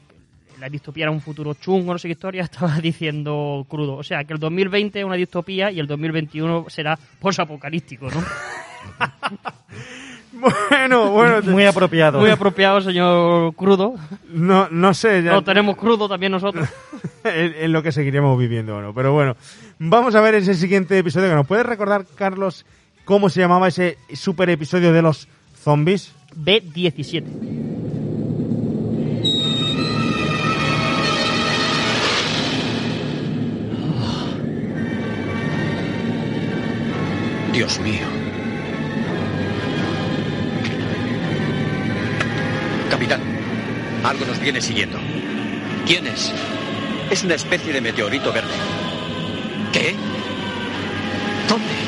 la 0.59 0.69
distopía 0.69 1.05
era 1.05 1.11
un 1.11 1.21
futuro 1.21 1.53
chungo, 1.53 1.93
no 1.93 1.99
sé 1.99 2.07
qué 2.07 2.13
historia, 2.13 2.43
estaba 2.51 2.79
diciendo 2.79 3.65
crudo. 3.69 3.95
O 3.95 4.03
sea, 4.03 4.23
que 4.23 4.33
el 4.33 4.39
2020 4.39 4.99
es 4.99 5.05
una 5.05 5.15
distopía 5.15 5.71
y 5.71 5.79
el 5.79 5.87
2021 5.87 6.65
será 6.69 6.97
post-apocalíptico, 7.19 8.09
¿no? 8.09 8.23
Bueno, 10.69 11.11
bueno. 11.11 11.41
Muy 11.43 11.65
apropiado. 11.65 12.19
Muy 12.19 12.29
apropiado, 12.29 12.81
señor 12.81 13.55
crudo. 13.55 13.95
No, 14.29 14.67
no 14.69 14.93
sé, 14.93 15.23
ya 15.23 15.33
Lo 15.33 15.43
tenemos 15.43 15.77
crudo 15.77 16.09
también 16.09 16.31
nosotros. 16.31 16.67
en, 17.23 17.55
en 17.55 17.71
lo 17.71 17.81
que 17.81 17.91
seguiremos 17.91 18.37
viviendo 18.37 18.77
o 18.77 18.81
no. 18.81 18.93
Pero 18.93 19.13
bueno, 19.13 19.35
vamos 19.79 20.13
a 20.15 20.21
ver 20.21 20.35
ese 20.35 20.53
siguiente 20.55 20.97
episodio. 20.97 21.29
que 21.29 21.35
¿Nos 21.35 21.47
puedes 21.47 21.65
recordar, 21.65 22.05
Carlos, 22.15 22.65
cómo 23.05 23.29
se 23.29 23.39
llamaba 23.39 23.67
ese 23.67 23.97
super 24.13 24.49
episodio 24.49 24.91
de 24.91 25.01
los 25.01 25.27
zombies? 25.63 26.11
B17. 26.35 27.94
Dios 37.55 37.79
mío. 37.79 38.05
Capitán, 42.89 43.21
algo 44.03 44.25
nos 44.25 44.37
viene 44.41 44.59
siguiendo. 44.59 44.99
¿Quién 45.87 46.05
es? 46.05 46.33
Es 47.09 47.23
una 47.23 47.35
especie 47.35 47.71
de 47.71 47.79
meteorito 47.79 48.33
verde. 48.33 48.51
¿Qué? 49.71 49.95
¿Dónde? 51.47 51.84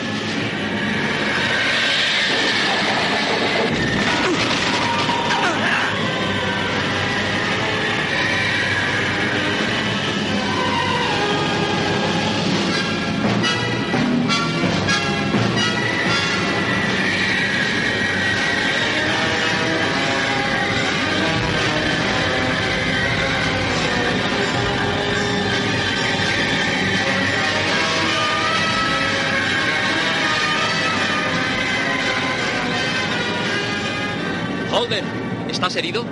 ¿Estás 35.68 35.84
herido? 35.84 36.06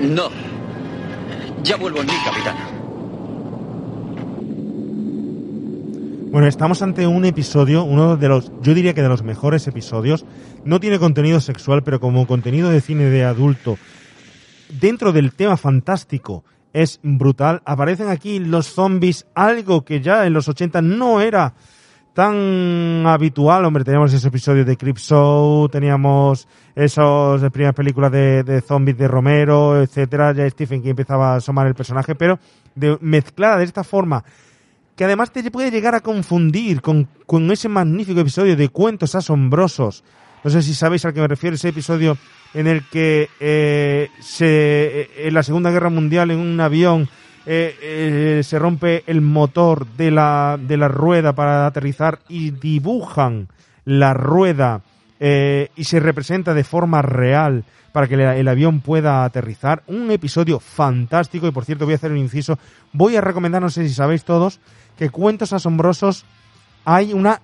No. 0.00 0.28
Ya 1.64 1.76
vuelvo 1.76 2.00
en 2.00 2.06
mí, 2.06 2.12
capitán. 2.24 2.56
Bueno, 6.30 6.46
estamos 6.46 6.80
ante 6.82 7.06
un 7.08 7.24
episodio, 7.24 7.82
uno 7.84 8.16
de 8.16 8.28
los, 8.28 8.52
yo 8.60 8.74
diría 8.74 8.94
que 8.94 9.02
de 9.02 9.08
los 9.08 9.24
mejores 9.24 9.66
episodios. 9.66 10.24
No 10.64 10.78
tiene 10.78 11.00
contenido 11.00 11.40
sexual, 11.40 11.82
pero 11.82 11.98
como 11.98 12.26
contenido 12.26 12.70
de 12.70 12.80
cine 12.80 13.04
de 13.04 13.24
adulto, 13.24 13.78
dentro 14.68 15.12
del 15.12 15.32
tema 15.32 15.56
fantástico, 15.56 16.44
es 16.72 17.00
brutal. 17.02 17.62
Aparecen 17.64 18.08
aquí 18.08 18.38
los 18.38 18.66
zombies, 18.66 19.26
algo 19.34 19.84
que 19.84 20.00
ya 20.00 20.24
en 20.26 20.34
los 20.34 20.48
80 20.48 20.82
no 20.82 21.20
era 21.20 21.54
tan 22.14 23.04
habitual. 23.06 23.64
Hombre, 23.64 23.84
teníamos 23.84 24.12
ese 24.12 24.28
episodio 24.28 24.64
de 24.64 24.76
Crip 24.76 24.96
Show, 24.96 25.68
teníamos 25.68 26.48
esos 26.74 27.42
las 27.42 27.50
primeras 27.50 27.74
películas 27.74 28.10
de, 28.12 28.42
de 28.44 28.60
zombies 28.60 28.96
de 28.96 29.08
Romero, 29.08 29.82
etcétera. 29.82 30.32
Ya 30.32 30.48
Stephen 30.48 30.80
King 30.80 30.90
empezaba 30.90 31.34
a 31.34 31.36
asomar 31.36 31.66
el 31.66 31.74
personaje, 31.74 32.14
pero 32.14 32.38
de, 32.74 32.96
mezclada 33.00 33.58
de 33.58 33.64
esta 33.64 33.84
forma 33.84 34.24
que 34.96 35.04
además 35.04 35.32
te 35.32 35.50
puede 35.50 35.70
llegar 35.70 35.94
a 35.94 36.00
confundir 36.00 36.80
con, 36.80 37.08
con 37.26 37.50
ese 37.50 37.68
magnífico 37.68 38.20
episodio 38.20 38.56
de 38.56 38.68
cuentos 38.68 39.14
asombrosos. 39.14 40.04
No 40.44 40.50
sé 40.50 40.62
si 40.62 40.74
sabéis 40.74 41.04
al 41.04 41.14
que 41.14 41.20
me 41.20 41.28
refiero, 41.28 41.56
ese 41.56 41.70
episodio 41.70 42.16
en 42.52 42.66
el 42.66 42.84
que 42.88 43.28
eh, 43.40 44.08
se, 44.20 45.00
eh, 45.00 45.10
en 45.26 45.34
la 45.34 45.42
Segunda 45.42 45.70
Guerra 45.70 45.90
Mundial 45.90 46.30
en 46.30 46.38
un 46.38 46.60
avión 46.60 47.08
eh, 47.46 47.76
eh, 47.80 48.42
se 48.42 48.58
rompe 48.58 49.04
el 49.06 49.20
motor 49.20 49.86
de 49.86 50.10
la, 50.10 50.58
de 50.60 50.76
la 50.76 50.88
rueda 50.88 51.34
para 51.34 51.66
aterrizar 51.66 52.20
y 52.28 52.50
dibujan 52.50 53.48
la 53.84 54.14
rueda 54.14 54.80
eh, 55.20 55.68
y 55.76 55.84
se 55.84 56.00
representa 56.00 56.54
de 56.54 56.64
forma 56.64 57.02
real 57.02 57.64
para 57.92 58.08
que 58.08 58.14
el 58.14 58.48
avión 58.48 58.80
pueda 58.80 59.24
aterrizar. 59.24 59.84
Un 59.86 60.10
episodio 60.10 60.58
fantástico 60.58 61.46
y 61.46 61.52
por 61.52 61.64
cierto 61.64 61.84
voy 61.84 61.92
a 61.92 61.96
hacer 61.96 62.10
un 62.10 62.18
inciso. 62.18 62.58
Voy 62.92 63.14
a 63.16 63.20
recomendar, 63.20 63.62
no 63.62 63.70
sé 63.70 63.86
si 63.86 63.94
sabéis 63.94 64.24
todos, 64.24 64.58
que 64.98 65.10
Cuentos 65.10 65.52
Asombrosos 65.52 66.24
hay 66.84 67.12
una 67.12 67.40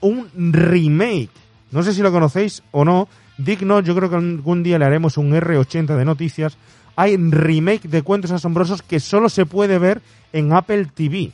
un 0.00 0.28
remake. 0.52 1.30
No 1.70 1.82
sé 1.82 1.92
si 1.92 2.02
lo 2.02 2.12
conocéis 2.12 2.62
o 2.72 2.84
no. 2.84 3.08
Digno, 3.38 3.80
yo 3.80 3.94
creo 3.94 4.08
que 4.10 4.16
algún 4.16 4.62
día 4.62 4.78
le 4.78 4.84
haremos 4.84 5.16
un 5.18 5.32
R80 5.32 5.96
de 5.96 6.04
noticias. 6.04 6.56
Hay 6.96 7.16
remake 7.16 7.88
de 7.88 8.02
Cuentos 8.02 8.30
Asombrosos 8.30 8.82
que 8.82 9.00
solo 9.00 9.28
se 9.28 9.46
puede 9.46 9.78
ver 9.78 10.00
en 10.32 10.52
Apple 10.52 10.86
TV. 10.94 11.30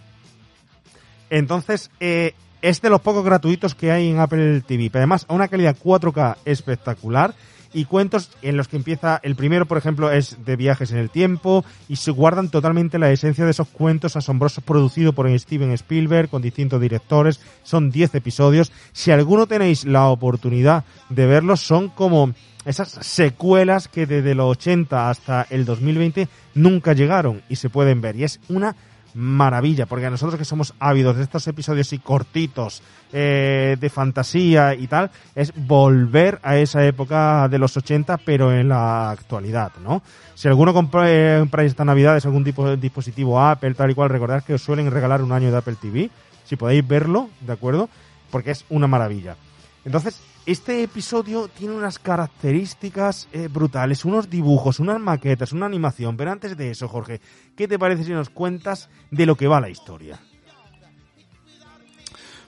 Entonces, 1.31 1.91
eh, 2.01 2.35
es 2.61 2.83
de 2.83 2.91
los 2.91 3.01
pocos 3.01 3.25
gratuitos 3.25 3.75
que 3.75 3.91
hay 3.91 4.11
en 4.11 4.21
Apple 4.21 4.61
TV. 4.61 4.91
Pero 4.91 5.01
además, 5.01 5.25
a 5.29 5.35
una 5.35 5.49
calidad 5.49 5.77
4K 5.83 6.37
espectacular 6.45 7.35
y 7.74 7.85
cuentos 7.85 8.31
en 8.43 8.57
los 8.57 8.69
que 8.69 8.77
empieza, 8.77 9.20
el 9.23 9.36
primero 9.36 9.66
por 9.66 9.78
ejemplo 9.78 10.11
es 10.11 10.44
de 10.44 10.57
viajes 10.57 10.93
en 10.93 10.99
el 10.99 11.11
tiempo 11.11 11.65
y 11.89 11.97
se 11.97 12.11
guardan 12.11 12.51
totalmente 12.51 12.99
la 12.99 13.11
esencia 13.11 13.44
de 13.44 13.51
esos 13.51 13.69
cuentos 13.69 14.16
asombrosos 14.16 14.65
producidos 14.65 15.15
por 15.15 15.28
Steven 15.39 15.73
Spielberg 15.73 16.28
con 16.28 16.43
distintos 16.43 16.81
directores, 16.81 17.40
son 17.62 17.90
10 17.90 18.15
episodios, 18.15 18.73
si 18.93 19.11
alguno 19.11 19.47
tenéis 19.47 19.85
la 19.85 20.09
oportunidad 20.09 20.85
de 21.09 21.27
verlos 21.27 21.61
son 21.61 21.89
como 21.89 22.32
esas 22.65 22.90
secuelas 22.90 23.89
que 23.89 24.07
desde 24.07 24.35
los 24.35 24.51
80 24.53 25.11
hasta 25.11 25.47
el 25.51 25.65
2020 25.65 26.28
nunca 26.55 26.93
llegaron 26.93 27.43
y 27.49 27.57
se 27.57 27.70
pueden 27.70 28.01
ver. 28.01 28.16
Y 28.16 28.24
es 28.24 28.40
una 28.49 28.77
maravilla, 29.15 29.87
porque 29.87 30.07
a 30.07 30.11
nosotros 30.11 30.39
que 30.39 30.45
somos 30.45 30.75
ávidos 30.79 31.17
de 31.17 31.23
estos 31.23 31.47
episodios 31.47 31.93
y 31.93 31.99
cortitos 31.99 32.83
eh, 33.13 33.77
de 33.79 33.91
fantasía 33.91 34.75
y 34.75 34.87
tal, 34.87 35.11
es 35.35 35.53
volver 35.55 36.41
a 36.43 36.57
esa 36.57 36.85
época 36.87 37.49
de 37.49 37.59
los 37.59 37.77
80, 37.77 38.19
pero 38.19 38.53
en 38.53 38.69
la 38.69 39.11
actualidad, 39.11 39.73
¿no? 39.83 40.03
Si 40.35 40.49
alguno 40.49 40.73
compra, 40.73 41.11
eh, 41.11 41.47
esta 41.59 41.85
Navidad 41.85 42.17
algún 42.25 42.45
tipo 42.45 42.69
de 42.69 42.77
dispositivo 42.77 43.41
Apple, 43.41 43.75
tal 43.75 43.91
y 43.91 43.95
cual, 43.95 44.11
recordad 44.11 44.43
que 44.43 44.55
os 44.55 44.63
suelen 44.63 44.91
regalar 44.91 45.23
un 45.23 45.33
año 45.33 45.51
de 45.51 45.59
Apple 45.59 45.77
TV, 45.81 46.11
si 46.45 46.57
podéis 46.57 46.87
verlo, 46.87 47.29
¿de 47.41 47.53
acuerdo? 47.53 47.89
Porque 48.31 48.51
es 48.51 48.65
una 48.71 48.87
maravilla. 48.87 49.37
Entonces, 49.85 50.21
este 50.44 50.82
episodio 50.82 51.48
tiene 51.48 51.74
unas 51.74 51.98
características 51.98 53.28
eh, 53.32 53.48
brutales, 53.48 54.05
unos 54.05 54.28
dibujos, 54.28 54.81
unas 54.81 55.01
maquetas, 55.01 55.52
una 55.52 55.66
animación. 55.66 56.16
Pero 56.16 56.32
antes 56.32 56.56
de 56.56 56.70
eso, 56.70 56.89
Jorge, 56.89 57.20
¿qué 57.56 57.69
te 57.69 57.78
parece 57.78 58.05
si 58.05 58.12
nos 58.12 58.31
cuentas 58.31 58.89
de 59.10 59.27
lo 59.27 59.36
que 59.36 59.47
va 59.47 59.60
la 59.60 59.70
historia? 59.70 60.19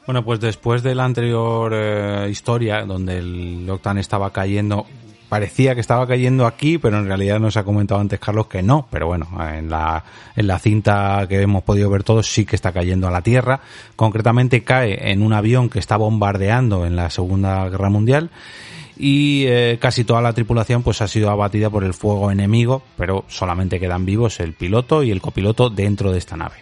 Bueno, 0.06 0.24
pues 0.24 0.40
después 0.40 0.82
de 0.82 0.94
la 0.94 1.04
anterior 1.04 1.72
eh, 1.74 2.28
historia, 2.30 2.84
donde 2.84 3.18
el 3.18 3.70
Octan 3.70 3.98
estaba 3.98 4.32
cayendo 4.32 4.86
parecía 5.35 5.74
que 5.74 5.81
estaba 5.81 6.06
cayendo 6.06 6.47
aquí, 6.47 6.78
pero 6.78 6.97
en 6.97 7.09
realidad 7.09 7.40
nos 7.40 7.56
ha 7.56 7.65
comentado 7.65 8.01
antes 8.01 8.20
Carlos 8.20 8.47
que 8.47 8.62
no, 8.62 8.86
pero 8.89 9.09
bueno, 9.09 9.27
en 9.52 9.69
la, 9.69 10.05
en 10.36 10.47
la 10.47 10.61
cinta 10.61 11.27
que 11.28 11.40
hemos 11.40 11.65
podido 11.65 11.90
ver 11.90 12.05
todos 12.05 12.28
sí 12.28 12.47
que 12.47 12.55
está 12.55 12.70
cayendo 12.70 13.09
a 13.09 13.11
la 13.11 13.20
Tierra, 13.20 13.59
concretamente 13.97 14.62
cae 14.62 15.11
en 15.11 15.23
un 15.23 15.32
avión 15.32 15.70
que 15.70 15.81
está 15.81 15.97
bombardeando 15.97 16.86
en 16.86 16.94
la 16.94 17.11
Segunda 17.11 17.69
Guerra 17.69 17.90
Mundial 17.90 18.31
y 18.97 19.47
eh, 19.47 19.78
casi 19.81 20.05
toda 20.05 20.23
la 20.23 20.35
tripulación 20.35 20.85
pues 20.85 21.02
ha 21.02 21.09
sido 21.09 21.31
abatida 21.31 21.69
por 21.69 21.82
el 21.82 21.94
fuego 21.94 22.31
enemigo, 22.31 22.85
pero 22.97 23.24
solamente 23.27 23.81
quedan 23.81 24.06
vivos 24.06 24.39
el 24.39 24.52
piloto 24.52 25.02
y 25.02 25.11
el 25.11 25.20
copiloto 25.20 25.69
dentro 25.69 26.12
de 26.12 26.19
esta 26.19 26.36
nave. 26.36 26.59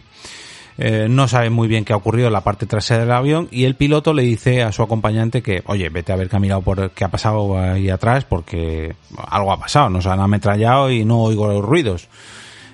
Eh, 0.78 1.06
no 1.08 1.28
sabe 1.28 1.50
muy 1.50 1.68
bien 1.68 1.84
qué 1.84 1.92
ha 1.92 1.96
ocurrido 1.96 2.28
en 2.28 2.32
la 2.32 2.42
parte 2.42 2.66
trasera 2.66 3.00
del 3.00 3.12
avión 3.12 3.48
y 3.50 3.64
el 3.64 3.74
piloto 3.74 4.14
le 4.14 4.22
dice 4.22 4.62
a 4.62 4.72
su 4.72 4.82
acompañante 4.82 5.42
que, 5.42 5.62
oye, 5.66 5.88
vete 5.90 6.12
a 6.12 6.16
ver 6.16 6.28
qué 6.28 6.36
ha 6.36 6.60
por 6.60 6.90
qué 6.92 7.04
ha 7.04 7.10
pasado 7.10 7.58
ahí 7.58 7.90
atrás 7.90 8.24
porque 8.24 8.94
algo 9.28 9.52
ha 9.52 9.60
pasado, 9.60 9.90
nos 9.90 10.06
han 10.06 10.20
ametrallado 10.20 10.90
y 10.90 11.04
no 11.04 11.20
oigo 11.22 11.46
los 11.46 11.64
ruidos. 11.64 12.08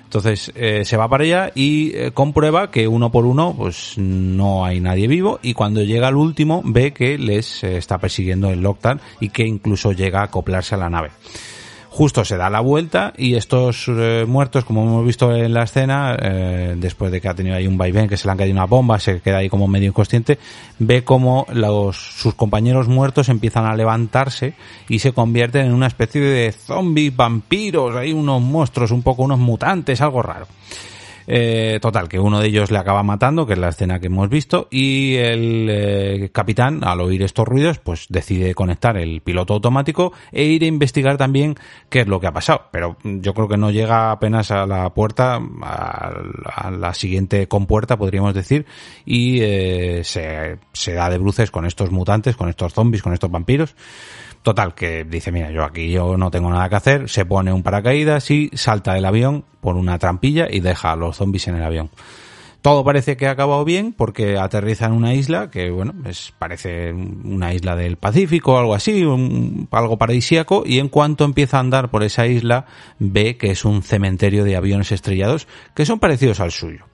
Entonces 0.05 0.51
eh, 0.55 0.85
se 0.85 0.97
va 0.97 1.07
para 1.07 1.23
allá 1.23 1.51
y 1.53 1.91
eh, 1.93 2.11
comprueba 2.11 2.71
que 2.71 2.87
uno 2.87 3.11
por 3.11 3.25
uno 3.25 3.53
pues 3.55 3.93
no 3.97 4.65
hay 4.65 4.79
nadie 4.79 5.07
vivo 5.07 5.39
y 5.43 5.53
cuando 5.53 5.83
llega 5.83 6.07
al 6.07 6.15
último 6.15 6.63
ve 6.65 6.93
que 6.93 7.19
les 7.19 7.63
está 7.63 7.99
persiguiendo 7.99 8.49
el 8.49 8.61
Lockdown 8.61 8.99
y 9.19 9.29
que 9.29 9.45
incluso 9.45 9.91
llega 9.91 10.21
a 10.21 10.23
acoplarse 10.23 10.73
a 10.73 10.79
la 10.79 10.89
nave 10.89 11.11
justo 11.89 12.23
se 12.23 12.37
da 12.37 12.49
la 12.49 12.59
vuelta 12.59 13.13
y 13.17 13.35
estos 13.35 13.85
eh, 13.87 14.25
muertos, 14.27 14.63
como 14.63 14.83
hemos 14.83 15.05
visto 15.05 15.35
en 15.35 15.53
la 15.53 15.63
escena, 15.63 16.15
eh, 16.21 16.75
después 16.77 17.11
de 17.11 17.19
que 17.19 17.27
ha 17.27 17.33
tenido 17.33 17.55
ahí 17.55 17.67
un 17.67 17.77
vaivén, 17.77 18.07
que 18.07 18.15
se 18.15 18.27
le 18.27 18.31
han 18.31 18.37
caído 18.37 18.53
una 18.53 18.65
bomba, 18.65 18.99
se 18.99 19.21
queda 19.21 19.37
ahí 19.37 19.49
como 19.49 19.67
medio 19.67 19.87
inconsciente, 19.87 20.37
ve 20.77 21.03
como 21.03 21.45
los, 21.51 21.97
sus 21.97 22.35
compañeros 22.35 22.87
muertos 22.87 23.29
empiezan 23.29 23.65
a 23.65 23.75
levantarse 23.75 24.53
y 24.87 24.99
se 24.99 25.13
convierten 25.13 25.65
en 25.65 25.73
una 25.73 25.87
especie 25.87 26.21
de 26.21 26.51
zombies, 26.51 27.15
vampiros, 27.15 27.95
hay 27.95 28.13
unos 28.13 28.41
monstruos, 28.41 28.91
un 28.91 29.01
poco 29.01 29.23
unos 29.23 29.39
mutantes, 29.39 29.99
algo 30.01 30.21
raro. 30.21 30.47
Eh, 31.31 31.77
total, 31.79 32.09
que 32.09 32.19
uno 32.19 32.39
de 32.39 32.47
ellos 32.47 32.71
le 32.71 32.79
acaba 32.79 33.03
matando, 33.03 33.45
que 33.45 33.53
es 33.53 33.59
la 33.59 33.69
escena 33.69 33.99
que 33.99 34.07
hemos 34.07 34.29
visto, 34.29 34.67
y 34.71 35.15
el 35.17 35.67
eh, 35.69 36.29
capitán, 36.33 36.83
al 36.83 37.01
oír 37.01 37.21
estos 37.21 37.47
ruidos, 37.47 37.77
pues 37.77 38.07
decide 38.09 38.55
conectar 38.55 38.97
el 38.97 39.21
piloto 39.21 39.53
automático 39.53 40.11
e 40.31 40.45
ir 40.45 40.63
a 40.63 40.65
investigar 40.65 41.17
también 41.17 41.53
qué 41.89 42.01
es 42.01 42.07
lo 42.07 42.19
que 42.19 42.25
ha 42.25 42.31
pasado. 42.31 42.63
Pero 42.71 42.97
yo 43.03 43.35
creo 43.35 43.47
que 43.47 43.57
no 43.57 43.69
llega 43.69 44.09
apenas 44.09 44.49
a 44.49 44.65
la 44.65 44.89
puerta, 44.91 45.39
a, 45.61 46.71
la 46.71 46.95
siguiente 46.95 47.47
compuerta, 47.47 47.95
podríamos 47.95 48.33
decir, 48.33 48.65
y 49.05 49.41
eh, 49.41 50.01
se, 50.03 50.57
se 50.73 50.93
da 50.93 51.11
de 51.11 51.19
bruces 51.19 51.51
con 51.51 51.67
estos 51.67 51.91
mutantes, 51.91 52.35
con 52.35 52.49
estos 52.49 52.73
zombies, 52.73 53.03
con 53.03 53.13
estos 53.13 53.29
vampiros. 53.29 53.75
Total, 54.41 54.73
que 54.73 55.03
dice, 55.03 55.31
mira, 55.31 55.51
yo 55.51 55.63
aquí 55.63 55.91
yo 55.91 56.17
no 56.17 56.31
tengo 56.31 56.49
nada 56.49 56.69
que 56.69 56.75
hacer, 56.75 57.09
se 57.09 57.25
pone 57.25 57.51
un 57.51 57.61
paracaídas 57.61 58.31
y 58.31 58.49
salta 58.53 58.93
del 58.93 59.05
avión 59.05 59.43
por 59.59 59.75
una 59.75 59.99
trampilla 59.99 60.47
y 60.49 60.61
deja 60.61 60.93
a 60.93 60.95
los 60.95 61.17
zombies 61.17 61.47
en 61.49 61.55
el 61.55 61.63
avión. 61.63 61.89
Todo 62.61 62.83
parece 62.83 63.15
que 63.15 63.27
ha 63.27 63.31
acabado 63.31 63.63
bien 63.63 63.93
porque 63.93 64.37
aterriza 64.37 64.85
en 64.85 64.91
una 64.91 65.13
isla 65.13 65.49
que, 65.49 65.69
bueno, 65.71 65.93
es, 66.05 66.33
parece 66.37 66.91
una 66.91 67.53
isla 67.53 67.77
del 67.77 67.95
Pacífico 67.95 68.57
algo 68.57 68.75
así, 68.75 69.01
algo 69.71 69.97
paradisíaco, 69.97 70.63
y 70.65 70.79
en 70.79 70.89
cuanto 70.89 71.23
empieza 71.23 71.57
a 71.57 71.61
andar 71.61 71.89
por 71.89 72.03
esa 72.03 72.27
isla 72.27 72.65
ve 72.97 73.37
que 73.37 73.51
es 73.51 73.63
un 73.63 73.81
cementerio 73.81 74.43
de 74.43 74.57
aviones 74.57 74.91
estrellados 74.91 75.47
que 75.73 75.85
son 75.85 75.99
parecidos 75.99 76.41
al 76.41 76.51
suyo. 76.51 76.88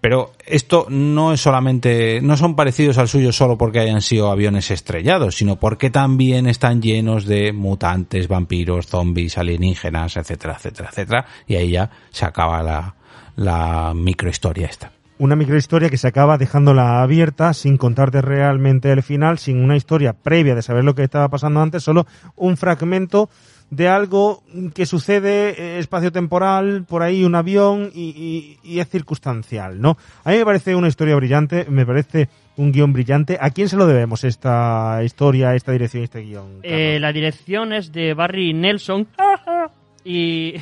Pero 0.00 0.32
esto 0.46 0.86
no 0.88 1.32
es 1.32 1.40
solamente, 1.40 2.20
no 2.22 2.36
son 2.36 2.54
parecidos 2.54 2.98
al 2.98 3.08
suyo 3.08 3.32
solo 3.32 3.58
porque 3.58 3.80
hayan 3.80 4.00
sido 4.00 4.30
aviones 4.30 4.70
estrellados, 4.70 5.36
sino 5.36 5.56
porque 5.56 5.90
también 5.90 6.46
están 6.46 6.80
llenos 6.80 7.26
de 7.26 7.52
mutantes, 7.52 8.28
vampiros, 8.28 8.86
zombies, 8.86 9.38
alienígenas, 9.38 10.16
etcétera, 10.16 10.54
etcétera, 10.54 10.88
etcétera. 10.90 11.26
Y 11.48 11.56
ahí 11.56 11.70
ya 11.70 11.90
se 12.10 12.24
acaba 12.24 12.62
la, 12.62 12.94
la 13.34 13.92
microhistoria 13.94 14.66
esta. 14.66 14.92
Una 15.18 15.34
microhistoria 15.34 15.90
que 15.90 15.96
se 15.96 16.06
acaba 16.06 16.38
dejándola 16.38 17.02
abierta 17.02 17.52
sin 17.52 17.76
contarte 17.76 18.22
realmente 18.22 18.92
el 18.92 19.02
final, 19.02 19.38
sin 19.38 19.64
una 19.64 19.74
historia 19.76 20.12
previa 20.12 20.54
de 20.54 20.62
saber 20.62 20.84
lo 20.84 20.94
que 20.94 21.02
estaba 21.02 21.28
pasando 21.28 21.60
antes, 21.60 21.82
solo 21.82 22.06
un 22.36 22.56
fragmento 22.56 23.28
de 23.70 23.88
algo 23.88 24.42
que 24.74 24.86
sucede 24.86 25.50
eh, 25.50 25.78
espacio-temporal, 25.78 26.84
por 26.88 27.02
ahí 27.02 27.24
un 27.24 27.34
avión 27.34 27.90
y, 27.94 28.58
es 28.64 28.88
circunstancial, 28.88 29.80
¿no? 29.80 29.98
A 30.24 30.30
mí 30.30 30.38
me 30.38 30.44
parece 30.44 30.74
una 30.74 30.88
historia 30.88 31.16
brillante, 31.16 31.66
me 31.68 31.84
parece 31.84 32.28
un 32.56 32.72
guion 32.72 32.92
brillante. 32.92 33.38
¿A 33.40 33.50
quién 33.50 33.68
se 33.68 33.76
lo 33.76 33.86
debemos 33.86 34.24
esta 34.24 35.00
historia, 35.04 35.54
esta 35.54 35.72
dirección, 35.72 36.02
este 36.02 36.22
guion? 36.22 36.60
Eh, 36.62 36.98
la 37.00 37.12
dirección 37.12 37.72
es 37.72 37.92
de 37.92 38.14
Barry 38.14 38.54
Nelson 38.54 39.06
y... 40.04 40.54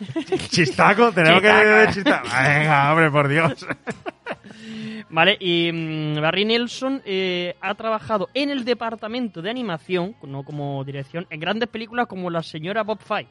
chistaco, 0.50 1.12
tenemos 1.12 1.40
que 1.40 1.86
chistaco. 1.92 2.28
Venga, 2.28 2.92
hombre, 2.92 3.10
por 3.10 3.28
Dios. 3.28 3.66
Vale, 5.10 5.36
y 5.40 5.70
mm, 5.72 6.20
Barry 6.20 6.44
Nelson 6.44 7.02
eh, 7.04 7.56
ha 7.60 7.74
trabajado 7.74 8.28
en 8.32 8.50
el 8.50 8.64
departamento 8.64 9.42
de 9.42 9.50
animación, 9.50 10.14
no 10.22 10.44
como 10.44 10.84
dirección, 10.84 11.26
en 11.30 11.40
grandes 11.40 11.68
películas 11.68 12.06
como 12.06 12.30
La 12.30 12.42
señora 12.42 12.84
Bob 12.84 13.00
Fight. 13.00 13.28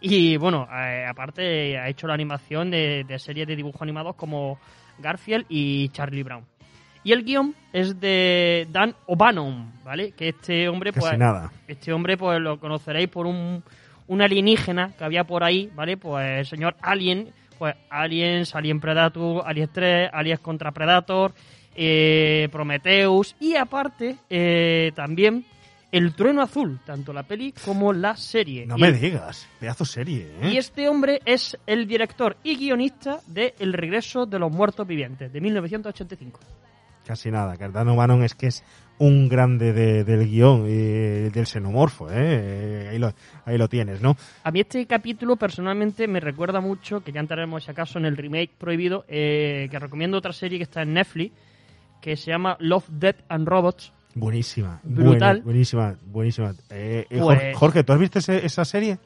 Y 0.00 0.36
bueno, 0.36 0.66
eh, 0.72 1.06
aparte 1.08 1.78
ha 1.78 1.88
hecho 1.88 2.08
la 2.08 2.14
animación 2.14 2.70
de, 2.70 3.06
series 3.18 3.46
de 3.46 3.54
dibujos 3.54 3.80
animados 3.82 4.16
como 4.16 4.58
Garfield 4.98 5.46
y 5.48 5.90
Charlie 5.90 6.24
Brown. 6.24 6.44
Y 7.04 7.12
el 7.12 7.24
guion 7.24 7.54
es 7.72 7.98
de 8.00 8.66
Dan 8.70 8.94
O'Bannon, 9.06 9.72
¿vale? 9.84 10.12
Que 10.12 10.30
este 10.30 10.68
hombre, 10.68 10.92
pues. 10.92 11.16
nada. 11.18 11.52
Este 11.68 11.92
hombre, 11.92 12.16
pues 12.16 12.40
lo 12.40 12.58
conoceréis 12.58 13.08
por 13.08 13.26
un, 13.26 13.62
un 14.12 14.20
alienígena 14.20 14.92
que 14.98 15.04
había 15.04 15.24
por 15.24 15.42
ahí, 15.42 15.70
¿vale? 15.74 15.96
Pues 15.96 16.40
el 16.40 16.46
señor 16.46 16.76
Alien 16.82 17.32
pues 17.58 17.76
Aliens, 17.88 18.54
Alien 18.54 18.80
Predator, 18.80 19.42
Aliens 19.46 19.70
3, 19.72 20.10
Aliens 20.12 20.40
contra 20.40 20.72
Predator, 20.72 21.32
eh, 21.74 22.48
Prometheus 22.50 23.36
y 23.40 23.54
aparte 23.54 24.16
eh, 24.28 24.92
también 24.94 25.46
El 25.90 26.12
Trueno 26.14 26.42
Azul, 26.42 26.80
tanto 26.84 27.12
la 27.12 27.22
peli 27.22 27.54
como 27.64 27.92
la 27.92 28.16
serie. 28.16 28.66
No 28.66 28.76
me 28.76 28.92
digas, 28.92 29.48
pedazo 29.60 29.84
serie. 29.84 30.30
¿eh? 30.42 30.50
Y 30.52 30.56
este 30.58 30.88
hombre 30.88 31.20
es 31.24 31.56
el 31.66 31.86
director 31.86 32.36
y 32.42 32.56
guionista 32.56 33.20
de 33.28 33.54
El 33.58 33.72
Regreso 33.72 34.26
de 34.26 34.38
los 34.38 34.52
Muertos 34.52 34.86
Vivientes, 34.86 35.32
de 35.32 35.40
1985. 35.40 36.40
Casi 37.06 37.30
nada, 37.30 37.56
Cardano 37.56 37.96
Manon 37.96 38.22
es 38.22 38.34
que 38.34 38.48
es 38.48 38.62
un 39.02 39.28
grande 39.28 39.72
del 40.04 40.28
guion 40.28 40.68
y 40.68 41.28
del 41.30 41.44
xenomorfo, 41.44 42.08
¿eh? 42.08 42.88
Ahí 42.90 42.98
lo, 43.00 43.12
ahí 43.44 43.58
lo 43.58 43.68
tienes, 43.68 44.00
¿no? 44.00 44.16
A 44.44 44.52
mí 44.52 44.60
este 44.60 44.86
capítulo 44.86 45.34
personalmente 45.34 46.06
me 46.06 46.20
recuerda 46.20 46.60
mucho, 46.60 47.02
que 47.02 47.10
ya 47.10 47.18
entraremos 47.18 47.64
si 47.64 47.70
acaso 47.72 47.98
en 47.98 48.04
el 48.04 48.16
remake 48.16 48.52
prohibido, 48.56 49.04
eh, 49.08 49.66
que 49.72 49.78
recomiendo 49.80 50.18
otra 50.18 50.32
serie 50.32 50.58
que 50.58 50.62
está 50.62 50.82
en 50.82 50.94
Netflix, 50.94 51.34
que 52.00 52.16
se 52.16 52.30
llama 52.30 52.56
Love, 52.60 52.88
Death 52.90 53.24
and 53.28 53.48
Robots. 53.48 53.92
Buenísima. 54.14 54.80
Brutal. 54.84 55.42
buenísima, 55.42 55.96
buenísima. 56.06 56.54
Eh, 56.70 57.06
eh, 57.10 57.18
pues 57.18 57.56
Jorge, 57.56 57.82
¿tú 57.82 57.92
has 57.92 57.98
visto 57.98 58.20
esa 58.20 58.64
serie? 58.64 58.98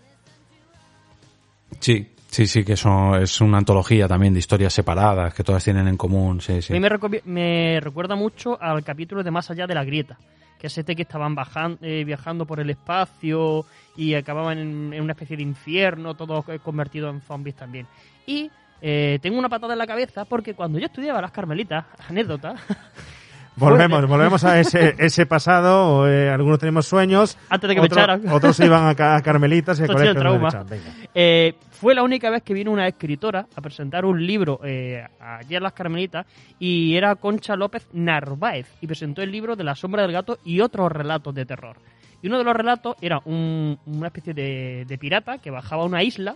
Sí, 1.80 2.06
Sí, 2.28 2.46
sí, 2.46 2.64
que 2.64 2.74
eso 2.74 3.16
es 3.16 3.40
una 3.40 3.58
antología 3.58 4.08
también 4.08 4.32
de 4.34 4.40
historias 4.40 4.72
separadas, 4.72 5.32
que 5.32 5.42
todas 5.44 5.64
tienen 5.64 5.88
en 5.88 5.96
común, 5.96 6.40
sí, 6.40 6.60
sí. 6.60 6.74
A 6.74 6.78
mí 6.78 6.80
me, 6.80 7.22
me 7.24 7.80
recuerda 7.80 8.14
mucho 8.14 8.60
al 8.60 8.84
capítulo 8.84 9.22
de 9.22 9.30
Más 9.30 9.50
allá 9.50 9.66
de 9.66 9.74
la 9.74 9.84
grieta, 9.84 10.18
que 10.58 10.66
es 10.66 10.76
este 10.76 10.94
que 10.96 11.02
estaban 11.02 11.34
bajan- 11.34 11.78
eh, 11.80 12.02
viajando 12.04 12.46
por 12.46 12.60
el 12.60 12.68
espacio 12.70 13.64
y 13.96 14.14
acababan 14.14 14.58
en, 14.58 14.92
en 14.92 15.02
una 15.02 15.12
especie 15.12 15.36
de 15.36 15.44
infierno, 15.44 16.14
todos 16.14 16.44
eh, 16.48 16.58
convertidos 16.58 17.14
en 17.14 17.22
zombies 17.22 17.56
también. 17.56 17.86
Y 18.26 18.50
eh, 18.82 19.18
tengo 19.22 19.38
una 19.38 19.48
patada 19.48 19.72
en 19.72 19.78
la 19.78 19.86
cabeza 19.86 20.24
porque 20.26 20.52
cuando 20.54 20.78
yo 20.78 20.86
estudiaba 20.86 21.20
las 21.22 21.30
carmelitas, 21.30 21.86
anécdota, 22.08 22.54
Volvemos, 23.56 24.06
volvemos 24.06 24.44
a 24.44 24.60
ese, 24.60 24.94
ese 24.98 25.26
pasado. 25.26 26.08
eh, 26.08 26.28
algunos 26.30 26.58
tenemos 26.58 26.86
sueños. 26.86 27.38
Antes 27.48 27.68
de 27.68 27.74
que 27.74 27.80
me 27.80 27.86
echaran. 27.86 28.28
Otros 28.28 28.56
se 28.56 28.66
iban 28.66 28.84
a, 28.84 29.16
a 29.16 29.22
Carmelitas 29.22 29.80
y 29.80 29.86
colegio 29.86 30.14
trauma. 30.14 30.50
Venga. 30.68 30.84
Eh, 31.14 31.54
fue 31.70 31.94
la 31.94 32.02
única 32.02 32.30
vez 32.30 32.42
que 32.42 32.52
vino 32.54 32.70
una 32.70 32.86
escritora 32.86 33.46
a 33.54 33.60
presentar 33.60 34.04
un 34.04 34.24
libro 34.26 34.60
eh, 34.64 35.02
allí 35.20 35.56
en 35.56 35.62
Las 35.62 35.72
Carmelitas 35.72 36.26
y 36.58 36.94
era 36.96 37.14
Concha 37.16 37.56
López 37.56 37.88
Narváez 37.92 38.66
y 38.80 38.86
presentó 38.86 39.22
el 39.22 39.30
libro 39.32 39.56
de 39.56 39.64
La 39.64 39.74
sombra 39.74 40.02
del 40.02 40.12
gato 40.12 40.38
y 40.44 40.60
otros 40.60 40.92
relatos 40.92 41.34
de 41.34 41.46
terror. 41.46 41.76
Y 42.22 42.28
uno 42.28 42.38
de 42.38 42.44
los 42.44 42.54
relatos 42.56 42.96
era 43.00 43.20
un- 43.24 43.78
una 43.86 44.06
especie 44.08 44.32
de, 44.34 44.84
de 44.86 44.98
pirata 44.98 45.38
que 45.38 45.50
bajaba 45.50 45.82
a 45.82 45.86
una 45.86 46.02
isla 46.02 46.34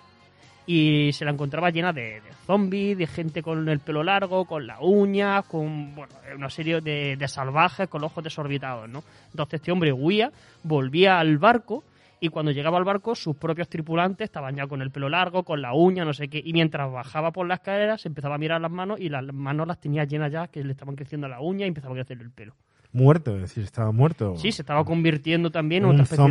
y 0.72 1.12
se 1.12 1.24
la 1.24 1.32
encontraba 1.32 1.70
llena 1.70 1.92
de, 1.92 2.20
de 2.20 2.32
zombies, 2.46 2.96
de 2.96 3.08
gente 3.08 3.42
con 3.42 3.68
el 3.68 3.80
pelo 3.80 4.04
largo, 4.04 4.44
con 4.44 4.68
las 4.68 4.78
uñas, 4.80 5.44
con 5.46 5.96
bueno, 5.96 6.14
una 6.36 6.48
serie 6.48 6.80
de, 6.80 7.18
salvajes 7.26 7.88
con 7.88 8.04
ojos 8.04 8.22
desorbitados, 8.22 8.88
¿no? 8.88 9.02
Entonces 9.32 9.54
este 9.54 9.72
hombre 9.72 9.92
huía, 9.92 10.30
volvía 10.62 11.18
al 11.18 11.38
barco 11.38 11.82
y 12.20 12.28
cuando 12.28 12.52
llegaba 12.52 12.78
al 12.78 12.84
barco 12.84 13.16
sus 13.16 13.34
propios 13.34 13.68
tripulantes 13.68 14.26
estaban 14.26 14.54
ya 14.54 14.68
con 14.68 14.80
el 14.80 14.92
pelo 14.92 15.08
largo, 15.08 15.42
con 15.42 15.60
la 15.60 15.74
uña, 15.74 16.04
no 16.04 16.12
sé 16.12 16.28
qué, 16.28 16.40
y 16.44 16.52
mientras 16.52 16.88
bajaba 16.92 17.32
por 17.32 17.48
las 17.48 17.58
escaleras 17.58 18.02
se 18.02 18.06
empezaba 18.06 18.36
a 18.36 18.38
mirar 18.38 18.60
las 18.60 18.70
manos 18.70 19.00
y 19.00 19.08
las 19.08 19.24
manos 19.24 19.66
las 19.66 19.80
tenía 19.80 20.04
llenas 20.04 20.30
ya 20.30 20.46
que 20.46 20.62
le 20.62 20.70
estaban 20.70 20.94
creciendo 20.94 21.26
la 21.26 21.40
uña 21.40 21.64
y 21.64 21.68
empezaba 21.68 21.94
a 21.94 21.96
crecer 21.96 22.20
el 22.20 22.30
pelo. 22.30 22.54
Muerto, 22.92 23.36
es 23.36 23.42
decir, 23.42 23.62
estaba 23.62 23.92
muerto. 23.92 24.34
Sí, 24.36 24.50
se 24.50 24.62
estaba 24.62 24.84
convirtiendo 24.84 25.50
también 25.50 25.84
en 25.84 25.90
otra 25.90 26.02
especie 26.02 26.24
de, 26.24 26.30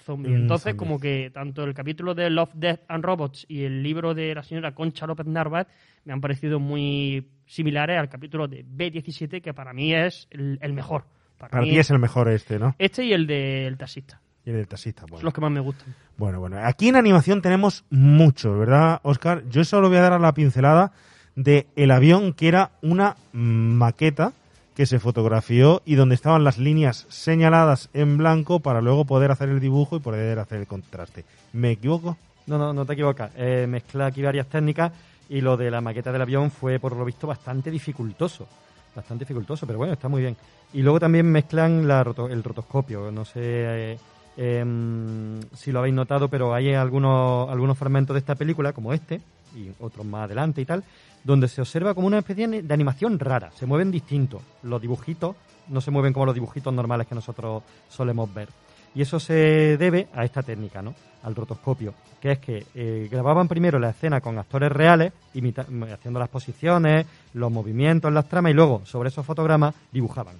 zombie. 0.00 0.30
de- 0.30 0.34
de 0.36 0.42
Entonces, 0.42 0.64
zombie. 0.72 0.76
como 0.78 0.98
que 0.98 1.30
tanto 1.32 1.62
el 1.64 1.74
capítulo 1.74 2.14
de 2.14 2.28
Love, 2.30 2.50
Death 2.54 2.80
and 2.88 3.04
Robots 3.04 3.46
y 3.48 3.62
el 3.62 3.82
libro 3.82 4.12
de 4.14 4.34
la 4.34 4.42
señora 4.42 4.74
Concha 4.74 5.06
López 5.06 5.26
Narváez 5.26 5.68
me 6.04 6.12
han 6.12 6.20
parecido 6.20 6.58
muy 6.58 7.28
similares 7.46 7.98
al 8.00 8.08
capítulo 8.08 8.48
de 8.48 8.64
B17, 8.64 9.40
que 9.40 9.54
para 9.54 9.72
mí 9.72 9.94
es 9.94 10.26
el, 10.30 10.58
el 10.60 10.72
mejor. 10.72 11.04
Para 11.38 11.60
mí 11.60 11.70
ti 11.70 11.78
es 11.78 11.90
el 11.90 11.98
mejor 12.00 12.28
este, 12.30 12.58
¿no? 12.58 12.74
Este 12.78 13.04
y 13.04 13.12
el 13.12 13.26
del 13.26 13.76
taxista. 13.76 14.20
Y 14.44 14.50
el 14.50 14.56
del 14.56 14.68
taxista. 14.68 15.02
Son 15.02 15.10
Bueno. 15.10 15.24
los 15.24 15.34
que 15.34 15.40
más 15.40 15.50
me 15.52 15.60
gustan. 15.60 15.94
Bueno, 16.16 16.40
bueno. 16.40 16.56
Aquí 16.64 16.88
en 16.88 16.96
animación 16.96 17.42
tenemos 17.42 17.84
mucho, 17.90 18.58
¿verdad, 18.58 19.00
Oscar? 19.02 19.44
Yo 19.50 19.62
solo 19.64 19.88
voy 19.88 19.98
a 19.98 20.02
dar 20.02 20.12
a 20.14 20.18
la 20.18 20.32
pincelada 20.34 20.92
de 21.34 21.66
el 21.76 21.90
avión 21.90 22.32
que 22.32 22.48
era 22.48 22.70
una 22.82 23.16
maqueta 23.32 24.32
que 24.76 24.86
se 24.86 25.00
fotografió 25.00 25.82
y 25.84 25.94
donde 25.96 26.14
estaban 26.14 26.44
las 26.44 26.58
líneas 26.58 27.06
señaladas 27.08 27.88
en 27.94 28.18
blanco 28.18 28.60
para 28.60 28.80
luego 28.82 29.04
poder 29.06 29.30
hacer 29.32 29.48
el 29.48 29.58
dibujo 29.58 29.96
y 29.96 30.00
poder 30.00 30.38
hacer 30.38 30.58
el 30.60 30.66
contraste. 30.68 31.24
¿Me 31.54 31.72
equivoco? 31.72 32.16
No, 32.46 32.58
no, 32.58 32.72
no 32.72 32.84
te 32.84 32.92
equivocas. 32.92 33.32
Eh, 33.36 33.66
mezcla 33.68 34.06
aquí 34.06 34.22
varias 34.22 34.46
técnicas 34.48 34.92
y 35.28 35.40
lo 35.40 35.56
de 35.56 35.70
la 35.70 35.80
maqueta 35.80 36.12
del 36.12 36.22
avión 36.22 36.50
fue, 36.50 36.78
por 36.78 36.94
lo 36.94 37.04
visto, 37.04 37.26
bastante 37.26 37.70
dificultoso. 37.70 38.46
Bastante 38.94 39.24
dificultoso, 39.24 39.66
pero 39.66 39.78
bueno, 39.78 39.94
está 39.94 40.08
muy 40.08 40.20
bien. 40.22 40.36
Y 40.72 40.82
luego 40.82 41.00
también 41.00 41.26
mezclan 41.26 41.88
la 41.88 42.04
roto- 42.04 42.28
el 42.28 42.42
rotoscopio. 42.44 43.10
No 43.10 43.24
sé 43.24 43.40
eh, 43.42 43.98
em, 44.36 45.40
si 45.54 45.72
lo 45.72 45.78
habéis 45.80 45.94
notado, 45.94 46.28
pero 46.28 46.54
hay 46.54 46.74
algunos, 46.74 47.48
algunos 47.50 47.76
fragmentos 47.78 48.14
de 48.14 48.18
esta 48.20 48.34
película, 48.34 48.72
como 48.72 48.92
este, 48.92 49.20
y 49.56 49.70
otros 49.80 50.04
más 50.06 50.24
adelante 50.24 50.60
y 50.60 50.64
tal, 50.66 50.84
donde 51.26 51.48
se 51.48 51.60
observa 51.60 51.92
como 51.92 52.06
una 52.06 52.18
especie 52.18 52.46
de 52.46 52.74
animación 52.74 53.18
rara. 53.18 53.50
Se 53.50 53.66
mueven 53.66 53.90
distintos. 53.90 54.42
Los 54.62 54.80
dibujitos 54.80 55.34
no 55.68 55.80
se 55.80 55.90
mueven 55.90 56.12
como 56.12 56.26
los 56.26 56.34
dibujitos 56.34 56.72
normales 56.72 57.08
que 57.08 57.16
nosotros 57.16 57.64
solemos 57.88 58.32
ver. 58.32 58.48
Y 58.94 59.02
eso 59.02 59.18
se 59.18 59.76
debe 59.76 60.06
a 60.14 60.24
esta 60.24 60.42
técnica, 60.42 60.80
¿no? 60.80 60.94
Al 61.24 61.34
rotoscopio, 61.34 61.92
que 62.20 62.30
es 62.32 62.38
que 62.38 62.66
eh, 62.74 63.08
grababan 63.10 63.48
primero 63.48 63.78
la 63.80 63.90
escena 63.90 64.20
con 64.20 64.38
actores 64.38 64.70
reales, 64.70 65.12
imita- 65.34 65.66
haciendo 65.92 66.20
las 66.20 66.28
posiciones, 66.28 67.04
los 67.34 67.50
movimientos, 67.50 68.12
las 68.12 68.28
tramas, 68.28 68.52
y 68.52 68.54
luego 68.54 68.82
sobre 68.84 69.08
esos 69.08 69.26
fotogramas 69.26 69.74
dibujaban. 69.90 70.36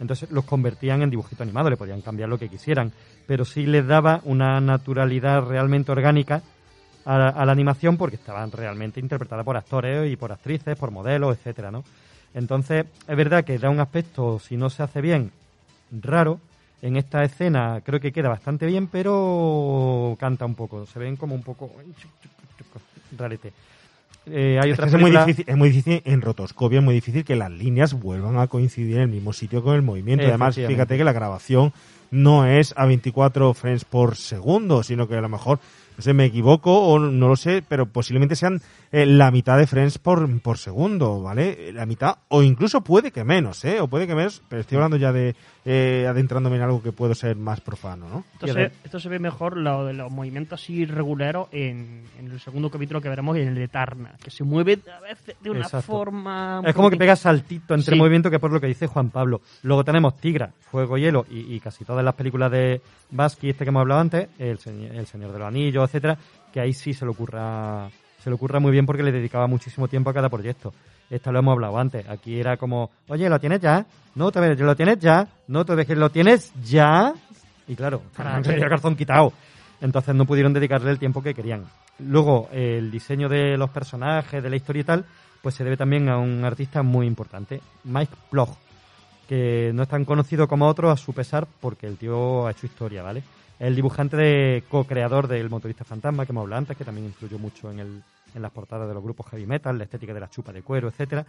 Entonces 0.00 0.30
los 0.32 0.44
convertían 0.44 1.02
en 1.02 1.10
dibujito 1.10 1.42
animado, 1.42 1.68
le 1.68 1.76
podían 1.76 2.00
cambiar 2.00 2.30
lo 2.30 2.38
que 2.38 2.48
quisieran, 2.48 2.90
pero 3.26 3.44
sí 3.44 3.66
les 3.66 3.86
daba 3.86 4.22
una 4.24 4.60
naturalidad 4.60 5.46
realmente 5.46 5.92
orgánica 5.92 6.42
a, 7.04 7.18
la- 7.18 7.28
a 7.28 7.44
la 7.44 7.52
animación 7.52 7.96
porque 7.96 8.16
estaban 8.16 8.50
realmente 8.52 9.00
interpretadas 9.00 9.44
por 9.44 9.56
actores 9.56 10.10
y 10.10 10.16
por 10.16 10.32
actrices, 10.32 10.76
por 10.76 10.90
modelos, 10.90 11.36
etcétera, 11.36 11.70
¿no? 11.70 11.84
Entonces, 12.34 12.86
es 13.06 13.16
verdad 13.16 13.44
que 13.44 13.58
da 13.58 13.70
un 13.70 13.80
aspecto, 13.80 14.38
si 14.40 14.56
no 14.56 14.70
se 14.70 14.82
hace 14.82 15.00
bien, 15.00 15.30
raro. 16.02 16.40
En 16.82 16.96
esta 16.96 17.24
escena 17.24 17.80
creo 17.84 17.98
que 18.00 18.12
queda 18.12 18.28
bastante 18.28 18.66
bien, 18.66 18.88
pero 18.88 20.16
canta 20.20 20.44
un 20.44 20.54
poco. 20.54 20.84
Se 20.86 20.98
ven 20.98 21.16
como 21.16 21.34
un 21.34 21.42
poco 21.42 21.70
rarete. 23.16 23.52
Eh, 24.26 24.58
hay 24.62 24.70
Es, 24.70 24.74
otra 24.78 24.88
que 24.90 24.96
es 24.96 25.00
muy 25.00 25.10
difícil, 25.26 25.44
es 25.48 25.56
muy 25.56 25.68
difícil 25.68 26.02
en 26.04 26.22
rotoscopio, 26.22 26.78
es 26.78 26.84
muy 26.84 26.94
difícil 26.94 27.24
que 27.24 27.36
las 27.36 27.50
líneas 27.50 27.92
vuelvan 27.92 28.38
a 28.38 28.46
coincidir 28.46 28.96
en 28.96 29.02
el 29.02 29.08
mismo 29.08 29.32
sitio 29.32 29.62
con 29.62 29.74
el 29.74 29.82
movimiento. 29.82 30.24
Además, 30.30 30.54
fíjate 30.72 30.96
que 30.96 31.04
la 31.04 31.12
grabación 31.12 31.72
no 32.10 32.46
es 32.46 32.72
a 32.76 32.86
24 32.86 33.52
frames 33.54 33.84
por 33.84 34.16
segundo, 34.16 34.82
sino 34.82 35.06
que 35.08 35.16
a 35.16 35.20
lo 35.20 35.28
mejor, 35.28 35.60
no 35.96 36.02
sé, 36.02 36.12
me 36.12 36.24
equivoco 36.26 36.72
o 36.88 36.98
no 36.98 37.28
lo 37.28 37.36
sé, 37.36 37.62
pero 37.68 37.86
posiblemente 37.86 38.36
sean 38.36 38.60
eh, 38.92 39.06
la 39.06 39.30
mitad 39.30 39.58
de 39.58 39.66
frames 39.66 39.98
por, 39.98 40.40
por 40.40 40.58
segundo, 40.58 41.22
¿vale? 41.22 41.72
La 41.72 41.86
mitad, 41.86 42.16
o 42.28 42.42
incluso 42.42 42.82
puede 42.82 43.10
que 43.10 43.24
menos, 43.24 43.64
¿eh? 43.64 43.80
O 43.80 43.88
puede 43.88 44.06
que 44.06 44.14
menos, 44.14 44.42
pero 44.48 44.60
estoy 44.60 44.76
hablando 44.76 44.96
ya 44.96 45.12
de 45.12 45.34
eh, 45.64 46.06
adentrándome 46.08 46.56
en 46.56 46.62
algo 46.62 46.82
que 46.82 46.92
puedo 46.92 47.14
ser 47.14 47.36
más 47.36 47.60
profano, 47.60 48.08
¿no? 48.08 48.24
Esto 48.34 48.46
se, 48.48 48.72
esto 48.84 49.00
se 49.00 49.08
ve 49.08 49.18
mejor 49.18 49.56
lo 49.56 49.84
de 49.86 49.94
los 49.94 50.10
movimientos 50.10 50.60
así 50.60 50.84
regulares 50.84 51.24
en, 51.52 52.02
en 52.18 52.30
el 52.30 52.38
segundo 52.40 52.70
capítulo 52.70 53.00
que 53.00 53.08
veremos 53.08 53.36
en 53.38 53.48
el 53.48 53.54
de 53.54 53.68
Tarna, 53.68 54.14
que 54.22 54.30
se 54.30 54.44
mueve 54.44 54.78
a 54.94 55.00
veces 55.00 55.36
de 55.40 55.50
una 55.50 55.60
Exacto. 55.60 55.86
forma... 55.86 56.60
Es 56.66 56.74
como 56.74 56.90
que 56.90 56.96
pega 56.96 57.16
saltito 57.16 57.74
entre 57.74 57.94
Sí. 57.94 57.98
movimiento, 57.98 58.30
que 58.30 58.38
por 58.38 58.52
lo 58.52 58.60
que 58.60 58.66
dice 58.66 58.86
Juan 58.86 59.10
Pablo. 59.10 59.40
Luego 59.62 59.84
tenemos 59.84 60.16
Tigra, 60.18 60.52
Fuego, 60.70 60.98
Hielo 60.98 61.24
y, 61.30 61.54
y 61.54 61.60
casi 61.60 61.84
todas 61.84 62.04
las 62.04 62.14
películas 62.14 62.50
de 62.50 62.80
Basky, 63.10 63.50
este 63.50 63.64
que 63.64 63.68
hemos 63.70 63.80
hablado 63.80 64.00
antes, 64.00 64.28
El, 64.38 64.58
el 64.92 65.06
Señor 65.06 65.32
de 65.32 65.38
los 65.38 65.48
Anillos, 65.48 65.83
etcétera, 65.84 66.18
que 66.52 66.60
ahí 66.60 66.72
sí 66.72 66.94
se 66.94 67.04
le 67.04 67.10
ocurra 67.10 67.88
se 68.24 68.30
le 68.30 68.36
ocurra 68.36 68.58
muy 68.58 68.72
bien 68.72 68.86
porque 68.86 69.02
le 69.02 69.12
dedicaba 69.12 69.46
muchísimo 69.46 69.86
tiempo 69.86 70.08
a 70.08 70.14
cada 70.14 70.30
proyecto. 70.30 70.72
Esto 71.10 71.30
lo 71.30 71.40
hemos 71.40 71.52
hablado 71.52 71.78
antes. 71.78 72.08
Aquí 72.08 72.40
era 72.40 72.56
como, 72.56 72.90
oye, 73.08 73.28
¿lo 73.28 73.38
tienes 73.38 73.60
ya? 73.60 73.84
No, 74.14 74.32
te 74.32 74.40
ves, 74.40 74.58
¿lo 74.58 74.74
tienes 74.74 74.98
ya? 74.98 75.28
No, 75.46 75.66
te 75.66 75.74
ves 75.74 75.86
que 75.86 75.94
lo 75.94 76.08
tienes 76.08 76.50
ya. 76.64 77.12
Y 77.68 77.76
claro, 77.76 78.00
tenía 78.16 78.64
el 78.64 78.68
calzón 78.70 78.96
quitado. 78.96 79.32
Entonces 79.82 80.14
no 80.14 80.24
pudieron 80.24 80.54
dedicarle 80.54 80.90
el 80.90 80.98
tiempo 80.98 81.22
que 81.22 81.34
querían. 81.34 81.64
Luego, 81.98 82.48
el 82.50 82.90
diseño 82.90 83.28
de 83.28 83.58
los 83.58 83.68
personajes, 83.68 84.42
de 84.42 84.48
la 84.48 84.56
historia 84.56 84.80
y 84.80 84.84
tal, 84.84 85.04
pues 85.42 85.54
se 85.54 85.64
debe 85.64 85.76
también 85.76 86.08
a 86.08 86.16
un 86.16 86.42
artista 86.44 86.82
muy 86.82 87.06
importante, 87.06 87.60
Mike 87.84 88.14
Plough, 88.30 88.56
que 89.28 89.70
no 89.74 89.82
es 89.82 89.88
tan 89.90 90.06
conocido 90.06 90.48
como 90.48 90.66
otros 90.66 90.90
a 90.90 90.96
su 90.96 91.12
pesar 91.12 91.46
porque 91.60 91.86
el 91.86 91.98
tío 91.98 92.46
ha 92.46 92.52
hecho 92.52 92.64
historia, 92.64 93.02
¿vale? 93.02 93.22
El 93.58 93.76
dibujante 93.76 94.16
de 94.16 94.64
co-creador 94.68 95.28
del 95.28 95.48
Motorista 95.48 95.84
Fantasma 95.84 96.26
que 96.26 96.32
hemos 96.32 96.42
hablado 96.42 96.58
antes, 96.58 96.76
que 96.76 96.84
también 96.84 97.06
influyó 97.06 97.38
mucho 97.38 97.70
en, 97.70 97.78
el, 97.78 98.02
en 98.34 98.42
las 98.42 98.50
portadas 98.50 98.88
de 98.88 98.94
los 98.94 99.02
grupos 99.02 99.26
heavy 99.30 99.46
metal, 99.46 99.78
la 99.78 99.84
estética 99.84 100.12
de 100.12 100.20
la 100.20 100.28
chupa 100.28 100.52
de 100.52 100.62
cuero, 100.62 100.88
etcétera. 100.88 101.24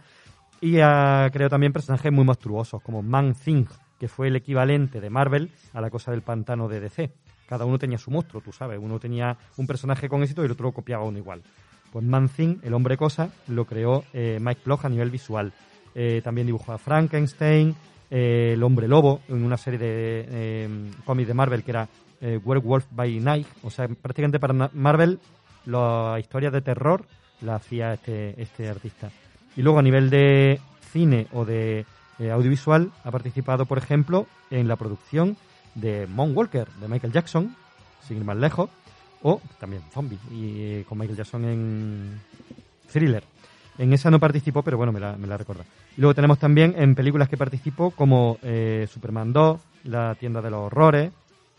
Y 0.60 0.80
ha 0.80 1.28
creado 1.32 1.50
también 1.50 1.72
personajes 1.72 2.10
muy 2.10 2.24
monstruosos, 2.24 2.82
como 2.82 3.02
Man 3.02 3.34
Thing, 3.34 3.66
que 3.98 4.08
fue 4.08 4.28
el 4.28 4.36
equivalente 4.36 5.00
de 5.00 5.10
Marvel 5.10 5.50
a 5.72 5.80
la 5.80 5.90
cosa 5.90 6.10
del 6.10 6.22
pantano 6.22 6.68
de 6.68 6.80
DC. 6.80 7.12
Cada 7.46 7.64
uno 7.64 7.78
tenía 7.78 7.98
su 7.98 8.10
monstruo, 8.10 8.42
tú 8.42 8.52
sabes. 8.52 8.78
Uno 8.82 8.98
tenía 8.98 9.36
un 9.56 9.66
personaje 9.66 10.08
con 10.08 10.22
éxito 10.22 10.42
y 10.42 10.46
el 10.46 10.52
otro 10.52 10.72
copiaba 10.72 11.04
uno 11.04 11.18
igual. 11.18 11.42
Pues 11.92 12.04
Man 12.04 12.28
Thing, 12.28 12.58
el 12.62 12.74
hombre 12.74 12.96
cosa, 12.96 13.30
lo 13.48 13.64
creó 13.64 14.04
eh, 14.12 14.38
Mike 14.40 14.62
Plough 14.64 14.84
a 14.84 14.88
nivel 14.88 15.10
visual. 15.10 15.52
Eh, 15.94 16.20
también 16.22 16.46
dibujó 16.46 16.72
a 16.72 16.78
Frankenstein, 16.78 17.74
eh, 18.10 18.52
el 18.54 18.62
hombre 18.62 18.88
lobo, 18.88 19.20
en 19.28 19.42
una 19.44 19.56
serie 19.56 19.78
de 19.78 20.26
eh, 20.28 20.90
cómics 21.04 21.28
de 21.28 21.34
Marvel 21.34 21.64
que 21.64 21.70
era 21.70 21.88
eh, 22.20 22.38
Werewolf 22.44 22.86
by 22.90 23.20
Night. 23.20 23.46
O 23.62 23.70
sea, 23.70 23.88
prácticamente 23.88 24.38
para 24.38 24.70
Marvel 24.72 25.18
las 25.64 26.20
historias 26.20 26.52
de 26.52 26.60
terror 26.60 27.04
la 27.40 27.56
hacía 27.56 27.94
este, 27.94 28.40
este 28.40 28.68
artista. 28.68 29.10
Y 29.56 29.62
luego 29.62 29.78
a 29.78 29.82
nivel 29.82 30.10
de 30.10 30.60
cine 30.92 31.26
o 31.32 31.44
de 31.44 31.84
audiovisual 32.18 32.92
ha 33.04 33.10
participado, 33.10 33.66
por 33.66 33.78
ejemplo, 33.78 34.26
en 34.50 34.68
la 34.68 34.76
producción 34.76 35.36
de 35.74 36.06
Moonwalker 36.06 36.68
de 36.80 36.88
Michael 36.88 37.12
Jackson, 37.12 37.54
sin 38.00 38.18
ir 38.18 38.24
más 38.24 38.36
lejos, 38.36 38.70
o 39.22 39.40
también 39.58 39.82
Zombie, 39.90 40.18
y 40.30 40.82
con 40.84 40.98
Michael 40.98 41.16
Jackson 41.16 41.44
en 41.44 42.20
Thriller. 42.90 43.24
En 43.78 43.92
esa 43.92 44.10
no 44.10 44.18
participó, 44.18 44.62
pero 44.62 44.76
bueno, 44.76 44.92
me 44.92 45.00
la, 45.00 45.16
me 45.16 45.26
la 45.26 45.36
recuerda. 45.36 45.64
Y 45.96 46.00
luego 46.00 46.14
tenemos 46.14 46.38
también 46.38 46.74
en 46.76 46.94
películas 46.94 47.28
que 47.28 47.36
participó 47.36 47.90
como 47.90 48.38
eh, 48.42 48.86
Superman 48.90 49.32
2, 49.32 49.60
La 49.84 50.14
tienda 50.14 50.42
de 50.42 50.50
los 50.50 50.60
horrores, 50.60 51.10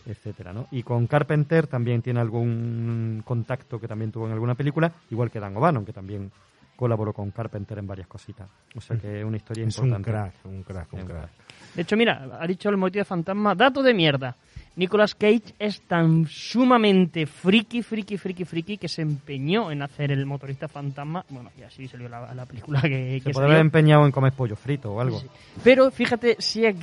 etcétera, 0.06 0.54
¿no? 0.54 0.68
Y 0.72 0.84
con 0.84 1.08
Carpenter 1.08 1.68
también 1.68 2.02
tiene 2.02 2.20
algún 2.20 3.24
contacto 3.26 3.80
que 3.80 3.88
también 3.88 4.12
tuvo 4.12 4.28
en 4.28 4.34
alguna 4.34 4.56
película, 4.56 4.92
igual 5.10 5.32
que 5.32 5.40
Dan 5.40 5.58
O'Bannon, 5.58 5.86
que 5.86 5.94
también 5.94 6.32
colaboró 6.76 7.12
con 7.14 7.32
Carpenter 7.32 7.80
en 7.80 7.88
varias 7.88 8.08
cositas. 8.08 8.48
O 8.76 8.82
sea 8.82 8.98
que 8.98 9.20
es 9.20 9.26
una 9.26 9.38
historia 9.38 9.66
Es 9.66 9.78
un 9.80 9.86
importante. 9.88 10.12
crack, 10.12 10.34
un 10.46 10.64
crack, 10.64 10.94
un 10.94 11.06
crack. 11.06 11.30
De 11.76 11.82
hecho, 11.82 11.98
mira, 11.98 12.30
ha 12.40 12.46
dicho 12.48 12.70
el 12.70 12.78
motivo 12.78 13.02
de 13.02 13.06
fantasma, 13.06 13.56
dato 13.56 13.82
de 13.82 13.94
mierda. 13.94 14.36
Nicolas 14.78 15.16
Cage 15.16 15.56
es 15.60 15.82
tan 15.82 16.26
sumamente 16.28 17.26
friki, 17.26 17.82
friki, 17.82 18.16
friki, 18.18 18.46
friki 18.46 18.78
que 18.78 18.88
se 18.88 19.02
empeñó 19.02 19.72
en 19.72 19.82
hacer 19.82 20.12
el 20.12 20.26
motorista 20.26 20.68
fantasma. 20.68 21.26
Bueno, 21.30 21.50
y 21.60 21.64
así 21.64 21.88
salió 21.88 22.08
la, 22.08 22.34
la 22.34 22.46
película 22.46 22.80
que, 22.82 22.88
Se 22.88 23.18
que 23.18 23.22
puede 23.24 23.34
salió. 23.34 23.50
haber 23.50 23.60
empeñado 23.62 24.06
en 24.06 24.12
comer 24.12 24.34
pollo 24.34 24.56
frito 24.56 24.92
o 24.94 25.02
algo. 25.02 25.20
Sí. 25.20 25.28
Pero 25.64 25.90
fíjate 25.92 26.36
si 26.40 26.64
es 26.66 26.76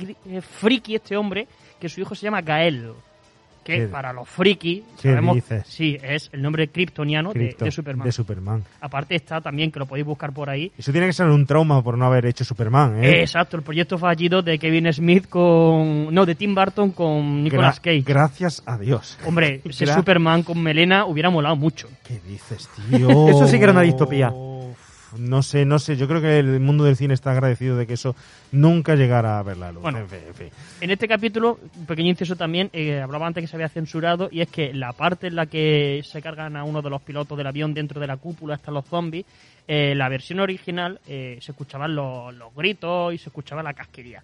friki 0.45 0.95
este 0.95 1.15
hombre, 1.15 1.47
que 1.79 1.89
su 1.89 2.01
hijo 2.01 2.13
se 2.15 2.23
llama 2.25 2.41
Gael. 2.41 2.91
Que 3.65 3.77
¿Qué- 3.79 3.87
para 3.87 4.13
los 4.13 4.29
friki, 4.29 4.83
qué 5.01 5.09
sabemos, 5.09 5.35
dices? 5.37 5.63
sí, 5.67 5.97
es 6.03 6.29
el 6.33 6.41
nombre 6.43 6.67
kryptoniano 6.67 7.33
de- 7.33 7.55
Superman. 7.71 8.05
de 8.05 8.11
Superman. 8.11 8.63
Aparte 8.79 9.15
está 9.15 9.41
también, 9.41 9.71
que 9.71 9.79
lo 9.79 9.87
podéis 9.87 10.05
buscar 10.05 10.31
por 10.33 10.51
ahí, 10.51 10.71
Eso 10.77 10.91
tiene 10.91 11.07
que 11.07 11.13
ser 11.13 11.25
un 11.25 11.47
trauma 11.47 11.81
por 11.83 11.97
no 11.97 12.05
haber 12.05 12.27
hecho 12.27 12.45
Superman, 12.45 13.03
¿eh? 13.03 13.21
Exacto, 13.21 13.57
el 13.57 13.63
proyecto 13.63 13.97
fallido 13.97 14.43
de 14.43 14.59
Kevin 14.59 14.93
Smith 14.93 15.27
con. 15.27 16.13
No, 16.13 16.27
de 16.27 16.35
Tim 16.35 16.53
Burton 16.53 16.91
con 16.91 17.43
Nicolas 17.43 17.81
Gra- 17.81 17.85
Cage. 17.99 18.03
Gracias 18.05 18.61
a 18.67 18.77
Dios. 18.77 19.17
Hombre, 19.25 19.61
ese 19.65 19.87
Superman 19.87 20.43
con 20.43 20.61
melena 20.61 21.05
hubiera 21.05 21.31
molado 21.31 21.55
mucho. 21.55 21.87
¿Qué 22.07 22.19
dices, 22.27 22.69
tío? 22.89 23.09
Eso 23.29 23.47
sí 23.47 23.57
que 23.57 23.63
era 23.63 23.71
una 23.71 23.81
distopía. 23.81 24.31
No 25.17 25.43
sé, 25.43 25.65
no 25.65 25.79
sé. 25.79 25.95
Yo 25.95 26.07
creo 26.07 26.21
que 26.21 26.39
el 26.39 26.59
mundo 26.59 26.83
del 26.83 26.95
cine 26.95 27.13
está 27.13 27.31
agradecido 27.31 27.77
de 27.77 27.87
que 27.87 27.93
eso 27.93 28.15
nunca 28.51 28.95
llegara 28.95 29.39
a 29.39 29.43
ver 29.43 29.57
la 29.57 29.71
luz. 29.71 29.81
Bueno. 29.81 29.99
En 29.99 30.09
fin, 30.09 30.19
en 30.27 30.33
fin. 30.33 30.47
En 30.81 30.91
este 30.91 31.07
capítulo, 31.07 31.59
un 31.75 31.85
pequeño 31.85 32.09
inciso 32.09 32.35
también, 32.35 32.69
eh, 32.73 33.01
hablaba 33.01 33.27
antes 33.27 33.43
que 33.43 33.47
se 33.47 33.55
había 33.55 33.69
censurado, 33.69 34.29
y 34.31 34.41
es 34.41 34.49
que 34.49 34.73
la 34.73 34.93
parte 34.93 35.27
en 35.27 35.35
la 35.35 35.45
que 35.45 36.01
se 36.03 36.21
cargan 36.21 36.55
a 36.55 36.63
uno 36.63 36.81
de 36.81 36.89
los 36.89 37.01
pilotos 37.01 37.37
del 37.37 37.47
avión 37.47 37.73
dentro 37.73 37.99
de 37.99 38.07
la 38.07 38.17
cúpula 38.17 38.55
hasta 38.55 38.71
los 38.71 38.85
zombies, 38.85 39.25
eh, 39.67 39.93
la 39.95 40.09
versión 40.09 40.39
original 40.39 40.99
eh, 41.07 41.37
se 41.41 41.51
escuchaban 41.51 41.95
los, 41.95 42.33
los 42.35 42.53
gritos 42.53 43.13
y 43.13 43.17
se 43.17 43.29
escuchaba 43.29 43.63
la 43.63 43.73
casquería. 43.73 44.23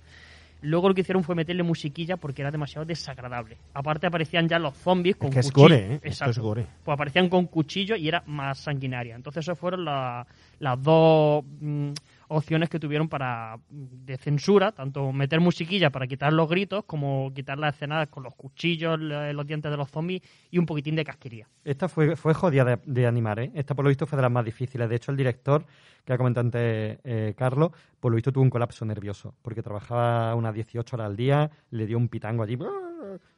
Luego 0.61 0.89
lo 0.89 0.93
que 0.95 1.01
hicieron 1.01 1.23
fue 1.23 1.33
meterle 1.35 1.63
musiquilla 1.63 2.17
porque 2.17 2.41
era 2.43 2.51
demasiado 2.51 2.85
desagradable. 2.85 3.57
Aparte 3.73 4.07
aparecían 4.07 4.47
ya 4.47 4.59
los 4.59 4.75
zombies 4.77 5.15
con 5.15 5.31
que 5.31 5.39
es 5.39 5.51
cuchillos. 5.51 5.69
gore, 5.71 5.93
¿eh? 5.93 5.95
Esto 5.95 6.07
Exacto. 6.07 6.31
es 6.31 6.39
gore. 6.39 6.65
Pues 6.83 6.93
aparecían 6.93 7.29
con 7.29 7.47
cuchillos 7.47 7.97
y 7.99 8.07
era 8.07 8.23
más 8.27 8.59
sanguinaria. 8.59 9.15
Entonces 9.15 9.43
esas 9.45 9.57
fueron 9.57 9.85
la- 9.85 10.25
las 10.59 10.81
dos 10.83 11.43
mm, 11.61 11.91
opciones 12.32 12.70
que 12.70 12.80
tuvieron 12.80 13.10
para 13.10 13.58
mm, 13.58 14.06
de 14.06 14.18
censura, 14.18 14.72
tanto 14.72 15.12
meter 15.12 15.40
musiquilla 15.40 15.90
para 15.90 16.08
quitar 16.08 16.34
los 16.34 16.49
gritos 16.49 16.86
como 16.86 17.32
quitar 17.34 17.58
las 17.58 17.76
escenas 17.76 18.08
con 18.08 18.24
los 18.24 18.34
cuchillos, 18.36 18.99
los 18.99 19.45
dientes 19.45 19.70
de 19.70 19.78
los 19.78 19.90
zombies 19.90 20.22
y 20.49 20.58
un 20.58 20.66
poquitín 20.66 20.95
de 20.95 21.03
casquería. 21.03 21.48
Esta 21.64 21.90
fue, 21.90 22.16
fue 22.16 22.34
jodida 22.34 22.64
de, 22.64 22.80
de 22.86 23.08
animar, 23.08 23.40
¿eh? 23.40 23.52
Esta 23.53 23.76
por 23.76 23.86
lo 23.86 23.90
visto 23.90 24.06
fue 24.06 24.16
de 24.16 24.24
las 24.24 24.32
más 24.32 24.45
difíciles. 24.45 24.90
De 24.90 24.95
hecho, 24.95 25.12
el 25.12 25.18
director, 25.18 25.66
que 26.06 26.14
ha 26.14 26.18
comentado 26.18 26.45
antes 26.45 26.99
eh, 27.03 27.34
Carlos, 27.38 27.72
por 27.99 28.12
lo 28.12 28.16
visto 28.16 28.32
tuvo 28.32 28.44
un 28.44 28.49
colapso 28.49 28.86
nervioso, 28.86 29.36
porque 29.41 29.62
trabajaba 29.62 30.34
unas 30.36 30.53
18 30.53 30.95
horas 30.95 31.08
al 31.08 31.16
día, 31.16 31.52
le 31.72 31.86
dio 31.86 31.98
un 31.98 32.08
pitango 32.08 32.44
allí, 32.44 32.58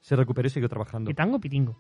se 0.01 0.15
recuperó 0.15 0.47
y 0.47 0.51
siguió 0.51 0.69
trabajando. 0.69 1.09
¿Pitango 1.09 1.37
o 1.37 1.39
pitingo? 1.39 1.75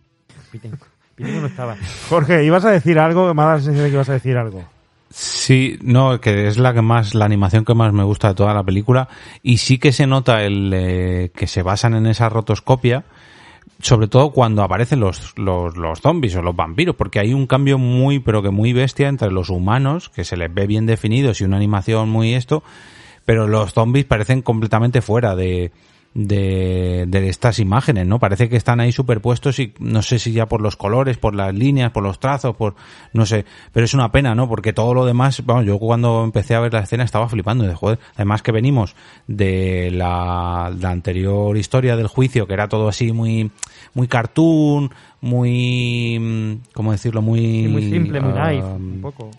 Pitingo. 0.51 0.77
Pitingo 1.15 1.41
no 1.41 1.47
estaba. 1.47 1.77
Jorge, 2.09 2.43
ibas 2.43 2.65
a 2.65 2.71
decir 2.71 2.97
algo, 2.97 3.33
me 3.33 3.41
ha 3.41 3.45
dado 3.45 3.57
la 3.57 3.63
sensación 3.63 3.83
de 3.83 3.89
que 3.89 3.95
ibas 3.95 4.09
a 4.09 4.13
decir 4.13 4.37
algo. 4.37 4.63
Sí, 5.15 5.77
no, 5.83 6.19
que 6.19 6.47
es 6.47 6.57
la 6.57 6.73
que 6.73 6.81
más, 6.81 7.13
la 7.13 7.25
animación 7.25 7.65
que 7.65 7.75
más 7.75 7.93
me 7.93 8.03
gusta 8.03 8.29
de 8.29 8.33
toda 8.33 8.55
la 8.55 8.63
película. 8.63 9.09
Y 9.43 9.57
sí 9.57 9.77
que 9.77 9.91
se 9.91 10.07
nota 10.07 10.41
el 10.41 10.71
eh, 10.73 11.31
que 11.35 11.45
se 11.45 11.61
basan 11.61 11.93
en 11.93 12.07
esa 12.07 12.29
rotoscopia, 12.29 13.03
sobre 13.79 14.07
todo 14.07 14.31
cuando 14.31 14.63
aparecen 14.63 15.01
los, 15.01 15.37
los, 15.37 15.77
los 15.77 16.01
zombies 16.01 16.35
o 16.35 16.41
los 16.41 16.55
vampiros, 16.55 16.95
porque 16.95 17.19
hay 17.19 17.31
un 17.31 17.45
cambio 17.45 17.77
muy, 17.77 18.17
pero 18.17 18.41
que 18.41 18.49
muy 18.49 18.73
bestia 18.73 19.07
entre 19.07 19.29
los 19.29 19.51
humanos, 19.51 20.09
que 20.09 20.23
se 20.23 20.35
les 20.35 20.51
ve 20.51 20.65
bien 20.65 20.87
definidos 20.87 21.41
y 21.41 21.43
una 21.43 21.57
animación 21.57 22.09
muy 22.09 22.33
esto, 22.33 22.63
pero 23.23 23.47
los 23.47 23.73
zombies 23.73 24.05
parecen 24.05 24.41
completamente 24.41 25.03
fuera 25.03 25.35
de, 25.35 25.71
de, 26.13 27.05
de 27.07 27.29
estas 27.29 27.59
imágenes, 27.59 28.05
¿no? 28.05 28.19
Parece 28.19 28.49
que 28.49 28.55
están 28.55 28.79
ahí 28.79 28.91
superpuestos 28.91 29.57
y 29.59 29.73
no 29.79 30.01
sé 30.01 30.19
si 30.19 30.31
ya 30.31 30.45
por 30.45 30.61
los 30.61 30.75
colores, 30.75 31.17
por 31.17 31.33
las 31.33 31.53
líneas, 31.53 31.91
por 31.91 32.03
los 32.03 32.19
trazos, 32.19 32.55
por 32.55 32.75
no 33.13 33.25
sé, 33.25 33.45
pero 33.71 33.85
es 33.85 33.93
una 33.93 34.11
pena, 34.11 34.35
¿no? 34.35 34.47
Porque 34.47 34.73
todo 34.73 34.93
lo 34.93 35.05
demás, 35.05 35.43
vamos, 35.45 35.65
yo 35.65 35.79
cuando 35.79 36.23
empecé 36.23 36.55
a 36.55 36.59
ver 36.59 36.73
la 36.73 36.81
escena 36.81 37.03
estaba 37.03 37.27
flipando 37.29 37.63
de 37.63 37.73
joder, 37.73 37.99
además 38.15 38.43
que 38.43 38.51
venimos 38.51 38.95
de 39.27 39.89
la, 39.91 40.71
la 40.79 40.89
anterior 40.91 41.57
historia 41.57 41.95
del 41.95 42.07
juicio, 42.07 42.45
que 42.45 42.53
era 42.53 42.67
todo 42.67 42.87
así 42.87 43.11
muy 43.11 43.51
muy 43.93 44.07
cartoon, 44.07 44.91
muy 45.21 46.19
mm, 46.19 46.73
¿cómo 46.73 46.91
decirlo? 46.91 47.21
Muy 47.21 47.63
Sí, 47.63 47.67
muy 47.67 47.89
simple, 47.89 48.21
muy 48.21 48.31
ah, 48.33 48.35
naif, 48.35 48.63
un 48.63 48.99
poco. 49.01 49.31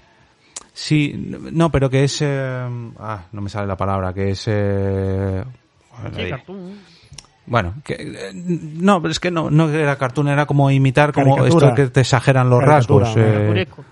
Sí, 0.72 1.14
no, 1.52 1.70
pero 1.70 1.88
que 1.88 2.02
es 2.02 2.20
eh, 2.20 2.66
ah, 2.98 3.26
no 3.30 3.40
me 3.40 3.48
sale 3.48 3.68
la 3.68 3.76
palabra, 3.76 4.12
que 4.12 4.30
es 4.30 4.44
eh, 4.48 5.44
Sí, 6.14 6.20
ahí. 6.22 6.30
cartoon. 6.30 6.72
Bueno, 7.46 7.74
que, 7.84 7.94
eh, 7.98 8.30
no, 8.34 9.02
pero 9.02 9.12
es 9.12 9.20
que 9.20 9.30
no, 9.30 9.50
no 9.50 9.68
era 9.68 9.96
cartoon, 9.96 10.28
era 10.28 10.46
como 10.46 10.70
imitar 10.70 11.12
como 11.12 11.36
Caricatura. 11.36 11.66
esto 11.68 11.74
que 11.82 11.88
te 11.90 12.00
exageran 12.00 12.48
los 12.48 12.60
Caricatura, 12.60 13.04
rasgos. 13.04 13.16
eh, 13.18 13.22
Caricaturesco. 13.22 13.84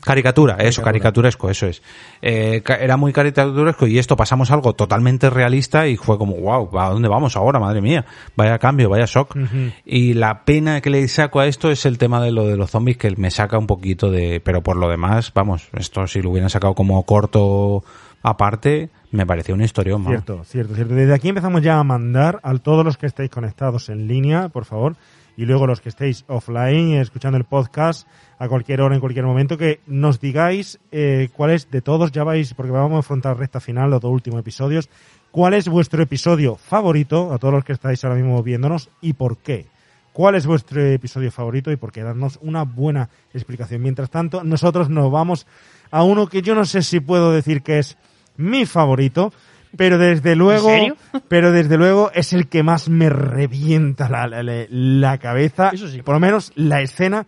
caricatura, 0.00 0.56
eso, 0.60 0.82
caricaturesco, 0.82 1.50
eso 1.50 1.66
es. 1.66 1.82
Eh, 2.22 2.60
ca- 2.64 2.76
era 2.76 2.96
muy 2.96 3.12
caricaturesco 3.12 3.86
y 3.86 3.98
esto 3.98 4.16
pasamos 4.16 4.50
algo 4.50 4.74
totalmente 4.74 5.30
realista 5.30 5.86
y 5.86 5.96
fue 5.96 6.18
como, 6.18 6.34
wow, 6.36 6.76
¿a 6.78 6.90
dónde 6.90 7.08
vamos 7.08 7.36
ahora? 7.36 7.58
Madre 7.60 7.80
mía, 7.80 8.04
vaya 8.36 8.58
cambio, 8.58 8.88
vaya 8.88 9.04
shock. 9.06 9.36
Y 9.84 10.14
la 10.14 10.44
pena 10.44 10.80
que 10.80 10.90
le 10.90 11.06
saco 11.08 11.40
a 11.40 11.46
esto 11.46 11.70
es 11.70 11.86
el 11.86 11.98
tema 11.98 12.20
de 12.20 12.32
lo 12.32 12.46
de 12.46 12.56
los 12.56 12.70
zombies 12.70 12.96
que 12.98 13.14
me 13.16 13.30
saca 13.30 13.58
un 13.58 13.66
poquito 13.66 14.10
de, 14.10 14.40
pero 14.40 14.62
por 14.62 14.76
lo 14.76 14.88
demás, 14.88 15.32
vamos, 15.34 15.68
esto 15.76 16.06
si 16.06 16.20
lo 16.22 16.30
hubieran 16.30 16.50
sacado 16.50 16.74
como 16.74 17.02
corto 17.04 17.84
aparte, 18.22 18.90
me 19.10 19.26
pareció 19.26 19.54
una 19.54 19.64
historia 19.64 19.96
más. 19.98 20.08
Cierto, 20.08 20.44
cierto, 20.44 20.74
cierto. 20.74 20.94
Desde 20.94 21.14
aquí 21.14 21.28
empezamos 21.28 21.62
ya 21.62 21.78
a 21.78 21.84
mandar 21.84 22.40
a 22.42 22.56
todos 22.58 22.84
los 22.84 22.96
que 22.96 23.06
estéis 23.06 23.30
conectados 23.30 23.88
en 23.88 24.06
línea, 24.06 24.48
por 24.48 24.64
favor, 24.64 24.96
y 25.36 25.46
luego 25.46 25.66
los 25.66 25.80
que 25.80 25.88
estéis 25.88 26.24
offline, 26.28 26.94
escuchando 26.94 27.38
el 27.38 27.44
podcast 27.44 28.06
a 28.38 28.48
cualquier 28.48 28.82
hora, 28.82 28.94
en 28.94 29.00
cualquier 29.00 29.24
momento, 29.24 29.56
que 29.56 29.80
nos 29.86 30.20
digáis 30.20 30.78
eh, 30.92 31.28
cuál 31.34 31.50
es 31.50 31.70
de 31.70 31.82
todos, 31.82 32.12
ya 32.12 32.24
vais, 32.24 32.54
porque 32.54 32.72
vamos 32.72 32.96
a 32.96 33.00
afrontar 33.00 33.38
recta 33.38 33.60
final, 33.60 33.90
los 33.90 34.00
dos 34.00 34.12
últimos 34.12 34.40
episodios, 34.40 34.88
cuál 35.30 35.54
es 35.54 35.68
vuestro 35.68 36.02
episodio 36.02 36.56
favorito, 36.56 37.32
a 37.32 37.38
todos 37.38 37.54
los 37.54 37.64
que 37.64 37.72
estáis 37.72 38.04
ahora 38.04 38.16
mismo 38.16 38.42
viéndonos, 38.42 38.90
y 39.00 39.14
por 39.14 39.38
qué. 39.38 39.66
¿Cuál 40.12 40.34
es 40.34 40.44
vuestro 40.44 40.84
episodio 40.84 41.30
favorito 41.30 41.70
y 41.70 41.76
por 41.76 41.92
qué? 41.92 42.02
Darnos 42.02 42.38
una 42.42 42.64
buena 42.64 43.08
explicación. 43.32 43.80
Mientras 43.80 44.10
tanto, 44.10 44.42
nosotros 44.42 44.90
nos 44.90 45.10
vamos 45.10 45.46
a 45.90 46.02
uno 46.02 46.26
que 46.26 46.42
yo 46.42 46.54
no 46.54 46.64
sé 46.64 46.82
si 46.82 47.00
puedo 47.00 47.32
decir 47.32 47.62
que 47.62 47.78
es 47.78 47.96
mi 48.36 48.66
favorito, 48.66 49.32
pero 49.76 49.98
desde 49.98 50.34
luego, 50.36 50.68
serio? 50.68 50.96
pero 51.28 51.52
desde 51.52 51.76
luego 51.76 52.10
es 52.14 52.32
el 52.32 52.48
que 52.48 52.62
más 52.62 52.88
me 52.88 53.08
revienta 53.08 54.08
la, 54.08 54.26
la- 54.26 54.42
la- 54.42 54.66
la 54.70 55.18
cabeza, 55.18 55.70
Eso 55.72 55.88
sí. 55.88 56.02
por 56.02 56.14
lo 56.14 56.20
menos 56.20 56.52
la 56.54 56.80
escena 56.82 57.26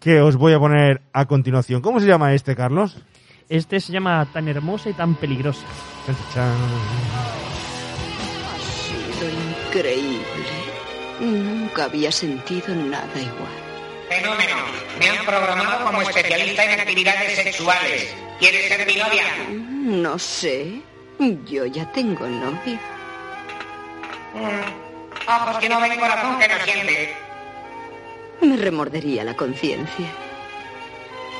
que 0.00 0.20
os 0.20 0.36
voy 0.36 0.52
a 0.52 0.58
poner 0.58 1.00
a 1.12 1.24
continuación. 1.26 1.80
¿Cómo 1.80 2.00
se 2.00 2.06
llama 2.06 2.34
este, 2.34 2.54
Carlos? 2.56 2.98
Este 3.48 3.78
se 3.80 3.92
llama 3.92 4.26
Tan 4.32 4.48
hermosa 4.48 4.90
y 4.90 4.94
tan 4.94 5.14
peligrosa. 5.14 5.64
Chan. 6.34 6.52
Ha 8.44 8.58
sido 8.58 9.30
increíble. 9.68 10.24
Nunca 11.20 11.84
había 11.84 12.10
sentido 12.12 12.74
nada 12.74 13.06
igual. 13.14 13.52
Fenómeno. 14.08 14.56
Me 14.98 15.08
han 15.08 15.24
programado 15.24 15.86
como 15.86 16.02
especialista 16.02 16.64
en 16.72 16.80
actividades 16.80 17.34
sexuales. 17.42 18.14
¿Quieres 18.44 18.68
ser 18.68 18.86
mi 18.86 18.96
novia? 18.96 19.24
No 19.48 20.18
sé. 20.18 20.82
Yo 21.46 21.64
ya 21.64 21.90
tengo 21.92 22.26
novio. 22.26 22.78
Mm, 24.34 25.30
Ojos 25.30 25.58
que 25.60 25.68
no 25.70 25.80
ven, 25.80 25.98
corazón 25.98 26.38
que 26.38 26.48
no 26.48 26.54
siente. 26.62 27.16
Me 28.42 28.56
remordería 28.58 29.24
la 29.24 29.34
conciencia. 29.34 30.06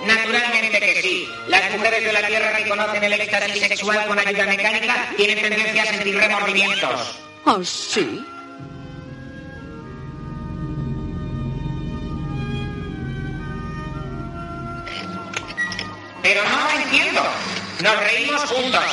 Naturalmente 0.06 0.81
que 0.81 1.02
sí. 1.02 1.28
Las 1.48 1.70
mujeres 1.72 2.06
de 2.06 2.12
la 2.14 2.26
Tierra 2.26 2.56
que 2.56 2.68
conocen 2.70 3.05
el 3.05 3.12
éxtasis 3.12 3.60
sexual 3.68 4.06
con 4.06 4.18
ayuda 4.18 4.47
mecánica 4.47 5.10
tienen 5.14 5.43
tendencia 5.43 5.82
a 5.82 5.86
sentir 5.86 6.16
remordimientos. 6.16 7.20
¿Oh, 7.44 7.62
sí? 7.62 8.24
Nos 17.82 18.00
reímos 18.00 18.40
juntos, 18.44 18.84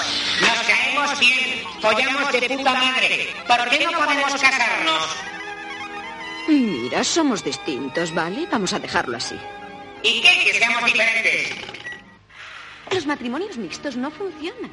nos 0.42 0.68
caemos 0.68 1.20
bien, 1.20 1.64
follamos 1.80 2.32
de 2.32 2.42
puta 2.50 2.74
madre. 2.74 3.30
¿Por 3.48 3.70
qué 3.70 3.86
no 3.86 3.92
podemos 3.92 4.42
casarnos? 4.42 5.08
Mira, 6.48 7.04
somos 7.04 7.44
distintos, 7.44 8.14
¿vale? 8.14 8.48
Vamos 8.52 8.74
a 8.74 8.80
dejarlo 8.80 9.18
así. 9.18 9.36
¿Y 10.04 10.22
qué? 10.22 10.44
Que 10.46 10.58
seamos 10.58 10.84
diferentes. 10.86 11.54
Los 12.92 13.06
matrimonios 13.06 13.58
mixtos 13.58 13.96
no 13.96 14.10
funcionan. 14.10 14.72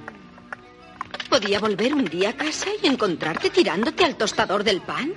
Podía 1.28 1.60
volver 1.60 1.94
un 1.94 2.06
día 2.06 2.30
a 2.30 2.36
casa 2.36 2.70
y 2.82 2.86
encontrarte 2.86 3.50
tirándote 3.50 4.04
al 4.04 4.16
tostador 4.16 4.64
del 4.64 4.80
pan. 4.80 5.12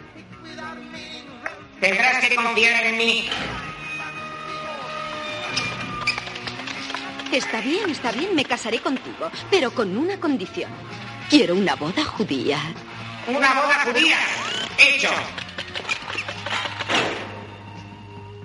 Tendrás 1.80 2.26
que 2.26 2.36
confiar 2.36 2.86
en 2.86 2.98
mí. 2.98 3.30
Está 7.32 7.62
bien, 7.62 7.90
está 7.90 8.12
bien, 8.12 8.36
me 8.36 8.44
casaré 8.44 8.80
contigo, 8.80 9.32
pero 9.50 9.72
con 9.72 9.98
una 9.98 10.20
condición. 10.20 10.70
Quiero 11.30 11.56
una 11.56 11.76
boda 11.76 12.04
judía. 12.04 12.60
Una 13.26 13.54
boda 13.54 13.86
judía. 13.86 14.18
Hecho. 14.78 15.10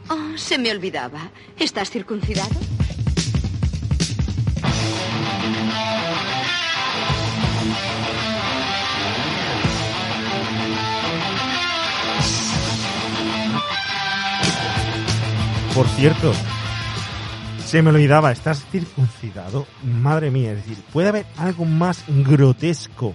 Oh, 0.08 0.38
se 0.38 0.56
me 0.58 0.70
olvidaba. 0.70 1.30
¿Estás 1.58 1.90
circuncidado? 1.90 2.54
Por 15.74 15.88
cierto, 15.88 16.32
se 17.66 17.82
me 17.82 17.90
olvidaba, 17.90 18.32
¿estás 18.32 18.64
circuncidado? 18.70 19.66
Madre 19.82 20.30
mía, 20.30 20.52
es 20.52 20.58
decir, 20.58 20.78
¿puede 20.92 21.08
haber 21.08 21.26
algo 21.36 21.64
más 21.64 22.04
grotesco 22.08 23.14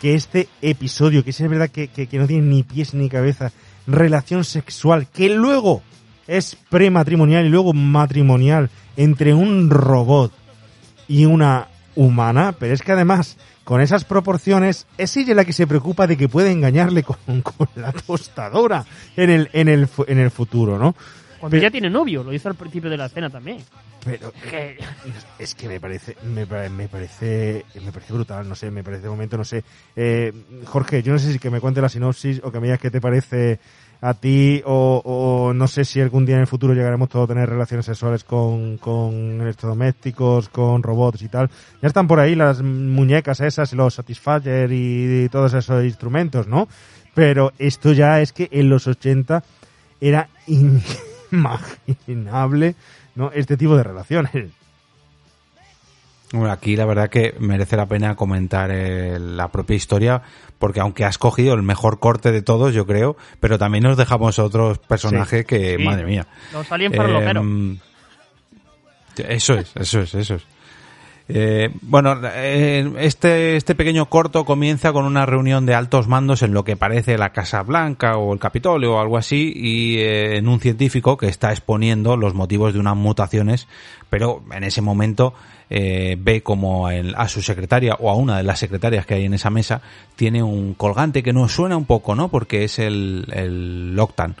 que 0.00 0.14
este 0.14 0.48
episodio, 0.62 1.22
que 1.22 1.30
es 1.30 1.40
verdad 1.48 1.68
que, 1.68 1.88
que- 1.88 2.18
no 2.18 2.26
tiene 2.26 2.46
ni 2.46 2.62
pies 2.62 2.94
ni 2.94 3.08
cabeza, 3.10 3.52
relación 3.86 4.44
sexual, 4.44 5.06
que 5.12 5.28
luego 5.28 5.82
es 6.26 6.56
prematrimonial 6.70 7.44
y 7.44 7.50
luego 7.50 7.72
matrimonial 7.74 8.70
entre 8.96 9.34
un 9.34 9.68
robot 9.68 10.32
y 11.06 11.26
una 11.26 11.68
humana, 11.96 12.54
pero 12.58 12.72
es 12.72 12.80
que 12.82 12.92
además, 12.92 13.36
con 13.64 13.82
esas 13.82 14.04
proporciones, 14.04 14.86
es 14.96 15.16
ella 15.18 15.34
la 15.34 15.44
que 15.44 15.52
se 15.52 15.66
preocupa 15.66 16.06
de 16.06 16.16
que 16.16 16.28
puede 16.28 16.50
engañarle 16.50 17.02
con, 17.02 17.18
con 17.42 17.68
la 17.76 17.92
tostadora 17.92 18.86
en 19.16 19.28
el, 19.28 19.50
en 19.52 19.68
el, 19.68 19.88
en 20.06 20.18
el 20.18 20.30
futuro, 20.30 20.78
¿no? 20.78 20.94
Cuando 21.40 21.56
ella 21.56 21.70
tiene 21.70 21.88
novio, 21.90 22.22
lo 22.22 22.32
hizo 22.32 22.48
al 22.48 22.54
principio 22.54 22.90
de 22.90 22.96
la 22.98 23.06
escena 23.06 23.30
también. 23.30 23.58
Pero 24.04 24.32
Que- 24.50 24.78
es 25.38 25.54
que 25.54 25.68
me 25.68 25.80
parece, 25.80 26.16
me, 26.22 26.46
me 26.46 26.88
parece, 26.88 27.64
me 27.82 27.92
parece 27.92 28.12
brutal, 28.12 28.48
no 28.48 28.54
sé, 28.54 28.70
me 28.70 28.84
parece 28.84 29.04
de 29.04 29.08
momento, 29.08 29.36
no 29.36 29.44
sé. 29.44 29.64
Eh, 29.96 30.32
Jorge, 30.66 31.02
yo 31.02 31.12
no 31.12 31.18
sé 31.18 31.32
si 31.32 31.38
que 31.38 31.50
me 31.50 31.60
cuente 31.60 31.80
la 31.80 31.88
sinopsis 31.88 32.40
o 32.44 32.52
que 32.52 32.60
me 32.60 32.66
digas 32.66 32.78
qué 32.80 32.90
te 32.90 33.00
parece 33.00 33.58
a 34.02 34.14
ti 34.14 34.62
o, 34.64 35.02
o 35.04 35.52
no 35.52 35.68
sé 35.68 35.84
si 35.84 36.00
algún 36.00 36.24
día 36.24 36.36
en 36.36 36.42
el 36.42 36.46
futuro 36.46 36.72
llegaremos 36.72 37.08
todos 37.10 37.24
a 37.28 37.34
tener 37.34 37.48
relaciones 37.48 37.84
sexuales 37.84 38.24
con, 38.24 38.78
con 38.78 39.40
electrodomésticos, 39.42 40.48
con 40.48 40.82
robots 40.82 41.20
y 41.22 41.28
tal. 41.28 41.50
Ya 41.82 41.88
están 41.88 42.06
por 42.06 42.20
ahí 42.20 42.34
las 42.34 42.62
muñecas 42.62 43.40
esas, 43.40 43.72
los 43.74 43.94
Satisfyer 43.94 44.70
y, 44.72 45.28
todos 45.30 45.52
esos 45.54 45.84
instrumentos, 45.84 46.46
¿no? 46.46 46.68
Pero 47.14 47.52
esto 47.58 47.92
ya 47.92 48.20
es 48.22 48.32
que 48.32 48.48
en 48.50 48.70
los 48.70 48.86
80 48.86 49.42
era 50.00 50.28
inimaginable, 51.32 52.74
¿no? 53.14 53.30
Este 53.32 53.56
tipo 53.56 53.76
de 53.76 53.82
relaciones. 53.82 54.50
Bueno, 56.32 56.52
aquí 56.52 56.76
la 56.76 56.84
verdad 56.84 57.10
que 57.10 57.34
merece 57.40 57.76
la 57.76 57.86
pena 57.86 58.14
comentar 58.14 58.70
eh, 58.72 59.18
la 59.18 59.48
propia 59.48 59.74
historia, 59.74 60.22
porque 60.60 60.78
aunque 60.78 61.04
has 61.04 61.18
cogido 61.18 61.54
el 61.54 61.62
mejor 61.62 61.98
corte 61.98 62.30
de 62.30 62.40
todos, 62.40 62.72
yo 62.72 62.86
creo, 62.86 63.16
pero 63.40 63.58
también 63.58 63.82
nos 63.82 63.96
dejamos 63.96 64.38
otros 64.38 64.78
personajes 64.78 65.40
Sí. 65.40 65.44
que, 65.46 65.76
Sí. 65.76 65.82
madre 65.84 66.04
mía. 66.04 66.28
Los 66.52 66.70
aliens 66.70 66.94
farloperos. 66.96 67.42
Em, 67.44 67.78
Eso 69.16 69.54
es, 69.54 69.72
eso 69.74 70.00
es, 70.02 70.14
eso 70.14 70.34
es. 70.36 70.42
Eh, 71.32 71.70
bueno, 71.82 72.18
eh, 72.34 72.92
este, 72.98 73.56
este 73.56 73.74
pequeño 73.74 74.06
corto 74.08 74.44
comienza 74.44 74.92
con 74.92 75.04
una 75.04 75.26
reunión 75.26 75.64
de 75.66 75.74
altos 75.74 76.08
mandos 76.08 76.42
en 76.42 76.52
lo 76.52 76.64
que 76.64 76.76
parece 76.76 77.16
la 77.18 77.30
Casa 77.30 77.62
Blanca 77.62 78.16
o 78.16 78.32
el 78.32 78.38
Capitolio 78.40 78.94
o 78.94 79.00
algo 79.00 79.16
así 79.16 79.52
y 79.54 79.98
eh, 79.98 80.36
en 80.38 80.48
un 80.48 80.60
científico 80.60 81.16
que 81.16 81.28
está 81.28 81.50
exponiendo 81.52 82.16
los 82.16 82.34
motivos 82.34 82.72
de 82.74 82.80
unas 82.80 82.96
mutaciones, 82.96 83.68
pero 84.08 84.42
en 84.52 84.64
ese 84.64 84.80
momento 84.82 85.34
ve 85.72 86.40
como 86.42 86.90
el- 86.90 87.14
a 87.14 87.28
su 87.28 87.42
secretaria 87.42 87.94
o 88.00 88.10
a 88.10 88.16
una 88.16 88.36
de 88.36 88.42
las 88.42 88.58
secretarias 88.58 89.06
que 89.06 89.14
hay 89.14 89.24
en 89.26 89.34
esa 89.34 89.50
mesa 89.50 89.82
tiene 90.16 90.42
un 90.42 90.74
colgante 90.74 91.22
que 91.22 91.32
nos 91.32 91.52
suena 91.52 91.76
un 91.76 91.84
poco, 91.84 92.16
¿no? 92.16 92.26
Porque 92.28 92.64
es 92.64 92.80
el, 92.80 93.26
el 93.32 93.94
Loctan 93.94 94.34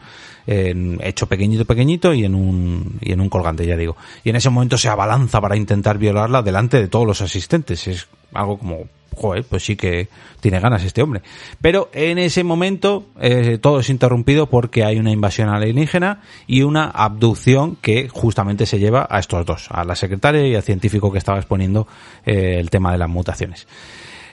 en- 0.46 0.98
hecho 1.02 1.26
pequeñito 1.26 1.64
pequeñito 1.64 2.12
y 2.14 2.24
en 2.24 2.34
un 2.34 2.98
y 3.00 3.12
en 3.12 3.20
un 3.20 3.28
colgante 3.28 3.66
ya 3.66 3.76
digo. 3.76 3.96
Y 4.24 4.30
en 4.30 4.36
ese 4.36 4.50
momento 4.50 4.76
se 4.78 4.88
abalanza 4.88 5.40
para 5.40 5.56
intentar 5.56 5.98
violarla 5.98 6.42
delante 6.42 6.78
de 6.80 6.88
todos 6.88 7.06
los 7.06 7.20
asistentes. 7.20 7.86
Es 7.86 8.08
algo 8.32 8.58
como 8.58 8.84
joder 9.16 9.44
pues 9.44 9.64
sí 9.64 9.76
que 9.76 10.08
tiene 10.40 10.60
ganas 10.60 10.82
este 10.84 11.02
hombre. 11.02 11.20
Pero 11.60 11.90
en 11.92 12.18
ese 12.18 12.44
momento 12.44 13.06
eh, 13.20 13.58
todo 13.60 13.80
es 13.80 13.90
interrumpido 13.90 14.48
porque 14.48 14.84
hay 14.84 14.98
una 14.98 15.10
invasión 15.10 15.48
alienígena 15.48 16.22
y 16.46 16.62
una 16.62 16.84
abducción 16.86 17.76
que 17.76 18.08
justamente 18.08 18.64
se 18.66 18.78
lleva 18.78 19.06
a 19.10 19.18
estos 19.18 19.44
dos 19.44 19.66
a 19.70 19.84
la 19.84 19.94
secretaria 19.96 20.46
y 20.46 20.54
al 20.54 20.62
científico 20.62 21.12
que 21.12 21.18
estaba 21.18 21.38
exponiendo 21.38 21.86
eh, 22.24 22.56
el 22.58 22.70
tema 22.70 22.92
de 22.92 22.98
las 22.98 23.08
mutaciones 23.08 23.66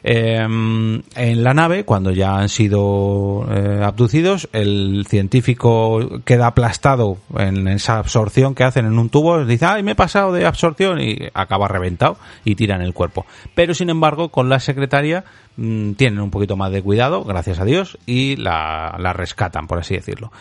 eh, 0.04 0.38
en 0.40 1.44
la 1.44 1.54
nave, 1.54 1.84
cuando 1.84 2.12
ya 2.12 2.38
han 2.38 2.50
sido 2.50 3.48
eh, 3.52 3.82
abducidos, 3.84 4.50
el 4.54 5.06
científico 5.08 6.22
queda 6.26 6.48
aplastado 6.48 7.18
en 7.38 7.68
esa 7.68 7.98
absorción 7.98 8.56
que 8.56 8.64
hacen 8.64 8.86
en 8.86 9.00
un 9.00 9.10
tubo, 9.10 9.46
dice, 9.46 9.66
ay, 9.66 9.84
me 9.84 9.92
he 9.92 9.96
pasado 9.96 10.32
de 10.32 10.46
absorción 10.46 11.02
y 11.02 11.18
acaba 11.34 11.68
reventado 11.68 12.18
y 12.46 12.56
tiran 12.56 12.82
el 12.82 12.94
cuerpo. 12.94 13.26
Pero 13.56 13.74
sin 13.74 13.90
embargo, 13.90 14.30
con 14.30 14.50
la 14.50 14.60
secretaria 14.60 15.24
mm, 15.58 15.94
tienen 15.94 16.20
un 16.20 16.32
poquito 16.32 16.56
más 16.56 16.72
de 16.72 16.82
cuidado, 16.82 17.24
gracias 17.24 17.60
a 17.60 17.66
Dios, 17.66 17.98
y 18.06 18.36
la, 18.36 18.96
la 19.00 19.14
rescatan, 19.14 19.68
por 19.68 19.80
así 19.80 19.96
decirlo 19.96 20.32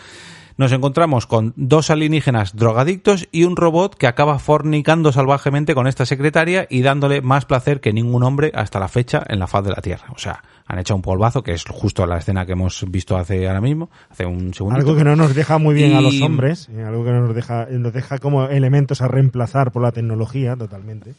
nos 0.57 0.71
encontramos 0.71 1.27
con 1.27 1.53
dos 1.55 1.89
alienígenas 1.89 2.55
drogadictos 2.55 3.27
y 3.31 3.43
un 3.43 3.55
robot 3.55 3.95
que 3.95 4.07
acaba 4.07 4.39
fornicando 4.39 5.11
salvajemente 5.11 5.75
con 5.75 5.87
esta 5.87 6.05
secretaria 6.05 6.65
y 6.69 6.81
dándole 6.81 7.21
más 7.21 7.45
placer 7.45 7.79
que 7.79 7.93
ningún 7.93 8.23
hombre 8.23 8.51
hasta 8.55 8.79
la 8.79 8.87
fecha 8.87 9.23
en 9.29 9.39
la 9.39 9.47
faz 9.47 9.63
de 9.63 9.69
la 9.69 9.81
Tierra. 9.81 10.07
O 10.15 10.17
sea, 10.17 10.43
han 10.65 10.79
hecho 10.79 10.95
un 10.95 11.01
polvazo, 11.01 11.43
que 11.43 11.53
es 11.53 11.63
justo 11.63 12.05
la 12.05 12.17
escena 12.17 12.45
que 12.45 12.53
hemos 12.53 12.83
visto 12.89 13.15
hace 13.17 13.47
ahora 13.47 13.61
mismo, 13.61 13.89
hace 14.09 14.25
un 14.25 14.53
segundo. 14.53 14.77
Algo 14.79 14.95
que 14.95 15.03
no 15.03 15.15
nos 15.15 15.33
deja 15.35 15.57
muy 15.59 15.75
bien 15.75 15.95
a 15.95 16.01
los 16.01 16.19
hombres, 16.21 16.67
eh, 16.69 16.83
algo 16.83 17.05
que 17.05 17.11
no 17.11 17.21
nos 17.27 17.35
deja, 17.35 17.67
nos 17.69 17.93
deja 17.93 18.17
como 18.17 18.45
elementos 18.47 19.01
a 19.01 19.07
reemplazar 19.07 19.71
por 19.71 19.83
la 19.83 19.91
tecnología, 19.91 20.55
totalmente. 20.55 21.13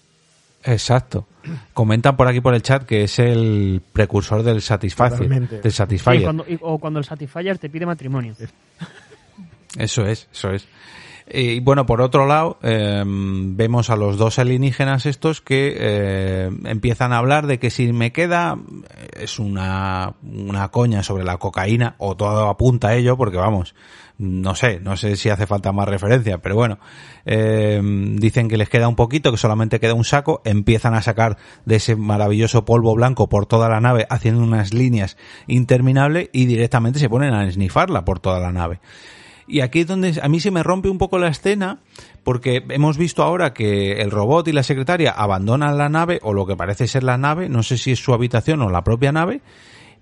Exacto. 0.64 1.26
Comentan 1.72 2.16
por 2.16 2.26
aquí 2.26 2.40
por 2.40 2.52
el 2.54 2.62
chat 2.62 2.82
que 2.84 3.04
es 3.04 3.18
el 3.20 3.80
precursor 3.92 4.42
del 4.42 4.60
Satisfyer. 4.60 5.10
Totalmente. 5.12 5.60
Del 5.60 5.72
Satisfyer. 5.72 6.22
cuando- 6.24 6.44
y- 6.48 6.58
o 6.60 6.78
cuando 6.78 6.98
el 6.98 7.04
Satisfyer 7.04 7.56
te 7.58 7.70
pide 7.70 7.86
matrimonio. 7.86 8.34
Eso 9.76 10.06
es, 10.06 10.28
eso 10.32 10.50
es. 10.50 10.66
Y 11.30 11.60
bueno, 11.60 11.84
por 11.84 12.00
otro 12.00 12.26
lado, 12.26 12.58
eh, 12.62 13.02
vemos 13.06 13.90
a 13.90 13.96
los 13.96 14.16
dos 14.16 14.38
alienígenas 14.38 15.04
estos 15.04 15.42
que 15.42 15.76
eh, 15.78 16.50
empiezan 16.64 17.12
a 17.12 17.18
hablar 17.18 17.46
de 17.46 17.58
que 17.58 17.70
si 17.70 17.92
me 17.92 18.12
queda 18.12 18.56
eh, 18.96 19.08
es 19.24 19.38
una, 19.38 20.14
una 20.22 20.68
coña 20.70 21.02
sobre 21.02 21.24
la 21.24 21.36
cocaína, 21.36 21.96
o 21.98 22.16
todo 22.16 22.48
apunta 22.48 22.88
a 22.88 22.94
ello, 22.94 23.18
porque 23.18 23.36
vamos, 23.36 23.74
no 24.16 24.54
sé, 24.54 24.80
no 24.80 24.96
sé 24.96 25.16
si 25.16 25.28
hace 25.28 25.46
falta 25.46 25.70
más 25.70 25.88
referencia, 25.88 26.38
pero 26.38 26.54
bueno, 26.54 26.78
eh, 27.26 27.80
dicen 28.16 28.48
que 28.48 28.56
les 28.56 28.70
queda 28.70 28.88
un 28.88 28.96
poquito, 28.96 29.30
que 29.30 29.36
solamente 29.36 29.80
queda 29.80 29.94
un 29.94 30.04
saco, 30.04 30.40
empiezan 30.44 30.94
a 30.94 31.02
sacar 31.02 31.36
de 31.66 31.76
ese 31.76 31.94
maravilloso 31.94 32.64
polvo 32.64 32.94
blanco 32.94 33.28
por 33.28 33.44
toda 33.44 33.68
la 33.68 33.80
nave, 33.80 34.06
haciendo 34.08 34.42
unas 34.42 34.72
líneas 34.72 35.18
interminables 35.46 36.30
y 36.32 36.46
directamente 36.46 36.98
se 36.98 37.10
ponen 37.10 37.34
a 37.34 37.46
esnifarla 37.46 38.06
por 38.06 38.18
toda 38.18 38.40
la 38.40 38.50
nave. 38.50 38.80
Y 39.48 39.60
aquí 39.60 39.80
es 39.80 39.86
donde 39.86 40.20
a 40.22 40.28
mí 40.28 40.40
se 40.40 40.50
me 40.50 40.62
rompe 40.62 40.88
un 40.88 40.98
poco 40.98 41.18
la 41.18 41.28
escena, 41.28 41.78
porque 42.22 42.62
hemos 42.68 42.98
visto 42.98 43.22
ahora 43.22 43.54
que 43.54 44.00
el 44.02 44.10
robot 44.10 44.46
y 44.48 44.52
la 44.52 44.62
secretaria 44.62 45.10
abandonan 45.10 45.78
la 45.78 45.88
nave, 45.88 46.20
o 46.22 46.34
lo 46.34 46.46
que 46.46 46.56
parece 46.56 46.86
ser 46.86 47.02
la 47.02 47.16
nave, 47.16 47.48
no 47.48 47.62
sé 47.62 47.78
si 47.78 47.92
es 47.92 47.98
su 47.98 48.12
habitación 48.12 48.60
o 48.62 48.68
la 48.68 48.84
propia 48.84 49.10
nave, 49.10 49.40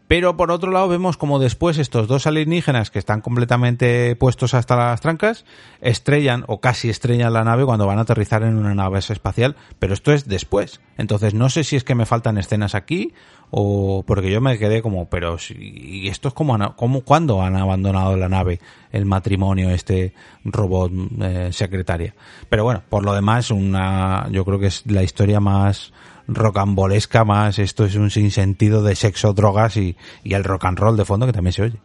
pero 0.09 0.37
por 0.37 0.53
otro 0.53 0.71
lado 0.71 0.89
vemos 0.89 1.17
como 1.17 1.39
después 1.39 1.79
estos 1.79 2.07
dos 2.07 2.27
alienígenas 2.27 2.91
que 2.91 2.99
están 2.99 3.21
completamente 3.21 4.15
puestos 4.15 4.55
hasta 4.55 4.77
las 4.77 5.01
trancas 5.01 5.45
estrellan 5.81 6.45
o 6.47 6.61
casi 6.61 6.89
estrellan 6.89 7.33
la 7.33 7.43
nave 7.43 7.65
cuando 7.65 7.87
van 7.87 7.99
a 7.99 8.03
aterrizar 8.03 8.45
en 8.45 8.57
una 8.57 8.75
nave 8.75 9.01
espacial, 9.01 9.57
pero 9.79 9.95
esto 9.95 10.13
es 10.13 10.29
después. 10.29 10.81
Entonces 10.97 11.35
no 11.35 11.49
sé 11.51 11.65
si 11.65 11.75
es 11.75 11.83
que 11.83 11.97
me 11.97 12.07
faltan 12.07 12.39
escenas 12.39 12.77
aquí 12.77 13.15
o 13.51 14.05
porque 14.07 14.31
yo 14.31 14.41
me 14.41 14.59
quedé 14.59 14.83
como, 14.83 15.09
pero 15.09 15.39
si, 15.39 15.55
y 15.55 16.09
esto 16.09 16.29
es 16.29 16.35
como, 16.35 16.75
como 16.77 17.03
cuando 17.03 17.43
han 17.43 17.57
abandonado 17.57 18.17
la 18.17 18.29
nave 18.29 18.61
el 18.93 19.05
matrimonio 19.05 19.71
este 19.71 20.15
robot 20.45 20.93
eh, 21.21 21.49
secretaria. 21.53 22.15
Pero 22.49 22.65
bueno, 22.65 22.83
por 22.89 23.05
lo 23.05 23.15
demás 23.15 23.51
una 23.51 24.29
yo 24.31 24.45
creo 24.45 24.59
que 24.59 24.67
es 24.67 24.85
la 24.87 25.03
historia 25.03 25.41
más 25.41 25.93
rocambolesca 26.29 27.25
más 27.25 27.59
esto 27.59 27.85
es 27.85 27.95
un 27.95 28.11
sinsentido 28.11 28.83
de 28.83 28.97
sexo, 28.97 29.33
drogas 29.33 29.77
y, 29.77 29.97
y 30.25 30.35
el 30.35 30.45
rock 30.45 30.65
and 30.65 30.79
roll 30.79 30.97
de 30.97 31.05
fondo 31.05 31.27
que 31.27 31.33
también 31.33 31.53
se 31.53 31.63
oye. 31.63 31.79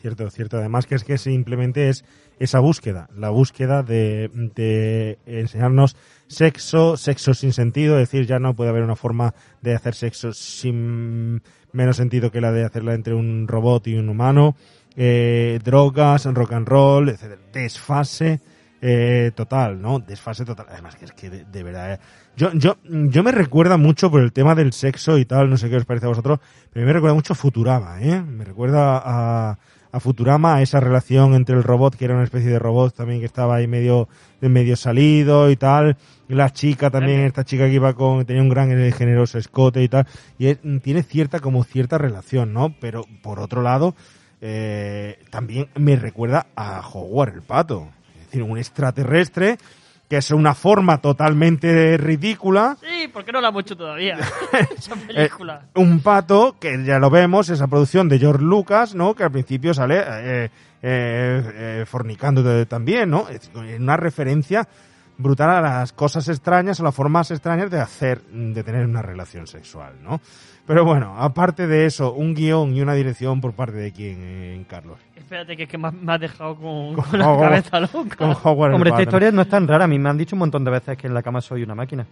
Cierto, 0.00 0.30
cierto. 0.30 0.58
Además 0.58 0.86
que 0.86 0.94
es 0.94 1.02
que 1.04 1.18
simplemente 1.18 1.88
es 1.88 2.04
esa 2.38 2.60
búsqueda, 2.60 3.08
la 3.16 3.30
búsqueda 3.30 3.82
de, 3.82 4.30
de 4.54 5.18
enseñarnos 5.26 5.96
sexo, 6.28 6.96
sexo 6.96 7.34
sin 7.34 7.52
sentido, 7.52 7.98
es 7.98 8.08
decir, 8.08 8.26
ya 8.26 8.38
no 8.38 8.54
puede 8.54 8.70
haber 8.70 8.84
una 8.84 8.94
forma 8.94 9.34
de 9.60 9.74
hacer 9.74 9.94
sexo 9.96 10.32
sin 10.32 11.42
menos 11.72 11.96
sentido 11.96 12.30
que 12.30 12.40
la 12.40 12.52
de 12.52 12.64
hacerla 12.64 12.94
entre 12.94 13.14
un 13.14 13.48
robot 13.48 13.88
y 13.88 13.96
un 13.96 14.08
humano, 14.08 14.54
eh, 14.94 15.58
drogas, 15.64 16.26
rock 16.26 16.52
and 16.52 16.68
roll, 16.68 17.08
etcétera. 17.08 17.40
Desfase 17.52 18.40
eh, 18.80 19.32
total, 19.34 19.82
¿no? 19.82 19.98
Desfase 19.98 20.44
total. 20.44 20.66
Además 20.70 20.94
que 20.94 21.06
es 21.06 21.12
que 21.12 21.28
de, 21.30 21.62
verdad... 21.64 21.94
eh, 21.94 21.98
Yo, 22.36 22.52
yo, 22.52 22.76
yo 22.84 23.22
me 23.24 23.32
recuerda 23.32 23.76
mucho 23.76 24.12
por 24.12 24.20
el 24.20 24.32
tema 24.32 24.54
del 24.54 24.72
sexo 24.72 25.18
y 25.18 25.24
tal, 25.24 25.50
no 25.50 25.56
sé 25.56 25.68
qué 25.68 25.76
os 25.76 25.84
parece 25.84 26.06
a 26.06 26.10
vosotros, 26.10 26.38
pero 26.72 26.86
me 26.86 26.92
recuerda 26.92 27.14
mucho 27.14 27.34
Futurama, 27.34 28.00
¿eh? 28.00 28.22
Me 28.22 28.44
recuerda 28.44 29.02
a, 29.04 29.58
a 29.90 30.00
Futurama, 30.00 30.56
a 30.56 30.62
esa 30.62 30.80
relación 30.80 31.34
entre 31.34 31.56
el 31.56 31.62
robot, 31.62 31.96
que 31.96 32.04
era 32.04 32.14
una 32.14 32.24
especie 32.24 32.50
de 32.50 32.58
robot 32.58 32.94
también 32.94 33.20
que 33.20 33.26
estaba 33.26 33.56
ahí 33.56 33.66
medio, 33.66 34.08
medio 34.40 34.76
salido 34.76 35.50
y 35.50 35.56
tal, 35.56 35.96
y 36.28 36.34
la 36.34 36.52
chica 36.52 36.90
también, 36.90 37.20
esta 37.20 37.44
chica 37.44 37.66
que 37.66 37.72
iba 37.74 37.94
con, 37.94 38.24
tenía 38.26 38.42
un 38.42 38.48
gran 38.50 38.70
y 38.86 38.92
generoso 38.92 39.38
escote 39.38 39.82
y 39.82 39.88
tal, 39.88 40.06
y 40.38 40.48
es- 40.48 40.58
tiene 40.82 41.02
cierta, 41.02 41.40
como 41.40 41.64
cierta 41.64 41.96
relación, 41.98 42.52
¿no? 42.52 42.74
Pero 42.80 43.04
por 43.22 43.40
otro 43.40 43.62
lado, 43.62 43.94
eh, 44.40 45.18
también 45.30 45.68
me 45.74 45.96
recuerda 45.96 46.46
a 46.54 46.80
Howard 46.86 47.34
el 47.34 47.42
pato, 47.42 47.88
es 48.20 48.26
decir, 48.26 48.42
un 48.42 48.58
extraterrestre 48.58 49.58
que 50.08 50.16
es 50.16 50.30
una 50.30 50.54
forma 50.54 51.00
totalmente 51.00 51.96
ridícula, 51.98 52.76
Sí, 52.80 53.08
¿por 53.08 53.24
qué 53.24 53.32
no 53.32 53.40
la 53.40 53.48
hemos 53.48 53.62
hecho 53.62 53.76
todavía? 53.76 54.18
Esa 54.76 54.94
eh, 54.94 54.98
película. 55.06 55.62
un 55.74 56.00
pato, 56.00 56.56
que 56.58 56.82
ya 56.84 56.98
lo 56.98 57.10
vemos, 57.10 57.50
esa 57.50 57.66
producción 57.66 58.08
de 58.08 58.18
George 58.18 58.42
Lucas, 58.42 58.94
¿no? 58.94 59.14
Que 59.14 59.24
al 59.24 59.30
principio 59.30 59.74
sale 59.74 60.02
eh, 60.06 60.50
eh, 60.82 61.84
fornicando 61.86 62.66
también, 62.66 63.10
¿no? 63.10 63.28
Es 63.28 63.50
una 63.78 63.96
referencia 63.96 64.66
brutal 65.18 65.50
a 65.50 65.60
las 65.60 65.92
cosas 65.92 66.28
extrañas, 66.28 66.80
a 66.80 66.84
las 66.84 66.94
formas 66.94 67.30
extrañas 67.30 67.70
de 67.70 67.80
hacer, 67.80 68.22
de 68.22 68.62
tener 68.64 68.86
una 68.86 69.02
relación 69.02 69.46
sexual, 69.46 69.94
¿no? 70.02 70.20
Pero 70.66 70.84
bueno, 70.84 71.14
aparte 71.18 71.66
de 71.66 71.86
eso, 71.86 72.12
un 72.12 72.34
guion 72.34 72.74
y 72.74 72.80
una 72.82 72.94
dirección 72.94 73.40
por 73.40 73.52
parte 73.54 73.76
de 73.78 73.90
quién, 73.92 74.18
eh, 74.20 74.64
Carlos. 74.68 74.98
Espérate, 75.16 75.56
que 75.56 75.62
es 75.64 75.68
que 75.68 75.78
me 75.78 75.88
has- 75.88 75.94
me 75.94 76.12
has 76.12 76.20
dejado 76.20 76.56
con, 76.56 76.94
con 76.94 77.18
la 77.18 77.26
Howard- 77.26 77.48
cabeza 77.64 77.80
loca. 77.80 78.16
con 78.16 78.36
Howard 78.44 78.68
el 78.70 78.74
Hombre, 78.74 78.90
esta 78.90 79.02
historia 79.02 79.30
no 79.32 79.42
es 79.42 79.48
tan 79.48 79.66
rara. 79.66 79.84
A 79.84 79.88
mí 79.88 79.98
me 79.98 80.08
han 80.10 80.18
dicho 80.18 80.36
un 80.36 80.40
montón 80.40 80.64
de 80.64 80.70
veces 80.70 80.96
que 80.98 81.06
en 81.06 81.14
la 81.14 81.22
cama 81.22 81.40
soy 81.40 81.62
una 81.62 81.74
máquina. 81.74 82.06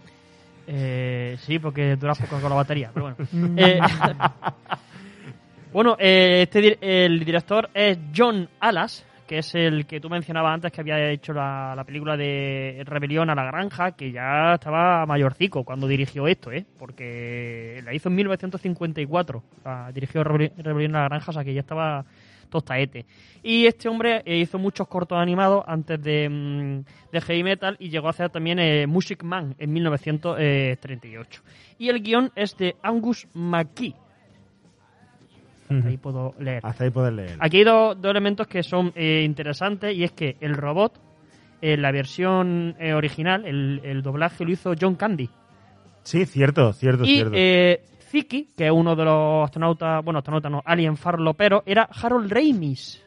Eh, 0.67 1.37
sí, 1.41 1.59
porque 1.59 1.95
duras 1.95 2.17
poco 2.19 2.41
con 2.41 2.49
la 2.49 2.55
batería, 2.55 2.89
pero 2.93 3.13
bueno. 3.15 3.55
Eh, 3.57 3.79
bueno, 5.73 5.95
eh, 5.99 6.41
este, 6.51 7.05
el 7.05 7.23
director 7.23 7.69
es 7.73 7.97
John 8.15 8.49
Alas, 8.59 9.05
que 9.27 9.39
es 9.39 9.53
el 9.55 9.85
que 9.85 9.99
tú 9.99 10.09
mencionabas 10.09 10.53
antes 10.53 10.71
que 10.71 10.81
había 10.81 11.09
hecho 11.11 11.33
la, 11.33 11.73
la 11.75 11.83
película 11.83 12.15
de 12.17 12.81
Rebelión 12.85 13.29
a 13.29 13.35
la 13.35 13.43
Granja, 13.45 13.91
que 13.91 14.11
ya 14.11 14.53
estaba 14.55 15.05
mayorcico 15.05 15.63
cuando 15.63 15.87
dirigió 15.87 16.27
esto, 16.27 16.51
¿eh? 16.51 16.65
Porque 16.79 17.81
la 17.83 17.93
hizo 17.93 18.09
en 18.09 18.15
1954. 18.15 19.43
La 19.65 19.91
dirigió 19.91 20.23
Rebeli- 20.23 20.53
Rebelión 20.57 20.95
a 20.95 21.01
la 21.01 21.07
Granja, 21.09 21.31
o 21.31 21.33
sea 21.33 21.43
que 21.43 21.53
ya 21.53 21.59
estaba 21.61 22.05
tostaete. 22.49 23.05
Y 23.43 23.65
este 23.65 23.89
hombre 23.89 24.21
eh, 24.25 24.37
hizo 24.37 24.57
muchos 24.57 24.87
cortos 24.87 25.17
animados 25.17 25.63
antes 25.67 26.01
de, 26.01 26.29
mm, 26.29 27.11
de 27.11 27.21
Heavy 27.21 27.43
Metal 27.43 27.75
y 27.79 27.89
llegó 27.89 28.07
a 28.07 28.11
hacer 28.11 28.29
también 28.29 28.57
eh, 28.59 28.87
Music 28.87 29.21
Man 29.23 29.53
en 29.59 29.73
1938. 29.73 31.41
Y 31.79 31.89
el 31.89 32.01
guion 32.01 32.31
es 32.35 32.57
de 32.57 32.75
Angus 32.81 33.27
McKee. 33.33 33.93
Hasta 35.69 35.87
ahí 35.89 35.97
puedo 35.97 36.33
leer. 36.39 36.61
Hasta 36.63 36.83
ahí 36.85 36.89
poder 36.89 37.13
leer. 37.13 37.37
Aquí 37.39 37.57
hay 37.57 37.63
dos, 37.63 37.99
dos 38.01 38.11
elementos 38.11 38.47
que 38.47 38.63
son 38.63 38.91
eh, 38.95 39.23
interesantes 39.25 39.95
y 39.95 40.03
es 40.03 40.11
que 40.13 40.37
el 40.39 40.55
robot, 40.55 40.99
en 41.61 41.81
la 41.81 41.91
versión 41.91 42.75
eh, 42.79 42.93
original, 42.93 43.45
el, 43.45 43.81
el 43.83 44.01
doblaje 44.01 44.45
lo 44.45 44.51
hizo 44.51 44.73
John 44.79 44.95
Candy. 44.95 45.29
Sí, 46.03 46.25
cierto, 46.25 46.71
cierto, 46.73 47.03
Y 47.03 47.15
cierto. 47.15 47.31
eh, 47.35 47.81
Ziki, 47.99 48.47
que 48.55 48.67
es 48.67 48.71
uno 48.71 48.95
de 48.95 49.03
los 49.03 49.43
astronautas, 49.43 50.03
bueno, 50.05 50.19
astronautas 50.19 50.51
no, 50.51 50.61
alien 50.63 50.95
farloperos, 50.95 51.63
era 51.65 51.89
Harold 52.01 52.31
Ramis. 52.31 53.03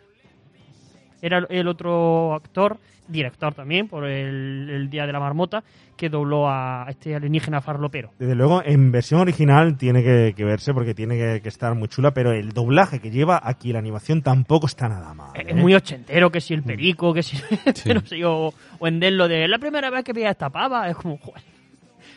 Era 1.23 1.47
el- 1.49 1.69
otro 1.69 2.35
actor, 2.35 2.79
director 3.09 3.55
también, 3.55 3.89
por 3.89 4.05
el, 4.05 4.69
el 4.71 4.91
Día 4.91 5.07
de 5.07 5.13
la 5.13 5.21
Marmota, 5.21 5.63
que 5.97 6.09
dobló 6.09 6.49
a 6.49 6.87
este 6.89 7.15
alienígena 7.15 7.61
farlopero. 7.61 8.11
Desde 8.19 8.35
luego, 8.35 8.63
en 8.65 8.91
versión 8.91 9.21
original 9.21 9.77
tiene 9.77 10.03
que, 10.03 10.33
que 10.35 10.45
verse 10.45 10.73
porque 10.73 10.95
tiene 10.95 11.17
que, 11.17 11.41
que 11.43 11.49
estar 11.49 11.75
muy 11.75 11.89
chula, 11.89 12.13
pero 12.15 12.33
el 12.33 12.53
doblaje 12.53 13.01
que 13.01 13.11
lleva 13.11 13.41
aquí 13.43 13.73
la 13.73 13.81
animación 13.81 14.23
tampoco 14.23 14.67
está 14.67 14.89
nada 14.89 15.13
mal. 15.13 15.33
Es 15.35 15.47
¿eh? 15.49 15.55
muy 15.55 15.75
ochentero, 15.75 16.31
que 16.31 16.41
si 16.41 16.55
el 16.55 16.63
perico, 16.63 17.13
que 17.13 17.23
si 17.23 17.37
no 17.93 18.01
sé 18.01 18.19
yo, 18.19 18.53
o 18.79 18.87
en 18.87 19.17
lo 19.17 19.29
de 19.29 19.47
la 19.47 19.59
primera 19.59 19.91
vez 19.91 20.03
que 20.05 20.15
veía 20.15 20.31
esta 20.31 20.49
pava, 20.49 20.89
es 20.89 20.97
como, 20.97 21.19
joder. 21.23 21.43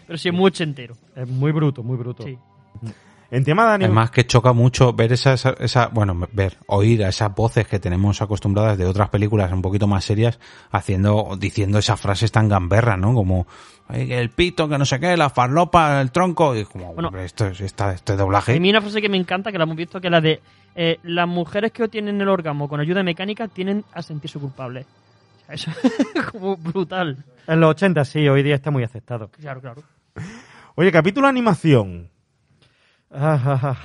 Pero 0.07 0.17
sí 0.17 0.29
es 0.29 0.33
muy 0.35 0.47
ochentero. 0.47 0.95
Es 1.15 1.27
muy 1.27 1.51
bruto, 1.51 1.83
muy 1.83 1.97
bruto. 1.97 2.23
Sí. 2.23 2.37
En 3.35 3.43
tema 3.43 3.63
de 3.63 3.69
animación. 3.69 3.97
Además 3.97 4.11
que 4.11 4.27
choca 4.27 4.53
mucho 4.53 4.93
ver 4.93 5.11
esa, 5.13 5.33
esa, 5.33 5.55
esa- 5.59 5.87
bueno, 5.87 6.15
ver, 6.33 6.57
oír 6.67 7.03
a 7.03 7.09
esas 7.09 7.33
voces 7.33 7.67
que 7.67 7.79
tenemos 7.79 8.21
acostumbradas 8.21 8.77
de 8.77 8.85
otras 8.85 9.09
películas 9.09 9.51
un 9.51 9.61
poquito 9.63 9.87
más 9.87 10.05
serias 10.05 10.39
haciendo, 10.71 11.35
diciendo 11.39 11.79
esas 11.79 11.99
frases 11.99 12.31
tan 12.31 12.47
gamberras, 12.47 12.99
¿no? 12.99 13.13
Como 13.15 13.47
"Ay, 13.87 14.07
que 14.07 14.19
el 14.19 14.29
pito, 14.29 14.69
que 14.69 14.77
no 14.77 14.85
sé 14.85 14.99
qué, 14.99 15.17
la 15.17 15.31
farlopa, 15.31 15.99
el 15.99 16.11
tronco, 16.11 16.55
y 16.55 16.63
como, 16.65 16.93
Bueno. 16.93 17.09
esto, 17.17 17.47
es- 17.47 17.59
esta, 17.61 17.91
este 17.93 18.13
A 18.13 18.17
doblaje. 18.17 18.59
mí 18.59 18.69
una 18.69 18.81
frase 18.81 19.01
que 19.01 19.09
me 19.09 19.17
encanta, 19.17 19.51
que 19.51 19.57
la 19.57 19.63
hemos 19.63 19.77
visto, 19.77 19.99
que 19.99 20.07
es 20.07 20.11
la 20.11 20.21
de 20.21 20.39
eh, 20.75 20.99
las 21.03 21.27
mujeres 21.27 21.71
que 21.71 21.83
obtienen 21.83 22.21
el 22.21 22.27
orgasmo 22.29 22.69
con 22.69 22.79
ayuda 22.79 23.01
mecánica 23.03 23.47
tienen 23.47 23.83
a 23.93 24.01
sentirse 24.03 24.37
culpables. 24.39 24.85
O 24.85 25.45
sea, 25.45 25.55
eso 25.55 25.71
es 26.15 26.25
como 26.31 26.55
brutal. 26.55 27.17
En 27.47 27.59
los 27.59 27.71
80 27.71 28.05
sí, 28.05 28.27
hoy 28.29 28.43
día 28.43 28.53
está 28.55 28.69
muy 28.69 28.83
aceptado. 28.83 29.29
Claro, 29.29 29.59
claro. 29.59 29.81
Oye, 30.75 30.91
capítulo 30.91 31.27
animación. 31.27 32.09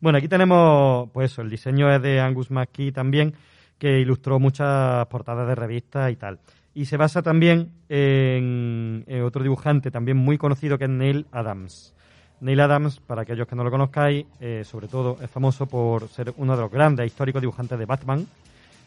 Bueno, 0.00 0.18
aquí 0.18 0.28
tenemos, 0.28 1.10
pues 1.12 1.32
eso, 1.32 1.42
el 1.42 1.50
diseño 1.50 1.92
es 1.94 2.00
de 2.00 2.20
Angus 2.20 2.50
McKee 2.50 2.90
también, 2.90 3.34
que 3.78 4.00
ilustró 4.00 4.38
muchas 4.38 5.06
portadas 5.08 5.46
de 5.46 5.54
revistas 5.54 6.10
y 6.10 6.16
tal. 6.16 6.38
Y 6.72 6.86
se 6.86 6.96
basa 6.96 7.20
también 7.20 7.72
en, 7.88 9.04
en 9.06 9.22
otro 9.22 9.42
dibujante 9.42 9.90
también 9.90 10.16
muy 10.16 10.38
conocido 10.38 10.78
que 10.78 10.84
es 10.84 10.90
Neil 10.90 11.26
Adams. 11.32 11.94
Neil 12.40 12.60
Adams, 12.60 13.00
para 13.00 13.22
aquellos 13.22 13.46
que 13.46 13.54
no 13.54 13.64
lo 13.64 13.70
conozcáis, 13.70 14.24
eh, 14.40 14.62
sobre 14.64 14.88
todo 14.88 15.18
es 15.20 15.30
famoso 15.30 15.66
por 15.66 16.08
ser 16.08 16.32
uno 16.38 16.56
de 16.56 16.62
los 16.62 16.70
grandes 16.70 17.06
históricos 17.06 17.42
dibujantes 17.42 17.78
de 17.78 17.84
Batman 17.84 18.26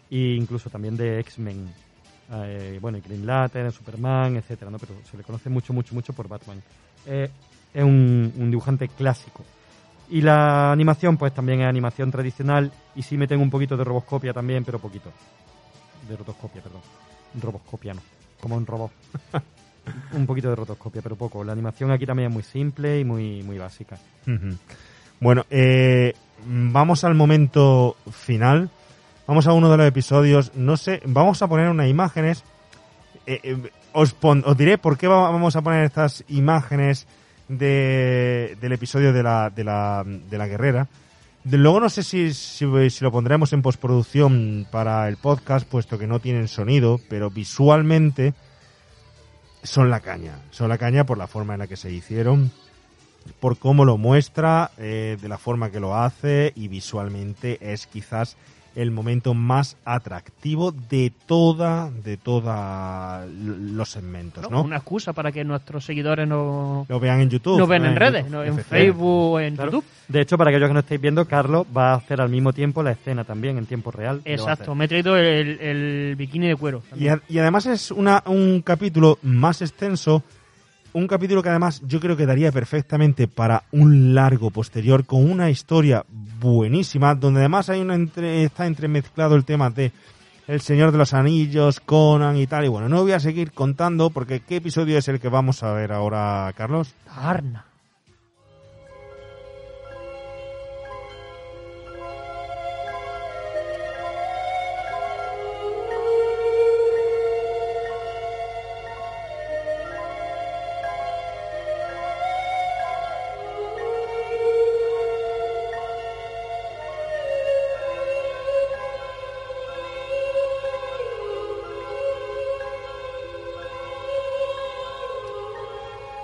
e 0.10 0.36
incluso 0.36 0.70
también 0.70 0.98
de 0.98 1.20
X-Men. 1.20 1.72
Eh, 2.32 2.80
bueno, 2.82 2.98
y 2.98 3.02
Green 3.02 3.26
Lantern, 3.26 3.72
Superman, 3.72 4.38
etcétera, 4.38 4.72
¿no? 4.72 4.80
Pero 4.80 4.94
se 5.04 5.18
le 5.18 5.24
conoce 5.24 5.50
mucho, 5.50 5.74
mucho, 5.74 5.94
mucho 5.94 6.14
por 6.14 6.28
Batman. 6.28 6.64
Eh, 7.06 7.30
es 7.74 7.84
un, 7.84 8.34
un 8.38 8.50
dibujante 8.50 8.88
clásico. 8.88 9.44
Y 10.10 10.22
la 10.22 10.72
animación, 10.72 11.18
pues 11.18 11.34
también 11.34 11.62
es 11.62 11.68
animación 11.68 12.12
tradicional 12.12 12.72
y 12.96 13.02
sí 13.04 13.18
meten 13.18 13.40
un 13.40 13.50
poquito 13.50 13.76
de 13.78 13.84
roboscopia 13.84 14.34
también, 14.34 14.64
pero 14.64 14.80
poquito. 14.80 15.12
De 16.08 16.16
rotoscopia, 16.16 16.62
perdón. 16.62 16.82
Roboscopia 17.42 17.94
no, 17.94 18.02
como 18.40 18.56
un 18.56 18.66
robot. 18.66 18.92
un 20.14 20.26
poquito 20.26 20.50
de 20.50 20.56
rotoscopia, 20.56 21.02
pero 21.02 21.16
poco. 21.16 21.44
La 21.44 21.54
animación 21.54 21.92
aquí 21.92 22.06
también 22.06 22.28
es 22.30 22.34
muy 22.34 22.44
simple 22.44 23.00
y 23.00 23.06
muy, 23.06 23.42
muy 23.44 23.58
básica. 23.58 23.98
Bueno, 25.20 25.46
eh, 25.50 26.14
vamos 26.46 27.04
al 27.04 27.16
momento 27.16 27.96
final. 28.12 28.70
Vamos 29.26 29.48
a 29.48 29.54
uno 29.54 29.72
de 29.72 29.78
los 29.78 29.88
episodios. 29.88 30.52
No 30.56 30.76
sé, 30.78 31.02
vamos 31.06 31.42
a 31.42 31.48
poner 31.48 31.70
unas 31.70 31.88
imágenes. 31.88 32.44
Eh, 33.26 33.40
eh, 33.44 33.72
os, 33.94 34.16
os 34.22 34.58
diré 34.58 34.78
por 34.78 34.98
qué 34.98 35.08
va- 35.08 35.30
vamos 35.32 35.56
a 35.56 35.62
poner 35.62 35.86
estas 35.86 36.24
imágenes 36.28 37.08
de, 37.58 38.58
del 38.60 38.72
episodio 38.72 39.14
de 39.14 39.24
la, 39.24 39.50
de 39.50 39.64
la, 39.64 40.04
de 40.06 40.38
la 40.38 40.48
guerrera. 40.48 40.88
Luego 41.46 41.80
no 41.80 41.90
sé 41.90 42.04
si, 42.04 42.34
si, 42.34 42.66
si 42.90 43.04
lo 43.04 43.12
pondremos 43.12 43.52
en 43.52 43.62
postproducción 43.62 44.66
para 44.72 45.10
el 45.10 45.18
podcast, 45.18 45.68
puesto 45.68 46.00
que 46.00 46.08
no 46.08 46.20
tienen 46.20 46.48
sonido, 46.48 47.02
pero 47.10 47.30
visualmente 47.30 48.34
son 49.62 49.90
la 49.90 50.00
caña. 50.00 50.40
Son 50.52 50.70
la 50.70 50.78
caña 50.78 51.06
por 51.06 51.18
la 51.18 51.28
forma 51.28 51.54
en 51.54 51.60
la 51.60 51.68
que 51.68 51.76
se 51.76 51.92
hicieron, 51.92 52.52
por 53.40 53.58
cómo 53.58 53.84
lo 53.86 53.98
muestra, 53.98 54.72
eh, 54.78 55.18
de 55.22 55.28
la 55.28 55.38
forma 55.38 55.70
que 55.70 55.80
lo 55.80 55.96
hace 55.96 56.54
y 56.56 56.68
visualmente 56.68 57.58
es 57.74 57.88
quizás 57.88 58.38
el 58.76 58.92
momento 58.92 59.34
más 59.34 59.78
atractivo 59.86 60.72
de 60.72 61.12
toda, 61.28 61.90
de 61.92 62.18
toda 62.18 63.24
l- 63.26 63.74
los 63.76 63.90
segmentos, 63.90 64.50
¿no? 64.50 64.64
Una 64.64 64.78
excusa 64.78 65.14
para 65.14 65.32
que 65.32 65.44
nuestros 65.44 65.86
seguidores 65.86 66.28
no, 66.28 66.86
Lo 66.90 67.00
vean 67.00 67.22
en 67.22 67.30
YouTube. 67.30 67.58
¿no? 67.60 67.74
en 67.74 67.96
redes, 67.96 68.24
YouTube, 68.26 68.32
no, 68.32 68.44
en. 68.44 68.58
Facebook, 68.60 69.40
en 69.40 69.56
Claro. 69.56 69.72
YouTube. 69.72 69.86
De 70.08 70.22
hecho, 70.22 70.38
para 70.38 70.50
aquellos 70.50 70.68
que 70.70 70.74
no 70.74 70.80
estáis 70.80 71.00
viendo, 71.02 71.26
Carlos 71.26 71.66
va 71.76 71.92
a 71.92 71.96
hacer 71.96 72.20
al 72.22 72.30
mismo 72.30 72.52
tiempo 72.54 72.84
la 72.84 72.92
escena 72.92 73.24
también, 73.24 73.58
en 73.58 73.66
tiempo 73.66 73.92
real. 73.92 74.22
Exacto, 74.26 74.76
me 74.76 74.86
he 74.86 74.88
traído 74.88 75.16
el, 75.18 75.60
el 75.60 76.16
bikini 76.18 76.48
de 76.48 76.56
cuero. 76.56 76.84
Y, 76.98 77.08
a- 77.08 77.22
y 77.30 77.38
además 77.40 77.66
es 77.68 77.92
una, 77.92 78.24
un 78.26 78.62
capítulo 78.62 79.18
más 79.24 79.62
extenso 79.62 80.24
un 80.94 81.08
capítulo 81.08 81.42
que 81.42 81.50
además 81.50 81.82
yo 81.86 82.00
creo 82.00 82.16
que 82.16 82.26
daría 82.26 82.52
perfectamente 82.52 83.28
para 83.28 83.64
un 83.72 84.14
largo 84.14 84.52
posterior 84.52 85.06
con 85.06 85.30
una 85.30 85.50
historia 85.50 86.06
buenísima, 86.40 87.16
donde 87.16 87.40
además 87.42 87.70
hay 87.70 87.82
una 87.82 87.96
entre, 87.96 88.44
está 88.44 88.66
entremezclado 88.68 89.36
el 89.36 89.46
tema 89.46 89.70
de 89.70 89.92
El 90.48 90.62
Señor 90.62 90.92
de 90.92 91.00
los 91.00 91.14
Anillos, 91.14 91.80
Conan 91.80 92.38
y 92.38 92.48
tal. 92.48 92.66
Y 92.66 92.68
bueno, 92.68 92.90
no 92.90 93.02
voy 93.02 93.14
a 93.14 93.20
seguir 93.20 93.52
contando 93.52 94.12
porque 94.12 94.42
¿qué 94.42 94.58
episodio 94.58 94.98
es 94.98 95.08
el 95.08 95.20
que 95.20 95.30
vamos 95.30 95.64
a 95.64 95.74
ver 95.74 95.92
ahora, 95.92 96.54
Carlos? 96.56 96.94
Arna. 97.10 97.73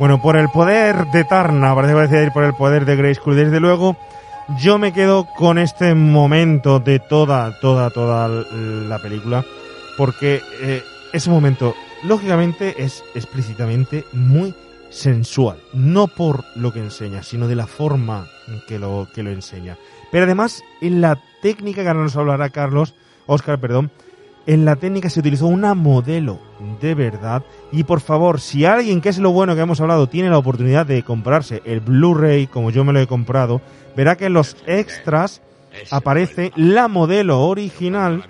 Bueno, 0.09 0.23
por 0.23 0.37
el 0.37 0.49
poder 0.49 1.05
de 1.11 1.23
Tarna, 1.23 1.75
parece 1.75 1.93
que 1.93 2.07
decir 2.07 2.31
por 2.31 2.43
el 2.43 2.55
poder 2.55 2.83
de 2.83 2.95
Grayskull, 2.95 3.35
desde 3.35 3.59
luego, 3.59 3.95
yo 4.57 4.79
me 4.79 4.91
quedo 4.91 5.27
con 5.37 5.59
este 5.59 5.93
momento 5.93 6.79
de 6.79 6.97
toda, 6.97 7.59
toda, 7.59 7.91
toda 7.91 8.27
la 8.27 8.97
película, 8.97 9.45
porque 9.99 10.41
eh, 10.61 10.81
ese 11.13 11.29
momento, 11.29 11.75
lógicamente, 12.01 12.73
es 12.83 13.03
explícitamente 13.13 14.03
muy 14.11 14.55
sensual, 14.89 15.59
no 15.73 16.07
por 16.07 16.43
lo 16.55 16.73
que 16.73 16.79
enseña, 16.79 17.21
sino 17.21 17.47
de 17.47 17.55
la 17.55 17.67
forma 17.67 18.25
que 18.67 18.79
lo, 18.79 19.07
que 19.13 19.21
lo 19.21 19.29
enseña. 19.29 19.77
Pero 20.11 20.25
además, 20.25 20.63
en 20.81 21.01
la 21.01 21.21
técnica 21.43 21.83
que 21.83 21.87
ahora 21.87 22.01
nos 22.01 22.17
hablará 22.17 22.49
Carlos, 22.49 22.95
Oscar, 23.27 23.59
perdón, 23.59 23.91
en 24.49 24.65
la 24.65 24.77
técnica 24.77 25.11
se 25.11 25.19
utilizó 25.19 25.45
una 25.45 25.75
modelo 25.75 26.39
de 26.81 26.95
verdad. 26.95 27.43
Y 27.71 27.83
por 27.83 28.01
favor, 28.01 28.41
si 28.41 28.65
alguien, 28.65 28.99
que 28.99 29.09
es 29.09 29.19
lo 29.19 29.31
bueno 29.31 29.53
que 29.53 29.61
hemos 29.61 29.79
hablado, 29.79 30.09
tiene 30.09 30.31
la 30.31 30.39
oportunidad 30.39 30.87
de 30.87 31.03
comprarse 31.03 31.61
el 31.65 31.81
Blu-ray, 31.81 32.47
como 32.47 32.71
yo 32.71 32.83
me 32.83 32.91
lo 32.91 32.99
he 32.99 33.05
comprado, 33.05 33.61
verá 33.95 34.15
que 34.15 34.25
en 34.25 34.33
los 34.33 34.57
extras 34.65 35.43
aparece 35.91 36.51
la 36.55 36.87
modelo 36.87 37.41
original 37.41 38.25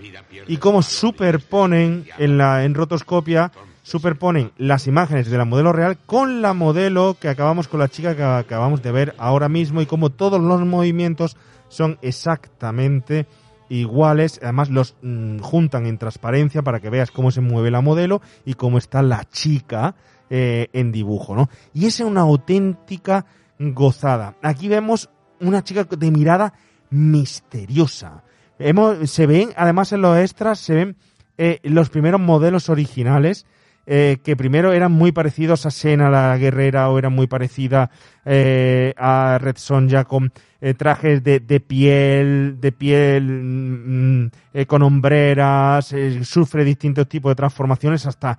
y 0.45 0.57
cómo 0.57 0.81
superponen 0.81 2.06
en 2.17 2.38
la 2.38 2.65
en 2.65 2.73
rotoscopia 2.73 3.53
superponen 3.81 4.51
las 4.57 4.88
imágenes 4.88 5.31
de 5.31 5.38
la 5.38 5.45
modelo 5.45 5.72
real 5.72 5.98
con 6.06 6.41
la 6.41 6.53
modelo 6.53 7.15
que 7.17 7.30
acabamos 7.30 7.69
con 7.69 7.80
la 7.80 7.88
chica 7.88 8.17
que 8.17 8.23
acabamos 8.23 8.83
de 8.83 8.91
ver 8.91 9.15
ahora 9.17 9.48
mismo 9.48 9.81
y 9.81 9.85
cómo 9.85 10.09
todos 10.09 10.41
los 10.41 10.59
movimientos 10.65 11.38
son 11.69 11.98
exactamente 12.01 13.25
iguales, 13.69 14.39
además 14.41 14.69
los 14.69 14.95
mm, 15.01 15.39
juntan 15.39 15.85
en 15.85 15.98
transparencia 15.98 16.61
para 16.61 16.80
que 16.80 16.89
veas 16.89 17.11
cómo 17.11 17.31
se 17.31 17.41
mueve 17.41 17.72
la 17.72 17.81
modelo 17.81 18.22
y 18.45 18.56
cómo 18.56 18.77
está 18.77 19.01
la 19.01 19.23
chica 19.30 19.95
eh, 20.30 20.67
en 20.73 20.91
dibujo, 20.91 21.35
¿no? 21.35 21.49
Y 21.73 21.85
es 21.85 21.99
una 21.99 22.22
auténtica 22.22 23.25
gozada. 23.59 24.35
Aquí 24.41 24.67
vemos 24.67 25.09
una 25.39 25.64
chica 25.64 25.83
de 25.83 26.11
mirada 26.11 26.53
misteriosa. 26.89 28.23
Hemos, 28.57 29.09
se 29.09 29.25
ven, 29.25 29.51
además 29.56 29.91
en 29.93 30.01
los 30.01 30.17
extras, 30.17 30.59
se 30.59 30.73
ven 30.73 30.98
eh, 31.38 31.59
los 31.64 31.89
primeros 31.89 32.19
modelos 32.19 32.69
originales 32.69 33.45
eh, 33.85 34.17
que 34.24 34.35
primero 34.35 34.72
eran 34.72 34.91
muy 34.91 35.11
parecidos 35.11 35.66
a 35.66 35.72
Sena 35.72 36.11
la 36.11 36.38
guerrera 36.38 36.90
o 36.90 36.99
eran 36.99 37.14
muy 37.14 37.25
parecida 37.25 37.90
eh, 38.24 38.93
a 38.98 39.40
Red 39.41 39.58
Sonja 39.58 40.06
con 40.06 40.32
eh, 40.61 40.75
trajes 40.75 41.24
de, 41.24 41.40
de, 41.40 41.59
piel, 41.59 42.58
de 42.61 42.72
piel 42.72 43.24
mm, 43.24 44.25
mm, 44.53 44.61
con 44.67 44.83
hombreras, 44.83 45.95
sufre 46.22 46.64
distintos 46.64 47.09
tipos 47.09 47.32
de 47.32 47.35
transformaciones 47.35 48.06
hasta 48.06 48.38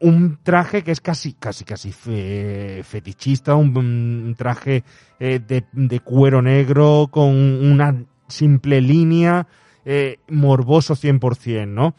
un 0.00 0.38
traje 0.42 0.82
que 0.82 0.90
es 0.90 1.00
casi, 1.00 1.32
casi, 1.32 1.64
casi 1.64 1.92
fetichista, 1.92 3.54
un, 3.54 4.34
traje 4.36 4.84
de, 5.18 5.64
de, 5.72 6.00
cuero 6.00 6.42
negro 6.42 7.08
con 7.10 7.30
una 7.30 8.04
simple 8.28 8.82
línea, 8.82 9.46
morboso 10.28 10.94
100%, 10.94 11.66
¿no? 11.68 11.94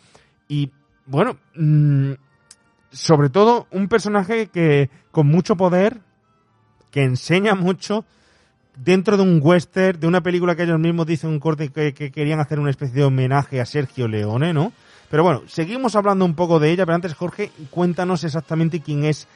Y 0.47 0.69
bueno, 1.05 1.37
mm, 1.55 2.11
sobre 2.93 3.29
todo 3.29 3.67
un 3.71 3.89
personaje 3.89 4.47
que 4.47 4.89
con 5.11 5.27
mucho 5.27 5.57
poder, 5.57 5.99
que 6.91 7.03
enseña 7.03 7.55
mucho 7.55 8.05
dentro 8.77 9.17
de 9.17 9.23
un 9.23 9.39
western, 9.41 9.99
de 9.99 10.07
una 10.07 10.21
película 10.21 10.55
que 10.55 10.63
ellos 10.63 10.79
mismos 10.79 11.05
dicen 11.05 11.31
un 11.31 11.39
corte 11.39 11.69
que, 11.69 11.93
querían 11.93 12.39
hacer 12.39 12.59
una 12.59 12.69
especie 12.69 12.95
de 12.95 13.03
homenaje 13.03 13.59
a 13.59 13.65
Sergio 13.65 14.07
Leone, 14.07 14.53
¿no? 14.53 14.71
Pero 15.09 15.23
bueno, 15.23 15.43
seguimos 15.47 15.95
hablando 15.95 16.25
un 16.25 16.33
poco 16.33 16.59
de 16.59 16.71
ella, 16.71 16.85
pero 16.85 16.95
antes 16.95 17.13
Jorge, 17.13 17.51
cuéntanos 17.69 18.23
exactamente 18.23 18.79
quién 18.79 19.03
es 19.03 19.27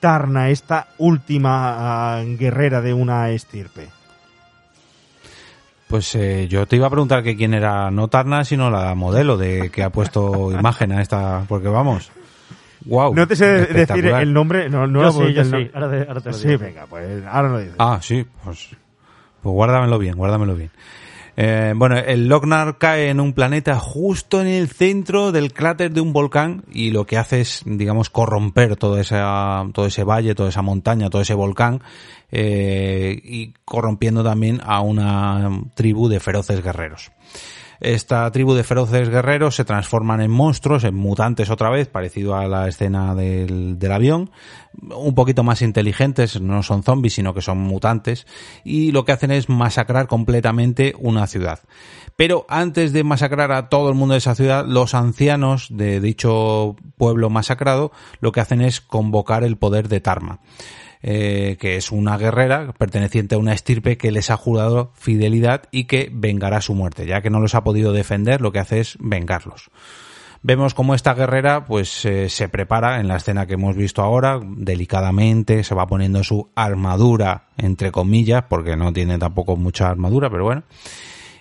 Tarna, 0.00 0.50
esta 0.50 0.88
última 0.98 2.18
ah, 2.18 2.22
guerrera 2.24 2.80
de 2.80 2.94
una 2.94 3.30
estirpe. 3.30 3.88
Pues 5.88 6.14
eh, 6.14 6.46
yo 6.48 6.66
te 6.66 6.76
iba 6.76 6.86
a 6.86 6.90
preguntar 6.90 7.24
que 7.24 7.34
quién 7.34 7.54
era 7.54 7.90
no 7.90 8.08
Tarna, 8.08 8.44
sino 8.44 8.70
la 8.70 8.94
modelo 8.94 9.36
de 9.36 9.70
que 9.70 9.82
ha 9.82 9.90
puesto 9.90 10.52
imagen 10.56 10.92
a 10.92 11.02
esta, 11.02 11.44
porque 11.48 11.68
vamos. 11.68 12.12
Wow. 12.84 13.14
No 13.14 13.26
te 13.26 13.36
sé 13.36 13.46
decir 13.66 14.06
el 14.06 14.32
nombre. 14.32 14.68
No, 14.68 14.86
no 14.86 15.12
sí, 15.12 15.32
yo 15.32 15.44
sí. 15.44 15.70
Ahora, 15.74 16.04
ahora 16.08 16.20
te 16.20 16.30
lo 16.30 16.36
Sí, 16.36 16.56
venga, 16.56 16.86
pues 16.86 17.24
ahora 17.26 17.48
lo 17.48 17.58
dices. 17.58 17.74
Ah, 17.78 17.98
sí, 18.00 18.26
pues, 18.44 18.70
pues 19.42 19.52
guárdamelo 19.52 19.98
bien, 19.98 20.16
guárdamelo 20.16 20.54
bien. 20.54 20.70
Eh, 21.40 21.72
bueno, 21.76 21.96
el 21.96 22.26
Lochnar 22.26 22.78
cae 22.78 23.10
en 23.10 23.20
un 23.20 23.32
planeta 23.32 23.78
justo 23.78 24.40
en 24.40 24.48
el 24.48 24.66
centro 24.66 25.30
del 25.30 25.52
cráter 25.52 25.92
de 25.92 26.00
un 26.00 26.12
volcán 26.12 26.64
y 26.72 26.90
lo 26.90 27.06
que 27.06 27.16
hace 27.16 27.40
es, 27.42 27.62
digamos, 27.64 28.10
corromper 28.10 28.74
todo, 28.74 28.98
esa, 28.98 29.64
todo 29.72 29.86
ese 29.86 30.02
valle, 30.02 30.34
toda 30.34 30.48
esa 30.48 30.62
montaña, 30.62 31.10
todo 31.10 31.22
ese 31.22 31.34
volcán 31.34 31.80
eh, 32.32 33.20
y 33.22 33.54
corrompiendo 33.64 34.24
también 34.24 34.60
a 34.64 34.80
una 34.80 35.48
tribu 35.76 36.08
de 36.08 36.18
feroces 36.18 36.60
guerreros. 36.60 37.12
Esta 37.80 38.30
tribu 38.32 38.54
de 38.54 38.64
feroces 38.64 39.08
guerreros 39.08 39.54
se 39.54 39.64
transforman 39.64 40.20
en 40.20 40.30
monstruos, 40.30 40.82
en 40.84 40.96
mutantes 40.96 41.48
otra 41.48 41.70
vez, 41.70 41.88
parecido 41.88 42.34
a 42.34 42.48
la 42.48 42.66
escena 42.66 43.14
del, 43.14 43.78
avión, 43.92 44.30
un 44.94 45.14
poquito 45.14 45.44
más 45.44 45.62
inteligentes, 45.62 46.40
no 46.40 46.62
son 46.62 46.82
zombies, 46.82 47.14
sino 47.14 47.34
que 47.34 47.40
son 47.40 47.58
mutantes, 47.58 48.26
y 48.64 48.90
lo 48.90 49.04
que 49.04 49.12
hacen 49.12 49.30
es 49.30 49.48
masacrar 49.48 50.08
completamente 50.08 50.94
una 50.98 51.26
ciudad. 51.26 51.60
Pero 52.16 52.46
antes 52.48 52.92
de 52.92 53.04
masacrar 53.04 53.52
a 53.52 53.68
todo 53.68 53.88
el 53.90 53.94
mundo 53.94 54.14
de 54.14 54.18
esa 54.18 54.34
ciudad, 54.34 54.66
los 54.66 54.94
ancianos 54.94 55.68
de 55.70 56.00
dicho 56.00 56.74
pueblo 56.96 57.30
masacrado 57.30 57.92
lo 58.20 58.32
que 58.32 58.40
hacen 58.40 58.60
es 58.60 58.80
convocar 58.80 59.44
el 59.44 59.56
poder 59.56 59.88
de 59.88 60.00
Tarma. 60.00 60.40
Eh, 61.00 61.56
que 61.60 61.76
es 61.76 61.92
una 61.92 62.18
guerrera 62.18 62.72
perteneciente 62.72 63.36
a 63.36 63.38
una 63.38 63.52
estirpe 63.52 63.96
que 63.96 64.10
les 64.10 64.30
ha 64.30 64.36
jurado 64.36 64.90
fidelidad 64.96 65.62
y 65.70 65.84
que 65.84 66.10
vengará 66.12 66.60
su 66.60 66.74
muerte, 66.74 67.06
ya 67.06 67.22
que 67.22 67.30
no 67.30 67.38
los 67.38 67.54
ha 67.54 67.62
podido 67.62 67.92
defender, 67.92 68.40
lo 68.40 68.50
que 68.50 68.58
hace 68.58 68.80
es 68.80 68.96
vengarlos. 68.98 69.70
Vemos 70.42 70.74
cómo 70.74 70.94
esta 70.94 71.14
guerrera 71.14 71.64
pues 71.64 72.04
eh, 72.04 72.28
se 72.28 72.48
prepara 72.48 73.00
en 73.00 73.08
la 73.08 73.16
escena 73.16 73.46
que 73.46 73.54
hemos 73.54 73.76
visto 73.76 74.02
ahora, 74.02 74.40
delicadamente, 74.42 75.64
se 75.64 75.74
va 75.74 75.86
poniendo 75.86 76.22
su 76.22 76.50
armadura, 76.54 77.48
entre 77.56 77.92
comillas, 77.92 78.44
porque 78.48 78.76
no 78.76 78.92
tiene 78.92 79.18
tampoco 79.18 79.56
mucha 79.56 79.88
armadura, 79.88 80.30
pero 80.30 80.44
bueno. 80.44 80.62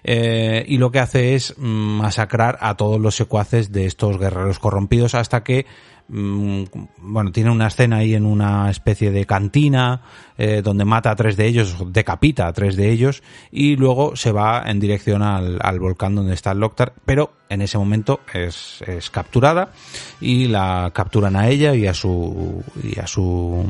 Eh, 0.03 0.66
y 0.68 0.77
lo 0.77 0.92
que 0.92 1.00
hace 1.00 1.36
es 1.36 1.56
mm, 1.58 1.98
masacrar 2.00 2.58
a 2.61 2.76
todos 2.76 3.00
los 3.00 3.16
secuaces 3.16 3.72
de 3.72 3.86
estos 3.86 4.18
guerreros 4.18 4.58
corrompidos 4.58 5.16
hasta 5.16 5.44
que 5.44 5.66
Mm, 6.10 6.64
bueno, 7.00 7.34
tiene 7.34 7.52
una 7.52 7.68
escena 7.68 7.98
ahí 7.98 8.14
en 8.14 8.26
una 8.26 8.69
especie 8.69 9.11
de 9.11 9.26
cantina 9.26 10.02
eh, 10.38 10.61
donde 10.64 10.86
mata 10.86 11.11
a 11.11 11.16
tres 11.18 11.36
de 11.36 11.48
ellos, 11.48 11.76
decapita 11.88 12.48
a 12.48 12.53
tres 12.53 12.77
de 12.77 12.90
ellos 12.90 13.24
y 13.52 13.76
luego 13.76 14.16
se 14.16 14.32
va 14.32 14.64
en 14.68 14.80
dirección 14.80 15.22
al, 15.22 15.80
volcán 15.80 16.16
donde 16.16 16.34
está 16.34 16.52
el 16.52 16.60
Loctar, 16.60 16.94
pero 17.03 17.34
en 17.50 17.61
ese 17.61 17.77
momento 17.77 18.22
es, 18.34 18.82
es, 18.88 19.10
capturada 19.10 19.74
y 20.22 20.48
la 20.48 20.92
capturan 20.94 21.36
a 21.36 21.50
ella 21.50 21.76
y 21.76 21.88
a 21.88 21.94
su 21.94 22.64
y 22.82 22.98
a 23.00 23.08
su 23.08 23.66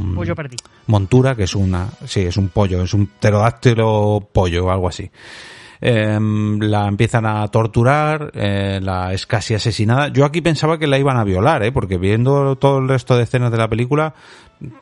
montura 0.85 1.35
que 1.35 1.43
es 1.43 1.55
una 1.55 1.89
sí 2.05 2.21
es 2.21 2.37
un 2.37 2.49
pollo 2.49 2.83
es 2.83 2.93
un 2.93 3.07
pterodáctilo 3.07 4.29
pollo 4.31 4.65
o 4.65 4.71
algo 4.71 4.87
así 4.87 5.09
Em, 5.79 6.59
la 6.59 6.87
empiezan 6.87 7.25
a 7.25 7.47
torturar, 7.49 8.31
eh, 8.33 8.79
la 8.81 9.13
es 9.13 9.25
casi 9.25 9.53
asesinada. 9.53 10.07
Yo 10.07 10.25
aquí 10.25 10.41
pensaba 10.41 10.79
que 10.79 10.87
la 10.87 10.97
iban 10.97 11.17
a 11.17 11.23
violar, 11.23 11.63
¿eh? 11.63 11.71
porque 11.71 11.97
viendo 11.97 12.55
todo 12.55 12.79
el 12.79 12.87
resto 12.87 13.15
de 13.15 13.23
escenas 13.23 13.51
de 13.51 13.57
la 13.57 13.67
película, 13.67 14.13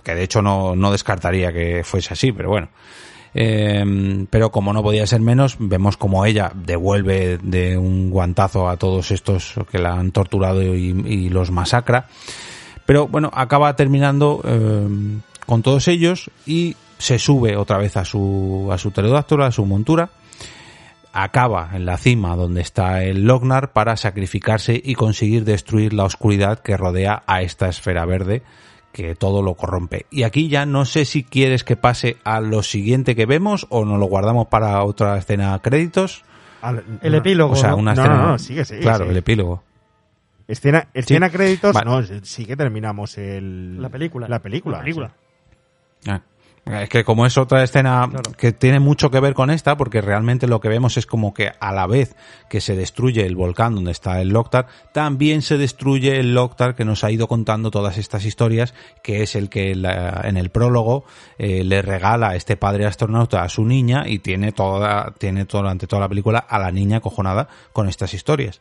que 0.03 0.15
de 0.15 0.24
hecho 0.24 0.41
no, 0.41 0.75
no 0.75 0.91
descartaría 0.91 1.51
que 1.51 1.83
fuese 1.83 2.14
así, 2.14 2.32
pero 2.32 2.49
bueno. 2.49 2.69
Em, 3.38 4.27
pero 4.27 4.49
como 4.49 4.72
no 4.72 4.82
podía 4.82 5.06
ser 5.06 5.19
menos, 5.19 5.57
vemos 5.59 5.98
como 5.98 6.25
ella 6.25 6.53
devuelve 6.56 7.38
de 7.43 7.77
un 7.77 8.09
guantazo 8.09 8.69
a 8.69 8.77
todos 8.77 9.11
estos 9.11 9.56
que 9.69 9.77
la 9.77 9.99
han 9.99 10.11
torturado 10.11 10.64
y 10.64 11.27
los 11.27 11.51
masacra 11.51 12.07
Pero 12.85 13.09
bueno, 13.09 13.30
acaba 13.33 13.75
terminando 13.75 14.41
eh, 14.45 14.88
con 15.45 15.61
todos 15.64 15.90
ellos 15.90 16.32
y 16.45 16.77
se 16.98 17.19
sube 17.19 17.57
otra 17.57 17.77
vez 17.77 17.98
a 17.98 18.06
su, 18.06 18.69
a 18.72 18.77
su 18.77 18.91
pterodáctilo, 18.91 19.43
a 19.43 19.51
su 19.51 19.65
montura. 19.65 20.09
Acaba 21.18 21.69
en 21.74 21.85
la 21.85 21.98
cima 21.98 22.35
donde 22.35 22.60
está 22.60 23.02
el 23.03 23.24
Lognar 23.26 23.72
para 23.72 23.95
sacrificarse 23.95 24.82
y 24.84 24.95
conseguir 24.95 25.45
destruir 25.45 25.94
la 25.94 26.03
oscuridad 26.03 26.60
que 26.60 26.76
rodea 26.76 27.24
a 27.26 27.42
esta 27.42 27.69
esfera 27.69 28.06
verde 28.06 28.44
que 28.92 29.16
todo 29.16 29.42
lo 29.42 29.53
corrompe. 29.56 30.06
Y 30.11 30.24
aquí 30.24 30.50
ya 30.50 30.66
no 30.66 30.84
sé 30.84 31.06
si 31.06 31.24
quieres 31.24 31.64
que 31.64 31.77
pase 31.77 32.18
a 32.26 32.42
lo 32.42 32.64
siguiente 32.64 33.16
que 33.16 33.26
vemos 33.26 33.66
o 33.69 33.85
nos 33.85 33.98
lo 33.98 34.06
guardamos 34.08 34.48
para 34.48 34.84
otra 34.84 35.18
escena 35.18 35.58
créditos. 35.64 36.24
Al- 36.61 36.84
El 37.02 37.14
no. 37.14 37.18
epílogo. 37.19 37.53
O 37.53 37.56
sea, 37.56 37.76
una 37.76 37.94
No, 37.95 38.02
escena. 38.02 38.18
no, 38.22 38.27
no, 38.32 38.38
sigue, 38.40 38.66
sigue, 38.66 38.82
Claro, 38.82 39.00
sigue. 39.06 39.11
el 39.11 39.18
epílogo. 39.18 39.64
Escena, 40.48 40.90
escena 40.94 41.30
créditos, 41.30 41.74
Vale. 41.74 41.90
no, 41.90 42.03
sí 42.24 42.45
que 42.45 42.56
terminamos 42.58 43.18
el... 43.18 43.82
La 43.82 43.88
película. 43.90 44.27
La 44.27 44.40
película. 44.40 44.77
La 44.77 44.84
película. 44.84 45.11
Ah, 46.08 46.22
Es 46.66 46.90
que 46.90 47.03
como 47.03 47.27
es 47.27 47.38
otra 47.38 47.61
escena 47.64 48.10
que 48.40 48.52
tiene 48.52 48.80
mucho 48.80 49.11
que 49.11 49.19
ver 49.19 49.35
con 49.35 49.52
esta, 49.52 49.77
porque 49.77 50.02
realmente 50.02 50.48
lo 50.48 50.60
que 50.60 50.68
vemos 50.68 50.98
es 50.98 51.06
como 51.06 51.32
que 51.32 51.52
a 51.60 51.72
la 51.72 51.85
vez 51.85 52.16
que 52.50 52.60
se 52.60 52.76
destruye 52.76 53.24
el 53.24 53.35
volcán 53.35 53.76
donde 53.76 53.92
está 53.92 54.19
el 54.19 54.30
Loctar, 54.30 54.66
también 54.92 55.44
se 55.44 55.60
destruye 55.60 56.19
el 56.19 56.34
Loctar 56.34 56.74
que 56.74 56.84
nos 56.84 57.03
ha 57.03 57.11
ido 57.11 57.27
contando 57.27 57.69
todas 57.69 58.00
estas 58.00 58.26
historias, 58.26 58.74
que 59.03 59.22
es 59.22 59.35
el 59.35 59.50
que 59.50 59.76
la- 59.76 60.22
en 60.24 60.38
el 60.38 60.50
prólogo 60.50 61.06
eh, 61.38 61.64
le 61.64 61.84
regala 61.84 62.30
a 62.30 62.35
este 62.35 62.58
padre 62.58 62.88
astronauta 62.88 63.44
a 63.44 63.50
su 63.50 63.64
niña 63.64 64.06
y 64.08 64.18
tiene 64.18 64.52
toda, 64.52 65.14
tiene 65.19 65.45
durante 65.45 65.85
toda 65.85 66.00
la 66.02 66.10
película 66.10 66.40
a 66.40 66.58
la 66.58 66.72
niña 66.72 67.00
cojonada 67.00 67.48
con 67.74 67.88
estas 67.90 68.16
historias. 68.16 68.60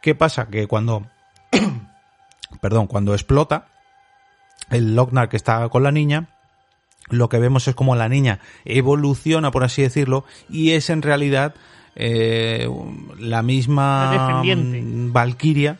¿Qué 0.00 0.14
pasa? 0.14 0.46
Que 0.46 0.68
cuando, 0.68 1.06
perdón, 2.60 2.86
cuando 2.86 3.14
explota, 3.14 3.66
el 4.70 4.94
Lochnar 4.94 5.28
que 5.28 5.36
está 5.36 5.68
con 5.70 5.82
la 5.82 5.90
niña, 5.90 6.28
lo 7.10 7.28
que 7.28 7.38
vemos 7.38 7.66
es 7.68 7.74
como 7.74 7.96
la 7.96 8.08
niña 8.08 8.40
evoluciona, 8.64 9.50
por 9.50 9.64
así 9.64 9.82
decirlo, 9.82 10.24
y 10.48 10.72
es 10.72 10.90
en 10.90 11.02
realidad 11.02 11.54
eh, 11.94 12.68
la 13.18 13.42
misma 13.42 14.42
mm, 14.44 15.12
Valquiria, 15.12 15.78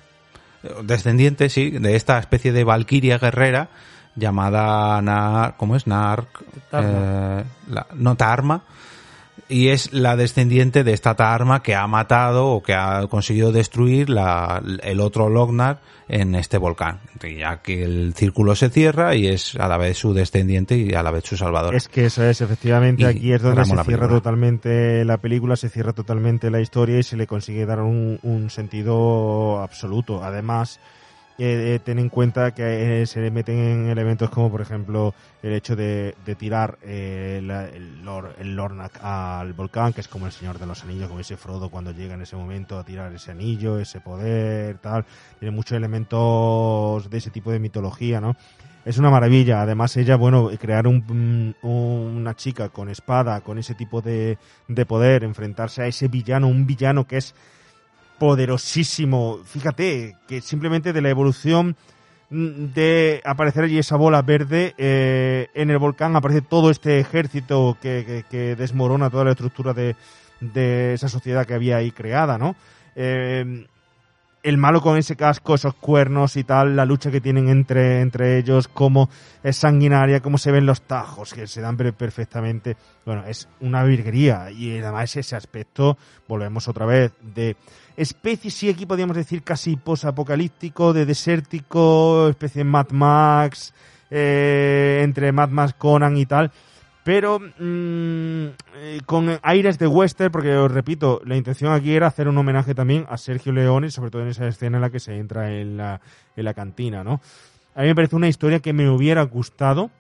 descendiente, 0.83 1.49
sí, 1.49 1.71
de 1.71 1.97
esta 1.97 2.19
especie 2.19 2.53
de 2.53 2.65
Valquiria 2.65 3.19
guerrera 3.19 3.69
llamada 4.15 5.01
Nar, 5.01 5.55
¿cómo 5.57 5.77
es? 5.77 5.87
Nar, 5.87 6.27
eh, 6.73 7.45
la, 7.69 7.87
no 7.95 8.15
Tarma, 8.17 8.63
y 9.53 9.69
es 9.69 9.93
la 9.93 10.17
descendiente 10.17 10.83
de 10.83 10.95
esta 10.95 11.15
Tarma 11.15 11.63
que 11.63 11.75
ha 11.75 11.87
matado 11.87 12.49
o 12.49 12.63
que 12.63 12.75
ha 12.75 13.07
conseguido 13.09 13.53
destruir 13.53 14.09
la, 14.09 14.63
el 14.83 15.01
otro 15.01 15.29
Lognar 15.29 15.81
en 16.09 16.35
este 16.35 16.57
volcán. 16.57 17.01
Ya 17.23 17.61
que 17.63 17.85
el 17.85 18.15
círculo 18.15 18.55
se 18.55 18.71
cierra 18.71 19.15
y 19.15 19.29
es 19.29 19.55
a 19.57 19.69
la 19.69 19.77
vez 19.77 19.99
su 19.99 20.15
descendiente 20.15 20.77
y 20.77 20.95
a 20.95 21.03
la 21.03 21.11
vez 21.11 21.25
su 21.25 21.37
salvador. 21.37 21.75
Es 21.75 21.89
que 21.89 22.07
eso 22.07 22.25
es, 22.25 22.41
efectivamente, 22.41 23.03
Y 23.03 23.07
aquí 23.07 23.33
es 23.33 23.43
donde 23.43 23.65
se 23.65 23.71
cierra 23.71 23.85
película. 23.85 24.09
totalmente 24.09 25.05
la 25.05 25.19
película, 25.19 25.57
se 25.57 25.69
cierra 25.69 25.93
totalmente 25.93 26.51
la 26.51 26.61
historia 26.61 26.99
y 26.99 27.03
se 27.03 27.17
le 27.17 27.27
consigue 27.27 27.67
dar 27.67 27.81
un, 27.81 28.19
un 28.23 28.51
sentido 28.51 29.61
absoluto. 29.61 30.25
Además, 30.25 30.81
eh, 31.45 31.75
eh, 31.75 31.81
ten 31.85 31.99
en 31.99 32.09
cuenta 32.09 32.53
que 32.55 33.03
eh, 33.03 33.07
se 33.07 33.29
meten 33.33 33.59
en 33.59 33.89
elementos 33.89 34.31
como, 34.31 34.49
por 34.51 34.61
ejemplo, 34.61 35.13
el 35.43 35.53
hecho 35.53 35.75
de, 35.75 36.15
de 36.25 36.35
tirar 36.37 36.79
eh, 36.83 37.39
el, 37.75 38.05
Lor- 38.05 38.35
el 38.39 38.55
Lornak 38.55 39.03
al 39.03 39.53
volcán, 39.53 39.93
que 39.93 40.01
es 40.03 40.09
como 40.09 40.27
el 40.27 40.33
Señor 40.33 40.59
de 40.61 40.67
los 40.67 40.85
Anillos, 40.85 41.09
como 41.09 41.19
ese 41.21 41.37
Frodo 41.37 41.69
cuando 41.69 41.91
llega 41.91 42.15
en 42.15 42.23
ese 42.23 42.37
momento 42.37 42.79
a 42.79 42.85
tirar 42.85 43.13
ese 43.13 43.33
anillo, 43.33 43.81
ese 43.81 44.01
poder, 44.01 44.79
tal. 44.79 45.05
Tiene 45.41 45.55
muchos 45.55 45.77
elementos 45.77 47.11
de 47.11 47.19
ese 47.19 47.31
tipo 47.31 47.51
de 47.51 47.59
mitología, 47.59 48.21
¿no? 48.21 48.37
Es 48.85 48.99
una 48.99 49.11
maravilla. 49.11 49.63
Además, 49.63 49.97
ella, 49.97 50.17
bueno, 50.17 50.49
crear 50.61 50.87
un- 50.87 51.05
un- 51.63 52.17
una 52.17 52.35
chica 52.35 52.69
con 52.69 52.89
espada, 52.89 53.41
con 53.41 53.59
ese 53.59 53.75
tipo 53.75 54.01
de, 54.01 54.39
de 54.69 54.87
poder, 54.87 55.25
enfrentarse 55.25 55.83
a 55.83 55.87
ese 55.87 56.09
villano, 56.09 56.47
un 56.49 56.67
villano 56.67 57.07
que 57.07 57.17
es 57.19 57.35
poderosísimo. 58.19 59.39
Fíjate, 59.45 60.17
que 60.27 60.41
simplemente 60.41 60.93
de 60.93 61.01
la 61.03 61.11
evolución 61.11 61.77
mm, 62.31 62.73
de 62.75 63.21
aparecer 63.25 63.65
allí 63.65 63.79
esa 63.79 63.97
bola 63.97 64.23
verde 64.23 64.75
eh, 64.79 65.49
en 65.55 65.71
el 65.71 65.79
volcán 65.79 66.17
aparece 66.17 66.43
todo 66.43 66.71
este 66.71 66.99
ejército 67.01 67.77
que, 67.81 68.25
que- 68.31 68.57
desmorona 68.57 69.11
toda 69.11 69.25
la 69.25 69.31
estructura 69.33 69.73
de, 69.73 69.97
de 70.41 70.95
esa 70.95 71.09
sociedad 71.09 71.47
que 71.47 71.55
había 71.55 71.77
ahí 71.77 71.91
creada, 71.91 72.39
¿no? 72.39 72.55
Eh, 72.97 73.67
el 74.45 74.59
malo 74.59 74.81
con 74.81 74.97
ese 74.99 75.15
casco, 75.15 75.55
esos 75.55 75.75
cuernos 75.75 76.37
y 76.37 76.43
tal, 76.43 76.75
la 76.75 76.85
lucha 76.85 77.13
que 77.13 77.21
tienen 77.21 77.49
entre, 77.49 78.01
entre 78.01 78.39
ellos, 78.39 78.67
cómo 78.67 79.09
es 79.45 79.57
sanguinaria, 79.57 80.19
cómo 80.19 80.37
se 80.37 80.51
ven 80.51 80.67
los 80.67 80.83
tajos, 80.83 81.33
que 81.33 81.47
se 81.47 81.61
dan 81.61 81.77
per- 81.77 81.95
perfectamente. 81.95 82.77
Bueno, 83.07 83.25
es 83.25 83.49
una 83.61 83.85
virguería. 83.85 84.51
Y 84.51 84.79
además 84.81 85.15
ese 85.15 85.37
aspecto, 85.37 85.97
volvemos 86.27 86.67
otra 86.67 86.87
vez, 86.87 87.13
de 87.21 87.55
especie, 87.97 88.51
sí, 88.51 88.69
aquí 88.69 88.87
podríamos 88.87 89.17
decir 89.17 89.43
casi 89.43 89.77
posapocalíptico, 89.77 90.93
de 90.93 91.07
desértico, 91.07 92.29
especie 92.29 92.65
Mad 92.65 92.91
Max, 92.91 93.75
eh, 94.11 95.01
entre 95.03 95.33
Mad 95.33 95.51
Max 95.51 95.75
Conan 95.79 96.17
y 96.17 96.27
tal 96.27 96.51
pero 97.05 97.41
mm, 97.41 98.47
eh, 98.77 99.01
con 99.07 99.39
aires 99.43 99.79
de 99.79 99.87
western, 99.87 100.31
porque 100.31 100.57
os 100.57 100.71
repito, 100.71 101.21
la 101.25 101.37
intención 101.37 101.73
aquí 101.73 101.95
era 101.95 102.07
hacer 102.07 102.29
un 102.29 102.39
homenaje 102.39 102.75
también 102.75 103.07
a 103.09 103.17
Sergio 103.19 103.53
Leone, 103.53 103.91
sobre 103.91 104.11
todo 104.11 104.23
en 104.23 104.29
esa 104.29 104.47
escena 104.47 104.79
en 104.79 104.83
la 104.83 104.91
que 104.91 105.01
se 105.01 105.17
entra 105.19 105.53
en 105.53 105.77
la, 105.77 106.01
en 106.37 106.45
la 106.45 106.55
cantina, 106.55 107.03
¿no? 107.03 107.21
A 107.75 107.83
mí 107.83 107.89
me 107.89 107.95
parece 107.95 108.17
una 108.17 108.29
historia 108.29 108.61
que 108.61 108.73
me 108.73 108.89
hubiera 108.89 109.23
gustado 109.23 109.91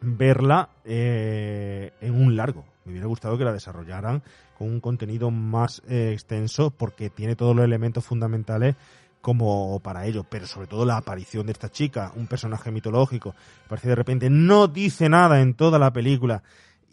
verla 0.00 0.70
eh, 0.84 1.92
en 2.00 2.14
un 2.14 2.36
largo. 2.36 2.64
Me 2.84 2.92
hubiera 2.92 3.06
gustado 3.06 3.36
que 3.36 3.44
la 3.44 3.52
desarrollaran 3.52 4.22
con 4.56 4.68
un 4.68 4.80
contenido 4.80 5.30
más 5.30 5.82
eh, 5.88 6.10
extenso, 6.12 6.70
porque 6.70 7.10
tiene 7.10 7.36
todos 7.36 7.54
los 7.54 7.64
elementos 7.64 8.04
fundamentales 8.04 8.76
como 9.20 9.80
para 9.80 10.06
ello, 10.06 10.24
pero 10.28 10.46
sobre 10.46 10.68
todo 10.68 10.84
la 10.84 10.96
aparición 10.96 11.46
de 11.46 11.52
esta 11.52 11.68
chica, 11.68 12.12
un 12.14 12.26
personaje 12.28 12.70
mitológico, 12.70 13.34
parece 13.68 13.88
de 13.88 13.96
repente 13.96 14.30
no 14.30 14.68
dice 14.68 15.08
nada 15.08 15.40
en 15.40 15.54
toda 15.54 15.78
la 15.78 15.92
película 15.92 16.42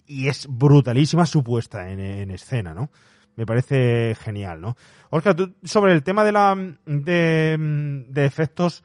y 0.08 0.27
es 0.27 0.48
brutalísima 0.50 1.25
su 1.25 1.43
puesta 1.43 1.90
en, 1.92 2.00
en 2.00 2.32
escena, 2.32 2.74
¿no? 2.74 2.90
Me 3.35 3.45
parece 3.45 4.16
genial, 4.19 4.61
¿no? 4.61 4.75
Oscar, 5.09 5.35
tú 5.35 5.53
sobre 5.64 5.93
el 5.93 6.03
tema 6.03 6.24
de 6.24 6.32
la 6.32 6.56
de, 6.85 8.06
de 8.09 8.25
efectos, 8.25 8.83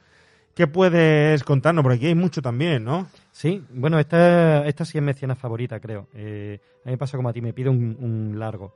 ¿qué 0.54 0.66
puedes 0.66 1.42
contarnos? 1.42 1.82
Porque 1.82 1.96
aquí 1.96 2.06
hay 2.06 2.14
mucho 2.14 2.42
también, 2.42 2.84
¿no? 2.84 3.08
Sí, 3.38 3.64
bueno, 3.70 4.00
esta, 4.00 4.66
esta 4.66 4.84
sí 4.84 4.98
es 4.98 5.04
mi 5.04 5.12
escena 5.12 5.36
favorita, 5.36 5.78
creo. 5.78 6.08
Eh, 6.12 6.58
a 6.84 6.88
mí 6.88 6.90
me 6.90 6.98
pasa 6.98 7.16
como 7.16 7.28
a 7.28 7.32
ti, 7.32 7.40
me 7.40 7.52
pido 7.52 7.70
un, 7.70 7.96
un 8.00 8.36
largo. 8.36 8.74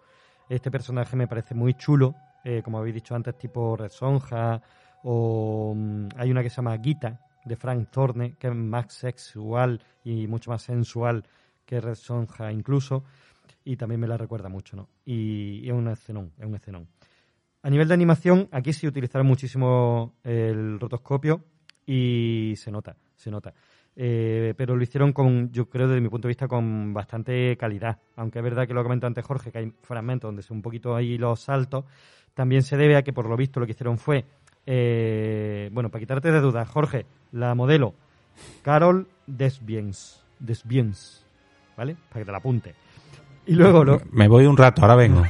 Este 0.49 0.70
personaje 0.70 1.16
me 1.16 1.26
parece 1.26 1.52
muy 1.52 1.74
chulo, 1.74 2.15
eh, 2.44 2.62
como 2.62 2.78
habéis 2.78 2.94
dicho 2.94 3.16
antes, 3.16 3.36
tipo 3.36 3.76
Red 3.76 3.91
Sonja, 3.91 4.62
o 5.02 5.74
mm, 5.76 6.10
hay 6.16 6.31
una 6.31 6.44
que 6.44 6.49
se 6.49 6.58
llama 6.58 6.78
Gita, 6.78 7.18
de 7.44 7.57
Frank 7.57 7.91
Thorne, 7.91 8.36
que 8.39 8.47
es 8.47 8.55
más 8.55 8.92
sexual 8.92 9.82
y 10.05 10.28
mucho 10.28 10.52
más 10.52 10.62
sensual 10.62 11.24
que 11.66 11.81
Red 11.81 11.97
Sonja 11.97 12.52
incluso, 12.52 13.02
y 13.65 13.74
también 13.74 14.00
me 14.00 14.07
la 14.07 14.16
recuerda 14.16 14.49
mucho, 14.49 14.76
¿no? 14.76 14.89
Y, 15.05 15.58
y 15.65 15.70
es 15.70 15.74
un 15.74 15.89
escenón, 15.89 16.31
es 16.39 16.47
un 16.47 16.55
escenón. 16.55 16.86
A 17.62 17.68
nivel 17.68 17.89
de 17.89 17.94
animación, 17.94 18.49
aquí 18.52 18.73
sí 18.73 18.86
utilizaron 18.86 19.26
muchísimo 19.26 20.15
el 20.23 20.78
rotoscopio 20.78 21.42
y 21.84 22.55
se 22.57 22.70
nota, 22.70 22.94
se 23.16 23.28
nota. 23.28 23.52
Eh, 23.95 24.55
pero 24.57 24.75
lo 24.75 24.83
hicieron 24.83 25.12
con, 25.12 25.53
yo 25.53 25.69
creo 25.69 25.87
desde 25.87 26.01
mi 26.01 26.09
punto 26.09 26.29
de 26.29 26.31
vista, 26.31 26.49
con 26.49 26.95
bastante 26.95 27.57
calidad. 27.57 27.99
Aunque 28.17 28.39
es 28.39 28.45
verdad 28.45 28.67
que 28.67 28.75
lo 28.75 28.81
ha 28.81 28.85
comentado 28.85 29.09
antes 29.09 29.25
Jorge, 29.25 29.53
que 29.53 29.59
hay 29.59 29.73
fragmentos 29.83 30.29
donde 30.29 30.43
son 30.43 30.59
un 30.59 30.62
poquito 30.62 30.97
ahí 30.97 31.19
los 31.19 31.41
saltos, 31.41 31.85
también 32.35 32.62
se 32.62 32.77
debe 32.77 32.97
a 32.97 33.03
que 33.03 33.12
por 33.12 33.27
lo 33.27 33.37
visto 33.37 33.61
lo 33.61 33.67
que 33.67 33.73
hicieron 33.73 33.99
fue, 33.99 34.25
eh, 34.67 35.69
bueno, 35.73 35.91
para 35.91 36.01
quitarte 36.01 36.33
de 36.33 36.41
dudas, 36.41 36.69
Jorge, 36.69 37.05
la 37.33 37.55
modelo 37.55 37.95
Carol 38.62 39.07
Desbiens, 39.27 40.23
Desbiens, 40.39 41.25
¿vale? 41.77 41.97
Para 42.09 42.21
que 42.21 42.25
te 42.25 42.33
la 42.33 42.39
apunte. 42.39 42.75
Y 43.47 43.55
luego 43.55 43.85
lo, 43.85 44.01
Me 44.12 44.29
voy 44.29 44.47
un 44.47 44.57
rato, 44.57 44.83
ahora 44.83 44.95
vengo. 44.95 45.23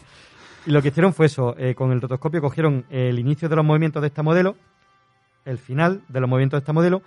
y 0.66 0.70
lo 0.70 0.82
que 0.82 0.88
hicieron 0.88 1.12
fue 1.12 1.26
eso, 1.26 1.54
eh, 1.58 1.74
con 1.74 1.92
el 1.92 2.00
rotoscopio 2.00 2.40
cogieron 2.40 2.84
el 2.90 3.18
inicio 3.18 3.48
de 3.48 3.56
los 3.56 3.64
movimientos 3.64 4.00
de 4.02 4.08
esta 4.08 4.22
modelo, 4.22 4.56
el 5.44 5.58
final 5.58 6.02
de 6.08 6.20
los 6.20 6.28
movimientos 6.28 6.58
de 6.58 6.62
esta 6.62 6.72
modelo, 6.72 7.02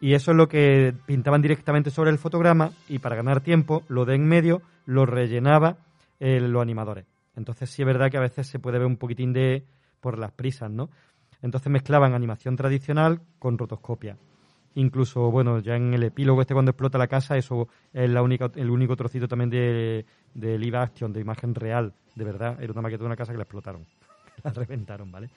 y 0.00 0.14
eso 0.14 0.30
es 0.30 0.36
lo 0.36 0.48
que 0.48 0.94
pintaban 1.06 1.42
directamente 1.42 1.90
sobre 1.90 2.10
el 2.10 2.18
fotograma, 2.18 2.70
y 2.88 2.98
para 2.98 3.16
ganar 3.16 3.40
tiempo, 3.40 3.82
lo 3.88 4.04
de 4.04 4.14
en 4.14 4.26
medio 4.26 4.62
lo 4.86 5.06
rellenaba 5.06 5.76
eh, 6.20 6.40
los 6.40 6.62
animadores. 6.62 7.06
Entonces 7.36 7.70
sí 7.70 7.82
es 7.82 7.86
verdad 7.86 8.10
que 8.10 8.16
a 8.16 8.22
veces 8.22 8.46
se 8.46 8.58
puede 8.58 8.78
ver 8.78 8.86
un 8.86 8.96
poquitín 8.96 9.32
de 9.32 9.64
por 10.00 10.18
las 10.18 10.32
prisas, 10.32 10.70
¿no? 10.70 10.90
Entonces 11.42 11.70
mezclaban 11.70 12.14
animación 12.14 12.56
tradicional 12.56 13.20
con 13.38 13.58
rotoscopia. 13.58 14.16
Incluso, 14.74 15.30
bueno, 15.30 15.60
ya 15.60 15.76
en 15.76 15.94
el 15.94 16.02
epílogo 16.02 16.40
este 16.40 16.54
cuando 16.54 16.70
explota 16.70 16.98
la 16.98 17.06
casa, 17.06 17.36
eso 17.36 17.68
es 17.92 18.08
la 18.10 18.22
única, 18.22 18.50
el 18.54 18.70
único 18.70 18.96
trocito 18.96 19.26
también 19.26 19.50
de, 19.50 20.04
de 20.34 20.58
live 20.58 20.78
action, 20.78 21.12
de 21.12 21.20
imagen 21.20 21.54
real, 21.54 21.92
de 22.14 22.24
verdad. 22.24 22.62
Era 22.62 22.72
una 22.72 22.82
maqueta 22.82 23.00
de 23.00 23.06
una 23.06 23.16
casa 23.16 23.32
que 23.32 23.38
la 23.38 23.44
explotaron, 23.44 23.86
la 24.44 24.52
reventaron, 24.52 25.10
¿vale? 25.10 25.30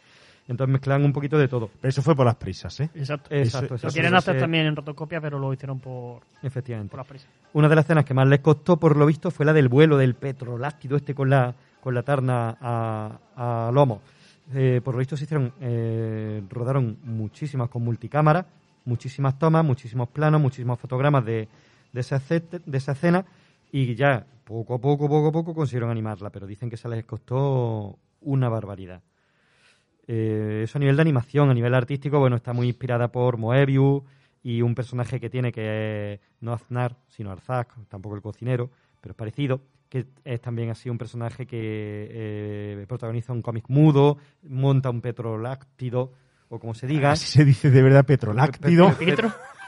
Entonces 0.48 0.72
mezclan 0.72 1.04
un 1.06 1.14
poquito 1.14 1.38
de 1.38 1.48
todo. 1.48 1.70
Pero 1.80 1.90
eso 1.90 2.02
fue 2.02 2.16
por 2.16 2.26
las 2.26 2.36
prisas, 2.36 2.80
¿eh? 2.80 2.90
Exacto. 2.96 3.34
Exacto, 3.34 3.76
Lo 3.82 3.90
quieren 3.90 4.16
hacer 4.16 4.40
también 4.40 4.66
en 4.66 4.76
rotoscopia, 4.76 5.22
pero 5.22 5.40
lo 5.40 5.54
hicieron 5.54 5.80
por, 5.80 6.22
Efectivamente. 6.42 6.92
por 6.92 7.00
las 7.00 7.08
prisas. 7.08 7.30
Una 7.54 7.70
de 7.70 7.76
las 7.76 7.86
escenas 7.86 8.06
que 8.06 8.14
más 8.14 8.28
les 8.28 8.40
costó, 8.40 8.78
por 8.78 8.98
lo 8.98 9.06
visto, 9.06 9.32
fue 9.32 9.46
la 9.46 9.54
del 9.54 9.70
vuelo 9.70 9.98
del 9.98 10.16
petroláctido 10.16 10.98
este 10.98 11.14
con 11.14 11.30
la, 11.30 11.54
con 11.82 11.94
la 11.94 12.04
tarna 12.04 12.58
a, 12.60 13.68
a 13.68 13.72
lomo. 13.72 14.02
Eh, 14.54 14.82
por 14.84 14.96
lo 14.96 15.00
visto 15.00 15.16
se 15.16 15.24
hicieron, 15.24 15.54
eh, 15.62 16.42
rodaron 16.50 16.98
muchísimas 17.04 17.70
con 17.70 17.84
multicámara, 17.84 18.46
muchísimas 18.86 19.40
tomas, 19.40 19.64
muchísimos 19.64 20.10
planos, 20.10 20.42
muchísimos 20.42 20.80
fotogramas 20.80 21.24
de, 21.24 21.48
de, 21.94 22.00
esa, 22.02 22.20
de 22.20 22.78
esa 22.78 22.92
escena 22.92 23.26
y 23.72 23.96
ya 23.96 24.26
poco 24.44 24.76
a 24.76 24.80
poco, 24.80 25.08
poco 25.08 25.30
a 25.30 25.32
poco 25.32 25.54
consiguieron 25.54 25.90
animarla, 25.90 26.30
pero 26.30 26.46
dicen 26.46 26.70
que 26.70 26.76
se 26.76 26.90
les 26.90 27.06
costó 27.06 27.98
una 28.22 28.50
barbaridad. 28.50 29.02
Eh, 30.08 30.62
eso 30.64 30.78
a 30.78 30.80
nivel 30.80 30.96
de 30.96 31.02
animación, 31.02 31.50
a 31.50 31.54
nivel 31.54 31.74
artístico, 31.74 32.20
bueno, 32.20 32.36
está 32.36 32.54
muy 32.54 32.68
inspirada 32.68 33.12
por 33.12 33.38
Moebius 33.38 34.04
y 34.44 34.62
un 34.62 34.76
personaje 34.76 35.20
que 35.20 35.30
tiene 35.30 35.52
que 35.52 36.14
es 36.14 36.20
no 36.40 36.54
Aznar, 36.54 36.98
sino 37.08 37.32
Arzak, 37.32 37.74
tampoco 37.88 38.16
el 38.16 38.22
cocinero, 38.22 38.72
pero 39.00 39.12
es 39.12 39.18
parecido, 39.18 39.62
que 39.90 40.08
es 40.24 40.42
también 40.42 40.70
así 40.70 40.90
un 40.90 40.98
personaje 40.98 41.46
que 41.46 42.08
eh, 42.12 42.86
protagoniza 42.88 43.34
un 43.34 43.42
cómic 43.42 43.66
mudo, 43.68 44.18
monta 44.44 44.90
un 44.90 45.02
petroláctido, 45.02 46.14
o 46.52 46.60
como 46.60 46.74
se 46.76 46.86
diga. 46.86 47.12
Así 47.12 47.26
se 47.26 47.44
dice 47.46 47.72
de 47.72 47.82
verdad 47.82 48.06
petroláctido. 48.06 48.90
Pe- 48.90 49.06
pe- 49.06 49.16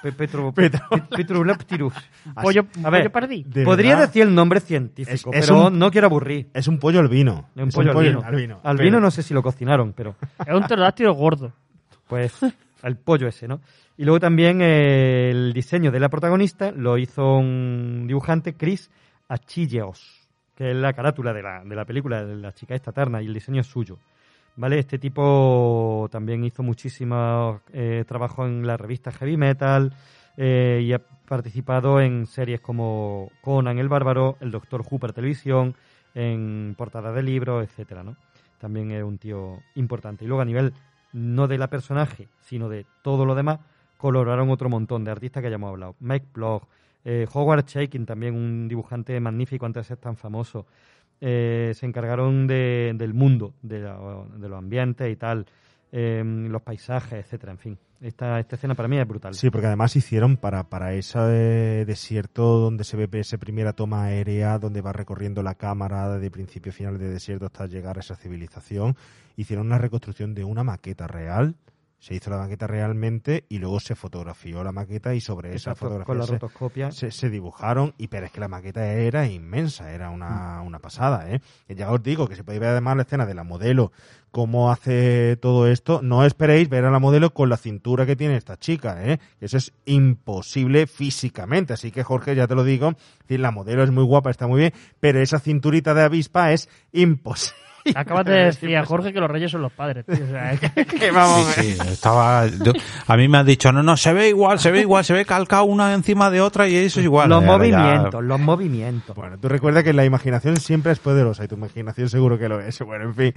pe- 0.03 0.11
petro- 0.11 0.51
Petro- 0.53 0.89
pe- 0.89 1.03
Petroláctirus. 1.15 1.93
Pollo- 2.41 2.67
A 2.83 2.89
ver, 2.89 3.03
pollo 3.03 3.11
pardí. 3.11 3.43
De 3.43 3.63
podría 3.63 3.91
verdad. 3.91 4.07
decir 4.07 4.23
el 4.23 4.35
nombre 4.35 4.59
científico, 4.59 5.31
Es- 5.33 5.39
es 5.43 5.47
pero 5.49 5.67
un- 5.67 5.79
no 5.79 5.89
quiero 5.89 6.07
aburrir. 6.07 6.49
Es 6.53 6.67
un 6.67 6.77
pollo 6.77 6.99
al 6.99 7.07
vino. 7.07 7.49
Es 7.55 7.61
un 7.63 7.69
Es 7.69 7.75
pollo 7.75 7.97
al 7.97 8.05
vino. 8.05 8.21
al 8.23 8.35
vino. 8.35 8.59
Al 8.63 8.77
Pero- 8.77 8.99
no 8.99 9.09
sé 9.11 9.23
si 9.23 9.33
lo 9.33 9.41
cocinaron, 9.41 9.93
pero 9.93 10.15
Es 10.45 10.53
un 10.53 10.63
pterodáctilo 10.63 11.13
gordo. 11.13 11.53
pues 12.07 12.33
el 12.83 12.97
pollo 12.97 13.27
ese, 13.27 13.47
¿no? 13.47 13.61
Y 13.95 14.03
luego 14.03 14.19
también 14.19 14.59
eh, 14.61 15.29
el 15.31 15.53
diseño 15.53 15.89
de 15.91 15.99
la 16.01 16.09
protagonista 16.09 16.71
lo 16.71 16.97
hizo 16.97 17.37
un 17.37 18.05
dibujante, 18.07 18.55
Chris 18.55 18.89
Achilleos, 19.29 20.27
que 20.55 20.71
es 20.71 20.75
la 20.75 20.93
carátula 20.93 21.31
de 21.33 21.41
la, 21.43 21.63
de 21.63 21.75
la 21.75 21.85
película 21.85 22.23
de 22.25 22.35
la 22.35 22.51
chica 22.51 22.75
esta 22.75 22.91
terna 22.91 23.21
y 23.21 23.27
el 23.27 23.33
diseño 23.33 23.61
es 23.61 23.67
suyo. 23.67 23.97
¿Vale? 24.55 24.79
Este 24.79 24.99
tipo 24.99 26.07
también 26.11 26.43
hizo 26.43 26.61
muchísimo 26.61 27.61
eh, 27.71 28.03
trabajo 28.07 28.45
en 28.45 28.67
la 28.67 28.77
revista 28.77 29.11
Heavy 29.11 29.35
Metal 29.35 29.91
eh, 30.37 30.81
y 30.83 30.93
ha 30.93 30.99
participado 30.99 31.99
en 31.99 32.27
series 32.27 32.61
como 32.61 33.31
Conan 33.41 33.79
el 33.79 33.89
Bárbaro, 33.89 34.37
El 34.39 34.51
Doctor 34.51 34.81
Who 34.81 34.99
por 34.99 35.11
televisión, 35.11 35.75
en 36.13 36.75
portadas 36.77 37.15
de 37.15 37.23
libros, 37.23 37.63
etcétera, 37.63 38.03
¿no? 38.03 38.15
También 38.59 38.91
es 38.91 39.03
un 39.03 39.17
tío 39.17 39.59
importante. 39.75 40.23
Y 40.23 40.27
luego 40.27 40.41
a 40.41 40.45
nivel 40.45 40.73
no 41.13 41.47
de 41.47 41.57
la 41.57 41.69
personaje, 41.69 42.27
sino 42.41 42.69
de 42.69 42.85
todo 43.01 43.25
lo 43.25 43.35
demás, 43.35 43.59
coloraron 43.97 44.49
otro 44.49 44.69
montón 44.69 45.03
de 45.03 45.11
artistas 45.11 45.41
que 45.41 45.49
ya 45.49 45.55
hemos 45.55 45.69
hablado. 45.69 45.95
Mike 45.99 46.27
Bloch, 46.33 46.63
eh, 47.05 47.27
Howard 47.33 47.65
Chaykin, 47.65 48.05
también 48.05 48.35
un 48.35 48.67
dibujante 48.67 49.19
magnífico 49.19 49.65
antes 49.65 49.83
de 49.83 49.87
ser 49.87 49.97
tan 49.97 50.15
famoso. 50.15 50.65
Eh, 51.25 51.71
se 51.73 51.85
encargaron 51.85 52.47
de- 52.47 52.91
del 52.95 53.13
mundo, 53.13 53.53
de, 53.61 53.79
la- 53.79 53.97
de 54.35 54.49
los 54.49 54.57
ambientes 54.57 55.09
y 55.09 55.15
tal, 55.15 55.45
eh, 55.93 56.21
los 56.25 56.61
paisajes, 56.61 57.13
etcétera, 57.25 57.53
en 57.53 57.57
fin. 57.59 57.77
Esta, 58.01 58.37
esta 58.41 58.57
escena 58.57 58.75
para 58.75 58.89
mí 58.89 58.97
es 58.97 59.07
brutal. 59.07 59.33
Sí, 59.33 59.49
porque 59.49 59.67
además 59.67 59.95
hicieron 59.95 60.35
para, 60.35 60.63
para 60.69 60.93
ese 60.93 61.17
desierto 61.87 62.59
donde 62.59 62.83
se 62.83 62.97
ve 62.97 63.07
esa 63.13 63.37
primera 63.37 63.71
toma 63.71 64.03
aérea, 64.03 64.59
donde 64.59 64.81
va 64.81 64.91
recorriendo 64.91 65.41
la 65.41 65.55
cámara 65.55 66.19
de 66.19 66.29
principio 66.29 66.71
a 66.71 66.75
final 66.75 66.97
de 66.97 67.07
desierto 67.09 67.45
hasta 67.45 67.67
llegar 67.67 67.95
a 67.95 68.01
esa 68.01 68.17
civilización, 68.17 68.97
hicieron 69.37 69.67
una 69.67 69.77
reconstrucción 69.77 70.33
de 70.33 70.43
una 70.43 70.65
maqueta 70.65 71.07
real. 71.07 71.55
Se 72.03 72.13
hizo 72.15 72.29
la 72.29 72.37
maqueta 72.37 72.67
realmente 72.67 73.45
y 73.47 73.59
luego 73.59 73.79
se 73.79 73.95
fotografió 73.95 74.61
la 74.61 74.73
maqueta 74.73 75.15
y 75.15 75.21
sobre 75.21 75.55
esa 75.55 75.73
fotografía 75.73 76.05
con 76.05 76.17
la 76.17 76.25
se- 76.25 76.33
rotoscopia. 76.33 76.91
se, 76.91 77.11
se 77.11 77.29
dibujaron 77.29 77.93
y 77.97 78.09
pero 78.09 78.25
es 78.25 78.31
que 78.33 78.41
la 78.41 78.49
maqueta 78.49 78.85
era 78.91 79.25
inmensa, 79.25 79.89
era 79.89 80.09
una, 80.09 80.61
Mm. 80.61 80.67
una 80.67 80.79
pasada, 80.79 81.31
¿eh? 81.31 81.39
Ya 81.69 81.89
os 81.91 82.03
digo 82.03 82.27
que 82.27 82.35
se 82.35 82.43
puede 82.43 82.59
ver 82.59 82.71
además 82.71 82.97
la 82.97 83.03
escena 83.03 83.25
de 83.25 83.33
la 83.35 83.45
modelo, 83.45 83.93
cómo 84.31 84.69
hace 84.69 85.37
todo 85.37 85.65
esto. 85.69 86.01
No 86.01 86.25
esperéis 86.25 86.67
ver 86.67 86.83
a 86.83 86.91
la 86.91 86.99
modelo 86.99 87.33
con 87.33 87.47
la 87.47 87.55
cintura 87.55 88.05
que 88.05 88.17
tiene 88.17 88.35
esta 88.35 88.57
chica, 88.57 89.01
¿eh? 89.05 89.19
Eso 89.39 89.55
es 89.55 89.71
imposible 89.85 90.87
físicamente, 90.87 91.71
así 91.71 91.89
que 91.91 92.03
Jorge, 92.03 92.35
ya 92.35 92.47
te 92.47 92.55
lo 92.55 92.65
digo, 92.65 92.95
la 93.29 93.51
modelo 93.51 93.81
es 93.81 93.91
muy 93.91 94.03
guapa, 94.03 94.29
está 94.29 94.45
muy 94.45 94.59
bien, 94.59 94.73
pero 94.99 95.21
esa 95.21 95.39
cinturita 95.39 95.93
de 95.93 96.01
avispa 96.03 96.51
es 96.51 96.67
imposible. 96.91 97.57
Acabas 97.95 98.25
de 98.25 98.33
decir 98.45 98.75
a 98.77 98.85
Jorge 98.85 99.11
que 99.13 99.19
los 99.19 99.29
reyes 99.29 99.51
son 99.51 99.61
los 99.61 99.71
padres. 99.71 100.05
tío. 100.05 100.23
O 100.23 100.27
sea, 100.29 100.53
es 100.53 100.59
que- 100.59 100.85
Que 101.03 101.11
vamos, 101.11 101.45
Sí, 101.53 101.73
sí, 101.73 101.87
estaba. 101.89 102.47
yo- 102.47 102.73
a 103.07 103.17
mí 103.17 103.27
me 103.27 103.37
han 103.39 103.45
dicho, 103.45 103.71
no, 103.71 103.83
no, 103.83 103.97
se 103.97 104.13
ve 104.13 104.29
igual, 104.29 104.59
se 104.59 104.71
ve 104.71 104.81
igual, 104.81 105.03
se 105.03 105.13
ve 105.13 105.25
calcado 105.25 105.65
una 105.65 105.93
encima 105.93 106.29
de 106.29 106.41
otra 106.41 106.67
y 106.67 106.75
eso 106.75 106.99
es 106.99 107.05
igual. 107.05 107.29
los 107.29 107.41
ya- 107.41 107.47
movimientos, 107.47 108.23
los 108.23 108.39
movimientos. 108.39 109.15
Bueno, 109.15 109.37
tú 109.39 109.49
recuerda 109.49 109.83
que 109.83 109.93
la 109.93 110.05
imaginación 110.05 110.57
siempre 110.57 110.91
es 110.91 110.99
poderosa 110.99 111.43
y 111.43 111.47
tu 111.47 111.55
imaginación 111.55 112.09
seguro 112.09 112.37
que 112.37 112.47
lo 112.49 112.59
es. 112.59 112.79
Bueno, 112.79 113.05
en 113.05 113.15
fin. 113.15 113.33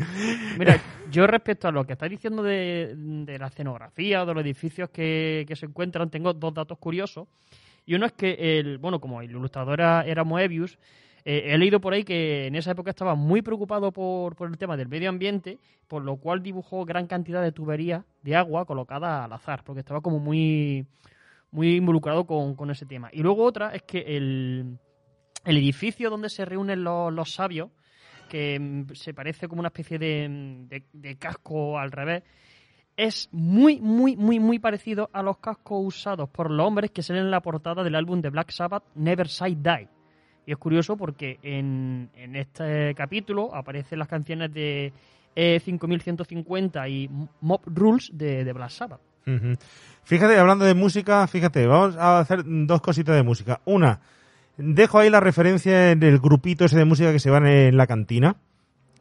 Mira, 0.59 0.79
yo 1.11 1.27
respecto 1.27 1.69
a 1.69 1.73
lo 1.73 1.85
que 1.85 1.95
estáis 1.95 2.11
diciendo 2.11 2.43
de, 2.43 2.95
de 2.97 3.39
la 3.39 3.47
escenografía 3.49 4.23
o 4.23 4.27
de 4.27 4.35
los 4.35 4.45
edificios 4.45 4.91
que, 4.91 5.45
que 5.49 5.57
se 5.57 5.67
encuentran, 5.67 6.11
tengo 6.11 6.33
dos 6.33 6.55
datos 6.55 6.79
curiosos. 6.79 7.27
Y 7.85 7.95
uno 7.95 8.07
es 8.07 8.13
que, 8.13 8.59
el 8.59 8.79
bueno, 8.79 9.01
como 9.01 9.23
el 9.23 9.31
ilustrador 9.31 9.81
era, 9.81 10.03
era 10.05 10.25
Moebius, 10.25 10.77
he 11.29 11.59
leído 11.59 11.81
por 11.81 11.93
ahí 11.93 12.05
que 12.05 12.47
en 12.47 12.55
esa 12.55 12.71
época 12.71 12.91
estaba 12.91 13.17
muy 13.17 13.43
preocupado 13.43 13.91
por, 13.91 14.37
el 14.49 14.57
tema 14.59 14.77
del 14.77 14.87
medio 14.87 15.09
ambiente, 15.09 15.59
por 15.89 16.05
lo 16.05 16.19
cual 16.19 16.41
dibujó 16.41 16.85
gran 16.85 17.09
cantidad 17.09 17.43
de 17.43 17.51
tuberías 17.51 18.05
de 18.23 18.37
agua 18.37 18.65
colocadas 18.65 19.25
al 19.25 19.33
azar, 19.33 19.65
porque 19.65 19.81
estaba 19.81 20.01
como 20.01 20.21
muy, 20.21 20.87
muy 21.51 21.75
involucrado 21.75 22.27
con, 22.27 22.71
ese 22.71 22.87
tema. 22.87 23.11
Y 23.13 23.23
luego 23.23 23.43
otra 23.43 23.75
es 23.75 23.83
que 23.83 24.17
el, 24.17 24.79
edificio 25.45 26.11
donde 26.11 26.31
se 26.31 26.45
reúnen 26.45 26.85
los, 26.85 27.35
sabios, 27.35 27.71
que 28.29 28.61
mm, 28.61 28.95
se 28.95 29.13
parece 29.13 29.49
como 29.49 29.59
una 29.59 29.69
especie 29.69 29.99
de, 29.99 30.85
de- 30.93 31.17
casco 31.17 31.77
al 31.77 31.91
revés, 31.91 32.23
es 32.97 33.29
muy, 33.33 33.81
muy, 33.81 34.17
muy, 34.17 34.39
muy 34.39 34.61
parecido 34.61 35.11
a 35.13 35.23
los 35.25 35.39
cascos 35.39 35.85
usados 35.85 36.29
por 36.29 36.53
los 36.53 36.65
hombres 36.65 36.93
que 36.93 37.03
salen 37.03 37.25
en 37.25 37.31
la 37.33 37.43
portada 37.43 37.83
del 37.83 37.97
álbum 37.97 38.21
de 38.21 38.31
Black 38.31 38.53
Sabbath, 38.53 38.85
Never 38.95 39.27
Say 39.27 39.57
Die. 39.57 39.96
Y 40.47 40.53
es 40.53 40.59
curioso 40.59 40.97
porque 40.97 41.39
en, 41.43 42.09
en 42.15 42.37
este 42.37 42.95
capítulo 42.95 43.53
aparecen 43.55 43.99
las 43.99 44.09
canciones 44.09 44.55
de 44.55 44.93
E5150 45.35 46.89
y 46.89 47.11
Mob 47.41 47.61
Rules 47.67 48.11
de, 48.15 48.45
de 48.45 48.53
Black 48.53 48.71
Sabbath. 48.71 49.01
Fíjate, 50.05 50.39
hablando 50.39 50.65
de 50.65 50.75
música, 50.75 51.27
fíjate, 51.27 51.67
vamos 51.67 51.97
a 51.97 52.21
hacer 52.21 52.45
dos 52.47 52.81
cositas 52.81 53.17
de 53.17 53.25
música. 53.25 53.61
Una, 53.65 54.01
dejo 54.57 55.01
ahí 55.01 55.11
la 55.11 55.19
referencia 55.19 55.97
del 55.97 56.21
grupito 56.21 56.65
ese 56.65 56.79
de 56.79 56.85
música 56.85 57.11
que 57.11 57.19
se 57.19 57.31
van 57.31 57.45
en 57.47 57.77
la 57.77 57.89
cantina, 57.89 58.37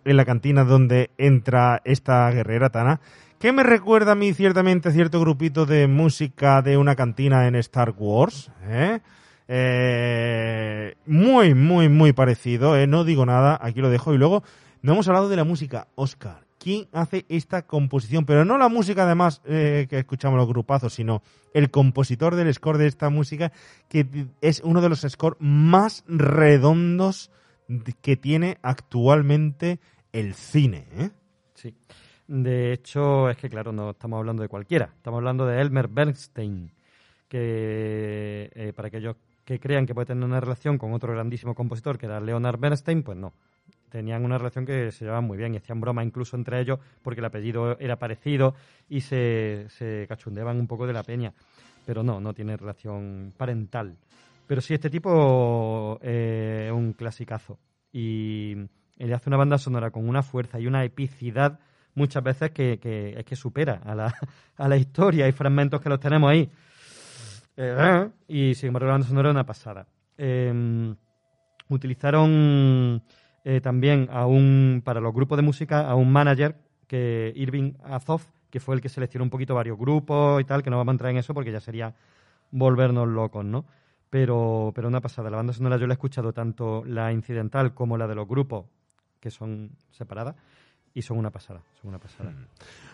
en 0.04 0.18
la 0.18 0.26
cantina 0.26 0.64
donde 0.64 1.12
entra 1.20 1.80
esta 1.86 2.30
guerrera 2.32 2.72
Tana, 2.72 3.02
que 3.40 3.52
me 3.52 3.62
recuerda 3.62 4.14
a 4.14 4.16
mí 4.16 4.34
ciertamente 4.34 4.92
cierto 4.92 5.20
grupito 5.20 5.68
de 5.68 5.88
música 5.88 6.64
de 6.64 6.78
una 6.78 6.96
cantina 6.96 7.48
en 7.48 7.56
Star 7.56 7.94
Wars, 7.96 8.52
¿eh? 8.68 9.00
Eh, 9.48 10.96
muy, 11.06 11.54
muy, 11.54 11.90
muy 11.90 12.14
parecido, 12.14 12.78
¿eh? 12.78 12.88
no 12.88 13.04
digo 13.04 13.26
nada, 13.26 13.60
aquí 13.62 13.82
lo 13.82 13.90
dejo. 13.90 14.14
Y 14.14 14.18
luego, 14.18 14.44
no 14.82 14.94
hemos 14.94 15.08
hablado 15.08 15.30
de 15.30 15.36
la 15.36 15.44
música, 15.44 15.88
Oscar. 15.96 16.46
¿Quién 16.60 16.88
hace 16.94 17.26
esta 17.30 17.68
composición? 17.68 18.26
Pero 18.26 18.44
no 18.44 18.58
la 18.58 18.70
música, 18.70 19.04
además, 19.04 19.42
eh, 19.46 19.86
que 19.90 20.00
escuchamos 20.00 20.38
los 20.38 20.48
grupazos, 20.48 20.94
sino 20.94 21.22
el 21.54 21.70
compositor 21.70 22.36
del 22.36 22.52
score 22.54 22.80
de 22.80 22.88
esta 22.88 23.10
música, 23.10 23.52
que 23.88 24.28
es 24.42 24.62
uno 24.64 24.82
de 24.82 24.90
los 24.90 25.02
scores 25.02 25.38
más 25.40 26.04
redondos 26.08 27.30
que 28.02 28.18
tiene 28.18 28.58
actualmente 28.62 29.80
el 30.12 30.34
cine. 30.34 30.88
¿eh? 30.98 31.10
Sí. 31.54 31.76
De 32.28 32.74
hecho, 32.74 33.30
es 33.30 33.38
que 33.38 33.50
claro, 33.50 33.72
no 33.72 33.92
estamos 33.92 34.18
hablando 34.18 34.42
de 34.42 34.50
cualquiera. 34.50 34.92
Estamos 34.96 35.20
hablando 35.20 35.46
de 35.46 35.62
Elmer 35.62 35.88
Bernstein, 35.88 36.72
que 37.28 38.50
eh, 38.56 38.74
para 38.76 38.88
aquellos 38.88 39.16
que 39.46 39.60
crean 39.60 39.86
que 39.86 39.94
puede 39.94 40.08
tener 40.08 40.24
una 40.24 40.40
relación 40.40 40.78
con 40.78 40.92
otro 40.94 41.14
grandísimo 41.14 41.54
compositor, 41.54 41.98
que 41.98 42.08
era 42.08 42.20
Leonard 42.20 42.60
Bernstein, 42.60 43.04
pues 43.04 43.18
no. 43.18 43.34
Tenían 43.90 44.26
una 44.26 44.38
relación 44.38 44.66
que 44.66 44.92
se 44.92 45.06
llevaban 45.06 45.26
muy 45.26 45.38
bien 45.38 45.54
y 45.54 45.58
hacían 45.58 45.80
broma 45.80 46.04
incluso 46.04 46.36
entre 46.36 46.60
ellos 46.60 46.80
porque 47.02 47.22
el 47.22 47.26
apellido 47.26 47.78
era 47.80 47.98
parecido 47.98 48.56
y 48.90 49.02
se, 49.02 49.68
se 49.70 50.06
cachundeaban 50.10 50.60
un 50.60 50.68
poco 50.68 50.88
de 50.88 50.94
la 50.94 51.04
peña. 51.04 51.34
Pero 51.86 52.04
no, 52.04 52.20
no 52.20 52.34
tiene 52.34 52.58
relación 52.58 53.32
parental. 53.38 53.96
Pero 54.48 54.60
sí, 54.62 54.74
este 54.74 54.90
tipo 54.90 56.00
eh, 56.02 56.66
es 56.68 56.74
un 56.74 56.94
clasicazo. 56.94 57.60
Y 57.94 58.56
él 58.98 59.14
hace 59.14 59.30
una 59.30 59.38
banda 59.38 59.58
sonora 59.58 59.92
con 59.92 60.10
una 60.10 60.24
fuerza 60.24 60.60
y 60.60 60.68
una 60.68 60.84
epicidad 60.84 61.60
muchas 61.94 62.24
veces 62.24 62.52
que, 62.52 62.80
que 62.80 63.18
es 63.18 63.26
que 63.26 63.36
supera 63.36 63.82
a 63.86 63.96
la, 63.96 64.14
a 64.58 64.68
la 64.68 64.78
historia. 64.78 65.26
Hay 65.26 65.32
fragmentos 65.32 65.80
que 65.80 65.90
los 65.90 66.00
tenemos 66.00 66.30
ahí. 66.30 66.50
Eh, 67.58 68.10
y 68.28 68.56
sin 68.56 68.68
embargo, 68.68 68.88
la 68.88 68.94
banda 68.94 69.08
sonora 69.08 69.30
es 69.30 69.34
una 69.34 69.46
pasada. 69.46 69.88
Eh, 70.18 70.96
utilizaron 71.70 73.02
eh, 73.44 73.62
también 73.62 74.08
a 74.12 74.26
un, 74.26 74.82
para 74.84 75.00
los 75.00 75.14
grupos 75.14 75.38
de 75.38 75.44
música 75.44 75.88
a 75.88 75.96
un 75.96 76.12
manager 76.12 76.56
que 76.88 77.34
Irving 77.36 77.74
Azoff, 77.84 78.28
que 78.50 78.60
fue 78.60 78.76
el 78.76 78.82
que 78.82 78.90
seleccionó 78.90 79.24
un 79.24 79.30
poquito 79.30 79.56
varios 79.56 79.78
grupos 79.78 80.42
y 80.42 80.46
tal, 80.46 80.64
que 80.64 80.70
no 80.70 80.78
vamos 80.78 80.92
a 80.92 80.96
entrar 80.96 81.12
en 81.12 81.18
eso 81.18 81.34
porque 81.34 81.52
ya 81.52 81.60
sería 81.60 81.94
volvernos 82.52 83.08
locos, 83.08 83.44
¿no? 83.44 83.66
Pero, 84.10 84.72
pero 84.74 84.88
una 84.88 85.02
pasada. 85.02 85.30
La 85.30 85.38
banda 85.38 85.54
sonora 85.54 85.78
yo 85.78 85.88
la 85.88 85.94
he 85.94 85.96
escuchado 85.96 86.32
tanto 86.32 86.84
la 86.86 87.12
incidental 87.12 87.74
como 87.74 87.98
la 87.98 88.08
de 88.08 88.16
los 88.16 88.28
grupos, 88.28 88.66
que 89.20 89.30
son 89.30 89.72
separadas, 89.90 90.36
y 90.94 91.02
son 91.02 91.18
una 91.18 91.32
pasada, 91.32 91.62
son 91.82 91.90
una 91.90 92.00
pasada. 92.00 92.32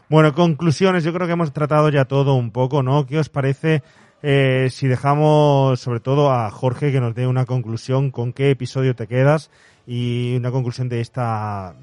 Bueno, 0.10 0.34
conclusiones. 0.34 1.04
Yo 1.04 1.14
creo 1.14 1.28
que 1.28 1.34
hemos 1.34 1.54
tratado 1.54 1.90
ya 1.90 2.06
todo 2.06 2.34
un 2.34 2.52
poco, 2.52 2.82
¿no? 2.82 3.06
¿Qué 3.06 3.20
os 3.20 3.30
parece 3.30 3.84
eh, 4.24 4.68
si 4.72 4.88
dejamos 4.88 5.80
sobre 5.80 6.00
todo 6.00 6.32
a 6.32 6.50
Jorge 6.52 6.92
que 6.92 7.00
nos 7.00 7.16
dé 7.16 7.26
una 7.26 7.46
conclusión 7.46 8.12
con 8.12 8.34
qué 8.34 8.52
episodio 8.52 8.96
te 8.96 9.08
quedas 9.08 9.50
y 9.88 10.36
una 10.36 10.52
conclusión 10.52 10.90
de 10.90 11.02
esta 11.02 11.76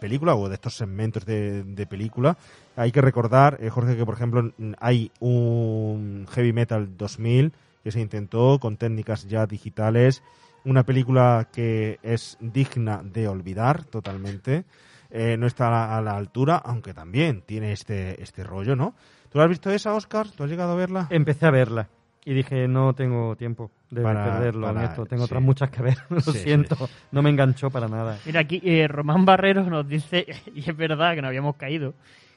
película 0.00 0.34
o 0.34 0.48
de 0.48 0.54
estos 0.54 0.76
segmentos 0.76 1.24
de, 1.24 1.62
de 1.62 1.86
película? 1.86 2.36
Hay 2.76 2.92
que 2.92 3.00
recordar, 3.00 3.56
eh, 3.60 3.70
Jorge, 3.70 3.96
que 3.96 4.04
por 4.04 4.14
ejemplo 4.14 4.52
hay 4.78 5.10
un 5.20 6.26
Heavy 6.30 6.52
Metal 6.52 6.96
2000 6.96 7.52
que 7.82 7.92
se 7.92 8.00
intentó 8.00 8.58
con 8.58 8.76
técnicas 8.76 9.26
ya 9.26 9.46
digitales, 9.46 10.22
una 10.64 10.84
película 10.84 11.48
que 11.52 11.98
es 12.02 12.36
digna 12.40 13.00
de 13.02 13.28
olvidar 13.28 13.84
totalmente. 13.84 14.64
Eh, 15.08 15.36
no 15.38 15.46
está 15.46 15.68
a 15.68 15.70
la, 15.70 15.96
a 15.96 16.02
la 16.02 16.16
altura, 16.16 16.56
aunque 16.56 16.92
también 16.92 17.42
tiene 17.46 17.72
este, 17.72 18.20
este 18.20 18.42
rollo, 18.42 18.74
¿no? 18.74 18.94
¿Tú 19.36 19.42
has 19.42 19.50
visto 19.50 19.70
esa, 19.70 19.92
Oscar? 19.92 20.26
¿Tú 20.30 20.44
has 20.44 20.48
llegado 20.50 20.72
a 20.72 20.76
verla? 20.76 21.08
Empecé 21.10 21.44
a 21.44 21.50
verla 21.50 21.90
y 22.24 22.32
dije, 22.32 22.66
no 22.68 22.94
tengo 22.94 23.36
tiempo 23.36 23.70
de 23.90 24.00
Para- 24.00 24.24
perderlo 24.32 24.66
en 24.66 24.74
para- 24.76 24.86
esto. 24.88 25.04
Tengo 25.04 25.24
sí. 25.24 25.26
otras 25.26 25.42
muchas 25.42 25.68
que 25.68 25.82
ver, 25.82 25.98
lo 26.08 26.20
Sí, 26.22 26.32
sí. 26.32 26.38
siento. 26.38 26.88
No 27.12 27.20
me 27.20 27.28
enganchó 27.28 27.68
para 27.68 27.86
nada. 27.86 28.16
Mira, 28.24 28.40
aquí 28.40 28.62
eh, 28.64 28.88
Román 28.88 29.26
Barreros 29.26 29.68
nos 29.68 29.86
dice, 29.86 30.24
y 30.54 30.60
es 30.70 30.74
verdad 30.74 31.14
que 31.14 31.20
no 31.20 31.28
habíamos 31.28 31.56
caído, 31.56 31.92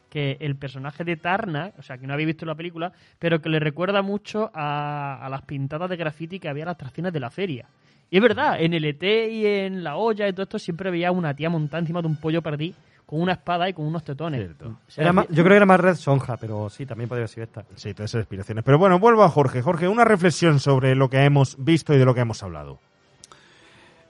que 0.09 0.35
el 0.41 0.57
personaje 0.57 1.05
de 1.05 1.15
Tarna, 1.15 1.71
o 1.77 1.83
sea, 1.83 1.97
que 1.97 2.05
no 2.05 2.13
había 2.13 2.25
visto 2.25 2.45
la 2.45 2.55
película, 2.55 2.91
pero 3.17 3.41
que 3.41 3.47
le 3.47 3.61
recuerda 3.61 4.01
mucho 4.01 4.51
a, 4.53 5.25
a 5.25 5.29
las 5.29 5.43
pintadas 5.43 5.89
de 5.89 5.95
graffiti 5.95 6.37
que 6.37 6.49
había 6.49 6.63
en 6.63 6.67
las 6.67 6.75
atracciones 6.75 7.13
de 7.13 7.19
la 7.21 7.29
feria. 7.29 7.65
Y 8.11 8.17
es 8.17 8.21
verdad, 8.21 8.59
en 8.61 8.73
el 8.73 8.83
ET 8.83 9.03
y 9.03 9.45
en 9.45 9.85
la 9.85 9.95
olla 9.95 10.27
y 10.27 10.33
todo 10.33 10.43
esto 10.43 10.59
siempre 10.59 10.91
veía 10.91 11.13
una 11.13 11.33
tía 11.33 11.49
montada 11.49 11.79
encima 11.79 12.01
de 12.01 12.07
un 12.09 12.17
pollo 12.17 12.41
perdí 12.41 12.75
con 13.09 13.21
una 13.21 13.31
espada 13.31 13.67
y 13.67 13.73
con 13.73 13.85
unos 13.87 14.03
tetones. 14.03 14.51
Era 14.95 15.11
más- 15.11 15.25
yo 15.29 15.37
creo 15.43 15.47
que 15.49 15.55
era 15.55 15.65
más 15.65 15.79
Red 15.79 15.95
Sonja, 15.95 16.37
pero 16.37 16.69
sí, 16.69 16.85
también 16.85 17.09
podría 17.09 17.27
ser 17.27 17.41
esta. 17.45 17.65
Sí, 17.75 17.95
todas 17.95 18.11
esas 18.11 18.19
inspiraciones. 18.21 18.63
Pero 18.63 18.77
bueno, 18.77 18.99
vuelvo 18.99 19.23
a 19.23 19.29
Jorge. 19.29 19.63
Jorge, 19.63 19.87
una 19.87 20.05
reflexión 20.05 20.59
sobre 20.59 20.93
lo 20.93 21.09
que 21.09 21.23
hemos 21.23 21.55
visto 21.57 21.91
y 21.95 21.97
de 21.97 22.05
lo 22.05 22.13
que 22.13 22.21
hemos 22.21 22.43
hablado. 22.43 22.77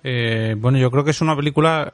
Eh, 0.03 0.55
bueno, 0.57 0.77
yo 0.77 0.91
creo 0.91 1.05
que 1.05 1.11
es 1.11 1.21
una 1.21 1.33
película 1.35 1.93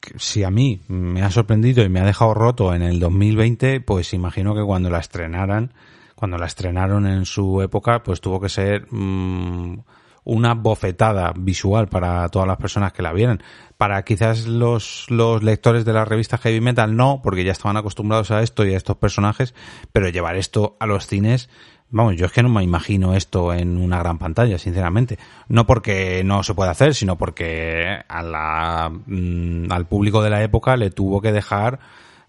que 0.00 0.18
si 0.18 0.44
a 0.44 0.50
mí 0.50 0.80
me 0.88 1.22
ha 1.22 1.30
sorprendido 1.30 1.82
y 1.82 1.88
me 1.88 2.00
ha 2.00 2.04
dejado 2.04 2.34
roto 2.34 2.74
en 2.74 2.82
el 2.82 3.00
2020, 3.00 3.80
pues 3.80 4.12
imagino 4.12 4.54
que 4.54 4.62
cuando 4.62 4.90
la 4.90 4.98
estrenaran, 4.98 5.72
cuando 6.14 6.36
la 6.36 6.44
estrenaron 6.46 7.06
en 7.06 7.24
su 7.24 7.62
época, 7.62 8.02
pues 8.02 8.20
tuvo 8.20 8.38
que 8.40 8.50
ser 8.50 8.86
mm, 8.90 9.78
una 10.24 10.54
bofetada 10.54 11.32
visual 11.36 11.88
para 11.88 12.28
todas 12.28 12.48
las 12.48 12.56
personas 12.56 12.92
que 12.92 13.02
la 13.02 13.12
vieran. 13.12 13.42
Para 13.76 14.02
quizás 14.04 14.46
los, 14.46 15.06
los 15.10 15.42
lectores 15.42 15.84
de 15.84 15.92
la 15.92 16.04
revista 16.04 16.38
Heavy 16.38 16.60
Metal 16.60 16.96
no, 16.96 17.20
porque 17.22 17.44
ya 17.44 17.52
estaban 17.52 17.76
acostumbrados 17.76 18.30
a 18.30 18.42
esto 18.42 18.64
y 18.64 18.74
a 18.74 18.76
estos 18.76 18.96
personajes, 18.96 19.54
pero 19.92 20.08
llevar 20.08 20.36
esto 20.36 20.76
a 20.80 20.86
los 20.86 21.06
cines 21.06 21.48
Vamos, 21.96 22.16
yo 22.16 22.26
es 22.26 22.32
que 22.32 22.42
no 22.42 22.48
me 22.48 22.64
imagino 22.64 23.14
esto 23.14 23.52
en 23.52 23.76
una 23.76 24.00
gran 24.00 24.18
pantalla, 24.18 24.58
sinceramente. 24.58 25.16
No 25.48 25.64
porque 25.64 26.22
no 26.24 26.42
se 26.42 26.52
pueda 26.52 26.72
hacer, 26.72 26.92
sino 26.92 27.16
porque 27.16 28.00
a 28.08 28.22
la, 28.22 28.90
mm, 28.90 29.70
al 29.70 29.86
público 29.86 30.20
de 30.20 30.30
la 30.30 30.42
época 30.42 30.76
le 30.76 30.90
tuvo 30.90 31.20
que 31.20 31.30
dejar 31.30 31.78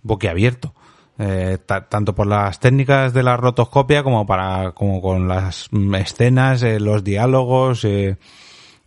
boquiabierto. 0.03 0.75
Eh, 1.17 1.59
ta- 1.65 1.87
tanto 1.87 2.13
por 2.13 2.27
las 2.27 2.59
técnicas 2.59 3.13
de 3.13 3.23
la 3.23 3.37
rotoscopia 3.37 4.03
como 4.03 4.25
para 4.25 4.73
como 4.73 5.01
con 5.01 5.27
las 5.29 5.69
escenas, 5.97 6.61
eh, 6.61 6.77
los 6.79 7.05
diálogos, 7.05 7.85
eh, 7.85 8.17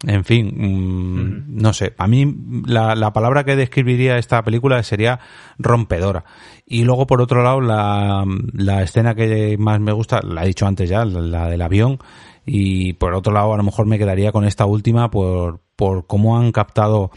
en 0.07 0.25
fin, 0.25 0.53
mm, 0.55 1.61
no 1.61 1.73
sé. 1.73 1.95
A 1.97 2.07
mí 2.07 2.37
la, 2.67 2.95
la 2.95 3.13
palabra 3.15 3.45
que 3.45 3.57
describiría 3.57 4.19
esta 4.19 4.43
película 4.45 4.83
sería 4.83 5.19
rompedora. 5.59 6.25
Y 6.67 6.85
luego, 6.85 7.07
por 7.07 7.23
otro 7.23 7.43
lado, 7.43 7.61
la, 7.63 8.25
la 8.53 8.83
escena 8.83 9.15
que 9.15 9.57
más 9.59 9.81
me 9.81 9.93
gusta, 9.93 10.21
la 10.23 10.45
he 10.45 10.49
dicho 10.49 10.67
antes 10.67 10.89
ya, 10.91 11.05
la, 11.07 11.21
la 11.21 11.49
del 11.49 11.63
avión. 11.63 11.99
Y 12.45 12.93
por 12.95 13.15
otro 13.15 13.33
lado, 13.33 13.55
a 13.55 13.57
lo 13.57 13.63
mejor 13.63 13.87
me 13.87 13.99
quedaría 13.99 14.33
con 14.33 14.45
esta 14.45 14.67
última 14.67 15.11
por, 15.11 15.61
por 15.77 16.07
cómo 16.07 16.39
han 16.39 16.53
captado 16.53 17.11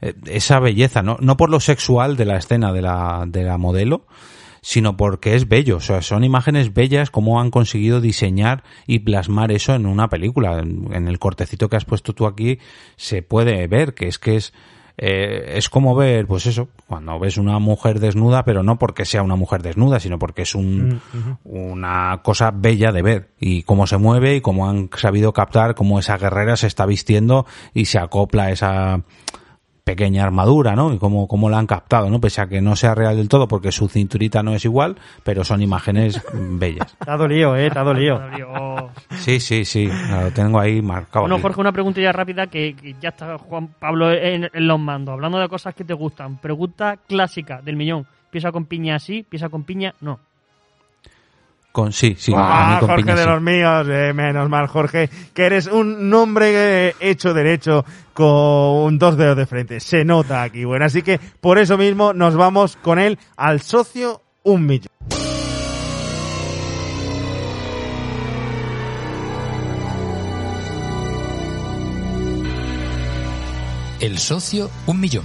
eh, 0.00 0.14
esa 0.26 0.58
belleza, 0.58 1.02
¿no? 1.02 1.18
No 1.20 1.36
por 1.36 1.50
lo 1.50 1.60
sexual 1.60 2.16
de 2.16 2.24
la 2.24 2.36
escena 2.38 2.72
de 2.72 2.82
la, 2.82 3.24
de 3.26 3.44
la 3.44 3.58
modelo, 3.58 4.06
sino 4.64 4.96
porque 4.96 5.34
es 5.34 5.46
bello. 5.46 5.76
O 5.76 5.80
sea, 5.80 6.00
son 6.00 6.24
imágenes 6.24 6.72
bellas, 6.72 7.10
cómo 7.10 7.38
han 7.38 7.50
conseguido 7.50 8.00
diseñar 8.00 8.64
y 8.86 9.00
plasmar 9.00 9.52
eso 9.52 9.74
en 9.74 9.84
una 9.84 10.08
película. 10.08 10.58
En, 10.58 11.06
el 11.06 11.18
cortecito 11.18 11.68
que 11.68 11.76
has 11.76 11.84
puesto 11.84 12.14
tú 12.14 12.26
aquí 12.26 12.58
se 12.96 13.20
puede 13.20 13.66
ver 13.66 13.92
que 13.92 14.08
es 14.08 14.18
que 14.18 14.36
es 14.36 14.54
eh, 14.96 15.56
es 15.56 15.68
como 15.68 15.94
ver, 15.94 16.26
pues 16.26 16.46
eso, 16.46 16.68
cuando 16.86 17.18
ves 17.18 17.36
una 17.36 17.58
mujer 17.58 18.00
desnuda, 18.00 18.44
pero 18.44 18.62
no 18.62 18.78
porque 18.78 19.04
sea 19.04 19.22
una 19.22 19.36
mujer 19.36 19.60
desnuda, 19.60 20.00
sino 20.00 20.18
porque 20.18 20.42
es 20.42 20.54
un, 20.54 21.02
una 21.42 22.20
cosa 22.22 22.50
bella 22.50 22.90
de 22.90 23.02
ver 23.02 23.28
y 23.38 23.64
cómo 23.64 23.86
se 23.86 23.98
mueve 23.98 24.36
y 24.36 24.40
cómo 24.40 24.70
han 24.70 24.88
sabido 24.96 25.34
captar 25.34 25.74
cómo 25.74 25.98
esa 25.98 26.16
guerrera 26.16 26.56
se 26.56 26.68
está 26.68 26.86
vistiendo 26.86 27.44
y 27.74 27.84
se 27.86 27.98
acopla 27.98 28.44
a 28.44 28.50
esa 28.52 29.02
pequeña 29.84 30.24
armadura, 30.24 30.74
¿no? 30.74 30.94
Y 30.94 30.98
cómo, 30.98 31.28
cómo 31.28 31.50
la 31.50 31.58
han 31.58 31.66
captado, 31.66 32.08
¿no? 32.08 32.18
Pese 32.20 32.40
a 32.40 32.46
que 32.46 32.62
no 32.62 32.74
sea 32.74 32.94
real 32.94 33.16
del 33.16 33.28
todo 33.28 33.46
porque 33.46 33.70
su 33.70 33.88
cinturita 33.88 34.42
no 34.42 34.54
es 34.54 34.64
igual, 34.64 34.96
pero 35.22 35.44
son 35.44 35.60
imágenes 35.60 36.22
bellas. 36.32 36.96
Te 37.04 37.10
ha 37.10 37.16
dolido, 37.16 37.54
eh, 37.54 37.70
te 37.70 37.78
ha 37.78 37.84
dolido. 37.84 38.20
Sí, 39.18 39.40
sí, 39.40 39.64
sí, 39.64 39.88
lo 40.10 40.30
tengo 40.30 40.58
ahí 40.58 40.80
marcado. 40.80 41.24
Bueno, 41.24 41.36
aquí. 41.36 41.42
Jorge, 41.42 41.60
una 41.60 41.72
preguntilla 41.72 42.12
rápida 42.12 42.46
que, 42.46 42.74
que 42.74 42.96
ya 43.00 43.10
está 43.10 43.36
Juan 43.36 43.68
Pablo 43.78 44.10
en, 44.10 44.48
en 44.52 44.66
los 44.66 44.80
mandos, 44.80 45.12
hablando 45.12 45.38
de 45.38 45.48
cosas 45.48 45.74
que 45.74 45.84
te 45.84 45.92
gustan. 45.94 46.38
Pregunta 46.38 46.96
clásica 47.06 47.60
del 47.60 47.76
millón. 47.76 48.06
¿Piensa 48.30 48.50
con 48.50 48.64
piña 48.64 48.98
sí? 48.98 49.24
¿Piensa 49.28 49.48
con 49.50 49.64
piña? 49.64 49.94
No. 50.00 50.18
Con, 51.74 51.92
sí, 51.92 52.14
sí, 52.16 52.32
a 52.32 52.36
ah, 52.38 52.70
mí 52.70 52.78
con 52.78 52.88
Jorge 52.88 53.02
piña 53.02 53.16
de 53.16 53.22
sí. 53.24 53.28
los 53.28 53.42
míos, 53.42 53.86
eh, 53.90 54.12
menos 54.14 54.48
mal, 54.48 54.68
Jorge, 54.68 55.10
que 55.34 55.44
eres 55.44 55.66
un 55.66 56.08
nombre 56.08 56.52
eh, 56.90 56.94
hecho 57.00 57.34
derecho 57.34 57.84
con 58.12 58.96
dos 58.96 59.16
dedos 59.16 59.36
de 59.36 59.44
frente. 59.44 59.80
Se 59.80 60.04
nota 60.04 60.44
aquí, 60.44 60.64
bueno. 60.64 60.84
Así 60.84 61.02
que 61.02 61.18
por 61.18 61.58
eso 61.58 61.76
mismo 61.76 62.12
nos 62.12 62.36
vamos 62.36 62.76
con 62.76 63.00
él 63.00 63.18
al 63.36 63.60
socio 63.60 64.22
un 64.44 64.66
millón. 64.66 64.86
El 73.98 74.18
socio, 74.18 74.70
un 74.86 75.00
millón. 75.00 75.24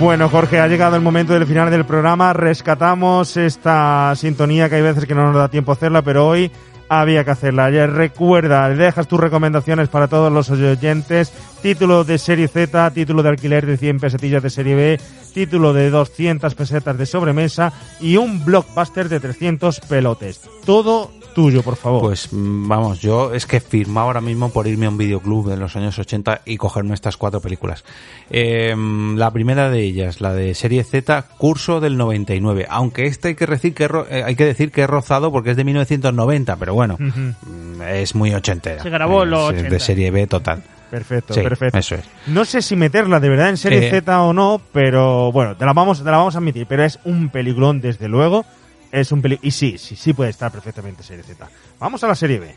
Bueno, 0.00 0.28
Jorge, 0.28 0.58
ha 0.60 0.66
llegado 0.66 0.96
el 0.96 1.02
momento 1.02 1.32
del 1.32 1.46
final 1.46 1.70
del 1.70 1.86
programa. 1.86 2.32
Rescatamos 2.32 3.36
esta 3.36 4.12
sintonía 4.16 4.68
que 4.68 4.74
hay 4.74 4.82
veces 4.82 5.06
que 5.06 5.14
no 5.14 5.26
nos 5.26 5.36
da 5.36 5.48
tiempo 5.48 5.72
hacerla, 5.72 6.02
pero 6.02 6.26
hoy 6.26 6.50
había 6.88 7.24
que 7.24 7.30
hacerla. 7.30 7.70
Ya 7.70 7.86
recuerda, 7.86 8.68
dejas 8.68 9.08
tus 9.08 9.20
recomendaciones 9.20 9.88
para 9.88 10.08
todos 10.08 10.32
los 10.32 10.50
oyentes. 10.50 11.32
Título 11.62 12.04
de 12.04 12.18
serie 12.18 12.48
Z, 12.48 12.90
título 12.90 13.22
de 13.22 13.30
alquiler 13.30 13.64
de 13.66 13.76
100 13.76 14.00
pesetillas 14.00 14.42
de 14.42 14.50
serie 14.50 14.74
B, 14.74 15.00
título 15.32 15.72
de 15.72 15.90
200 15.90 16.54
pesetas 16.54 16.98
de 16.98 17.06
sobremesa 17.06 17.72
y 18.00 18.16
un 18.16 18.44
blockbuster 18.44 19.08
de 19.08 19.20
300 19.20 19.80
pelotes. 19.80 20.42
Todo 20.66 21.10
tuyo, 21.34 21.62
por 21.62 21.76
favor. 21.76 22.00
Pues 22.00 22.32
mm, 22.32 22.68
vamos, 22.68 23.00
yo 23.00 23.34
es 23.34 23.44
que 23.46 23.60
firma 23.60 24.02
ahora 24.02 24.20
mismo 24.20 24.50
por 24.50 24.66
irme 24.66 24.86
a 24.86 24.88
un 24.88 24.96
videoclub 24.96 25.50
de 25.50 25.56
los 25.56 25.76
años 25.76 25.98
80 25.98 26.42
y 26.46 26.56
cogerme 26.56 26.94
estas 26.94 27.16
cuatro 27.16 27.40
películas. 27.40 27.84
Eh, 28.30 28.74
la 29.16 29.30
primera 29.30 29.68
de 29.68 29.82
ellas, 29.82 30.20
la 30.20 30.32
de 30.32 30.54
serie 30.54 30.82
Z, 30.84 31.26
curso 31.36 31.80
del 31.80 31.96
99. 31.96 32.66
Aunque 32.70 33.06
este 33.06 33.28
hay 33.28 33.34
que 33.34 33.46
decir 33.46 33.74
que, 33.74 33.84
eh, 33.84 34.22
hay 34.24 34.36
que, 34.36 34.46
decir 34.46 34.70
que 34.70 34.82
he 34.82 34.86
rozado 34.86 35.30
porque 35.30 35.50
es 35.50 35.56
de 35.56 35.64
1990, 35.64 36.56
pero 36.56 36.74
bueno, 36.74 36.96
mm, 36.98 37.82
es 37.82 38.14
muy 38.14 38.32
ochentera. 38.32 38.82
Se 38.82 38.90
grabó 38.90 39.24
en 39.24 39.30
los 39.30 39.52
Es 39.52 39.58
80. 39.58 39.70
De 39.70 39.80
serie 39.80 40.10
B 40.10 40.26
total. 40.26 40.62
Perfecto, 40.90 41.34
Sí, 41.34 41.40
perfecto. 41.40 41.76
Eso 41.76 41.96
es. 41.96 42.04
No 42.28 42.44
sé 42.44 42.62
si 42.62 42.76
meterla 42.76 43.18
de 43.18 43.28
verdad 43.28 43.48
en 43.48 43.56
serie 43.56 43.88
Eh. 43.88 43.90
Z 43.90 44.20
o 44.22 44.32
no, 44.32 44.60
pero 44.72 45.32
bueno, 45.32 45.56
te 45.56 45.64
la 45.64 45.72
vamos, 45.72 45.98
te 45.98 46.04
la 46.04 46.18
vamos 46.18 46.36
a 46.36 46.38
admitir, 46.38 46.66
pero 46.68 46.84
es 46.84 47.00
un 47.04 47.30
peliculón 47.30 47.80
desde 47.80 48.06
luego. 48.06 48.44
Es 48.94 49.10
un 49.10 49.20
peli 49.20 49.40
y 49.42 49.50
sí, 49.50 49.76
sí, 49.76 49.96
sí 49.96 50.12
puede 50.12 50.30
estar 50.30 50.52
perfectamente 50.52 51.02
en 51.02 51.06
serie 51.06 51.24
Z. 51.24 51.48
Vamos 51.80 52.04
a 52.04 52.06
la 52.06 52.14
serie 52.14 52.38
B. 52.38 52.56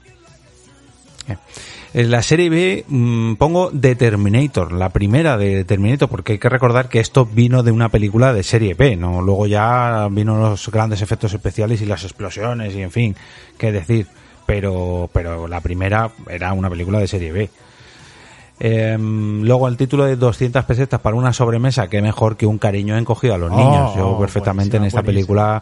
En 1.95 2.11
la 2.11 2.21
serie 2.21 2.49
B 2.49 2.85
mm, 2.87 3.33
pongo 3.35 3.71
The 3.71 3.95
Terminator, 3.95 4.71
la 4.71 4.89
primera 4.89 5.35
de 5.35 5.65
Terminator, 5.65 6.07
porque 6.07 6.33
hay 6.33 6.39
que 6.39 6.47
recordar 6.47 6.89
que 6.89 6.99
esto 6.99 7.25
vino 7.25 7.63
de 7.63 7.71
una 7.71 7.89
película 7.89 8.33
de 8.33 8.43
serie 8.43 8.75
B, 8.75 8.95
¿no? 8.95 9.21
Luego 9.23 9.47
ya 9.47 10.07
vino 10.11 10.37
los 10.37 10.69
grandes 10.69 11.01
efectos 11.01 11.33
especiales 11.33 11.81
y 11.81 11.87
las 11.87 12.03
explosiones 12.03 12.75
y 12.75 12.83
en 12.83 12.91
fin, 12.91 13.15
qué 13.57 13.71
decir. 13.71 14.05
Pero, 14.45 15.09
pero 15.11 15.47
la 15.47 15.59
primera 15.61 16.11
era 16.29 16.53
una 16.53 16.69
película 16.69 16.99
de 16.99 17.07
serie 17.07 17.31
B. 17.31 17.49
Em, 18.59 19.41
luego 19.43 19.67
el 19.67 19.75
título 19.75 20.05
de 20.05 20.15
200 20.15 20.65
pesetas 20.65 20.99
para 21.01 21.15
una 21.15 21.33
sobremesa, 21.33 21.89
que 21.89 22.01
mejor 22.01 22.37
que 22.37 22.45
un 22.45 22.57
cariño 22.57 22.95
encogido 22.95 23.33
a 23.33 23.37
los 23.37 23.51
Oh, 23.51 23.57
niños. 23.57 23.95
Yo 23.95 24.17
perfectamente 24.19 24.77
en 24.77 24.85
esta 24.85 25.03
película, 25.03 25.61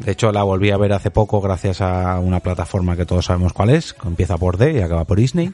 de 0.00 0.12
hecho 0.12 0.30
la 0.32 0.42
volví 0.42 0.70
a 0.70 0.76
ver 0.76 0.92
hace 0.92 1.10
poco 1.10 1.40
gracias 1.40 1.80
a 1.80 2.18
una 2.20 2.40
plataforma 2.40 2.96
que 2.96 3.06
todos 3.06 3.24
sabemos 3.26 3.52
cuál 3.52 3.70
es, 3.70 3.92
que 3.94 4.06
empieza 4.08 4.36
por 4.38 4.56
D 4.58 4.72
y 4.74 4.80
acaba 4.80 5.04
por 5.04 5.18
Disney. 5.18 5.52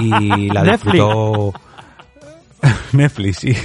Y 0.00 0.48
la 0.52 0.62
disfrutó... 0.64 1.52
Netflix, 2.92 3.38
sí. 3.38 3.54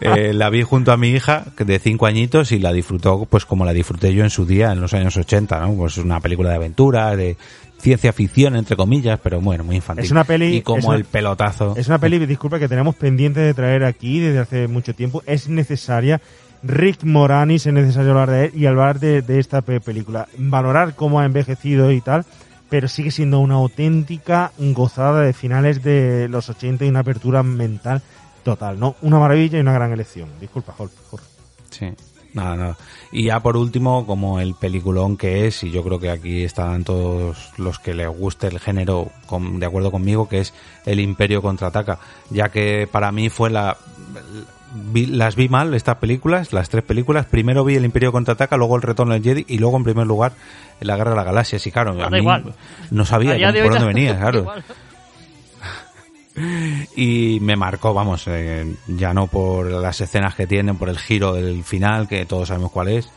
Eh, 0.00 0.32
la 0.32 0.48
vi 0.50 0.62
junto 0.62 0.92
a 0.92 0.96
mi 0.96 1.08
hija 1.08 1.44
de 1.56 1.78
cinco 1.80 2.06
añitos 2.06 2.52
y 2.52 2.58
la 2.60 2.72
disfrutó 2.72 3.24
pues 3.28 3.44
como 3.46 3.64
la 3.64 3.72
disfruté 3.72 4.14
yo 4.14 4.22
en 4.22 4.30
su 4.30 4.44
día 4.46 4.70
en 4.70 4.80
los 4.80 4.94
años 4.94 5.16
80, 5.16 5.58
¿no? 5.60 5.74
Pues 5.74 5.96
es 5.98 6.04
una 6.04 6.20
película 6.20 6.50
de 6.50 6.56
aventura, 6.56 7.16
de 7.16 7.36
ciencia 7.78 8.12
ficción 8.12 8.54
entre 8.54 8.76
comillas, 8.76 9.18
pero 9.20 9.40
bueno, 9.40 9.64
muy 9.64 9.76
infantil. 9.76 10.04
Es 10.04 10.10
una 10.12 10.22
peli- 10.24 10.56
y 10.58 10.62
como 10.62 10.88
una- 10.88 10.96
el 10.98 11.04
pelotazo. 11.04 11.74
Es 11.76 11.88
una 11.88 11.98
peli, 11.98 12.24
disculpa, 12.26 12.58
que 12.60 12.68
tenemos 12.68 12.94
pendiente 12.94 13.40
de 13.40 13.54
traer 13.54 13.82
aquí 13.84 14.20
desde 14.20 14.38
hace 14.38 14.68
mucho 14.68 14.94
tiempo. 14.94 15.22
Es 15.26 15.48
necesaria. 15.48 16.20
Rick 16.62 17.04
Moranis 17.04 17.66
es 17.66 17.72
necesario 17.72 18.10
hablar 18.12 18.30
de 18.30 18.44
él 18.46 18.52
y 18.54 18.66
hablar 18.66 19.00
de, 19.00 19.22
de 19.22 19.38
esta 19.40 19.62
pe- 19.62 19.80
película. 19.80 20.28
Valorar 20.38 20.94
cómo 20.94 21.20
ha 21.20 21.24
envejecido 21.24 21.90
y 21.90 22.00
tal, 22.00 22.24
pero 22.68 22.88
sigue 22.88 23.10
siendo 23.10 23.40
una 23.40 23.54
auténtica 23.54 24.52
gozada 24.58 25.22
de 25.22 25.32
finales 25.32 25.82
de 25.82 26.28
los 26.28 26.48
80 26.48 26.84
y 26.84 26.88
una 26.88 27.00
apertura 27.00 27.42
mental 27.42 28.00
total, 28.44 28.78
¿no? 28.78 28.96
Una 29.02 29.18
maravilla 29.18 29.58
y 29.58 29.60
una 29.60 29.72
gran 29.72 29.92
elección. 29.92 30.28
Disculpa. 30.40 30.72
Jorge. 30.76 30.94
Sí, 31.70 31.86
nada, 32.34 32.56
nada. 32.56 32.76
Y 33.10 33.24
ya 33.24 33.40
por 33.40 33.56
último, 33.56 34.06
como 34.06 34.40
el 34.40 34.54
peliculón 34.54 35.16
que 35.16 35.46
es, 35.46 35.62
y 35.64 35.70
yo 35.70 35.82
creo 35.82 35.98
que 35.98 36.10
aquí 36.10 36.44
están 36.44 36.84
todos 36.84 37.52
los 37.58 37.78
que 37.78 37.92
les 37.94 38.08
guste 38.08 38.46
el 38.46 38.58
género 38.60 39.10
con- 39.26 39.58
de 39.60 39.66
acuerdo 39.66 39.90
conmigo, 39.90 40.28
que 40.28 40.40
es 40.40 40.54
El 40.86 41.00
Imperio 41.00 41.42
Contraataca, 41.42 41.98
ya 42.30 42.50
que 42.50 42.88
para 42.90 43.10
mí 43.12 43.28
fue 43.30 43.50
la... 43.50 43.76
vi- 44.74 45.06
las 45.06 45.36
vi 45.36 45.48
mal, 45.48 45.74
estas 45.74 45.96
películas, 45.96 46.52
las 46.52 46.68
tres 46.68 46.84
películas. 46.84 47.26
Primero 47.26 47.64
vi 47.64 47.76
El 47.76 47.84
Imperio 47.84 48.12
Contraataca, 48.12 48.56
luego 48.56 48.76
El 48.76 48.82
Retorno 48.82 49.14
del 49.14 49.22
Jedi 49.22 49.44
y 49.48 49.58
luego 49.58 49.76
en 49.76 49.84
primer 49.84 50.06
lugar 50.06 50.32
La 50.80 50.96
Guerra 50.96 51.10
de 51.10 51.16
las 51.16 51.26
Galaxias. 51.26 51.66
Y 51.66 51.70
claro, 51.72 51.92
a 51.92 51.94
Da 51.96 52.10
mí 52.10 52.18
igual. 52.18 52.54
no 52.90 53.04
sabía 53.04 53.32
A 53.34 53.52
cómo- 53.52 53.62
por 53.64 53.72
dónde 53.72 53.86
venía, 53.94 54.18
claro. 54.18 54.52
Y 56.96 57.38
me 57.42 57.56
marcó, 57.56 57.92
vamos, 57.92 58.24
eh, 58.26 58.74
ya 58.86 59.12
no 59.12 59.26
por 59.26 59.66
las 59.70 60.00
escenas 60.00 60.34
que 60.34 60.46
tienen, 60.46 60.76
por 60.78 60.88
el 60.88 60.98
giro 60.98 61.34
del 61.34 61.62
final, 61.62 62.08
que 62.08 62.24
todos 62.24 62.48
sabemos 62.48 62.70
cuál 62.72 62.88
es, 62.88 63.10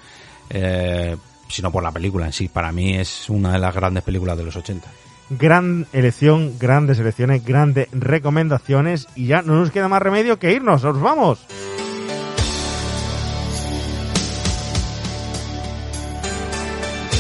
eh, 0.50 1.16
sino 1.48 1.72
por 1.72 1.82
la 1.82 1.92
película 1.94 2.26
en 2.26 2.34
sí. 2.34 2.50
Para 2.50 2.74
mí 2.74 2.96
es 2.96 3.30
una 3.30 3.54
de 3.54 3.60
las 3.60 3.74
grandes 3.74 4.04
películas 4.04 4.38
de 4.38 4.44
los 4.44 4.56
80. 4.58 4.90
Gran 5.30 5.88
elección, 5.92 6.60
grandes 6.60 7.00
elecciones, 7.00 7.44
grandes 7.44 7.88
recomendaciones 7.92 9.08
y 9.16 9.28
ya 9.28 9.42
no 9.42 9.56
nos 9.56 9.72
queda 9.72 9.88
más 9.88 10.02
remedio 10.02 10.38
que 10.38 10.54
irnos. 10.54 10.84
¡Nos 10.84 11.02
vamos! 11.02 11.46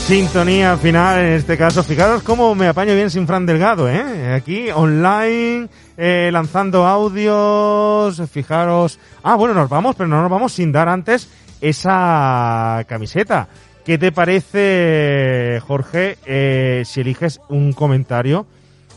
Sintonía 0.05 0.77
final, 0.77 1.19
en 1.19 1.33
este 1.33 1.57
caso, 1.57 1.83
fijaros 1.83 2.21
cómo 2.21 2.53
me 2.53 2.67
apaño 2.67 2.93
bien 2.93 3.09
sin 3.09 3.25
Fran 3.25 3.47
Delgado, 3.47 3.89
¿eh? 3.89 4.35
Aquí, 4.35 4.69
online, 4.69 5.67
eh, 5.97 6.29
lanzando 6.31 6.85
audios, 6.85 8.21
fijaros... 8.29 8.99
Ah, 9.23 9.33
bueno, 9.33 9.55
nos 9.55 9.67
vamos, 9.67 9.95
pero 9.95 10.07
no 10.07 10.21
nos 10.21 10.29
vamos 10.29 10.53
sin 10.53 10.71
dar 10.71 10.89
antes 10.89 11.27
esa 11.59 12.85
camiseta. 12.87 13.47
¿Qué 13.85 13.97
te 13.99 14.11
parece, 14.11 15.61
Jorge, 15.67 16.17
eh, 16.25 16.81
si 16.85 17.01
eliges 17.01 17.39
un 17.49 17.71
comentario 17.73 18.47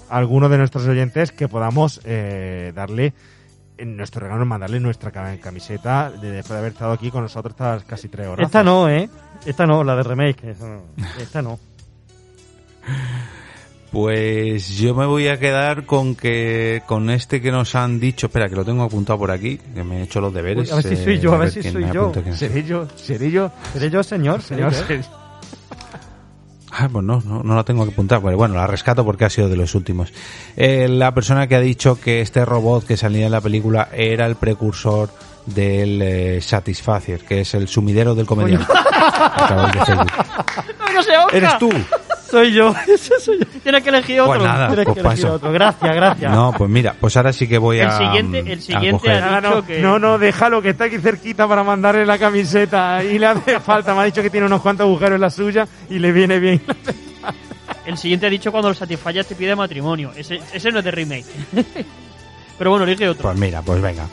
a 0.08 0.16
alguno 0.16 0.48
de 0.48 0.56
nuestros 0.56 0.86
oyentes 0.86 1.30
que 1.30 1.46
podamos 1.46 2.00
eh, 2.04 2.72
darle 2.74 3.12
en 3.76 3.96
nuestro 3.98 4.22
regalo, 4.22 4.46
mandarle 4.46 4.80
nuestra 4.80 5.10
ca- 5.10 5.36
camiseta 5.42 6.10
de- 6.10 6.30
después 6.30 6.54
de 6.54 6.58
haber 6.58 6.72
estado 6.72 6.92
aquí 6.92 7.10
con 7.10 7.22
nosotros 7.22 7.52
estas 7.52 7.84
casi 7.84 8.08
tres 8.08 8.28
horas? 8.28 8.46
Esta 8.46 8.64
no, 8.64 8.88
¿eh? 8.88 9.10
Esta 9.44 9.66
no, 9.66 9.84
la 9.84 9.94
de 9.94 10.02
remake. 10.04 10.56
no. 10.58 10.82
Esta 11.20 11.42
no. 11.42 11.58
Pues 13.90 14.68
yo 14.76 14.94
me 14.94 15.06
voy 15.06 15.28
a 15.28 15.38
quedar 15.38 15.84
con 15.86 16.14
que 16.14 16.82
con 16.86 17.08
este 17.08 17.40
que 17.40 17.50
nos 17.50 17.74
han 17.74 17.98
dicho, 17.98 18.26
espera 18.26 18.48
que 18.48 18.54
lo 18.56 18.64
tengo 18.64 18.82
apuntado 18.82 19.18
por 19.18 19.30
aquí, 19.30 19.56
que 19.74 19.82
me 19.82 20.00
he 20.00 20.02
hecho 20.02 20.20
los 20.20 20.32
deberes. 20.34 20.66
Uy, 20.68 20.72
a 20.72 20.74
ver 20.76 20.84
si 20.84 20.94
eh, 20.94 21.04
soy 21.04 21.18
yo, 21.18 21.32
a 21.34 21.38
ver 21.38 21.50
si 21.50 21.62
soy 21.62 21.86
yo. 21.92 22.12
¿Seré 22.34 22.64
yo? 22.64 22.86
¿Seré 22.96 23.30
yo? 23.30 23.50
¿Seré 23.72 23.90
yo, 23.90 24.02
señor? 24.02 24.42
Señor, 24.42 24.74
¿Seré 24.74 24.98
yo? 24.98 25.02
seré- 25.02 25.18
Ah, 26.70 26.88
pues 26.92 27.02
no, 27.04 27.20
no, 27.24 27.42
no 27.42 27.56
la 27.56 27.64
tengo 27.64 27.84
que 27.86 27.92
apuntar. 27.92 28.20
Pues 28.20 28.36
bueno, 28.36 28.54
la 28.54 28.66
rescato 28.66 29.04
porque 29.04 29.24
ha 29.24 29.30
sido 29.30 29.48
de 29.48 29.56
los 29.56 29.74
últimos. 29.74 30.12
Eh, 30.56 30.86
la 30.88 31.12
persona 31.14 31.46
que 31.48 31.56
ha 31.56 31.60
dicho 31.60 31.98
que 31.98 32.20
este 32.20 32.44
robot 32.44 32.86
que 32.86 32.96
salía 32.96 33.24
en 33.26 33.32
la 33.32 33.40
película 33.40 33.88
era 33.92 34.26
el 34.26 34.36
precursor 34.36 35.08
del 35.46 36.00
eh, 36.02 36.40
Satisfacer, 36.42 37.20
que 37.24 37.40
es 37.40 37.54
el 37.54 37.68
sumidero 37.68 38.14
del 38.14 38.26
comediante. 38.26 38.66
No, 39.50 39.66
no 39.66 41.02
sé. 41.02 41.12
¿Eres 41.32 41.58
tú? 41.58 41.70
Soy 42.30 42.52
yo, 42.52 42.74
ese 42.88 43.18
soy 43.20 43.38
yo. 43.38 43.46
Tienes 43.62 43.82
que 43.82 43.88
elegir 43.88 44.20
otro. 44.20 44.34
Pues 44.34 44.42
nada, 44.44 44.66
Tienes 44.68 44.84
pues 44.86 44.94
que 44.96 45.00
elegir 45.00 45.22
paso. 45.24 45.34
otro. 45.34 45.52
Gracias, 45.52 45.94
gracias. 45.94 46.30
No, 46.32 46.52
pues 46.56 46.70
mira, 46.70 46.94
pues 47.00 47.16
ahora 47.16 47.32
sí 47.32 47.48
que 47.48 47.58
voy 47.58 47.78
El 47.80 47.88
a. 47.88 47.98
siguiente- 47.98 48.38
el 48.40 48.58
a 48.58 48.62
siguiente 48.62 48.90
coger. 49.08 49.22
ha 49.22 49.36
Ah, 49.36 49.40
no, 49.40 49.48
dicho 49.56 49.66
que- 49.66 49.80
no, 49.80 49.98
no, 49.98 50.18
déjalo, 50.18 50.60
que 50.62 50.70
está 50.70 50.84
aquí 50.84 50.98
cerquita 50.98 51.48
para 51.48 51.62
mandarle 51.64 52.04
la 52.04 52.18
camiseta 52.18 53.02
y 53.02 53.18
le 53.18 53.26
hace 53.26 53.60
falta. 53.60 53.94
Me 53.94 54.00
ha 54.00 54.04
dicho 54.04 54.22
que 54.22 54.30
tiene 54.30 54.46
unos 54.46 54.60
cuantos 54.60 54.84
agujeros 54.84 55.14
en 55.16 55.20
la 55.22 55.30
suya 55.30 55.66
y 55.88 55.98
le 55.98 56.12
viene 56.12 56.38
bien. 56.38 56.60
El 57.86 57.96
siguiente 57.96 58.26
ha 58.26 58.30
dicho 58.30 58.50
cuando 58.50 58.68
el 58.68 58.76
Satisfyer 58.76 59.24
te 59.24 59.34
pide 59.34 59.56
matrimonio. 59.56 60.12
Ese, 60.14 60.40
ese 60.52 60.70
no 60.70 60.80
es 60.80 60.84
de 60.84 60.90
remake. 60.90 61.24
Pero 62.58 62.70
bueno, 62.70 62.84
elige 62.84 63.08
otro. 63.08 63.22
Pues 63.22 63.38
mira, 63.38 63.62
pues 63.62 63.80
venga. 63.80 64.06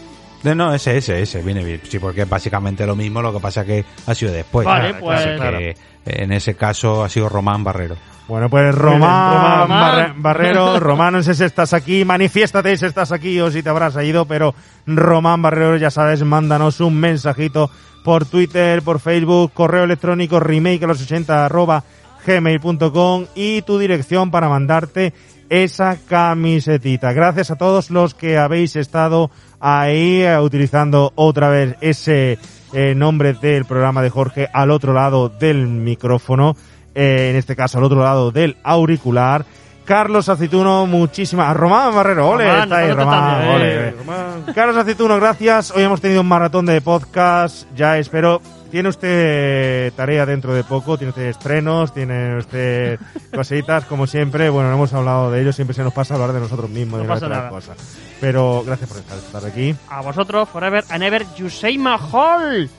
No, 0.44 0.54
no, 0.54 0.74
ese, 0.76 0.98
ese, 0.98 1.22
ese, 1.22 1.42
viene 1.42 1.64
bien. 1.64 1.82
Sí, 1.84 1.98
porque 1.98 2.22
es 2.22 2.30
básicamente 2.30 2.86
lo 2.86 2.96
mismo, 2.96 3.22
lo 3.22 3.34
que 3.34 3.40
pasa 3.40 3.66
que 3.66 3.84
ha 4.06 4.14
sido 4.14 4.32
después. 4.32 4.64
Vale, 4.66 4.90
Claro, 4.92 5.06
pues- 5.06 5.20
así 5.20 5.40
que, 5.58 5.76
en 6.06 6.32
ese 6.32 6.56
caso 6.56 7.04
ha 7.04 7.10
sido 7.10 7.30
Román 7.30 7.64
Barrero. 7.64 7.96
Bueno, 8.28 8.50
pues 8.50 8.74
Román, 8.74 9.62
Román. 9.62 9.70
Barre- 9.70 10.14
Barrero, 10.18 10.80
Román, 10.80 11.14
no 11.14 11.22
sé 11.24 11.36
si 11.36 11.44
estás 11.44 11.74
aquí, 11.74 12.04
manifiéstate 12.06 12.76
si 12.76 12.86
estás 12.88 13.12
aquí 13.12 13.40
o 13.40 13.52
si 13.52 13.62
te 13.62 13.70
habrás 13.70 13.96
ido, 14.04 14.26
pero 14.26 14.56
Román 14.88 15.42
Barrero, 15.44 15.78
ya 15.78 15.92
sabes, 15.92 16.24
mándanos 16.24 16.80
un 16.82 17.00
mensajito 17.00 17.70
por 18.04 18.26
Twitter, 18.26 18.82
por 18.82 19.00
Facebook, 19.00 19.52
correo 19.54 19.84
electrónico 19.84 20.40
remake 20.40 20.84
a 20.84 20.88
los 20.88 21.02
80 21.04 21.46
arroba 21.46 21.84
gmail.com 22.26 23.26
y 23.36 23.62
tu 23.62 23.78
dirección 23.78 24.32
para 24.32 24.50
mandarte 24.50 25.14
esa 25.50 25.98
camisetita. 26.08 27.14
Gracias 27.14 27.52
a 27.52 27.56
todos 27.56 27.92
los 27.92 28.14
que 28.16 28.38
habéis 28.38 28.76
estado 28.76 29.30
ahí 29.60 30.22
eh, 30.24 30.40
utilizando 30.40 31.12
otra 31.16 31.50
vez 31.50 31.76
ese 31.82 32.40
eh, 32.76 32.94
nombre 32.94 33.32
del 33.32 33.64
programa 33.64 34.02
de 34.02 34.10
Jorge 34.10 34.50
al 34.52 34.70
otro 34.70 34.92
lado 34.92 35.30
del 35.30 35.66
micrófono, 35.66 36.58
eh, 36.94 37.30
en 37.32 37.38
este 37.38 37.56
caso 37.56 37.78
al 37.78 37.86
otro 37.86 38.02
lado 38.04 38.32
del 38.32 38.58
auricular. 38.64 39.46
Carlos 39.86 40.28
Aceituno, 40.28 40.86
muchísimas. 40.86 41.56
Román 41.56 41.96
Barrero, 41.96 42.32
ole, 42.32 42.46
Román, 42.46 42.64
está 42.64 42.78
ahí, 42.78 42.88
¿dónde 42.90 43.04
Román, 43.04 43.48
ole. 43.48 43.76
Eh, 43.76 43.92
Román. 43.92 44.46
Carlos 44.54 44.76
Aceituno, 44.76 45.16
gracias. 45.16 45.72
Hoy 45.72 45.84
hemos 45.84 46.02
tenido 46.02 46.20
un 46.20 46.28
maratón 46.28 46.66
de 46.66 46.82
podcast. 46.82 47.66
Ya 47.78 47.98
espero. 47.98 48.42
Tiene 48.72 48.90
usted 48.90 49.94
tarea 49.94 50.26
dentro 50.26 50.54
de 50.54 50.66
poco, 50.66 50.98
tiene 50.98 51.12
usted 51.12 51.28
estrenos, 51.28 51.94
tiene 51.94 52.38
usted 52.40 53.00
cositas, 53.34 53.86
como 53.86 54.06
siempre. 54.06 54.50
Bueno, 54.50 54.68
no 54.68 54.76
hemos 54.76 54.92
hablado 54.92 55.32
de 55.32 55.42
ello, 55.42 55.54
siempre 55.54 55.74
se 55.74 55.84
nos 55.84 55.94
pasa 55.94 56.16
hablar 56.16 56.34
de 56.34 56.42
nosotros 56.42 56.70
mismos 56.70 57.00
No 57.00 57.06
y 57.06 57.20
de 57.20 57.50
cosas. 57.50 57.78
Pero 58.22 58.64
gracias 58.66 58.90
por 58.90 59.00
estar, 59.00 59.46
aquí. 59.46 59.76
A 59.90 60.02
vosotros, 60.02 60.48
Forever 60.50 60.84
and 60.90 61.04
Ever, 61.04 61.26
Yusei 61.38 61.78
Mahol. 61.78 62.70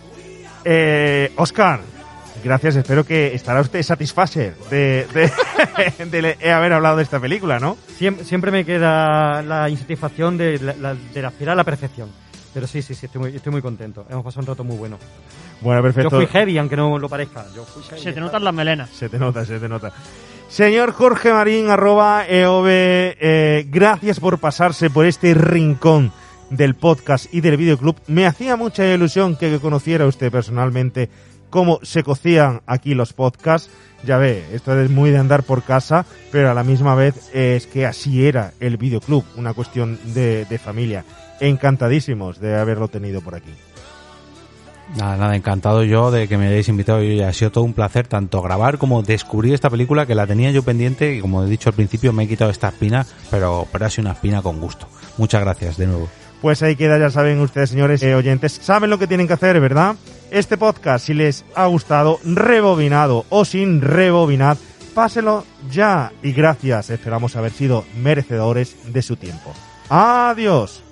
Eh, 0.64 1.32
Oscar, 1.36 1.80
gracias. 2.42 2.76
Espero 2.76 3.04
que 3.04 3.34
estará 3.34 3.60
usted 3.60 3.82
satisfacer 3.82 4.56
de, 4.70 5.06
de, 5.14 6.36
de 6.40 6.52
haber 6.52 6.72
hablado 6.72 6.96
de 6.96 7.02
esta 7.02 7.20
película, 7.20 7.58
¿no? 7.60 7.76
Siempre, 7.98 8.24
siempre 8.24 8.50
me 8.50 8.64
queda 8.64 9.42
la 9.42 9.68
insatisfacción 9.68 10.36
de, 10.38 10.58
la, 10.58 10.74
la- 10.74 10.94
de 10.94 11.26
aspirar 11.26 11.52
a 11.52 11.56
la 11.56 11.64
perfección. 11.64 12.10
Pero 12.54 12.66
sí, 12.66 12.80
sí, 12.80 12.94
sí, 12.94 13.04
estoy 13.06 13.20
muy, 13.20 13.36
estoy 13.36 13.52
muy 13.52 13.60
contento. 13.60 14.06
Hemos 14.08 14.24
pasado 14.24 14.40
un 14.40 14.46
rato 14.46 14.64
muy 14.64 14.76
bueno. 14.78 14.98
Bueno, 15.60 15.82
perfecto. 15.82 16.08
Yo 16.10 16.16
fui 16.16 16.26
heavy, 16.26 16.56
aunque 16.56 16.74
no 16.76 16.98
lo 16.98 17.06
parezca. 17.08 17.44
Yo 17.54 17.64
fui 17.64 17.82
heavy. 17.82 18.00
Se 18.00 18.12
te 18.14 18.20
notan 18.20 18.42
las 18.42 18.54
melenas. 18.54 18.88
Se 18.90 19.10
te 19.10 19.18
nota, 19.18 19.44
se 19.44 19.58
te 19.60 19.68
nota. 19.68 19.92
Señor 20.48 20.92
Jorge 20.92 21.32
Marín, 21.32 21.70
arroba 21.70 22.26
EOB, 22.26 22.66
eh, 22.68 23.66
gracias 23.68 24.20
por 24.20 24.38
pasarse 24.38 24.90
por 24.90 25.04
este 25.04 25.34
rincón 25.34 26.12
del 26.50 26.74
podcast 26.74 27.26
y 27.34 27.40
del 27.40 27.56
videoclub. 27.56 27.96
Me 28.06 28.26
hacía 28.26 28.56
mucha 28.56 28.86
ilusión 28.86 29.36
que 29.36 29.58
conociera 29.58 30.06
usted 30.06 30.30
personalmente 30.30 31.10
cómo 31.50 31.80
se 31.82 32.02
cocían 32.02 32.62
aquí 32.66 32.94
los 32.94 33.12
podcasts. 33.12 33.70
Ya 34.04 34.18
ve, 34.18 34.44
esto 34.52 34.78
es 34.80 34.88
muy 34.88 35.10
de 35.10 35.18
andar 35.18 35.42
por 35.42 35.62
casa, 35.62 36.06
pero 36.30 36.50
a 36.50 36.54
la 36.54 36.64
misma 36.64 36.94
vez 36.94 37.30
es 37.34 37.66
que 37.66 37.84
así 37.84 38.26
era 38.26 38.52
el 38.60 38.76
videoclub, 38.76 39.24
una 39.36 39.52
cuestión 39.52 39.98
de, 40.14 40.44
de 40.44 40.58
familia. 40.58 41.04
Encantadísimos 41.40 42.40
de 42.40 42.56
haberlo 42.56 42.88
tenido 42.88 43.20
por 43.20 43.34
aquí. 43.34 43.52
Nada, 44.94 45.16
nada, 45.16 45.36
encantado 45.36 45.82
yo 45.82 46.10
de 46.10 46.28
que 46.28 46.38
me 46.38 46.46
hayáis 46.46 46.68
invitado 46.68 47.02
y 47.02 47.20
ha 47.20 47.32
sido 47.32 47.50
todo 47.50 47.64
un 47.64 47.72
placer 47.72 48.06
tanto 48.06 48.40
grabar 48.40 48.78
como 48.78 49.02
descubrir 49.02 49.52
esta 49.52 49.68
película 49.68 50.06
que 50.06 50.14
la 50.14 50.26
tenía 50.26 50.52
yo 50.52 50.62
pendiente 50.62 51.16
y 51.16 51.20
como 51.20 51.42
he 51.42 51.48
dicho 51.48 51.68
al 51.68 51.74
principio 51.74 52.12
me 52.12 52.24
he 52.24 52.28
quitado 52.28 52.50
esta 52.50 52.68
espina, 52.68 53.04
pero, 53.30 53.66
pero 53.72 53.86
ha 53.86 53.90
sido 53.90 54.02
una 54.02 54.12
espina 54.12 54.42
con 54.42 54.60
gusto. 54.60 54.88
Muchas 55.18 55.40
gracias 55.40 55.76
de 55.76 55.86
nuevo. 55.86 56.08
Pues 56.40 56.62
ahí 56.62 56.76
queda, 56.76 56.98
ya 56.98 57.10
saben 57.10 57.40
ustedes, 57.40 57.70
señores 57.70 58.02
eh, 58.02 58.14
oyentes, 58.14 58.60
saben 58.62 58.90
lo 58.90 58.98
que 58.98 59.06
tienen 59.06 59.26
que 59.26 59.32
hacer, 59.32 59.58
¿verdad? 59.60 59.96
Este 60.30 60.56
podcast, 60.56 61.06
si 61.06 61.14
les 61.14 61.44
ha 61.54 61.66
gustado, 61.66 62.20
rebobinado 62.24 63.24
o 63.30 63.44
sin 63.44 63.80
rebobinar, 63.80 64.56
páselo 64.94 65.44
ya. 65.70 66.12
Y 66.22 66.32
gracias, 66.32 66.90
esperamos 66.90 67.36
haber 67.36 67.52
sido 67.52 67.84
merecedores 68.00 68.76
de 68.92 69.02
su 69.02 69.16
tiempo. 69.16 69.52
Adiós. 69.88 70.82